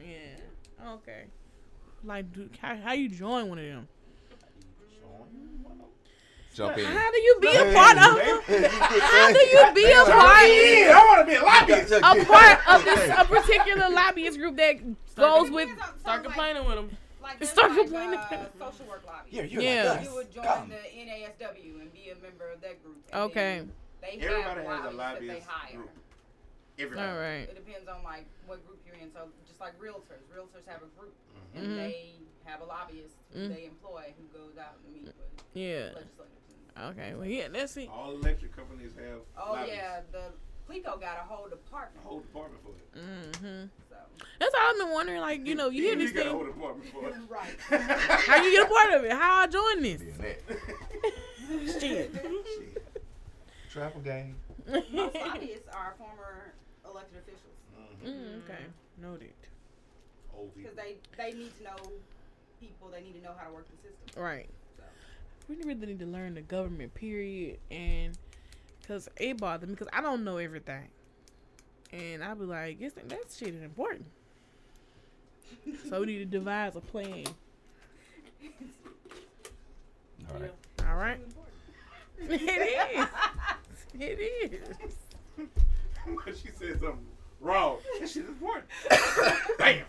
Yeah. 0.05 0.17
Okay. 0.85 1.25
Like, 2.03 2.31
do, 2.33 2.49
how, 2.59 2.75
how 2.75 2.93
you 2.93 3.09
join 3.09 3.47
one 3.49 3.59
of 3.59 3.65
them? 3.65 3.87
Jump 6.53 6.77
in. 6.77 6.85
How 6.85 7.11
do 7.11 7.17
you 7.17 7.37
be 7.41 7.47
a 7.47 7.73
part 7.73 7.97
of? 7.97 8.43
How 9.01 9.31
do 9.33 9.39
you 9.39 9.71
be 9.73 9.85
a 9.91 10.03
part? 10.03 10.47
Yeah, 10.47 10.93
I 10.93 11.03
want 11.07 11.21
to 11.21 11.31
be 11.31 11.35
a 11.35 11.43
lobbyist. 11.43 11.91
a 11.93 12.25
part 12.31 12.67
of 12.67 12.85
this 12.85 13.09
a 13.09 13.25
particular 13.25 13.89
lobbyist 13.89 14.37
group 14.37 14.57
that 14.57 14.75
goes 15.15 15.49
with 15.49 15.69
Start 15.69 15.93
so, 16.03 16.09
like- 16.11 16.23
complaining 16.23 16.65
with 16.65 16.75
them. 16.75 16.97
Like, 17.23 17.39
there's 17.39 17.49
Start 17.51 17.71
like, 17.71 17.79
complaining. 17.79 18.19
Uh, 18.19 18.45
social 18.59 18.85
work 18.85 19.03
lobby. 19.07 19.29
Yeah, 19.31 19.43
you're 19.43 19.61
Yeah. 19.63 19.93
like 19.93 20.03
You 20.03 20.13
would 20.13 20.31
join 20.31 20.43
Come. 20.43 20.69
the 20.69 20.75
NASW 20.75 21.79
and 21.81 21.93
be 21.93 22.09
a 22.09 22.15
member 22.21 22.51
of 22.51 22.61
that 22.61 22.83
group. 22.83 22.97
Okay. 23.13 23.63
They 24.01 24.19
Everybody 24.21 24.41
have 24.43 24.83
has 24.83 24.93
a 24.93 24.97
lobbyists 24.97 24.97
that 24.97 25.21
they 25.21 25.37
lobbyist 25.37 25.73
group. 25.73 25.89
Everybody. 26.79 27.07
all 27.07 27.17
right 27.17 27.47
It 27.49 27.55
depends 27.55 27.87
on 27.87 28.03
like 28.03 28.25
what 28.47 28.65
group 28.65 28.79
you're 28.85 28.95
in. 28.95 29.11
So 29.13 29.27
just 29.47 29.59
like 29.59 29.77
realtors, 29.79 30.25
realtors 30.33 30.65
have 30.67 30.81
a 30.81 30.89
group 30.99 31.13
and 31.55 31.67
Mhm. 31.67 31.75
they 31.77 32.13
have 32.45 32.61
a 32.61 32.65
lobbyist 32.65 33.15
who 33.33 33.39
Mm. 33.41 33.55
they 33.55 33.65
employ 33.65 34.13
who 34.17 34.25
goes 34.37 34.57
out 34.57 34.75
and 34.83 34.93
meet 34.93 35.05
with 35.05 35.15
yeah 35.53 35.91
legislators. 35.93 36.39
Okay 36.79 37.13
well 37.13 37.25
yeah 37.27 37.47
let's 37.51 37.71
see. 37.73 37.87
All 37.87 38.11
electric 38.11 38.55
companies 38.55 38.91
have. 38.95 39.21
oh 39.37 39.53
lobbyists. 39.53 39.75
yeah, 39.75 40.01
the 40.11 40.33
Plico 40.67 40.99
got 40.99 41.17
a 41.19 41.23
whole 41.27 41.45
A 41.45 41.49
department. 41.51 42.05
whole 42.05 42.21
department 42.21 42.63
for 42.63 42.71
it. 42.71 42.93
mm-hmm. 43.05 43.65
So 43.89 43.95
that's 44.39 44.55
all 44.55 44.61
I've 44.71 44.77
been 44.77 44.91
wondering 44.91 45.19
like 45.21 45.45
you 45.45 45.53
know 45.55 45.69
you 45.69 45.83
hear 45.83 45.93
You 45.99 46.07
this 46.07 46.11
got 46.11 46.25
a 46.25 46.29
whole 46.31 46.39
thing 46.45 46.53
department 46.53 46.91
for 46.91 47.09
it. 47.09 47.15
right. 47.29 47.59
how 48.27 48.43
you 48.43 48.51
get 48.51 48.65
a 48.65 48.69
part 48.73 48.93
of 48.93 49.03
it 49.05 49.11
how 49.11 49.41
I 49.41 49.47
join 49.47 49.81
this 49.83 50.01
Shit. 51.79 52.13
Travel 53.69 54.01
game. 54.01 54.35
Most 54.67 55.15
lobbyists 55.15 55.67
are 55.73 55.93
former 55.97 56.52
elected 57.03 57.19
officials. 57.19 57.53
Mm, 58.05 58.43
okay. 58.43 58.63
Noted. 59.01 59.33
Because 60.55 60.75
they 60.75 60.95
they 61.17 61.37
need 61.37 61.55
to 61.57 61.63
know 61.63 61.75
people. 62.59 62.89
They 62.91 63.01
need 63.01 63.15
to 63.15 63.23
know 63.23 63.31
how 63.37 63.47
to 63.47 63.53
work 63.53 63.65
the 63.69 63.77
system. 63.77 64.23
right. 64.23 64.49
So. 64.77 64.83
we 65.49 65.55
really 65.57 65.85
need 65.85 65.99
to 65.99 66.05
learn 66.05 66.33
the 66.35 66.41
government 66.41 66.93
period 66.93 67.59
and 67.71 68.17
because 68.81 69.09
it 69.17 69.37
bothers 69.37 69.67
me 69.69 69.75
because 69.75 69.87
I 69.93 70.01
don't 70.01 70.23
know 70.23 70.37
everything. 70.37 70.87
And 71.91 72.23
I 72.23 72.33
be 72.33 72.45
like 72.45 72.77
yes 72.79 72.93
that 72.93 73.25
shit 73.35 73.53
is 73.53 73.61
important. 73.61 74.05
So 75.89 75.99
we 75.99 76.07
need 76.07 76.17
to 76.19 76.25
devise 76.25 76.75
a 76.75 76.81
plan. 76.81 77.25
All 80.29 80.39
right. 80.39 80.51
all 80.89 80.95
right. 80.95 81.19
It 82.29 82.97
is. 82.97 83.07
It 83.99 84.19
is 84.19 84.95
she 86.27 86.49
said 86.55 86.79
something 86.79 87.05
wrong. 87.39 87.77
That 87.99 88.09
shit 88.09 88.23
is 88.23 88.29
important. 88.29 88.65
Bam. 89.57 89.83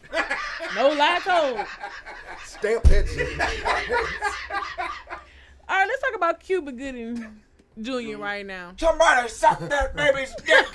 no 0.76 0.88
lie 0.90 1.20
told 1.24 1.66
Stamp 2.44 2.82
that 2.84 3.08
shit. 3.08 3.28
All 5.68 5.78
right, 5.78 5.86
let's 5.88 6.02
talk 6.02 6.14
about 6.14 6.40
Cuba 6.40 6.72
Gooding 6.72 7.40
Jr. 7.80 8.18
right 8.18 8.44
now. 8.46 8.72
Somebody 8.76 9.28
suck 9.28 9.58
that 9.60 9.96
baby's 9.96 10.34
dick. 10.44 10.66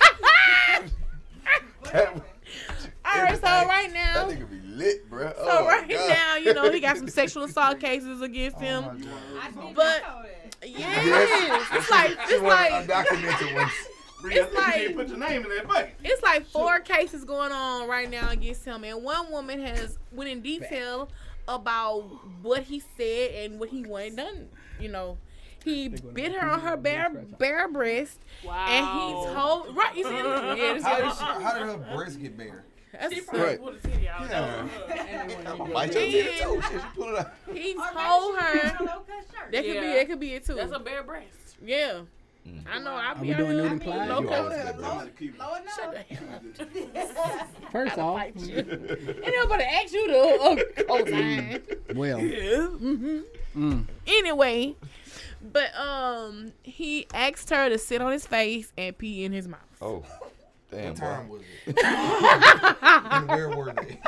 All 3.05 3.23
right, 3.23 3.35
so 3.37 3.47
right 3.67 3.91
now, 3.91 4.25
That 4.27 4.37
nigga 4.37 4.49
be 4.49 4.59
lit, 4.67 5.09
bro. 5.09 5.31
so 5.33 5.35
oh, 5.43 5.65
right 5.65 5.87
God. 5.89 6.09
now, 6.09 6.35
you 6.37 6.53
know 6.53 6.71
he 6.71 6.79
got 6.79 6.97
some 6.97 7.07
sexual 7.07 7.43
assault 7.43 7.79
cases 7.79 8.21
against 8.21 8.57
Oh, 8.57 8.61
him. 8.61 8.83
my 8.83 8.89
God. 8.89 9.09
I 9.41 9.51
But- 9.73 10.01
not 10.01 10.17
know 10.17 10.23
that. 10.23 10.35
Yes, 10.61 11.67
it's 11.71 11.89
like 11.89 12.09
She 12.27 12.33
it's 12.33 12.43
want 12.43 12.71
like 12.71 12.87
undocumented 13.07 13.55
ones. 13.55 13.71
Brie, 14.21 14.35
It's 14.35 14.55
I 14.55 14.71
think 14.71 14.81
you 14.81 14.87
like- 14.89 14.95
put 14.97 15.07
your 15.09 15.17
name 15.17 15.43
in 15.43 15.49
that 15.49 15.67
bucket. 15.67 15.95
it's 16.03 16.21
like 16.21 16.45
four 16.47 16.79
cases 16.79 17.23
going 17.23 17.51
on 17.51 17.87
right 17.87 18.09
now 18.09 18.29
against 18.31 18.65
him, 18.65 18.83
and 18.83 19.01
one 19.03 19.31
woman 19.31 19.61
has 19.61 19.97
went 20.11 20.29
in 20.29 20.41
detail 20.41 21.09
about 21.47 22.01
what 22.41 22.63
he 22.63 22.81
said 22.97 23.31
and 23.31 23.59
what 23.59 23.69
he 23.69 23.85
wanted 23.85 24.17
done. 24.17 24.49
You 24.79 24.89
know, 24.89 25.17
he 25.63 25.87
bit 25.89 26.33
her 26.33 26.49
on 26.49 26.59
her 26.61 26.75
bare 26.77 27.09
bare 27.09 27.67
breast, 27.69 28.19
Wow. 28.45 28.65
and 28.67 28.85
he 28.85 29.33
told 29.33 29.75
right. 29.75 29.95
You 29.95 30.03
see, 30.03 30.09
yeah, 30.15 30.73
this 30.73 30.83
How 30.83 30.97
is- 30.97 31.03
did, 31.03 31.17
she, 31.17 31.43
how 31.43 31.53
did 31.53 31.63
her 31.63 31.95
breast 31.95 32.21
get 32.21 32.37
bare? 32.37 32.63
that's 32.91 33.13
She 33.13 33.19
Right. 33.21 33.27
probably 33.29 33.57
pulled 33.57 33.73
his 33.75 33.83
titty 33.83 34.07
out. 34.09 34.21
Yeah. 34.89 35.55
Bite 35.73 35.93
your 35.93 36.03
titty 36.03 36.23
too. 36.41 36.61
Shit, 36.61 36.73
you 36.73 36.81
pull 36.95 37.15
it 37.15 37.19
out. 37.19 37.33
he 37.53 37.73
told 37.73 38.37
her. 38.37 38.59
in 38.59 38.75
a 38.75 38.83
low-cut 38.83 39.25
shirt. 39.31 39.51
That 39.51 39.63
could 39.63 39.63
be. 39.63 39.69
Yeah. 39.73 39.93
That 39.95 40.07
could 40.09 40.19
be 40.19 40.33
it 40.33 40.45
too. 40.45 40.55
That's 40.55 40.71
a 40.73 40.79
bare 40.79 41.03
breast. 41.03 41.27
yeah. 41.63 42.01
Mm. 42.49 42.63
I 42.71 42.79
know. 42.79 42.91
I'll 42.91 43.11
Are 43.15 43.15
be 43.21 43.27
we 43.29 43.33
doing 43.33 43.51
here. 43.51 43.61
nude 43.63 43.71
and 43.73 43.81
Clyde? 43.81 44.09
Low 44.09 44.21
You 44.21 44.27
cut. 44.27 44.39
always 44.39 44.57
got 44.63 44.79
Low, 44.79 44.87
low 44.89 45.55
enough. 45.55 45.75
Shut 45.75 45.91
the 45.93 46.15
hell 46.15 46.29
up. 47.41 47.47
First 47.71 47.97
off, 47.97 48.17
Fight 48.17 48.35
you. 48.37 48.55
Ain't 49.23 49.35
nobody 49.35 49.63
ask 49.63 49.93
you 49.93 50.07
to 50.07 50.19
uh, 50.19 50.83
co-sign. 50.87 51.61
well, 51.95 52.19
hmm 52.19 53.19
mm, 53.55 53.85
Anyway, 54.07 54.75
but 55.53 55.75
um, 55.79 56.51
he 56.63 57.05
asked 57.13 57.49
her 57.51 57.69
to 57.69 57.77
sit 57.77 58.01
on 58.01 58.11
his 58.11 58.25
face 58.25 58.71
and 58.77 58.97
pee 58.97 59.23
in 59.23 59.31
his 59.31 59.47
mouth. 59.47 59.59
Oh, 59.81 60.03
damn, 60.71 60.87
What 60.93 60.95
boy. 60.95 61.05
time 61.05 61.29
was 61.29 61.41
it? 61.67 61.77
and 61.83 63.27
where 63.29 63.49
were 63.49 63.73
they? 63.73 63.99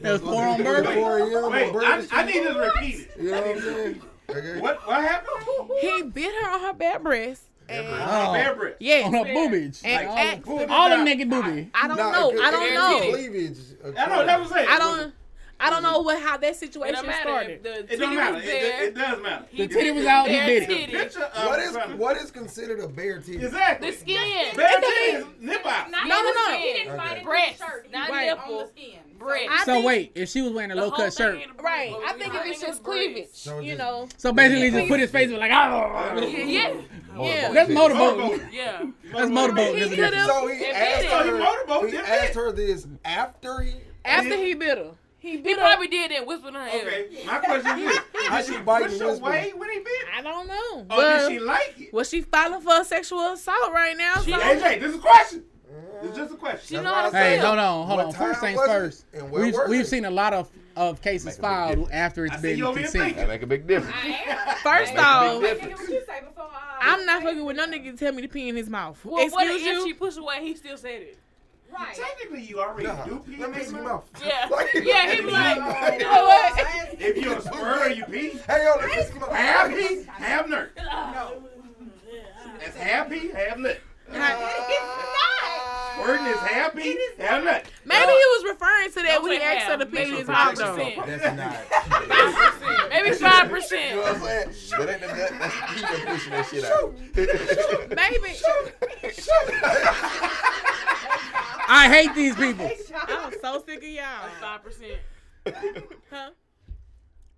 that 0.00 0.12
was 0.12 0.20
four 0.22 0.34
on 0.42 0.50
Was 0.52 0.60
it 0.60 0.64
Bourbon. 0.64 0.94
4 0.94 1.18
a.m. 1.18 1.44
on 1.44 1.52
Wait, 1.52 1.74
I, 1.76 1.96
I 1.96 2.00
Street? 2.02 2.26
need 2.26 2.44
this 2.44 2.56
repeated. 2.56 3.08
You 3.18 3.30
know 3.30 3.40
what 3.40 3.50
I'm 3.56 3.60
saying? 3.62 4.02
Okay. 4.36 4.60
What 4.60 4.86
what 4.86 5.02
happened? 5.02 5.70
He 5.80 6.02
bit 6.02 6.34
her 6.42 6.50
on 6.50 6.60
her 6.60 6.72
bare 6.74 6.98
breast 6.98 7.42
And, 7.68 7.86
Oh. 7.86 8.32
Bare 8.32 8.54
breast. 8.54 8.76
yes. 8.80 9.06
On 9.06 9.12
her 9.12 9.24
boobage. 9.24 9.80
And 9.84 10.06
Like, 10.08 10.18
ask- 10.18 10.48
all, 10.48 10.58
Pull 10.58 10.72
all 10.72 10.86
it 10.86 10.90
them 10.90 11.00
out. 11.00 11.04
naked 11.04 11.30
booby. 11.30 11.70
I 11.74 11.88
don't 11.88 11.96
Nah, 11.96 12.10
know. 12.12 12.42
I 12.42 12.50
don't 12.50 12.74
know. 12.74 13.10
Cleavage. 13.12 13.58
I 13.96 14.06
know 14.06 14.26
that 14.26 14.40
was 14.40 14.50
it. 14.50 14.68
I 14.68 14.78
don't. 14.78 15.14
I 15.62 15.68
don't 15.68 15.82
know 15.82 16.00
what 16.00 16.18
how 16.22 16.38
that 16.38 16.56
situation 16.56 17.04
don't 17.04 17.14
started. 17.20 17.62
The 17.62 17.80
It 17.80 17.86
titty 17.88 17.96
don't 17.98 18.16
matter. 18.16 18.34
was 18.36 18.44
It, 18.44 18.46
there. 18.46 18.82
it 18.84 18.94
does 18.94 19.22
matter. 19.22 19.44
The 19.54 19.68
titty 19.68 19.90
was 19.90 20.06
out, 20.06 20.26
he 20.26 20.32
bare 20.38 20.46
did 20.46 20.62
it. 20.62 20.66
titty. 20.68 20.92
Picture 20.92 21.22
uh, 21.22 21.38
of 21.38 21.46
What 21.50 21.58
is 21.60 21.72
son- 21.72 21.98
what 21.98 22.16
is 22.16 22.30
considered 22.30 22.80
a 22.80 22.88
bare 22.88 23.18
titty? 23.20 23.44
exactly 23.44 23.90
The 23.90 23.96
skin. 23.98 24.56
Bare 24.56 24.68
titty 24.80 25.16
is 25.18 25.24
nip 25.38 25.66
out. 25.66 25.90
No, 25.90 25.98
no, 26.06 26.22
no. 26.32 26.56
He 26.56 26.72
didn't 26.72 26.88
Okay. 26.94 26.96
fight 26.96 27.18
it 27.18 27.24
Breast, 27.24 27.50
with 27.50 27.58
the 27.58 27.64
shirt. 27.66 27.92
Not 27.92 28.08
was 28.10 28.18
on 28.18 28.24
nipple. 28.26 28.58
the 28.58 28.66
skin. 28.68 29.00
Breast. 29.20 29.48
I 29.50 29.64
So 29.66 29.82
wait, 29.84 30.12
if 30.14 30.28
she 30.30 30.40
was 30.42 30.52
wearing 30.52 30.70
a 30.72 30.74
low 30.74 30.90
cut 30.90 31.12
shirt, 31.12 31.38
Right. 31.62 31.94
I 32.06 32.14
think 32.14 32.34
if 32.34 32.46
it's 32.46 32.60
just 32.60 32.82
cleavage, 32.82 33.28
So 33.32 33.60
you 33.60 33.76
know. 33.76 34.08
so 34.16 34.32
basically 34.32 34.70
just 34.70 34.88
put 34.88 34.98
his 34.98 35.10
face 35.10 35.30
with 35.30 35.38
like, 35.38 35.52
ah. 35.52 36.14
Yeah, 36.16 36.26
yeah. 36.38 36.74
Yeah. 37.20 37.52
That's. 37.52 37.70
Motorboat. 37.70 38.40
yeah. 38.50 38.82
That's 39.12 39.30
motorboating. 39.30 39.88
He 39.90 39.94
That's 39.96 40.16
a. 40.16 40.26
So 40.26 40.46
he 40.48 40.64
asked 40.66 41.00
did. 41.02 41.10
He 41.10 41.10
her. 41.10 41.86
He 41.88 41.96
asked 41.98 42.34
her 42.34 42.52
this 42.52 42.86
after 43.04 43.60
he. 43.60 43.74
After 44.04 44.36
he 44.36 44.54
bit 44.54 44.78
her, 44.78 44.92
he 45.18 45.42
He 45.42 45.54
probably 45.54 45.88
did 45.88 46.10
that 46.12 46.26
whisper 46.26 46.48
in 46.48 46.54
her 46.54 46.66
ear. 46.68 46.86
Okay, 46.86 47.24
my 47.26 47.38
question 47.38 47.78
is, 47.80 47.98
How 48.26 48.36
did 48.38 48.46
she 48.46 48.52
she 48.54 48.58
biting 48.60 48.88
push 48.88 48.98
her 49.00 49.08
whisper? 49.08 49.24
way 49.26 49.52
when 49.54 49.70
he 49.70 49.78
bit? 49.80 49.92
I 50.16 50.22
don't 50.22 50.46
know. 50.48 50.78
Or 50.80 50.84
But 50.84 51.18
did 51.18 51.30
she 51.32 51.38
like 51.40 51.74
it? 51.78 51.92
well, 51.92 52.04
she 52.04 52.22
filing 52.22 52.62
for 52.62 52.82
sexual 52.84 53.32
assault 53.34 53.72
right 53.72 53.96
now. 53.98 54.14
So 54.22 54.32
AJ, 54.32 54.80
this 54.80 54.90
is 54.90 54.94
a 54.94 54.98
question. 54.98 55.44
It's 56.02 56.16
just 56.16 56.32
a 56.32 56.36
question. 56.36 56.78
She 56.78 56.82
know 56.82 56.90
what 56.90 56.94
how 56.94 57.06
I 57.08 57.10
to 57.10 57.16
Hey, 57.16 57.22
said. 57.36 57.40
feel. 57.40 57.46
hold 57.46 57.58
on, 57.58 57.86
hold 57.86 57.96
What 57.98 58.06
on. 58.06 58.12
First 58.12 58.40
things 58.40 58.60
first. 58.64 59.04
And 59.12 59.30
where 59.30 59.42
We've, 59.44 59.54
were 59.54 59.68
we've 59.68 59.86
seen 59.86 60.04
a 60.04 60.10
lot 60.10 60.32
of 60.34 60.50
of 60.76 61.02
cases 61.02 61.26
Make 61.26 61.34
a 61.34 61.36
big 61.36 61.42
filed 61.42 61.90
after 61.90 62.24
it's 62.26 62.34
I 62.36 62.40
been 62.40 62.56
you 62.58 62.66
over 62.66 62.78
here 62.78 62.88
consent. 62.88 63.16
That 63.16 63.28
make 63.28 63.42
a 63.42 63.46
big 63.46 63.66
difference. 63.66 63.96
First 64.62 64.96
off, 64.96 65.40
big 65.42 65.58
Nigga, 65.58 65.60
difference. 65.60 65.80
what 65.80 65.88
you 65.90 66.04
say 66.06 66.20
before? 66.26 66.44
Uh, 66.44 66.48
I'm 66.80 67.04
not 67.04 67.22
fucking 67.22 67.44
with 67.44 67.56
no 67.56 67.66
nigga 67.66 67.90
to 67.90 67.96
tell 67.96 68.12
me 68.12 68.22
to 68.22 68.28
pee 68.28 68.48
in 68.48 68.56
his 68.56 68.70
mouth. 68.70 68.98
Well, 69.04 69.28
what 69.30 69.46
if 69.48 69.62
you. 69.62 69.84
she 69.84 69.92
pushed 69.94 70.16
away? 70.18 70.38
He 70.42 70.54
still 70.54 70.76
said 70.78 71.02
it. 71.02 71.18
Right. 71.72 71.94
Technically, 71.94 72.42
you 72.44 72.60
already 72.60 72.86
Nah, 72.86 73.04
do 73.04 73.18
pee 73.26 73.42
in 73.42 73.52
his 73.52 73.72
mouth. 73.72 73.84
mouth. 73.84 74.10
Yeah. 74.24 74.48
Like- 74.50 74.68
Yeah, 74.74 75.10
he 75.12 75.20
be 75.22 75.30
like, 75.30 75.56
you 75.56 75.98
know 76.06 76.24
what? 76.24 76.66
If 77.00 77.16
you're 77.16 77.36
a 77.36 77.40
spur, 77.42 77.88
you 77.90 78.04
pee. 78.06 78.30
Hey, 78.46 78.64
yo, 78.64 78.72
let 78.80 78.86
me 78.96 79.02
see 79.02 79.10
your 79.12 79.20
mouth. 79.20 79.32
Half 79.32 79.70
pee, 79.70 80.02
half 80.08 80.48
nut. 80.48 80.70
That's 82.58 82.76
half 82.76 83.10
pee, 83.10 83.28
half 83.30 83.58
nut. 83.58 83.78
Squirting 86.02 86.26
is 86.26 86.38
half 86.38 86.74
pee, 86.74 86.98
half 87.18 87.44
nut. 87.44 87.64
Maybe 87.84 88.06
he 88.06 88.08
was 88.12 88.44
referring 88.50 88.88
to 88.88 88.94
that 88.96 89.04
Don't 89.06 89.22
when 89.24 89.32
he 89.32 89.42
asked 89.42 89.66
her 89.66 89.76
to 89.76 89.84
half. 89.84 89.92
pee 89.92 90.02
in 90.02 90.08
Make 90.10 90.18
his 90.18 90.26
sure 90.26 90.34
mouth 90.34 90.54
protection 90.56 90.76
though. 90.76 91.02
for- 91.02 91.06
That's 91.10 91.36
not. 91.36 91.56
Maybe 92.00 92.10
Five 92.10 92.34
percent, 92.34 92.90
maybe 92.90 93.10
five 93.12 93.44
You 93.44 93.48
know 93.48 93.54
percent. 93.54 93.96
what 93.96 94.06
I'm 94.06 94.20
saying? 94.20 94.70
That 94.70 94.88
ain't. 94.90 95.00
That's 95.40 95.54
he 95.74 95.80
been 95.86 96.06
pushing 96.06 96.32
that 96.32 96.46
shit 96.46 96.64
out. 96.64 96.94
Maybe. 97.90 98.30
I 101.72 101.88
hate 101.88 102.14
these 102.14 102.34
people. 102.34 102.70
I'm 103.08 103.32
so 103.40 103.62
sick 103.64 103.78
of 103.78 103.84
y'all. 103.88 104.28
Five 104.40 104.62
percent. 104.62 104.98
Huh? 106.10 106.30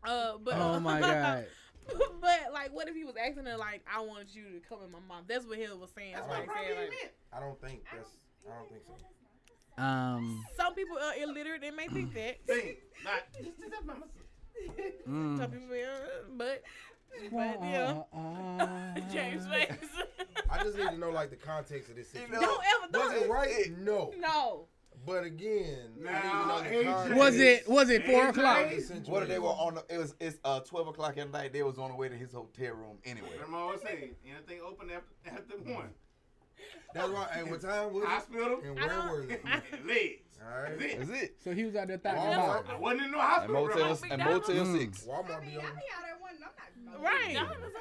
Uh, 0.05 0.33
but 0.43 0.55
Oh 0.57 0.81
my 0.81 1.01
god. 1.01 1.47
but 2.21 2.53
like, 2.53 2.73
what 2.73 2.89
if 2.89 2.95
he 2.95 3.05
was 3.05 3.15
asking 3.17 3.45
her 3.47 3.57
like, 3.57 3.83
"I 3.93 4.01
wanted 4.01 4.35
you 4.35 4.45
to 4.45 4.61
come 4.69 4.79
in 4.85 4.91
my 4.91 4.99
mom"? 5.07 5.25
That's 5.29 5.45
what 5.45 5.59
Hill 5.59 5.79
was 5.79 5.91
saying. 5.97 6.15
That's 6.15 6.27
That's 6.29 6.47
what 6.47 6.57
what 6.57 6.59
he 6.67 6.73
said. 6.75 6.79
Like, 6.89 7.15
I 7.33 7.41
don't 7.41 7.61
think 7.61 7.83
that's. 7.93 8.09
I 8.51 8.59
don't 8.59 8.69
think 8.71 8.83
so. 8.87 9.83
Um. 9.83 10.45
some 10.57 10.75
people 10.75 10.99
are 10.99 11.15
illiterate; 11.23 11.61
they 11.63 11.71
may 11.71 11.89
think 11.89 12.13
that. 12.15 12.39
Think, 12.47 12.79
not, 13.05 13.23
just 13.43 13.59
do 13.59 13.71
that 13.71 13.87
by 13.87 13.95
myself. 13.95 14.11
mm. 15.09 15.39
Some 15.39 15.51
people, 15.51 15.69
uh, 15.75 16.25
but 16.37 16.63
but 17.31 17.59
yeah. 17.63 18.03
James 19.13 19.47
face. 19.47 19.69
I 20.51 20.63
just 20.63 20.77
need 20.77 20.89
to 20.91 20.99
know 20.99 21.11
like 21.11 21.31
the 21.31 21.37
context 21.37 21.89
of 21.91 21.97
this 21.97 22.09
situation. 22.11 22.35
Don't 22.41 22.63
ever 22.83 23.05
Was 23.07 23.13
don't. 23.15 23.25
it 23.25 23.31
right? 23.31 23.73
No. 23.79 24.13
No. 24.19 24.67
But 25.05 25.25
again, 25.25 25.95
Now, 25.99 26.11
I 26.13 26.71
need 26.71 26.71
to 26.71 26.85
know 26.85 26.85
the 26.85 26.87
AJ. 26.87 26.93
context. 26.95 27.19
Was 27.19 27.37
it 27.41 27.69
was 27.69 27.91
it 27.91 28.05
four 28.07 28.23
AJ. 28.25 28.29
o'clock? 28.29 29.07
What 29.09 29.23
if 29.25 29.29
they 29.31 29.39
were 29.39 29.49
on? 29.49 29.75
The, 29.77 29.85
it 29.95 29.99
was 29.99 30.15
it's 30.21 30.39
uh 30.45 30.61
twelve 30.61 30.87
o'clock 30.89 31.17
at 31.19 31.31
night. 31.33 31.53
They 31.53 31.63
was 31.63 31.79
on 31.79 31.91
the 31.91 31.97
way 31.97 32.09
to 32.09 32.15
his 32.15 32.33
hotel 32.33 32.75
room 32.75 32.99
anyway. 33.05 33.31
I'm 33.45 33.55
always 33.55 33.81
saying, 33.83 34.15
anything 34.27 34.61
open 34.65 34.91
after, 34.91 35.37
after 35.41 35.73
one. 35.73 35.89
That's 36.95 37.09
right. 37.09 37.29
Hey, 37.31 37.43
what 37.45 37.61
time 37.61 37.93
was 37.93 38.03
it? 38.05 38.09
Hospital, 38.09 38.61
And 38.65 38.77
where 38.77 39.11
were 39.11 39.23
they? 39.27 39.39
legs. 39.87 40.23
All 40.43 40.63
right. 40.63 40.79
That's 40.99 41.11
it. 41.23 41.37
So 41.43 41.53
he 41.55 41.65
was 41.65 41.75
out 41.77 41.89
there 41.89 41.99
thinking 41.99 42.21
Walmart. 42.21 42.61
about. 42.65 42.71
I 42.71 42.77
wasn't 42.79 43.03
in 43.03 43.11
no 43.13 43.19
And 43.21 43.27
hospital. 43.29 43.55
Motel 43.67 43.77
bro. 43.97 44.11
and 44.11 44.23
Motel 44.25 44.55
Mm. 44.67 44.79
Six. 44.79 45.05
Walmart 45.07 45.27
be 45.27 45.33
I 45.33 45.39
on. 45.39 45.47
mean, 45.47 45.57
I 45.57 46.09
don't 46.11 46.21
want. 46.21 46.33
I'm 46.43 46.85
not. 46.85 47.03
Right. 47.03 47.37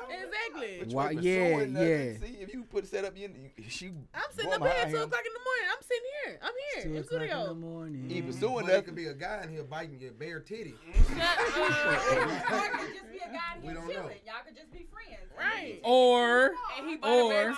Exactly. 0.10 0.94
Why- 0.96 1.12
yeah, 1.12 1.62
yeah. 1.64 2.18
See, 2.20 2.38
if 2.40 2.54
you 2.54 2.64
put 2.64 2.88
set 2.88 3.04
up, 3.06 3.18
you, 3.18 3.30
you 3.58 3.64
she. 3.68 3.88
I'm 4.14 4.22
sitting 4.32 4.52
up 4.54 4.62
here 4.62 4.70
at 4.70 4.90
two 4.90 4.98
o'clock 4.98 5.22
in 5.26 5.34
the 5.34 5.44
morning. 5.44 5.68
I'm 5.72 5.82
sitting 5.82 6.10
here. 6.26 6.40
I'm 6.42 6.54
here 6.74 6.84
Two 6.84 6.90
in 6.90 6.94
the 6.96 7.26
o'clock 7.26 7.42
in 7.42 7.48
the 7.48 7.68
morning. 7.68 8.10
He 8.10 8.22
But 8.22 8.32
pursuing 8.34 8.66
it 8.66 8.68
that. 8.72 8.86
could 8.86 8.96
be 8.96 9.08
a 9.08 9.14
guy 9.14 9.42
in 9.44 9.50
here 9.50 9.64
biting 9.64 10.00
your 10.00 10.12
bare 10.12 10.40
titty. 10.40 10.76
Shut 11.10 11.18
up. 11.20 11.38
Y'all 12.52 12.80
could 12.80 12.94
just 12.94 13.12
be 13.12 13.18
a 13.18 13.32
guy 13.34 13.56
in 13.58 13.62
We 13.62 13.68
here 13.70 13.74
don't 13.76 13.88
know. 13.88 13.94
Y'all 14.26 14.44
could 14.46 14.56
just 14.56 14.72
be 14.72 14.86
friends. 14.92 15.32
Right. 15.38 15.80
Or 15.84 16.52
And 16.78 16.88
he 16.90 16.96
bite 16.98 17.10
her 17.10 17.30
bare 17.30 17.50
Or- 17.52 17.56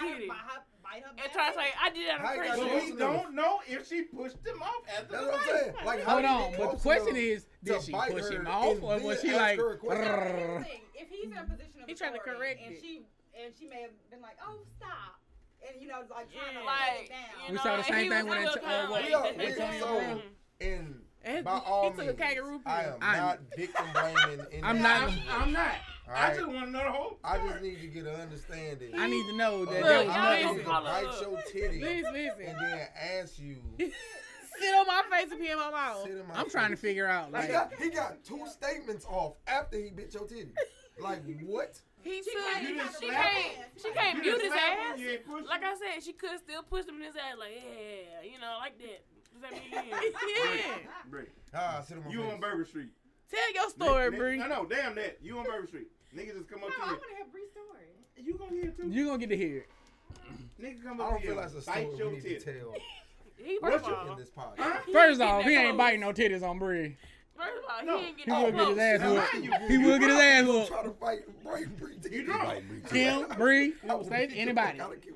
And 1.18 1.18
back. 1.18 1.34
try 1.34 1.50
to 1.50 1.56
say, 1.56 1.66
I 1.82 1.90
did 1.90 2.08
that 2.10 2.22
on 2.22 2.36
you 2.36 2.44
got 2.44 2.84
we 2.86 2.98
don't 2.98 3.36
know 3.36 3.60
if 3.68 3.88
she 3.88 4.02
pushed 4.04 4.38
him 4.46 4.62
off 4.62 4.84
after 4.90 5.12
That's 5.12 5.24
the 5.26 5.32
what 5.32 5.40
I'm 5.42 5.60
saying. 5.60 5.74
Like, 5.86 6.04
how 6.04 6.12
hold 6.14 6.26
on, 6.26 6.54
but 6.58 6.72
the 6.72 6.78
question 6.78 7.16
is, 7.16 7.46
did 7.64 7.82
she 7.82 7.92
push 7.92 8.30
him 8.30 8.48
off, 8.48 8.82
or 8.82 9.00
was 9.00 9.22
she 9.22 9.34
like? 9.34 9.60
a. 9.60 10.66
If 10.96 11.10
he's 11.10 11.26
in 11.32 11.38
a 11.38 11.44
position 11.44 11.82
of 11.82 11.88
He 11.88 11.94
trying 11.96 12.14
to 12.14 12.20
authority 12.20 12.40
correct 12.40 12.62
and 12.66 12.76
she 12.82 13.02
and 13.44 13.54
she 13.60 13.68
may 13.68 13.82
have 13.82 13.92
been 14.12 14.22
like, 14.22 14.38
"Oh, 14.46 14.60
stop," 14.78 15.20
and 15.68 15.82
you 15.82 15.88
know, 15.88 16.00
like 16.10 16.28
trying 16.32 16.54
to 16.54 16.60
Yeah. 16.60 16.66
like, 16.66 16.80
Like, 16.80 17.02
it 17.06 17.10
down. 17.10 17.20
you 17.46 17.50
We 17.50 17.56
know, 17.56 17.62
saw 17.64 17.78
the 17.78 17.84
same 17.84 18.10
thing 18.12 18.26
was 18.26 18.26
when 18.26 18.40
real 18.40 18.50
uh, 18.64 18.90
like- 18.92 19.06
we 19.06 19.14
are- 19.14 19.34
we 19.34 19.46
Antonio 19.48 19.80
so- 19.80 19.88
Brown. 20.00 20.22
And 20.62 21.02
And 21.24 21.46
by 21.46 21.56
he 21.56 21.62
all 21.66 21.90
took 21.92 22.00
a 22.02 22.06
means, 22.06 22.18
kangaroo 22.20 22.62
I 22.66 22.84
am 22.84 22.94
I'm- 23.02 23.18
not 23.18 23.40
victim 23.58 23.86
blaming. 23.94 24.46
I'm 24.64 24.76
this 24.76 24.84
not- 24.84 25.10
situation. 25.10 25.32
I'm 25.32 25.52
not. 25.54 25.76
All 26.08 26.14
I 26.16 26.28
right? 26.30 26.36
just 26.36 26.48
want 26.48 26.66
to 26.66 26.72
know 26.72 26.84
the 26.84 26.92
whole 26.92 27.18
I 27.24 27.38
just 27.38 27.62
need 27.62 27.80
to 27.82 27.88
get 27.88 28.06
an 28.06 28.16
understanding. 28.20 28.92
I 28.96 29.08
need 29.08 29.26
to 29.28 29.36
know 29.38 29.66
that 29.66 29.78
of 29.78 29.84
there 29.84 29.98
was 30.00 30.08
Look, 30.08 30.16
how 30.16 30.34
y'all 30.34 30.56
niggas 30.56 30.68
nothing. 30.68 30.74
ain't 30.74 31.12
bite 31.12 31.22
your 31.22 31.42
titty 31.70 31.82
Listen, 31.82 32.14
listen. 32.14 32.42
and 32.46 32.58
then 32.60 32.88
ask 33.22 33.40
you. 33.40 33.58
Sit 34.60 34.76
on 34.76 34.86
my 34.86 35.02
face 35.10 35.32
and 35.32 35.40
pee 35.42 35.50
in 35.50 35.58
my 35.58 35.72
mouth. 35.72 36.04
sit 36.04 36.12
in 36.12 36.28
my 36.28 36.36
I'm 36.36 36.48
trying 36.50 36.70
to 36.70 36.76
figure 36.78 37.08
out 37.08 37.28
He 37.28 37.32
like. 37.34 37.52
got, 37.52 37.74
he 37.80 37.90
got 37.90 38.24
two 38.24 38.46
statements 38.48 39.04
off 39.10 39.34
after 39.48 39.78
he 39.80 39.90
bit 39.90 40.14
your 40.14 40.28
titty. 40.28 40.52
Like 41.00 41.22
what? 41.44 41.80
He 42.04 42.22
She 42.22 42.32
took. 42.34 42.44
can't- 42.44 42.68
She 43.00 43.08
can't, 43.10 43.58
she 43.82 43.92
can't 43.94 44.18
You 44.18 44.22
mute 44.38 44.42
his 44.44 44.52
ass. 44.54 45.00
you 45.00 45.10
ain't 45.10 45.26
pushed 45.26 45.48
Like. 45.48 45.64
I 45.64 45.74
said, 45.74 46.04
she 46.04 46.14
could 46.14 46.38
still 46.38 46.62
push 46.64 46.86
him 46.86 46.96
in 46.98 47.02
his 47.04 47.16
ass, 47.16 47.36
like, 47.40 47.52
yeah, 47.56 48.30
you 48.30 48.40
know, 48.40 48.58
like 48.60 48.78
that. 48.78 49.04
Does 49.34 49.42
that 49.42 49.52
mean 49.54 49.72
Yeah. 49.74 50.76
Bree, 51.10 51.26
Ah, 51.56 51.82
sit 51.88 51.98
on 51.98 52.04
my 52.06 52.12
you 52.12 52.22
face. 52.22 52.34
on 52.34 52.40
Bourbon 52.40 52.66
Street. 52.66 52.90
Tell 53.34 53.54
your 53.54 53.70
story, 53.70 54.10
Nick- 54.12 54.20
Bree. 54.20 54.38
No, 54.38 54.48
no, 54.48 54.66
damn 54.66 54.96
that. 54.96 55.18
You 55.22 55.38
on 55.40 55.46
Bourbon 55.46 55.68
Street. 55.68 55.88
Niggas 56.16 56.38
just 56.38 56.48
come 56.50 56.64
up 56.64 56.70
No, 56.70 56.76
up 56.76 56.82
I 56.84 56.86
to 56.86 56.92
want 56.92 57.02
to 57.04 57.16
hear 57.16 57.26
Bree's 57.32 57.50
story. 57.52 57.86
you. 58.18 58.24
You 58.24 58.38
gonna 58.38 58.52
hear 58.52 58.66
it 58.70 58.78
too. 58.78 58.88
You 58.90 59.06
gonna 59.08 59.18
get 59.18 59.30
to 59.30 59.38
hear 59.38 59.58
it. 59.58 59.68
Nigga 60.62 60.84
come 60.84 61.02
up 61.02 61.08
I 61.08 61.10
don't 61.12 61.22
feel 61.24 61.36
like 61.36 61.46
it's 61.48 61.56
a 61.56 61.62
story 61.62 61.86
Bite 61.86 61.98
your 61.98 62.10
we 62.10 62.16
need 62.16 62.22
to 62.22 62.40
titty. 62.40 62.60
tell 62.60 62.74
He, 63.38 63.58
What 63.60 63.74
first 63.74 63.86
you- 63.88 63.94
of 63.94 64.08
all, 64.08 64.14
in 64.14 64.20
this 64.20 64.30
podcast. 64.30 64.54
Huh? 64.60 64.80
First 64.94 65.20
getting 65.20 65.22
off, 65.22 65.44
he 65.44 65.50
that 65.56 65.60
ain't 65.62 65.68
close. 65.70 65.78
biting 65.78 66.00
no 66.00 66.14
titties 66.14 66.44
on 66.48 66.60
Bree. 66.60 66.96
first 67.36 67.50
of 67.58 67.64
all, 67.70 67.86
No. 67.86 67.98
he 68.00 68.06
ain't 68.06 68.18
He 68.20 68.26
getting 68.26 68.44
will 68.44 68.52
that 68.52 68.58
get 68.58 68.68
his 68.70 68.78
ass 68.78 69.00
Now, 69.02 69.14
whooped. 69.14 69.72
He 69.72 69.78
will 69.80 70.00
get 70.00 70.10
his 70.10 70.20
ass 70.20 70.46
whooped. 70.46 70.68
Try 70.70 70.84
to 70.84 70.92
fight, 70.92 71.44
break, 71.44 71.78
breathe. 71.80 72.06
You 72.14 72.24
drunk. 72.24 72.88
Him, 72.92 73.26
Bree, 73.38 73.74
I 73.90 73.96
will 73.96 74.04
State, 74.06 74.32
anybody. 74.36 74.78
fuck 74.78 74.88
out 74.88 74.96
of 74.98 75.04
you. 75.06 75.16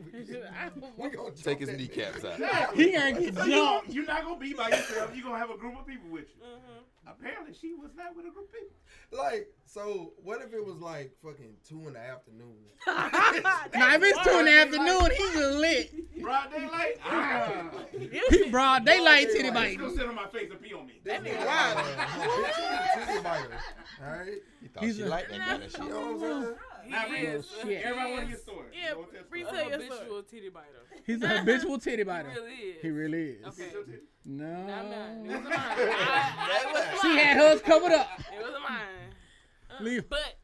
We 0.98 1.10
gonna 1.10 1.32
Take 1.32 1.60
jump 1.60 1.70
his 1.70 1.78
kneecaps 1.78 2.26
out. 2.26 2.74
He 2.76 2.92
gonna 2.92 3.22
get 3.22 3.36
jumped. 3.36 3.90
you're 3.94 4.06
not 4.06 4.24
gonna 4.24 4.40
be 4.40 4.54
by 4.54 4.70
yourself. 4.70 5.16
You're 5.16 5.24
gonna 5.24 5.38
have 5.38 5.52
a 5.52 5.58
group 5.58 5.80
of 5.80 5.86
people 5.86 6.10
with 6.10 6.26
you. 6.36 6.44
Mm-hmm. 6.44 6.74
Apparently, 7.10 7.54
she 7.54 7.74
was 7.74 7.92
not 7.96 8.16
with 8.16 8.26
a 8.26 8.30
group 8.30 8.48
of 8.50 8.54
people. 8.54 8.76
Like, 9.24 9.48
so 9.66 10.14
what 10.24 10.42
if 10.42 10.54
it 10.54 10.64
was 10.66 10.78
like 10.80 11.12
fucking 11.24 11.56
two 11.68 11.88
in 11.88 11.94
the 11.94 12.00
afternoon? 12.00 12.56
Now 12.88 13.96
if 13.96 14.04
it's 14.04 14.24
two 14.24 14.40
in 14.40 14.46
the 14.46 14.52
afternoon, 14.52 15.10
he 15.12 15.24
just 15.34 15.58
lit. 15.58 16.22
Broad 16.22 16.52
daylight. 16.52 16.98
Ah. 17.04 17.72
He 18.30 18.50
broad 18.50 18.86
daylight 18.86 19.28
titty 19.28 19.44
Just 19.44 19.54
biting. 19.54 19.78
go 19.78 19.90
sit 19.96 20.06
on 20.08 20.16
my 20.16 20.28
face 20.28 20.50
and 20.52 20.62
pee 20.62 20.74
on 20.74 20.88
me. 20.88 21.00
That 21.06 21.24
nigga 21.24 21.38
nigga 21.38 21.46
wild. 21.46 21.76
wild. 21.76 23.08
Titty 23.08 23.22
biter. 23.24 23.58
All 24.04 24.10
right. 24.20 24.28
He 24.62 24.68
thought 24.68 24.84
He's 24.84 24.96
she 24.98 25.02
a- 25.04 25.08
liked 25.08 25.30
that 25.30 25.40
kind 25.40 25.64
of 25.64 25.72
shit. 25.72 25.82
You 25.84 25.90
know 25.90 26.12
what 26.12 26.32
I'm 26.32 26.44
saying? 26.44 26.56
Now, 26.90 27.02
He 27.02 27.10
Bree, 27.10 27.20
is. 27.28 27.46
shit. 27.62 27.82
everybody 27.84 28.12
want 28.12 28.24
to 28.26 28.32
get 28.32 28.40
story. 28.42 28.66
Yeah, 28.74 28.94
Go 28.94 29.04
tell 29.04 29.22
Bree, 29.30 29.44
story. 29.44 29.64
habitual 29.72 30.24
titty 30.24 30.50
biter. 30.50 30.68
He's 31.06 31.22
a 31.22 31.28
habitual 31.28 31.78
titty 31.80 31.98
He 31.98 32.04
biter. 32.04 32.30
really 32.30 32.54
is. 32.54 32.82
He 32.82 32.90
really 32.90 33.24
is. 33.32 33.46
Okay. 33.48 33.64
Get 33.66 33.74
your 33.74 33.84
titty. 33.84 33.98
No. 34.26 34.46
No, 34.68 34.74
I'm 34.74 34.90
not. 34.90 35.10
It 35.10 35.28
wasn't 35.28 35.44
mine. 35.50 35.54
I, 35.58 36.72
was 36.92 37.02
She 37.02 37.08
mine. 37.10 37.18
had 37.18 37.38
hers 37.38 37.62
covered 37.62 37.92
up. 37.94 38.10
It 38.20 38.42
wasn't 38.42 38.64
mine. 38.64 39.14
Uh, 39.70 39.84
Leave. 39.84 40.10
But 40.10 40.36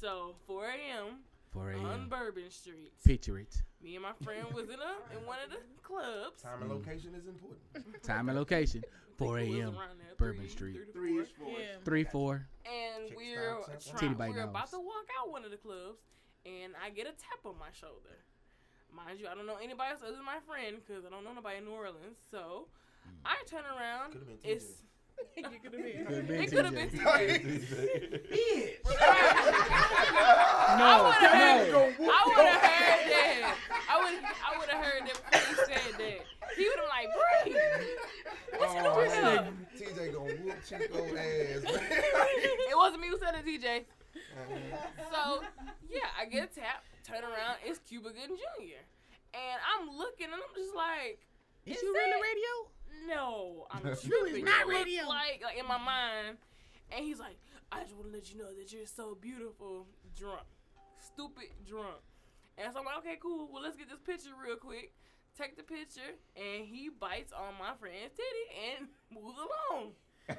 so 0.00 0.34
4 0.46 0.64
a.m. 0.66 1.06
4 1.52 1.72
on 1.74 2.08
Bourbon 2.08 2.48
Street, 2.50 2.92
Picture 3.04 3.36
it. 3.38 3.60
me 3.82 3.96
and 3.96 4.04
my 4.04 4.12
friend 4.22 4.46
was 4.54 4.66
in 4.68 4.76
a 4.76 5.18
in 5.18 5.26
one 5.26 5.38
of 5.44 5.50
the 5.50 5.56
clubs. 5.82 6.40
Time 6.42 6.62
and 6.62 6.70
location 6.70 7.12
is 7.16 7.26
important. 7.26 7.60
Time 8.04 8.28
and 8.28 8.38
location. 8.38 8.84
4 9.20 9.38
a.m. 9.38 9.76
around 9.76 10.00
Bourbon 10.18 10.48
Street. 10.48 10.80
three 10.92 11.12
four. 11.12 11.22
is 11.22 11.28
four. 11.38 11.52
Yeah. 11.58 11.84
3 11.84 12.04
4. 12.04 12.46
And 12.64 13.08
Chick 13.08 13.16
we're 13.16 13.80
style, 13.80 13.98
trying, 13.98 14.16
we're 14.16 14.44
about 14.44 14.70
to 14.70 14.78
walk 14.78 15.08
out 15.20 15.30
one 15.30 15.44
of 15.44 15.50
the 15.50 15.56
clubs, 15.56 16.00
and 16.44 16.72
I 16.82 16.90
get 16.90 17.06
a 17.06 17.12
tap 17.12 17.44
on 17.44 17.54
my 17.58 17.72
shoulder. 17.72 18.16
Mind 18.94 19.20
you, 19.20 19.28
I 19.28 19.34
don't 19.34 19.46
know 19.46 19.56
anybody 19.62 19.92
else 19.92 20.00
other 20.02 20.16
than 20.16 20.24
my 20.24 20.40
friend 20.46 20.78
because 20.80 21.04
I 21.04 21.10
don't 21.10 21.24
know 21.24 21.32
nobody 21.32 21.58
in 21.58 21.64
New 21.64 21.72
Orleans. 21.72 22.18
So 22.30 22.66
hmm. 23.04 23.20
I 23.24 23.36
turn 23.46 23.64
around. 23.64 24.12
Could've 24.12 24.26
been 24.26 24.38
It's 24.42 24.82
You 25.36 25.42
could 25.62 25.72
have 25.72 26.26
been. 26.26 26.40
It 26.40 26.50
could 26.50 26.64
have 26.64 26.74
been 26.74 26.90
TJ. 26.90 27.00
TJ. 28.30 28.76
No, 30.78 30.84
I 30.84 31.02
would 31.04 31.14
have 31.14 31.68
no. 31.68 31.80
heard, 31.80 31.94
I 32.00 32.24
would 32.26 32.46
have 32.46 32.62
heard 32.62 33.02
that. 33.10 33.56
I 33.88 33.96
would 33.98 34.14
I 34.24 34.58
would 34.58 34.68
have 34.68 34.84
heard 34.84 35.02
that 35.06 35.16
when 35.32 35.40
he 35.48 35.54
said 35.54 35.94
that. 35.98 36.20
He 36.56 36.64
would 36.68 36.78
have 36.78 36.88
like, 36.88 37.08
Bree, 37.14 37.54
what 38.58 38.68
you 38.74 38.80
Oh, 38.84 38.94
doing 38.94 39.10
man. 39.10 39.56
here? 39.76 39.88
TJ 39.88 40.12
gonna 40.12 40.34
whoop 40.34 40.58
Chico 40.66 41.00
ass, 41.16 41.62
it 41.64 42.76
wasn't 42.76 43.00
me 43.02 43.08
who 43.08 43.18
said 43.18 43.34
it, 43.34 43.44
TJ. 43.46 43.66
Uh-huh. 43.80 44.76
So 45.12 45.42
yeah, 45.88 46.08
I 46.20 46.24
get 46.26 46.44
a 46.44 46.54
tap, 46.54 46.84
turn 47.06 47.22
around, 47.22 47.56
it's 47.64 47.78
Cuba 47.80 48.10
Gooding 48.10 48.36
Jr. 48.36 48.82
And 49.34 49.58
I'm 49.62 49.96
looking 49.96 50.26
and 50.26 50.34
I'm 50.34 50.54
just 50.56 50.74
like, 50.74 51.20
Is 51.66 51.76
Is 51.76 51.82
you 51.82 51.92
really 51.94 52.10
that- 52.10 52.20
radio? 52.22 52.70
No, 53.06 53.66
I'm 53.70 53.82
No, 53.84 53.94
tripping. 53.94 54.44
not 54.44 54.66
You 54.66 54.72
radio. 54.72 55.08
Like, 55.08 55.42
like 55.44 55.58
in 55.58 55.66
my 55.66 55.78
mind, 55.78 56.36
and 56.90 57.04
he's 57.04 57.18
like, 57.18 57.36
I 57.72 57.82
just 57.82 57.94
want 57.94 58.08
to 58.08 58.12
let 58.14 58.32
you 58.32 58.38
know 58.38 58.52
that 58.52 58.72
you're 58.72 58.86
so 58.86 59.16
beautiful, 59.20 59.86
drunk, 60.18 60.42
stupid 60.98 61.48
drunk. 61.66 62.00
And 62.58 62.72
so 62.72 62.80
I'm 62.80 62.84
like, 62.84 62.98
okay, 62.98 63.16
cool. 63.22 63.48
Well, 63.52 63.62
let's 63.62 63.76
get 63.76 63.88
this 63.88 64.00
picture 64.00 64.30
real 64.44 64.56
quick. 64.56 64.92
Take 65.38 65.56
the 65.56 65.62
picture, 65.62 66.00
and 66.36 66.66
he 66.66 66.90
bites 66.90 67.32
on 67.32 67.54
my 67.58 67.72
friend's 67.78 68.12
titty 68.16 68.76
and 68.78 68.88
moves 69.22 69.38
along. 69.38 69.92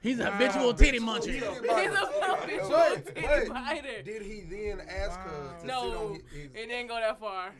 He's 0.00 0.18
a 0.20 0.30
habitual 0.30 0.72
titty 0.72 0.98
muncher. 1.00 1.32
He's 1.34 1.42
a 1.42 1.50
habitual 1.52 2.70
Wait, 2.70 3.06
titty 3.14 3.26
wait. 3.26 3.48
biter. 3.48 4.02
Did 4.02 4.22
he 4.22 4.40
then 4.48 4.80
ask 4.88 5.18
her 5.20 5.52
to 5.54 5.58
sit 5.60 5.66
No, 5.66 6.06
on 6.08 6.14
his, 6.14 6.22
his 6.32 6.44
it 6.54 6.66
didn't 6.68 6.86
go 6.86 6.94
that 6.98 7.20
far. 7.20 7.52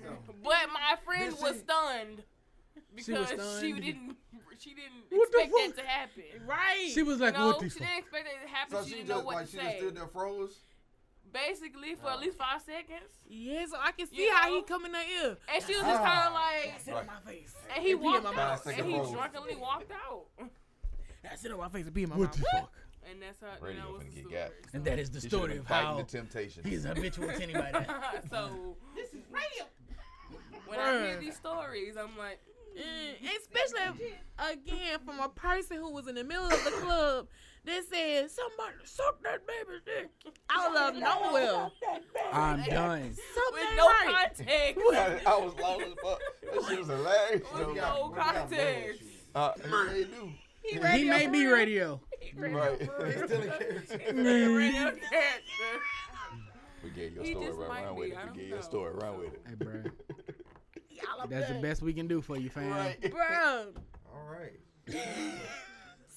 But 0.43 0.55
my 0.73 0.97
friend 1.05 1.35
Did 1.35 1.43
was 1.43 1.57
she- 1.57 1.63
stunned 3.03 3.17
She 3.19 3.23
was 3.23 3.31
because 3.31 3.61
she, 3.61 3.73
didn't. 3.73 4.17
She 4.59 4.71
didn't 4.71 5.05
What 5.11 5.29
expect 5.29 5.77
that 5.77 5.83
to 5.83 5.89
happen. 5.89 6.23
Right. 6.47 6.91
She 6.93 7.03
was 7.03 7.21
like, 7.21 7.35
you 7.35 7.41
know, 7.41 7.47
what 7.49 7.59
the 7.61 7.69
she 7.69 7.79
fuck? 7.79 7.89
didn't 7.89 7.99
expect 7.99 8.25
that 8.27 8.43
to 8.43 8.49
happen. 8.55 8.77
So 8.79 8.83
she, 8.85 8.89
she 8.91 8.95
didn't 8.97 9.09
just 9.09 9.19
know 9.21 9.25
what 9.27 9.35
like 9.37 9.45
to 9.47 9.51
she 9.53 9.57
say. 9.59 9.63
just 9.65 9.77
stood 9.79 9.97
there 9.97 10.07
froze. 10.07 10.59
Basically, 11.33 11.95
for 11.97 12.09
at 12.11 12.21
least 12.21 12.39
five 12.39 12.63
seconds, 12.63 13.11
Yeah, 13.29 13.67
so 13.67 13.77
I 13.83 13.93
can 13.93 14.07
see 14.07 14.17
You 14.23 14.33
how 14.33 14.49
know? 14.49 14.57
he 14.57 14.63
come 14.63 14.87
in 14.87 14.93
the 14.93 14.99
ear. 14.99 15.37
and 15.53 15.63
she 15.65 15.75
was 15.77 15.83
just 15.85 16.01
ah. 16.01 16.05
kind 16.07 16.27
of 16.29 16.33
like, 16.33 16.81
Sit 16.81 16.95
on 16.95 17.07
my 17.07 17.31
face. 17.31 17.55
and 17.75 17.85
he 17.85 17.93
And 17.93 18.01
walked 18.01 18.25
out. 18.27 18.35
Five 18.65 18.67
and 18.79 18.87
he 18.87 18.93
second 18.93 18.93
pause. 19.05 19.13
drunkenly 19.13 19.57
walked 19.57 19.93
out, 19.93 20.25
I 21.31 21.37
sit 21.37 21.51
on 21.53 21.59
my 21.59 21.69
face 21.69 21.85
and 21.85 21.95
pee 21.95 22.05
in 22.05 22.09
my 22.11 22.17
What 22.17 22.29
mouth. 22.29 22.37
the 22.37 22.45
fuck? 22.53 22.73
and 23.11 23.21
that's 23.21 23.41
how 23.41 23.65
Radio 23.67 23.83
that 23.83 23.93
was 23.93 24.03
finna 24.05 24.15
the 24.15 24.15
get 24.15 24.23
story. 24.31 24.35
got. 24.41 24.75
And 24.75 24.85
that 24.85 24.99
is 24.99 25.11
the 25.11 25.21
He 25.21 25.29
story 25.29 25.57
of 25.59 25.67
been 25.67 25.77
how 25.77 25.97
the 25.97 26.03
temptation. 26.05 26.63
he's 26.65 26.85
habitual 26.85 27.27
to 27.29 27.43
anybody. 27.43 27.87
so 28.31 28.77
This 28.95 29.09
is 29.13 29.25
radio. 29.31 29.67
when 30.67 30.79
I 30.79 30.99
hear 31.07 31.19
these 31.21 31.37
stories, 31.37 31.97
I'm 31.97 32.17
like, 32.17 32.41
especially 32.77 34.15
again 34.39 34.99
from 35.05 35.21
a 35.21 35.29
person 35.29 35.79
who 35.79 35.91
was 35.91 36.07
in 36.09 36.15
the 36.15 36.25
middle 36.25 36.45
of 36.47 36.65
the 36.65 36.71
club 36.71 37.27
that 37.65 37.83
said 37.91 38.31
somebody 38.31 38.75
suck 38.85 39.23
that 39.23 39.41
baby's 39.47 39.83
dick 39.85 40.11
out 40.51 40.77
of 40.77 41.01
nowhere. 41.01 41.69
I'm 42.33 42.63
done. 42.65 43.03
with 43.53 43.77
no 43.77 43.87
right. 43.87 44.29
context. 44.37 45.27
I 45.27 45.37
was 45.39 45.55
lost 45.61 45.83
as 45.83 45.95
fuck. 46.03 46.21
That 46.43 46.69
shit 46.69 46.79
was 46.79 46.89
hilarious. 46.89 47.43
With 47.53 47.67
though. 47.67 47.75
no 47.75 48.15
context. 48.17 49.03
Uh, 49.35 49.53
they 49.91 50.05
do. 50.05 50.31
He 50.63 50.79
may 51.05 51.27
be 51.27 51.47
radio. 51.47 52.01
Right. 52.37 52.79
He's 52.81 52.89
still 52.89 53.41
in 53.43 53.49
character. 53.49 54.57
Radio 54.57 54.83
character. 54.83 55.01
We 56.83 56.91
gave 56.91 57.15
your 57.15 57.25
He 57.25 57.31
story. 57.33 57.47
just 57.47 57.59
Run, 57.59 57.69
might 57.69 57.85
run 57.85 57.95
be, 57.95 58.01
with 58.01 58.11
it. 58.13 58.17
I 58.17 58.21
We 58.21 58.27
don't 58.27 58.37
gave 58.37 58.49
your 58.49 58.63
story. 58.63 58.95
Run 58.95 59.19
with 59.19 59.35
it. 59.35 59.43
Hey, 59.49 59.55
bro. 59.55 59.83
Y'all 61.03 61.21
up 61.23 61.31
That's 61.31 61.49
the 61.49 61.55
best 61.61 61.83
we 61.83 61.93
can 61.93 62.07
do 62.07 62.21
for 62.23 62.37
you, 62.37 62.49
fam. 62.51 62.71
Right. 62.71 63.11
Bro, 63.11 63.73
All 64.13 64.27
right. 64.31 64.59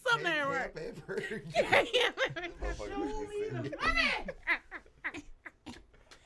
something 0.07 0.31
ain't 0.31 0.47
right. 0.47 0.75
Motherfucker 2.61 2.97
make 2.99 3.29
me 3.29 3.69
sick. 3.71 4.35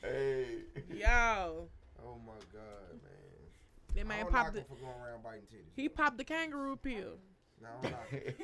Hey. 0.02 0.46
Yo, 0.94 1.68
Oh 2.04 2.18
my 2.26 2.34
god, 2.52 3.00
man. 3.02 3.96
that 3.96 4.02
I 4.02 4.04
man 4.04 4.20
don't 4.24 4.32
popped 4.32 4.56
knock 4.56 4.68
the, 4.68 4.76
going 4.76 4.92
around 5.02 5.24
biting 5.24 5.42
titties. 5.44 5.72
he 5.76 5.88
popped 5.90 6.18
the 6.18 6.24
kangaroo 6.26 6.76
pill. 6.76 7.18
No, 7.62 7.70
I 7.84 7.90
don't. 7.90 8.36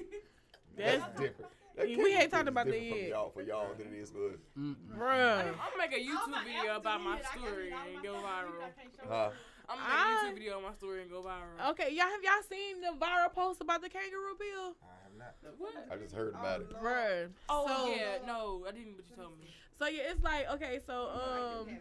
That's 0.77 1.03
different. 1.19 1.52
That 1.76 1.88
We 1.88 2.15
ain't 2.15 2.31
talking 2.31 2.48
about 2.48 2.65
different 2.68 2.86
that 2.86 2.90
from 2.91 2.99
yet. 2.99 3.10
Y'all 3.10 3.30
for 3.31 3.41
y'all 3.41 3.73
than 3.77 3.88
it 3.94 3.98
is 3.98 4.10
for 4.11 4.30
us. 4.30 4.40
Bruh. 4.57 5.40
I'm 5.49 5.53
gonna 5.53 5.77
make 5.77 5.94
a 5.94 5.99
YouTube 6.02 6.44
video 6.45 6.77
about 6.77 7.02
my 7.03 7.19
story 7.22 7.72
and 7.94 8.03
go 8.03 8.14
viral. 8.14 8.72
Huh? 9.07 9.30
I'm 9.69 9.77
gonna 9.77 9.87
make 9.89 9.97
a 9.97 10.01
I- 10.01 10.29
YouTube 10.31 10.33
video 10.35 10.57
on 10.57 10.63
my 10.63 10.73
story 10.73 11.01
and 11.01 11.11
go 11.11 11.21
viral. 11.21 11.69
Okay, 11.71 11.89
y'all 11.93 12.05
have 12.07 12.23
y'all 12.23 12.43
seen 12.49 12.81
the 12.81 12.93
viral 12.99 13.31
post 13.33 13.61
about 13.61 13.81
the 13.81 13.89
kangaroo 13.89 14.35
pill? 14.39 14.75
I 14.81 15.03
have 15.03 15.17
not. 15.17 15.35
What? 15.57 15.87
I 15.91 15.95
just 15.97 16.15
heard 16.15 16.29
about 16.29 16.61
it. 16.61 16.69
Bruh. 16.81 17.29
Oh 17.49 17.67
so, 17.67 17.91
yeah, 17.95 18.17
no, 18.25 18.65
I 18.67 18.71
didn't. 18.71 18.95
But 18.97 19.05
you 19.09 19.15
told 19.15 19.39
me. 19.39 19.47
So 19.77 19.87
yeah, 19.87 20.11
it's 20.11 20.23
like 20.23 20.49
okay, 20.53 20.79
so 20.85 21.09
um, 21.63 21.77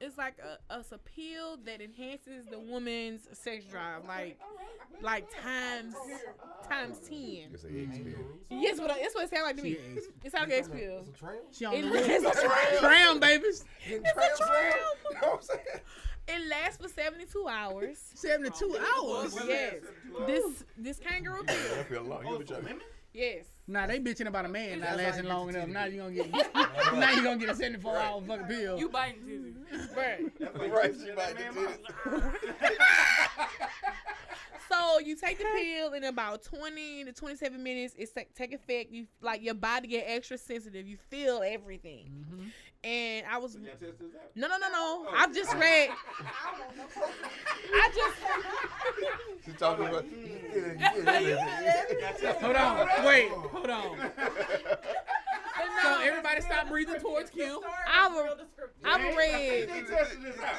it's 0.00 0.18
like 0.18 0.34
a, 0.38 0.74
a, 0.74 0.78
a 0.92 0.98
pill 0.98 1.56
that 1.64 1.80
enhances 1.80 2.46
the 2.46 2.58
woman's 2.58 3.28
sex 3.32 3.64
drive, 3.64 4.04
like 4.06 4.38
like 5.02 5.26
times 5.42 5.94
times 6.68 6.98
ten. 7.00 7.50
It's 7.52 7.64
an 7.64 7.88
X 7.90 7.98
pill. 7.98 8.26
Yes, 8.50 8.78
what 8.80 8.90
I- 8.90 9.00
that's 9.00 9.14
what 9.14 9.24
it 9.24 9.30
sounds 9.30 9.44
like 9.44 9.56
to 9.56 9.62
me. 9.62 9.74
She 9.74 9.78
a 9.78 9.96
X- 9.96 10.06
It 10.24 10.32
sounds 10.32 10.48
like 10.50 10.58
X 10.58 10.68
pill. 10.68 10.98
It's 11.00 11.08
a 11.08 11.12
tram? 11.12 11.36
She 11.52 11.64
on 11.64 11.74
the 11.80 11.88
lasts, 11.88 12.24
list. 12.24 12.80
Tram, 12.80 13.20
babies. 13.20 13.64
Getting 13.86 14.02
It's 14.04 14.10
a 14.10 14.14
tram, 14.14 14.28
tram. 14.36 14.38
tram? 14.48 14.72
You 15.10 15.14
know 15.20 15.28
what 15.28 15.34
I'm 15.36 15.42
saying? 15.42 15.80
It 16.28 16.48
lasts 16.48 16.82
for 16.82 16.88
seventy 16.88 17.24
two 17.26 17.46
hours. 17.48 17.98
72 18.14 18.78
hours. 18.78 19.36
Yes, 19.46 19.74
this 20.26 20.64
this 20.76 20.98
kangaroo 20.98 21.44
pill. 21.44 21.56
I 21.78 21.82
feel 21.84 22.02
long. 22.02 22.26
You 22.26 22.38
been 22.38 22.46
trying. 22.46 22.80
Yes. 23.12 23.46
Nah, 23.66 23.86
they 23.86 23.98
bitching 23.98 24.26
about 24.26 24.44
a 24.44 24.48
man 24.48 24.80
not 24.80 24.96
lasting 24.96 25.24
long 25.24 25.48
enough. 25.48 25.68
Now 25.68 25.84
dick. 25.84 25.94
you 25.94 26.00
gonna 26.00 26.14
get 26.14 26.54
now 26.94 27.10
you 27.12 27.22
gonna 27.22 27.38
get 27.38 27.48
a 27.48 27.54
74 27.54 27.96
hour 27.96 28.20
fucking 28.22 28.46
pill. 28.46 28.78
You 28.78 28.88
biting 28.88 29.22
titty. 29.24 29.54
Bruh. 29.94 30.70
Right, 30.70 30.94
she 30.94 31.12
might 31.14 31.36
get. 31.38 31.54
So 34.68 34.98
you 34.98 35.16
take 35.16 35.38
the 35.38 35.44
pill 35.44 35.92
in 35.92 36.04
about 36.04 36.42
twenty 36.42 37.04
to 37.04 37.12
twenty 37.12 37.36
seven 37.36 37.62
minutes. 37.62 37.94
It's 37.96 38.14
like 38.16 38.34
take 38.34 38.52
effect. 38.52 38.90
You 38.90 39.06
like 39.20 39.42
your 39.42 39.54
body 39.54 39.88
get 39.88 40.04
extra 40.06 40.36
sensitive. 40.36 40.86
You 40.86 40.96
feel 40.96 41.42
everything. 41.44 42.10
Mm-hmm. 42.10 42.48
And 42.86 43.26
I 43.28 43.38
was 43.38 43.56
Y'all 43.56 43.64
test 43.64 43.80
this 43.98 44.14
out? 44.14 44.30
no 44.36 44.46
no 44.46 44.58
no 44.58 44.68
no. 44.68 45.06
Oh. 45.08 45.14
I've 45.16 45.34
just 45.34 45.52
read. 45.56 45.90
I 47.74 47.90
just 47.92 48.16
She 49.44 49.50
talking 49.52 49.86
about. 49.86 50.04
Hold 52.42 52.56
on. 52.56 52.88
Wait. 53.04 53.28
Hold 53.28 53.70
on. 53.70 54.10
So 55.82 56.00
everybody 56.00 56.40
stop 56.42 56.68
breathing 56.68 57.00
towards 57.00 57.30
Kim. 57.30 57.58
I've 57.92 58.12
I've 58.84 59.16
read 59.16 59.68
They 59.68 59.82
tested 59.82 60.22
this 60.22 60.38
out. 60.38 60.54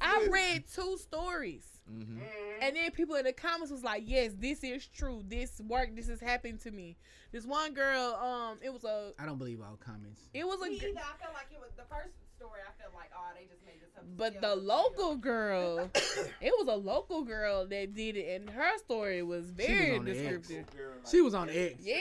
I've 0.00 0.28
read 0.28 0.64
two 0.72 0.96
stories. 0.98 1.75
Mm-hmm. 1.90 2.18
And 2.62 2.76
then 2.76 2.90
people 2.90 3.14
in 3.16 3.24
the 3.24 3.32
comments 3.32 3.70
was 3.70 3.84
like, 3.84 4.02
"Yes, 4.06 4.32
this 4.38 4.64
is 4.64 4.86
true. 4.88 5.22
This 5.26 5.60
worked. 5.66 5.94
This 5.96 6.08
has 6.08 6.20
happened 6.20 6.60
to 6.60 6.70
me." 6.70 6.96
This 7.32 7.46
one 7.46 7.74
girl, 7.74 8.14
um, 8.14 8.58
it 8.62 8.72
was 8.72 8.84
a, 8.84 9.12
I 9.18 9.26
don't 9.26 9.38
believe 9.38 9.60
all 9.60 9.76
comments. 9.76 10.22
it 10.32 10.46
was 10.46 10.60
a, 10.62 10.70
Me 10.70 10.76
either. 10.76 10.88
I 10.98 11.16
felt 11.22 11.34
like 11.34 11.46
it 11.52 11.60
was 11.60 11.70
the 11.76 11.84
first 11.88 12.14
story. 12.46 12.60
I 12.66 12.82
felt 12.82 12.94
like, 12.94 13.10
oh, 13.16 13.30
they 13.38 13.46
just 13.46 13.64
made 13.66 13.80
this 13.80 13.90
up. 13.96 14.04
but 14.16 14.40
the 14.40 14.52
it. 14.52 14.64
local 14.64 15.16
girl, 15.16 15.90
it 15.94 16.52
was 16.58 16.68
a 16.68 16.74
local 16.76 17.22
girl 17.24 17.66
that 17.66 17.94
did 17.94 18.16
it, 18.16 18.40
and 18.40 18.50
her 18.50 18.78
story 18.78 19.22
was 19.22 19.46
very 19.50 19.96
on 19.98 20.04
the 20.04 20.12
X. 20.12 20.18
descriptive. 20.48 20.66
She 21.10 21.20
was 21.20 21.34
on 21.34 21.48
X. 21.50 21.74
Yeah, 21.80 21.96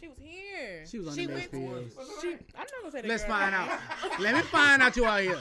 she 0.00 0.08
was 0.08 0.18
here. 0.18 0.84
She 0.86 0.98
was 0.98 1.08
on 1.08 1.14
she 1.14 1.26
the 1.26 1.34
went. 1.34 1.50
pills. 1.50 1.92
She, 2.22 2.28
I'm 2.28 2.36
not 2.56 2.68
gonna 2.80 2.92
say 2.92 3.00
that. 3.02 3.08
Let's 3.08 3.24
girl. 3.24 3.32
find 3.32 3.54
out. 3.54 3.78
Let 4.20 4.34
me 4.36 4.42
find 4.42 4.82
out 4.82 4.96
you 4.96 5.04
out 5.04 5.20
here. 5.20 5.38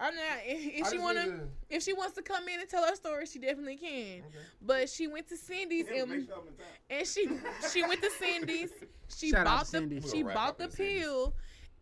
I'm 0.00 0.14
not. 0.14 0.24
If, 0.44 0.86
if 0.86 0.90
she 0.92 0.98
wanna, 0.98 1.24
to- 1.26 1.40
if 1.70 1.82
she 1.82 1.92
wants 1.92 2.14
to 2.16 2.22
come 2.22 2.46
in 2.48 2.60
and 2.60 2.68
tell 2.68 2.84
her 2.86 2.94
story, 2.94 3.26
she 3.26 3.38
definitely 3.38 3.76
can. 3.76 4.22
But 4.62 4.88
she 4.90 5.06
went 5.08 5.28
to 5.28 5.36
Cindy's 5.36 5.86
and, 5.88 6.10
Make 6.10 6.26
sure 6.26 6.36
I'm 6.36 6.46
in 6.48 6.54
time. 6.54 6.66
and 6.90 7.06
she 7.06 7.28
she 7.72 7.82
went 7.82 8.02
to 8.02 8.10
Cindy's. 8.18 8.70
She 9.08 9.30
Shout 9.30 9.40
out 9.40 9.44
bought 9.46 9.60
the 9.60 9.66
Cindy. 9.66 10.00
she 10.02 10.22
We'll 10.24 10.34
bought 10.34 10.58
the 10.58 10.64
in 10.64 10.70
Cindy's. 10.70 11.06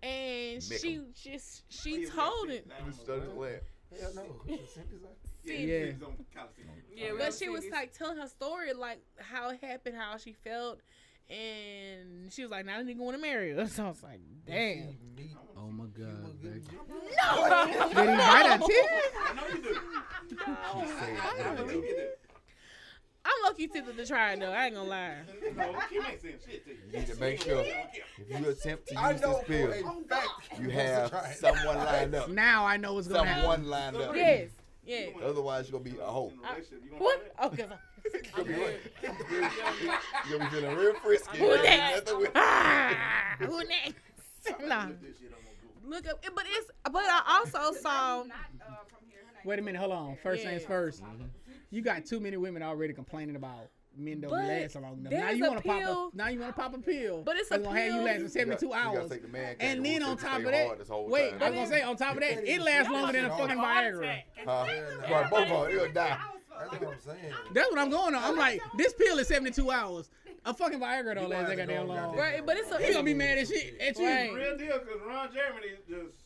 Pill, 0.05 0.11
and 0.13 0.63
Mick 0.63 0.81
she 0.81 0.95
'em. 0.97 1.07
just 1.15 1.63
she 1.69 2.07
told 2.07 2.51
it. 2.51 2.67
Hell 2.71 2.87
no. 2.87 2.93
Cindy's 2.93 3.35
like- 3.37 3.63
Yeah, 4.47 4.57
Cindy. 4.67 4.99
Yeah. 5.45 5.79
Cindy's 5.85 6.03
on 6.03 6.17
Coliseum. 6.35 6.69
Yeah, 6.97 7.11
But 7.19 7.35
she 7.35 7.49
was 7.49 7.65
like 7.71 7.93
telling 7.97 8.17
her 8.19 8.29
story, 8.29 8.73
like 8.73 9.01
how 9.19 9.51
it 9.51 9.61
happened, 9.63 9.97
how 9.97 10.17
she 10.17 10.33
felt, 10.33 10.81
and 11.31 12.33
she 12.33 12.43
was 12.43 12.51
like, 12.51 12.67
"Now 12.67 12.83
the 12.83 12.93
nigga 12.93 12.99
want 12.99 13.17
to 13.17 13.23
marry 13.23 13.53
her." 13.53 13.67
So 13.69 13.85
I 13.85 13.89
was 13.89 14.03
like, 14.03 14.21
"Damn." 14.47 14.97
Oh 15.57 15.69
my 15.69 15.87
god, 15.87 16.43
baby. 16.43 16.61
No. 16.91 17.67
Did 17.67 17.75
he 17.75 17.95
bite 17.95 18.47
her 18.47 18.59
titty? 18.59 18.89
I 19.23 19.35
know 19.35 19.47
you 19.55 19.63
do. 19.63 19.79
I 20.47 21.55
believe 21.57 21.85
you 21.85 21.97
do. 21.97 22.09
I'm 23.27 23.33
lucky 23.45 23.67
to 23.69 23.83
to 23.83 24.07
try 24.07 24.33
it 24.33 24.41
though. 24.41 24.51
I 24.53 24.67
ain't 24.67 24.75
gonna 24.75 24.89
lie. 24.89 25.15
No, 25.57 25.73
Kim 25.91 26.05
ain't 26.05 26.21
saying 26.21 26.35
shit 26.47 26.65
to 26.65 26.71
you. 26.71 26.77
You 26.93 26.99
need 26.99 27.07
to 27.07 27.17
make 27.21 27.41
sure 27.41 27.61
if 27.65 28.41
you 28.41 28.49
attempt 28.51 28.89
to 28.89 28.95
use 28.95 29.21
this 29.21 29.37
pill, 29.47 29.73
for 29.73 29.73
a 29.73 30.05
fact 30.09 30.29
he 30.53 30.63
you 30.63 30.69
have 30.71 31.35
someone 31.37 31.77
lined 31.79 32.15
up. 32.15 32.29
Now 32.29 32.67
I 32.67 32.77
know 32.77 32.95
what's 32.95 33.09
gonna 33.09 33.25
happen. 33.27 33.43
Someone 33.43 33.69
lined 33.71 33.97
up. 33.97 34.15
Yes. 34.15 34.51
Yeah. 34.87 35.07
Otherwise, 35.25 35.71
you're 35.71 35.81
gonna 35.81 35.91
be 35.95 35.99
a 35.99 36.05
hoe. 36.05 36.29
In 36.35 36.39
a 36.39 36.43
relationship, 36.43 36.83
you 36.85 36.91
gonna 36.91 37.03
What? 37.03 37.37
try 37.37 37.39
that? 37.39 37.43
Oh, 37.43 37.49
cause 37.49 37.59
You're 38.37 38.45
gonna 38.45 38.45
be, 38.45 40.29
you're 40.29 40.39
gonna 40.39 40.51
be 40.51 40.57
feeling 40.57 40.77
real 40.77 40.95
frisky. 40.97 41.39
Who 41.39 41.53
Ain't 41.55 41.63
next? 41.65 42.13
ah, 42.35 43.37
who 43.39 43.59
next? 43.65 43.95
Nah. 44.67 44.89
This 45.01 45.19
shit, 45.19 45.33
I'm 45.33 45.89
gonna 45.89 46.03
go. 46.03 46.07
Look 46.07 46.07
up, 46.07 46.23
but 46.35 46.45
it's. 46.47 46.71
But 46.85 47.03
I 47.07 47.23
also 47.47 47.73
saw. 47.79 48.25
Not 48.25 48.27
uh, 48.61 48.85
from 48.91 48.99
here. 49.09 49.21
Her 49.27 49.33
name 49.33 49.43
Wait 49.47 49.59
a 49.59 49.63
minute, 49.63 49.79
hold 49.81 49.93
on. 49.93 50.19
First 50.23 50.43
Yeah. 50.45 50.51
things 50.51 50.65
1st 50.65 51.01
You 51.75 51.83
got 51.83 52.05
too 52.07 52.21
many 52.21 52.37
women 52.37 52.63
already 52.63 52.93
complaining 52.95 53.35
about 53.35 53.69
men 53.97 54.21
don't 54.21 54.31
But 54.31 54.45
last 54.47 54.77
long 54.77 54.99
enough. 54.99 55.13
Now 55.13 55.31
you 55.31 55.45
want 55.45 55.59
to 55.61 55.69
pop 55.69 55.81
pill- 55.81 56.11
a 56.13 56.17
now 56.17 56.29
you 56.29 56.39
want 56.39 56.55
to 56.55 56.61
pop 56.63 56.73
a 56.75 56.79
pill. 56.79 57.23
But 57.25 57.37
it's 57.37 57.49
That's 57.49 57.63
a 57.63 57.65
gonna 57.65 57.79
have 57.81 57.87
you 57.89 57.93
pill- 57.95 58.03
lasting 58.05 58.21
You 58.23 58.27
got- 58.29 58.33
72 58.61 58.67
you 58.67 58.73
gotta 58.73 58.99
hours. 59.01 59.11
take 59.11 59.23
the 59.23 59.29
man 59.29 59.57
And 59.59 59.85
then 59.85 60.03
on 60.05 60.17
top 60.17 60.39
of 60.39 60.45
that, 60.45 60.67
hard 60.67 60.79
this 60.79 60.89
whole 60.89 61.09
wait, 61.09 61.31
time. 61.33 61.43
I 61.43 61.51
was 61.51 61.55
gonna 61.57 61.67
say 61.67 61.83
on 61.83 61.97
top 61.97 62.15
of 62.15 62.21
that, 62.21 62.49
it 62.49 62.61
lasts 62.61 62.93
longer 62.93 63.13
than 63.13 63.25
a 63.25 63.31
fucking 63.37 63.57
Viagra. 63.57 64.23
Huh? 64.45 64.67
Right, 65.11 65.31
both 65.31 65.41
of 65.41 65.49
them, 65.69 65.77
they'll 65.79 65.93
die. 65.93 66.19
That's 66.61 66.81
what 66.81 66.93
I'm 66.95 67.01
saying. 67.01 67.35
That's 67.53 67.71
what 67.71 67.79
I'm 67.81 67.91
going 67.91 68.15
on. 68.15 68.23
I'm 68.23 68.37
like, 68.37 68.63
this 68.79 68.95
pill 68.95 69.19
is 69.19 69.27
72 69.27 69.69
hours. 69.73 70.09
A 70.47 70.55
fucking 70.55 70.79
Viagra 70.79 71.17
don't 71.17 71.29
last 71.29 71.49
that 71.49 71.57
gonna 71.57 71.73
have 71.73 71.87
goddamn 71.89 72.05
long. 72.05 72.17
Right, 72.17 72.45
but 72.47 72.57
it's 72.57 72.71
a. 72.71 72.79
He 72.81 72.93
gonna 72.93 73.03
be 73.03 73.15
mad 73.15 73.39
as 73.39 73.49
shit 73.49 73.81
at 73.81 73.99
you. 73.99 74.07
Real 74.07 74.57
deal, 74.57 74.79
because 74.79 75.01
Ron 75.05 75.33
Jeremy 75.33 75.69
just 75.89 76.17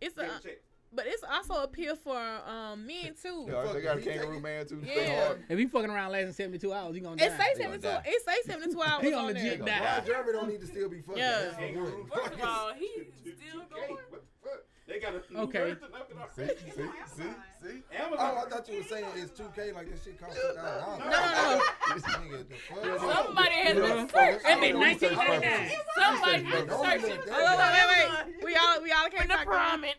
it's 0.00 0.14
get 0.14 0.26
a. 0.26 0.56
a 0.92 0.96
check. 0.96 1.04
But 1.04 1.06
it's 1.06 1.22
also 1.24 1.62
a 1.62 1.68
pill 1.68 1.96
for 1.96 2.16
um 2.18 2.86
men 2.86 3.14
too. 3.20 3.46
Yeah, 3.48 3.72
they 3.72 3.80
got 3.82 3.98
a 3.98 4.00
kangaroo 4.00 4.40
man 4.40 4.66
too. 4.66 4.80
Yeah. 4.84 5.34
If 5.48 5.58
he 5.58 5.66
fucking 5.66 5.90
around 5.90 6.12
lasting 6.12 6.32
72 6.32 6.72
hours, 6.72 6.94
he 6.94 7.00
gonna 7.00 7.16
It 7.22 7.28
die. 7.30 7.36
say 7.38 7.62
72. 7.62 7.88
It 8.04 8.22
say 8.24 8.52
72 8.52 8.82
hours 8.82 9.02
He 9.02 9.12
on 9.12 9.22
gonna 9.22 9.34
there. 9.34 9.42
legit 9.44 9.58
Gonna 9.60 9.70
die. 9.70 9.78
die. 9.78 10.00
Jeremy 10.06 10.32
don't 10.32 10.48
need 10.48 10.60
to 10.60 10.66
still 10.66 10.88
be 10.88 11.00
fucking. 11.00 11.18
Yeah. 11.22 11.38
That's 11.40 11.54
for 11.54 11.60
Kangaroo. 11.60 12.06
one. 12.08 12.20
First 12.24 12.34
of 12.34 12.40
all, 12.48 12.72
he 12.74 12.88
still 13.20 13.62
going. 13.70 13.90
What 13.90 14.10
the 14.10 14.48
fuck? 14.48 14.60
They 14.88 15.00
got 15.00 15.14
a 15.14 15.38
Okay. 15.40 15.58
version 15.58 15.78
of 15.82 16.38
it 16.38 16.58
See, 16.60 16.70
see, 16.70 16.82
see, 17.16 17.22
see. 17.60 17.82
Amazon. 17.98 18.18
Oh, 18.20 18.44
I 18.46 18.48
thought 18.48 18.68
you 18.68 18.76
were 18.78 18.84
saying 18.84 19.04
it's 19.16 19.32
2K 19.40 19.74
like 19.74 19.90
this 19.90 20.04
shit 20.04 20.20
costs 20.20 20.36
two 20.36 20.54
thousand 20.54 20.60
dollars. 20.80 20.98
No, 21.00 21.10
no, 21.10 21.58
no. 21.58 21.96
Nigga, 21.96 22.48
the 22.48 22.54
fuck? 22.54 23.24
Somebody 23.26 23.54
has 23.54 23.74
been 23.74 24.08
searching. 24.08 24.42
That 24.44 24.60
been 24.60 24.76
Oh, 24.76 24.78
1999. 24.78 25.70
Somebody 25.96 26.44
Research 26.44 26.66
been 26.68 26.78
searching. 26.78 27.26
Don't 27.26 27.34
Oh, 27.34 27.56
wait, 27.58 27.86
wait, 27.90 28.36
wait. 28.36 28.44
We 28.44 28.54
all 28.56 28.82
we 28.82 28.92
all 28.92 29.08
can't 29.08 29.22
In 29.22 29.28
the 29.28 29.34
talk 29.34 29.46
about 29.46 29.80
prompt. 29.80 29.96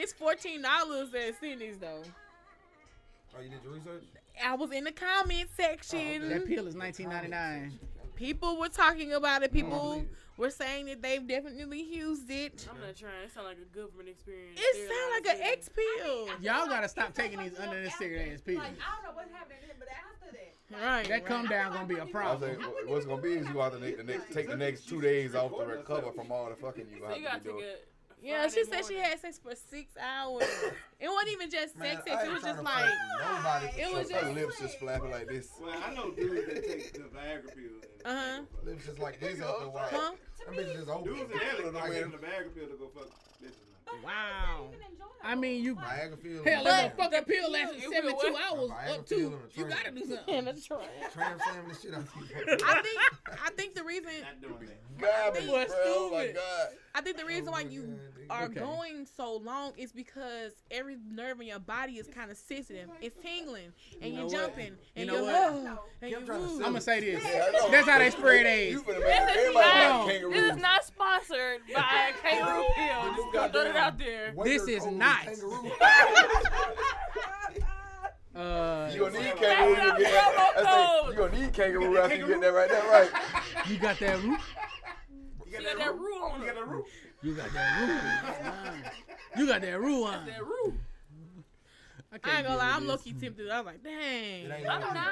It's 0.00 0.12
fourteen 0.12 0.62
dollars 0.62 1.12
at 1.12 1.40
Sydney's 1.40 1.76
though. 1.78 2.02
Oh, 3.36 3.42
you 3.42 3.48
did 3.50 3.58
your 3.64 3.72
research? 3.72 4.04
I 4.44 4.54
was 4.54 4.70
in 4.70 4.84
the 4.84 4.92
comment 4.92 5.48
section. 5.56 6.22
Oh, 6.24 6.28
that 6.28 6.46
pill 6.46 6.68
is 6.68 6.76
1999. 6.76 7.78
People 8.14 8.58
were 8.58 8.68
talking 8.68 9.12
about 9.12 9.42
it. 9.42 9.52
People 9.52 9.70
believe 9.94 10.08
were 10.36 10.50
saying 10.50 10.86
that 10.86 11.02
they've 11.02 11.26
definitely 11.26 11.82
used 11.82 12.30
it. 12.30 12.68
I'm 12.70 12.80
not 12.80 12.94
trying. 12.96 13.12
It 13.24 13.34
sound 13.34 13.48
like 13.48 13.58
a 13.58 13.76
government 13.76 14.08
experience. 14.08 14.56
It 14.60 14.88
sounds 14.88 15.26
like 15.26 15.36
an 15.36 15.42
X 15.52 15.68
pill. 15.68 16.28
Y'all 16.40 16.68
gotta 16.68 16.88
stop 16.88 17.12
taking 17.12 17.40
these 17.40 17.58
unnecessary 17.58 18.30
ass 18.32 18.40
pills. 18.40 18.58
Like, 18.58 18.66
I 18.78 19.02
don't 19.02 19.04
know 19.04 19.16
what 19.16 19.28
happened 19.32 19.58
to 19.68 19.74
but 19.80 19.88
after 19.88 20.32
that. 20.32 20.86
Right. 20.86 21.08
That 21.08 21.26
come 21.26 21.46
down 21.46 21.72
gonna 21.72 21.86
be 21.86 21.96
a 21.96 22.06
problem. 22.06 22.60
say, 22.60 22.66
what- 22.66 22.86
what's 22.86 23.06
gonna 23.06 23.20
be 23.22 23.32
is 23.32 23.48
you 23.48 23.52
gonna 23.54 23.64
have 23.64 23.72
to 23.72 23.80
take 23.80 23.96
the 23.96 24.04
next, 24.04 24.32
take 24.32 24.48
the 24.48 24.56
next 24.56 24.88
two 24.88 25.00
days 25.00 25.34
off 25.34 25.50
to 25.56 25.64
recover 25.64 26.12
from 26.12 26.30
all 26.30 26.48
the 26.48 26.54
fucking 26.54 26.86
you 26.88 26.98
So 27.00 27.02
gonna 27.02 27.16
you 27.16 27.26
have 27.26 27.42
gotta 27.44 27.58
to 27.58 27.58
be 27.58 27.74
take 28.22 28.30
doing. 28.30 28.32
Yeah, 28.32 28.48
she 28.48 28.64
Friday 28.64 28.82
said 28.82 28.88
she 28.94 28.98
had 29.00 29.20
sex 29.20 29.38
for 29.42 29.54
six 29.54 29.92
hours. 30.00 30.44
it 31.00 31.08
wasn't 31.08 31.28
even 31.32 31.50
just 31.50 31.76
Man, 31.76 31.96
sex. 31.96 32.10
I 32.10 32.14
sex. 32.14 32.24
It 32.28 32.32
was 32.32 32.42
just 32.42 32.62
like 32.62 32.84
fuck 32.84 32.92
nobody. 33.20 33.80
it 33.82 33.92
was 33.94 34.08
shit. 34.08 34.16
Her 34.16 34.22
just- 34.22 34.34
lips 34.34 34.60
just 34.60 34.78
flapping 34.78 35.10
like 35.10 35.28
this. 35.28 35.48
Well, 35.60 35.74
I 35.86 35.94
know 35.94 36.10
dudes 36.10 36.46
that 36.46 36.66
take 36.66 36.92
the 36.94 37.00
Viagra 37.00 37.54
pill. 37.54 37.88
Uh-huh. 38.04 38.40
Lips 38.64 38.86
just 38.86 38.98
like 38.98 39.20
this 39.20 39.40
after 39.40 39.64
a 39.64 39.68
while. 39.70 39.88
huh? 39.90 40.12
That 40.46 40.56
bitch 40.56 40.72
just 40.74 40.88
open. 40.88 41.14
Dudes 41.14 41.30
in 41.32 41.38
LA 41.38 41.70
Like 41.70 41.82
like 41.88 41.92
it. 41.92 42.10
the 42.12 42.18
Viagra 42.18 42.54
pill 42.54 42.68
to 42.68 42.76
go 42.76 42.88
fuck 42.94 43.08
bitches. 43.42 43.67
Wow. 44.04 44.70
I 45.22 45.34
mean, 45.34 45.64
you 45.64 45.74
Viagra 45.74 46.22
pill. 46.22 46.44
hell, 46.44 46.62
But 46.64 46.84
if 46.86 46.92
a 46.92 46.96
fucking 46.96 47.24
pill 47.24 47.50
lasts 47.50 47.74
72 47.82 48.36
hours 48.48 48.70
up 48.88 49.06
to, 49.08 49.14
and 49.16 49.34
you 49.56 49.64
gotta 49.64 49.90
do 49.90 50.00
something. 50.06 50.34
In 50.34 50.44
the 50.44 50.52
trunk. 50.60 50.84
Tram 51.12 51.38
slamming 51.44 51.68
the 51.68 51.74
shit 51.74 51.92
out 51.94 52.04
you. 52.20 52.56
I 52.64 52.82
think 52.82 53.40
I 53.44 53.50
think 53.56 53.74
the 53.74 53.82
reason 53.82 54.12
Not 54.22 54.40
doing 54.40 54.66
that. 54.68 55.00
Garbage, 55.00 55.46
bro. 55.46 55.64
Oh 55.86 56.10
my 56.12 56.28
god. 56.28 56.68
I 56.94 57.00
think 57.00 57.16
the 57.16 57.24
oh 57.24 57.26
reason 57.26 57.46
why 57.52 57.60
you 57.62 57.98
are 58.30 58.44
Okay. 58.44 58.58
going 58.60 59.06
so 59.16 59.36
long 59.36 59.72
is 59.76 59.92
because 59.92 60.52
every 60.70 60.96
nerve 61.10 61.40
in 61.40 61.46
your 61.48 61.60
body 61.60 61.94
is 61.94 62.06
kind 62.08 62.30
of 62.30 62.36
sensitive. 62.36 62.88
It's 63.00 63.16
tingling 63.22 63.72
and 64.00 64.12
You 64.12 64.12
you 64.12 64.16
know 64.16 64.20
are 64.20 64.24
what? 64.24 64.32
jumping 64.32 64.66
You 64.66 64.76
and 64.96 65.06
know 65.08 65.14
you're 65.14 65.22
what? 65.24 65.34
oh, 65.34 65.84
and 66.02 66.10
you 66.10 66.16
to 66.26 66.32
I'm 66.32 66.60
gonna 66.60 66.80
say 66.80 67.00
this. 67.00 67.22
Yeah, 67.24 67.50
That's 67.70 67.88
how 67.88 67.98
they 67.98 68.10
spread 68.10 68.46
AIDS. 68.46 68.72
You 68.74 68.82
This 68.82 68.96
is 69.48 69.54
not- 69.54 70.06
This 70.08 70.52
is 70.52 70.56
not 70.62 70.84
sponsored 70.84 71.60
by 71.74 72.12
Kangaroo 72.22 72.64
Pill. 72.74 73.30
Just 73.78 73.98
gonna 73.98 73.98
throw 73.98 74.12
it 74.12 74.34
out 74.34 74.34
there. 74.34 74.34
This 74.44 74.68
is 74.68 74.86
not. 74.86 75.26
Uh, 78.34 78.88
You 78.94 79.00
gonna 79.00 79.18
need 79.18 79.34
kangaroo 79.36 79.72
it 79.72 79.96
to 79.96 79.98
get 79.98 80.12
that. 80.12 80.54
say, 81.02 81.10
you 81.10 81.16
gonna 81.16 81.40
need 81.40 81.52
kangaroo 81.52 81.98
after 81.98 82.16
you 82.16 82.26
get 82.28 82.40
that 82.40 82.52
right 82.52 82.68
there, 82.70 82.82
right? 82.84 83.10
you 83.68 83.78
got 83.78 83.98
that 83.98 84.22
root. 84.22 84.38
You 85.44 85.58
You 85.58 85.64
got 85.64 85.78
that 85.78 85.94
roux 85.96 86.22
on 86.22 86.40
You 86.40 86.46
got 86.46 86.54
that 86.54 86.68
root. 86.68 86.84
You 87.20 87.34
got 87.34 87.52
that 87.52 88.72
root. 88.74 88.92
You 89.36 89.46
got 89.48 89.60
that 89.62 89.80
root 89.80 90.04
on. 90.04 90.26
That 90.26 90.44
roux. 90.44 90.74
Can't 92.12 92.26
I 92.26 92.38
ain't 92.38 92.46
gonna 92.46 92.58
lie, 92.58 92.70
I'm 92.72 92.80
with 92.82 92.88
low 92.90 92.96
key 92.96 93.12
tempted. 93.12 93.50
I 93.50 93.60
was 93.60 93.66
like, 93.66 93.82
dang. 93.84 94.50
I'm 94.68 94.80
not. 94.80 95.08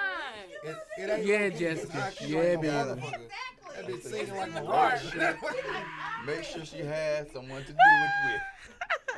It, 0.64 0.76
it 0.98 1.10
ain't 1.10 1.26
Yeah, 1.26 1.48
Jessica. 1.50 2.12
Yeah, 2.22 2.38
like 2.38 2.54
a 2.54 2.56
baby. 2.58 2.68
motherfucker. 2.68 3.28
That 3.76 3.86
bitch 3.86 4.02
singing 4.02 4.34
like 4.36 4.50
a 4.54 4.62
Right. 4.62 5.14
rock. 5.14 5.46
Make 6.26 6.44
sure 6.44 6.64
she 6.64 6.78
has 6.78 7.30
someone 7.32 7.62
to 7.64 7.72
do 7.72 7.76
it 7.78 8.10
with. 8.32 8.42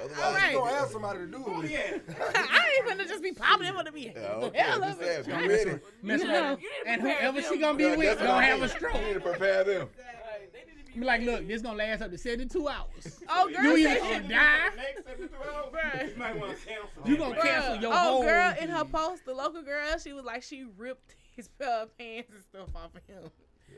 Otherwise, 0.01 0.21
Alright. 0.21 0.53
You 0.53 0.59
gonna 0.59 0.71
have 0.77 0.89
somebody 0.91 1.19
to 1.21 1.27
do 1.27 1.37
it 1.39 1.43
Oh, 1.47 1.61
with. 1.61 1.71
yeah. 1.71 1.79
I 2.35 2.73
ain't 2.79 2.89
gonna 2.89 3.07
just 3.07 3.23
be 3.23 3.33
popping 3.33 3.67
it 3.69 3.75
for 3.75 3.85
the 3.85 3.93
be. 3.93 4.13
Yeah, 4.15 4.21
okay. 4.35 4.59
Hell 4.59 4.83
of 4.83 5.01
it. 5.01 5.27
be 5.27 5.33
Mess 5.33 5.49
ready. 5.49 5.71
with- 5.71 5.83
mess 6.03 6.21
with 6.21 6.29
No. 6.31 6.43
her. 6.43 6.51
You 6.51 6.57
need 6.57 6.69
And 6.87 7.03
whoever 7.03 7.41
them. 7.41 7.51
she 7.53 7.59
gonna 7.59 7.79
be 7.79 7.85
Yeah, 7.85 7.97
with 7.97 8.07
that's 8.07 8.21
gonna 8.23 8.43
have 8.47 8.63
a 8.63 8.69
stroke. 8.69 8.95
You 8.95 9.01
need 9.07 9.15
to 9.15 9.21
prepare 9.21 9.65
them. 9.65 9.89
Right, 10.95 10.95
they 10.95 10.95
need 10.95 10.95
to 10.95 11.01
Be 11.01 11.07
like, 11.07 11.21
look, 11.23 11.49
this 11.49 11.63
gonna 11.63 11.77
last 11.79 12.03
up 12.03 12.11
to 12.11 12.19
72 12.19 12.69
hours. 12.69 13.21
Oh, 13.29 13.49
You 13.49 13.57
girl, 13.57 13.77
either 13.77 13.99
gonna 14.01 14.29
die, 14.29 14.71
Next 14.77 15.05
72 15.07 15.35
hours, 15.37 16.11
you 16.11 16.17
might 16.19 16.39
want 16.39 16.59
to 16.59 16.67
cancel. 16.67 16.89
You 17.11 17.17
gonna 17.17 17.41
cancel 17.41 17.77
Bruh. 17.77 17.83
your 17.83 17.93
oh, 17.93 17.97
whole 17.97 18.23
girl, 18.23 18.55
in 18.61 18.69
her 18.69 18.85
post, 18.85 19.25
the 19.25 19.35
local 19.35 19.63
girl, 19.63 19.99
she 19.99 20.13
was 20.13 20.25
like, 20.25 20.43
she 20.43 20.65
ripped 20.77 21.15
his 21.37 21.49
uh, 21.65 21.87
pants 21.99 22.31
and 22.35 22.43
stuff 22.43 22.69
off 22.75 22.91
of 22.95 23.03
him. 23.07 23.31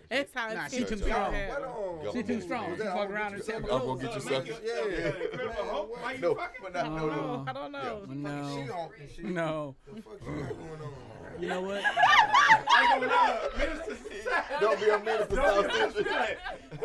That's 0.08 0.32
how 0.34 0.46
Nah, 0.52 0.64
intense 0.64 0.72
she 0.74 0.84
too 0.84 0.96
strong. 0.96 1.32
was. 1.32 2.12
She 2.14 2.22
too 2.22 2.40
strong. 2.40 2.76
She 2.76 2.82
fuck 2.82 3.10
around 3.10 3.34
and 3.34 3.44
tell 3.44 3.56
I'm 3.56 3.62
me, 3.62 3.68
gonna 3.68 4.02
get 4.02 4.14
you 4.14 4.20
So 4.20 4.30
make 4.30 4.46
sucker. 4.46 4.62
you- 4.64 4.68
Yeah. 4.90 4.98
yeah, 4.98 5.24
Incredible 5.32 5.64
Hulk, 5.70 6.02
why 6.02 6.12
you 6.12 6.18
No, 6.20 6.34
fucking? 6.34 6.60
but 6.62 6.72
not, 6.74 6.84
I 6.84 6.88
no, 6.88 6.96
don't 6.98 7.08
know. 7.16 7.44
I 7.48 7.52
don't 7.52 7.72
know. 7.72 8.00
Fucking 8.00 8.22
no, 8.22 8.54
She-Hulk 8.64 8.94
and 9.00 9.10
shit. 9.10 9.24
no. 9.26 9.76
The 9.86 10.02
fuck 10.02 10.12
you 10.24 10.42
got 10.42 10.48
going 10.48 10.80
on? 10.80 10.92
You 11.38 11.48
know 11.48 11.60
what? 11.62 11.82
I 11.84 12.92
ain't 12.92 13.00
gonna 13.02 13.06
lie, 13.12 13.48
Minister 13.58 13.96
Society. 13.96 14.54
Don't 14.60 14.80
be 14.80 14.88
a 14.90 14.98
minister, 14.98 15.36
Don't 15.36 15.62
be 15.62 15.68
a 15.68 15.72
Central. 15.72 16.04
minister. 16.04 16.36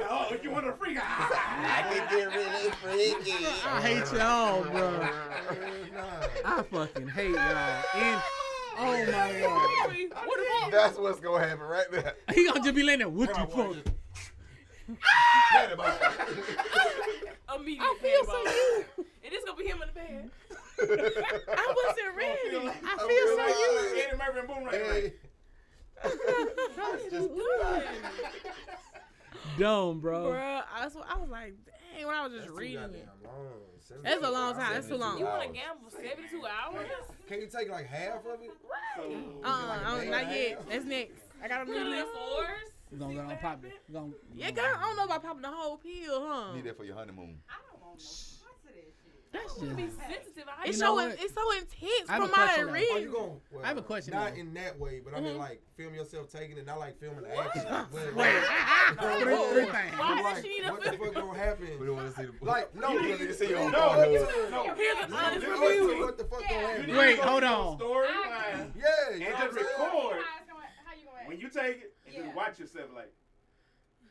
Oh, 0.09 0.35
you 0.41 0.51
want 0.51 0.67
a 0.67 0.73
freak? 0.73 0.97
Ah. 1.01 1.77
I 1.77 1.93
can 1.93 2.17
get 2.17 2.27
really 2.35 2.71
freaky. 2.71 3.45
I 3.65 3.81
hate 3.81 4.11
y'all, 4.13 4.63
bro. 4.63 5.07
I 6.45 6.63
fucking 6.63 7.07
hate 7.09 7.31
y'all. 7.31 7.83
And 7.95 8.21
oh 8.77 8.91
my 8.91 9.05
god, 9.05 10.25
What 10.25 10.39
the 10.39 10.45
fuck? 10.61 10.71
That's 10.71 10.97
what's 10.97 11.19
gonna 11.19 11.45
happen 11.47 11.65
right 11.65 11.89
there. 11.91 12.13
he 12.33 12.45
gonna 12.47 12.61
just 12.61 12.75
be 12.75 12.83
laying 12.83 12.99
there. 12.99 13.09
What 13.09 13.29
the 13.29 13.35
fuck? 13.35 13.75
Immediate 17.55 17.81
I 17.81 17.97
feel 18.01 18.25
so 18.25 18.31
paintball. 18.31 18.45
you. 18.45 19.05
And 19.23 19.31
this 19.33 19.43
gonna 19.45 19.57
be 19.57 19.65
him 19.67 19.81
in 19.81 19.87
the 19.87 19.93
bed. 19.93 20.29
I 20.79 20.85
wasn't 20.87 22.15
ready. 22.17 22.49
feel- 22.49 22.69
I 22.69 22.71
feel 22.97 23.07
so 23.07 23.47
you. 23.47 24.01
Eddie 24.01 24.17
Murphy 24.17 24.39
and 24.39 24.47
Boom 24.47 24.63
right 24.65 24.75
Hey, 24.75 25.13
Dumb, 29.59 29.99
bro. 30.01 30.31
Bruh, 30.31 30.63
I 30.73 30.85
was, 30.85 30.95
I 31.07 31.17
was 31.17 31.29
like, 31.29 31.53
dang, 31.95 32.05
when 32.07 32.15
I 32.15 32.23
was 32.23 32.33
just 32.33 32.47
that's 32.47 32.57
reading 32.59 32.81
it. 32.83 33.07
That's 34.03 34.23
a 34.23 34.31
long 34.31 34.53
time. 34.55 34.73
That's 34.73 34.87
too 34.87 34.97
long. 34.97 35.19
You 35.19 35.25
Uh, 35.27 35.37
wanna 35.37 35.53
gamble 35.53 35.89
72 35.91 36.41
hours? 36.45 36.87
Can 37.27 37.41
you 37.41 37.47
take 37.47 37.69
like 37.69 37.85
half 37.87 38.25
of 38.25 38.41
it? 38.41 38.51
uh, 39.43 39.47
uh, 39.47 40.03
not 40.03 40.31
yet. 40.31 40.67
That's 40.69 40.85
next. 40.85 41.21
I 41.43 41.47
got 41.47 41.61
a 41.61 41.65
Put 41.65 41.75
new 41.75 41.83
list. 41.85 42.07
fours? 42.13 42.47
We 42.91 42.97
gonna 42.97 43.13
go 43.13 43.19
and 43.21 43.39
pop 43.39 43.63
it. 43.65 43.71
Gonna, 43.93 44.11
Yeah, 44.33 44.51
girl, 44.51 44.65
I 44.65 44.81
don't 44.81 44.97
know 44.97 45.03
about 45.05 45.21
popping 45.23 45.41
the 45.41 45.51
whole 45.51 45.77
pill, 45.77 46.27
huh? 46.27 46.53
Need 46.55 46.63
that 46.65 46.75
for 46.77 46.83
your 46.83 46.95
honeymoon. 46.95 47.39
I 47.49 47.53
don't 47.71 47.81
want 47.81 47.99
no 47.99 48.05
parts 49.35 49.57
of 49.57 49.61
that 49.61 49.77
shit. 49.77 49.77
That's 49.77 49.95
Be 49.95 50.13
sensitive. 50.13 50.43
I 50.47 50.67
It's 50.67 50.79
so 50.79 50.93
what? 50.93 51.11
it's 51.19 51.33
so 51.33 51.51
intense 51.51 52.09
I 52.09 52.13
have 52.13 52.23
a 52.23 52.25
from 52.27 52.31
what 52.31 52.39
I 52.39 52.45
question, 52.45 52.65
though. 52.67 52.71
read. 52.73 52.87
Oh, 52.91 52.97
you 52.97 53.11
going? 53.11 53.41
Well, 53.51 53.63
I 53.63 53.67
have 53.67 53.77
a 53.77 53.81
question, 53.81 54.13
Not 54.13 54.33
though. 54.33 54.39
in 54.39 54.53
that 54.55 54.79
way, 54.79 55.01
but 55.03 55.13
I 55.13 55.19
mean 55.19 55.31
mm-hmm. 55.31 55.39
like 55.39 55.61
film 55.77 55.93
yourself 55.93 56.29
taking 56.31 56.57
it, 56.57 56.65
not 56.65 56.79
like 56.79 56.99
filming 56.99 57.23
the 57.23 57.37
action. 57.37 57.63
But, 57.91 58.15
Wait, 58.15 58.15
like, 58.15 58.99
three, 59.21 59.35
three 59.35 59.65
things. 59.65 59.93
Why 59.97 60.21
like, 60.21 60.35
does 60.35 60.43
she 60.43 60.49
need 60.49 60.65
a 60.67 60.71
what 60.71 60.83
the 60.83 60.91
fuck 60.93 61.13
gonna 61.13 61.37
happen? 61.37 61.67
We 61.79 61.85
don't 61.85 61.95
want 61.95 62.15
to 62.15 62.21
see 62.21 62.27
the 62.27 62.45
Like, 62.45 62.75
no, 62.75 62.91
You 62.93 63.17
need 63.17 63.17
to 63.19 63.33
see 63.33 63.49
your 63.49 63.59
own 63.59 63.71
No, 63.73 63.95
no. 63.95 64.73
Here's 64.75 65.05
an 65.05 65.13
honest 65.13 65.47
What- 65.47 65.69
review. 65.69 65.99
What 66.05 66.17
the 66.17 66.23
fuck 66.25 66.41
gonna 66.41 66.67
happen? 66.67 66.95
Wait, 66.95 67.19
hold 67.19 67.43
on. 67.43 67.77
Storyline. 67.77 68.71
Yeah, 68.75 69.13
And 69.13 69.21
just 69.21 69.33
what 69.33 69.43
I'm 69.43 69.53
saying? 69.53 69.65
record. 69.65 69.85
How 69.85 70.11
it's 70.11 70.49
gonna- 70.49 70.61
how 70.85 70.93
you 70.95 71.05
gonna? 71.05 71.27
When 71.27 71.39
you 71.39 71.49
take 71.49 71.77
it, 71.83 71.93
and 72.07 72.15
just 72.15 72.35
watch 72.35 72.59
yourself 72.59 72.89
like. 72.95 73.11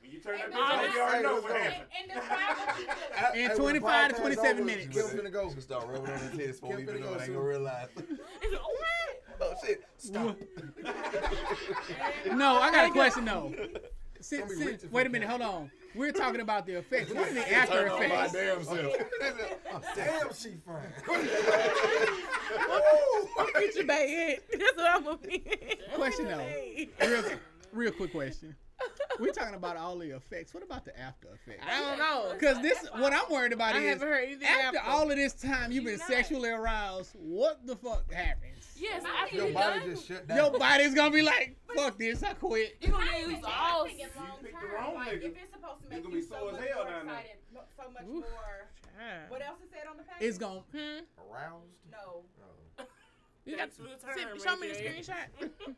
When 0.04 0.12
you 0.12 0.20
turn 0.20 0.36
that 0.36 0.52
bitch 0.52 0.58
on, 0.58 0.92
you 0.92 1.00
already 1.00 1.22
know 1.22 1.40
what 1.40 1.56
happened. 1.56 1.84
and 1.98 2.12
describe 2.12 2.56
what 2.58 3.36
you 3.36 3.44
In 3.50 3.56
25 3.56 4.08
to 4.10 4.20
27 4.20 4.56
over, 4.56 4.64
minutes. 4.64 4.94
Kim 4.94 5.18
finna 5.18 5.32
go. 5.32 5.50
You 5.54 5.60
start 5.62 5.86
rubbing 5.88 6.10
on 6.12 6.18
his 6.18 6.30
titties 6.32 6.60
before 6.60 6.76
we 6.76 6.82
even 6.82 7.00
know 7.00 7.06
go 7.06 7.14
it. 7.14 7.22
Ain't 7.22 7.32
gonna 7.32 7.40
realize. 7.40 7.88
oh 9.40 9.54
shit! 9.64 9.82
Stop. 9.96 10.36
No, 12.34 12.60
I 12.60 12.70
got 12.70 12.90
a 12.90 12.92
question 12.92 13.24
though. 13.24 13.54
Since, 14.20 14.54
Gonna 14.54 14.78
since, 14.78 14.84
wait 14.90 15.06
a 15.06 15.10
minute, 15.10 15.28
hold 15.28 15.42
on. 15.42 15.70
We're 15.94 16.10
talking 16.10 16.40
about 16.40 16.64
the 16.64 16.78
effects. 16.78 17.12
What's 17.12 17.34
the 17.34 17.52
after 17.52 17.88
Turn 17.88 18.08
my 18.08 18.24
effects? 18.24 18.32
damn 18.32 18.64
self. 18.64 18.96
Damn, 19.94 20.32
she 20.32 20.54
fine. 20.64 20.80
Get 23.60 23.74
your 23.76 23.84
bag. 23.84 24.40
That's 24.50 24.76
what 24.76 24.90
I'm 24.90 25.04
gonna 25.04 25.18
be. 25.18 25.44
Question 25.94 26.28
though. 26.28 27.06
Real, 27.06 27.24
real 27.72 27.92
quick 27.92 28.12
question. 28.12 28.56
We're 29.20 29.32
talking 29.32 29.54
about 29.54 29.76
all 29.76 29.98
the 29.98 30.10
effects. 30.16 30.52
What 30.54 30.62
about 30.62 30.84
the 30.84 30.98
after 30.98 31.28
effects? 31.34 31.64
I 31.68 31.80
don't 31.80 31.98
know. 31.98 32.32
Because 32.34 32.60
this, 32.62 32.86
what 32.96 33.12
I'm 33.12 33.30
worried 33.30 33.52
about 33.52 33.74
I 33.74 33.78
is 33.80 33.88
haven't 33.90 34.08
heard 34.08 34.24
anything 34.24 34.48
after 34.48 34.78
after. 34.78 34.90
all 34.90 35.10
of 35.10 35.16
this 35.16 35.32
time 35.34 35.70
you've 35.72 35.84
been 35.84 35.98
sexually 35.98 36.50
aroused, 36.50 37.12
what 37.14 37.66
the 37.66 37.76
fuck 37.76 38.10
happens? 38.12 38.66
Yes, 38.76 39.04
after 39.22 39.36
Your 39.36 39.48
you 39.48 39.54
body 39.54 39.78
done, 39.80 39.90
just 39.90 40.08
shut 40.08 40.26
down. 40.26 40.36
Your 40.36 40.58
body's 40.58 40.94
gonna 40.94 41.10
be 41.14 41.22
like, 41.22 41.56
fuck 41.76 41.96
this, 41.98 42.22
I 42.24 42.32
quit. 42.34 42.76
You're 42.80 42.90
gonna 42.92 43.04
I 43.08 43.24
lose 43.24 43.36
all. 43.44 43.84
I 43.84 43.88
think 43.88 44.00
it's 44.02 44.16
long 44.16 44.26
picked 44.42 44.60
the 44.60 44.66
wrong 44.66 44.94
Like, 44.96 45.08
nigga. 45.12 45.24
if 45.24 45.36
it's 45.38 45.52
supposed 45.54 45.78
to 45.80 45.84
It's 45.86 45.90
make 45.94 46.02
gonna 46.02 46.14
you 46.16 46.20
be 46.22 46.26
so 46.26 46.48
as 46.48 46.52
much 46.58 46.68
hell 46.68 46.82
more 46.82 46.90
down 46.90 47.06
there. 47.06 47.14
excited, 47.14 47.36
so 47.76 47.90
much 47.94 48.02
Oof. 48.02 48.24
more. 48.26 48.68
Ah. 48.98 49.02
What 49.28 49.46
else 49.46 49.58
is 49.62 49.70
said 49.70 49.86
on 49.88 49.96
the 49.96 50.02
page? 50.02 50.20
It's 50.20 50.38
gonna. 50.38 50.60
Hmm? 50.74 51.06
Aroused? 51.30 51.70
No. 51.90 52.22
You 53.44 53.56
got 53.56 53.68
That's 53.70 53.76
to 53.76 53.82
the 53.84 53.96
term 54.00 54.38
show 54.40 54.56
me 54.56 54.68
the 54.68 54.74
screenshot. 54.74 55.28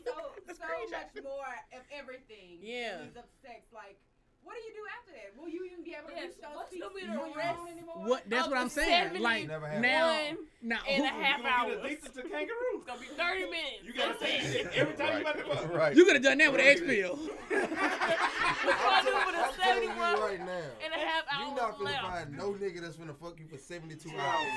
So, 0.00 0.12
The 0.48 0.54
so 0.54 0.62
screenshot. 0.64 1.12
much 1.12 1.24
more 1.24 1.52
of 1.76 1.82
everything. 1.92 2.56
Yeah. 2.62 3.04
Leads 3.04 3.18
up 3.18 3.28
sex. 3.44 3.68
Like, 3.72 3.98
what 4.42 4.56
do 4.56 4.60
you 4.64 4.72
do 4.72 4.80
after 4.96 5.12
that? 5.12 5.36
Will 5.36 5.50
you 5.52 5.68
even 5.68 5.84
be 5.84 5.92
able 5.92 6.08
to 6.08 6.14
Yes, 6.16 6.32
reach 6.32 6.40
those 6.40 6.56
what's 6.56 6.70
peaks 6.72 6.80
gonna 6.88 6.96
be 6.96 7.04
on 7.04 7.28
the 7.30 7.36
rest 7.36 7.60
anymore? 7.68 8.08
What? 8.08 8.22
That's 8.24 8.44
Up 8.48 8.50
what 8.50 8.58
I'm 8.64 8.70
saying. 8.72 9.12
70 9.12 9.20
Like 9.20 9.44
Never 9.48 9.66
happened. 9.68 9.82
now, 9.84 10.08
One 10.08 10.36
now 10.62 10.80
and 10.88 11.04
a 11.04 11.08
who- 11.12 11.20
half 11.20 11.36
You 11.36 11.44
gonna 11.44 11.54
hours. 11.54 11.76
get 11.76 11.84
addicted 11.84 12.14
to 12.16 12.22
kangaroos. 12.32 12.80
It's 12.80 12.86
gonna 12.88 13.00
be 13.04 13.12
30 13.12 13.44
minutes. 13.52 13.84
You 13.84 13.92
gotta 13.92 14.16
That's 14.16 14.24
take 14.24 14.40
it. 14.40 14.48
shit 14.48 14.66
every 14.80 14.94
time 14.96 15.12
you 15.12 15.20
about 15.20 15.36
to 15.36 15.44
fuck. 15.44 15.68
Right. 15.76 15.92
you 15.96 16.04
could 16.08 16.14
have 16.16 16.24
done 16.24 16.38
that 16.38 16.50
with 16.52 16.60
X 16.64 16.80
pill. 16.80 17.18
We're 17.20 17.60
gonna 17.60 19.02
do 19.04 19.12
it 19.12 19.26
with 19.28 19.36
a 19.36 19.44
I'm 19.44 19.52
telling 19.60 19.84
you 19.84 19.92
71 20.00 20.20
right 20.24 20.40
now. 20.40 20.68
and 20.80 20.90
a 20.96 21.00
half 21.04 21.24
You 21.28 21.44
hours 21.44 21.56
not 21.60 21.76
finna 21.76 21.84
left. 21.84 22.02
find 22.08 22.28
no 22.40 22.46
nigga 22.56 22.80
that's 22.80 22.96
gonna 22.96 23.12
fuck 23.14 23.36
you 23.38 23.44
for 23.46 23.58
72 23.60 24.08
hours. 24.16 24.48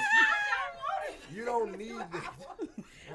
I 1.03 1.09
don't 1.11 1.19
want 1.19 1.19
it. 1.31 1.35
You 1.35 1.45
don't 1.45 1.77
need 1.77 1.91
that. 1.99 2.33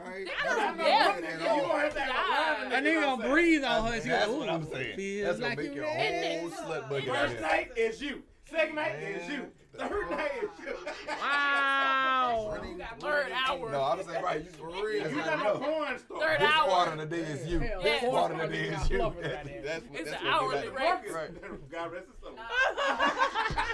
Right? 0.07 0.29
I 0.29 0.45
You 0.45 0.57
don't 0.57 0.79
don't 0.79 0.87
yeah. 0.87 1.21
that 1.21 1.25
at 1.25 1.41
You 1.41 1.49
all. 1.49 1.61
gonna 1.69 1.81
have 1.83 1.95
to 1.95 2.01
have 2.01 2.59
a 2.59 2.63
line 2.63 2.71
That 2.71 2.85
nigga 2.85 3.01
gonna 3.03 3.29
breathe 3.29 3.65
on 3.65 3.93
her. 3.93 4.01
She 4.01 4.09
That's 4.09 4.29
what 4.31 4.49
I'm 4.49 4.65
saying. 4.67 5.25
That's 5.25 5.39
gonna 5.39 5.49
like 5.49 5.59
make 5.59 5.75
your 5.75 5.85
ready. 5.85 6.39
whole 6.41 6.51
slut 6.51 6.89
bucket. 6.89 7.09
First 7.09 7.41
night 7.41 7.71
is 7.77 8.01
you. 8.03 8.23
Second 8.51 8.75
night 8.77 8.95
is 9.03 9.29
you. 9.29 9.47
Third 9.77 10.11
night 10.11 10.31
is 10.43 10.67
you. 10.67 10.75
Wow. 11.21 12.51
Running- 12.57 12.83
Third 13.01 13.27
hour. 13.47 13.71
No, 13.71 13.83
I'm 13.85 14.03
saying 14.03 14.23
right. 14.25 14.43
You 14.45 14.51
for 14.51 14.67
real. 14.69 15.09
You 15.11 15.21
I 15.21 15.25
got 15.25 15.45
no 15.45 15.59
porn 15.59 15.99
star. 15.99 16.19
Third 16.21 16.41
This 16.41 16.49
hour. 16.51 16.69
part 16.69 16.89
of 16.89 16.99
the 17.11 17.17
day 17.17 17.23
is 17.23 17.47
you. 17.47 17.59
Hell, 17.61 17.83
This 17.83 18.03
yeah. 18.03 18.11
part 18.11 18.33
of 18.33 18.39
the 18.39 18.47
day 18.49 18.65
is 18.69 18.91
you. 18.91 18.99
Fluffers. 18.99 19.65
That's 19.65 19.85
what. 19.87 20.01
It's 20.01 20.11
that's 20.11 20.23
an 20.23 20.27
what 20.29 20.43
hourly 20.43 20.69
rate. 20.69 20.79
Marcus, 20.81 21.13
Right. 21.13 21.71
God 21.71 21.93
rest 21.93 22.07
his 22.07 22.21
soul. 22.21 22.33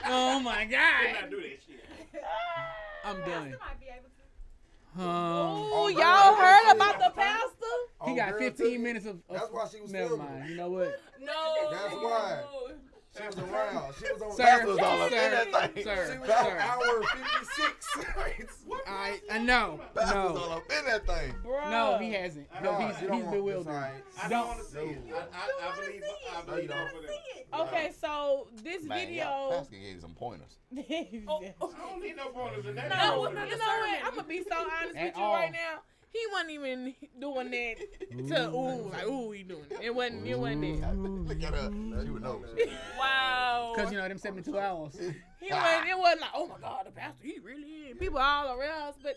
Oh 0.06 0.40
my 0.40 0.64
Did 0.64 0.70
god. 0.72 1.20
not 1.22 1.30
do 1.30 1.36
that 1.40 1.58
shit. 1.66 1.84
I'm 3.04 3.16
done. 3.20 3.26
Pastor 3.26 3.58
might 3.60 3.80
be 3.80 3.86
able 3.86 4.08
to. 4.08 5.02
Um, 5.02 5.70
Oh, 5.72 5.88
y'all 5.88 6.34
heard 6.36 6.76
about 6.76 6.98
the 7.00 7.06
it. 7.06 7.16
pastor? 7.16 7.50
he 8.06 8.12
Oh, 8.12 8.14
got 8.16 8.38
15 8.38 8.82
minutes 8.82 9.06
of. 9.06 9.16
of 9.16 9.22
That's 9.30 9.50
why 9.50 9.66
she 9.72 9.80
was 9.80 9.90
Never 9.92 10.10
filming. 10.10 10.26
mind. 10.26 10.48
You 10.50 10.56
know 10.56 10.68
what? 10.70 11.00
No. 11.20 11.70
That's 11.70 11.94
why. 11.94 12.42
She 13.16 13.26
was 13.26 13.38
around. 13.38 13.94
She 13.98 14.12
was 14.12 14.22
on 14.22 14.32
Sir, 14.32 14.66
was 14.66 14.78
all 14.78 15.02
up 15.02 15.12
in 15.12 15.18
sir, 15.18 15.30
that 15.52 15.74
thing. 15.74 15.84
sir, 15.84 16.12
She 16.12 16.18
was 16.18 16.28
sir. 16.28 16.36
on 16.36 16.56
hour 16.58 17.02
56. 17.02 18.64
I, 18.88 19.20
I 19.30 19.38
know. 19.38 19.80
Pastor's 19.94 20.16
all 20.16 20.34
No. 20.34 20.50
up 20.56 20.62
in 20.76 20.84
that 20.86 21.06
thing. 21.06 21.34
Bruh. 21.44 21.70
No, 21.70 21.98
he 21.98 22.12
hasn't. 22.12 22.48
I 22.52 22.62
No, 22.62 22.74
he's, 22.78 22.96
he's 22.98 23.08
bewildered. 23.08 23.58
it's 23.60 23.66
all 23.68 23.74
right. 23.74 23.92
I 24.22 24.28
Don't- 24.28 24.30
don't 24.30 24.46
want 24.48 24.58
to 24.60 24.64
see 24.66 24.78
it. 24.78 25.06
No. 25.06 25.16
I, 25.16 25.20
I, 25.20 25.72
I 25.72 25.76
believe. 25.80 26.02
I 26.02 26.40
No, 26.40 26.46
believe 26.46 26.62
you 26.64 26.68
both 26.68 26.76
don't. 26.78 26.86
of 26.96 27.02
them. 27.60 27.68
Okay, 27.68 27.92
so 28.00 28.48
this 28.64 28.82
Man, 28.84 28.98
y'all, 28.98 29.50
video. 29.50 29.58
Pastor 29.60 29.76
gave 29.76 29.94
you 29.94 30.00
some 30.00 30.14
pointers. 30.14 30.58
Oh, 31.28 31.40
oh. 31.60 31.74
I 31.76 31.88
don't 31.90 32.02
need 32.02 32.16
no 32.16 32.32
bonus 32.32 32.66
in 32.66 32.74
that. 32.74 32.88
No, 32.88 32.96
That 32.96 33.14
you 33.14 33.20
was 33.20 33.28
know 33.28 33.34
not 33.34 33.48
what? 33.48 33.50
discerning. 33.58 34.00
I'm 34.04 34.14
gonna 34.16 34.26
be 34.28 34.42
so 34.42 34.56
honest 34.56 34.96
At 34.96 35.04
with 35.06 35.16
you 35.16 35.22
all. 35.22 35.34
right 35.34 35.52
now. 35.52 35.78
He 36.14 36.20
wasn't 36.30 36.50
even 36.52 36.94
doing 37.20 37.50
that 37.50 38.28
to 38.28 38.48
ooh 38.50 38.88
like 38.88 39.04
ooh 39.04 39.32
he 39.32 39.42
doing 39.42 39.64
it. 39.68 39.78
It 39.82 39.92
wasn't. 39.92 40.24
It 40.28 40.38
wasn't 40.38 40.80
that. 40.80 40.96
Look 40.96 41.42
at 41.42 41.54
her. 41.54 41.70
She 42.04 42.10
would 42.10 42.22
know. 42.22 42.40
Wow. 42.96 43.72
Because, 43.74 43.90
you 43.90 43.98
know, 43.98 44.06
them 44.06 44.18
72 44.18 44.56
hours. 44.56 44.96
He 44.96 45.52
wasn't. 45.52 45.88
It 45.88 45.98
wasn't 45.98 46.20
like 46.20 46.30
oh 46.36 46.46
my 46.46 46.60
god 46.60 46.86
the 46.86 46.92
pastor 46.92 47.26
he 47.26 47.40
really 47.40 47.62
is. 47.62 47.98
People 47.98 48.18
all 48.18 48.56
around 48.56 48.90
us, 48.90 48.94
but 49.02 49.16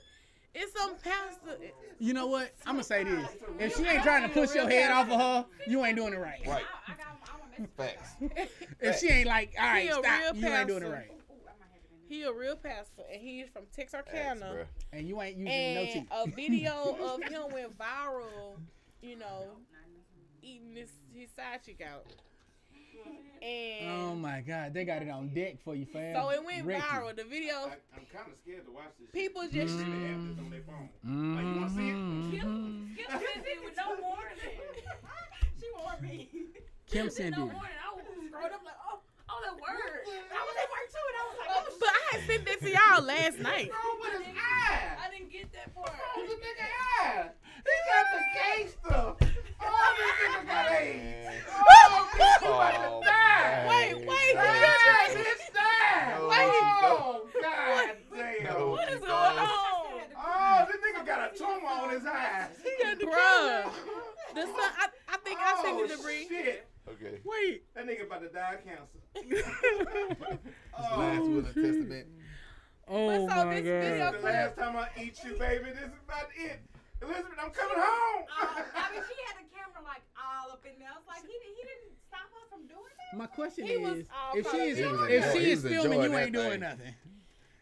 it's 0.56 0.74
some 0.74 0.96
pastor. 0.96 1.58
You 2.00 2.14
know 2.14 2.26
what? 2.26 2.52
I'm 2.66 2.74
going 2.74 2.82
to 2.82 2.84
say 2.84 3.04
this. 3.04 3.30
If 3.60 3.78
she 3.78 3.86
ain't 3.86 4.02
trying 4.02 4.24
to 4.24 4.30
push 4.30 4.56
your 4.56 4.68
head 4.68 4.92
off 4.92 5.08
of 5.12 5.20
her, 5.20 5.46
you 5.68 5.86
ain't 5.86 5.98
doing 5.98 6.14
it 6.14 6.20
right. 6.20 6.42
Right. 6.48 6.64
I, 6.88 6.94
I 6.94 6.96
got. 6.96 7.06
I 7.30 7.40
want 7.40 7.56
to 7.56 7.68
Facts. 7.78 8.16
If 8.80 9.00
she 9.00 9.10
ain't 9.10 9.28
like, 9.28 9.54
all 9.60 9.68
right, 9.68 9.92
stop, 9.92 10.36
you 10.36 10.48
ain't 10.48 10.68
doing 10.68 10.84
it 10.84 10.90
right. 10.90 11.12
He 12.08 12.24
a 12.24 12.32
real 12.32 12.56
pastor 12.56 13.04
and 13.12 13.22
he's 13.22 13.48
from 13.50 13.64
Facts, 13.66 13.92
Texarkana. 13.92 14.46
bruh. 14.46 14.66
And 14.94 15.08
you 15.08 15.22
ain't 15.22 15.38
using 15.38 15.74
no 15.76 15.82
and 15.82 15.90
teeth. 15.94 16.08
a 16.12 16.28
video 16.36 16.98
of 17.02 17.24
him 17.24 17.44
went 17.52 17.78
viral, 17.78 18.58
you 19.02 19.18
know, 19.18 19.44
eating 20.42 20.74
this 20.74 20.90
his 21.14 21.30
side 21.36 21.62
chick 21.66 21.82
out. 21.82 22.06
And 23.42 23.90
Oh 23.92 24.16
my 24.16 24.42
God, 24.42 24.74
they 24.74 24.84
got 24.84 25.02
it 25.04 25.10
on 25.10 25.30
deck 25.30 25.58
for 25.64 25.76
you, 25.76 25.86
fam. 25.86 26.16
so 26.16 26.30
it 26.32 26.44
went 26.44 26.66
Wreck 26.66 26.78
you. 26.82 26.84
viral. 26.84 27.16
The 27.16 27.24
video, 27.24 27.54
I, 27.56 27.78
I'm 27.96 28.06
kind 28.12 28.32
of 28.32 28.38
scared 28.42 28.66
to 28.66 28.72
watch 28.72 28.92
this. 29.00 29.10
people 29.12 29.44
shit. 29.44 29.52
just 29.68 29.78
They 29.78 29.84
have 29.84 30.24
this 30.28 30.40
on 30.40 30.50
their 30.50 30.64
phone. 30.66 30.90
Like, 31.36 31.46
you 31.46 31.56
want 31.62 31.70
to 31.70 31.76
see 31.78 31.90
it? 31.90 31.96
Mhm. 31.96 32.94
Skip 32.94 33.10
sent 33.12 33.46
it 33.46 33.64
with 33.64 33.78
no 33.78 33.96
warning. 34.02 34.58
She 35.60 35.68
warned 35.78 36.02
me. 36.02 36.30
Kim 36.88 37.10
sent 37.10 37.32
No 37.38 37.44
it. 37.44 37.54
warning. 37.54 37.72
I 37.78 37.96
was 37.96 38.04
scrolled 38.28 38.46
up 38.52 38.62
like, 38.66 38.74
oh, 38.90 39.00
oh, 39.30 39.40
that 39.44 39.56
word. 39.56 40.02
I 40.08 40.42
was 40.44 40.56
at 40.58 40.70
work 40.72 40.88
too, 40.92 41.06
and 41.08 41.18
I 41.18 41.24
was 41.28 41.38
like, 41.40 41.52
oh, 41.52 41.64
but 41.80 41.90
I 41.90 42.04
had 42.12 42.22
sent 42.28 42.46
that 42.46 42.60
to 42.62 42.70
y'all 42.72 43.04
last 43.04 43.40
night. 43.52 43.70
wrong 43.72 43.98
with 44.02 44.14
his 44.26 44.36
eye? 44.36 44.98
I 45.04 45.10
didn't 45.12 45.32
get 45.32 45.52
that 45.54 45.74
part. 45.76 45.92
What's 46.16 46.30
the 46.30 46.36
nigga 46.36 46.68
eye? 47.04 47.30
He 47.68 47.76
got 47.92 48.06
the 48.14 48.22
gay 48.36 48.60
oh, 48.64 49.16
stuff. 49.18 49.18
Oh, 49.60 49.66
oh, 49.70 49.96
this 49.98 50.14
nigga 50.22 50.48
got 50.48 50.72
AIDS. 50.72 51.44
Oh, 51.52 52.08
bitch, 52.14 52.38
about 52.46 52.74
Oh, 52.78 53.00
to 53.02 53.06
die. 53.06 53.66
Wait, 53.68 54.08
wait, 54.08 54.34
Die, 54.34 54.40
wait. 54.40 55.18
bitch, 55.18 55.54
die. 55.54 56.14
No, 56.14 56.30
Oh, 56.32 57.28
God 57.42 57.90
damn. 58.14 58.70
What 58.70 58.90
is 58.90 59.00
going 59.00 59.12
on? 59.12 59.48
Oh, 60.16 60.68
this 60.72 60.78
nigga 60.78 61.06
got 61.06 61.34
a 61.34 61.38
tumor 61.38 61.68
on 61.68 61.90
his 61.90 62.06
eye. 62.06 62.48
Bruh. 63.02 63.72
The 64.36 64.42
son, 64.46 64.54
I, 64.58 64.88
I 65.10 65.18
think 65.26 65.40
I 65.42 65.62
sent 65.64 65.78
Oh, 65.80 65.84
it 65.84 65.98
to 65.98 66.04
Bree. 66.04 66.28
shit. 66.30 66.68
Okay. 66.90 67.20
Wait. 67.24 67.64
That 67.76 67.86
nigga 67.88 68.06
about 68.08 68.22
to 68.22 68.30
die 68.30 68.56
of 68.56 68.64
cancer. 68.64 69.00
Oh, 70.80 71.00
Last 71.00 71.22
will 71.22 71.38
and 71.40 71.46
testament. 71.48 72.08
Oh 72.88 73.26
But 73.28 73.36
so 73.36 73.46
my 73.46 73.60
this 73.62 73.66
God. 73.66 73.82
video 73.82 74.12
the 74.12 74.26
last 74.26 74.58
time 74.58 74.76
I 74.78 74.88
eat 75.02 75.20
you, 75.26 75.34
baby, 75.34 75.66
this 75.74 75.90
is 75.90 76.00
about 76.08 76.30
it. 76.38 76.60
Elizabeth, 77.02 77.34
I'm 77.42 77.50
coming 77.52 77.78
home. 77.78 78.24
Uh, 78.30 78.62
I 78.78 78.92
mean, 78.94 79.02
she 79.10 79.16
had 79.26 79.36
the 79.42 79.48
camera 79.54 79.82
like 79.84 80.02
all 80.16 80.52
up 80.54 80.64
in 80.66 80.78
there. 80.80 80.88
I 80.90 80.98
was 80.98 81.06
like, 81.08 81.22
he, 81.26 81.34
he 81.34 81.62
didn't 81.66 81.98
stop 82.08 82.30
her 82.30 82.46
from 82.50 82.68
doing 82.68 82.94
that. 83.12 83.18
My 83.18 83.26
question 83.28 83.66
He 83.66 83.78
was 83.78 83.98
is, 83.98 84.08
if 84.36 84.52
she 84.52 84.58
is, 84.58 84.80
up. 84.86 85.10
He 85.10 85.18
was 85.18 85.26
if 85.26 85.34
she 85.34 85.52
is 85.52 85.62
filming, 85.64 86.02
you 86.04 86.18
ain't 86.18 86.34
doing 86.34 86.52
thing. 86.52 86.60
nothing. 86.62 86.96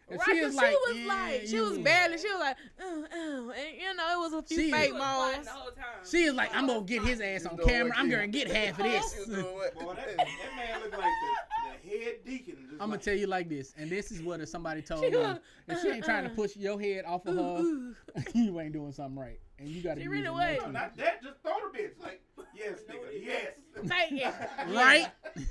If 0.08 0.20
Right, 0.20 0.26
she 0.26 0.40
'cause 0.40 0.54
is 0.54 0.60
she 0.60 0.66
was 0.66 0.96
yeah, 0.98 1.06
like, 1.08 1.46
she 1.48 1.60
was 1.60 1.78
you- 1.78 1.82
barely, 1.84 2.18
she 2.18 2.28
was 2.28 2.38
like, 2.38 2.56
uh, 2.80 2.84
uh, 2.84 3.50
and 3.50 3.76
you 3.80 3.94
know, 3.96 4.12
it 4.12 4.18
was 4.20 4.32
a 4.34 4.42
few 4.42 4.56
She- 4.56 4.70
fake 4.70 4.86
He 4.86 4.92
was 4.92 5.00
quiet 5.02 5.34
moans. 5.36 5.46
the 5.46 5.80
time. 5.80 5.84
She 6.08 6.18
is 6.24 6.34
like, 6.34 6.54
I'm 6.54 6.66
gonna 6.68 6.82
get 6.82 7.02
his 7.02 7.20
ass 7.20 7.44
on 7.46 7.58
camera. 7.58 7.92
I'm 7.96 8.08
gonna 8.08 8.28
get 8.28 8.48
half 8.48 8.78
of 8.78 8.84
this. 8.84 9.12
She 9.14 9.18
was 9.18 9.28
doing 9.28 9.54
what? 9.56 9.74
Boy, 9.80 9.94
that, 9.94 10.16
that 10.16 10.26
man 10.56 10.80
look 10.82 10.92
like 10.92 11.00
the, 11.00 11.88
the 11.88 11.98
head 12.04 12.14
deacon. 12.24 12.56
I'm 12.74 12.78
gonna 12.78 12.92
like, 12.92 13.02
tell 13.02 13.14
you 13.16 13.26
like 13.26 13.48
this, 13.48 13.74
and 13.76 13.90
this 13.90 14.12
is 14.12 14.22
what 14.22 14.48
somebody 14.48 14.80
told 14.82 15.02
She 15.02 15.10
me. 15.10 15.16
was, 15.16 15.38
If 15.66 15.80
she 15.80 15.88
ain't 15.88 16.04
trying 16.04 16.24
to 16.24 16.30
uh, 16.30 16.34
push 16.34 16.54
your 16.56 16.80
head 16.80 17.04
off 17.04 17.26
of 17.26 17.34
her, 17.34 17.94
you 18.34 18.60
ain't 18.60 18.74
doing 18.74 18.92
something 18.92 19.18
right, 19.20 19.40
and 19.58 19.68
you 19.68 19.82
gotta 19.82 20.00
She 20.00 20.06
be 20.06 20.08
really 20.08 20.28
was. 20.30 20.58
no 20.58 20.66
No, 20.66 20.70
not 20.70 20.96
that. 20.98 21.20
Just 21.22 21.40
throw 21.42 21.54
the 21.72 21.78
bitch. 21.78 22.00
Like, 22.00 22.22
yes, 22.54 22.78
nigga, 22.88 23.24
yes. 23.24 23.56
Take 23.88 24.20
it. 24.22 24.34
Right? 24.68 25.08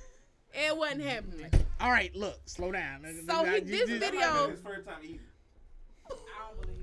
It 0.56 0.78
wasn't 0.78 1.02
happening. 1.02 1.52
All 1.80 1.92
right, 1.92 2.16
look, 2.16 2.40
slow 2.46 2.72
down. 2.72 3.02
So 3.28 3.44
he- 3.46 3.56
You 3.56 3.62
this 3.62 3.90
just- 3.90 4.00
video- 4.00 4.20
have 4.22 4.42
been 4.48 4.52
his 4.52 4.62
first 4.62 4.88
time 4.88 5.00
eating. 5.04 5.20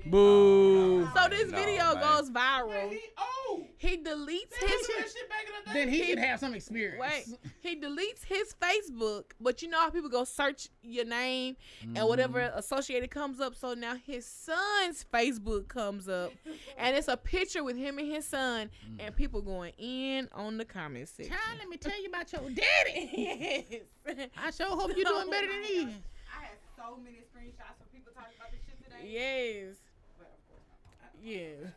I 0.04 0.08
don't 0.08 0.10
believe 0.10 1.04
Boo. 1.04 1.08
So 1.14 1.28
this 1.28 1.50
No, 1.50 1.58
video 1.58 1.94
man. 1.94 2.00
goes 2.00 2.30
viral. 2.30 2.90
He 2.90 3.00
old. 3.48 3.66
He 3.78 3.96
deletes 3.98 4.50
They 4.60 4.66
his 4.66 4.86
do 4.86 4.92
that 4.98 5.08
shit 5.12 5.28
back 5.28 5.44
in 5.46 5.64
the. 5.66 5.72
Then 5.72 5.88
he 5.88 6.04
should 6.04 6.18
have 6.18 6.40
some 6.40 6.54
experience. 6.54 7.00
Wait, 7.00 7.38
he 7.60 7.76
deletes 7.80 8.24
his 8.24 8.54
Facebook, 8.60 9.24
but 9.40 9.60
you 9.62 9.68
know 9.68 9.78
how 9.80 9.90
people 9.90 10.08
go 10.08 10.24
search 10.24 10.68
your 10.82 11.04
name 11.04 11.56
and 11.82 11.96
mm-hmm. 11.96 12.06
whatever 12.06 12.40
associated 12.54 13.10
comes 13.10 13.40
up. 13.40 13.54
So 13.54 13.74
now 13.74 13.96
his 13.96 14.24
son's 14.26 15.04
Facebook 15.12 15.68
comes 15.68 16.08
up, 16.08 16.32
and 16.78 16.96
it's 16.96 17.08
a 17.08 17.16
picture 17.16 17.64
with 17.64 17.76
him 17.76 17.98
and 17.98 18.08
his 18.08 18.24
son, 18.26 18.70
mm. 18.88 19.04
and 19.04 19.14
people 19.16 19.40
going 19.42 19.72
in 19.78 20.28
on 20.32 20.58
the 20.58 20.64
comment 20.64 21.08
section. 21.08 21.32
Child, 21.34 21.58
let 21.58 21.68
me 21.68 21.76
tell 21.76 22.00
you 22.00 22.08
about 22.08 22.32
your 22.32 22.42
daddy. 22.50 23.10
yes, 24.06 24.28
I 24.36 24.50
sure 24.50 24.66
hope 24.68 24.92
you're 24.96 25.04
doing 25.04 25.30
better 25.30 25.46
than 25.48 25.62
he. 25.64 25.80
I 26.32 26.44
had 26.44 26.58
so 26.76 26.98
many 27.02 27.18
screenshots 27.18 27.80
of 27.80 27.92
people 27.92 28.12
talking 28.14 28.32
about 28.38 28.50
this 28.52 28.60
shit 28.64 28.78
today. 28.82 29.08
yes, 29.10 29.76
But 30.18 30.28
of 30.32 30.48
course 30.48 30.64
not. 31.02 31.11
Yeah. 31.22 31.70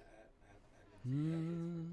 Mm-hmm. 1.08 1.84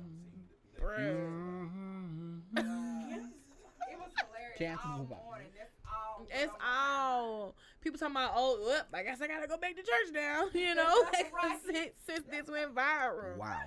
Bruh. 0.80 2.40
It 2.56 3.98
was 3.98 4.12
hilarious 4.16 4.58
Chances 4.58 4.84
all 4.86 4.98
morning. 5.24 5.48
That's 5.56 5.76
all. 5.86 6.26
It's 6.30 6.52
all 6.64 7.54
people 7.80 7.98
talking 7.98 8.16
about. 8.16 8.32
Oh, 8.34 8.58
well, 8.64 8.82
I 8.94 9.02
guess 9.02 9.20
I 9.20 9.26
gotta 9.28 9.46
go 9.46 9.56
back 9.56 9.76
to 9.76 9.82
church 9.82 10.12
now. 10.12 10.46
You 10.54 10.74
know, 10.74 11.02
Right. 11.12 11.58
since, 11.66 11.90
since 12.06 12.24
this 12.30 12.46
went 12.48 12.74
viral. 12.74 13.36
Wow. 13.36 13.60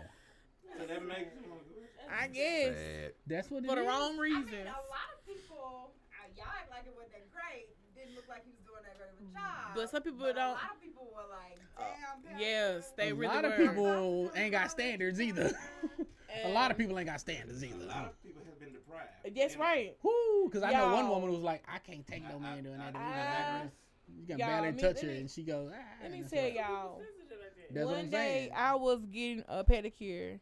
So 0.78 0.86
that 0.86 1.06
makes 1.07 1.34
him 1.36 1.45
a 1.53 1.62
good. 1.70 1.88
I 2.10 2.28
guess 2.28 2.76
Sad. 2.76 3.12
That's 3.28 3.49
what 3.49 3.64
it 3.64 3.68
for 3.68 3.76
the 3.76 3.82
is. 3.82 3.88
wrong 3.88 4.16
I 4.18 4.22
reason. 4.22 4.45
mean, 4.45 4.68
a 4.68 4.86
lot 4.91 5.10
of 5.14 5.26
people, 5.26 5.91
uh, 6.14 6.28
y'all 6.38 6.45
act 6.53 6.70
like 6.70 6.86
it 6.86 6.94
wasn't 6.95 7.14
that 7.14 7.32
great. 7.34 7.70
Didn't 8.06 8.15
look 8.15 8.30
like 8.30 8.44
he 8.45 8.52
was 8.52 8.61
doing 8.65 8.84
that 8.86 8.98
great 8.98 9.10
of 9.10 9.18
a 9.18 9.34
job. 9.34 9.76
But 9.76 9.90
some 9.90 10.03
people 10.03 10.19
But 10.19 10.36
don't- 10.36 10.49
A 10.49 10.52
lot 10.53 10.76
of 10.76 10.82
people 10.82 11.10
were 11.14 11.27
like, 11.30 11.57
damn. 11.77 12.22
Pastor. 12.23 12.40
Yes, 12.44 12.94
they 12.95 13.10
a 13.10 13.15
really 13.15 13.34
lot 13.36 13.45
of 13.45 13.56
people 13.57 14.32
ain't 14.36 14.52
got 14.52 14.72
standards 14.72 15.19
either. 15.19 15.52
a 16.44 16.49
lot 16.52 16.72
of 16.72 16.77
people 16.77 16.98
ain't 16.99 17.07
got 17.10 17.19
standards 17.19 17.64
either. 17.64 17.84
A 17.84 17.88
lot 17.88 18.06
of 18.06 18.23
people 18.23 18.44
have 18.45 18.60
been 18.60 18.73
deprived. 18.73 19.36
That's 19.36 19.57
right. 19.57 19.98
Whoo, 20.03 20.45
because 20.45 20.64
I 20.64 20.72
know 20.72 20.94
one 20.94 21.10
woman 21.10 21.32
was 21.32 21.41
like, 21.41 21.64
I 21.68 21.80
can't 21.80 22.06
take 22.06 22.23
no 22.30 22.38
man 22.40 22.64
doing 22.64 22.77
that. 22.77 22.94
to 22.94 22.99
me. 22.99 23.06
I- 23.06 23.61
You 24.19 24.27
can 24.27 24.38
y'all, 24.38 24.48
barely 24.48 24.72
me- 24.72 24.82
touch 24.82 25.02
her, 25.02 25.07
me- 25.07 25.18
and 25.18 25.30
she 25.32 25.44
goes. 25.44 25.72
Ah, 25.73 25.80
Let 26.03 26.11
me 26.11 26.22
that's 26.22 26.32
tell 26.34 26.44
right. 26.44 26.56
y'all. 26.56 27.02
That's 27.72 27.86
One 27.88 28.10
day 28.11 28.18
saying. 28.48 28.52
I 28.56 28.76
was 28.76 28.99
getting 29.11 29.44
a 29.49 29.64
pedicure, 29.64 30.40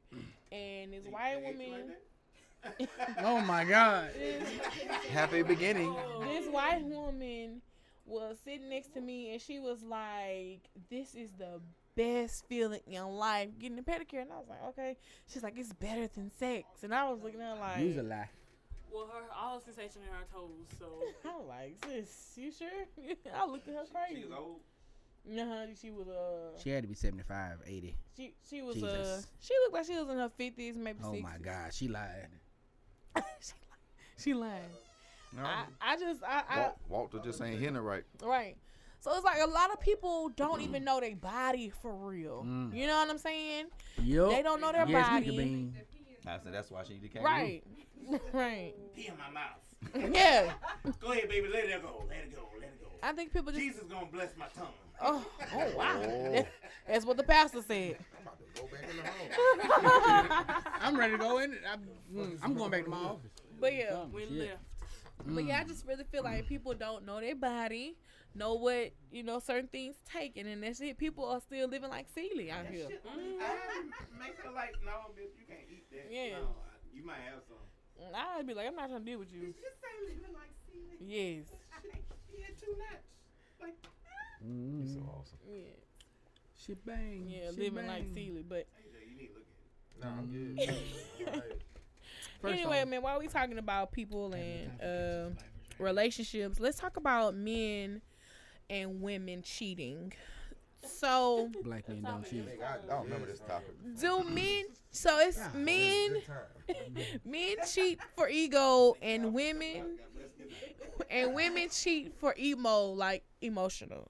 and 0.51 0.91
this 0.93 1.05
white 1.09 1.41
woman, 1.41 1.93
Oh 3.19 3.41
my 3.41 3.63
God. 3.63 4.09
Happy 5.11 5.43
beginning. 5.43 5.93
this 6.21 6.47
white 6.47 6.83
woman 6.83 7.61
was 8.05 8.37
sitting 8.43 8.69
next 8.69 8.93
to 8.93 9.01
me, 9.01 9.31
and 9.33 9.41
she 9.41 9.59
was 9.59 9.81
like, 9.83 10.61
"This 10.89 11.15
is 11.15 11.31
the 11.37 11.61
best 11.95 12.45
feeling 12.47 12.81
in 12.87 13.03
life, 13.03 13.49
getting 13.59 13.79
a 13.79 13.83
pedicure." 13.83 14.21
And 14.21 14.31
I 14.31 14.37
was 14.37 14.47
like, 14.49 14.63
"Okay." 14.69 14.97
She's 15.27 15.43
like, 15.43 15.57
"It's 15.57 15.73
better 15.73 16.07
than 16.07 16.31
sex," 16.37 16.65
and 16.83 16.93
I 16.93 17.09
was 17.09 17.21
looking 17.23 17.41
at 17.41 17.55
her 17.55 17.59
like, 17.61 17.79
Use 17.79 17.97
a 17.97 18.03
lie. 18.03 18.29
Well, 18.91 19.07
her 19.11 19.23
all 19.35 19.59
sensation 19.59 20.01
in 20.07 20.13
her 20.13 20.25
toes. 20.31 20.67
So 20.79 20.85
I 21.25 21.35
was 21.37 21.47
like, 21.47 21.85
"Sis, 21.85 22.33
you 22.37 22.51
sure?" 22.51 22.69
I 23.35 23.45
looked 23.45 23.67
at 23.67 23.75
her 23.75 23.83
crazy. 23.93 24.21
She 24.21 24.27
was 24.27 24.37
old. 24.37 24.59
Uh-huh, 25.25 25.65
she 25.81 25.89
was 25.89 26.07
uh 26.09 26.59
She 26.61 26.69
had 26.69 26.83
to 26.83 26.87
be 26.89 26.95
75, 26.95 27.59
80. 27.65 27.95
she 28.17 28.33
she 28.49 28.61
was 28.61 28.83
uh 28.83 29.21
she 29.39 29.53
looked 29.63 29.73
like 29.73 29.85
she 29.85 29.97
was 29.97 30.09
in 30.09 30.17
her 30.17 30.29
fifties, 30.29 30.75
maybe 30.75 30.99
Oh 31.01 31.11
60s. 31.11 31.21
my 31.21 31.37
God, 31.41 31.73
she 31.73 31.87
lied. 31.87 32.27
she 33.41 33.53
lied. 33.53 33.79
She 34.17 34.33
lied. 34.33 34.61
No, 35.35 35.43
I, 35.43 35.63
I 35.81 35.97
just 35.97 36.23
I, 36.23 36.43
I 36.47 36.69
Walter 36.89 37.19
just 37.23 37.41
ain't 37.41 37.59
hitting 37.59 37.75
it 37.75 37.79
right. 37.79 38.03
right. 38.21 38.55
So 38.99 39.13
it's 39.15 39.25
like 39.25 39.41
a 39.41 39.47
lot 39.47 39.71
of 39.71 39.81
people 39.81 40.29
don't 40.29 40.61
even 40.61 40.83
know 40.83 41.01
their 41.01 41.15
body 41.15 41.73
for 41.81 41.93
real. 41.93 42.45
Mm. 42.47 42.73
You 42.73 42.87
know 42.87 42.95
what 42.95 43.09
I'm 43.09 43.17
saying? 43.17 43.65
Yup. 44.01 44.29
They 44.29 44.41
don't 44.41 44.61
know 44.61 44.71
their 44.71 44.87
yes, 44.87 45.09
body. 45.09 45.25
Nika 45.25 45.37
Bean. 45.37 45.75
I 46.25 46.37
said 46.39 46.53
that's 46.53 46.71
why 46.71 46.83
she 46.83 46.99
can't. 47.09 47.25
Right. 47.25 47.63
right. 48.33 48.73
Pee 48.95 49.07
in 49.07 49.17
my 49.17 49.29
mouth. 49.29 49.59
Yeah. 50.15 50.53
Go 51.01 51.11
ahead, 51.11 51.27
baby. 51.27 51.49
Let 51.51 51.65
it 51.65 51.81
go. 51.81 52.05
Let 52.07 52.19
it 52.19 52.33
go. 52.33 52.47
Let 52.57 52.69
it 52.69 52.81
go. 52.81 52.87
I 53.01 53.11
think 53.11 53.33
people 53.33 53.51
just 53.51 53.61
Jesus 53.61 53.83
gonna 53.83 54.05
bless 54.05 54.37
my 54.37 54.45
tongue. 54.57 54.67
Oh, 55.01 55.25
oh 55.55 55.71
wow. 55.77 55.99
That- 56.01 56.47
That's 56.87 57.05
what 57.05 57.15
the 57.17 57.23
pastor 57.23 57.61
said. 57.65 57.97
I'm 58.17 58.21
about 58.23 58.39
to 58.39 58.61
go 58.61 58.67
back 58.67 58.83
in 58.89 58.97
the 58.97 59.03
home. 60.51 60.63
I'm 60.81 60.97
ready 60.99 61.13
to 61.13 61.17
go 61.17 61.37
in. 61.39 61.57
I'm, 61.71 61.81
mm, 62.13 62.37
I'm 62.43 62.53
going 62.55 62.71
back 62.71 62.83
to 62.83 62.89
my 62.89 62.97
office. 62.97 63.31
But 63.59 63.73
yeah. 63.73 63.91
Some 63.91 64.11
we 64.11 64.21
shit. 64.23 64.31
left. 64.33 64.57
But 65.25 65.45
yeah, 65.45 65.61
I 65.61 65.63
just 65.63 65.87
really 65.87 66.03
feel 66.03 66.23
like 66.23 66.45
people 66.47 66.73
don't 66.73 67.05
know 67.05 67.21
their 67.21 67.35
body, 67.35 67.95
know 68.35 68.55
what 68.55 68.91
you 69.11 69.23
know 69.23 69.39
certain 69.39 69.69
things 69.69 69.95
taking, 70.11 70.45
and 70.47 70.61
that's 70.61 70.81
it. 70.81 70.97
People 70.97 71.23
are 71.29 71.39
still 71.39 71.69
living 71.69 71.89
like 71.89 72.07
Celie 72.13 72.51
out 72.51 72.65
That 72.65 72.73
here. 72.73 72.87
shit, 72.89 73.05
I 73.07 73.83
make 74.19 74.35
her 74.43 74.51
like, 74.51 74.73
no, 74.83 75.13
bitch, 75.15 75.31
you 75.39 75.45
can't 75.47 75.61
eat 75.71 75.89
that. 75.91 76.11
Yeah. 76.11 76.39
No, 76.39 76.47
you 76.93 77.05
might 77.05 77.21
have 77.31 77.39
some. 77.47 77.57
I'd 78.13 78.45
be 78.45 78.53
like, 78.53 78.67
I'm 78.67 78.75
not 78.75 78.89
trying 78.89 78.99
to 78.99 79.05
deal 79.05 79.19
with 79.19 79.31
you. 79.31 79.39
Did 79.39 79.55
you 79.55 79.71
say 79.79 80.13
living 80.13 80.33
like 80.33 80.51
Celie? 80.67 80.99
Yes. 80.99 81.45
He 82.35 82.41
had 82.41 82.57
two 82.59 82.75
nuts. 82.77 83.07
Like, 83.61 83.75
Mm. 84.45 84.93
So 84.93 84.99
awesome. 85.17 85.37
Yeah. 85.49 85.59
Shit 86.65 86.85
bang. 86.85 87.25
Yeah, 87.27 87.49
shit 87.49 87.59
living 87.59 87.87
like 87.87 88.03
bang. 88.03 88.13
Celie. 88.15 88.45
But 88.47 88.67
AJ, 88.79 89.09
you 89.11 89.17
need 89.17 89.27
to 89.27 89.33
look 89.35 89.45
at 89.49 89.59
it. 89.99 90.05
Nah, 90.05 90.17
I'm 90.17 90.27
good. 90.27 91.27
Alright. 91.27 91.61
First 92.41 92.53
anyway, 92.55 92.81
off- 92.81 92.87
man, 92.89 93.01
while 93.01 93.19
we 93.19 93.27
talking 93.27 93.57
about 93.57 93.91
people 93.91 94.33
and 94.33 94.81
uh, 94.81 95.29
relationships, 95.79 96.59
let's 96.59 96.77
talk 96.77 96.97
about 96.97 97.35
men 97.35 98.01
and 98.69 99.01
women 99.01 99.41
cheating. 99.41 100.13
So, 100.85 101.49
Black 101.63 101.87
men 101.87 102.01
don't 102.01 102.29
cheat. 102.29 102.45
I 102.61 102.85
don't 102.87 103.05
remember 103.05 103.27
this 103.27 103.39
topic. 103.39 103.73
do 104.01 104.23
men? 104.25 104.65
So 104.91 105.17
it's 105.19 105.39
men. 105.53 106.17
Men 107.25 107.55
cheat 107.73 107.99
for 108.15 108.29
ego, 108.29 108.95
and 109.01 109.33
women 109.33 109.97
and 111.09 111.33
women 111.33 111.67
cheat 111.69 112.13
for 112.19 112.33
emo, 112.37 112.85
like 112.87 113.23
emotional. 113.41 114.09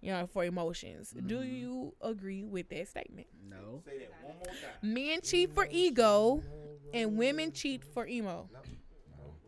You 0.00 0.12
know, 0.12 0.26
for 0.26 0.44
emotions. 0.44 1.14
Do 1.26 1.42
you 1.42 1.94
agree 2.00 2.44
with 2.44 2.68
that 2.70 2.88
statement? 2.88 3.26
No. 3.48 3.82
Say 3.84 3.98
that 3.98 4.12
one 4.22 4.36
more 4.36 4.46
time. 4.46 4.54
Men 4.94 5.20
cheat 5.20 5.54
for 5.54 5.68
ego, 5.70 6.42
and 6.94 7.18
women 7.18 7.52
cheat 7.52 7.84
for 7.84 8.06
emo. 8.06 8.48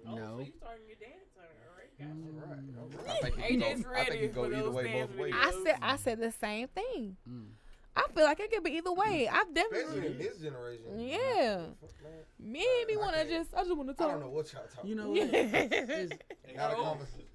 No. 0.05 0.41
You 0.41 0.53
starting 0.59 0.87
your 0.87 0.97
dance 1.01 1.31
turn, 1.35 1.47
all 1.65 1.77
right? 1.79 1.99
Gotcha. 1.99 3.03
Right. 3.03 3.25
I 3.25 3.31
think 3.31 3.39
it 3.39 3.61
AJ's 3.63 3.83
go, 3.85 3.93
I 3.95 4.05
think 4.05 4.23
it 4.23 4.35
go 4.35 4.45
either 4.47 4.71
way, 4.71 4.93
both 5.07 5.17
ways. 5.17 5.35
I 5.37 5.53
said 5.65 5.77
I 5.81 5.97
said 5.97 6.21
the 6.21 6.33
same 6.33 6.69
thing. 6.69 7.17
Mm. 7.29 7.47
I 7.95 8.05
feel 8.15 8.25
like 8.25 8.41
it 8.41 8.51
could 8.51 8.65
be 8.65 8.73
either 8.73 8.93
way. 8.93 9.29
I've 9.29 9.49
Especially 9.55 9.79
definitely 9.81 10.07
in 10.09 10.19
this 10.19 10.39
generation. 10.39 10.85
Yeah. 10.99 11.57
Fuck, 11.81 11.91
man. 12.39 12.53
me 12.53 12.85
me 12.89 12.97
want 12.97 13.15
to 13.15 13.21
I 13.21 13.25
just 13.29 13.55
I 13.55 13.63
just 13.65 13.77
want 13.77 13.89
to 13.91 13.95
talk. 13.95 14.09
I 14.09 14.13
don't 14.13 14.21
know 14.21 14.29
what 14.31 14.53
y'all 14.53 14.63
talking 14.75 14.91
You 14.91 14.97
know 14.97 15.15
Yeah. 15.15 15.25
what? 15.25 15.33
It's 15.73 16.57
Not 16.57 16.73
a 16.73 16.75
conversation. 16.75 17.27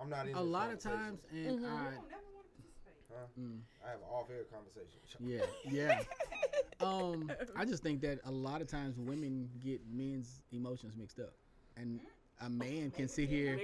I'm 0.00 0.10
not 0.10 0.26
in 0.26 0.34
a 0.34 0.42
lot 0.42 0.72
of 0.72 0.80
times, 0.80 1.20
and 1.30 1.60
Mhm. 1.60 1.64
I, 1.66 1.92
I 3.14 3.20
don't 3.20 3.30
never 3.30 3.32
want 3.32 3.34
to 3.34 3.34
participate. 3.34 3.44
mm, 3.44 3.60
I 3.84 3.90
have 3.90 3.98
an 4.00 4.10
off-air 4.10 4.44
conversation. 4.52 5.00
yeah, 5.20 5.46
yeah. 5.70 6.00
Um, 6.80 7.30
I 7.56 7.64
just 7.64 7.82
think 7.82 8.00
that 8.02 8.18
a 8.24 8.30
lot 8.30 8.60
of 8.60 8.66
times 8.68 8.98
women 8.98 9.48
get 9.62 9.80
men's 9.90 10.42
emotions 10.52 10.96
mixed 10.96 11.18
up, 11.20 11.32
and 11.76 12.00
a 12.40 12.50
man 12.50 12.90
can 12.90 13.08
sit 13.08 13.28
here, 13.28 13.58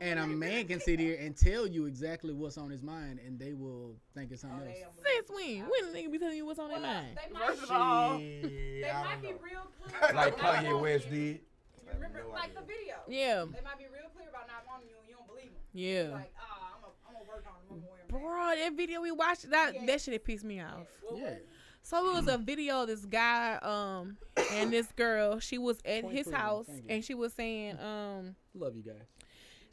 and 0.00 0.18
a 0.18 0.26
man 0.26 0.66
can 0.66 0.80
sit 0.80 0.98
here 0.98 1.16
and 1.20 1.34
tell 1.36 1.66
you 1.66 1.86
exactly 1.86 2.34
what's 2.34 2.58
on 2.58 2.68
his 2.68 2.82
mind, 2.82 3.20
and 3.24 3.38
they 3.38 3.54
will 3.54 3.94
think 4.14 4.32
it's 4.32 4.42
something 4.42 4.66
else. 4.66 4.94
Since 4.98 5.30
when? 5.30 5.60
When 5.70 5.92
the 5.92 5.98
nigga 5.98 6.10
be 6.12 6.18
telling 6.18 6.36
you 6.36 6.44
what's 6.44 6.58
on 6.58 6.68
their 6.68 6.80
mind? 6.80 7.16
They 7.16 7.32
might, 7.32 7.46
First 7.46 7.62
of 7.62 7.70
all, 7.70 8.18
they 8.18 8.82
might 8.92 9.22
be 9.22 9.28
real 9.28 9.70
clear. 9.80 10.14
Like 10.14 10.34
about 10.34 10.42
not 10.42 10.64
Kanye 10.64 10.80
West 10.82 11.04
wanting 11.06 11.22
did. 11.22 11.40
You 11.86 11.92
remember, 11.94 12.18
no 12.26 12.34
like 12.34 12.50
idea. 12.50 12.60
the 12.60 12.66
video. 12.66 12.94
Yeah, 13.08 13.44
They 13.46 13.62
might 13.62 13.78
be 13.78 13.86
real 13.94 14.10
clear 14.12 14.28
about 14.28 14.48
not 14.48 14.66
wanting 14.66 14.88
you, 14.90 14.96
and 15.00 15.08
you 15.08 15.14
don't 15.14 15.28
believe 15.28 15.54
them. 15.54 15.62
yeah. 15.72 16.12
Like, 16.12 16.34
ah, 16.36 16.74
I'm 16.76 16.82
gonna 16.82 16.92
I'm 17.06 17.14
gonna 17.14 17.30
work 17.30 17.46
on 17.46 17.56
it. 17.62 17.86
I'm 18.12 18.20
gonna 18.20 18.24
wear 18.24 18.34
'em 18.34 18.48
back. 18.54 18.56
Bro, 18.58 18.64
that 18.68 18.76
video 18.76 19.00
we 19.02 19.12
watched 19.12 19.50
that 19.50 19.74
that 19.86 20.00
shit 20.00 20.14
it 20.14 20.24
pissed 20.24 20.44
me 20.44 20.60
off. 20.60 20.86
Yeah, 21.14 21.34
So 21.82 22.10
it 22.10 22.14
was 22.14 22.28
a 22.28 22.38
video 22.38 22.84
this 22.86 23.04
guy 23.04 23.56
um 23.62 24.16
and 24.52 24.72
this 24.72 24.90
girl. 24.92 25.38
She 25.40 25.58
was 25.58 25.78
at 25.84 26.02
Point 26.02 26.16
his 26.16 26.30
house 26.30 26.66
and 26.88 27.04
she 27.04 27.14
was 27.14 27.32
saying 27.32 27.78
um 27.80 28.36
love 28.54 28.74
you 28.76 28.82
guys. 28.82 29.06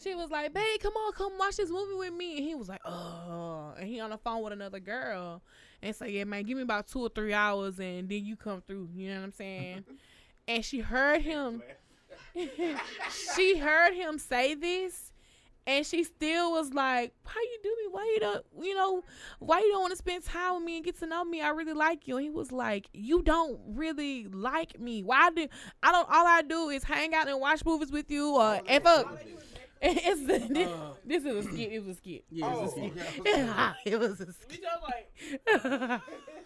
she 0.01 0.13
was 0.15 0.29
like, 0.29 0.53
"Babe, 0.53 0.79
come 0.81 0.93
on, 0.93 1.13
come 1.13 1.37
watch 1.37 1.55
this 1.57 1.69
movie 1.69 1.95
with 1.95 2.13
me." 2.13 2.37
And 2.37 2.45
he 2.45 2.55
was 2.55 2.67
like, 2.69 2.81
"Oh," 2.85 3.73
and 3.77 3.87
he 3.87 3.99
on 3.99 4.09
the 4.09 4.17
phone 4.17 4.43
with 4.43 4.51
another 4.53 4.79
girl 4.79 5.41
and 5.81 5.95
say, 5.95 6.09
"Yeah, 6.09 6.25
man, 6.25 6.43
give 6.43 6.57
me 6.57 6.63
about 6.63 6.87
two 6.87 6.99
or 6.99 7.09
three 7.09 7.33
hours 7.33 7.79
and 7.79 8.09
then 8.09 8.25
you 8.25 8.35
come 8.35 8.61
through." 8.61 8.89
You 8.95 9.09
know 9.11 9.17
what 9.19 9.25
I'm 9.25 9.31
saying? 9.31 9.85
and 10.47 10.65
she 10.65 10.79
heard 10.79 11.21
him. 11.21 11.63
she 13.35 13.57
heard 13.57 13.93
him 13.93 14.17
say 14.19 14.53
this. 14.55 15.11
And 15.65 15.85
she 15.85 16.03
still 16.03 16.51
was 16.51 16.73
like, 16.73 17.13
"Why 17.23 17.33
you 17.51 17.57
do 17.63 17.69
me? 17.81 17.87
Why 17.91 18.03
you 18.13 18.19
don't? 18.19 18.45
You 18.61 18.75
know, 18.75 19.03
why 19.39 19.59
you 19.59 19.71
don't 19.71 19.81
want 19.81 19.91
to 19.91 19.97
spend 19.97 20.23
time 20.25 20.55
with 20.55 20.63
me 20.65 20.75
and 20.77 20.85
get 20.85 20.99
to 20.99 21.05
know 21.05 21.23
me? 21.23 21.41
I 21.41 21.49
really 21.49 21.71
like 21.73 22.07
you." 22.07 22.17
And 22.17 22.23
he 22.25 22.29
was 22.29 22.51
like, 22.51 22.87
"You 22.93 23.21
don't 23.21 23.59
really 23.67 24.25
like 24.27 24.77
me. 24.79 25.03
Why 25.03 25.29
do 25.29 25.47
I 25.81 25.91
don't? 25.93 26.09
All 26.09 26.27
I 26.27 26.41
do 26.41 26.67
is 26.69 26.83
hang 26.83 27.13
out 27.15 27.29
and 27.29 27.39
watch 27.39 27.63
movies 27.65 27.91
with 27.91 28.11
you, 28.11 28.35
or 28.35 28.59
if 28.67 28.85
up, 28.85 29.17
it's 29.81 30.21
the, 30.25 30.39
this, 30.53 30.67
Uh, 30.67 30.93
this 31.05 31.23
is 31.23 31.45
a 31.45 31.49
skit. 31.49 31.71
It 31.71 31.79
was 31.85 31.95
a 31.95 31.97
skit. 31.99 32.25
Yeah, 32.29 32.53
Oh, 32.53 32.65
a 32.65 32.69
skit. 32.69 32.93
okay. 33.19 33.73
it 33.85 33.99
was 33.99 34.19
a 34.21 34.25
We 34.25 34.31
skit. 34.33 34.61
just 34.63 34.83
like, 34.83 35.11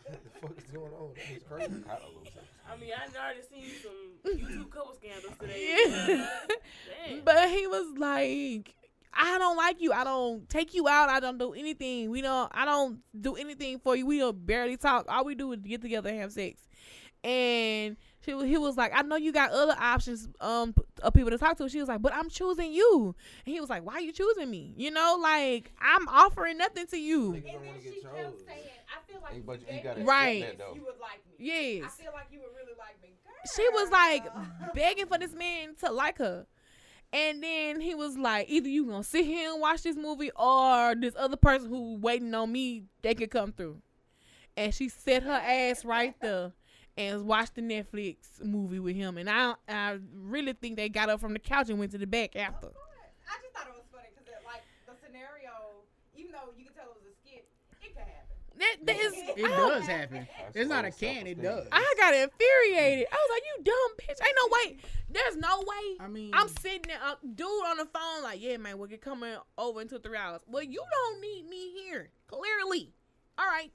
What 0.08 0.24
the 0.24 0.30
fuck 0.42 0.58
is 0.58 0.72
going 0.72 0.94
on? 0.94 1.10
That 1.16 1.36
is 1.36 1.44
crazy. 1.44 1.68
Kinda 1.72 1.84
looks 2.16 2.36
like- 2.36 2.46
I 2.70 2.76
mean, 2.80 2.92
I 2.94 3.18
already 3.18 3.40
seen 3.50 3.72
some 3.82 4.36
YouTube 4.36 4.70
couple 4.70 4.94
scandals 4.96 5.34
today. 5.40 5.86
Yeah. 5.88 6.28
Dang. 7.08 7.22
But 7.24 7.50
he 7.50 7.66
was 7.66 7.98
like, 7.98 8.76
I 9.18 9.38
don't 9.40 9.58
like 9.58 9.82
you. 9.82 9.92
I 9.92 10.04
don't 10.04 10.48
take 10.48 10.74
you 10.76 10.88
out. 10.88 11.10
I 11.10 11.20
don't 11.20 11.38
do 11.38 11.54
anything. 11.54 12.10
We 12.12 12.22
don't. 12.22 12.52
I 12.54 12.66
don't 12.66 13.00
do 13.20 13.36
anything 13.36 13.80
for 13.80 13.96
you. 13.96 14.06
We 14.06 14.20
don't 14.20 14.46
barely 14.46 14.78
talk. 14.78 15.06
All 15.10 15.26
we 15.26 15.36
do 15.36 15.52
is 15.54 15.60
get 15.62 15.82
together 15.82 16.10
and 16.10 16.20
have 16.20 16.32
sex. 16.32 16.62
And 17.24 17.98
she, 18.24 18.32
he 18.48 18.58
was 18.58 18.78
like, 18.78 18.92
I 18.96 19.02
know 19.02 19.16
you 19.16 19.32
got 19.34 19.52
other 19.52 19.76
options 19.80 20.30
um 20.40 20.76
of 21.02 21.14
people 21.14 21.32
to 21.32 21.38
talk 21.38 21.58
to. 21.58 21.68
She 21.68 21.80
was 21.80 21.88
like, 21.90 22.02
but 22.02 22.14
I'm 22.14 22.30
choosing 22.30 22.72
you. 22.72 23.16
And 23.46 23.54
he 23.54 23.60
was 23.60 23.70
like, 23.70 23.84
why 23.84 23.94
are 23.96 24.02
you 24.02 24.12
choosing 24.14 24.50
me? 24.52 24.74
You 24.78 24.92
know, 24.92 25.18
like 25.22 25.74
I'm 25.82 26.08
offering 26.08 26.58
nothing 26.60 26.86
to 26.88 26.98
you. 26.98 27.34
And 27.34 27.44
then 27.44 27.54
she 27.84 28.02
kept 28.02 28.40
saying, 28.46 28.60
I 28.88 29.12
feel 29.12 29.20
like 29.22 29.46
but 29.46 29.62
you 29.62 29.66
you 29.68 29.74
gave 29.74 29.84
gotta 29.84 30.00
me 30.02 30.06
Right. 30.06 30.44
accept 30.44 30.58
that, 30.60 30.76
you 30.76 30.82
would 30.82 31.00
like 31.02 31.22
me. 31.28 31.36
Yes. 31.40 31.84
I 31.86 32.04
feel 32.04 32.12
like 32.14 32.28
you 32.32 32.40
would 32.40 32.56
really 32.56 32.78
like 32.78 33.02
me. 33.02 33.10
Girl. 33.26 33.34
she 33.56 33.68
was 33.70 33.90
like 33.90 34.24
begging 34.76 35.08
for 35.08 35.18
this 35.18 35.34
man 35.34 35.76
to 35.84 35.92
like 35.92 36.20
her. 36.20 36.46
And 37.14 37.42
then 37.42 37.80
he 37.80 37.96
was 37.96 38.18
like, 38.18 38.50
either 38.50 38.68
you 38.68 38.86
gonna 38.86 39.04
sit 39.04 39.26
here 39.26 39.52
and 39.52 39.62
watch 39.62 39.84
this 39.84 39.96
movie 39.96 40.32
or 40.36 40.94
this 40.96 41.16
other 41.18 41.38
person 41.38 41.70
who 41.70 41.96
waiting 41.96 42.34
on 42.34 42.52
me, 42.52 42.84
they 43.02 43.16
could 43.16 43.32
come 43.32 43.54
through. 43.54 43.82
And 44.58 44.74
she 44.74 44.90
set 44.90 45.24
her 45.24 45.32
ass 45.32 45.86
right 45.86 46.16
there 46.20 46.52
and 46.98 47.26
watched 47.26 47.56
the 47.56 47.62
Netflix 47.62 48.44
movie 48.44 48.80
with 48.80 48.96
him. 48.96 49.18
And 49.18 49.30
I 49.30 49.54
I 49.70 50.00
really 50.14 50.54
think 50.54 50.76
they 50.76 50.90
got 50.90 51.10
up 51.10 51.20
from 51.22 51.34
the 51.34 51.40
couch 51.40 51.70
and 51.70 51.80
went 51.80 51.92
to 51.92 51.98
the 51.98 52.08
back 52.08 52.36
after. 52.36 52.68
I 52.68 53.38
just 53.42 53.54
thought 53.54 53.68
it 53.68 53.76
was 53.76 53.86
funny 53.92 54.10
because, 54.18 54.28
like, 54.46 54.64
the 54.88 54.94
scenario, 55.06 55.84
even 56.16 56.32
though 56.32 56.52
you 56.58 56.66
could 56.66 56.76
tell 56.76 56.90
it 56.90 56.96
was 56.96 57.06
a 57.06 57.16
skit, 57.22 57.48
it 57.84 57.94
could 57.94 58.04
happen. 58.04 58.36
That, 58.58 58.76
that 58.86 58.96
is, 58.98 59.14
It 59.14 59.46
I, 59.46 59.50
does 59.50 59.86
happen. 59.86 60.28
That's 60.44 60.56
It's 60.56 60.70
not 60.70 60.86
a 60.86 60.92
can. 60.92 61.28
It 61.28 61.42
does. 61.42 61.68
I 61.72 61.94
got 61.98 62.14
infuriated. 62.14 63.06
I 63.12 63.16
was 63.16 63.30
like, 63.32 63.44
you 63.46 63.64
dumb 63.64 63.92
bitch. 64.00 64.26
Ain't 64.26 64.38
no 64.38 64.58
way. 64.58 64.78
There's 65.10 65.38
no 65.38 65.60
way. 65.60 65.98
I 66.00 66.08
mean, 66.08 66.32
I'm 66.34 66.48
sitting 66.50 66.84
there, 66.88 66.98
uh, 67.04 67.16
dude 67.36 67.48
on 67.48 67.78
the 67.78 67.86
phone, 67.86 68.24
like, 68.24 68.42
yeah, 68.42 68.58
man, 68.58 68.78
we'll 68.78 68.88
get 68.90 69.02
coming 69.02 69.36
over 69.58 69.82
in 69.82 69.88
two, 69.88 70.00
three 70.00 70.18
hours. 70.18 70.42
Well, 70.48 70.64
you 70.64 70.82
don't 70.92 71.22
need 71.22 71.48
me 71.48 71.72
here, 71.84 72.10
clearly. 72.28 72.94
All 73.38 73.46
right, 73.46 73.72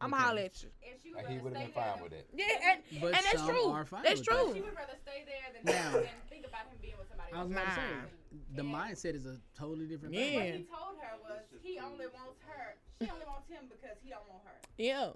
I'm 0.00 0.12
Okay. 0.14 0.22
holler 0.22 0.42
at 0.42 0.62
you. 0.62 0.68
And 0.88 1.00
she 1.02 1.08
would 1.10 1.16
Like, 1.24 1.28
he 1.32 1.38
would 1.38 1.56
have 1.56 1.62
stay 1.62 1.72
been 1.72 1.82
there. 1.82 1.92
fine 1.94 2.02
with 2.04 2.12
it. 2.12 2.30
Yeah, 2.34 2.70
and, 2.72 3.00
But 3.00 3.06
and 3.16 3.24
that's 3.24 3.42
true. 3.46 3.64
are 3.70 3.84
fine 3.86 4.02
That's 4.04 4.20
with 4.20 4.28
true. 4.28 4.52
She 4.54 4.60
would 4.60 4.76
rather 4.76 4.94
stay 5.02 5.24
there 5.26 5.52
than, 5.54 5.64
Now- 5.74 5.92
than 5.98 6.08
think 6.28 6.46
about 6.46 6.66
him 6.68 6.78
being 6.80 6.94
with 6.98 7.08
somebody 7.08 7.32
I 7.32 7.42
was 7.42 7.50
else. 7.50 7.62
about 7.62 7.74
to 7.74 7.80
Nah. 7.80 8.02
say 8.02 8.08
the 8.54 8.60
And 8.60 8.74
mindset 8.74 9.14
is 9.16 9.26
a 9.26 9.40
totally 9.58 9.86
different 9.86 10.14
Yeah. 10.14 10.20
thing. 10.20 10.36
What 10.36 10.44
he 10.54 10.64
told 10.70 10.96
her 11.00 11.12
was 11.24 11.40
he 11.62 11.78
only 11.80 12.06
wants 12.06 12.38
her. 12.46 12.76
She 13.02 13.08
only 13.10 13.26
wants 13.26 13.48
him 13.48 13.64
because 13.68 13.96
he 14.02 14.10
don't 14.10 14.28
want 14.28 14.42
her. 14.44 14.60
Yeah. 14.76 15.10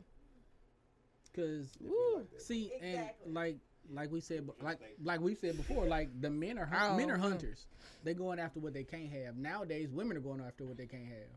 Cause 1.34 1.72
Woo. 1.80 2.26
see, 2.38 2.70
and 2.82 3.08
like 3.26 3.56
like 3.90 4.12
we 4.12 4.20
said, 4.20 4.48
like 4.60 4.78
like 5.02 5.20
we 5.20 5.34
said 5.34 5.56
before, 5.56 5.86
like 5.86 6.08
the 6.20 6.28
men 6.30 6.58
are 6.58 6.68
I 6.70 6.76
hun- 6.76 6.90
oh, 6.92 6.96
men 6.96 7.10
are 7.10 7.16
don't 7.16 7.30
hunters. 7.30 7.66
They 8.04 8.12
going 8.14 8.38
after 8.38 8.60
what 8.60 8.74
they 8.74 8.84
can't 8.84 9.08
have. 9.10 9.36
Nowadays, 9.36 9.88
women 9.90 10.16
are 10.16 10.20
going 10.20 10.40
after 10.40 10.64
what 10.64 10.76
they 10.76 10.86
can't 10.86 11.06
have. 11.06 11.30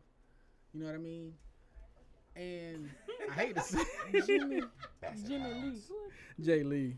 You 0.74 0.80
know 0.80 0.86
what 0.86 0.94
I 0.94 0.98
mean? 0.98 1.32
And 2.36 2.90
I 3.30 3.32
hate 3.32 3.54
to 3.56 3.62
say, 3.62 3.82
Jimmy, 4.26 4.60
That's 5.00 5.22
Jimmy 5.22 5.50
Lee. 5.54 5.70
house. 5.70 5.90
Jay 6.38 6.62
Lee. 6.62 6.96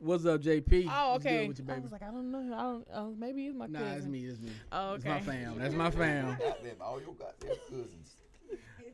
What's 0.00 0.24
up, 0.24 0.40
JP? 0.40 0.88
Oh, 0.90 1.16
okay. 1.16 1.46
with 1.46 1.58
you, 1.58 1.66
I 1.68 1.78
was 1.78 1.92
like, 1.92 2.02
I 2.02 2.06
don't 2.06 2.30
know. 2.30 2.54
I 2.56 2.62
don't. 2.62 2.88
Oh, 2.94 3.14
maybe 3.18 3.46
it's 3.46 3.56
my 3.56 3.66
Nah, 3.66 3.78
cousin. 3.80 3.96
it's 3.98 4.06
me. 4.06 4.24
It's 4.24 4.40
me. 4.40 4.50
Oh, 4.72 4.94
It's 4.94 5.04
my 5.04 5.16
okay. 5.16 5.24
fam. 5.24 5.58
That's 5.58 5.74
my 5.74 5.90
fam. 5.90 6.36
All 6.80 7.00
your 7.00 7.12
goddamn 7.14 7.56
cousins. 7.68 8.16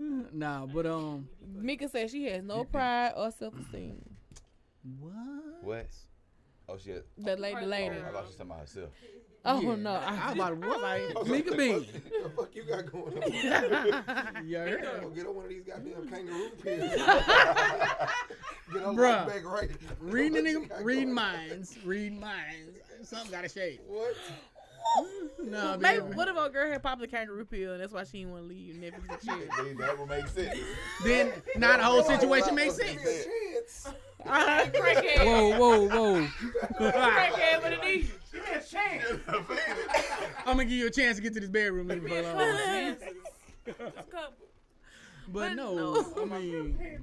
nah, 0.32 0.66
but 0.66 0.86
um, 0.86 1.28
Mika 1.55 1.89
said 1.89 2.10
she 2.10 2.24
has 2.27 2.43
no 2.43 2.64
pride 2.64 3.12
or 3.16 3.31
self-esteem. 3.31 4.02
what? 4.98 5.14
What? 5.62 5.86
Oh 6.68 6.77
shit. 6.78 7.06
The 7.18 7.36
lady, 7.36 7.56
the 7.60 7.62
Oh, 7.62 7.68
lady. 7.68 7.97
I 7.97 8.10
thought 8.12 8.22
she 8.22 8.27
was 8.28 8.35
talking 8.36 8.51
about 8.52 8.60
herself. 8.60 8.90
Oh 9.43 9.60
Yeah. 9.62 9.74
no! 9.77 9.90
I 9.93 10.27
was 10.27 10.35
about 10.35 10.52
I 10.52 10.55
was 10.55 10.82
like, 10.82 11.14
what? 11.14 11.28
Mika 11.28 11.56
Bean. 11.56 11.72
What 11.74 11.86
the 12.22 12.31
fuck 12.36 12.55
you 12.55 12.62
got 12.64 12.93
going 12.93 13.22
on? 13.22 14.47
You 14.47 14.59
heard? 14.59 14.82
Go 15.01 15.09
get 15.09 15.27
on 15.27 15.35
one 15.35 15.44
of 15.47 15.51
these 15.51 15.62
goddamn 15.62 16.09
kangaroo 16.09 16.51
pills. 16.62 16.90
get 18.72 18.85
on 18.85 18.97
Bruh. 18.97 19.27
back 19.27 19.44
right. 19.47 19.70
Reading 19.98 20.32
the 20.35 20.40
What 20.43 20.51
you 20.51 20.60
nigga, 20.60 20.68
got 20.68 20.85
reading 20.85 21.05
going? 21.06 21.14
minds, 21.14 21.78
read 21.85 22.20
minds. 22.20 22.78
Something 23.02 23.31
gotta 23.31 23.48
shake. 23.48 23.81
What? 23.86 24.14
No, 25.44 25.77
maybe 25.81 26.01
what 26.01 26.28
if 26.28 26.36
a 26.36 26.48
girl 26.51 26.70
had 26.70 26.82
popped 26.82 27.01
the 27.01 27.07
kangaroo 27.09 27.44
pill 27.44 27.73
and 27.73 27.81
that's 27.81 27.93
why 27.93 28.05
she 28.05 28.19
didn't 28.19 28.32
want 28.32 28.44
to 28.44 28.48
leave 28.48 28.74
Netflix 28.74 29.11
and 29.11 29.40
shit? 29.40 29.51
See, 29.55 29.73
that 29.74 29.98
would 29.98 30.09
make 30.09 30.27
sense. 30.28 30.59
Then 31.05 31.32
now 31.57 31.77
the 31.78 31.82
whole 31.85 32.02
situation 32.02 32.55
makes 32.55 32.77
Give 32.77 32.86
me 32.89 33.02
sense. 33.02 33.27
a 33.27 33.28
chance. 33.55 33.94
Uh, 34.27 34.66
Crackhead. 34.66 35.24
Whoa, 35.24 35.59
whoa, 35.59 35.86
whoa! 35.89 36.28
Crackhead 36.90 37.62
with 37.62 37.73
a 37.81 37.85
knee. 37.85 38.07
Give 38.32 38.43
me 38.43 38.51
a 38.55 38.61
chance. 38.62 39.05
I'm 40.47 40.57
gonna 40.57 40.65
give 40.65 40.73
you 40.74 40.86
a 40.89 40.90
chance 40.90 41.16
to 41.16 41.23
get 41.23 41.32
to 41.35 41.40
this 41.40 41.48
bedroom, 41.48 41.89
leave 41.89 42.02
me 42.02 42.19
alone. 42.19 42.36
Chances. 42.36 43.09
Just 43.66 43.78
a 43.81 43.82
couple. 44.02 44.47
But 45.28 45.32
But 45.32 45.55
no, 45.55 45.74
no. 45.74 46.05
I 46.20 46.24
mean, 46.39 46.78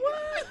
what? 0.00 0.46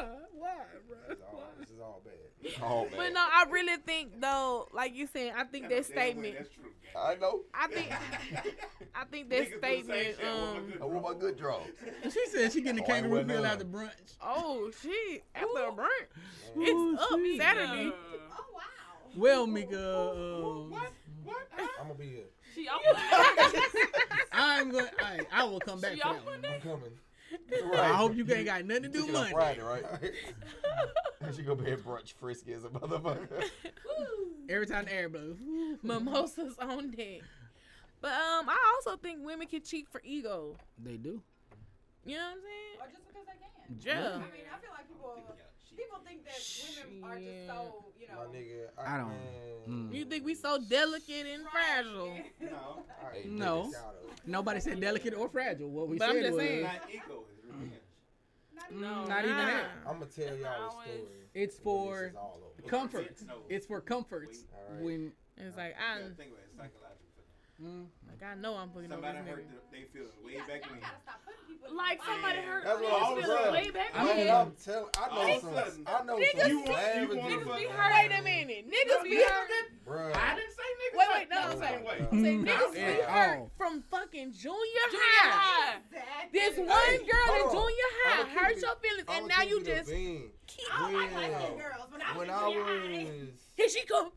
Bruh, 0.00 0.16
why, 0.38 0.48
bruh? 0.88 1.08
This 1.08 1.18
is 1.18 1.22
all, 1.32 1.42
this 1.58 1.68
is 1.70 1.80
all 1.80 2.02
bad. 2.04 2.14
Man. 2.60 2.90
But 2.96 3.12
no, 3.12 3.20
I 3.20 3.44
really 3.50 3.76
think 3.78 4.20
though, 4.20 4.68
like 4.72 4.94
you 4.94 5.06
said, 5.06 5.32
I 5.36 5.44
think 5.44 5.68
that 5.68 5.84
statement. 5.84 6.34
That's 6.38 6.48
true. 6.50 6.64
I 6.98 7.14
know. 7.16 7.40
I 7.54 7.66
think, 7.68 7.92
I 8.94 9.04
think 9.04 9.28
that 9.30 9.42
Niggas 9.42 9.50
do 9.50 9.60
the 9.60 9.66
same 9.66 9.84
statement. 9.84 10.16
shit. 10.18 10.24
I 10.24 10.34
want 10.34 10.54
my 10.54 10.58
Um. 10.58 10.72
I 10.80 10.84
want 10.86 11.02
my 11.14 11.20
good 11.20 11.36
draws. 11.38 11.66
she 12.12 12.26
said 12.28 12.52
she 12.52 12.60
getting 12.62 12.76
the 12.76 12.82
Oh, 12.82 12.86
I 12.92 13.00
kangaroo 13.00 13.14
went 13.16 13.28
pill 13.28 13.42
none. 13.42 13.52
after 13.52 13.64
brunch. 13.64 14.16
Oh 14.22 14.70
shit! 14.82 15.22
After 15.34 15.46
a 15.68 15.72
burnt, 15.72 15.90
Ooh, 16.56 16.62
it's 16.94 17.02
up 17.02 17.18
shit. 17.20 17.40
Saturday. 17.40 17.88
Uh, 17.88 17.92
Oh 18.32 18.44
wow. 18.54 18.60
Well, 19.16 19.46
Mika, 19.46 20.10
um, 20.12 20.72
I'm 21.80 21.86
gonna 21.88 21.94
be 21.98 22.06
here. 22.08 22.24
she 22.54 22.68
off 22.68 22.80
I'm 24.32 24.70
going. 24.70 24.86
I, 25.00 25.20
I 25.32 25.44
will 25.44 25.60
come 25.60 25.80
back 25.80 25.92
She 25.94 26.00
for 26.00 26.08
off 26.08 26.16
that 26.16 26.24
one. 26.26 26.44
I'm 26.44 26.60
coming. 26.60 26.90
I 27.74 27.88
hope 27.88 28.14
you 28.16 28.26
ain't 28.32 28.46
got 28.46 28.64
nothing 28.64 28.84
to 28.84 28.88
do 28.88 29.02
She 29.02 29.08
on 29.08 29.12
Monday. 29.12 29.32
Friday, 29.32 29.60
right? 29.60 29.84
she 31.36 31.42
gonna 31.42 31.62
be 31.62 31.70
at 31.70 31.80
brunch 31.80 32.12
frisky 32.14 32.52
as 32.52 32.64
a 32.64 32.68
motherfucker. 32.68 33.44
Every 34.48 34.66
time 34.66 34.86
the 34.86 34.94
air 34.94 35.08
blows. 35.08 35.36
Mimosas 35.82 36.56
on 36.58 36.90
deck. 36.90 37.20
But 38.00 38.12
um, 38.12 38.48
I 38.48 38.74
also 38.74 38.96
think 38.96 39.24
women 39.24 39.46
can 39.46 39.62
cheat 39.62 39.88
for 39.88 40.00
ego. 40.04 40.56
They 40.82 40.96
do. 40.96 41.22
You 42.06 42.16
know 42.16 42.22
what 42.22 42.32
I'm 42.32 42.40
saying? 42.40 42.76
Or 42.80 42.86
just 42.90 43.06
because 43.06 43.26
they 43.26 43.36
can. 43.38 43.50
Yeah. 43.84 44.16
I 44.16 44.18
mean, 44.18 44.48
I 44.48 44.58
feel 44.58 44.70
like 44.72 44.88
people 44.88 45.14
people 45.76 45.98
think 46.06 46.24
that 46.24 46.38
women 46.88 47.04
are 47.04 47.18
just 47.18 47.46
so, 47.46 47.84
you 47.98 48.06
My 48.08 48.14
know. 48.24 48.30
nigga, 48.30 48.68
I 48.78 48.98
don't- 48.98 49.50
Mm. 49.68 49.94
You 49.94 50.04
think 50.06 50.24
we 50.24 50.34
so 50.34 50.58
delicate 50.58 51.26
and 51.26 51.46
fragile? 51.48 52.16
No, 52.40 52.82
I 53.02 53.22
No. 53.26 53.64
niggas 53.64 53.74
out 53.76 53.94
of 54.02 54.10
it. 54.10 54.26
Nobody 54.26 54.58
said 54.60 54.80
delicate 54.80 55.14
or 55.14 55.28
fragile. 55.28 55.68
What 55.70 55.88
we 55.88 55.98
But 55.98 56.08
I'm 56.08 56.14
said 56.16 56.22
just 56.22 56.32
was 56.34 56.42
saying. 56.42 56.62
not 56.62 56.80
ego. 56.90 57.24
It's 57.30 57.44
revenge. 57.44 57.72
mm, 58.72 59.08
not 59.08 59.24
even 59.24 59.36
that. 59.36 59.70
I'm 59.86 59.98
gonna 60.00 60.06
tell 60.06 60.36
y'all 60.36 60.68
a 60.68 60.82
story. 60.82 60.88
It's 61.34 61.58
for 61.58 62.00
this 62.00 62.10
is 62.10 62.16
all 62.16 62.40
over. 62.58 62.68
comfort. 62.68 63.16
It's 63.50 63.66
for 63.66 63.80
comforts. 63.82 64.44
Alright. 64.68 64.82
When 64.82 65.12
It's 65.36 65.56
like 65.56 65.74
I, 65.78 65.98
think 66.16 66.32
about 66.56 66.64
it. 66.64 66.89
It's 67.60 67.68
psychological 67.68 67.68
mm, 67.68 68.08
like 68.08 68.22
I 68.24 68.34
know 68.40 68.56
I'm 68.56 68.68
fucking 68.70 68.88
over 68.92 68.94
Somebody 69.02 69.18
this 69.20 69.28
hurt 69.28 69.44
nigga. 69.44 69.52
them. 69.52 69.68
They 69.70 69.84
feel 69.92 70.08
way 70.24 70.32
Y'all 70.32 70.48
back 70.48 70.60
when. 70.70 70.80
gotta 70.80 71.00
stop 71.04 71.20
putting 71.24 71.44
people 71.44 71.68
in 71.70 71.76
Like 71.76 72.00
somebody 72.00 72.40
box. 72.40 72.48
hurt. 72.48 72.64
That's 72.64 72.80
what 72.80 73.02
I'm 73.02 73.18
It's 73.20 73.28
saying. 73.28 73.52
way 73.52 73.70
back. 73.70 73.90
I 73.94 74.04
Man, 74.04 74.16
mean- 74.16 74.30
I'm 74.30 74.52
telling. 74.64 74.90
I 74.96 75.04
know 75.08 75.20
All 75.20 75.40
some. 75.40 75.54
sudden, 75.54 75.84
I 75.86 75.98
know 76.04 76.16
Niggas 76.16 76.40
some 76.40 76.50
you 76.50 76.58
want- 76.60 76.94
you 76.96 77.08
want 77.20 77.30
Niggas 77.30 77.56
be 77.60 77.64
hurt. 77.68 77.92
Wait 78.00 78.12
a 78.16 78.22
minute. 78.22 78.64
Niggas 78.70 79.02
be 79.04 79.14
hurt. 79.20 79.50
Bruh. 79.86 80.16
I 80.16 80.28
didn't 80.36 80.54
say 80.56 80.68
niggas. 80.80 80.96
Wait, 80.96 81.08
wait, 81.14 81.28
no, 81.30 81.38
I'm 81.40 81.58
saying- 81.60 81.84
way. 81.84 81.98
Say 82.00 82.34
mm, 82.40 82.44
niggas 82.48 82.72
be 82.74 82.80
hurt 82.80 83.40
from 83.56 83.72
fucking 83.90 84.32
junior 84.32 84.86
Junior 84.90 85.12
high. 85.20 85.76
high. 85.92 86.28
This 86.32 86.56
one 86.56 86.66
girl 86.68 87.28
in 87.36 87.44
junior 87.52 87.90
high 88.00 88.24
hurt 88.36 88.56
your 88.56 88.76
feelings, 88.80 89.08
and 89.08 89.28
now 89.28 89.42
you 89.42 89.62
just 89.62 89.88
keep. 89.90 90.64
I 90.72 90.78
don't 90.80 90.94
like 90.96 91.12
light 91.12 91.30
When- 91.32 91.40
skinned 91.40 91.60
girls. 91.60 91.86
When 91.90 92.00
I 92.02 92.16
was 92.16 92.28
I 92.28 92.50
junior 92.50 92.64
high, 92.64 93.04
was 93.20 93.28
Here 93.56 93.68
she 93.68 93.82
come. 93.86 94.12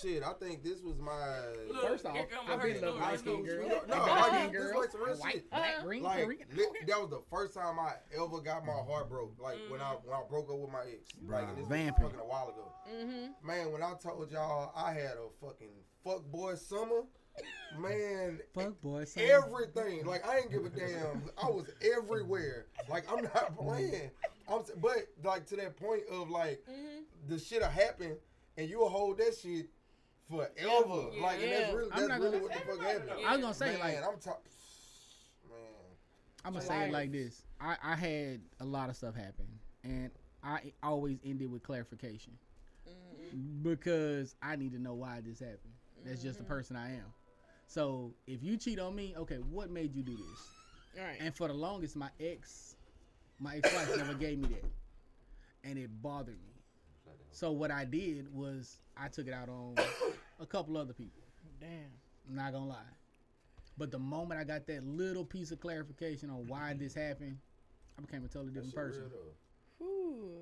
Shit, 0.00 0.22
I 0.22 0.32
think 0.34 0.62
this 0.62 0.80
was 0.82 0.98
my. 0.98 1.38
Look, 1.68 1.82
First 1.88 2.06
off, 2.06 2.16
I've 2.48 2.62
been 2.62 2.80
love 2.80 2.94
story. 2.94 3.00
light 3.00 3.18
skinned 3.18 3.46
girl, 3.46 3.68
No, 3.88 3.94
a 3.94 3.98
like, 3.98 4.32
skinned 4.32 4.54
this 4.54 4.62
girl, 4.70 4.80
was 4.80 4.90
some 4.92 5.04
real 5.04 5.16
white, 5.16 5.32
shit. 5.34 5.50
black, 5.50 5.74
Uh, 5.78 5.82
green, 5.82 6.02
Like 6.02 6.24
Puerto 6.24 6.44
li- 6.56 6.66
that 6.86 7.00
was 7.00 7.10
the 7.10 7.22
first 7.30 7.54
time 7.54 7.78
I 7.78 7.92
ever 8.14 8.40
got 8.40 8.64
my 8.64 8.72
heart 8.72 9.08
broke. 9.08 9.34
Like 9.40 9.58
when 9.68 9.80
I 9.80 9.92
when 10.04 10.14
I 10.16 10.22
broke 10.28 10.50
up 10.50 10.58
with 10.58 10.70
my 10.70 10.82
ex. 10.82 11.10
Like 11.26 11.44
and 11.48 11.56
this 11.58 11.68
was 11.68 11.90
fucking 12.02 12.20
a 12.20 12.24
while 12.26 12.48
ago. 12.48 12.72
Mm-hmm. 12.92 13.46
Man, 13.46 13.72
when 13.72 13.82
I 13.82 13.92
told 14.02 14.30
y'all 14.30 14.72
I 14.76 14.92
had 14.92 15.12
a 15.16 15.28
fucking 15.44 15.68
fuck 16.04 16.24
boy 16.30 16.54
summer, 16.54 17.02
man, 17.78 18.40
Fuck 18.54 18.80
boy. 18.82 19.04
son. 19.04 19.24
everything. 19.24 20.04
Like 20.06 20.26
I 20.28 20.36
didn't 20.40 20.52
give 20.52 20.64
a 20.66 20.70
damn. 20.70 21.22
I 21.42 21.46
was 21.50 21.70
everywhere. 21.96 22.66
Like 22.88 23.04
I'm 23.10 23.22
not 23.24 23.56
playing. 23.58 24.10
I'm, 24.48 24.62
but 24.80 25.06
like 25.22 25.46
to 25.46 25.56
that 25.56 25.76
point 25.76 26.02
of 26.10 26.28
like 26.30 26.62
Mhm. 26.68 27.02
the 27.28 27.38
shit'll 27.38 27.68
happen 27.68 28.16
and 28.56 28.68
you'll 28.68 28.88
hold 28.88 29.18
that 29.18 29.36
shit 29.40 29.68
forever. 30.30 31.10
Yeah. 31.12 31.22
Like 31.22 31.42
and 31.42 31.52
that's 31.52 31.60
Yeah. 31.60 31.72
really 31.72 31.90
I'm 31.92 31.96
that's 31.96 32.08
not 32.08 32.20
really 32.20 32.38
gonna- 32.38 32.42
what 32.42 32.52
the 32.52 32.60
fuck 32.60 32.80
happened. 32.80 33.10
I 33.26 33.32
was 33.32 33.40
gonna 33.40 33.54
say 33.54 33.70
man, 33.72 33.80
like 33.80 33.96
I'm 33.96 34.18
talking. 34.18 34.52
Man, 35.48 35.58
I'm 36.44 36.52
gonna 36.52 36.64
say 36.64 36.84
it 36.86 36.92
like 36.92 37.12
this. 37.12 37.42
I, 37.60 37.76
I 37.82 37.94
had 37.96 38.40
a 38.60 38.64
lot 38.64 38.88
of 38.88 38.96
stuff 38.96 39.14
happen, 39.14 39.46
and 39.84 40.10
I 40.42 40.72
always 40.82 41.18
ended 41.24 41.50
with 41.50 41.62
clarification 41.62 42.38
mm-hmm. 42.88 43.62
because 43.62 44.34
I 44.40 44.56
need 44.56 44.72
to 44.72 44.78
know 44.78 44.94
why 44.94 45.20
this 45.20 45.40
happened. 45.40 45.74
That's 46.04 46.22
just 46.22 46.38
the 46.38 46.44
mm-hmm. 46.44 46.52
person 46.52 46.76
I 46.76 46.92
am. 46.94 47.12
So 47.66 48.14
if 48.26 48.42
you 48.42 48.56
cheat 48.56 48.78
on 48.78 48.94
me, 48.94 49.14
okay, 49.16 49.36
what 49.36 49.70
made 49.70 49.94
you 49.94 50.02
do 50.02 50.16
this? 50.16 50.98
All 50.98 51.04
right. 51.04 51.18
And 51.20 51.34
for 51.34 51.46
the 51.46 51.54
longest, 51.54 51.94
my 51.94 52.08
ex, 52.18 52.74
my 53.38 53.56
ex-wife 53.56 53.96
never 53.96 54.14
gave 54.14 54.38
me 54.38 54.48
that, 54.48 54.64
and 55.62 55.78
it 55.78 55.90
bothered 56.02 56.40
me. 56.42 56.50
So 57.32 57.52
what 57.52 57.70
I 57.70 57.84
did 57.84 58.32
was 58.34 58.78
I 59.02 59.08
took 59.08 59.26
it 59.26 59.32
out 59.32 59.48
on 59.48 59.74
a 60.40 60.46
couple 60.46 60.76
other 60.76 60.92
people. 60.92 61.22
Damn. 61.60 61.90
I'm 62.28 62.36
not 62.36 62.52
gonna 62.52 62.68
lie. 62.68 62.76
But 63.78 63.90
the 63.90 63.98
moment 63.98 64.40
I 64.40 64.44
got 64.44 64.66
that 64.66 64.84
little 64.86 65.24
piece 65.24 65.50
of 65.52 65.60
clarification 65.60 66.28
on 66.30 66.46
why 66.46 66.74
this 66.78 66.94
happened, 66.94 67.38
I 67.98 68.02
became 68.02 68.24
a 68.24 68.28
totally 68.28 68.52
that 68.52 68.64
different 68.66 68.74
person. 68.74 69.10
Ooh. 69.82 70.32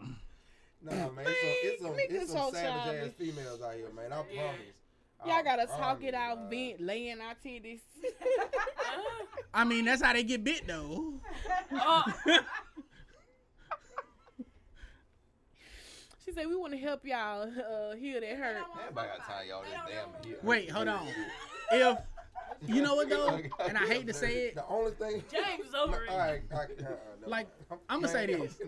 though. 0.00 0.06
Man. 0.06 0.16
Nah, 0.84 1.10
man, 1.12 1.24
it's 1.28 1.40
some, 1.40 1.50
it's 1.62 1.82
some, 1.82 1.94
it's 1.98 2.32
so 2.32 2.36
some 2.38 2.54
savage 2.54 3.08
ass 3.08 3.14
females 3.16 3.62
out 3.62 3.74
here, 3.74 3.90
man. 3.94 4.12
I 4.12 4.24
Yeah. 4.32 4.42
promise. 4.42 4.66
Y'all 5.24 5.44
gotta 5.44 5.66
talk 5.66 5.78
promise, 5.78 6.04
it 6.08 6.14
out, 6.14 6.36
dog. 6.36 6.50
vent, 6.50 6.80
laying 6.80 7.20
our 7.20 7.34
titties. 7.44 7.80
I 9.54 9.64
mean, 9.64 9.84
that's 9.84 10.02
how 10.02 10.12
they 10.12 10.24
get 10.24 10.42
bit 10.42 10.66
though. 10.66 11.20
Oh, 11.72 12.04
she 16.24 16.32
said 16.32 16.46
we 16.46 16.56
want 16.56 16.72
to 16.72 16.78
help 16.78 17.04
y'all 17.04 17.42
uh, 17.92 17.94
heal 17.96 18.20
that 18.20 18.36
hurt. 18.36 18.62
Everybody 18.80 19.08
got 19.18 19.26
time, 19.26 19.46
y'all. 19.48 19.62
This 19.62 19.72
damn 19.88 20.24
here. 20.28 20.38
Wait, 20.42 20.70
hold 20.70 20.88
on. 20.88 21.06
If 22.60 22.68
you 22.68 22.80
know 22.82 22.94
what 22.94 23.08
though, 23.08 23.40
and 23.66 23.76
I 23.76 23.86
hate 23.86 24.06
to 24.06 24.12
say 24.12 24.46
it, 24.48 24.54
The 24.54 24.66
only 24.68 24.92
thing. 24.92 25.24
James 25.32 25.74
over 25.74 26.04
it. 26.04 26.10
All 26.10 26.18
right, 26.18 26.42
all 26.52 26.58
right, 26.58 26.68
uh, 26.78 26.82
uh, 26.84 26.86
never 27.20 27.28
Like. 27.30 27.48
I'ma 27.88 28.06
say 28.06 28.26
Man, 28.26 28.40
this. 28.40 28.60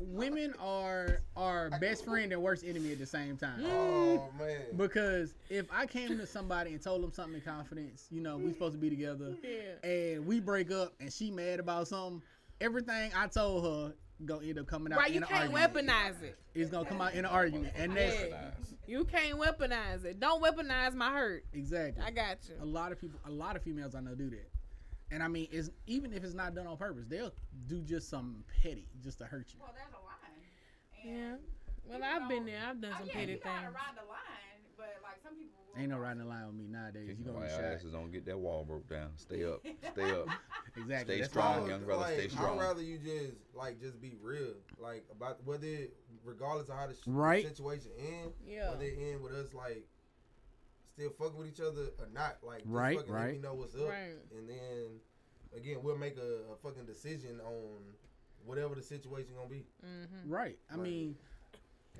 women 0.00 0.54
are 0.58 1.18
our 1.36 1.70
best 1.78 2.04
friend 2.04 2.32
and 2.32 2.42
worst 2.42 2.64
enemy 2.64 2.90
at 2.90 2.98
the 2.98 3.06
same 3.06 3.36
time. 3.36 3.62
Oh 3.66 4.28
man. 4.38 4.62
Because 4.76 5.34
if 5.50 5.66
I 5.72 5.86
came 5.86 6.18
to 6.18 6.26
somebody 6.26 6.72
and 6.72 6.82
told 6.82 7.02
them 7.02 7.12
something 7.12 7.34
in 7.34 7.40
confidence, 7.42 8.08
you 8.10 8.22
know, 8.22 8.38
we 8.38 8.52
supposed 8.52 8.74
to 8.74 8.80
be 8.80 8.90
together, 8.90 9.34
Yeah. 9.44 9.88
and 9.88 10.26
we 10.26 10.40
break 10.40 10.72
up, 10.72 10.92
and 10.98 11.12
she 11.12 11.30
mad 11.30 11.60
about 11.60 11.86
something, 11.88 12.22
everything 12.60 13.12
I 13.16 13.28
told 13.28 13.64
her 13.64 13.94
gonna 14.26 14.46
end 14.46 14.58
up 14.58 14.66
coming 14.66 14.92
out 14.92 14.98
Right, 14.98 15.08
in 15.08 15.14
you 15.14 15.20
an 15.20 15.26
can't 15.26 15.54
argument. 15.54 15.88
weaponize 15.88 16.22
it. 16.22 16.38
It's 16.54 16.70
gonna 16.70 16.88
come 16.88 17.00
out 17.00 17.12
in 17.12 17.20
an 17.20 17.24
argument, 17.26 17.72
and 17.76 17.96
that's 17.96 18.14
Yeah. 18.28 18.50
You 18.86 19.04
can't 19.04 19.38
weaponize 19.38 20.04
it. 20.04 20.18
Don't 20.20 20.42
weaponize 20.42 20.94
my 20.94 21.12
hurt. 21.12 21.44
exactly. 21.52 22.02
I 22.04 22.10
got 22.10 22.38
you. 22.48 22.56
a 22.60 22.64
lot 22.64 22.92
of 22.92 23.00
people, 23.00 23.18
a 23.24 23.30
lot 23.30 23.56
of 23.56 23.62
females 23.62 23.94
I 23.94 24.00
know 24.00 24.14
do 24.14 24.28
that, 24.30 24.50
and 25.10 25.22
I 25.22 25.28
mean, 25.28 25.48
it's 25.50 25.70
even 25.86 26.12
if 26.12 26.24
it's 26.24 26.34
not 26.34 26.54
done 26.54 26.66
on 26.66 26.76
purpose, 26.76 27.04
they'll 27.08 27.32
do 27.68 27.80
just 27.82 28.08
something 28.10 28.42
petty 28.62 28.88
just 29.02 29.18
to 29.18 29.24
hurt 29.24 29.46
you. 29.54 29.60
Well, 29.60 29.72
there's 29.74 29.92
a 29.92 30.02
line. 30.04 30.42
Yeah. 31.04 31.36
Well, 31.84 32.00
I've 32.02 32.28
been 32.28 32.44
there. 32.46 32.60
I've 32.64 32.80
done 32.80 32.92
Oh, 32.94 32.98
some 33.00 33.08
yeah, 33.08 33.14
petty 33.14 33.32
you 33.32 33.38
gotta 33.42 33.60
things. 33.62 33.74
ride 33.74 33.96
the 33.96 34.06
line, 34.08 34.60
but 34.76 34.98
like 35.02 35.18
some 35.22 35.34
people. 35.36 35.61
Will 35.74 35.80
Ain't 35.80 35.90
no 35.90 35.96
cross 35.96 36.04
riding 36.06 36.22
the 36.22 36.28
line 36.28 36.46
with 36.46 36.54
me 36.56 36.66
nowadays. 36.68 37.02
You 37.08 37.14
Kicking 37.14 37.24
gonna 37.26 37.38
my 37.40 37.46
be 37.46 37.52
shot. 37.52 37.64
asses 37.64 37.92
don't 37.92 38.10
get 38.12 38.26
that 38.26 38.38
wall 38.38 38.64
broke 38.64 38.88
down. 38.88 39.10
Stay 39.16 39.44
up. 39.44 39.64
Stay 39.92 40.10
up. 40.10 40.28
Exactly. 40.74 41.16
Stay 41.16 41.20
That's 41.20 41.30
strong, 41.32 41.62
why- 41.64 41.68
young 41.68 41.84
brother. 41.84 42.00
like, 42.02 42.14
Stay 42.14 42.28
strong. 42.28 42.58
I'd 42.58 42.62
rather 42.62 42.82
you 42.82 42.96
just 42.96 43.34
like 43.54 43.78
just 43.78 44.00
be 44.00 44.14
real, 44.22 44.54
like 44.78 45.04
about 45.12 45.44
whether 45.44 45.66
it, 45.66 45.94
regardless 46.24 46.70
of 46.70 46.76
how 46.76 46.86
the 46.86 46.96
Right. 47.06 47.46
situation 47.46 47.90
end, 47.98 48.32
Yeah. 48.46 48.70
whether 48.70 48.84
it 48.84 48.96
end 48.98 49.22
with 49.22 49.32
us 49.34 49.52
like 49.52 49.86
still 50.94 51.10
fucking 51.18 51.36
with 51.36 51.48
each 51.48 51.60
other 51.60 51.88
or 51.98 52.06
not, 52.14 52.38
like 52.42 52.60
just 52.60 52.70
Right, 52.70 52.96
fucking 52.96 53.12
let 53.14 53.32
me 53.32 53.38
know 53.38 53.52
what's 53.54 53.74
up, 53.74 53.86
Right. 53.88 54.16
and 54.34 54.48
then 54.48 55.00
again 55.54 55.82
we'll 55.82 55.98
make 55.98 56.16
a, 56.16 56.50
a 56.52 56.56
fucking 56.62 56.86
decision 56.86 57.38
on 57.40 57.82
whatever 58.46 58.74
the 58.74 58.82
situation 58.82 59.34
gonna 59.36 59.50
be. 59.50 59.66
Mm-hmm. 59.84 60.30
Right. 60.32 60.58
I 60.70 60.74
Right. 60.76 60.82
mean, 60.82 61.12
That's 61.14 61.31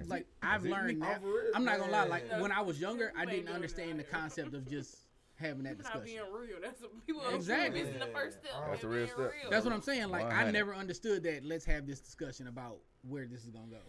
like. 0.06 0.26
I've 0.42 0.64
learned. 0.64 0.98
Now, 1.00 1.16
real? 1.22 1.52
I'm 1.54 1.64
not 1.64 1.78
gonna 1.78 1.92
lie. 1.92 2.04
Like 2.06 2.28
Man. 2.28 2.40
when 2.40 2.52
I 2.52 2.60
was 2.60 2.80
younger, 2.80 3.12
I 3.16 3.22
You 3.24 3.28
ain't 3.30 3.46
didn't 3.46 3.54
understand 3.54 3.98
the 3.98 4.04
concept 4.04 4.54
of 4.54 4.68
just 4.68 4.96
having 5.36 5.62
that 5.64 5.76
People 5.78 5.90
not 5.94 6.04
discussion. 6.04 6.26
being 6.30 6.48
real. 6.48 6.56
That's 6.62 6.80
what 6.82 7.06
people 7.06 7.22
Exactly. 7.34 7.82
missing 7.82 7.98
the 7.98 8.06
first 8.06 8.38
step. 8.38 8.52
Yeah. 8.54 8.66
That's 8.68 8.80
the 8.82 8.88
real 8.88 8.96
being 8.98 9.08
step. 9.08 9.18
real. 9.18 9.50
That's 9.50 9.64
what 9.64 9.74
I'm 9.74 9.82
saying. 9.82 10.08
Like 10.10 10.24
I 10.24 10.28
100. 10.46 10.52
never 10.52 10.74
understood 10.74 11.22
that. 11.24 11.44
Let's 11.44 11.64
have 11.64 11.86
this 11.86 12.00
discussion 12.00 12.46
about 12.48 12.78
where 13.02 13.26
this 13.26 13.44
is 13.44 13.50
gonna 13.50 13.66
go, 13.66 13.80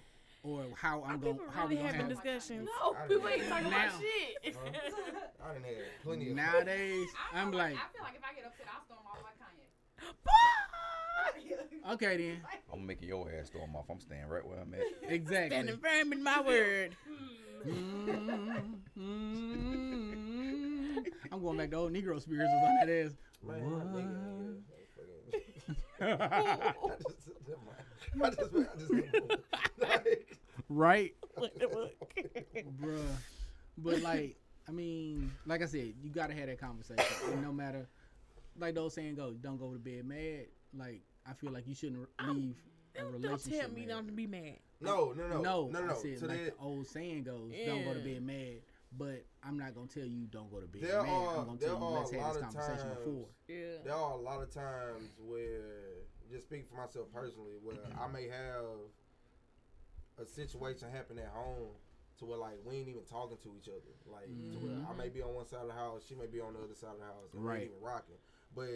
or 0.43 0.65
how 0.75 1.03
I'm 1.03 1.19
going. 1.19 1.35
people 1.38 1.51
How 1.53 1.67
we 1.67 1.75
gonna 1.75 1.88
having 1.88 2.01
have 2.01 2.09
discussions? 2.09 2.67
No, 2.81 2.95
I 2.95 3.07
people 3.07 3.27
ain't 3.30 3.47
talking 3.47 3.67
about 3.67 3.91
shit. 4.01 4.55
Huh? 4.55 4.69
I 5.45 5.53
didn't 5.53 5.65
have 5.65 5.75
plenty 6.03 6.30
of 6.30 6.35
nowadays. 6.35 7.07
I 7.34 7.39
I'm 7.41 7.49
feel 7.51 7.59
like, 7.59 7.75
I 7.75 7.88
feel 7.93 8.03
like 8.03 8.15
if 8.15 8.23
I 8.23 8.34
get 8.34 8.45
upset, 8.45 8.67
I'll 8.73 8.84
storm 8.85 9.01
off 9.05 9.19
like 9.23 9.38
Kanye. 9.38 9.69
okay 11.93 12.17
then, 12.17 12.38
I'm 12.71 12.85
making 12.85 13.07
your 13.09 13.30
ass 13.31 13.47
storm 13.47 13.75
off. 13.75 13.85
I'm 13.89 13.99
staying 13.99 14.27
right 14.27 14.45
where 14.45 14.59
I'm 14.59 14.73
at. 14.73 14.81
exactly. 15.11 15.49
Standing 15.57 15.77
firm 15.77 16.13
in 16.13 16.23
my 16.23 16.41
word. 16.41 16.95
Mm, 17.67 18.63
mm, 18.99 21.05
I'm 21.31 21.41
going 21.41 21.57
back 21.57 21.69
to 21.71 21.77
old 21.77 21.93
Negro 21.93 22.21
spirituals 22.21 22.63
on 22.63 22.88
that 22.88 22.89
ass. 22.89 23.11
Man, 23.45 23.71
my 23.71 24.01
nigga, 24.01 24.55
yeah, 25.99 26.71
fucking- 26.81 26.81
I 28.21 28.30
just, 28.30 28.30
I 28.30 28.30
just, 28.30 28.53
I 28.53 28.55
just, 28.77 28.91
like, 29.80 30.38
right, 30.69 31.13
bruh. 32.81 32.99
But 33.77 34.01
like, 34.01 34.35
I 34.67 34.71
mean, 34.71 35.31
like 35.45 35.61
I 35.61 35.65
said, 35.65 35.93
you 36.03 36.09
gotta 36.13 36.34
have 36.34 36.47
that 36.47 36.59
conversation. 36.59 37.05
And 37.31 37.41
no 37.41 37.51
matter, 37.51 37.88
like 38.59 38.75
those 38.75 38.93
saying 38.93 39.15
goes, 39.15 39.38
don't 39.38 39.57
go 39.57 39.71
to 39.71 39.80
bed 39.80 40.05
mad. 40.05 40.45
Like 40.77 41.01
I 41.25 41.33
feel 41.33 41.51
like 41.51 41.67
you 41.67 41.75
shouldn't 41.75 42.07
leave 42.27 42.55
a 42.99 43.05
relationship. 43.05 43.51
Don't 43.51 43.59
tell 43.61 43.69
me 43.71 43.81
mad. 43.85 43.89
not 43.89 44.05
to 44.07 44.11
be 44.13 44.27
mad. 44.27 44.57
no, 44.81 45.13
no, 45.15 45.27
no, 45.27 45.41
No, 45.41 45.67
no, 45.71 45.79
no, 45.79 45.85
no. 45.87 45.93
I 45.93 45.95
said, 45.95 46.17
To 46.19 46.27
like 46.27 46.45
that, 46.45 46.57
the 46.57 46.63
old 46.63 46.87
saying 46.87 47.23
goes, 47.23 47.51
don't 47.65 47.85
go 47.85 47.93
to 47.93 47.99
Yeah. 47.99 48.13
bed 48.15 48.23
mad. 48.25 48.61
But 48.95 49.25
I'm 49.41 49.57
not 49.57 49.73
gonna 49.73 49.87
tell 49.87 50.03
you 50.05 50.27
don't 50.27 50.51
go 50.51 50.59
to 50.59 50.67
bed 50.67 50.83
There 50.83 51.01
mad. 51.01 51.09
are- 51.09 51.37
I'm 51.39 51.45
gonna 51.47 51.57
there 51.57 51.69
tell 51.69 51.79
you 51.79 51.85
are 51.85 51.99
let's 51.99 52.11
a 52.11 52.15
have 52.15 52.23
lot 52.25 52.33
this 52.35 52.43
of 52.43 52.49
conversation 52.53 52.87
times- 52.89 52.99
before. 52.99 53.27
Yeah. 53.47 53.77
there 53.83 53.93
are 53.95 54.11
a 54.11 54.17
lot 54.21 54.41
of 54.43 54.51
times 54.53 55.09
where, 55.19 56.05
just 56.29 56.45
speaking 56.45 56.67
for 56.69 56.75
myself 56.75 57.07
personally, 57.11 57.57
where 57.63 57.77
I 57.99 58.07
may 58.07 58.27
have 58.27 58.65
a 60.19 60.25
situation 60.25 60.91
happen 60.91 61.17
at 61.17 61.29
home 61.29 61.71
to 62.19 62.25
where 62.25 62.37
like 62.37 62.59
we 62.63 62.75
ain't 62.75 62.87
even 62.89 63.03
talking 63.05 63.37
to 63.41 63.55
each 63.57 63.67
other. 63.67 63.81
Like 64.05 64.25
to 64.27 64.57
where 64.59 64.73
I 64.75 64.77
mm-hmm. 64.77 64.97
may 64.97 65.09
be 65.09 65.23
on 65.23 65.33
one 65.33 65.47
side 65.47 65.61
of 65.61 65.67
the 65.67 65.73
house, 65.73 66.03
she 66.07 66.13
may 66.13 66.27
be 66.27 66.39
on 66.39 66.53
the 66.53 66.59
other 66.59 66.75
side 66.75 66.91
of 66.93 66.99
the 66.99 67.05
house, 67.05 67.33
and 67.33 67.41
we 67.41 67.49
Right. 67.49 67.61
ain't 67.63 67.71
even 67.71 67.81
rocking. 67.81 68.21
But 68.55 68.69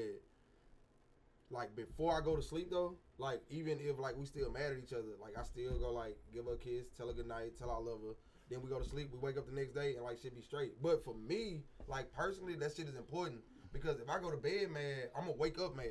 like 1.49 1.75
before 1.75 2.17
I 2.17 2.23
go 2.23 2.35
to 2.35 2.41
sleep 2.41 2.69
though, 2.69 2.95
like 3.17 3.41
even 3.49 3.79
if 3.79 3.97
like 3.99 4.17
we 4.17 4.25
still 4.25 4.51
mad 4.51 4.71
at 4.71 4.77
each 4.83 4.93
other, 4.93 5.15
like 5.21 5.37
I 5.37 5.43
still 5.43 5.77
go 5.79 5.91
like 5.91 6.17
give 6.33 6.45
her 6.45 6.53
a 6.53 6.57
kiss, 6.57 6.87
tell 6.95 7.07
her 7.07 7.13
good 7.13 7.27
night, 7.27 7.57
tell 7.57 7.69
her 7.69 7.75
I 7.75 7.79
love 7.79 7.99
her. 8.05 8.15
Then 8.49 8.61
we 8.61 8.69
go 8.69 8.79
to 8.79 8.87
sleep. 8.87 9.09
We 9.11 9.19
wake 9.19 9.37
up 9.37 9.45
the 9.47 9.55
next 9.55 9.73
day 9.73 9.95
and 9.95 10.03
like 10.03 10.17
shit 10.21 10.35
be 10.35 10.41
straight. 10.41 10.81
But 10.81 11.03
for 11.03 11.13
me, 11.13 11.63
like 11.87 12.11
personally, 12.13 12.55
that 12.55 12.75
shit 12.75 12.87
is 12.87 12.95
important 12.95 13.41
because 13.73 13.99
if 13.99 14.09
I 14.09 14.19
go 14.19 14.31
to 14.31 14.37
bed 14.37 14.71
mad, 14.71 15.09
I'm 15.15 15.25
gonna 15.25 15.37
wake 15.37 15.59
up 15.59 15.75
mad, 15.75 15.85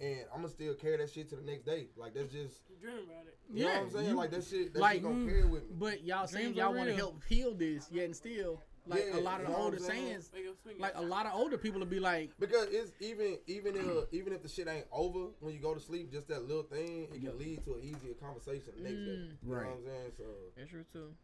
and 0.00 0.20
I'm 0.34 0.42
gonna 0.42 0.48
still 0.48 0.74
carry 0.74 0.96
that 0.98 1.10
shit 1.10 1.28
to 1.30 1.36
the 1.36 1.42
next 1.42 1.64
day. 1.64 1.88
Like 1.96 2.14
that's 2.14 2.32
just 2.32 2.62
Dream 2.80 2.94
about 3.04 3.26
it. 3.26 3.38
you 3.52 3.64
know 3.64 3.70
what 3.70 3.78
I'm 3.82 3.90
saying. 3.90 4.08
you- 4.08 4.14
like 4.14 4.30
that 4.30 4.44
shit, 4.44 4.72
that 4.74 4.80
like, 4.80 4.94
shit 4.94 5.02
gonna 5.02 5.14
mm, 5.16 5.28
carry 5.28 5.44
with 5.44 5.62
me. 5.68 5.76
But 5.78 6.04
y'all 6.04 6.26
saying 6.26 6.46
Dreams 6.46 6.56
y'all 6.58 6.74
want 6.74 6.88
to 6.88 6.96
help 6.96 7.22
heal 7.28 7.54
this, 7.54 7.88
yet 7.90 8.06
and 8.06 8.16
still, 8.16 8.62
like 8.90 9.06
Yeah, 9.12 9.18
a 9.18 9.22
lot 9.22 9.40
of 9.40 9.46
the 9.46 9.56
older 9.56 9.76
what 9.78 9.86
sayings, 9.86 10.30
Wake 10.34 10.46
up 10.48 10.56
swinging. 10.62 10.80
like 10.82 10.92
a 10.96 11.02
lot 11.02 11.26
of 11.26 11.32
older 11.34 11.56
people 11.56 11.78
will 11.80 11.86
be 11.86 12.00
like, 12.00 12.30
Because 12.38 12.66
it's 12.70 12.92
even 13.00 13.38
even 13.46 13.76
if 13.76 13.86
even 14.12 14.32
if 14.32 14.42
the 14.42 14.48
shit 14.48 14.68
ain't 14.68 14.86
over 14.92 15.30
when 15.40 15.54
you 15.54 15.60
go 15.60 15.72
to 15.74 15.80
sleep, 15.80 16.10
just 16.12 16.28
that 16.28 16.42
little 16.46 16.64
thing, 16.64 17.08
it 17.14 17.22
can 17.22 17.38
lead 17.38 17.64
to 17.64 17.74
an 17.74 17.80
easier 17.82 18.14
conversation 18.20 18.72
the 18.76 18.82
next 18.82 19.00
day. 19.06 19.18
Mm. 19.22 19.30
You 19.42 19.48
Right. 19.54 19.62
know 19.64 19.70
what 19.70 19.78
I'm 19.78 19.84
saying? 19.86 20.12
So 20.18 20.24
That's 20.56 20.70
true 20.70 20.84
too. 20.92 21.14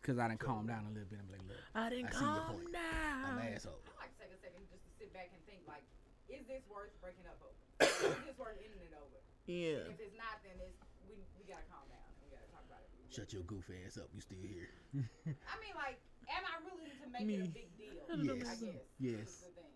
because 0.00 0.18
I 0.18 0.26
done 0.28 0.38
calm 0.38 0.66
down 0.66 0.86
a 0.86 0.92
little 0.92 1.06
bit. 1.08 1.20
I'm 1.22 1.30
like, 1.30 1.44
look, 1.46 1.60
I 1.76 1.90
didn't 1.90 2.10
I 2.10 2.18
see 2.18 2.24
your 2.24 2.42
calm 2.42 2.56
point. 2.58 2.66
I'm 2.66 2.72
down. 2.74 3.38
an 3.38 3.54
asshole. 3.54 3.78
I 3.86 4.08
like 4.08 4.12
to 4.16 4.18
take 4.24 4.32
a 4.34 4.40
second 4.42 4.62
just 4.72 4.82
to 4.82 4.90
sit 4.98 5.12
back 5.14 5.30
and 5.30 5.40
think 5.46 5.62
like, 5.68 5.84
is 6.32 6.42
this 6.48 6.64
worth 6.72 6.90
breaking 7.04 7.28
up 7.28 7.38
over? 7.44 7.54
is 7.86 8.24
this 8.26 8.38
worth 8.40 8.56
ending 8.58 8.82
it 8.82 8.94
over? 8.96 9.18
Yeah. 9.46 9.90
If 9.92 10.00
it's 10.00 10.16
not, 10.16 10.40
then 10.46 10.56
it's 10.62 10.78
we 11.06 11.18
we 11.36 11.44
gotta 11.44 11.66
calm 11.68 11.84
down 11.92 12.00
and 12.02 12.18
we 12.24 12.30
gotta 12.32 12.48
talk 12.50 12.64
about 12.66 12.80
it. 12.82 12.88
Shut 13.12 13.28
your 13.36 13.42
goof 13.44 13.68
ass 13.84 13.98
up. 14.00 14.08
You 14.14 14.22
still 14.24 14.40
here? 14.40 14.72
I 14.96 15.54
mean, 15.60 15.76
like, 15.76 16.00
am 16.36 16.44
I 16.46 16.54
really 16.64 16.90
to 17.02 17.06
make 17.12 17.26
Me. 17.26 17.34
it 17.34 17.40
a 17.46 17.50
big 17.50 17.68
deal? 17.76 17.94
Yes. 18.36 18.46
I 18.46 18.64
guess. 18.66 18.82
Yes. 18.98 19.18
Is 19.28 19.40
the 19.40 19.60
thing. 19.60 19.70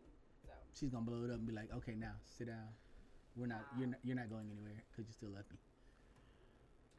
So 0.45 0.53
She's 0.79 0.91
gonna 0.91 1.05
blow 1.05 1.25
it 1.25 1.31
up 1.31 1.37
and 1.39 1.47
be 1.47 1.53
like, 1.53 1.69
okay, 1.79 1.95
now 1.97 2.13
sit 2.39 2.49
down. 2.49 2.69
We're 3.37 3.47
not. 3.47 3.65
You're 3.79 3.89
not. 3.89 3.99
You're 4.03 4.17
not 4.17 4.31
going 4.31 4.49
anywhere 4.51 4.83
because 4.91 5.07
you 5.09 5.13
still 5.13 5.29
love 5.31 5.45
me. 5.51 5.59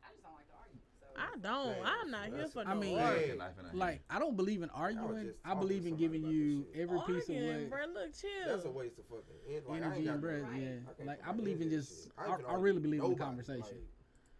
I 0.04 0.10
just 0.12 0.24
don't 0.24 0.34
like 0.34 0.48
to 0.48 0.54
argue. 0.62 0.82
So 1.02 1.08
I 1.18 1.38
don't. 1.42 1.82
Man, 1.82 1.94
I'm 2.02 2.12
not 2.12 2.38
here 2.38 2.48
for 2.48 2.64
no 2.64 2.72
I 2.72 2.74
mean, 2.76 3.00
arguing. 3.00 3.40
Hey, 3.40 3.78
Like 3.78 4.02
I 4.10 4.20
don't 4.20 4.36
believe 4.38 4.62
in 4.62 4.70
arguing. 4.70 5.26
just 5.26 5.38
I 5.46 5.54
believe 5.56 5.86
in 5.88 5.96
giving 5.96 6.24
you 6.24 6.66
this 6.66 6.74
shit. 6.74 6.82
every 6.82 7.00
piece 7.08 7.30
of 7.30 7.36
what 7.36 7.70
bro. 7.70 7.80
Look, 7.94 8.14
chill. 8.14 8.30
That's 8.48 8.66
a 8.66 8.70
waste 8.70 9.00
of 9.00 9.06
fucking 9.06 9.66
like, 9.68 9.82
I 9.82 9.86
energy 9.86 10.02
ain't 10.02 10.10
and 10.10 10.22
breath. 10.22 10.42
no- 10.54 10.60
Yeah, 10.60 10.70
I 11.02 11.06
like 11.06 11.28
I 11.28 11.32
believe 11.34 11.62
in 11.62 11.70
just. 11.70 12.10
I, 12.18 12.36
I 12.48 12.56
really 12.56 12.74
with 12.76 12.84
believe 12.84 13.04
in 13.04 13.10
the 13.12 13.16
conversation. 13.16 13.62
like, 13.62 13.97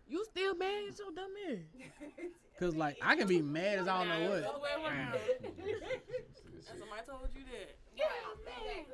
You 0.10 0.26
still 0.26 0.56
mad 0.56 0.84
at 0.90 0.98
your 1.00 1.12
dumb 1.14 1.32
ass? 1.50 1.58
Cause 2.60 2.76
like 2.76 2.98
I 3.02 3.16
can 3.16 3.28
be 3.28 3.42
mad 3.42 3.80
as 3.80 3.88
I 3.88 4.00
don't 4.00 4.10
know 4.10 4.20
The 4.30 4.48
other 4.50 4.60
what. 4.60 4.62
way 4.62 4.70
around. 4.86 5.14
And 6.70 6.80
somebody 6.82 7.02
told 7.08 7.30
you 7.34 7.44
that. 7.46 7.78
Yeah, 7.96 8.06
man. 8.46 8.86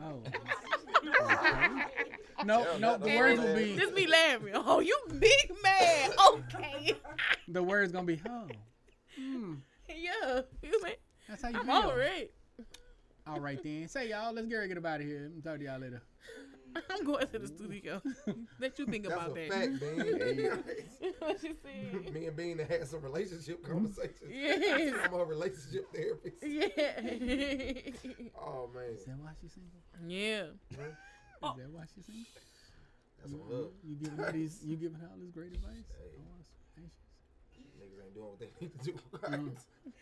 Oh. 0.00 0.22
No, 2.44 2.76
no. 2.78 2.98
The 2.98 3.16
words 3.16 3.40
will 3.40 3.54
be. 3.54 3.76
Just 3.76 3.94
be 3.94 4.06
laughing. 4.06 4.50
Oh, 4.54 4.80
you 4.80 4.98
big 5.18 5.52
man. 5.62 6.10
Okay. 6.34 6.94
The 7.48 7.62
words 7.62 7.92
gonna 7.92 8.04
be. 8.06 8.20
Oh. 8.28 8.46
Hmm. 9.16 9.54
yeah. 9.88 10.40
You 10.62 10.82
man. 10.82 10.92
That's 11.28 11.42
how 11.42 11.48
you 11.50 11.58
I'm 11.60 11.66
feel. 11.66 11.76
over 11.90 12.02
it. 12.02 12.34
All 13.26 13.40
right 13.40 13.62
then. 13.62 13.88
Say 13.88 14.10
y'all. 14.10 14.32
Let's 14.34 14.46
get 14.48 14.56
ready 14.56 14.68
to 14.68 14.74
get 14.74 14.84
up 14.84 14.90
out 14.90 15.00
of 15.00 15.06
here. 15.06 15.30
I'm 15.34 15.40
talk 15.42 15.58
to 15.58 15.64
y'all 15.64 15.78
later. 15.80 16.02
I'm 16.90 17.04
going 17.04 17.26
to 17.26 17.38
the 17.38 17.46
studio. 17.46 18.00
Let 18.60 18.78
you 18.78 18.86
think 18.86 19.04
That's 19.08 19.14
about 19.14 19.36
a 19.36 19.48
that. 19.48 19.50
fact, 19.50 19.80
Bean. 19.80 21.14
what 21.18 21.42
you 21.42 21.54
said? 21.62 22.12
Me 22.14 22.26
and 22.26 22.36
Bean 22.36 22.58
had 22.58 22.86
some 22.88 23.02
relationship 23.02 23.62
conversations. 23.66 24.30
Yes. 24.30 24.94
I'm 25.04 25.14
a 25.14 25.24
relationship 25.24 25.86
therapist. 25.94 26.36
Yeah. 26.42 28.30
Oh 28.38 28.68
man, 28.74 28.84
Is 28.94 29.04
that 29.04 29.18
why 29.20 29.30
she's 29.40 29.52
single? 29.52 29.80
yeah. 30.08 30.44
Is 30.70 30.76
that 30.78 31.70
why 31.70 31.84
she's 31.94 32.06
single? 32.06 32.24
that's 33.20 33.32
You, 33.32 33.40
a 33.40 33.54
hook. 33.54 33.74
you 33.84 33.94
giving 33.96 34.18
her 34.18 34.32
these? 34.32 34.60
You 34.64 34.76
giving 34.76 34.98
her 35.00 35.08
all 35.10 35.18
this 35.18 35.30
great 35.30 35.52
advice? 35.52 35.84
Hey. 35.88 36.18
Oh, 36.18 36.34
that's 36.36 36.50
anxious. 36.78 36.98
Niggas 37.80 38.04
ain't 38.04 38.14
doing 38.14 38.26
what 38.28 38.38
they 38.40 38.48
need 38.60 38.72
to 38.78 38.84
do. 38.84 38.92
Mm. 38.92 38.98
I 39.22 39.34
ain't 39.34 39.44
gonna 39.44 39.50
put 39.50 39.92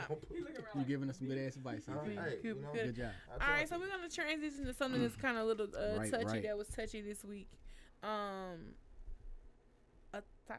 You 0.74 0.82
giving 0.86 1.10
us 1.10 1.18
some 1.18 1.28
good 1.28 1.38
ass 1.38 1.56
advice. 1.56 1.82
All 1.88 1.94
right, 1.96 2.04
Cynthia. 2.06 2.22
hey, 2.22 2.36
you 2.42 2.54
Good, 2.54 2.62
know, 2.62 2.68
good. 2.72 2.86
Good 2.86 2.96
job. 2.96 3.10
I 3.28 3.32
All 3.32 3.38
try 3.38 3.50
right, 3.50 3.60
to- 3.62 3.68
so 3.68 3.78
we're 3.78 3.88
gonna 3.88 4.08
transition 4.08 4.64
to 4.66 4.72
something 4.74 5.00
that's 5.02 5.16
kind 5.16 5.36
of 5.36 5.44
a 5.44 5.46
little 5.46 5.66
uh, 5.76 5.98
Right, 5.98 6.10
touchy. 6.10 6.24
right. 6.26 6.42
That 6.44 6.56
was 6.58 6.68
touchy 6.68 7.00
this 7.02 7.24
week. 7.24 7.48
Um, 8.02 8.74
a 10.14 10.22
ta- 10.48 10.56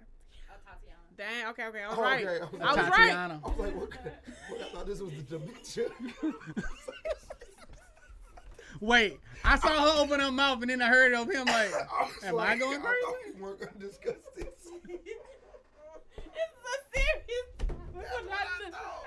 Dang. 1.17 1.47
Okay. 1.49 1.65
Okay. 1.67 1.83
I 1.83 1.87
Oh, 1.95 2.01
right. 2.01 2.25
okay, 2.27 2.39
I 2.39 2.39
was 2.45 2.61
I 2.61 2.65
was 2.65 2.77
right. 2.77 2.91
Tatiana. 2.91 3.41
I 3.43 3.47
was 3.49 3.57
like, 3.59 3.75
what? 3.75 3.91
kind- 3.91 4.11
what 4.49 4.61
I 4.61 4.63
thought 4.69 4.85
this 4.87 4.99
was 4.99 5.11
the 5.13 5.21
dementia. 5.37 5.89
Wait, 8.81 9.19
I 9.45 9.57
saw 9.59 9.67
her 9.95 10.01
open 10.03 10.19
her 10.19 10.31
mouth 10.31 10.61
and 10.61 10.69
then 10.71 10.81
I 10.81 10.87
heard 10.89 11.13
it 11.13 11.15
of 11.15 11.29
him 11.31 11.45
like, 11.45 11.71
I 11.73 12.03
was 12.03 12.23
Am 12.23 12.33
I 12.35 12.37
like, 12.37 12.59
going 12.59 12.79
I 12.79 12.83
thought 12.83 13.15
we 13.35 13.41
weren't 13.41 13.59
gonna 13.59 13.71
discuss 13.79 14.15
this. 14.35 14.45
It's 14.47 14.65
a 14.67 14.71
serious. 16.93 17.47
We 17.93 18.01
That's 18.01 18.11
were 18.13 18.27
what 18.27 18.29
not 18.29 18.39
I 18.41 18.65
just- 18.65 18.71
thought. 18.77 19.02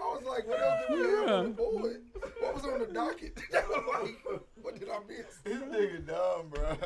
I 0.00 0.16
was 0.16 0.24
like, 0.26 0.46
what 0.46 0.60
else 0.60 0.80
did 0.88 0.98
we 0.98 1.04
have 1.04 1.28
on 1.30 1.44
the 1.44 1.50
board? 1.50 2.02
What 2.40 2.54
was 2.54 2.64
on 2.64 2.78
the 2.80 2.86
docket? 2.86 3.38
Like, 3.54 4.16
what 4.60 4.78
did 4.80 4.88
I 4.88 4.98
miss? 5.06 5.36
This 5.44 5.62
nigga 5.62 6.06
dumb, 6.06 6.48
bro. 6.50 6.76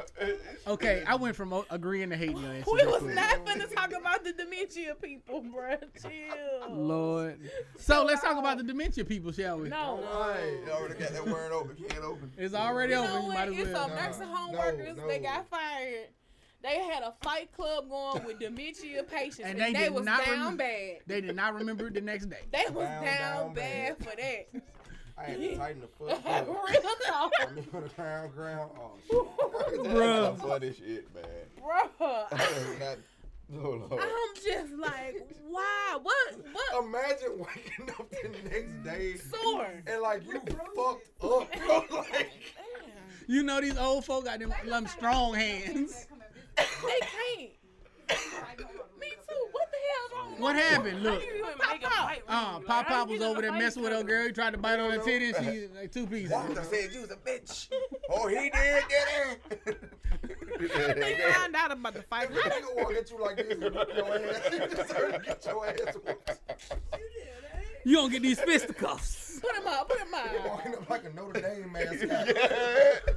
okay, 0.67 1.03
I 1.07 1.15
went 1.15 1.37
from 1.37 1.55
agreeing 1.71 2.11
to 2.11 2.17
hating 2.17 2.39
your 2.39 2.53
answer. 2.53 2.71
We 2.73 2.85
was 2.87 3.03
quick. 3.03 3.15
not 3.15 3.45
finna 3.47 3.73
talk 3.73 3.93
about 3.99 4.25
the 4.25 4.33
dementia 4.33 4.95
people, 4.97 5.43
bruh. 5.43 5.81
Chill. 6.03 6.75
Lord. 6.75 7.39
So 7.79 8.05
let's 8.05 8.21
talk 8.21 8.37
about 8.37 8.59
the 8.59 8.65
dementia 8.65 9.05
people, 9.05 9.31
shall 9.33 9.59
we? 9.61 9.69
No. 9.69 10.01
You 10.67 10.73
already 10.73 10.95
got 10.99 11.13
that 11.13 11.27
word 11.27 11.53
open, 11.53 11.77
can't 11.89 12.05
open. 12.05 12.33
It's 12.37 12.55
already 12.55 12.93
You 12.93 12.99
over. 13.01 13.09
know 13.09 13.21
You 13.21 13.27
what? 13.29 13.35
might 13.35 13.49
as 13.49 13.55
It's 13.59 13.73
well. 13.73 13.89
some 13.89 13.97
nursing 13.97 14.27
home 14.29 14.53
no, 14.53 14.59
workers. 14.59 14.97
They 15.09 15.19
no. 15.19 15.25
got 15.29 15.49
fired. 15.49 16.09
They 16.63 16.79
had 16.81 17.03
a 17.03 17.15
fight 17.23 17.53
club 17.53 17.89
going 17.89 18.25
with 18.25 18.39
dementia 18.41 19.03
patients, 19.11 19.41
And 19.45 19.51
and, 19.51 19.61
they 19.61 19.73
they, 19.73 19.85
did 19.87 19.95
was 19.95 20.05
not 20.05 20.25
down 20.25 20.35
remember- 20.39 20.57
bad. 20.65 20.97
They 21.07 21.21
did 21.21 21.37
not 21.37 21.55
remember 21.55 21.87
it 21.87 21.95
the 21.95 22.01
next 22.01 22.27
day. 22.27 22.41
They 22.53 22.65
was 22.73 22.85
Down, 22.85 23.05
down, 23.05 23.45
down 23.45 23.55
bad, 23.55 23.99
bad. 23.99 24.09
for 24.11 24.17
that. 24.17 24.49
I 25.19 25.23
had 25.25 25.41
to 25.41 25.57
tighten 25.57 25.81
the 25.81 25.87
foot. 25.89 26.09
Real 26.25 26.83
talk, 27.07 27.33
I 27.41 27.51
mean, 27.53 27.67
on 27.75 27.83
the 27.83 27.89
ground, 27.89 28.33
ground. 28.35 28.71
Oh, 28.79 28.93
shit. 29.09 29.85
Bruh. 29.85 30.23
That's 30.23 30.41
some 30.41 30.49
funny 30.49 30.73
shit, 30.73 31.15
man. 31.15 31.25
bruh. 31.61 32.79
Not, 32.79 32.99
oh, 33.55 33.87
Lord. 33.91 34.01
I'm 34.01 34.35
just 34.37 34.73
like, 34.75 35.27
why? 35.49 35.99
What? 36.01 36.37
What? 36.53 36.85
Imagine 36.85 37.39
waking 37.39 37.91
up 37.99 38.09
the 38.11 38.29
next 38.49 38.85
day 38.85 39.17
Sore. 39.17 39.67
and 39.89 40.03
like 40.03 40.25
you 40.25 40.39
fucked 40.41 40.79
up, 40.79 41.01
bro. 41.21 41.85
Like, 41.91 42.31
You 43.27 43.43
know 43.43 43.61
these 43.61 43.77
old 43.77 44.05
folk 44.05 44.25
got 44.27 44.39
them, 44.39 44.55
them 44.67 44.87
strong 44.87 45.35
hands. 45.35 46.07
They 46.59 47.01
can't. 47.01 47.51
Me 48.99 49.09
too. 49.29 49.47
What 49.53 49.69
the 49.71 49.79
hell's 49.89 50.13
wrong? 50.33 50.41
What 50.41 50.57
happened? 50.57 51.03
Look. 51.03 51.23
You 51.23 51.29
even 51.35 51.51
make 51.71 51.85
a 51.85 51.91
fight 51.91 52.23
with 52.27 52.35
Uh. 52.35 52.59
Pop 52.61 52.87
Pop 52.87 53.09
was 53.09 53.21
over 53.23 53.43
there 53.43 53.53
messing 53.53 53.83
with 53.83 53.93
her 53.93 54.03
girl. 54.03 54.27
He 54.27 54.33
tried 54.33 54.53
to 54.53 54.59
bite 54.59 54.81
on 54.81 54.91
her 54.91 54.99
titty 54.99 55.31
and 55.31 55.45
she 55.45 55.67
like 55.79 55.93
two 55.93 56.07
pieces. 56.07 56.31
Walter 56.31 56.65
said 56.65 56.91
you 56.93 57.03
was 57.03 57.11
a 57.11 57.17
bitch. 57.17 57.69
Oh, 58.11 58.27
he 58.29 58.51
did 58.51 58.53
get 58.89 59.79
They 60.97 61.33
found 61.33 61.55
out 61.55 61.71
about 61.73 61.95
the 61.95 62.03
fight. 62.03 62.31
How 62.33 62.49
nigga 62.49 62.77
walk 62.77 62.93
at 62.95 63.11
you 63.11 63.21
like 63.23 63.37
this 63.37 63.47
and 63.53 63.63
whip 63.63 63.89
your 63.95 64.15
ass? 64.15 64.41
You 64.53 64.59
deserve 64.69 65.13
to 65.13 65.19
get 65.25 65.45
your 65.47 65.67
ass 65.67 65.95
whooped. 66.05 66.31
You 67.85 67.95
don't 67.97 68.11
get 68.11 68.23
these 68.23 68.41
fisticuffs. 68.41 69.41
Put 69.41 69.55
him 69.55 69.67
up. 69.67 69.89
Put 69.89 70.01
him 70.01 70.15
up. 70.15 70.47
Walking 70.47 70.75
up 70.75 70.91
like 70.91 71.05
a 71.05 71.11
Notre 71.11 71.41
Dame 71.41 71.71
mascot. 71.73 72.29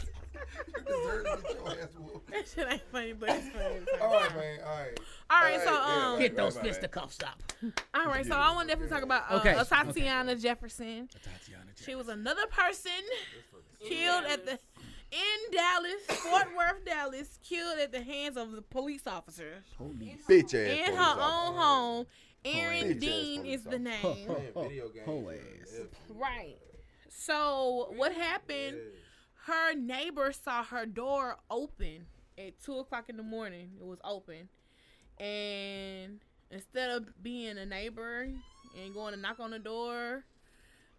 You 0.68 0.84
deserve 0.84 1.23
to 1.26 1.38
get 1.43 1.55
your 1.55 1.69
ass 1.72 1.95
whooped. 1.97 2.10
That 2.32 2.48
shit 2.48 2.68
ain't 2.72 2.82
funny, 2.91 3.14
but 3.14 3.30
it's 3.30 3.49
funny. 3.49 4.02
All 4.02 4.14
right, 4.14 4.36
man. 4.36 4.60
All 4.66 4.78
right. 4.78 4.99
All 5.30 5.41
right, 5.41 5.60
so 5.64 5.72
yeah, 5.72 6.08
um, 6.14 6.20
Get 6.20 6.36
those 6.36 6.56
Right, 6.56 6.64
right, 6.64 6.72
right. 6.72 6.76
fisticuffs 6.82 7.20
up. 7.24 7.41
all 7.94 8.06
right, 8.06 8.26
so 8.26 8.36
I 8.36 8.52
want 8.53 8.68
to 8.70 8.74
definitely 8.76 8.94
talk 8.94 9.03
about 9.03 9.24
uh, 9.32 9.36
Okay, 9.38 9.53
uh, 9.53 9.64
Tatiana 9.64 10.36
Jefferson. 10.36 11.10
She 11.84 11.95
was 11.95 12.08
another 12.10 12.48
person 12.48 12.91
killed 13.86 14.26
at 14.26 14.45
the 14.45 14.60
in 15.12 15.52
Dallas, 15.52 16.20
Fort 16.22 16.48
Worth, 16.56 16.86
Dallas, 16.86 17.38
killed 17.44 17.80
at 17.80 17.91
the 17.91 18.02
hands 18.02 18.38
of 18.38 18.53
the 18.53 18.62
police 18.62 19.06
officers 19.08 19.64
Bitch 20.30 20.53
ass. 20.53 20.90
in 20.90 20.95
her 20.95 21.02
officer. 21.02 21.22
own 21.22 21.56
home. 21.56 22.06
Aaron 22.45 22.94
Bitch 22.94 22.99
Dean 23.02 23.41
police 23.41 23.60
is 23.60 23.64
the 23.66 23.78
name. 23.80 24.28
video 24.56 24.88
games. 24.90 25.68
Ass. 25.80 25.88
Right. 26.10 26.56
So 27.10 27.91
what 27.95 28.14
happened? 28.14 28.78
Her 29.48 29.74
neighbor 29.76 30.32
saw 30.32 30.64
her 30.64 30.86
door 30.86 31.38
open 31.49 32.06
at 32.47 32.61
two 32.63 32.77
o'clock 32.80 33.09
in 33.09 33.18
the 33.18 33.23
morning. 33.23 33.72
It 33.80 33.85
was 33.85 33.99
open, 34.03 34.49
and 35.19 36.19
instead 36.49 36.89
of 36.91 37.23
being 37.23 37.57
a 37.57 37.65
neighbor 37.65 38.27
and 38.77 38.93
going 38.93 39.13
to 39.13 39.19
knock 39.19 39.39
on 39.39 39.51
the 39.51 39.59
door 39.59 40.23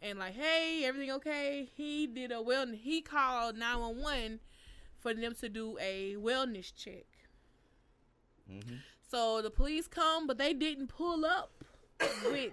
and 0.01 0.19
like, 0.19 0.35
"Hey, 0.35 0.85
everything 0.85 1.11
okay?" 1.13 1.69
He 1.77 2.07
did 2.07 2.33
a 2.33 2.41
well. 2.43 2.67
He 2.69 3.01
called 3.03 3.57
nine 3.57 3.79
one 3.81 4.01
one 4.01 4.41
for 5.01 5.15
them 5.15 5.35
to 5.37 5.49
do 5.49 5.77
a 5.81 6.15
wellness 6.17 6.73
check. 6.75 7.07
Mhm. 8.51 8.79
So 9.11 9.43
the 9.43 9.51
police 9.51 9.87
come, 9.89 10.27
but 10.27 10.39
they 10.39 10.53
didn't 10.55 10.89
pull 10.89 11.25
up 11.25 11.65
with 12.31 12.53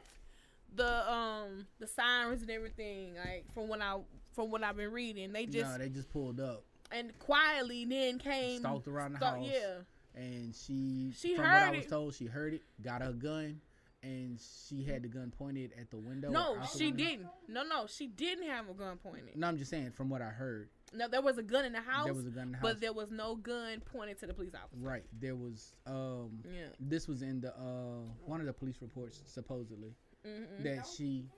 the 0.76 1.12
um 1.12 1.68
the 1.80 1.88
sirens 1.88 2.42
and 2.42 2.52
everything. 2.52 3.16
Like 3.16 3.46
from 3.54 3.68
what 3.68 3.82
I 3.82 3.98
from 4.34 4.52
what 4.52 4.64
I've 4.64 4.78
been 4.78 4.92
reading, 4.92 5.32
they 5.34 5.46
just 5.46 5.72
no, 5.72 5.78
they 5.78 5.90
just 5.90 6.10
pulled 6.10 6.40
up, 6.40 6.64
and 6.92 7.18
quietly 7.20 7.86
then 7.86 8.20
came 8.20 8.60
stalked 8.60 8.88
around 8.88 9.14
the 9.14 9.26
house, 9.26 9.40
Yeah, 9.42 9.78
and 10.16 10.54
she, 10.56 11.12
She 11.16 11.36
from 11.36 11.46
what 11.46 11.54
I 11.64 11.72
was 11.72 11.86
it. 11.86 11.90
told, 11.90 12.16
she 12.16 12.26
heard 12.26 12.54
it, 12.56 12.62
got 12.82 13.02
her 13.02 13.14
gun, 13.14 13.62
and 14.02 14.40
she 14.68 14.84
had 14.84 15.04
the 15.04 15.08
gun 15.08 15.32
pointed 15.38 15.72
at 15.80 15.90
the 15.92 15.98
window. 15.98 16.30
no, 16.30 16.54
or 16.54 16.60
out 16.60 16.72
the 16.72 16.78
she 16.78 16.86
window. 16.88 17.04
didn't. 17.04 17.28
No, 17.48 17.64
no, 17.64 17.86
she 17.88 18.08
didn't 18.08 18.48
have 18.48 18.70
a 18.70 18.74
gun 18.74 18.98
pointed. 18.98 19.36
No, 19.36 19.48
I'm 19.48 19.58
just 19.58 19.70
saying 19.70 19.92
from 19.92 20.10
what 20.10 20.22
I 20.22 20.30
heard, 20.30 20.70
No, 20.94 21.08
there 21.08 21.22
was 21.22 21.38
a 21.38 21.44
gun 21.44 21.66
in 21.66 21.74
the 21.74 21.82
house, 21.82 22.06
there 22.06 22.14
was 22.14 22.26
a 22.26 22.30
gun 22.32 22.44
in 22.48 22.52
the 22.54 22.58
house. 22.58 22.64
but 22.64 22.80
there 22.82 22.94
was 22.94 23.12
no 23.12 23.36
gun 23.36 23.82
pointed 23.82 24.18
to 24.20 24.28
the 24.28 24.34
police 24.34 24.54
officer. 24.56 24.82
right, 24.82 25.04
there 25.20 25.36
was. 25.36 25.74
Um, 25.86 26.40
Yeah. 26.50 26.68
this 26.80 27.08
was 27.08 27.22
in 27.22 27.42
the 27.42 27.56
uh 27.56 28.02
one 28.26 28.40
of 28.40 28.46
the 28.48 28.54
police 28.54 28.82
reports 28.82 29.22
supposedly 29.26 29.94
Mm-hmm. 30.28 30.64
that 30.64 30.86
she. 30.86 31.30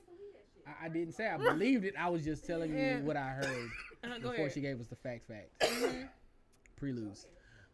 I, 0.81 0.85
I 0.85 0.89
didn't 0.89 1.13
say 1.13 1.27
I 1.27 1.37
believed 1.37 1.85
it. 1.85 1.93
I 1.97 2.09
was 2.09 2.23
just 2.23 2.45
telling 2.45 2.73
Yeah. 2.75 2.97
you 2.97 3.03
what 3.03 3.17
I 3.17 3.29
heard 3.29 3.69
Uh, 4.03 4.15
before 4.17 4.33
ahead. 4.33 4.51
she 4.53 4.61
gave 4.61 4.79
us 4.79 4.87
the 4.87 4.95
fact 4.95 5.27
fact 5.27 5.49
preludes. 6.75 7.27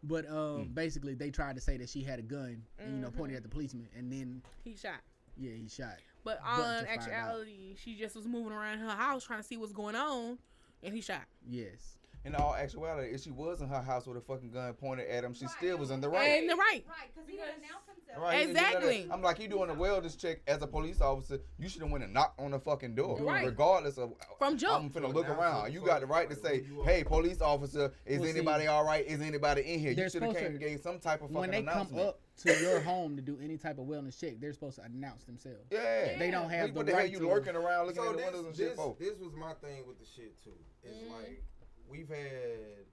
But 0.04 0.30
um, 0.30 0.70
basically, 0.74 1.16
they 1.16 1.32
tried 1.32 1.56
to 1.56 1.62
say 1.62 1.78
that 1.78 1.90
she 1.90 2.04
had 2.04 2.20
a 2.20 2.22
gun 2.22 2.62
and 2.80 2.96
you 2.96 3.02
know 3.02 3.10
pointed 3.10 3.30
Mm-hmm. 3.32 3.36
at 3.38 3.44
the 3.44 3.50
policeman, 3.50 3.88
and 3.98 4.12
then 4.12 4.42
He 4.64 4.76
shot. 4.76 5.00
yeah, 5.38 5.52
he 5.54 5.68
shot. 5.68 5.96
But 6.24 6.40
But 6.44 6.58
to 6.58 6.80
on 6.82 6.86
actuality, 6.88 7.76
she 7.82 7.96
just 7.96 8.16
was 8.16 8.26
moving 8.28 8.52
around 8.52 8.80
her 8.80 8.90
house 8.90 9.24
trying 9.24 9.40
to 9.40 9.44
see 9.48 9.58
what's 9.58 9.72
going 9.72 9.96
on, 9.96 10.38
and 10.84 10.94
he 10.94 11.02
shot. 11.02 11.24
Yes. 11.50 11.97
In 12.26 12.36
all 12.36 12.56
actuality, 12.56 13.14
if 13.14 13.22
she 13.22 13.32
was 13.32 13.62
in 13.62 13.70
her 13.70 13.82
house 13.82 14.06
with 14.06 14.18
a 14.18 14.22
fucking 14.22 14.52
gun 14.52 14.74
pointed 14.74 15.08
at 15.10 15.24
him, 15.24 15.34
she 15.34 15.48
still 15.48 15.78
was 15.78 15.92
in 15.92 16.02
the 16.02 16.10
right. 16.10 16.40
In 16.40 16.48
the 16.48 16.56
right. 16.56 16.84
Right, 16.88 17.10
because 17.14 17.30
he 17.30 17.38
didn't 17.38 17.60
announce 17.60 17.86
himself. 17.88 18.22
Right, 18.22 18.40
he 18.40 18.46
didn't 18.48 18.56
do 18.56 18.62
none 18.62 18.66
of 18.76 18.82
that. 18.82 18.88
Exactly. 18.90 19.12
I'm 19.12 19.22
like, 19.22 19.40
you 19.40 19.48
doing 19.48 19.70
a 19.70 19.76
wellness 19.76 20.18
check 20.18 20.42
as 20.48 20.62
a 20.62 20.68
police 20.68 21.00
officer. 21.00 21.40
You 21.58 21.70
should 21.70 21.82
have 21.84 21.92
went 21.92 22.04
and 22.04 22.14
knocked 22.14 22.40
on 22.40 22.52
the 22.52 22.60
fucking 22.60 22.96
door, 22.96 23.18
Right. 23.22 23.46
regardless 23.46 23.98
of. 23.98 24.14
From 24.40 24.58
jump. 24.58 24.84
I'm 24.84 24.90
finna 24.90 25.08
So 25.08 25.14
look 25.14 25.30
around. 25.30 25.72
You 25.74 25.82
got 25.86 26.02
the 26.02 26.08
right 26.08 26.30
to 26.30 26.36
say, 26.36 26.64
"Hey, 26.84 27.04
police 27.04 27.42
officer, 27.42 27.94
is 28.06 28.20
Well, 28.20 28.26
see, 28.28 28.36
anybody 28.38 28.68
all 28.68 28.84
right? 28.84 29.06
Is 29.06 29.22
anybody 29.22 29.62
in 29.62 29.80
here?" 29.80 29.92
You 29.94 30.10
should 30.10 30.24
have 30.24 30.36
came 30.36 30.46
and 30.48 30.60
gave 30.60 30.82
some 30.82 31.00
type 31.00 31.22
of 31.22 31.30
fucking 31.30 31.36
when 31.40 31.52
they 31.52 31.62
come 31.64 31.70
announcement. 31.70 32.08
up 32.10 32.20
to 32.40 32.62
your 32.62 32.82
home 32.82 33.16
to 33.16 33.22
do 33.22 33.40
any 33.42 33.58
type 33.58 33.78
of 33.80 33.86
wellness 33.86 34.20
check, 34.20 34.40
they're 34.40 34.54
supposed 34.54 34.76
to 34.78 34.84
announce 34.84 35.24
themselves. 35.24 35.66
yeah, 35.72 36.18
They 36.20 36.30
don't 36.30 36.50
have 36.50 36.76
what 36.76 36.86
the 36.86 36.92
the 36.92 36.92
hell 36.92 37.02
right 37.06 37.12
you 37.12 37.20
to- 37.20 37.28
lurking 37.28 37.56
around 37.56 37.88
looking 37.88 38.04
So 38.04 38.10
at 38.10 38.12
the 38.12 38.18
this, 38.18 38.26
windows 38.26 38.46
and 38.48 38.56
shit 38.56 38.68
this, 38.70 38.76
for? 38.76 38.96
this 39.00 39.18
was 39.20 39.34
my 39.34 39.54
thing 39.54 39.88
with 39.88 39.98
the 40.00 40.06
shit 40.06 40.38
too. 40.44 40.52
It's 40.84 40.98
Mm. 40.98 41.12
like 41.12 41.44
we've 41.90 42.10
had 42.10 42.86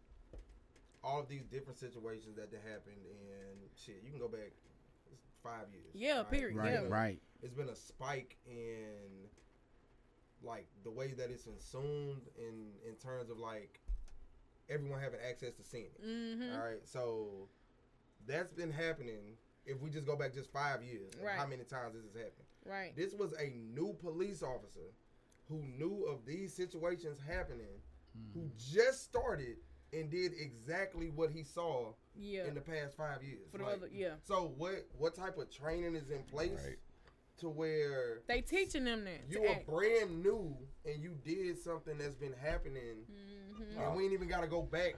all 1.03 1.21
of 1.21 1.29
these 1.29 1.45
different 1.45 1.79
situations 1.79 2.37
that 2.37 2.49
have 2.53 2.63
happened 2.73 2.97
and 3.05 3.59
shit. 3.77 4.01
You 4.05 4.11
can 4.11 4.19
go 4.21 4.29
back 4.29 4.53
five 5.43 5.67
years. 5.73 5.93
Yeah, 5.95 6.23
period, 6.23 6.57
Right, 6.57 6.73
yeah. 6.73 6.87
right. 6.89 7.21
It's 7.43 7.53
been 7.55 7.69
a 7.69 7.77
spike 7.77 8.37
in 8.47 9.29
like 10.43 10.67
the 10.83 10.91
way 10.91 11.13
that 11.17 11.31
it's 11.31 11.45
consumed 11.45 12.23
in 12.39 12.71
in 12.89 12.95
terms 12.97 13.31
of 13.31 13.39
like 13.39 13.81
everyone 14.71 15.01
having 15.01 15.21
access 15.29 15.53
to 15.55 15.63
seeing 15.63 15.85
it. 15.87 16.07
Mm-hmm. 16.07 16.55
All 16.59 16.65
right, 16.65 16.81
so 16.85 17.49
that's 18.27 18.53
been 18.53 18.71
happening. 18.73 19.37
If 19.67 19.81
we 19.81 19.89
just 19.91 20.07
go 20.07 20.17
back 20.17 20.33
just 20.35 20.51
five 20.53 20.83
years, 20.83 21.13
Right. 21.23 21.37
how 21.37 21.47
many 21.47 21.65
times 21.65 21.95
has 21.95 22.03
this 22.05 22.13
has 22.13 22.15
happened? 22.15 22.47
Right. 22.67 22.97
This 22.97 23.15
was 23.15 23.33
a 23.35 23.51
new 23.75 23.95
police 24.01 24.43
officer 24.43 24.93
who 25.49 25.63
knew 25.63 26.05
of 26.05 26.25
these 26.27 26.53
situations 26.55 27.19
happening, 27.27 27.81
who 28.33 28.51
just 28.57 29.03
started 29.05 29.57
and 29.93 30.11
did 30.11 30.33
exactly 30.39 31.11
what 31.11 31.31
he 31.31 31.43
saw 31.43 31.93
Yeah. 32.17 32.47
in 32.47 32.55
the 32.55 32.61
past 32.61 32.97
five 32.97 33.23
years. 33.23 33.49
For 33.53 33.59
the 33.59 33.65
Like, 33.65 33.75
other, 33.77 33.89
yeah. 33.93 34.15
So 34.25 34.53
what 34.57 34.87
what 34.99 35.15
type 35.15 35.39
of 35.39 35.51
training 35.51 35.95
is 35.95 36.11
in 36.11 36.23
place 36.25 36.65
Right. 36.65 36.79
to 37.39 37.49
where 37.49 38.23
They 38.27 38.41
teaching 38.41 38.85
them 38.85 39.05
that. 39.05 39.29
you 39.29 39.39
to 39.41 39.47
are 39.47 39.55
act. 39.57 39.67
brand 39.67 40.23
new 40.23 40.57
and 40.85 41.03
you 41.03 41.15
did 41.25 41.59
something 41.59 41.97
that's 41.99 42.15
been 42.15 42.33
happening 42.33 43.07
Mhm. 43.07 43.77
and 43.79 43.97
we 43.97 44.05
ain't 44.05 44.13
even 44.13 44.29
gotta 44.29 44.49
go 44.49 44.63
back 44.63 44.95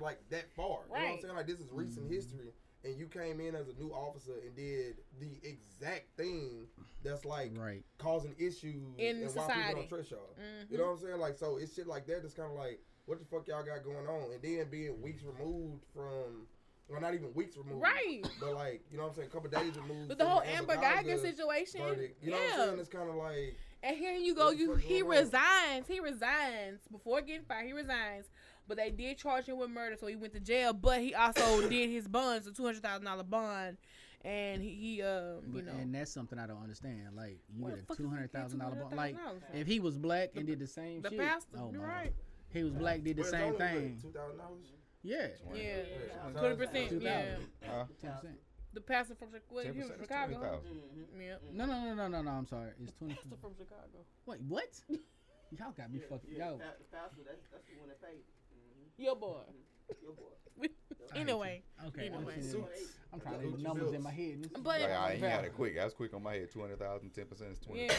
like 0.00 0.18
that 0.30 0.50
far. 0.52 0.82
You 0.86 0.88
know 0.88 0.92
what 0.92 0.98
I'm 1.12 1.20
saying? 1.20 1.34
Like 1.34 1.46
this 1.46 1.60
is 1.60 1.70
recent 1.70 2.10
history. 2.10 2.52
And 2.84 2.96
you 2.98 3.06
came 3.06 3.38
in 3.40 3.54
as 3.54 3.68
a 3.68 3.74
new 3.74 3.90
officer 3.92 4.32
and 4.44 4.54
did 4.56 4.96
the 5.20 5.38
exact 5.48 6.16
thing 6.16 6.66
that's 7.04 7.24
like 7.24 7.52
Right. 7.56 7.84
causing 7.98 8.34
issues 8.38 8.98
In 8.98 9.16
and 9.22 9.26
why 9.26 9.28
society. 9.46 9.60
people 9.62 9.74
don't 9.82 9.88
trust 9.88 10.10
y'all. 10.10 10.36
Mhm. 10.40 10.70
You 10.70 10.78
know 10.78 10.86
what 10.86 10.90
I'm 10.92 10.98
saying? 10.98 11.18
Like 11.20 11.36
so 11.36 11.58
it's 11.58 11.74
shit 11.74 11.86
like 11.86 12.06
that 12.06 12.22
that's 12.22 12.34
kinda 12.34 12.50
like 12.52 12.80
what 13.06 13.18
the 13.18 13.24
fuck 13.24 13.46
y'all 13.48 13.62
got 13.64 13.84
going 13.84 14.06
on? 14.06 14.32
And 14.32 14.42
then 14.42 14.68
being 14.70 15.00
weeks 15.00 15.22
removed 15.22 15.84
from 15.94 16.48
well 16.88 17.00
not 17.00 17.14
even 17.14 17.32
weeks 17.34 17.56
removed. 17.56 17.80
Right. 17.82 18.22
But 18.40 18.54
like, 18.54 18.82
you 18.90 18.96
know 18.96 19.04
what 19.04 19.10
I'm 19.10 19.14
saying, 19.16 19.28
a 19.28 19.30
couple 19.30 19.48
days 19.50 19.76
removed. 19.76 20.08
But 20.08 20.18
the 20.18 20.24
from 20.24 20.32
whole 20.32 20.42
Amber 20.42 20.74
Guyger 20.76 21.04
Guyger 21.04 21.20
situation, 21.22 21.80
verdict. 21.82 22.22
You 22.22 22.30
know 22.32 22.36
what 22.36 22.42
I'm 22.52 22.58
yeah. 22.58 22.66
saying? 22.66 22.78
It's 22.80 22.88
kinda 22.88 23.12
like 23.12 23.56
And 23.84 23.96
here 23.96 24.12
you 24.14 24.34
go. 24.34 24.50
You 24.50 24.74
he 24.76 25.00
going 25.00 25.18
on? 25.18 25.24
resigns. 25.24 25.86
He 25.88 25.98
resigns 26.00 26.80
before 26.90 27.20
getting 27.20 27.44
fired. 27.44 27.66
He 27.66 27.72
resigns, 27.72 28.26
but 28.68 28.76
they 28.76 28.90
did 28.90 29.18
charge 29.18 29.46
him 29.46 29.58
with 29.58 29.70
murder, 29.70 29.96
so 29.98 30.06
he 30.06 30.16
went 30.16 30.32
to 30.34 30.40
jail. 30.40 30.72
But 30.72 31.00
he 31.00 31.14
also 31.14 31.60
did 31.68 31.90
his 31.90 32.06
bonds, 32.08 32.46
a 32.46 32.52
two 32.52 32.64
hundred 32.64 32.82
thousand 32.82 33.04
dollar 33.06 33.22
bond, 33.24 33.76
and 34.24 34.62
he, 34.62 34.70
he 34.70 35.02
um, 35.02 35.40
you 35.48 35.52
But, 35.62 35.64
know, 35.66 35.72
and 35.80 35.94
that's 35.94 36.12
something 36.12 36.38
I 36.38 36.46
don't 36.46 36.62
understand. 36.62 37.08
Like 37.16 37.38
you 37.54 37.62
What 37.64 37.74
get 37.74 37.82
a 37.82 37.86
fuck 37.86 37.96
two 37.96 38.04
is 38.04 38.08
he 38.10 38.14
hundred 38.14 38.32
thousand 38.32 38.58
dollar 38.60 38.76
bond. 38.76 38.96
Like 38.96 39.16
for? 39.16 39.56
if 39.56 39.66
he 39.66 39.80
was 39.80 39.98
black 39.98 40.30
and 40.36 40.46
did 40.46 40.58
the 40.60 40.66
same 40.66 41.02
the 41.02 41.10
shit. 41.10 41.18
pastor. 41.18 41.56
oh 41.58 41.72
my 41.72 41.78
right. 41.84 42.04
God. 42.04 42.12
He 42.52 42.62
was 42.64 42.72
black, 42.74 43.02
did 43.02 43.16
the 43.16 43.24
same 43.24 43.54
thing. 43.54 43.98
Two 44.02 44.10
thousand 44.10 44.38
dollars. 44.38 44.60
Yeah. 45.02 45.26
Yeah, 45.52 45.60
Yeah. 45.62 46.38
twenty 46.40 46.56
percent. 46.56 46.88
2000. 46.90 47.00
Yeah, 47.02 47.34
Huh? 47.66 47.84
Ten 48.00 48.12
percent. 48.12 48.38
the 48.72 48.80
pastor 48.80 49.14
from 49.16 49.28
Chicago. 49.32 49.60
He 49.62 49.68
10% 49.68 49.76
was 49.82 49.90
from 49.90 50.00
Chicago. 50.02 50.34
20,000. 50.38 50.82
Yeah, 51.18 51.34
No, 51.52 51.66
no, 51.66 51.72
no, 51.82 51.94
no, 51.94 52.08
no, 52.08 52.22
no. 52.22 52.30
I'm 52.30 52.46
sorry. 52.46 52.70
It's 52.80 52.92
twenty. 52.92 53.14
pastor 53.14 53.36
from 53.40 53.54
Chicago. 53.58 54.04
Wait, 54.26 54.40
what? 54.46 54.68
Y'all 55.58 55.72
got 55.76 55.90
me 55.92 55.98
fucking. 56.08 56.30
Yeah, 56.32 56.50
Yo, 56.50 56.58
pa- 56.58 56.80
pastor, 56.92 57.20
that's, 57.26 57.42
that's 57.50 57.66
the 57.66 57.76
one 57.80 57.88
that 57.88 58.00
paid. 58.00 58.22
Mm-hmm. 59.02 59.04
Your 59.04 59.16
boy. 59.16 59.40
Your 60.02 60.12
boy. 60.12 60.68
anyway, 61.16 61.62
okay. 61.88 62.06
I'm, 62.08 62.14
Anyway. 62.14 62.34
I'm 63.12 63.20
trying 63.20 63.40
to 63.40 63.46
Gucci 63.46 63.56
do 63.58 63.62
numbers 63.62 63.92
in 63.92 64.02
my 64.02 64.10
head. 64.12 64.48
But- 64.62 64.80
Like, 64.80 64.90
I 64.90 65.12
ain't 65.12 65.20
got 65.22 65.44
it 65.44 65.54
quick. 65.54 65.78
I 65.78 65.84
was 65.84 65.92
quick 65.94 66.14
on 66.14 66.22
my 66.22 66.34
head. 66.34 66.50
Two 66.52 66.60
hundred 66.60 66.78
thousand, 66.78 67.10
ten 67.10 67.26
percent 67.26 67.50
is 67.52 67.58
twenty. 67.58 67.84
yeah, 67.86 67.94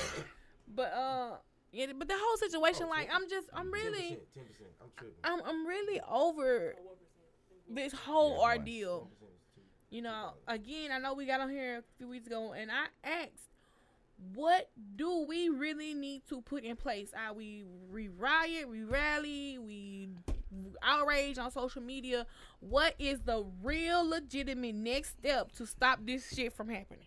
but 0.73 0.93
uh, 0.93 1.31
yeah, 1.71 1.87
but 1.97 2.07
the 2.07 2.15
whole 2.17 2.37
situation, 2.37 2.87
like, 2.89 3.09
I'm 3.13 3.29
just, 3.29 3.47
I'm 3.53 3.71
really. 3.71 4.17
ten 4.33 4.45
percent. 4.45 4.69
I'm 4.81 4.89
tripping. 4.97 5.15
I'm 5.23 5.41
I'm 5.45 5.67
really 5.67 6.01
over 6.09 6.75
this 7.69 7.93
whole 7.93 8.31
Yeah, 8.37 8.43
ordeal. 8.43 8.99
10% 9.01 9.03
is 9.03 9.41
two. 9.55 9.61
You 9.95 10.01
know, 10.01 10.31
again, 10.47 10.91
I 10.91 10.97
know 10.99 11.13
we 11.13 11.25
got 11.25 11.39
on 11.41 11.49
here 11.49 11.77
a 11.79 11.83
few 11.97 12.07
weeks 12.07 12.25
ago, 12.27 12.53
and 12.53 12.71
I 12.71 12.85
asked, 13.07 13.49
what 14.33 14.69
do 14.95 15.25
we 15.27 15.49
really 15.49 15.93
need 15.93 16.23
to 16.29 16.41
put 16.41 16.63
in 16.63 16.75
place? 16.75 17.11
Are 17.15 17.33
we 17.33 17.65
we 17.91 18.07
riot, 18.07 18.67
we 18.69 18.83
rally, 18.83 19.57
we 19.59 20.09
outrage 20.85 21.37
on 21.37 21.51
social 21.51 21.81
media? 21.81 22.25
What 22.59 22.95
is 22.99 23.21
the 23.21 23.45
real 23.61 24.07
legitimate 24.07 24.75
next 24.75 25.11
step 25.19 25.51
to 25.53 25.65
stop 25.65 25.99
this 26.05 26.33
shit 26.33 26.53
from 26.53 26.69
happening? 26.69 27.05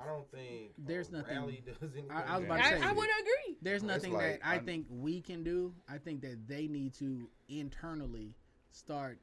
I 0.00 0.06
don't 0.06 0.28
think 0.30 0.72
There's 0.76 1.10
nothing- 1.10 1.36
Rally 1.36 1.62
does 1.66 1.76
anything. 1.82 2.10
I- 2.10 2.34
I 2.34 2.36
was 2.38 2.44
about 2.46 2.56
to 2.58 2.64
say- 2.64 2.80
I 2.82 2.92
would 2.92 3.08
agree. 3.20 3.58
There's 3.62 3.82
nothing 3.82 4.12
like, 4.12 4.40
that 4.40 4.46
I 4.46 4.54
I'm- 4.56 4.66
think 4.66 4.86
we 4.90 5.20
can 5.20 5.44
do. 5.44 5.74
I 5.88 5.98
think 5.98 6.20
that 6.22 6.48
they 6.48 6.66
need 6.66 6.94
to 6.94 7.30
internally 7.48 8.34
start 8.70 9.18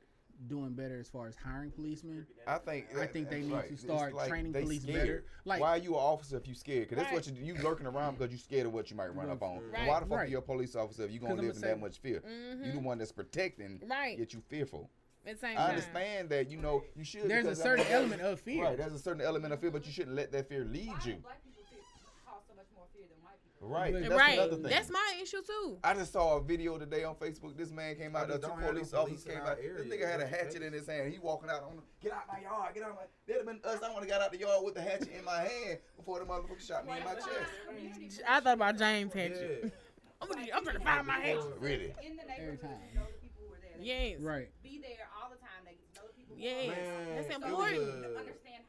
doing 0.47 0.71
better 0.73 0.99
as 0.99 1.07
far 1.07 1.27
as 1.27 1.35
hiring 1.35 1.71
policemen. 1.71 2.25
I 2.47 2.57
think 2.57 2.87
I 2.97 3.05
think 3.05 3.29
they 3.29 3.41
need 3.41 3.51
right. 3.53 3.69
to 3.69 3.77
start 3.77 4.13
like 4.13 4.27
training 4.29 4.53
police 4.53 4.81
scared. 4.83 4.99
better. 4.99 5.23
Like- 5.45 5.61
why 5.61 5.69
are 5.69 5.77
you 5.77 5.91
an 5.91 5.99
officer 6.01 6.37
if 6.37 6.47
you 6.47 6.55
scared? 6.55 6.89
Because 6.89 6.97
that's 7.03 7.13
Right. 7.15 7.33
what 7.33 7.39
you 7.39 7.53
you 7.55 7.61
lurking 7.61 7.85
around 7.87 8.17
because 8.17 8.31
you 8.31 8.37
scared 8.37 8.65
of 8.65 8.73
what 8.73 8.89
you 8.89 8.97
might 8.97 9.13
run 9.15 9.29
up 9.29 9.41
on. 9.41 9.61
Right. 9.71 9.87
Why 9.87 9.99
the 9.99 10.05
fuck 10.05 10.17
Right. 10.17 10.27
are 10.27 10.31
you 10.31 10.37
a 10.37 10.41
police 10.41 10.75
officer 10.75 11.03
if 11.03 11.11
you 11.11 11.19
gonna 11.19 11.35
'Cause 11.35 11.39
I'ma 11.39 11.47
live 11.47 11.55
in 11.55 11.61
say- 11.61 11.67
that 11.67 11.79
much 11.79 11.99
fear? 11.99 12.15
You 12.15 12.21
the 12.21 12.67
mm-hmm. 12.67 12.83
one 12.83 12.97
that's 12.97 13.11
protecting, 13.11 13.81
Right. 13.87 14.17
yet 14.17 14.33
you 14.33 14.41
fearful. 14.41 14.89
At 15.23 15.35
the 15.35 15.39
same 15.39 15.51
I 15.51 15.61
time. 15.61 15.69
understand 15.69 16.29
that 16.29 16.49
you 16.49 16.57
know 16.57 16.83
you 16.95 17.03
should. 17.03 17.29
There's 17.29 17.45
a 17.45 17.49
because, 17.49 17.59
I 17.59 17.63
certain 17.63 17.85
mean, 17.85 17.93
element 17.93 18.21
of 18.23 18.39
fear. 18.41 18.63
Right, 18.63 18.77
there's 18.77 18.93
a 18.93 18.99
certain 18.99 19.21
element 19.21 19.53
of 19.53 19.59
fear, 19.59 19.69
but 19.69 19.85
you 19.85 19.91
shouldn't 19.91 20.15
let 20.15 20.31
that 20.31 20.49
fear 20.49 20.65
lead 20.65 20.87
Why 20.87 20.99
you. 21.05 21.15
black 21.17 21.43
people 21.43 21.61
fear, 21.69 21.79
cause 22.25 22.41
so 22.47 22.55
much 22.55 22.65
more 22.75 22.85
fear 22.91 23.05
than 23.05 23.21
white 23.23 23.37
people? 23.43 23.50
Right, 23.63 23.93
Right. 23.93 24.01
that's 24.03 24.15
right. 24.15 24.33
another 24.39 24.55
thing. 24.55 24.63
That's 24.71 24.89
my 24.89 25.13
issue 25.21 25.41
too. 25.45 25.77
I 25.83 25.93
just 25.93 26.11
saw 26.11 26.37
a 26.37 26.41
video 26.41 26.79
today 26.79 27.03
on 27.03 27.13
Facebook. 27.15 27.55
This 27.55 27.71
man 27.71 27.95
came 27.95 28.15
out 28.15 28.23
I 28.23 28.25
there. 28.25 28.37
just 28.37 28.41
Two 28.43 28.49
don't 28.49 28.59
have 28.61 28.71
police 28.71 28.91
no 28.91 28.99
officers 29.01 29.23
police 29.23 29.25
in 29.25 29.31
came 29.39 29.41
our 29.47 29.51
out. 29.51 29.57
This 29.61 29.87
nigga 29.87 30.11
had 30.11 30.21
a 30.21 30.25
hatchet 30.27 30.61
in 30.63 30.73
his 30.73 30.87
hand. 30.87 31.13
He 31.13 31.19
walking 31.19 31.49
out 31.49 31.63
on. 31.63 31.79
Get 32.01 32.11
out 32.11 32.23
my 32.27 32.41
yard. 32.41 32.73
Get 32.73 32.83
out 32.83 32.95
my. 32.95 33.01
That'd 33.27 33.45
have 33.45 33.61
been 33.61 33.71
us. 33.71 33.79
I 33.83 33.91
want 33.93 34.01
to 34.01 34.09
got 34.09 34.21
out 34.21 34.31
the 34.31 34.39
yard 34.39 34.65
with 34.65 34.73
the 34.73 34.81
hatchet 34.81 35.09
in 35.15 35.23
my 35.23 35.41
hand 35.41 35.77
before 35.95 36.17
the 36.19 36.25
motherfucker 36.25 36.59
shot 36.59 36.87
me 36.87 36.97
in 36.97 37.03
my 37.03 37.13
chest. 37.13 38.21
I 38.27 38.39
thought 38.39 38.55
about 38.55 38.77
James 38.79 39.11
Yeah. 39.15 39.21
Hatchet. 39.21 39.73
I'm, 40.21 40.27
gonna, 40.27 40.41
I'm 40.53 40.63
trying 40.63 40.77
to 40.77 40.83
find 40.83 41.07
my 41.07 41.19
hatchet. 41.19 41.53
Really? 41.59 41.93
In 42.05 42.15
the 42.15 42.23
Every 42.29 42.57
neighborhood, 42.57 42.61
time. 42.61 42.79
you 42.93 42.99
know 42.99 43.05
the 43.05 43.17
people 43.21 43.41
who 43.47 43.53
are 43.53 43.61
there. 43.61 43.77
They 43.77 43.85
Yes. 44.17 44.21
Right. 44.21 44.49
Be 44.63 44.81
there 44.81 45.05
all 45.21 45.29
the 45.29 45.37
time. 45.37 45.65
They 45.65 45.77
know 45.97 46.05
the 46.09 46.13
people. 46.13 46.35
who 46.35 46.41
Yes. 46.41 46.67
Man, 46.77 47.15
That's 47.15 47.35
important. 47.35 47.77
Understand 47.77 48.17
how 48.17 48.21
to 48.25 48.25
react. 48.25 48.60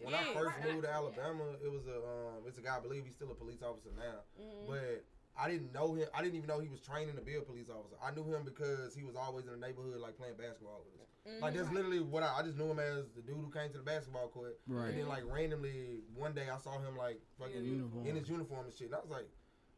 When 0.00 0.14
Yeah. 0.14 0.20
I 0.20 0.34
first 0.34 0.56
Right. 0.56 0.64
moved 0.72 0.82
to 0.82 0.88
Yeah. 0.88 0.96
Alabama, 0.96 1.44
it 1.62 1.70
was 1.70 1.86
a 1.86 1.96
um, 1.98 2.46
it's 2.46 2.58
a 2.58 2.62
guy. 2.62 2.76
I 2.76 2.80
believe 2.80 3.04
he's 3.04 3.14
still 3.14 3.30
a 3.30 3.34
police 3.34 3.62
officer 3.62 3.90
now, 3.96 4.20
Mm-hmm. 4.40 4.66
but 4.66 5.04
I 5.36 5.48
didn't 5.50 5.72
know 5.72 5.94
him. 5.94 6.08
I 6.14 6.22
didn't 6.22 6.36
even 6.36 6.48
know 6.48 6.58
he 6.58 6.68
was 6.68 6.80
training 6.80 7.14
to 7.16 7.22
be 7.22 7.36
a 7.36 7.40
police 7.42 7.68
officer. 7.70 7.96
I 8.02 8.10
knew 8.10 8.24
him 8.24 8.44
because 8.44 8.94
he 8.94 9.04
was 9.04 9.14
always 9.16 9.46
in 9.46 9.52
the 9.52 9.58
neighborhood, 9.66 10.00
like 10.00 10.16
playing 10.16 10.34
basketball 10.36 10.84
with 10.84 11.00
us. 11.00 11.08
Mm-hmm. 11.26 11.42
Like 11.42 11.54
that's 11.54 11.70
literally 11.70 12.00
what 12.00 12.22
I, 12.22 12.38
I 12.38 12.42
just 12.42 12.56
knew 12.58 12.70
him 12.70 12.78
as 12.80 13.10
the 13.14 13.22
dude 13.22 13.36
who 13.36 13.50
came 13.50 13.70
to 13.72 13.78
the 13.78 13.84
basketball 13.84 14.28
court. 14.28 14.58
Right. 14.66 14.88
And 14.88 14.98
then 14.98 15.08
like 15.08 15.22
randomly 15.26 16.00
one 16.14 16.32
day 16.34 16.48
I 16.50 16.58
saw 16.58 16.78
him 16.80 16.96
like 16.96 17.20
fucking 17.38 17.62
Uniform. 17.62 18.06
in 18.06 18.16
his 18.16 18.28
uniform 18.28 18.64
and 18.66 18.74
shit. 18.74 18.86
And 18.88 18.96
I 18.96 19.00
was 19.00 19.10
like, 19.10 19.28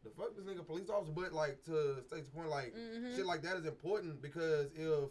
the 0.05 0.11
fuck 0.11 0.35
this 0.35 0.45
nigga 0.45 0.67
police 0.67 0.89
officer. 0.89 1.13
But 1.13 1.33
like 1.33 1.63
to 1.67 2.03
State's 2.07 2.29
point, 2.31 2.49
like 2.49 2.75
Mm-hmm. 2.75 3.15
shit 3.17 3.27
like 3.27 3.43
that 3.43 3.57
is 3.57 3.67
important 3.67 4.23
because 4.23 4.71
if 4.75 5.11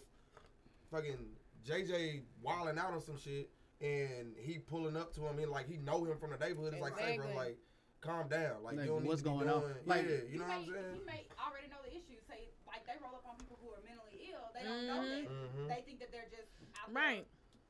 fucking 0.90 1.18
JJ 1.66 2.24
wilding 2.42 2.78
out 2.80 2.94
on 2.94 3.02
some 3.02 3.18
shit 3.18 3.50
and 3.82 4.36
he 4.38 4.60
pulling 4.60 4.96
up 4.96 5.14
to 5.16 5.26
him 5.26 5.40
and 5.40 5.52
like 5.52 5.68
he 5.68 5.78
know 5.78 6.04
him 6.06 6.18
from 6.18 6.32
the 6.32 6.38
neighborhood, 6.38 6.74
it's 6.74 6.82
like, 6.82 6.98
hey 6.98 7.18
bro, 7.18 7.34
like 7.36 7.58
calm 8.02 8.28
down. 8.30 8.64
Like, 8.64 8.78
Like, 8.78 8.86
you 8.86 8.92
don't 8.98 9.06
what's 9.06 9.22
need 9.24 9.30
to 9.30 9.40
be 9.40 9.46
going 9.46 9.50
on? 9.50 9.62
doing, 9.62 9.76
Like- 9.86 10.06
yeah, 10.10 10.26
you 10.30 10.38
know 10.40 10.46
what 10.46 10.54
I'm 10.58 10.66
may, 10.66 10.74
saying? 10.74 10.96
You 10.96 11.06
may 11.06 11.22
already 11.38 11.68
know 11.70 11.82
the 11.86 11.92
issue. 11.94 12.18
Say 12.30 12.50
like 12.66 12.86
they 12.86 12.98
roll 13.02 13.14
up 13.18 13.26
on 13.30 13.36
people 13.38 13.58
who 13.62 13.70
are 13.74 13.82
mentally 13.86 14.30
ill. 14.32 14.46
They 14.54 14.64
don't 14.64 14.88
know 14.88 15.02
that. 15.06 15.26
Mhm. 15.30 15.68
They 15.70 15.82
think 15.86 16.00
that 16.00 16.12
they're 16.12 16.30
just 16.32 16.50
out 16.82 16.94
Right. 16.94 17.26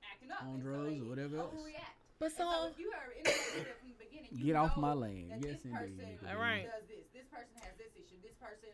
acting 0.08 0.32
up 0.32 0.44
On 0.44 0.56
and 0.56 0.64
so 0.64 0.70
drugs 0.70 0.92
they 0.92 1.00
or 1.00 1.08
whatever 1.10 1.36
else. 1.38 1.56
overreact. 1.56 2.00
But 2.20 2.26
And 2.26 2.36
so 2.38 2.46
so, 2.52 2.68
if 2.70 2.78
you 2.78 2.92
are 2.94 3.10
in 3.18 3.24
the 3.24 3.32
from 3.82 3.90
the 3.90 3.98
beginning, 3.98 4.30
you 4.32 4.46
Get 4.46 4.56
off 4.56 4.78
my 4.78 4.94
lane. 4.94 5.30
that 5.34 5.42
Yes, 5.42 5.64
this 5.64 5.66
indeed, 5.66 5.98
person 6.22 6.28
All 6.30 6.38
right. 6.38 6.70
does 6.70 6.86
this. 6.88 7.08
This 7.12 7.26
person 7.34 7.56
has 7.66 7.74
this 7.82 7.92
issue. 7.98 8.22
This 8.22 8.36
person 8.38 8.70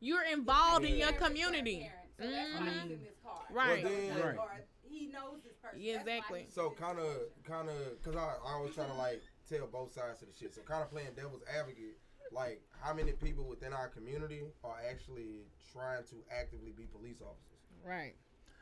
you're 0.00 0.24
involved 0.24 0.84
in 0.84 0.96
your 0.96 1.08
care 1.08 1.08
of 1.08 1.14
his 1.16 1.26
community. 1.28 1.90
So 2.18 2.30
that's 2.30 2.52
why 2.54 2.64
he's 2.64 2.72
Mhm. 2.72 2.90
in 2.90 3.04
this 3.04 3.14
car. 3.22 3.46
Right. 3.50 3.84
Well, 3.84 3.92
then- 3.92 4.20
Right. 4.20 4.38
Or 4.38 4.64
he 4.82 5.06
knows 5.06 5.42
this 5.44 5.56
person. 5.62 5.80
Yeah, 5.80 6.00
exactly. 6.00 6.46
So 6.48 6.70
kind 6.70 6.98
of, 6.98 7.30
kind 7.44 7.68
of, 7.68 8.02
cause 8.02 8.16
I, 8.16 8.36
I 8.44 8.52
always 8.54 8.74
try 8.74 8.86
to 8.86 8.94
like 8.94 9.22
tell 9.48 9.66
both 9.66 9.92
sides 9.92 10.22
of 10.22 10.28
the 10.28 10.34
shit. 10.34 10.54
So 10.54 10.62
kind 10.62 10.82
of 10.82 10.90
playing 10.90 11.14
devil's 11.14 11.42
advocate. 11.44 11.98
like 12.30 12.60
how 12.84 12.92
many 12.92 13.12
people 13.12 13.44
within 13.48 13.72
our 13.72 13.88
community 13.88 14.42
are 14.62 14.76
actually 14.90 15.46
trying 15.72 16.04
to 16.04 16.16
actively 16.30 16.72
be 16.72 16.84
police 16.84 17.22
officers? 17.22 17.56
Right. 17.82 18.16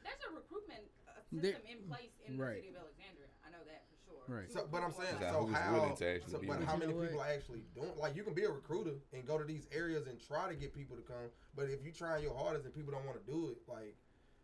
There's 0.05 0.23
a 0.31 0.35
recruitment 0.39 0.87
uh, 1.09 1.19
There- 1.33 1.55
system 1.59 1.67
in 1.67 1.89
place 1.89 2.13
in 2.25 2.39
Right. 2.39 2.63
the 2.63 2.71
city 2.71 2.77
of 2.77 2.83
Alexandria. 2.87 3.27
I 3.45 3.51
know 3.51 3.65
that 3.67 3.83
for 3.91 3.97
sure. 4.07 4.16
Right. 4.29 4.51
So, 4.51 4.67
but 4.71 4.83
I'm 4.83 4.93
saying, 4.93 5.23
Is 5.23 5.31
so 5.31 5.47
who's 5.47 5.57
how? 5.57 5.73
willing 5.73 5.97
to 5.97 6.07
actually 6.07 6.33
so, 6.33 6.39
be 6.39 6.47
but 6.47 6.63
how 6.63 6.77
many 6.77 6.93
You 6.93 6.99
know 6.99 7.05
people 7.07 7.19
what? 7.23 7.31
are 7.31 7.35
actually 7.35 7.63
doing? 7.75 7.95
Like, 7.99 8.17
you 8.17 8.23
can 8.27 8.35
be 8.35 8.45
a 8.45 8.51
recruiter 8.51 8.99
and 9.15 9.27
go 9.27 9.39
to 9.39 9.45
these 9.45 9.67
areas 9.71 10.07
and 10.07 10.19
try 10.19 10.49
to 10.49 10.55
get 10.59 10.75
people 10.75 10.97
to 10.97 11.03
come, 11.07 11.31
but 11.55 11.71
if 11.71 11.85
you 11.85 11.93
trying 11.95 12.23
your 12.23 12.35
hardest 12.35 12.67
and 12.67 12.75
people 12.75 12.91
don't 12.93 13.07
want 13.07 13.19
to 13.19 13.27
do 13.27 13.55
it, 13.55 13.59
like, 13.71 13.95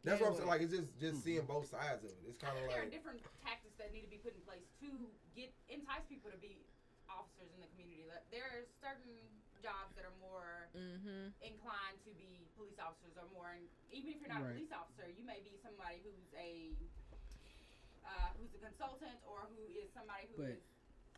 that's 0.02 0.18
what 0.18 0.30
I'm 0.30 0.36
saying. 0.38 0.50
Like, 0.50 0.62
it's 0.62 0.74
just 0.74 0.90
just 0.98 1.22
seeing 1.22 1.46
both 1.46 1.70
sides 1.70 2.02
of 2.02 2.10
it. 2.10 2.26
It's 2.26 2.38
kind 2.38 2.58
of 2.58 2.66
like 2.66 2.74
there 2.74 2.82
are 2.86 2.90
different 2.90 3.22
tactics 3.42 3.78
that 3.78 3.94
need 3.94 4.02
to 4.02 4.10
be 4.10 4.18
put 4.18 4.34
in 4.34 4.42
place 4.42 4.66
to 4.82 4.90
get 5.34 5.54
entice 5.70 6.02
people 6.10 6.26
to 6.30 6.38
be 6.42 6.66
officers 7.06 7.50
in 7.54 7.62
the 7.62 7.70
community. 7.74 8.02
Like, 8.10 8.26
There 8.34 8.46
are 8.50 8.66
certain 8.82 9.14
jobs 9.62 9.94
that 9.98 10.02
are 10.06 10.18
more 10.22 10.70
Mm-hmm. 10.74 11.30
inclined 11.44 12.00
to 12.08 12.10
be 12.16 12.48
police 12.56 12.80
officers, 12.80 13.12
or 13.20 13.28
more. 13.30 13.52
In, 13.54 13.68
even 13.92 14.10
if 14.14 14.18
you're 14.24 14.32
not 14.32 14.40
Right. 14.42 14.56
a 14.56 14.58
police 14.58 14.72
officer, 14.74 15.04
you 15.06 15.20
may 15.22 15.38
be 15.44 15.54
somebody 15.60 16.00
who's 16.02 16.32
a 16.34 16.72
uh, 18.12 18.28
who's 18.36 18.52
a 18.54 18.60
consultant, 18.60 19.16
or 19.24 19.48
who 19.48 19.64
is 19.72 19.88
somebody 19.96 20.28
who 20.32 20.42
But- 20.44 20.60
is 20.60 20.62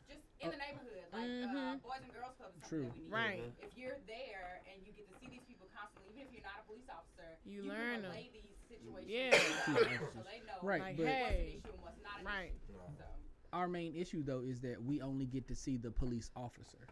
just 0.06 0.22
in 0.40 0.50
the 0.50 0.56
neighborhood, 0.60 1.04
like 1.12 1.22
uh, 1.24 1.48
Mhm. 1.50 1.82
Boys 1.82 2.02
and 2.04 2.12
Girls 2.12 2.34
Club. 2.36 2.52
Is 2.54 2.60
something 2.62 2.68
True. 2.70 2.84
That 2.86 2.94
we 2.94 3.02
need. 3.04 3.10
Right. 3.10 3.52
If 3.62 3.72
you're 3.76 3.98
there 4.06 4.60
and 4.70 4.86
you 4.86 4.92
get 4.92 5.08
to 5.08 5.16
see 5.18 5.26
these 5.28 5.44
people 5.48 5.66
constantly, 5.74 6.12
even 6.14 6.28
if 6.28 6.32
you're 6.32 6.42
not 6.46 6.60
a 6.60 6.66
police 6.68 6.88
officer, 6.92 7.38
You 7.44 7.60
can 7.62 7.68
learn 7.70 8.04
'em. 8.04 8.12
relay 8.12 8.30
these 8.32 8.52
situations 8.68 9.10
Yeah. 9.10 9.30
to 9.32 9.72
the 9.72 9.80
officers 9.80 10.12
so 10.14 10.22
they 10.22 10.40
know 10.46 10.58
Right, 10.62 10.80
Like, 10.82 10.96
but- 10.96 11.06
what's 11.06 11.16
an 11.18 11.32
hey. 11.32 11.56
issue 11.58 11.72
and 11.72 11.82
what's 11.82 12.02
not 12.02 12.18
an 12.20 12.26
Right. 12.26 12.52
issue. 12.54 12.78
So. 12.98 13.04
Our 13.52 13.68
main 13.68 13.94
issue 13.94 14.22
though 14.22 14.40
is 14.42 14.60
that 14.60 14.82
we 14.82 15.00
only 15.00 15.26
get 15.26 15.46
to 15.48 15.54
see 15.54 15.76
the 15.78 15.90
police 15.90 16.30
officer. 16.36 16.86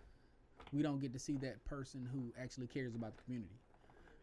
We 0.72 0.80
don't 0.82 1.00
get 1.00 1.12
to 1.12 1.18
see 1.18 1.36
that 1.38 1.62
person 1.64 2.06
who 2.06 2.32
actually 2.38 2.68
cares 2.68 2.94
about 2.94 3.16
the 3.16 3.22
community. 3.24 3.58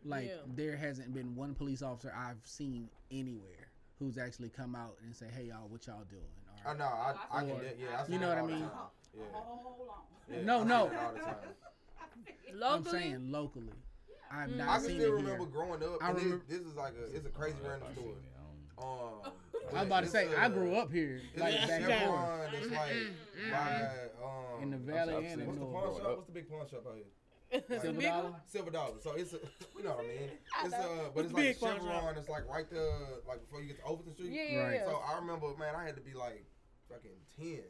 Like 0.04 0.30
Yeah. 0.30 0.42
there 0.48 0.78
hasn't 0.78 1.14
been 1.14 1.36
one 1.36 1.54
police 1.54 1.82
officer 1.84 2.12
I've 2.16 2.44
seen 2.48 2.90
anywhere 3.12 3.69
who's 4.00 4.18
actually 4.18 4.50
come 4.50 4.76
out 4.76 4.96
and 5.04 5.16
say, 5.16 5.28
"Hey 5.36 5.46
y'all, 5.46 5.68
what 5.68 5.86
y'all 5.88 6.04
doing?" 6.10 6.24
I 6.66 6.72
Or, 6.72 6.76
know, 6.76 6.86
I, 6.86 7.14
I 7.32 7.42
can, 7.42 7.52
Or- 7.52 7.62
get- 7.62 7.78
yeah, 7.80 8.04
I 8.08 8.12
You 8.12 8.20
know 8.20 8.30
what 8.30 8.38
I 8.38 8.42
mean? 8.42 8.60
time. 8.60 8.70
Yeah. 9.18 9.24
Hold 9.34 9.90
on. 9.90 10.36
Yeah, 10.36 10.42
No, 10.44 10.60
I 10.60 10.64
no. 10.64 10.90
that 10.90 11.04
all 11.06 11.14
the 11.14 11.20
time. 11.20 11.36
I'm 12.64 12.84
saying 12.86 13.32
locally. 13.32 13.74
I've 14.32 14.50
Mm. 14.50 14.56
not 14.58 14.68
I 14.70 14.76
can 14.78 14.86
seen 14.86 15.00
still 15.00 15.12
it 15.12 15.16
remember 15.16 15.38
here. 15.40 15.48
growing 15.48 15.84
up. 15.84 16.04
I 16.04 16.10
and 16.10 16.18
remember- 16.18 16.44
this, 16.48 16.58
this 16.60 16.68
is 16.68 16.76
like 16.76 16.94
a, 16.96 17.16
it's 17.16 17.26
a 17.26 17.30
crazy 17.30 17.58
random 17.64 17.88
I 17.90 17.94
story. 17.94 18.08
seen 18.08 18.16
it. 18.16 18.24
I 18.78 18.82
don't- 18.82 19.26
Um, 19.26 19.32
I 19.72 19.74
was 19.74 19.84
about 19.88 20.04
to 20.04 20.10
say 20.10 20.32
a- 20.34 20.40
I 20.40 20.50
grew 20.50 20.76
up 20.76 20.92
here, 20.92 21.22
It's 21.34 21.42
like 21.42 21.54
a 21.56 21.68
back 21.68 21.82
Chevron 21.82 22.42
and 22.42 22.54
that's 22.54 22.68
like 22.72 23.52
by 23.52 24.26
um 24.26 24.64
in 24.64 24.70
the 24.72 24.78
valley 24.78 25.14
seen 25.16 25.26
and 25.26 25.42
it. 25.42 25.44
in 25.44 25.48
What's 25.48 25.60
the 25.60 25.66
pawn 25.66 25.96
shop? 26.02 26.16
What's 26.18 26.26
the 26.28 26.32
big 26.34 26.50
pawn 26.50 26.68
shop 26.70 26.86
out 26.88 26.96
here? 26.96 27.06
Silver 27.52 28.02
dollar. 28.02 28.36
Silver 28.46 28.72
Dollar. 28.72 28.94
So 29.02 29.12
it's 29.14 29.34
a, 29.34 29.40
you 29.78 29.84
know 29.84 29.92
what 29.92 30.06
I 30.06 30.08
mean. 30.08 30.30
It's 30.66 30.72
know. 30.72 30.78
uh, 30.80 31.10
but 31.16 31.26
it's 31.26 31.34
Big 31.34 31.46
like 31.48 31.60
pawn 31.60 31.70
shop. 31.80 31.96
Chevron. 31.96 32.18
It's 32.18 32.30
like 32.30 32.48
right 32.50 32.70
there, 32.70 32.90
like 33.28 33.42
before 33.42 33.62
you 33.62 33.68
get 33.68 33.78
to 33.80 33.84
Overton 33.86 34.14
Street. 34.14 34.32
Yeah, 34.32 34.44
yeah, 34.50 34.60
Right. 34.64 34.74
yeah. 34.76 34.86
So 34.86 34.98
I 35.06 35.18
remember, 35.20 35.48
man, 35.58 35.76
I 35.76 35.84
had 35.86 35.96
to 35.96 36.02
be 36.02 36.14
like 36.14 36.46
fucking 36.90 37.12
ten, 37.38 37.64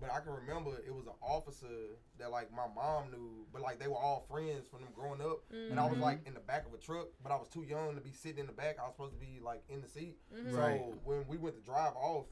but 0.00 0.10
I 0.10 0.20
can 0.20 0.32
remember 0.32 0.70
it 0.86 0.92
was 0.94 1.06
an 1.06 1.12
officer 1.22 1.96
that 2.18 2.30
like 2.30 2.50
my 2.52 2.66
mom 2.74 3.10
knew, 3.10 3.46
but 3.52 3.62
like 3.62 3.78
they 3.78 3.86
were 3.88 3.96
all 3.96 4.26
friends 4.28 4.66
from 4.68 4.80
them 4.80 4.90
growing 4.94 5.20
up, 5.20 5.40
and 5.52 5.78
I 5.78 5.86
was 5.86 5.98
Mhm. 5.98 6.02
like 6.02 6.26
in 6.26 6.34
the 6.34 6.40
back 6.40 6.66
of 6.66 6.74
a 6.74 6.78
truck, 6.78 7.08
but 7.22 7.30
I 7.32 7.36
was 7.36 7.48
too 7.48 7.62
young 7.62 7.94
to 7.94 8.00
be 8.00 8.12
sitting 8.12 8.38
in 8.40 8.46
the 8.46 8.52
back. 8.52 8.76
I 8.78 8.84
was 8.84 8.92
supposed 8.94 9.14
to 9.14 9.20
be 9.20 9.40
like 9.40 9.62
in 9.68 9.80
the 9.82 9.88
seat. 9.88 10.18
Mhm. 10.34 10.50
So 10.52 10.58
Right. 10.58 10.82
when 11.04 11.26
we 11.28 11.36
went 11.38 11.54
to 11.56 11.62
drive 11.62 11.94
off, 11.96 12.26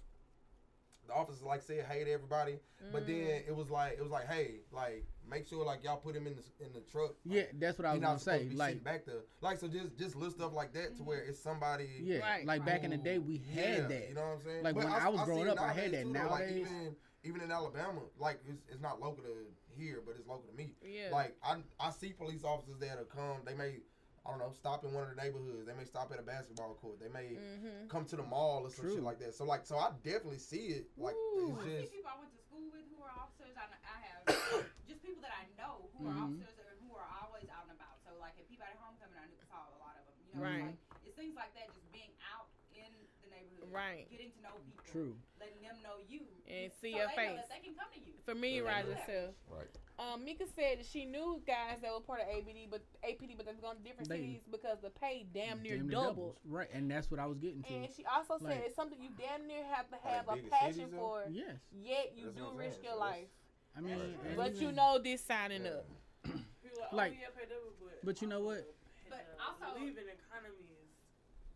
the 1.10 1.16
officer 1.16 1.44
like 1.44 1.62
said 1.62 1.84
hey 1.90 2.04
to 2.04 2.10
everybody, 2.12 2.58
but 2.92 3.06
Mm-hmm. 3.06 3.12
then 3.12 3.42
it 3.46 3.54
was 3.54 3.68
like 3.70 3.92
it 3.92 4.02
was 4.02 4.10
like 4.10 4.26
hey, 4.28 4.60
like 4.72 5.04
make 5.28 5.46
sure 5.46 5.64
like 5.64 5.84
y'all 5.84 5.96
put 5.98 6.16
him 6.16 6.26
in 6.26 6.34
the 6.34 6.64
in 6.64 6.72
the 6.72 6.80
truck. 6.90 7.12
Yeah, 7.24 7.42
that's 7.58 7.78
what 7.78 7.86
I 7.86 7.92
He 7.92 7.98
was 7.98 8.06
gonna 8.06 8.18
say. 8.18 8.44
to 8.44 8.50
be 8.50 8.56
Like, 8.56 8.82
back 8.84 9.04
there, 9.06 9.22
like 9.40 9.58
so 9.58 9.68
just 9.68 9.96
just 9.98 10.16
little 10.16 10.32
stuff 10.32 10.52
like 10.54 10.72
that 10.74 10.96
to 10.96 11.02
where 11.02 11.18
it's 11.20 11.38
somebody. 11.40 11.88
yeah, 12.02 12.18
Right. 12.18 12.46
like 12.46 12.64
back 12.64 12.84
in 12.84 12.90
the 12.90 12.96
day, 12.96 13.18
we 13.18 13.42
yeah, 13.52 13.62
had 13.62 13.88
that. 13.90 14.08
You 14.08 14.14
know 14.14 14.20
what 14.22 14.26
I'm 14.38 14.42
saying? 14.44 14.64
Like, 14.64 14.76
when 14.76 14.86
I 14.86 15.08
was 15.08 15.20
see 15.20 15.26
growing 15.26 15.48
up, 15.48 15.60
I 15.60 15.72
had 15.72 15.92
that. 15.92 16.02
too, 16.04 16.12
though. 16.12 16.28
Like, 16.30 16.48
even 16.50 16.96
even 17.22 17.40
in 17.42 17.50
Alabama, 17.52 18.00
like 18.18 18.40
it's, 18.48 18.62
it's 18.70 18.80
not 18.80 19.00
local 19.00 19.22
to 19.24 19.30
here, 19.76 20.00
but 20.04 20.14
it's 20.18 20.26
local 20.26 20.48
to 20.50 20.56
me. 20.56 20.72
Yeah. 20.82 21.10
Like 21.12 21.36
I 21.44 21.56
I 21.78 21.90
see 21.90 22.12
police 22.12 22.44
officers 22.44 22.78
that'll 22.80 23.04
come. 23.04 23.38
They 23.44 23.54
may 23.54 23.80
I 24.26 24.30
don't 24.30 24.38
know 24.38 24.52
stop 24.52 24.84
in 24.84 24.92
one 24.92 25.08
of 25.08 25.16
the 25.16 25.20
neighborhoods. 25.20 25.64
They 25.64 25.72
may 25.72 25.84
stop 25.88 26.12
at 26.12 26.20
a 26.20 26.22
basketball 26.22 26.76
court. 26.76 27.00
They 27.00 27.08
may 27.08 27.40
Mhm. 27.40 27.88
come 27.88 28.04
to 28.06 28.16
the 28.16 28.22
mall 28.22 28.64
or 28.66 28.70
some 28.70 28.84
True. 28.84 28.94
shit 29.00 29.02
like 29.04 29.18
that. 29.20 29.34
So 29.34 29.44
like 29.44 29.64
so 29.64 29.76
I 29.80 29.92
definitely 30.04 30.38
see 30.38 30.76
it. 30.76 30.90
Like 30.96 31.14
Ooh. 31.16 31.56
it's 31.56 31.60
I 31.60 31.64
see 31.64 31.80
just 31.80 31.92
people 31.92 32.10
I 32.12 32.18
went 32.20 32.30
to 32.36 32.40
school 32.44 32.68
with 32.70 32.84
who 32.92 33.00
are 33.02 33.10
officers. 33.16 33.56
I, 33.56 33.64
I 33.80 33.96
have 34.04 34.22
just 34.88 35.00
people 35.02 35.22
that 35.24 35.32
I 35.32 35.48
know 35.56 35.88
who 35.96 36.06
are 36.08 36.12
Mhm. 36.12 36.24
officers 36.36 36.56
or 36.60 36.76
who 36.84 36.94
are 36.96 37.08
always 37.24 37.48
out 37.48 37.64
and 37.64 37.72
about. 37.72 37.96
So 38.04 38.12
like 38.20 38.36
if 38.36 38.44
people 38.48 38.64
at 38.68 38.76
Peabody 38.76 38.84
Homecoming, 38.84 39.16
I 39.18 39.26
knew 39.32 39.40
saw 39.48 39.64
a 39.72 39.78
lot 39.80 39.96
of 39.96 40.04
them. 40.04 40.16
You 40.28 40.34
know, 40.36 40.44
Right. 40.44 40.64
like, 40.76 41.06
it's 41.08 41.16
things 41.16 41.34
like 41.34 41.54
that. 41.56 41.72
Just 41.72 41.88
being 41.90 42.12
out 42.28 42.52
in 42.76 42.92
the 43.24 43.28
neighborhood, 43.32 43.72
Right. 43.72 44.04
Getting 44.12 44.32
to 44.36 44.40
know 44.44 44.54
people, 44.68 44.84
True. 44.84 45.16
letting 45.40 45.60
them 45.64 45.80
know 45.82 45.96
you, 46.06 46.28
And 46.46 46.70
see 46.76 46.92
so 46.92 46.98
your 46.98 47.08
they 47.08 47.16
face. 47.16 47.30
Know 47.30 47.36
that 47.40 47.48
they 47.48 47.60
can 47.64 47.74
come 47.74 47.88
to 47.90 48.00
you. 48.04 48.12
Familiarize 48.28 48.84
Yeah. 48.86 48.94
yourself. 49.00 49.34
Right. 49.48 49.70
Um, 50.00 50.24
Mika 50.24 50.44
said 50.56 50.84
she 50.86 51.04
knew 51.04 51.42
guys 51.46 51.76
that 51.82 51.92
were 51.92 52.00
part 52.00 52.20
of 52.22 52.26
ABD, 52.28 52.70
but 52.70 52.80
APD, 53.04 53.36
but 53.36 53.44
they're 53.44 53.54
going 53.60 53.76
to 53.76 53.82
different 53.82 54.08
They- 54.08 54.16
cities 54.16 54.40
because 54.50 54.78
the 54.80 54.88
pay 54.88 55.26
damn 55.34 55.60
near 55.60 55.76
Damn 55.76 55.88
near 55.88 55.96
doubled. 55.98 56.16
doubles. 56.16 56.36
Right, 56.46 56.68
and 56.72 56.90
that's 56.90 57.10
what 57.10 57.20
I 57.20 57.26
was 57.26 57.36
getting 57.38 57.62
to. 57.64 57.68
And 57.74 57.88
she 57.94 58.04
also 58.06 58.38
said 58.38 58.62
it's 58.64 58.74
something 58.74 58.98
you 59.00 59.10
damn 59.18 59.46
near 59.46 59.62
have 59.66 59.90
to 59.90 59.96
have 60.08 60.24
a 60.28 60.36
passion 60.48 60.72
cities, 60.74 60.90
though? 60.92 60.96
for, 60.98 61.24
Yes, 61.28 61.56
yet 61.70 62.12
you 62.16 62.24
That's 62.26 62.36
do 62.38 62.46
I'm 62.46 62.56
risk 62.56 62.72
saying. 62.76 62.84
your 62.84 62.94
So 62.94 62.98
life. 63.00 63.28
I 63.76 63.80
mean, 63.82 63.98
That's 64.24 64.36
But 64.36 64.56
you 64.62 64.72
know 64.72 64.98
this 64.98 65.20
signing 65.22 65.64
Yeah. 65.64 65.70
up. 65.70 65.86
People 66.24 66.82
are, 66.90 66.96
Like- 66.96 67.12
oh, 67.12 67.20
yeah, 67.20 67.28
pay 67.36 67.44
double, 67.44 67.72
but, 67.80 68.04
but 68.04 68.22
you 68.22 68.28
know 68.28 68.40
what? 68.40 68.64
But 69.10 69.26
the 69.36 69.66
also- 69.68 69.78
living 69.84 70.08
economy 70.08 70.64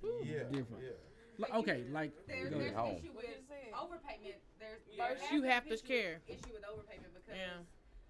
is 0.04 0.28
yeah 0.28 0.42
different. 0.52 0.84
Yeah. 0.84 0.90
Like, 1.38 1.54
okay, 1.54 1.84
like 1.90 2.12
There's, 2.26 2.50
go 2.50 2.58
there's 2.58 2.74
home. 2.76 2.96
issue 2.96 3.12
with 3.16 3.24
overpayment. 3.72 4.36
There's 4.60 4.80
Yeah. 4.92 5.08
First, 5.08 5.32
you 5.32 5.42
have 5.42 5.64
to 5.66 5.74
issue- 5.74 5.86
care. 5.86 6.20
Issue 6.28 6.52
with 6.52 6.62
overpayment 6.62 7.14
because 7.14 7.34
Yeah. 7.36 7.64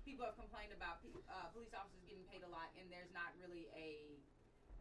People 0.05 0.25
have 0.29 0.37
complained 0.37 0.73
about 0.77 1.01
pe- 1.03 1.13
uh, 1.29 1.49
police 1.57 1.73
officers 1.75 2.05
getting 2.07 2.25
paid 2.31 2.45
a 2.45 2.51
lot, 2.53 2.71
and 2.79 2.87
there's 2.93 3.11
not 3.17 3.33
really 3.41 3.67
a 3.75 4.21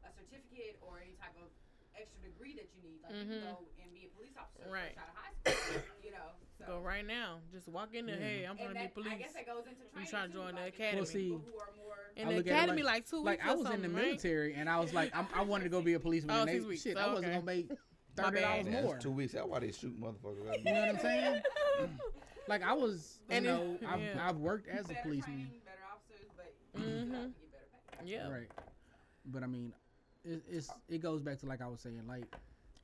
a 0.04 0.12
certificate 0.20 0.76
or 0.84 1.00
any 1.00 1.16
type 1.16 1.32
of 1.40 1.48
extra 1.96 2.20
degree 2.28 2.52
that 2.60 2.68
you 2.76 2.84
need. 2.84 3.00
Like 3.02 3.16
you 3.16 3.24
Mhm. 3.24 3.40
can 3.40 3.56
go 3.56 3.64
and 3.80 3.88
be 3.96 4.04
a 4.06 4.12
police 4.12 4.36
officer 4.36 4.68
Right. 4.68 4.92
out 5.00 5.08
of 5.08 5.16
high 5.16 5.32
school. 5.56 5.82
you 6.04 6.12
know, 6.12 6.36
so. 6.60 6.66
Go 6.68 6.80
right 6.82 7.08
now. 7.08 7.40
Just 7.54 7.68
walk 7.70 7.94
in 7.96 8.06
there. 8.06 8.20
Yeah. 8.20 8.28
Hey, 8.28 8.44
I'm 8.44 8.58
trying 8.58 8.76
And 8.76 8.80
to 8.80 8.84
be 8.84 8.92
police. 8.92 9.08
I 9.08 9.16
police. 9.16 9.24
guess 9.24 9.34
that 9.40 9.46
goes 9.48 9.64
into 9.66 9.86
training. 9.88 10.10
trying 10.12 10.28
to 10.28 10.34
too, 10.34 10.44
join 10.44 10.56
the 10.56 10.62
like, 10.62 10.74
academy. 10.76 10.98
Well, 11.00 11.06
see, 11.06 11.30
people 11.32 11.40
who 11.48 11.56
are 11.60 11.72
more 11.78 11.96
In 12.18 12.28
I 12.28 12.32
the 12.32 12.38
look 12.38 12.48
at 12.48 12.52
it 12.52 12.56
academy, 12.56 12.84
like- 12.84 12.94
like 12.94 13.06
two 13.10 13.24
like 13.24 13.40
weeks. 13.40 13.48
I 13.48 13.52
was 13.56 13.58
in 13.60 13.64
the 13.64 13.70
something, 13.72 13.94
right? 13.96 14.06
military, 14.06 14.54
and 14.56 14.70
I 14.70 14.80
was 14.80 14.94
like, 14.94 15.16
I'm, 15.16 15.28
I 15.34 15.42
wanted 15.42 15.64
to 15.64 15.70
go 15.70 15.82
be 15.82 15.94
a 15.94 16.00
policeman. 16.02 16.36
Oh, 16.36 16.46
they, 16.46 16.60
weeks. 16.60 16.82
shit, 16.84 16.98
Oh, 16.98 17.00
I 17.00 17.08
wasn't 17.08 17.26
okay. 17.26 17.34
gonna 17.36 17.46
make 17.46 17.70
My 17.70 17.76
thirty 18.24 18.42
dollars 18.42 18.66
more. 18.68 18.92
that's 18.94 19.04
two 19.04 19.12
weeks. 19.12 19.32
That's 19.34 19.48
why 19.48 19.60
they 19.60 19.72
shoot 19.72 19.98
motherfuckers. 20.00 20.50
Up. 20.50 20.58
You 20.58 20.64
know 20.66 20.80
what 20.82 20.90
I'm 20.90 21.00
saying? 21.00 21.44
Like 22.50 22.62
I 22.62 22.74
was, 22.74 23.13
you 23.13 23.13
And 23.38 23.46
it- 23.46 23.50
know, 23.50 23.78
I've, 23.88 24.00
yeah. 24.02 24.28
I've 24.30 24.38
worked 24.38 24.68
as 24.68 24.90
a 24.90 24.94
policeman, 25.02 25.22
training, 25.24 25.62
better 25.66 25.78
officers, 25.92 26.30
but 26.36 26.54
you 26.76 26.82
still 26.82 26.98
have 27.00 27.08
Mhm. 27.08 27.34
to 27.34 27.40
get 27.40 27.52
better 27.52 28.04
pay. 28.04 28.12
Yeah. 28.12 28.30
right? 28.30 28.52
But 29.26 29.44
I 29.44 29.48
mean, 29.48 29.74
it, 30.26 30.42
it's 30.50 30.70
it 30.90 31.02
goes 31.02 31.22
back 31.22 31.40
to 31.40 31.46
like 31.46 31.62
I 31.62 31.68
was 31.68 31.82
saying, 31.82 32.02
like 32.08 32.26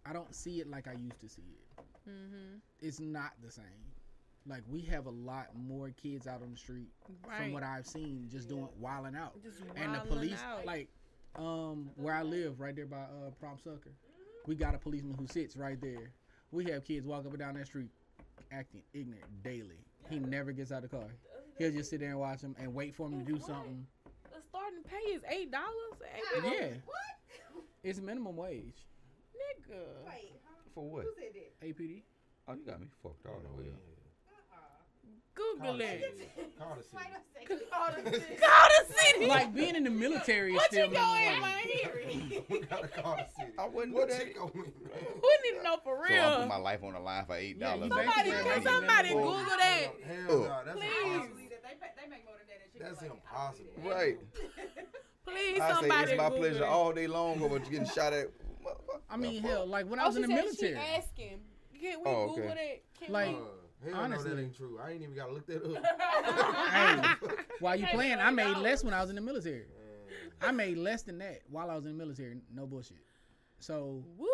I 0.06 0.14
don't 0.14 0.34
see 0.34 0.60
it 0.62 0.70
like 0.70 0.88
I 0.88 0.94
used 0.94 1.20
to 1.22 1.30
see 1.30 1.42
it. 1.42 1.84
Mm-hmm. 2.10 2.58
It's 2.82 3.00
not 3.00 3.32
the 3.44 3.52
same. 3.52 3.66
Like 4.48 4.64
we 4.70 4.82
have 4.84 5.06
a 5.06 5.12
lot 5.12 5.48
more 5.56 5.92
kids 6.02 6.26
out 6.26 6.42
on 6.42 6.52
the 6.52 6.58
street 6.58 6.88
Right. 7.28 7.38
from 7.38 7.52
what 7.52 7.62
I've 7.64 7.86
seen, 7.86 8.28
just 8.32 8.48
doing 8.50 8.68
wilding 8.80 9.16
out. 9.16 9.34
Just 9.44 9.60
and 9.76 9.94
the 9.94 10.00
police 10.00 10.42
out. 10.44 10.66
like 10.66 10.88
um 11.36 11.92
where 11.98 12.16
I 12.16 12.24
live 12.24 12.60
right 12.60 12.76
there 12.76 12.88
by 12.88 12.98
uh 13.02 13.30
prom 13.40 13.58
sucker 13.64 13.92
we 14.48 14.56
got 14.56 14.74
a 14.74 14.80
policeman 14.80 15.14
who 15.20 15.28
sits 15.28 15.56
right 15.56 15.80
there 15.80 16.10
we 16.52 16.66
have 16.72 16.84
kids 16.84 17.06
walk 17.06 17.20
up 17.26 17.32
and 17.32 17.38
down 17.38 17.54
that 17.54 17.68
street 17.68 17.92
acting 18.52 18.82
ignorant 18.94 19.26
daily 19.44 19.78
he 20.10 20.20
never 20.20 20.52
gets 20.52 20.72
out 20.72 20.84
of 20.84 20.90
the 20.90 20.98
car 20.98 21.08
he'll 21.58 21.72
just 21.72 21.90
sit 21.90 22.00
there 22.00 22.10
and 22.10 22.20
watch 22.20 22.42
them 22.42 22.56
and 22.60 22.74
wait 22.74 22.94
for 22.96 23.08
him 23.08 23.20
to 23.20 23.26
do 23.26 23.34
What? 23.34 23.44
something 23.46 23.86
the 24.32 24.42
starting 24.50 24.84
pay 24.84 25.12
is 25.14 25.22
eight 25.30 25.52
dollars. 25.52 25.66
yeah 26.44 26.68
What? 26.86 27.64
it's 27.84 28.00
minimum 28.00 28.36
wage 28.36 28.86
nigga. 29.36 29.80
Wait, 30.06 30.34
huh? 30.46 30.56
For 30.74 30.84
what? 30.90 31.04
Who 31.04 31.12
said 31.18 31.34
that? 31.34 31.66
apd 31.68 32.02
Oh, 32.48 32.54
you 32.54 32.66
got 32.66 32.82
me 32.82 32.88
fucked 33.04 33.26
all 33.28 33.40
the 33.44 33.62
way 33.62 33.70
up. 33.70 33.80
Google 35.40 35.72
Call 35.72 35.82
it. 35.82 36.30
Call 36.60 36.76
the 36.76 36.84
city. 36.84 36.96
Wait 36.96 37.06
a 37.16 37.22
second. 37.40 37.62
Call 37.72 38.68
the 38.88 38.94
city. 38.94 39.26
like 39.28 39.54
being 39.56 39.76
in 39.76 39.84
the 39.86 39.90
military 39.90 40.52
is 40.52 40.58
what 40.58 40.66
still 40.72 40.88
you 40.90 40.94
go 40.94 41.16
in, 41.16 41.24
minimum 41.24 41.42
man? 41.42 42.44
we 42.50 42.60
gotta 42.62 42.88
call 42.90 43.16
the 43.16 43.26
city. 43.40 43.52
I 43.58 43.68
wouldn't 43.68 43.96
What 43.96 44.10
do 44.10 44.16
that. 44.16 44.28
you 44.28 44.34
go 44.34 44.52
in? 44.54 44.62
We 44.62 45.38
need 45.52 45.58
to 45.58 45.64
know 45.64 45.78
for 45.84 45.96
real? 46.04 46.22
So 46.22 46.28
I 46.28 46.32
put 46.36 46.40
real. 46.40 46.48
my 46.48 46.58
life 46.58 46.84
on 46.84 46.94
the 46.94 47.00
line 47.00 47.26
for 47.26 47.36
eight 47.36 47.58
Yeah, 47.60 47.76
you 47.76 47.88
dollars. 47.90 48.06
Somebody, 48.06 48.32
can 48.32 48.44
making 48.48 48.64
somebody 48.64 49.10
Google 49.10 49.36
that? 49.36 49.86
Hell 50.06 50.26
Oh. 50.30 50.36
no, 50.44 50.62
that's 50.66 50.80
Please. 50.80 50.90
I 50.90 51.08
impossible. 51.08 51.36
believe 51.36 51.50
that 51.50 51.64
they, 51.64 51.76
pay, 51.80 51.92
they 52.04 52.10
make 52.10 52.26
more 52.26 52.36
than 52.38 52.48
that. 52.50 52.90
at 52.90 52.98
That's 52.98 53.02
impossible. 53.12 53.70
believe. 53.82 53.96
Right. 53.96 54.18
Please, 55.26 55.60
I 55.62 55.68
say 55.70 55.74
somebody 55.76 56.12
it's 56.12 56.18
my 56.18 56.24
Google 56.30 56.38
pleasure 56.40 56.64
it. 56.64 56.70
all 56.70 56.92
day 56.94 57.08
long 57.08 57.42
over 57.44 57.60
getting 57.60 57.86
shot 57.96 58.14
at. 58.14 58.28
i 59.10 59.16
mean 59.18 59.42
hell 59.42 59.66
like 59.66 59.88
when 59.90 60.00
i 60.00 60.04
Oh, 60.04 60.08
was 60.08 60.16
in 60.18 60.22
the 60.24 60.28
said 60.28 60.38
she 60.60 60.66
military 60.74 60.76
asking. 60.98 61.40
Can 61.80 62.00
we 62.00 62.06
Oh, 62.06 62.28
Google 62.28 62.44
okay. 62.52 62.82
that? 63.00 63.06
Can 63.06 63.14
Like- 63.14 63.36
we? 63.84 63.92
Hell 63.92 64.00
no, 64.00 64.06
Honestly. 64.06 64.30
that 64.32 64.42
ain't 64.42 64.56
true. 64.56 64.80
I 64.84 64.92
ain't 64.92 65.02
even 65.04 65.16
gotta 65.16 65.34
look 65.34 65.46
that 65.48 65.64
up. 65.64 66.70
Hey, 66.72 67.36
while 67.60 67.76
you 67.76 67.86
Hey, 67.86 67.96
playing, 67.96 68.20
I 68.20 68.30
made 68.32 68.58
less 68.58 68.84
when 68.84 68.94
I 68.94 69.02
was 69.02 69.10
in 69.10 69.16
the 69.16 69.22
military. 69.22 69.66
Man. 69.68 70.32
I 70.42 70.52
made 70.52 70.78
less 70.78 71.04
than 71.04 71.18
that 71.20 71.42
while 71.50 71.70
I 71.70 71.76
was 71.76 71.86
in 71.86 71.92
the 71.92 71.98
military. 71.98 72.38
No 72.54 72.66
bullshit. 72.66 72.98
So 73.60 74.04
Woo. 74.18 74.28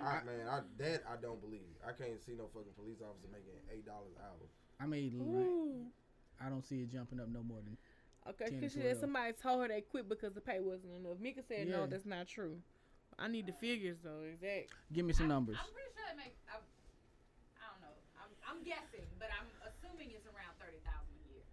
I, 0.00 0.22
man, 0.24 0.46
I, 0.48 0.60
that 0.78 1.02
I 1.10 1.16
don't 1.20 1.40
believe. 1.40 1.66
I 1.86 1.92
can't 1.92 2.22
see 2.22 2.32
no 2.32 2.48
fucking 2.52 2.72
police 2.76 2.98
officer 3.00 3.28
making 3.32 3.52
eight 3.72 3.84
dollars 3.86 4.12
an 4.16 4.22
hour. 4.22 4.48
I 4.80 4.86
made. 4.86 5.14
Ooh. 5.14 5.86
I 6.40 6.48
don't 6.48 6.64
see 6.64 6.82
it 6.82 6.92
jumping 6.92 7.20
up 7.20 7.28
no 7.28 7.42
more 7.42 7.58
than. 7.64 7.76
Okay, 8.28 8.50
because 8.50 8.72
she 8.72 8.80
said 8.80 8.98
somebody 8.98 9.32
told 9.32 9.62
her 9.62 9.68
they 9.68 9.80
quit 9.80 10.08
because 10.08 10.32
the 10.34 10.40
pay 10.40 10.58
wasn't 10.60 10.92
enough. 10.94 11.18
Mika 11.20 11.42
said 11.46 11.68
no, 11.68 11.86
that's 11.86 12.04
not 12.04 12.26
true. 12.26 12.58
I 13.18 13.28
need 13.28 13.46
the 13.46 13.52
figures 13.52 13.96
though. 14.02 14.26
Exact. 14.28 14.68
Give 14.92 15.06
me 15.06 15.12
some 15.12 15.28
numbers. 15.28 15.56
I'm 15.58 15.72
pretty 15.72 15.88
sure 15.94 16.04
they 16.10 16.16
make. 16.20 16.34
I, 16.50 16.58
I 17.56 17.64
don't 17.72 17.80
know. 17.80 17.96
I'm, 18.20 18.30
I'm 18.44 18.55
guessing, 18.66 19.06
but 19.22 19.30
I'm 19.30 19.46
assuming 19.62 20.10
it's 20.10 20.26
around 20.26 20.58
thirty 20.58 20.82
thousand 20.82 21.14
a 21.14 21.24
year. 21.30 21.46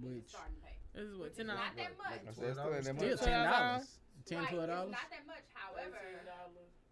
in 0.00 0.24
Which 0.24 0.32
starting 0.32 0.56
pay. 0.64 0.74
This 0.96 1.04
is 1.12 1.14
what 1.20 1.28
Which 1.30 1.36
is 1.36 1.44
ten 1.44 1.46
not 1.52 1.60
dollars. 1.60 1.76
that 1.76 1.92
much. 2.00 2.20
I 2.24 2.32
said, 2.32 2.52
still 2.56 2.72
ain't 2.72 2.84
that 2.88 2.96
still 2.96 3.14
much. 3.14 3.24
ten 3.24 3.38
$12. 3.44 3.52
dollars. 3.52 3.86
Ten 4.24 4.38
right, 4.40 4.48
twelve 4.48 4.64
it's 4.64 4.72
dollars. 4.72 4.92
not 4.96 5.08
that 5.12 5.24
much. 5.28 5.46
However, 5.52 6.00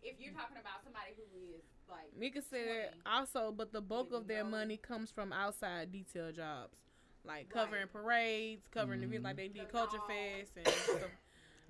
if 0.04 0.14
you're 0.20 0.36
talking 0.36 0.58
about 0.60 0.84
somebody 0.84 1.16
who 1.16 1.24
is 1.56 1.64
like 1.88 2.10
Mika 2.18 2.42
said 2.42 2.92
20, 3.00 3.08
also, 3.08 3.52
but 3.56 3.72
the 3.72 3.80
bulk 3.80 4.12
of 4.12 4.26
their 4.28 4.44
no- 4.44 4.50
money 4.50 4.76
comes 4.76 5.10
from 5.10 5.32
outside 5.32 5.92
detail 5.92 6.28
jobs, 6.32 6.76
like 7.24 7.48
covering 7.48 7.86
parades, 7.88 8.66
covering 8.68 9.00
the 9.00 9.06
mm-hmm. 9.08 9.24
like 9.24 9.36
they 9.36 9.48
did 9.48 9.68
The 9.68 9.72
Culture 9.72 9.98
mall. 9.98 10.08
Fest 10.12 10.52
and 10.58 10.66
stuff. 10.68 11.10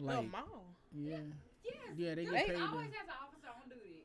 the 0.00 0.22
mall. 0.26 0.74
yeah, 0.90 1.16
yes, 1.62 1.76
yeah, 1.96 2.14
they 2.16 2.24
Dude, 2.24 2.32
get 2.34 2.46
paid. 2.48 2.56
always 2.58 2.90
has 2.96 3.06
an 3.06 3.18
officer 3.22 3.50
on 3.52 3.68
duty, 3.70 4.02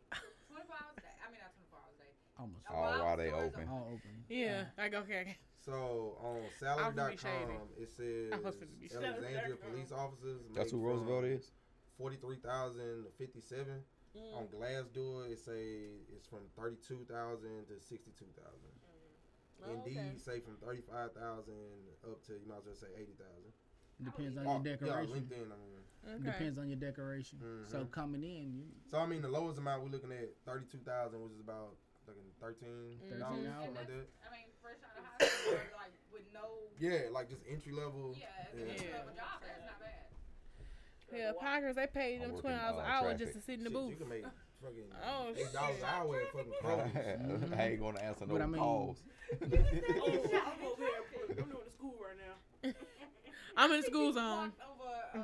24 0.52 0.76
hours 0.76 0.94
a 0.98 1.02
day. 1.02 1.16
I 1.24 1.32
mean, 1.32 1.40
not 1.42 1.56
24 1.58 1.80
hours 1.80 1.96
a 1.96 2.04
day. 2.06 2.14
Almost 2.40 2.66
A 2.70 2.74
Oh, 2.74 2.82
while 2.82 3.04
while 3.04 3.18
they 3.18 3.32
open. 3.32 3.68
all 3.68 3.88
open. 3.88 4.24
Yeah, 4.30 4.66
I 4.78 4.90
go 4.90 5.00
okay. 5.00 5.22
okay. 5.22 5.38
So 5.58 6.18
on 6.22 6.38
I'm 6.38 6.94
finna 6.94 7.20
salary.com 7.20 7.68
it 7.82 7.90
says 7.90 8.32
I 8.34 8.38
was 8.40 8.56
finna 8.56 8.80
be 8.80 8.88
shady. 8.88 9.06
Alexandria 9.06 9.56
police 9.58 9.92
officers. 9.92 10.42
That's 10.56 10.72
who 10.72 10.80
Roosevelt 10.80 11.26
is. 11.26 11.52
Forty-three 11.98 12.38
thousand 12.38 13.04
to 13.06 13.10
fifty-seven. 13.18 13.82
Mm. 14.16 14.38
On 14.38 14.48
Glassdoor, 14.48 15.30
it 15.32 15.40
say 15.40 15.90
it's 16.16 16.28
from 16.28 16.46
thirty-two 16.56 17.06
thousand 17.10 17.66
to 17.68 17.82
sixty-two 17.82 18.30
thousand. 18.38 18.74
Oh, 19.66 19.74
Indeed, 19.74 19.98
okay. 19.98 20.18
say 20.18 20.40
from 20.40 20.58
thirty-five 20.64 21.14
thousand 21.14 21.58
up 22.06 22.24
to 22.28 22.34
you 22.34 22.46
might 22.48 22.60
as 22.62 22.66
well 22.66 22.76
say 22.76 22.88
eighty 22.96 23.14
thousand. 23.18 23.52
Depends 24.06 24.38
on 24.38 24.46
Oh, 24.46 24.52
your 24.52 24.62
yeah, 24.64 24.72
decoration. 24.78 25.16
LinkedIn. 25.26 25.50
I 25.50 25.58
mean. 25.58 25.82
Okay. 26.08 26.24
Depends 26.24 26.58
on 26.60 26.70
your 26.70 26.78
decoration. 26.80 27.40
So 27.66 27.80
Mhm. 27.84 27.92
coming 27.92 28.24
in, 28.24 28.54
you, 28.54 28.66
So 28.86 29.00
I 29.00 29.08
mean, 29.08 29.22
the 29.24 29.28
lowest 29.28 29.58
amount 29.58 29.82
we're 29.84 29.90
looking 29.90 30.12
at 30.12 30.30
thirty-two 30.46 30.80
thousand, 30.86 31.20
which 31.24 31.34
is 31.34 31.40
about 31.42 31.76
like 32.16 32.40
thirteen 32.40 33.00
Mhm. 33.04 33.20
dollars, 33.20 33.46
Mhm. 33.46 33.54
something 33.54 33.76
like 33.76 33.88
that. 33.88 34.08
I 34.24 34.32
mean, 34.32 34.48
fresh 34.62 34.78
out 34.84 34.98
of 34.98 35.04
high 35.06 35.28
school, 35.28 35.54
or, 35.54 35.72
like 35.76 35.92
with 36.12 36.34
no, 36.34 36.70
Yeah, 36.80 37.10
like 37.12 37.30
just 37.30 37.42
entry 37.48 37.74
level. 37.74 38.16
yeah, 38.18 38.28
as 38.40 38.54
Yeah. 38.58 38.66
a 38.66 38.70
entry 38.70 38.88
Yeah. 38.88 38.98
level 38.98 39.14
job, 39.16 39.42
that's 39.42 39.66
not 39.66 39.80
bad. 39.80 40.06
Yeah, 41.12 41.32
Packers 41.40 41.76
they 41.76 41.88
paid 41.88 42.16
I'm 42.16 42.22
them 42.22 42.32
working, 42.36 42.42
twenty 42.42 42.58
dollars 42.58 42.80
an 42.80 42.86
uh, 42.86 42.88
hour 42.94 43.02
traffic. 43.10 43.18
just 43.20 43.34
to 43.34 43.42
sit 43.42 43.54
in 43.60 43.64
the 43.64 43.70
Shit, 43.70 43.74
booth. 43.74 43.90
You 43.92 43.96
can 43.98 44.10
make 44.10 44.26
fucking 44.62 44.92
Oh, 45.04 45.34
eight 45.36 45.54
dollars 45.54 45.78
an 45.80 45.86
hour 45.86 46.20
at 46.22 46.32
fucking 46.32 46.52
Kroger's. 46.62 47.52
I 47.54 47.64
ain't 47.68 47.80
gonna 47.80 48.00
answer 48.02 48.26
no 48.26 48.34
But 48.34 48.42
I 48.42 48.46
mean- 48.46 48.60
calls. 48.60 49.04
Oh, 49.04 49.36
I'm 49.42 49.52
over 49.52 50.84
here. 50.84 51.04
I'm 51.40 51.50
doing 51.50 51.64
the 51.66 51.72
school 51.72 51.96
right 52.00 52.18
now. 52.18 52.74
I'm 53.58 53.72
in 53.72 53.82
the 53.82 53.88
school 53.88 54.14
zone. 54.14 54.54
Over, 54.64 54.84
uh, 55.16 55.18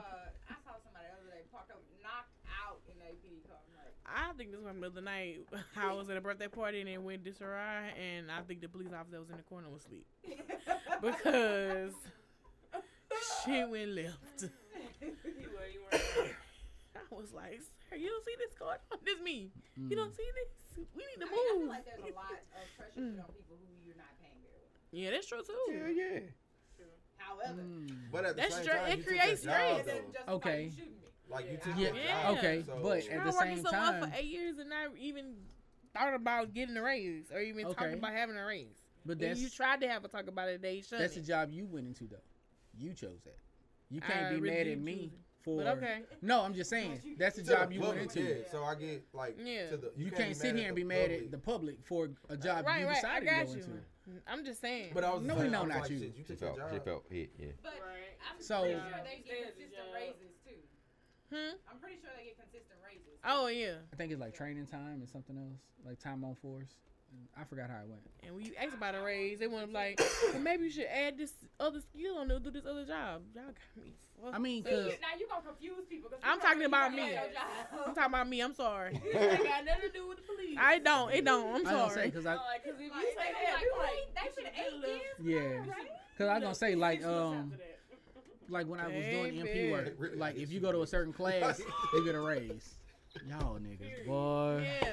I 0.49 0.55
saw 0.65 0.76
somebody 0.84 1.05
the 1.07 1.14
other 1.22 1.30
day 1.31 1.43
parked 1.51 1.72
up, 1.72 1.81
knocked 2.01 2.34
out 2.49 2.81
in 2.89 2.97
the 2.99 3.05
APD 3.05 3.43
car. 3.47 3.57
I'm 3.61 3.77
like, 3.77 3.93
I 4.06 4.34
think 4.38 4.52
this 4.52 4.60
was 4.62 4.74
the 4.80 4.86
other 4.88 5.02
night. 5.02 5.46
I 5.78 5.94
was 5.94 6.10
at 6.10 6.18
a 6.18 6.22
birthday 6.22 6.48
party 6.48 6.82
and 6.82 6.90
it 6.90 7.02
went 7.02 7.24
disarray, 7.24 7.94
and 7.98 8.30
I 8.32 8.42
think 8.42 8.62
the 8.62 8.68
police 8.68 8.90
officer 8.94 9.20
was 9.20 9.30
in 9.30 9.38
the 9.38 9.44
corner 9.44 9.70
was 9.70 9.82
asleep 9.86 10.06
because 11.02 11.94
she 13.46 13.64
went 13.64 13.90
left. 13.90 14.46
You 15.04 15.50
were, 15.52 15.68
you 15.68 15.82
weren't. 15.92 16.32
I 16.96 17.00
was 17.12 17.34
like, 17.34 17.60
"Sir, 17.90 17.98
you 17.98 18.08
don't 18.08 18.24
see 18.24 18.36
this 18.40 18.54
going 18.58 18.78
on? 18.92 18.98
This 19.04 19.20
me. 19.20 19.52
You 19.76 19.84
mm. 19.84 19.96
don't 19.96 20.16
see 20.16 20.24
this? 20.24 20.80
We 20.96 21.04
need 21.04 21.20
to 21.20 21.28
I, 21.28 21.32
mean, 21.32 21.40
I 21.40 21.52
feel 21.52 21.60
move." 21.60 21.70
like 21.70 21.86
there's 21.86 22.00
a 22.00 22.16
lot 22.16 22.32
of 22.32 22.68
pressure 22.80 23.04
put 23.04 23.20
on 23.20 23.32
people 23.36 23.60
who 23.60 23.68
you're 23.84 24.00
not 24.00 24.16
paying 24.24 24.40
very 24.40 24.64
well. 24.64 24.96
yeah, 24.96 25.12
that's 25.12 25.28
true 25.28 25.44
too. 25.44 25.92
yeah. 25.92 26.24
yeah. 26.24 26.88
However, 27.18 27.62
Mm. 27.62 28.12
But 28.12 28.26
at 28.26 28.36
the 28.36 28.42
That's 28.44 28.56
same 28.56 28.64
straight- 28.64 28.80
time, 28.80 29.00
it 29.00 29.06
creates 29.08 29.42
stress. 29.42 29.80
it 29.80 29.86
doesn't 29.86 30.08
though. 30.08 30.12
justify 30.14 30.32
Okay. 30.34 30.64
you 30.64 30.72
shooting 30.72 30.98
me. 31.00 31.03
Like 31.34 31.45
you 31.45 31.51
Yeah. 31.53 31.57
took 31.60 31.77
Yeah, 31.77 31.93
Yeah. 31.93 32.23
job, 32.23 32.38
okay, 32.38 32.64
so- 32.64 32.80
but 32.81 33.07
at 33.07 33.23
the 33.23 33.31
same 33.31 33.61
somewhere 33.64 33.72
time, 34.01 34.11
for 34.11 34.18
eight 34.18 34.26
years 34.26 34.57
and 34.60 34.69
not 34.69 34.95
even 34.97 35.35
thought 35.93 36.14
about 36.14 36.53
getting 36.53 36.77
a 36.77 36.81
raise 36.81 37.31
or 37.31 37.39
even 37.39 37.65
Okay. 37.65 37.73
talking 37.76 37.97
about 37.97 38.14
having 38.14 38.38
a 38.38 38.45
raise. 38.45 38.76
but 39.05 39.22
And 39.22 39.38
you 39.38 39.49
tried 39.49 39.81
to 39.81 39.88
have 39.89 40.05
a 40.05 40.07
talk 40.07 40.27
about 40.27 40.47
it, 40.47 40.61
they 40.61 40.80
shut 40.81 40.99
that's 40.99 41.15
the 41.15 41.22
job 41.22 41.51
you 41.51 41.65
went 41.65 41.88
into 41.88 42.05
though. 42.07 42.22
You 42.77 42.93
chose 42.93 43.22
that. 43.26 43.38
You 43.89 43.99
can't 43.99 44.34
be 44.35 44.39
really 44.41 44.55
mad 44.57 44.68
at 44.68 44.80
me 44.80 45.11
it. 45.14 45.19
for. 45.41 45.57
But 45.64 45.77
okay, 45.77 46.03
No, 46.22 46.41
I'm 46.41 46.53
just 46.53 46.69
saying 46.69 47.15
that's 47.18 47.35
the 47.35 47.41
To 47.43 47.47
the 47.49 47.55
job 47.55 47.72
you 47.73 47.81
went 47.81 47.97
into. 47.99 48.22
Yeah, 48.22 48.47
so 48.49 48.64
I 48.64 48.76
get 48.76 49.03
like 49.14 49.35
Yeah. 49.38 49.72
to 49.72 49.77
the, 49.77 49.91
You, 49.97 50.05
can't, 50.05 50.18
can't, 50.23 50.35
sit 50.38 50.55
here 50.55 50.69
and 50.69 50.77
the 50.77 50.81
be 50.81 50.88
mad 50.88 51.01
public. 51.10 51.23
at 51.26 51.31
the 51.31 51.38
public 51.38 51.84
for 51.84 52.10
a 52.30 52.38
job 52.38 52.65
right, 52.65 52.80
you 52.81 52.85
right. 52.88 52.93
I 53.03 53.19
decided 53.19 53.26
got 53.27 53.39
to 53.39 53.45
go 53.45 53.51
you. 53.51 53.57
into. 53.57 54.22
I'm 54.27 54.45
just 54.45 54.61
saying. 54.61 54.91
But 54.93 55.03
I 55.03 55.14
was 55.14 55.22
No, 55.23 55.34
saying, 55.35 55.45
we 55.45 55.51
know 55.51 55.60
I 55.60 55.61
was 55.64 55.69
not 55.69 55.81
like, 55.81 55.91
you. 55.91 55.97
You 55.97 56.14
She 56.18 56.23
took 56.23 56.39
felt, 56.39 56.57
that 56.57 56.73
she 56.73 56.80
felt 56.80 57.05
hit, 57.10 57.30
yeah. 57.38 57.47
But 57.61 57.73
Right. 57.81 58.18
I'm 58.30 58.41
So- 58.41 58.61
pretty 58.61 58.80
sure 58.80 59.03
they 59.03 59.18
get 59.23 59.55
consistent 59.55 59.93
raises 59.93 60.15
too. 60.31 60.32
Hmm? 61.34 61.57
I'm 61.72 61.80
pretty 61.80 61.97
sure 62.01 62.10
they 62.18 62.26
get 62.26 62.38
consistent 62.38 62.77
raises. 62.85 63.18
Oh 63.26 63.47
yeah. 63.47 63.81
I 63.91 63.95
think 63.95 64.11
it's 64.11 64.22
like 64.22 64.35
training 64.35 64.68
time 64.68 65.01
and 65.01 65.10
something 65.10 65.38
else, 65.38 65.61
like 65.85 65.99
time 65.99 66.23
on 66.23 66.35
force. 66.35 66.69
I 67.38 67.43
forgot 67.43 67.69
how 67.69 67.77
it 67.77 67.88
went. 67.89 68.01
And 68.23 68.35
when 68.35 68.43
you 68.45 68.53
ask 68.60 68.73
about 68.73 68.95
a 68.95 69.01
raise, 69.01 69.38
they 69.38 69.45
want 69.45 69.64
to 69.64 69.68
be 69.68 69.73
like, 69.73 70.01
well, 70.34 70.41
maybe 70.41 70.64
you 70.65 70.72
should 70.72 70.88
add 70.89 71.15
this 71.15 71.31
other 71.60 71.80
skill 71.80 72.18
on 72.18 72.27
to 72.30 72.39
do 72.39 72.49
this 72.49 72.65
other 72.65 72.85
job. 72.85 73.22
Y'all 73.35 73.45
got 73.45 73.53
me. 73.85 73.93
fucked 74.19 74.35
I 74.35 74.39
mean, 74.39 74.64
up. 74.65 74.72
cause 74.72 74.85
See, 74.85 74.97
now 74.99 75.19
you 75.19 75.27
gonna 75.30 75.41
confuse 75.45 75.85
people. 75.88 76.10
'cause 76.10 76.19
I'm 76.23 76.39
talking 76.39 76.64
about 76.65 76.91
me. 76.93 77.14
job. 77.14 77.85
I'm 77.88 77.93
talking 77.93 78.14
about 78.14 78.27
me. 78.30 78.41
I'm 78.41 78.53
sorry. 78.55 78.99
It 79.05 79.15
ain't 79.15 79.43
got 79.43 79.64
nothing 79.65 79.81
to 79.81 79.89
do 79.93 80.07
with 80.07 80.18
the 80.18 80.23
police. 80.23 80.57
I 80.60 80.80
don't. 80.80 81.14
It 81.14 81.23
don't. 81.26 81.55
I'm 81.55 81.68
I 81.68 81.72
sorry. 81.89 82.05
because 82.10 82.26
I 82.26 82.34
Like, 82.34 82.64
cause 82.65 82.73
if 82.77 82.81
you 82.81 82.89
say 82.89 83.15
that, 83.15 83.61
like, 83.77 83.80
like, 83.80 84.34
they 84.35 84.41
should 84.41 84.49
eight 84.49 84.55
get 84.55 84.73
a 84.73 84.76
little- 84.76 84.95
years. 84.95 85.64
yeah, 85.65 85.72
Right? 85.72 85.89
because 86.18 86.30
I 86.30 86.34
was 86.34 86.41
gonna 86.43 86.55
say 86.55 86.73
like 86.76 87.03
um 87.05 87.51
after 87.53 87.57
that. 87.57 87.73
Like 88.54 88.68
when 88.68 88.80
I 88.80 88.88
was 88.88 89.06
doing 89.06 89.34
MP 89.34 89.72
work, 89.72 89.94
Really 89.98 90.16
like 90.18 90.36
if 90.38 90.52
you 90.52 90.60
go 90.60 90.72
to 90.72 90.82
a 90.84 90.88
certain 90.88 91.12
class, 91.14 91.60
you 91.94 92.06
get 92.06 92.16
a 92.16 92.20
raise. 92.22 92.76
Y'all 93.30 93.58
niggas, 93.60 94.08
boy, 94.08 94.62
Yeah. 94.64 94.90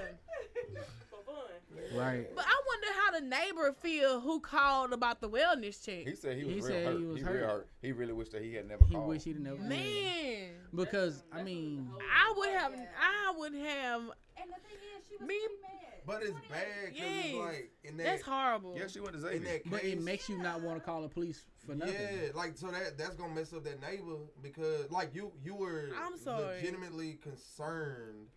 For 1.10 1.22
fun. 1.24 1.98
right? 1.98 2.26
But 2.36 2.44
I 2.46 2.60
wonder 2.66 2.86
how 3.00 3.18
the 3.18 3.26
neighbor 3.26 3.72
feel 3.80 4.20
who 4.20 4.40
called 4.40 4.92
about 4.92 5.20
the 5.20 5.28
wellness 5.28 5.82
check. 5.84 6.06
He 6.06 6.14
said 6.14 6.36
he 6.36 6.44
was 6.44 6.54
He 6.54 6.60
real 6.60 6.66
said 6.66 6.86
hurt. 6.86 6.98
he 6.98 7.04
was 7.06 7.16
he 7.18 7.22
hurt. 7.22 7.34
real 7.36 7.46
hurt. 7.48 7.68
He 7.80 7.92
really 7.92 8.12
wished 8.12 8.32
that 8.32 8.42
he 8.42 8.54
had 8.54 8.68
never 8.68 8.80
called. 8.80 8.88
He 8.90 8.94
called. 8.96 9.08
wish 9.08 9.22
he'd 9.24 9.32
have 9.36 9.42
never. 9.42 9.56
Man, 9.58 10.50
Because 10.74 11.22
I 11.32 11.42
mean, 11.42 11.88
I 11.98 12.34
would 12.36 12.48
have. 12.50 12.72
I 12.74 13.32
would 13.38 13.54
have. 13.54 14.00
And 14.02 14.50
the 14.50 14.68
thing 14.68 14.78
is, 14.98 15.06
she 15.08 15.16
was 15.18 15.26
Me- 15.26 15.38
pretty 15.38 15.54
mad. 15.62 15.76
But 16.06 16.22
it's 16.22 16.32
bad 16.50 16.66
because 16.86 16.98
Yes. 16.98 17.24
it's 17.26 17.38
like 17.38 17.70
in 17.84 17.96
that 17.98 18.04
That's 18.04 18.22
horrible. 18.22 18.74
Yeah, 18.76 18.86
she 18.86 19.00
went 19.00 19.12
to 19.12 19.18
in 19.18 19.22
Xavier. 19.22 19.40
that 19.52 19.62
case. 19.64 19.70
but 19.70 19.84
it 19.84 20.00
makes 20.00 20.28
you 20.28 20.38
not 20.38 20.60
want 20.62 20.78
to 20.78 20.84
call 20.84 21.02
the 21.02 21.08
police 21.08 21.44
for 21.66 21.74
nothing. 21.74 21.94
Yeah, 21.94 22.28
like 22.34 22.56
so 22.56 22.68
that 22.68 22.96
that's 22.98 23.14
gonna 23.16 23.34
mess 23.34 23.52
up 23.52 23.64
that 23.64 23.80
neighbor 23.80 24.16
because 24.42 24.90
like 24.90 25.14
you 25.14 25.32
you 25.44 25.54
were 25.54 25.90
I'm 26.02 26.16
sorry. 26.18 26.56
legitimately 26.56 27.18
concerned 27.22 28.28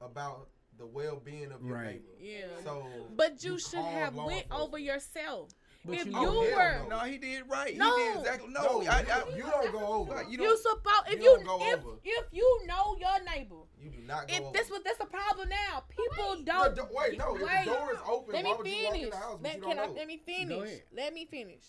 about 0.00 0.48
the 0.78 0.86
well 0.86 1.20
being 1.22 1.52
of 1.52 1.62
your 1.64 1.74
Right. 1.76 2.02
neighbor. 2.02 2.12
Yeah. 2.18 2.46
So 2.64 2.86
But 3.14 3.42
you, 3.44 3.52
you 3.52 3.58
should 3.58 3.84
have 3.84 4.14
went 4.14 4.46
over 4.50 4.78
yourself. 4.78 5.50
But 5.84 5.96
if 5.96 6.06
you 6.06 6.12
you, 6.12 6.22
know- 6.22 6.28
Oh, 6.28 6.40
were, 6.42 6.78
no. 6.88 6.96
No, 6.96 6.98
he 7.00 7.18
did 7.18 7.42
right. 7.48 7.76
No. 7.76 7.96
He 7.98 8.04
did 8.04 8.18
exactly. 8.20 8.52
No, 8.52 8.62
No, 8.62 8.68
I, 8.88 9.00
you, 9.00 9.06
I, 9.10 9.36
you 9.36 9.42
don't 9.42 9.72
go 9.72 9.84
over. 9.86 10.22
you 10.22 10.30
you, 10.30 10.38
don't. 10.38 10.58
supposed 10.62 11.08
if 11.08 11.18
you 11.18 11.24
you, 11.24 11.36
don't 11.36 11.44
go 11.44 11.58
if 11.60 11.78
over. 11.84 11.96
if 12.04 12.24
you 12.30 12.60
know 12.66 12.96
your 13.00 13.24
neighbor, 13.34 13.56
You 13.80 13.90
do 13.90 13.98
not 14.06 14.28
go 14.28 14.34
if 14.34 14.40
over. 14.42 14.52
this 14.52 14.70
was 14.70 14.80
that's 14.84 15.00
a 15.00 15.06
problem 15.06 15.48
now. 15.48 15.82
People 15.88 16.36
The 16.36 16.44
don't. 16.44 16.76
do- 16.76 16.86
wait, 16.92 17.18
no. 17.18 17.34
If 17.34 17.42
wait. 17.42 17.64
the 17.64 17.70
door 17.72 17.92
is 17.92 17.98
open, 18.06 18.32
Let 18.32 18.44
me 18.44 18.54
would 18.56 18.66
you 18.66 18.84
walk 18.84 18.94
in 18.94 19.00
finish. 19.00 19.14
house 19.14 19.38
Let, 19.42 19.78
I, 19.78 19.86
let 19.88 20.06
me 20.06 20.16
finish. 20.24 20.70
Let 20.96 21.14
me 21.14 21.24
finish. 21.26 21.64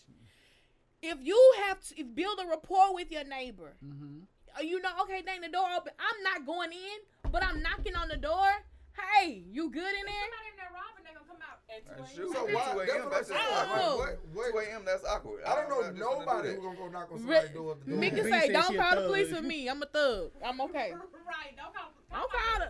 If 1.05 1.17
you 1.21 1.37
have 1.67 1.79
to 1.81 1.99
if 1.99 2.07
build 2.15 2.39
a 2.43 2.47
rapport 2.49 2.93
with 2.95 3.11
your 3.11 3.25
neighbor, 3.25 3.73
Mm-hmm. 3.85 4.19
uh, 4.57 4.61
you 4.61 4.81
know, 4.81 4.89
okay, 5.03 5.21
dang, 5.25 5.41
the 5.41 5.49
door 5.49 5.67
open. 5.77 5.91
I'm 5.99 6.23
not 6.23 6.45
going 6.45 6.71
in, 6.71 7.31
but 7.31 7.43
I'm 7.43 7.61
knocking 7.61 7.95
on 7.95 8.07
the 8.07 8.17
door. 8.17 8.47
Hey, 8.95 9.43
you 9.51 9.69
good 9.69 9.79
in 9.99 10.05
there? 10.05 10.27
Somebody 10.31 10.49
in 10.53 10.57
there 10.57 10.71
robbing, 10.71 11.03
they 11.03 11.13
gonna 11.13 11.27
come 11.27 11.41
out. 11.43 11.59
At 11.67 12.15
2 12.15 12.21
a.m. 12.23 12.33
So 12.33 12.45
why? 12.55 12.71
2 12.71 12.77
That's 12.77 12.91
a.m., 12.93 13.03
what 13.03 13.11
that's 13.11 13.27
saying. 13.27 13.41
just 13.41 13.67
I 13.67 13.79
don't 13.79 13.97
what, 13.97 14.19
what, 14.33 14.51
2 14.53 14.71
a.m. 14.71 14.81
That's 14.85 15.03
awkward. 15.05 15.43
I 15.43 15.55
don't 15.55 15.69
know 15.69 15.81
I'm 15.83 15.95
just 15.97 15.99
gonna 15.99 16.19
nobody 16.25 16.49
who's 16.53 16.63
gonna 16.63 16.77
go 16.77 16.87
knock 16.89 17.09
on 17.11 17.17
Re- 17.17 17.21
somebody's 17.35 17.49
door 17.51 17.71
at 17.73 17.79
the 17.83 17.91
door. 17.91 17.99
Mika 17.99 18.23
say, 18.23 18.51
don't 18.53 18.77
call 18.77 18.95
the 18.95 19.01
police 19.09 19.29
for 19.35 19.41
me. 19.41 19.67
I'm 19.67 19.81
a 19.81 19.85
thug. 19.87 20.31
I'm 20.45 20.61
okay. 20.61 20.93
Right, 21.33 21.57
don't 21.57 21.73
call. 21.73 21.89
Don't 22.11 22.31
call 22.31 22.59
the 22.61 22.69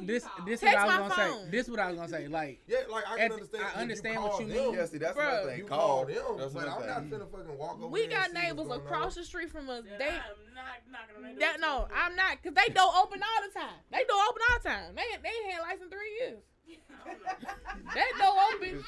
this 0.00 0.26
this 0.46 0.60
Text 0.60 0.76
what 0.76 0.88
I 0.88 1.00
was 1.00 1.12
gonna 1.12 1.28
phone. 1.30 1.44
say. 1.44 1.50
This 1.50 1.68
what 1.68 1.80
I 1.80 1.86
was 1.88 1.96
gonna 1.96 2.08
say. 2.08 2.28
Like 2.28 2.60
yeah, 2.66 2.78
like 2.90 3.04
I 3.08 3.16
can 3.16 3.32
understand. 3.32 3.64
I 3.64 3.80
understand 3.80 4.14
you 4.14 4.20
what 4.20 4.40
you 4.40 4.46
mean. 4.46 4.74
Yeah, 4.74 4.86
see, 4.86 4.98
that's 4.98 5.16
what 5.16 5.46
my. 5.46 5.54
You 5.54 5.64
call 5.64 6.06
them, 6.06 6.16
that's 6.38 6.52
but 6.52 6.68
I'm 6.68 6.86
not 6.86 7.10
gonna 7.10 7.26
fucking 7.26 7.58
walk 7.58 7.76
over. 7.76 7.86
We 7.88 8.06
got 8.06 8.32
neighbors 8.32 8.70
across 8.70 9.14
the 9.14 9.24
street 9.24 9.50
from 9.50 9.68
us. 9.68 9.84
They 9.98 10.08
I'm 10.08 10.54
not 10.54 10.80
knocking. 10.90 11.38
That, 11.38 11.60
no, 11.60 11.88
I'm 11.94 12.16
not, 12.16 12.42
cause 12.42 12.52
they 12.54 12.72
don't 12.72 12.94
open 12.96 13.20
all 13.22 13.48
the 13.48 13.52
time. 13.58 13.78
They 13.90 14.04
don't 14.06 14.28
open 14.28 14.42
all 14.50 14.58
the 14.62 14.68
time. 14.68 14.94
They 14.94 15.04
they 15.22 15.28
ain't 15.28 15.52
had 15.52 15.60
license 15.62 15.90
three 15.90 16.12
years. 16.20 16.40
that 17.94 18.10
door 18.18 18.36
open. 18.54 18.84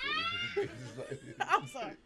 I'm 1.40 1.66
sorry. 1.66 1.96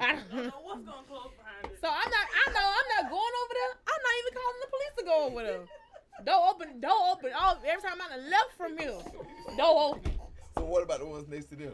I 0.00 0.16
don't 0.16 0.48
know 0.48 0.60
what's 0.64 0.84
gonna 0.86 1.04
close 1.06 1.32
behind 1.36 1.68
it. 1.68 1.76
So 1.80 1.88
I'm 1.88 2.10
not. 2.10 2.26
I 2.32 2.44
know 2.52 2.64
I'm 2.64 2.88
not 2.96 3.04
going 3.12 3.34
over 3.44 3.54
there. 3.54 3.72
I'm 3.84 4.00
not 4.00 4.14
even 4.16 4.32
calling 4.32 4.60
the 4.64 4.70
police 4.70 4.94
to 4.96 5.04
go 5.04 5.16
over 5.28 5.42
there 5.44 5.79
turned 6.24 8.00
around 8.00 8.12
and 8.12 8.30
left 8.30 8.52
from 8.56 8.78
here. 8.78 8.98
Door 9.56 9.94
open. 9.94 10.12
So 10.56 10.64
what 10.64 10.82
about 10.82 11.00
the 11.00 11.06
ones 11.06 11.28
next 11.28 11.46
to 11.46 11.56
them? 11.56 11.72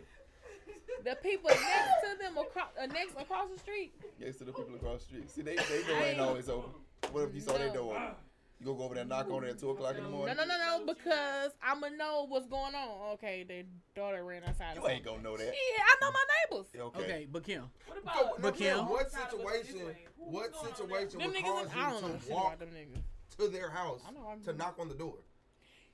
The 1.05 1.17
people 1.23 1.51
next 1.51 1.95
to 2.03 2.19
them 2.23 2.39
across, 2.39 2.69
uh, 2.81 2.87
next 2.87 3.15
across 3.21 3.49
the 3.53 3.59
street. 3.59 3.93
Next 4.21 4.39
to 4.39 4.45
the 4.45 4.53
people 4.53 4.75
across 4.75 5.01
the 5.01 5.05
street. 5.07 5.31
See, 5.31 5.43
they 5.43 5.57
they 5.57 5.83
door 5.87 6.03
ain't 6.03 6.21
always 6.21 6.49
open. 6.49 6.71
What 7.13 7.29
if 7.29 7.35
you 7.35 7.41
saw 7.41 7.53
their 7.53 7.73
door 7.73 7.95
open? 7.95 8.15
You 8.59 8.65
gonna 8.67 8.79
go 8.79 8.85
over 8.85 8.95
there 8.95 9.03
and 9.03 9.11
knock 9.11 9.31
on 9.31 9.45
it 9.45 9.51
at 9.51 9.59
two 9.59 9.69
o'clock 9.71 9.97
in 9.99 10.05
the 10.05 10.09
morning? 10.09 10.35
no, 10.35 10.45
no, 10.45 10.57
no, 10.57 10.79
no, 10.79 10.93
because 10.95 11.53
I'ma 11.63 11.89
know 11.89 12.25
what's 12.27 12.47
going 12.47 12.75
on. 12.75 13.13
Okay, 13.15 13.45
their 13.47 13.65
daughter 13.95 14.25
ran 14.25 14.45
outside. 14.45 14.77
You 14.77 14.89
ain't 14.89 15.05
gonna 15.05 15.23
know 15.23 15.37
that. 15.37 15.45
Yeah, 15.45 15.83
I 15.83 15.97
know 16.01 16.11
my 16.11 16.25
neighbors. 16.51 16.67
Okay. 16.75 17.01
Okay, 17.05 17.29
but 17.31 17.45
Kim, 17.45 17.65
What 17.87 18.03
about 18.03 18.15
no, 18.17 18.35
But 18.41 18.57
Kim- 18.57 18.77
Kim, 18.79 18.89
what 18.89 19.05
Outside 19.07 19.23
of 19.25 19.31
situation? 19.33 19.75
this 19.79 19.87
way. 19.87 19.99
Who 20.17 20.25
What 20.25 20.51
was 20.51 20.51
going 20.53 20.71
on 20.71 20.77
situation 20.77 21.19
would 21.19 21.45
cause 21.45 21.69
I 21.77 21.91
don't 21.91 22.03
know 22.03 22.09
you 22.09 22.19
to 22.27 22.33
walk 22.33 22.59
them 22.59 22.69
niggas. 22.71 23.03
To 23.39 23.49
their 23.49 23.71
house 23.71 24.01
I 24.07 24.13
know 24.13 24.35
to 24.45 24.53
knock 24.53 24.77
on 24.81 24.89
the 24.89 24.95
door? 24.95 25.17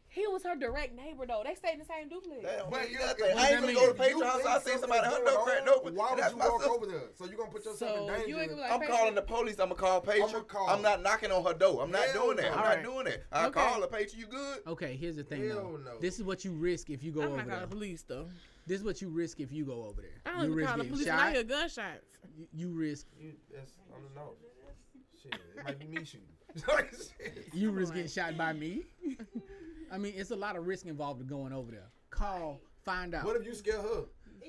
He 0.08 0.26
was 0.26 0.42
her 0.44 0.54
direct 0.54 0.94
neighbor 0.94 1.24
though. 1.26 1.40
They 1.42 1.54
stayed 1.54 1.72
in 1.72 1.78
the 1.78 1.86
same 1.86 2.06
duplex. 2.10 2.42
That 2.42 2.58
don't 2.58 2.70
But 2.70 2.90
you- 2.90 2.98
nothing. 2.98 3.24
what 3.34 3.36
I 3.38 3.50
ain't 3.52 3.60
gonna 3.62 3.72
go 3.72 3.86
to 3.88 3.94
Pedro's 3.94 4.22
house. 4.24 4.44
I 4.44 4.58
seen 4.60 4.78
somebody 4.78 5.08
her 5.08 5.24
door 5.24 5.42
cracked 5.44 5.68
open. 5.68 5.94
Why 5.94 6.12
would 6.14 6.18
you 6.30 6.36
walk 6.36 6.60
sister. 6.60 6.74
over 6.74 6.86
there? 6.86 7.00
So 7.14 7.24
you 7.24 7.36
gonna 7.38 7.50
put 7.50 7.64
yourself 7.64 7.78
so 7.78 8.06
in 8.08 8.12
danger? 8.12 8.28
You 8.28 8.38
ain't 8.40 8.58
like, 8.58 8.70
I'm 8.72 8.80
Patriot? 8.80 8.96
calling 8.98 9.14
the 9.14 9.22
police. 9.22 9.58
I'm 9.58 9.70
gonna 9.70 9.80
call 9.80 10.00
Patriot. 10.02 10.48
call. 10.48 10.68
I'm 10.68 10.82
not 10.82 11.02
knocking 11.02 11.32
on 11.32 11.42
her 11.46 11.54
door. 11.54 11.82
I'm 11.82 11.90
not 11.90 12.04
Hell 12.08 12.24
doing 12.26 12.36
that. 12.36 12.42
no. 12.42 12.50
I'm 12.52 12.58
Alright. 12.58 12.82
not 12.82 12.92
doing 12.92 13.04
that. 13.06 13.22
I 13.32 13.46
Okay. 13.46 13.52
call 13.60 13.80
her, 13.80 13.86
Patriot. 13.86 14.16
You 14.18 14.26
good? 14.26 14.58
okay, 14.66 14.96
here's 14.96 15.16
the 15.16 15.24
thing 15.24 15.48
Hell 15.48 15.62
though. 15.62 15.76
no. 15.78 15.98
This 15.98 16.18
is 16.18 16.24
what 16.24 16.44
you 16.44 16.52
risk 16.52 16.90
if 16.90 17.02
you 17.02 17.10
go 17.12 17.22
I'm 17.22 17.28
over 17.28 17.36
not 17.38 17.44
calling 17.46 17.58
there. 17.60 17.66
the 17.68 17.74
police 17.74 18.02
though. 18.02 18.28
This 18.66 18.80
is 18.80 18.84
what 18.84 19.00
you 19.00 19.08
risk 19.08 19.40
if 19.40 19.50
you 19.50 19.64
go 19.64 19.84
over 19.86 20.02
there. 20.02 20.10
I 20.26 20.28
you 20.28 20.34
don't 20.36 20.44
even 20.44 20.56
risk 20.56 20.68
call 20.68 20.76
the 20.76 20.84
getting 20.84 20.92
police. 20.92 21.06
when 21.08 21.16
shot. 21.16 21.26
I 21.26 21.32
hear 21.32 21.42
gunshots. 21.44 22.18
You, 22.36 22.48
you 22.52 22.68
risk 22.68 23.06
You, 23.18 23.32
that's 23.50 23.72
I 23.90 23.98
don't 23.98 24.14
know. 24.14 24.34
Shit, 25.22 25.34
it 25.56 25.64
might 25.64 25.78
be 25.78 25.86
me 25.86 26.04
shooting. 26.04 26.26
Shit. 26.56 27.48
you 27.52 27.70
risk 27.70 27.94
getting 27.94 28.08
shot 28.08 28.36
by 28.36 28.52
me. 28.52 28.82
I 29.92 29.98
mean, 29.98 30.14
it's 30.16 30.30
a 30.30 30.36
lot 30.36 30.56
of 30.56 30.66
risk 30.66 30.86
involved 30.86 31.20
in 31.20 31.26
going 31.26 31.52
over 31.52 31.70
there. 31.70 31.90
Call, 32.10 32.60
find 32.84 33.14
out. 33.14 33.24
What 33.24 33.36
if 33.36 33.46
you 33.46 33.54
scare 33.54 33.80
her 33.80 34.04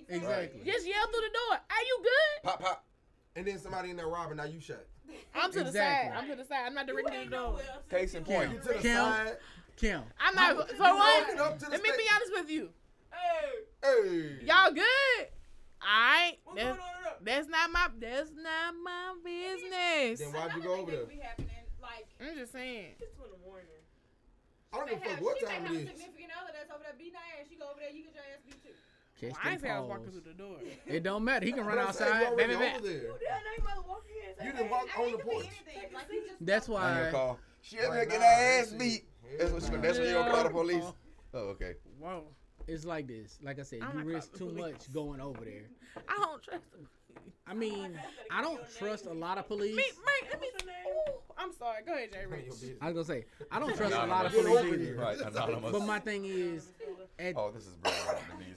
exactly. 0.08 0.62
Just 0.66 0.88
yell 0.88 1.08
through 1.08 1.22
the 1.22 1.34
door. 1.34 1.58
Are 1.58 1.84
you 1.86 2.00
good? 2.04 2.44
Pop, 2.44 2.60
pop. 2.62 2.86
and 3.36 3.46
then 3.46 3.60
somebody 3.60 3.90
in 3.90 3.98
there 3.98 4.08
robbing? 4.08 4.38
Now 4.38 4.46
you 4.46 4.60
shut. 4.60 4.88
I'm 5.36 5.52
to 5.52 5.64
the 5.64 5.72
side. 5.72 6.12
I'm 6.16 6.28
to 6.28 6.36
the 6.36 6.46
side. 6.46 6.66
I'm 6.66 6.74
not 6.74 6.88
directly 6.88 7.18
to 7.18 7.26
the 7.26 7.36
door. 7.36 7.60
Case 7.90 8.14
in 8.14 8.24
point. 8.24 8.52
You 8.52 8.60
to 8.60 8.68
the 8.70 8.74
Kim. 8.76 8.96
side. 8.96 9.38
Kim, 9.76 10.02
I'm 10.20 10.36
not. 10.36 10.70
For 10.70 10.78
walking 10.78 11.38
one, 11.38 11.48
up 11.48 11.62
let 11.70 11.82
me 11.82 11.90
be 11.98 12.04
honest 12.14 12.32
with 12.34 12.50
you. 12.50 12.70
Hey. 13.12 13.50
Hey. 13.84 14.46
Y'all 14.46 14.72
good? 14.72 15.28
Alright. 15.82 16.40
What's 16.46 16.62
That's, 16.62 16.78
going 16.78 16.80
on 16.80 17.04
that's 17.22 17.48
not 17.48 17.72
my. 17.72 17.88
That's 18.00 18.32
not 18.32 18.74
my 18.84 19.14
business. 19.24 20.20
Then 20.20 20.34
why'd 20.34 20.56
you 20.56 20.62
go 20.62 20.74
over 20.74 20.92
there? 20.92 21.06
Be 21.94 22.02
happening, 22.02 22.18
like, 22.20 22.32
I'm 22.32 22.38
just 22.38 22.52
saying. 22.52 22.96
It's 23.00 23.14
two 23.16 23.24
in 23.26 23.32
the 23.32 23.42
morning. 23.46 23.68
I 24.74 24.78
don't 24.78 24.86
may 24.90 24.94
give 24.98 25.02
a 25.02 25.06
fuck 25.06 25.14
have- 25.14 25.22
what 25.24 25.38
she 25.38 25.46
may 25.46 25.52
time 25.54 25.64
have 25.66 25.76
a 25.76 25.78
significant 25.86 26.32
other 26.42 26.52
that's 26.54 26.72
over 26.74 26.84
there 26.84 26.94
beating 26.98 27.14
her 27.14 27.28
ass. 27.40 27.46
She 27.50 27.56
go 27.56 27.70
over 27.70 27.80
there, 27.80 27.90
you 27.94 28.04
get 28.10 28.16
your 28.16 28.24
ass 28.34 28.42
beat 28.46 28.60
too. 28.64 28.74
catch 29.22 29.32
Well, 29.32 29.40
I 29.44 29.52
ain't 29.54 29.62
them 29.62 29.70
say 29.70 29.74
I 29.74 29.80
was 29.80 29.90
walking 29.90 30.12
through 30.12 30.26
the 30.26 30.34
door. 30.34 30.58
It 30.88 31.04
don't 31.04 31.24
matter. 31.24 31.46
He 31.46 31.52
can 31.54 31.66
run 31.66 31.78
But 31.78 31.88
I'm 31.88 31.94
saying 31.94 32.10
outside. 32.12 32.22
you 32.22 32.28
already 32.34 32.54
Baby, 32.54 32.60
baby. 32.60 32.76
over 32.76 32.88
there. 32.88 33.14
You 33.54 33.64
mother 33.64 33.82
walk 33.88 34.04
in. 34.10 34.46
You 34.46 34.52
didn't 34.52 34.70
walk 34.74 34.88
on 34.98 35.06
the 35.06 35.08
it 35.08 35.12
could 35.12 35.24
be 35.24 35.32
porch. 35.32 35.46
Like, 35.94 36.08
That's 36.42 36.68
Now 36.68 36.74
you 36.74 37.04
why. 37.06 37.12
call. 37.12 37.40
She 37.62 37.78
over 37.78 37.86
there 37.88 38.00
Right 38.00 38.10
getting 38.10 38.20
now, 38.22 38.36
her 38.36 38.60
ass 38.62 38.72
beat. 38.74 39.06
That's 39.38 39.52
what 39.54 39.64
you. 39.64 39.70
nah. 39.78 39.82
That's 39.82 39.98
when 40.00 40.08
you 40.08 40.14
gonna 40.14 40.32
call 40.32 40.44
the 40.44 40.50
police. 40.50 40.84
Oh, 41.36 41.40
okay. 41.56 41.76
Whoa. 42.00 42.24
It's 42.68 42.86
like 42.86 43.08
this. 43.08 43.38
Like 43.42 43.60
I 43.60 43.64
said, 43.64 43.82
I'm 43.82 44.00
you 44.00 44.06
risk 44.16 44.32
too 44.34 44.40
calling 44.46 44.56
the 44.56 44.62
much 44.62 44.94
going 44.94 45.22
over 45.22 45.44
there. 45.46 45.64
I 46.08 46.16
don't 46.18 46.42
trust 46.44 46.72
them. 46.72 46.88
I 47.46 47.54
mean, 47.54 48.00
I 48.32 48.42
don't 48.42 48.62
trust 48.78 49.06
a 49.06 49.14
lot 49.14 49.38
of 49.38 49.48
police. 49.48 49.76
Me, 49.76 49.84
me, 49.84 50.30
let 50.32 50.42
me. 50.42 50.48
Ooh, 50.88 51.12
I'm 51.38 51.52
sorry. 51.54 51.84
Go 51.86 51.94
ahead, 51.94 52.12
Jay 52.14 52.26
Rich. 52.26 52.46
I 52.82 52.92
was 52.92 53.08
gonna 53.08 53.20
say 53.20 53.26
I 53.52 53.60
don't 53.60 53.76
trust 53.76 53.94
a 53.94 54.06
lot 54.06 54.26
of 54.26 54.32
police 54.32 54.64
either. 54.74 54.96
Right, 54.96 55.20
anonymous. 55.20 55.72
But 55.72 55.82
my 55.86 56.00
thing 56.00 56.26
is, 56.26 56.70
at, 57.20 57.36
oh, 57.38 57.52
this 57.52 57.64
is 57.68 57.78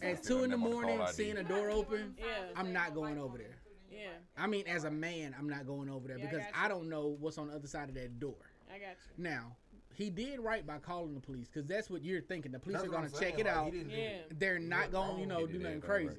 at 0.02 0.22
two 0.22 0.44
in 0.44 0.50
the 0.50 0.56
morning, 0.56 1.00
seeing 1.10 1.36
a 1.38 1.42
door 1.42 1.70
open, 1.70 2.14
Yeah. 2.18 2.24
I'm 2.54 2.72
not 2.72 2.94
going 2.94 3.18
over 3.18 3.38
there. 3.38 3.58
Yeah. 3.90 4.08
I 4.36 4.46
mean, 4.46 4.66
as 4.66 4.84
a 4.84 4.90
man, 4.90 5.34
I'm 5.38 5.48
not 5.48 5.66
going 5.66 5.88
over 5.88 6.06
there 6.06 6.18
Yeah, 6.18 6.26
because 6.26 6.44
got 6.46 6.52
I 6.54 6.68
don't 6.68 6.88
know 6.88 7.16
what's 7.18 7.38
on 7.38 7.48
the 7.48 7.54
other 7.54 7.66
side 7.66 7.88
of 7.88 7.94
that 7.96 8.20
door. 8.20 8.36
I 8.70 8.78
got 8.78 8.90
you. 8.90 9.24
Now, 9.24 9.56
he 9.94 10.10
did 10.10 10.40
right 10.40 10.66
by 10.66 10.78
calling 10.78 11.14
the 11.14 11.20
police 11.20 11.48
because 11.48 11.66
that's 11.66 11.88
what 11.88 12.02
you're 12.04 12.20
thinking. 12.20 12.52
The 12.52 12.58
police 12.58 12.76
That's 12.76 12.88
are 12.88 12.90
going 12.90 13.08
to 13.08 13.14
I'm 13.14 13.14
saying, 13.14 13.32
check 13.32 13.40
it 13.40 13.46
like, 13.46 13.56
out. 13.56 13.64
he 13.66 13.70
didn't 13.70 13.88
do 13.90 13.96
Yeah. 13.96 14.02
it. 14.02 14.38
They're 14.38 14.58
not 14.58 14.92
going 14.92 15.14
to, 15.14 15.20
you 15.20 15.26
know, 15.26 15.46
do 15.46 15.58
nothing 15.58 15.80
crazy. 15.80 16.08
right. 16.08 16.16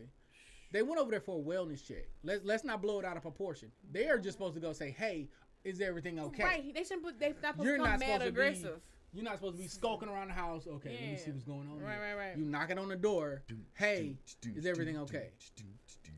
They 0.71 0.81
went 0.81 0.99
over 0.99 1.11
there 1.11 1.21
for 1.21 1.39
a 1.39 1.41
wellness 1.41 1.85
check. 1.85 2.07
Let's 2.23 2.43
let's 2.43 2.63
not 2.63 2.81
blow 2.81 2.99
it 2.99 3.05
out 3.05 3.15
of 3.17 3.23
proportion. 3.23 3.71
They 3.91 4.07
are 4.09 4.17
just 4.17 4.37
supposed 4.37 4.55
to 4.55 4.59
go 4.61 4.73
say, 4.73 4.91
"Hey, 4.91 5.29
is 5.63 5.79
everything 5.81 6.19
okay?" 6.19 6.43
Right. 6.43 6.73
They 6.73 6.83
shouldn't 6.83 7.03
put. 7.03 7.19
They 7.19 7.29
not 7.29 7.53
supposed 7.53 7.63
You're 7.65 7.77
to 7.77 7.83
not 7.83 7.91
come 7.91 7.99
mad 7.99 8.05
supposed 8.05 8.19
to 8.19 8.25
be- 8.25 8.29
aggressive. 8.29 8.81
You're 9.13 9.23
not 9.23 9.35
supposed 9.35 9.55
to 9.55 9.61
be 9.61 9.67
skulking 9.69 10.09
around 10.09 10.27
the 10.27 10.33
house. 10.33 10.67
Okay, 10.67 10.93
yeah. 10.93 11.01
let 11.01 11.11
me 11.11 11.17
see 11.17 11.31
what's 11.31 11.43
going 11.45 11.67
on. 11.69 11.79
Right, 11.79 11.93
here. 11.93 12.15
right, 12.17 12.27
right. 12.27 12.37
You 12.37 12.43
knocking 12.43 12.77
on 12.77 12.89
the 12.89 12.97
door. 12.97 13.41
Hey, 13.73 14.17
is 14.55 14.65
everything 14.65 14.97
okay? 14.99 15.29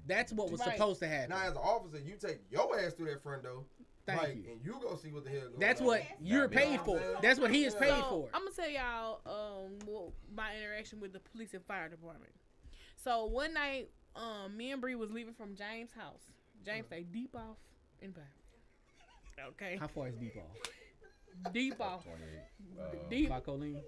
That's 0.07 0.33
what 0.33 0.51
was 0.51 0.59
Right. 0.61 0.71
supposed 0.71 0.99
to 1.01 1.07
happen. 1.07 1.29
Now, 1.29 1.43
as 1.43 1.51
an 1.51 1.57
officer, 1.57 1.99
you 1.99 2.15
take 2.19 2.39
your 2.49 2.79
ass 2.79 2.93
through 2.93 3.05
that 3.11 3.21
front 3.21 3.43
door. 3.43 3.63
Thank 4.07 4.21
like, 4.21 4.35
you. 4.35 4.51
And 4.51 4.65
you 4.65 4.73
go 4.81 4.95
see 4.95 5.11
what 5.11 5.23
the 5.23 5.29
hell 5.29 5.41
going 5.41 5.59
That's 5.59 5.81
on. 5.81 5.87
what 5.87 6.03
you're 6.19 6.49
paid 6.49 6.81
for. 6.81 6.99
That's 7.21 7.39
what 7.39 7.51
he 7.51 7.63
is 7.65 7.75
paid 7.75 7.89
so, 7.89 8.09
for. 8.09 8.29
I'm 8.33 8.41
gonna 8.41 8.55
tell 8.55 8.69
y'all 8.69 9.21
um 9.25 9.77
what, 9.85 10.09
my 10.33 10.55
interaction 10.57 10.99
with 10.99 11.13
the 11.13 11.19
police 11.19 11.53
and 11.53 11.63
fire 11.65 11.89
department. 11.89 12.33
So 12.95 13.25
one 13.25 13.53
night, 13.53 13.91
um, 14.15 14.55
me 14.55 14.71
and 14.71 14.81
Bree 14.81 14.95
was 14.95 15.11
leaving 15.11 15.33
from 15.33 15.55
James' 15.55 15.91
house. 15.91 16.21
James 16.65 16.87
say 16.89 17.03
deep 17.03 17.35
off 17.35 17.57
in 18.01 18.11
back. 18.11 18.25
Okay, 19.49 19.77
How 19.79 19.87
far 19.87 20.07
is 20.09 20.15
deep 20.15 20.35
off? 20.35 21.53
deep 21.53 21.79
off, 21.79 22.05
Uh, 22.07 22.83
deep. 23.09 23.29
By 23.29 23.39
Colleen? 23.39 23.81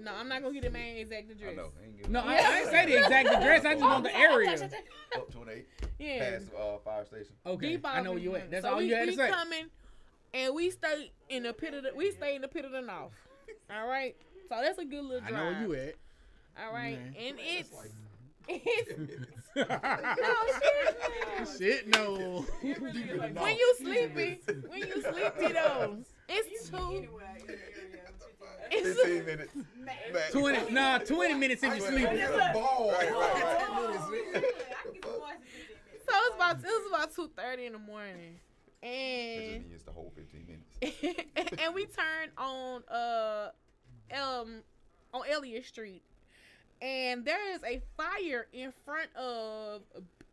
No, 0.00 0.14
I'm 0.14 0.28
not 0.28 0.40
gonna 0.40 0.54
get 0.54 0.62
the 0.62 0.70
man 0.70 0.96
exact 0.96 1.30
address. 1.30 1.50
I 1.52 1.56
know. 1.56 1.72
Ain't 1.84 2.08
No, 2.08 2.20
I, 2.20 2.34
I 2.36 2.58
didn't 2.60 2.70
say 2.70 2.86
the 2.86 2.98
exact 3.02 3.28
address. 3.34 3.64
I 3.64 3.72
just 3.74 3.84
want 3.84 4.04
the 4.04 4.16
area. 4.16 4.70
up 5.16 5.30
28 5.32 5.66
Yeah, 5.98 6.30
past 6.30 6.46
uh, 6.54 6.78
fire 6.78 7.04
station. 7.04 7.32
Okay, 7.44 7.68
deep 7.70 7.84
off. 7.84 7.96
I 7.96 8.00
know 8.02 8.12
where 8.12 8.20
you 8.20 8.36
at. 8.36 8.50
That's 8.50 8.64
so 8.64 8.70
all 8.72 8.78
we, 8.78 8.86
you 8.86 8.94
had 8.94 9.08
to 9.08 9.14
say. 9.14 9.26
We 9.26 9.30
coming, 9.32 9.64
and 10.32 10.54
we 10.54 10.70
stay 10.70 11.10
in 11.28 11.42
the 11.42 11.52
pit 11.52 11.74
of 11.74 11.82
the. 11.82 11.90
We 11.94 12.12
stay 12.12 12.36
in 12.36 12.42
the 12.42 12.48
pit 12.48 12.64
of 12.64 12.70
the 12.70 12.80
north. 12.80 13.12
All 13.68 13.86
right, 13.88 14.14
so 14.48 14.56
that's 14.62 14.78
a 14.78 14.84
good 14.84 15.02
little 15.04 15.20
drive. 15.20 15.34
I 15.34 15.36
drive. 15.36 15.60
know 15.62 15.68
where 15.68 15.78
you 15.82 15.88
at. 15.88 15.94
All 16.64 16.72
right, 16.72 16.98
Man. 16.98 17.14
and 17.18 17.36
it's 17.40 17.72
like 17.72 17.90
it's 18.50 18.90
no, 19.56 19.64
shit, 21.58 21.88
no. 21.88 22.44
when 22.62 23.56
you 23.56 23.74
sleepy, 23.78 24.40
when 24.68 24.78
you 24.78 25.02
sleepy 25.02 25.52
though, 25.52 25.98
it's 26.28 26.68
two. 26.68 26.76
Anywhere 26.76 27.36
in 27.40 27.46
the 27.46 27.52
area. 27.52 27.66
It's 28.72 29.00
15 29.00 29.24
minutes. 29.26 29.52
Back. 30.12 30.30
20, 30.30 30.70
nah, 30.72 30.98
20 30.98 31.34
minutes 31.34 31.60
if 31.62 31.74
you 31.74 31.80
sleepy. 31.80 32.04
It's 32.04 32.30
a 32.30 32.52
ball. 32.52 32.92
Right, 32.92 33.10
right. 33.10 33.58
Ten 33.58 33.74
minutes, 33.82 34.04
nigga. 34.04 34.36
I 34.36 34.40
can 34.40 34.42
get 34.92 35.02
some 35.02 35.02
boys 35.02 35.34
in 35.34 35.42
15 35.42 35.76
minutes. 35.82 36.06
so 36.06 36.12
it's 36.14 36.34
about 36.36 36.56
it 36.58 36.62
was 36.64 36.86
about 36.88 37.14
two 37.14 37.28
thirty 37.36 37.66
in 37.66 37.72
the 37.72 37.78
morning, 37.78 38.38
and 38.82 39.56
just 39.56 39.68
means 39.68 39.82
the 39.82 39.90
whole 39.92 40.12
15 40.14 40.46
minutes. 40.46 40.82
and 41.62 41.74
we 41.74 41.86
turned 41.86 42.30
on 42.38 42.82
uh 42.88 43.50
um 44.14 44.62
on 45.12 45.22
Elliott 45.28 45.64
Street, 45.66 46.02
and 46.80 47.24
there 47.24 47.54
is 47.54 47.62
a 47.64 47.80
fire 47.96 48.46
in 48.52 48.72
front 48.84 49.14
of 49.16 49.82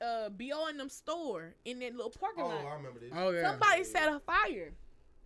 uh 0.02 0.30
Bo 0.30 0.68
and 0.68 0.80
them 0.80 0.90
store 0.90 1.56
in 1.66 1.80
that 1.80 1.96
little 1.96 2.12
parking 2.12 2.44
Oh, 2.44 2.48
lot. 2.48 2.66
I 2.66 2.76
remember 2.76 3.00
this. 3.00 3.12
Oh, 3.16 3.30
yeah. 3.32 3.42
Somebody 3.50 3.84
set 3.84 4.08
a 4.10 4.20
fire, 4.20 4.72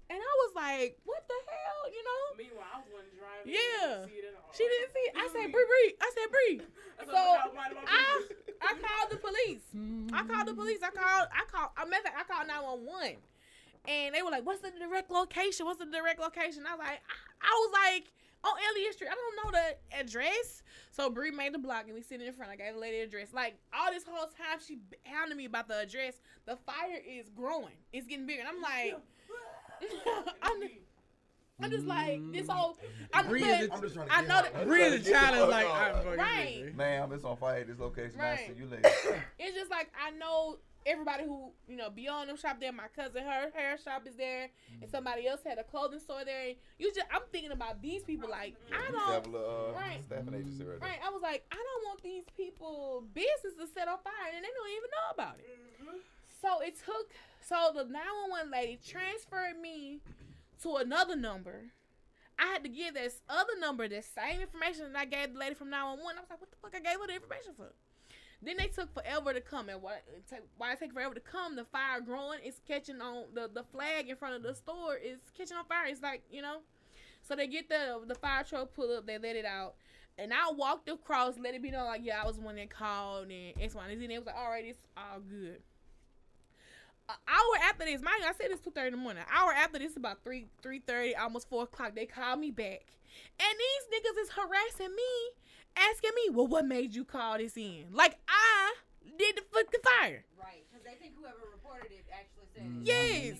and 0.09 0.19
I 0.19 0.33
was 0.47 0.51
like, 0.55 0.97
"What 1.05 1.23
the 1.27 1.33
hell?" 1.47 1.91
You 1.91 2.03
know. 2.03 2.21
Meanwhile, 2.37 2.67
I 2.73 2.77
was 2.79 2.87
one 2.91 3.03
driving. 3.17 3.51
Yeah. 3.51 4.05
See 4.05 4.19
it 4.23 4.25
at 4.31 4.35
all. 4.39 4.51
She 4.55 4.63
didn't 4.63 4.91
see 4.93 5.05
it. 5.11 5.13
I 5.15 5.27
said, 5.27 5.51
Bree, 5.51 5.65
Bree. 5.67 5.95
I 6.01 6.11
said, 6.15 6.31
Bree. 6.31 6.61
So 7.01 7.07
thought, 7.13 7.55
"Mind 7.55 7.73
my 7.73 7.81
I. 7.87 8.23
I 8.61 8.73
called 8.77 9.09
the 9.09 9.17
police. 9.17 9.63
I 10.13 10.23
called 10.23 10.47
the 10.47 10.53
police. 10.53 10.77
I 10.83 10.91
called, 10.91 11.27
I 11.33 11.43
called, 11.51 11.71
I 11.75 11.83
matter 11.85 11.97
of 12.05 12.13
fact, 12.13 12.29
I 12.29 12.33
called 12.33 12.47
911. 12.47 13.17
And 13.87 14.13
they 14.13 14.21
were 14.21 14.29
like, 14.29 14.45
what's 14.45 14.61
the 14.61 14.69
direct 14.69 15.09
location? 15.09 15.65
What's 15.65 15.79
the 15.79 15.87
direct 15.87 16.19
location? 16.21 16.63
I 16.67 16.75
was 16.75 16.79
like, 16.85 17.01
I, 17.01 17.41
I 17.41 17.53
was 17.57 17.71
like, 17.73 18.11
on 18.43 18.53
Elliott 18.69 18.93
Street. 18.93 19.09
I 19.11 19.15
don't 19.15 19.53
know 19.53 19.59
the 19.59 19.97
address. 19.99 20.63
So 20.91 21.09
Bree 21.09 21.31
made 21.31 21.53
the 21.53 21.59
block 21.59 21.85
and 21.85 21.93
we 21.93 22.01
sitting 22.01 22.25
in 22.27 22.33
front. 22.33 22.51
I 22.51 22.55
gave 22.55 22.73
the 22.73 22.79
lady 22.79 22.97
the 22.97 23.03
address. 23.03 23.33
Like 23.33 23.55
all 23.73 23.91
this 23.91 24.03
whole 24.07 24.27
time 24.27 24.59
she 24.65 24.79
hounding 25.03 25.37
me 25.37 25.45
about 25.45 25.67
the 25.67 25.79
address. 25.79 26.15
The 26.45 26.55
fire 26.57 26.99
is 27.07 27.29
growing. 27.29 27.75
It's 27.93 28.07
getting 28.07 28.25
bigger. 28.25 28.41
And 28.41 28.49
I'm 28.49 28.61
like, 28.61 28.95
I'm, 30.41 30.61
I'm 31.63 31.71
just 31.71 31.85
like, 31.85 32.19
this 32.31 32.47
mm. 32.47 32.51
whole, 32.53 32.77
I'm, 33.13 33.27
Bree 33.27 33.41
but 33.41 33.49
is 33.61 33.69
a- 33.69 33.73
I'm 33.73 33.81
just 33.81 33.93
trying 33.95 34.07
to 34.07 34.13
I 34.13 34.21
get 34.21 34.27
know 34.27 34.35
out. 34.35 34.53
that- 34.53 34.65
Bree 34.65 34.83
as 34.83 34.93
a 35.07 35.11
child 35.11 35.35
is 35.35 35.49
like, 35.49 35.67
Fuck 35.67 35.75
I'm 35.75 35.95
off. 35.95 36.03
fucking 36.03 36.19
Right. 36.19 36.59
busy. 36.63 36.75
Ma'am, 36.75 37.11
it's 37.13 37.23
on 37.23 37.37
fire 37.37 37.59
at 37.61 37.67
this 37.67 37.79
location. 37.79 38.19
I'll 38.19 38.31
Right. 38.31 38.47
see 38.47 38.53
you 38.59 38.65
later. 38.67 38.89
it's 39.39 39.55
just 39.55 39.69
like 39.71 39.91
I 39.99 40.11
know 40.11 40.57
everybody 40.85 41.23
who 41.23 41.51
you 41.67 41.77
know 41.77 41.89
beyond 41.89 42.29
them 42.29 42.37
shop 42.37 42.59
there. 42.59 42.71
My 42.71 42.87
cousin, 42.95 43.23
her 43.23 43.51
hair 43.53 43.77
shop 43.83 44.07
is 44.07 44.15
there, 44.15 44.49
and 44.81 44.89
somebody 44.89 45.27
else 45.27 45.41
had 45.45 45.57
a 45.57 45.63
clothing 45.63 45.99
store 45.99 46.25
there. 46.25 46.47
And 46.49 46.55
You 46.79 46.91
just, 46.93 47.07
I'm 47.11 47.21
thinking 47.31 47.51
about 47.51 47.81
these 47.81 48.03
people. 48.03 48.29
Like 48.29 48.55
I 48.71 48.91
don't, 48.91 49.13
have 49.13 49.27
a 49.27 49.29
little, 49.29 49.73
uh, 49.75 49.79
Right. 49.79 50.03
staffing 50.05 50.33
agency 50.33 50.63
right 50.63 50.81
right? 50.81 50.99
I 51.05 51.09
was 51.09 51.21
like, 51.21 51.43
I 51.51 51.55
don't 51.55 51.83
want 51.85 52.01
these 52.03 52.23
people 52.35 53.03
business 53.13 53.53
to 53.59 53.67
set 53.73 53.87
on 53.87 53.97
fire, 54.03 54.31
and 54.35 54.43
they 54.43 54.49
don't 54.49 54.71
even 54.71 54.89
know 54.91 55.13
about 55.13 55.39
it. 55.39 55.49
So 56.41 56.61
it 56.61 56.75
took. 56.85 57.11
So 57.43 57.71
the 57.75 57.83
911 57.85 58.51
lady 58.51 58.79
transferred 58.85 59.59
me 59.61 59.99
to 60.63 60.75
another 60.77 61.15
number. 61.15 61.71
I 62.39 62.45
had 62.47 62.63
to 62.63 62.69
give 62.69 62.95
this 62.95 63.21
other 63.29 63.53
number 63.59 63.87
the 63.87 64.01
same 64.01 64.41
information 64.41 64.93
that 64.93 64.99
I 64.99 65.05
gave 65.05 65.33
the 65.33 65.39
lady 65.39 65.53
from 65.53 65.69
911. 65.69 66.17
I 66.17 66.21
was 66.21 66.29
like, 66.29 66.39
what 66.41 66.49
the 66.49 66.57
fuck 66.57 66.73
I 66.75 66.79
gave 66.79 66.99
her 66.99 67.05
the 67.07 67.13
information 67.15 67.53
for? 67.55 67.73
Then 68.43 68.57
they 68.57 68.67
took 68.67 68.91
forever 68.93 69.33
to 69.33 69.41
come, 69.41 69.69
and 69.69 69.81
why 69.81 69.99
take, 70.27 70.39
why 70.57 70.73
it 70.73 70.79
take 70.79 70.93
forever 70.93 71.13
to 71.13 71.19
come? 71.19 71.55
The 71.55 71.65
fire 71.65 72.01
growing, 72.01 72.39
it's 72.43 72.59
catching 72.67 72.99
on 72.99 73.25
the 73.35 73.49
the 73.53 73.63
flag 73.63 74.09
in 74.09 74.15
front 74.15 74.35
of 74.35 74.41
the 74.41 74.55
store 74.55 74.95
is 74.95 75.19
catching 75.37 75.57
on 75.57 75.65
fire. 75.65 75.85
It's 75.87 76.01
like 76.01 76.23
you 76.31 76.41
know, 76.41 76.61
so 77.21 77.35
they 77.35 77.45
get 77.45 77.69
the 77.69 78.01
the 78.07 78.15
fire 78.15 78.43
truck 78.43 78.73
pull 78.73 78.97
up, 78.97 79.05
they 79.05 79.19
let 79.19 79.35
it 79.35 79.45
out, 79.45 79.75
and 80.17 80.33
I 80.33 80.51
walked 80.51 80.89
across, 80.89 81.37
let 81.37 81.53
it 81.53 81.61
be 81.61 81.69
known 81.69 81.85
like 81.85 82.01
yeah, 82.03 82.21
I 82.23 82.25
was 82.25 82.39
one 82.39 82.55
that 82.55 82.71
called 82.71 83.29
and 83.29 83.53
X 83.61 83.75
Y 83.75 83.83
and 83.87 83.99
Z. 83.99 84.05
And 84.05 84.11
it 84.11 84.17
was 84.17 84.25
like 84.25 84.35
all 84.35 84.49
right, 84.49 84.65
it's 84.65 84.81
all 84.97 85.19
good. 85.19 85.61
Hour 87.09 87.69
after 87.69 87.85
this, 87.85 88.01
mind 88.01 88.21
you, 88.21 88.27
I 88.27 88.33
said 88.33 88.47
it's 88.49 88.61
two 88.61 88.71
thirty 88.71 88.87
in 88.87 88.93
the 88.93 88.97
morning. 88.97 89.23
Hour 89.31 89.51
after 89.51 89.77
this, 89.77 89.97
about 89.97 90.23
three 90.23 90.47
three 90.63 90.79
thirty, 90.79 91.15
almost 91.15 91.49
four 91.49 91.63
o'clock, 91.63 91.93
they 91.93 92.05
called 92.05 92.39
me 92.39 92.51
back, 92.51 92.85
and 93.39 93.53
these 93.59 94.01
niggas 94.01 94.21
is 94.23 94.29
harassing 94.29 94.95
me, 94.95 95.13
asking 95.75 96.11
me, 96.15 96.29
well, 96.35 96.47
what 96.47 96.65
made 96.65 96.93
you 96.95 97.03
call 97.05 97.37
this 97.37 97.55
in? 97.57 97.85
Like 97.91 98.17
I 98.27 98.73
did 99.17 99.35
the 99.37 99.41
fucking 99.51 99.79
fire. 99.83 100.23
Right, 100.39 100.63
because 100.69 100.85
they 100.85 100.95
think 101.01 101.13
whoever 101.19 101.37
reported 101.51 101.91
it 101.91 102.05
actually 102.11 102.47
said 102.53 102.63
it. 102.63 102.69
Mm-hmm. 102.69 102.81
Yes, 102.83 103.37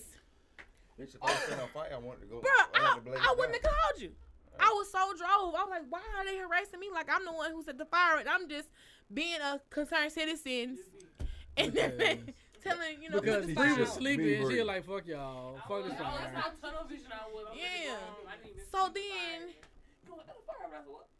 Bitch, 0.98 1.14
if 1.14 1.22
I 1.22 1.32
set 1.34 1.60
on 1.60 1.68
fire, 1.68 1.90
I 1.94 1.98
wanted 1.98 2.20
to 2.22 2.26
go. 2.26 2.40
bro, 2.40 2.50
I 2.50 2.78
I, 2.78 2.82
wanted 2.84 3.04
to 3.04 3.10
blaze 3.10 3.20
I 3.26 3.34
wouldn't 3.36 3.54
have 3.54 3.62
called 3.62 4.00
you. 4.02 4.12
I 4.60 4.68
was 4.76 4.90
so 4.92 4.98
drove. 5.16 5.54
I 5.54 5.64
was 5.64 5.70
like, 5.70 5.82
why 5.88 6.00
are 6.18 6.24
they 6.24 6.36
harassing 6.36 6.78
me? 6.78 6.88
Like 6.92 7.08
I'm 7.12 7.24
the 7.24 7.32
one 7.32 7.50
who 7.52 7.62
set 7.62 7.78
the 7.78 7.86
fire, 7.86 8.18
and 8.18 8.28
I'm 8.28 8.48
just 8.48 8.68
being 9.12 9.40
a 9.40 9.60
concerned 9.70 10.12
citizen, 10.12 10.78
and 11.56 11.72
then 11.72 12.34
telling 12.62 13.02
you 13.02 13.10
know 13.10 13.20
Because 13.20 13.46
the 13.46 13.54
Bree 13.54 13.72
was 13.74 13.90
sleeping 13.90 14.34
and 14.42 14.50
she 14.50 14.58
was 14.58 14.66
like, 14.66 14.84
fuck 14.86 15.06
y'all. 15.06 15.58
Fuck 15.68 15.84
this 15.84 15.92
I 15.98 16.00
was 16.00 16.00
oh, 16.00 16.04
fire. 16.04 16.32
how 16.34 16.50
tunnel 16.62 16.84
vision 16.88 17.06
I 17.10 17.32
was. 17.32 17.46
I'm 17.50 17.58
Yeah. 17.58 17.64
thinking, 17.64 18.28
I 18.28 18.46
didn't 18.46 18.70
So 18.70 18.90
then- 18.94 19.48
fire. 19.48 19.68
You 20.12 20.18
know 20.18 20.22
what, 20.22 20.26
that's 20.26 20.38
a 20.38 20.46
fire, 20.46 20.68
but 20.70 20.76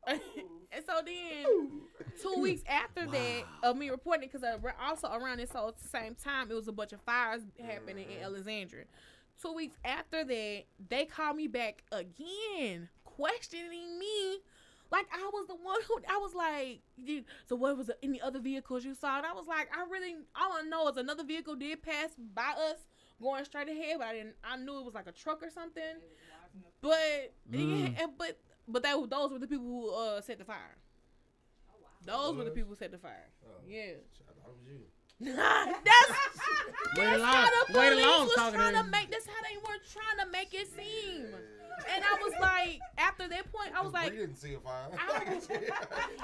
I 0.07 0.13
said, 0.13 0.23
what? 0.27 0.43
Ooh. 0.43 0.49
And 0.75 0.85
so 0.87 1.03
then, 1.05 1.83
two 2.23 2.41
weeks 2.41 2.63
after 2.67 3.05
that 3.07 3.43
of 3.63 3.77
me 3.77 3.91
reporting, 3.91 4.31
because 4.33 4.43
uh, 4.43 4.57
also 4.83 5.09
around 5.13 5.39
this 5.39 5.51
whole 5.51 5.75
same 5.77 6.15
time, 6.15 6.51
it 6.51 6.55
was 6.55 6.67
a 6.67 6.73
bunch 6.73 6.95
of 6.95 7.03
fires 7.03 7.43
happening 7.63 8.07
in 8.11 8.25
Alexandria. 8.25 8.85
Two 9.41 9.53
weeks 9.53 9.77
after 9.85 10.25
that, 10.25 10.63
they 10.89 11.05
called 11.05 11.37
me 11.37 11.47
back 11.47 11.83
again, 11.93 12.89
questioning 13.05 13.99
me. 13.99 14.39
Like 14.91 15.07
I 15.13 15.29
was 15.33 15.47
the 15.47 15.57
one 15.57 15.81
who 15.87 15.99
I 16.09 16.17
was 16.17 16.35
like, 16.35 16.81
"Dude, 17.05 17.25
so 17.47 17.57
what 17.57 17.77
was 17.77 17.89
the, 17.89 17.97
any 18.03 18.21
other 18.21 18.41
vehicles 18.41 18.85
you 18.85 18.95
saw? 18.95 19.19
And 19.19 19.27
I 19.27 19.33
was 19.33 19.47
like, 19.47 19.69
I 19.77 19.85
really 19.91 20.15
all 20.35 20.53
I 20.53 20.63
know 20.63 20.89
is 20.89 20.97
another 20.97 21.25
vehicle 21.25 21.55
did 21.55 21.83
pass 21.83 22.11
by 22.35 22.53
us 22.71 22.79
going 23.21 23.45
straight 23.45 23.69
ahead, 23.69 23.97
but 23.99 24.09
I 24.09 24.13
didn't. 24.13 24.35
I 24.45 24.57
knew 24.57 24.79
it 24.81 24.85
was 24.85 24.95
like 24.95 25.07
a 25.07 25.13
truck 25.13 25.43
or 25.43 25.51
something. 25.51 25.83
But 26.83 27.33
yeah, 27.51 27.59
mm. 27.59 28.03
and 28.03 28.13
but 28.19 28.39
but 28.69 28.83
that 28.83 28.97
those 29.11 29.31
were 29.33 29.39
the 29.39 29.47
people 29.47 29.67
who 29.67 29.91
uh 29.91 30.21
set 30.21 30.39
the 30.39 30.45
fire. 30.45 30.77
Those 32.05 32.35
were 32.37 32.45
the 32.45 32.51
people 32.51 32.71
who 32.71 32.77
set 32.77 32.91
the 32.91 32.99
fire. 32.99 33.29
Yeah. 33.67 33.93
Shout 34.19 34.37
out 34.45 34.57
to 34.67 34.73
you. 34.73 35.35
that's 35.37 35.85
Wait 36.97 37.05
that's 37.05 37.23
how 37.23 37.45
the 37.47 37.79
wait 37.79 37.91
police 37.93 38.05
along 38.05 38.25
was 38.27 38.35
trying 38.35 38.73
to 38.75 38.83
to 38.83 38.89
make. 38.89 39.11
That's 39.11 39.27
how 39.27 39.41
they 39.49 39.57
were 39.59 39.79
trying 39.93 40.27
to 40.27 40.33
make 40.33 40.53
it 40.53 40.67
seem. 40.75 41.27
And 41.95 42.05
I 42.05 42.23
was 42.23 42.33
like, 42.41 42.81
after 42.99 43.29
that 43.29 43.51
point, 43.53 43.71
I 43.75 43.83
was 43.83 43.93
Bree 43.93 44.01
like, 44.03 44.13
didn't 44.13 44.37
see 44.37 44.55
a 44.55 44.61
fire. 44.61 44.89
I 44.99 45.35
was- 45.35 45.49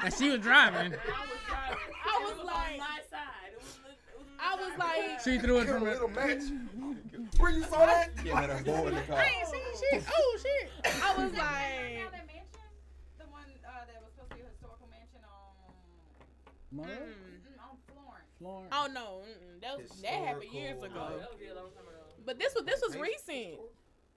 And 0.04 0.14
she 0.14 0.30
was 0.30 0.40
driving. 0.40 0.92
I 0.92 0.96
was 0.96 1.38
driving. 1.48 1.78
I 2.04 2.22
was 2.22 2.30
it 2.32 2.36
was 2.38 2.46
like- 2.46 2.72
on 2.72 2.78
my 2.78 3.00
side. 3.10 3.54
It 4.38 4.60
was, 4.60 4.68
it 4.68 4.78
was 4.78 4.80
I 4.80 5.00
was 5.00 5.08
like, 5.08 5.20
She 5.20 5.38
threw 5.38 5.58
it 5.58 5.68
from 5.68 5.82
a 5.82 5.90
little 5.90 6.08
match. 6.08 6.42
Where 7.38 7.50
you 7.50 7.62
saw 7.64 7.86
that? 7.86 8.10
Yeah, 8.24 8.34
man, 8.34 8.50
I'm 8.50 8.58
in 8.58 8.94
the 8.94 9.00
car. 9.02 9.18
I 9.18 9.26
ain't 9.26 9.48
seen 9.48 9.60
shit. 9.92 10.04
Oh 10.10 10.38
shit. 10.42 10.70
I 11.02 11.10
was 11.16 11.32
like, 11.32 12.10
that 12.12 12.26
mansion, 12.26 12.66
the 13.18 13.26
one 13.30 13.46
uh, 13.66 13.86
that 13.86 14.02
was 14.02 14.10
supposed 14.14 14.30
to 14.30 14.36
be 14.36 14.42
a 14.42 14.50
historical 14.50 14.88
mansion 14.90 15.22
on 15.26 15.62
mm. 16.74 16.86
mm, 16.86 17.62
on 17.62 17.76
Florence. 17.86 18.30
Florence. 18.38 18.72
oh 18.72 18.86
no, 18.92 19.22
mm-mm. 19.22 19.60
that 19.62 19.78
was, 19.78 19.90
that 20.02 20.12
happened 20.12 20.52
years 20.52 20.82
ago. 20.82 20.94
Oh, 20.94 21.18
that 21.18 21.30
was 21.30 21.38
a 21.42 21.54
long 21.54 21.70
time 21.74 21.86
ago. 21.86 22.02
But 22.24 22.38
this 22.38 22.54
was 22.54 22.64
this 22.64 22.82
was 22.82 22.96
recent. 22.96 23.58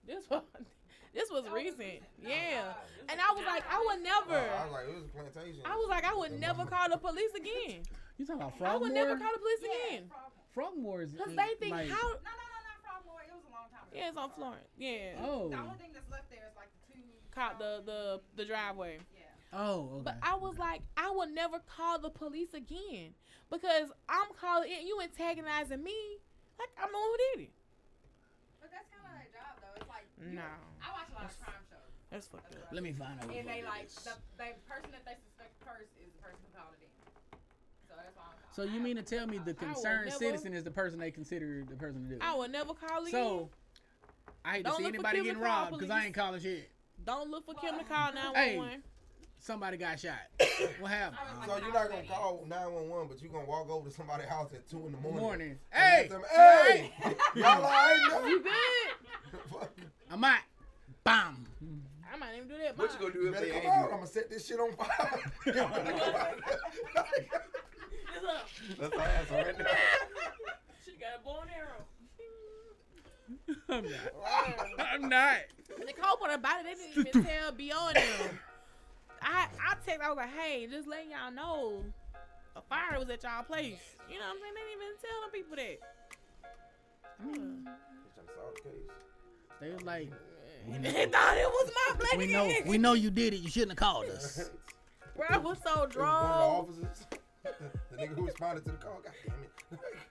This 0.06 0.24
was 0.30 0.42
this 1.14 1.30
was 1.30 1.44
recent. 1.52 2.02
Yeah. 2.18 2.74
And 3.08 3.20
I 3.20 3.34
was 3.34 3.44
like, 3.46 3.64
I 3.70 3.78
would 3.78 4.02
Oh, 4.02 4.26
never. 4.26 4.38
I 4.38 4.64
was 4.64 4.72
like, 4.72 4.88
it 4.88 4.94
was 4.94 5.04
a 5.04 5.08
plantation. 5.08 5.62
I 5.64 5.76
was 5.76 5.88
like, 5.88 6.04
I 6.04 6.14
would 6.14 6.32
never 6.40 6.64
call 6.66 6.88
the 6.88 6.96
police 6.96 7.34
again. 7.36 7.82
You 8.18 8.26
talking 8.26 8.42
about 8.42 8.58
Frogmore? 8.58 8.76
I 8.76 8.76
would 8.80 8.92
never 8.92 9.16
call 9.16 9.32
the 9.32 9.38
police 9.38 9.62
Yeah, 9.62 9.68
again. 9.96 10.04
Frogmore. 10.08 10.44
Frogmore 10.54 11.02
is 11.02 11.12
Cause 11.16 11.34
they 11.34 11.54
think 11.58 11.72
like, 11.72 11.88
how. 11.88 11.96
No, 11.96 12.08
no, 12.12 12.44
no, 12.44 12.58
not 12.68 12.78
Frogmore. 12.84 13.22
It 13.26 13.32
was 13.34 13.44
a 13.48 13.52
long 13.52 13.68
time 13.72 13.82
ago. 13.88 13.96
Yeah, 13.96 14.08
it's 14.08 14.18
on 14.20 14.30
Florence. 14.36 14.68
Yeah. 14.76 15.16
Oh. 15.24 15.48
The 15.48 15.58
only 15.58 15.78
thing 15.80 15.90
that's 15.96 16.10
left 16.12 16.28
there 16.30 16.44
is 16.46 16.54
like 16.56 16.68
the 16.76 16.92
two. 16.92 17.02
Caught 17.34 17.58
the 17.58 17.82
the 17.84 18.00
the 18.36 18.44
driveway. 18.44 19.00
Yeah. 19.16 19.26
Oh, 19.56 20.00
okay. 20.00 20.12
But 20.12 20.16
I 20.22 20.36
was 20.36 20.58
like, 20.58 20.82
I 20.96 21.10
would 21.10 21.30
never 21.32 21.58
call 21.64 21.98
the 21.98 22.08
police 22.12 22.52
again 22.54 23.16
because 23.50 23.88
I'm 24.08 24.28
calling 24.38 24.68
it. 24.70 24.84
You 24.84 25.00
antagonizing 25.00 25.82
me. 25.82 25.96
Like 26.60 26.68
I'm 26.76 26.92
the 26.92 26.98
one 27.00 27.08
who 27.08 27.18
did 27.40 27.48
it. 27.48 27.52
But 28.60 28.70
that's 28.70 28.86
kind 28.92 29.02
of 29.08 29.12
their 29.18 29.32
job, 29.32 29.52
though. 29.64 29.74
It's 29.80 29.88
like. 29.88 30.04
you- 30.20 30.36
No. 30.36 30.46
I 30.84 30.92
watch 30.92 31.08
a 31.10 31.16
lot 31.16 31.26
of 31.32 31.34
crime 31.40 31.64
shows. 31.72 31.90
That's 32.12 32.28
fucked 32.28 32.54
up. 32.60 32.68
Let 32.76 32.84
me 32.84 32.92
find 32.92 33.16
out. 33.18 33.32
And 33.32 33.48
they 33.48 33.64
like, 33.64 33.88
the, 34.04 34.14
the 34.36 34.52
person 34.68 34.92
that 34.92 35.02
they 35.08 35.16
suspect 35.16 35.56
first 35.64 35.88
is 35.96 36.12
the 36.12 36.20
person 36.20 36.38
who 36.44 36.52
called 36.52 36.76
it 36.76 36.84
in. 36.84 36.92
So 37.88 37.96
that's 37.96 38.12
why 38.14 38.28
I'm 38.28 38.36
calling. 38.36 38.41
So 38.54 38.62
you 38.64 38.80
mean 38.80 38.96
to 38.96 39.02
tell 39.02 39.26
me 39.26 39.38
the 39.38 39.54
concerned 39.54 40.06
never- 40.06 40.18
citizen 40.18 40.52
is 40.54 40.64
the 40.64 40.70
person 40.70 40.98
they 40.98 41.10
consider 41.10 41.64
the 41.68 41.76
person 41.76 42.02
to 42.04 42.08
do? 42.08 42.14
it? 42.16 42.22
I 42.22 42.34
would 42.36 42.52
never 42.52 42.74
call 42.74 43.00
again. 43.00 43.10
So 43.12 43.50
I 44.44 44.50
hate 44.52 44.58
to 44.64 44.70
Don't 44.70 44.78
see 44.78 44.86
anybody 44.86 45.22
getting 45.22 45.40
robbed 45.40 45.72
because 45.72 45.90
I 45.90 46.04
ain't 46.06 46.14
calling 46.14 46.40
shit. 46.40 46.70
Don't 47.04 47.30
look 47.30 47.46
for 47.46 47.54
Kim 47.54 47.78
to 47.78 47.84
call 47.84 48.12
Hey. 48.12 48.56
911. 48.56 48.82
Somebody 49.38 49.76
got 49.76 49.98
shot. 49.98 50.14
What 50.78 50.90
happened? 50.92 51.18
So 51.46 51.56
you're 51.56 51.72
not 51.72 51.90
gonna 51.90 52.02
call 52.04 52.44
911, 52.46 53.08
but 53.08 53.20
you're 53.22 53.32
gonna 53.32 53.46
walk 53.46 53.68
over 53.70 53.88
to 53.88 53.94
somebody's 53.94 54.28
house 54.28 54.52
at 54.52 54.68
two 54.68 54.86
in 54.86 54.92
the 54.92 54.98
morning. 54.98 55.20
Morning. 55.20 55.58
Hey, 55.70 56.02
ask 56.02 56.10
them, 56.10 56.22
hey, 56.30 56.92
y'all 57.34 57.64
alright? 57.64 58.28
You 58.28 58.42
good? 58.42 59.68
I 60.10 60.16
might. 60.16 60.34
out. 60.34 60.40
Bam. 61.04 61.46
I 62.12 62.16
might 62.16 62.36
even 62.36 62.48
do 62.48 62.58
that. 62.58 62.76
What 62.78 62.92
you 62.92 62.98
gonna 63.00 63.12
do 63.12 63.32
if 63.32 63.40
they 63.40 63.50
come 63.50 63.66
out. 63.70 63.84
I'm 63.84 63.90
gonna 63.90 64.06
set 64.06 64.30
this 64.30 64.46
shit 64.46 64.60
on 64.60 64.72
fire. 64.76 65.32
You 68.22 68.76
better 68.76 68.90
come 68.90 68.90
up. 68.90 68.90
That's 68.92 68.96
my 68.96 69.04
answer 69.04 69.34
right 69.34 69.58
there. 69.58 69.78
She 70.84 70.92
got 70.92 71.20
a 71.20 71.24
bow 71.24 71.40
and 71.42 71.50
arrow. 71.50 71.84
I'm 73.68 73.84
not. 73.84 74.86
I'm 74.92 75.08
not. 75.08 75.36
And 75.78 75.88
the 75.88 75.92
cold 75.92 76.20
part 76.20 76.34
about 76.34 76.60
it, 76.60 76.66
they 76.66 76.74
didn't 76.74 77.06
even 77.08 77.24
tell 77.24 77.52
beyond 77.52 77.96
them. 77.96 78.38
I 79.22 79.46
I 79.64 79.74
text, 79.86 80.02
I 80.04 80.08
was 80.08 80.16
like, 80.16 80.34
hey, 80.36 80.66
just 80.70 80.88
letting 80.88 81.10
y'all 81.10 81.30
know 81.32 81.84
a 82.56 82.60
fire 82.62 82.98
was 82.98 83.08
at 83.08 83.22
y'all 83.22 83.44
place. 83.44 83.96
You 84.10 84.18
know 84.18 84.24
what 84.26 84.34
I'm 84.34 84.40
saying? 84.42 84.54
They 84.54 84.64
didn't 84.68 84.82
even 84.82 84.96
tell 85.00 85.20
them 85.22 85.30
people 85.32 85.56
that. 85.56 85.78
Bitch, 87.24 87.66
I 88.18 88.26
saw 88.34 88.50
the 88.54 88.60
case. 88.60 88.90
They 89.60 89.70
was 89.70 89.82
like, 89.82 90.10
they 90.82 91.06
thought 91.06 91.36
it 91.36 91.48
was 91.48 91.70
my 91.88 91.96
black 91.96 92.16
we 92.16 92.32
know, 92.32 92.52
we 92.66 92.78
know 92.78 92.92
you 92.94 93.10
did 93.10 93.34
it. 93.34 93.40
You 93.40 93.48
shouldn't 93.48 93.72
have 93.72 93.78
called 93.78 94.06
us. 94.06 94.50
Bro, 95.16 95.26
I 95.30 95.36
was 95.38 95.58
so 95.64 95.82
It 95.84 95.88
was 95.88 95.96
one 95.96 96.90
of 96.90 97.18
the 97.42 97.50
the 97.90 98.02
nigga 98.02 98.14
who 98.16 98.26
responded 98.26 98.64
to 98.66 98.70
the 98.72 98.76
call. 98.78 99.00
God 99.02 99.12
damn 99.26 99.34
it. 99.42 99.50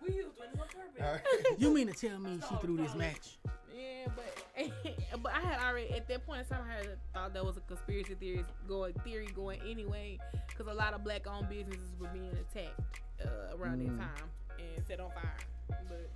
We 0.01 0.07
was 0.23 0.25
doing 0.35 0.49
it 0.53 0.59
on 0.59 0.67
purpose. 0.67 1.01
All 1.01 1.11
right. 1.13 1.57
You 1.59 1.73
mean 1.73 1.87
to 1.87 1.93
tell 1.93 2.19
me 2.19 2.39
she 2.49 2.55
threw 2.57 2.77
this 2.77 2.95
match? 2.95 3.37
Yeah, 3.75 4.07
but 4.15 4.71
but 5.23 5.31
I 5.33 5.39
had 5.41 5.59
already 5.61 5.91
at 5.93 6.07
that 6.07 6.25
point 6.25 6.39
in 6.41 6.45
time 6.45 6.65
I 6.69 6.73
had 6.77 6.97
thought 7.13 7.33
that 7.33 7.45
was 7.45 7.57
a 7.57 7.61
conspiracy 7.61 8.15
theory 8.15 8.45
going 8.67 8.93
theory 9.03 9.27
going 9.35 9.59
anyway 9.67 10.17
because 10.47 10.67
a 10.67 10.73
lot 10.73 10.93
of 10.93 11.03
black 11.03 11.25
owned 11.27 11.49
businesses 11.49 11.95
were 11.99 12.07
being 12.09 12.31
attacked 12.31 12.79
uh, 13.23 13.55
around 13.57 13.81
Mm. 13.81 13.97
that 13.97 14.03
time 14.17 14.29
and 14.59 14.85
set 14.87 14.99
on 14.99 15.09
fire. 15.11 15.37
But 15.69 16.09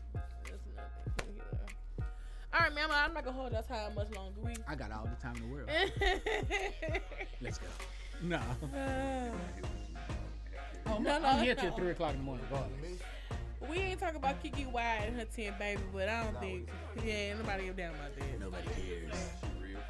that's 0.43 0.61
nothing. 0.75 1.35
Yeah. 1.35 2.05
All 2.53 2.61
right, 2.61 2.73
man. 2.73 2.89
I'm 2.91 3.13
not 3.13 3.25
gonna 3.25 3.35
hold 3.37 3.53
us 3.53 3.65
how 3.67 3.89
much 3.95 4.09
longer 4.15 4.39
we. 4.43 4.53
I 4.67 4.75
got 4.75 4.91
all 4.91 5.05
the 5.05 5.21
time 5.21 5.35
in 5.35 5.41
the 5.43 5.47
world. 5.53 5.69
Let's 7.41 7.57
go. 7.57 7.67
No. 8.21 8.39
Oh, 10.87 10.97
No, 10.99 11.19
no, 11.19 11.25
I'm 11.27 11.43
here 11.43 11.55
till 11.55 11.71
three 11.75 11.91
o'clock 11.91 12.11
in 12.13 12.17
the 12.19 12.23
morning. 12.23 12.45
regardless. 12.49 12.99
we 13.69 13.77
ain't 13.77 13.99
talking 13.99 14.17
about 14.17 14.41
Kiki 14.41 14.65
Wyatt 14.65 15.07
and 15.09 15.17
her 15.17 15.25
10 15.25 15.53
baby, 15.57 15.81
but 15.93 16.07
I 16.09 16.23
don't 16.23 16.39
think, 16.39 16.69
yeah, 17.03 17.33
nobody 17.35 17.65
give 17.65 17.73
a 17.73 17.77
damn 17.77 17.93
about 17.95 18.15
that. 18.15 18.39
Nobody 18.39 18.63
cares. 18.67 19.29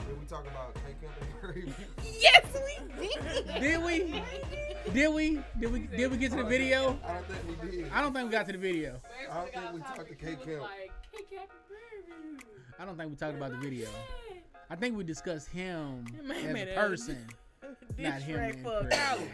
Did 0.07 0.19
we 0.19 0.25
talk 0.27 0.45
about 0.47 0.75
K 0.75 0.95
Camp 1.01 1.67
Yes, 2.19 2.45
we 2.53 3.07
did. 3.07 3.61
Did 3.61 3.83
we? 3.83 4.21
Did 4.93 5.13
we? 5.13 5.39
Did 5.59 5.71
we? 5.73 5.79
Did 5.87 6.11
we 6.11 6.17
get 6.17 6.31
to 6.31 6.37
the 6.37 6.43
video? 6.43 6.97
I 7.03 7.13
don't 7.15 7.25
think 7.27 7.61
we 7.61 7.71
did. 7.71 7.91
I 7.91 8.01
don't 8.01 8.13
think 8.13 8.25
we 8.25 8.31
got 8.31 8.45
to 8.45 8.51
the 8.51 8.57
video. 8.59 9.01
I 9.31 9.35
don't 9.35 9.51
think 9.53 9.73
we 9.73 9.79
talked 9.81 10.07
to 10.09 10.15
K 10.15 10.25
Camp. 10.35 10.61
Like, 10.61 10.91
K-Cap 11.11 11.49
review. 11.69 12.37
I 12.79 12.85
don't 12.85 12.97
think 12.97 13.09
we 13.09 13.15
talked 13.15 13.35
about 13.35 13.51
the 13.51 13.57
video. 13.57 13.87
I 14.69 14.75
think 14.75 14.95
we 14.95 15.03
discussed 15.03 15.49
him 15.49 16.05
Man, 16.23 16.55
as 16.55 16.67
a 16.67 16.75
person, 16.75 17.25
not 17.97 18.21
him. 18.21 18.35
Distract 18.37 18.57
in 18.57 18.63
person. 18.63 18.89
college. 18.89 19.29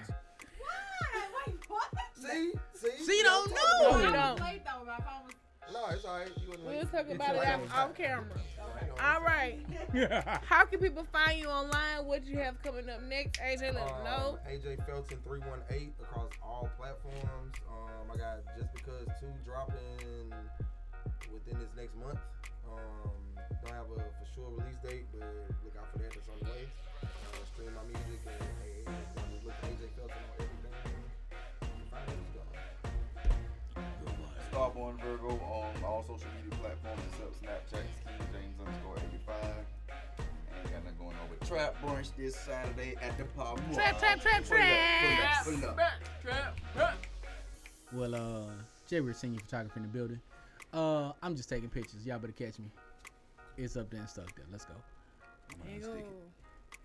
Wait, 1.47 1.55
what? 1.67 1.87
See? 2.15 2.51
See? 2.75 3.05
She 3.05 3.23
don't 3.23 3.49
talk 3.49 3.57
know. 3.81 3.89
about 3.89 3.99
We 4.01 4.07
it. 4.07 4.11
don't. 4.13 4.39
Late 4.41 4.61
though, 4.65 4.85
my 4.85 4.97
phone 4.97 5.25
was. 5.25 5.35
Nah, 5.73 5.79
Nah, 5.87 5.93
it's 5.93 6.05
alright. 6.05 6.27
You 6.37 6.53
We'll 6.65 6.73
late. 6.79 6.91
talk 6.91 7.05
It's 7.07 7.15
about 7.15 7.35
it 7.35 7.37
alright. 7.37 7.61
off, 7.71 7.77
off 7.77 7.95
camera. 7.95 8.25
Ain't 8.81 9.01
All 9.01 9.21
right. 9.21 9.59
How 10.45 10.65
can 10.65 10.79
people 10.79 11.05
find 11.11 11.39
you 11.39 11.47
online? 11.47 12.05
What 12.05 12.25
you 12.25 12.37
have 12.39 12.61
coming 12.61 12.89
up 12.89 13.01
next? 13.03 13.39
AJ, 13.39 13.73
let 13.73 13.87
them 13.87 13.95
Um, 13.97 14.03
know. 14.03 14.39
AJ 14.49 14.85
Felton 14.85 15.17
three 15.23 15.39
one 15.39 15.61
eight 15.69 15.93
across 16.01 16.31
all 16.43 16.69
platforms. 16.77 17.55
Um, 17.69 18.11
I 18.13 18.17
got 18.17 18.39
just 18.57 18.73
because 18.73 19.07
two 19.19 19.27
dropping 19.45 20.33
within 21.31 21.57
this 21.59 21.69
next 21.77 21.95
month. 21.95 22.19
Starborn 35.31 35.39
Virgo 35.39 35.43
on 35.43 35.83
all 35.83 36.03
social 36.03 36.27
media 36.35 36.57
platforms 36.59 37.01
except 37.11 37.41
Snapchat, 37.41 37.83
it's 37.83 38.01
King 38.03 38.27
James 38.33 38.59
underscore 38.59 38.97
85. 38.97 39.45
Ain't 40.57 40.71
got 40.71 40.83
nothing 40.83 40.97
going 40.99 41.15
on 41.15 41.29
with 41.29 41.47
Trap 41.47 41.75
Brunch 41.83 42.09
this 42.17 42.35
Saturday 42.35 42.95
at 43.01 43.17
the 43.17 43.25
Palm. 43.25 43.57
Trap, 43.73 43.99
trap, 43.99 44.21
trap, 44.21 44.43
Pull 44.43 44.57
up, 44.57 44.59
trap. 44.59 45.43
pull 45.43 45.53
it 45.53 45.63
up, 45.63 45.63
pull 45.63 45.63
it 45.63 45.63
up. 45.63 45.75
Trap, 45.75 45.93
trap, 46.21 46.57
trap. 46.75 47.05
Well, 47.93 48.15
uh, 48.15 48.51
Jerry 48.87 49.13
senior 49.13 49.39
photographer 49.39 49.79
in 49.79 49.83
the 49.83 49.89
building. 49.89 50.21
Uh, 50.73 51.11
I'm 51.21 51.35
just 51.35 51.49
taking 51.49 51.69
pictures. 51.69 52.05
Y'all 52.05 52.19
better 52.19 52.33
catch 52.33 52.59
me. 52.59 52.65
It's 53.57 53.75
up 53.75 53.89
there 53.89 53.99
and 53.99 54.09
stuck 54.09 54.33
there. 54.35 54.45
Let's 54.51 54.65
go. 54.65 54.73
There 55.65 55.75
you 55.75 55.81
go. 55.81 55.93
Stick 55.93 56.05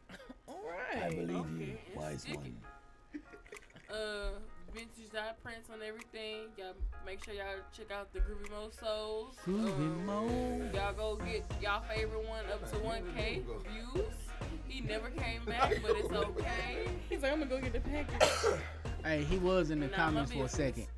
All 0.48 0.60
right. 0.68 1.12
Okay, 1.12 1.32
you, 1.32 1.78
Wise 1.94 2.22
stick 2.22 2.36
one. 2.36 2.56
Uh, 3.88 4.30
vintage 4.76 5.10
dot 5.10 5.42
prints 5.42 5.70
on 5.72 5.78
everything. 5.82 6.48
Y'all 6.58 6.74
make 7.06 7.24
sure 7.24 7.32
y'all 7.32 7.44
check 7.74 7.90
out 7.90 8.12
the 8.12 8.20
Groovy 8.20 8.50
Mo 8.50 8.68
Souls. 8.78 9.34
Groovy 9.46 9.72
Um, 9.74 10.06
Mo. 10.06 10.70
Y'all 10.74 10.92
go 10.92 11.16
get 11.24 11.44
y'all 11.62 11.82
favorite 11.88 12.28
one 12.28 12.44
up 12.52 12.68
to 12.70 12.76
1K 12.76 13.42
views. 13.42 14.14
He 14.68 14.82
never 14.82 15.08
came 15.10 15.44
back, 15.46 15.76
but 15.80 15.92
it's 15.96 16.12
okay. 16.12 16.88
He's 17.08 17.22
like, 17.22 17.32
I'm 17.32 17.38
gonna 17.38 17.50
go 17.50 17.60
get 17.60 17.72
the 17.72 17.80
package. 17.80 18.60
Hey, 19.04 19.22
he 19.22 19.38
was 19.38 19.70
in 19.70 19.78
the 19.78 19.86
Not 19.86 19.94
comments 19.96 20.32
for 20.32 20.46
a 20.46 20.48
second. 20.48 20.88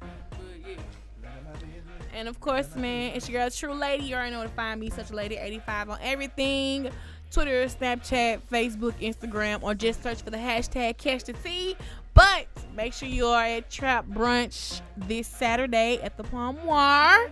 And 2.15 2.27
of 2.27 2.41
course, 2.41 2.75
man, 2.75 3.15
it's 3.15 3.29
your 3.29 3.43
girl, 3.43 3.51
True 3.51 3.75
Lady. 3.75 4.05
You 4.05 4.15
already 4.15 4.31
know 4.31 4.39
where 4.39 4.49
to 4.49 4.55
find 4.55 4.81
me, 4.81 4.89
Such 4.89 5.11
a 5.11 5.15
Lady 5.15 5.37
85 5.37 5.91
on 5.91 5.99
everything 6.01 6.91
Twitter, 7.31 7.67
Snapchat, 7.67 8.41
Facebook, 8.51 8.95
Instagram, 9.01 9.63
or 9.63 9.75
just 9.75 10.03
search 10.03 10.23
for 10.23 10.31
the 10.31 10.39
hashtag 10.39 10.97
Catch 10.97 11.25
the 11.25 11.35
Tea. 11.35 11.77
But 12.15 12.47
make 12.75 12.93
sure 12.93 13.09
you 13.09 13.27
are 13.27 13.45
at 13.45 13.71
Trap 13.71 14.07
Brunch 14.07 14.81
this 14.97 15.27
Saturday 15.27 16.01
at 16.03 16.17
the 16.17 16.25
Palmoir. 16.25 17.31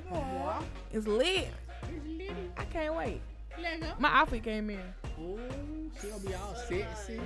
It's 0.93 1.07
lit. 1.07 1.49
It's 1.83 2.07
lit. 2.07 2.33
I 2.57 2.65
can't 2.65 2.95
wait. 2.95 3.21
My 3.99 4.11
outfit 4.11 4.43
came 4.43 4.71
in. 4.71 4.81
Oh, 5.19 5.39
she 6.01 6.09
gonna 6.09 6.23
be 6.23 6.35
all 6.35 6.55
sexy. 6.55 7.21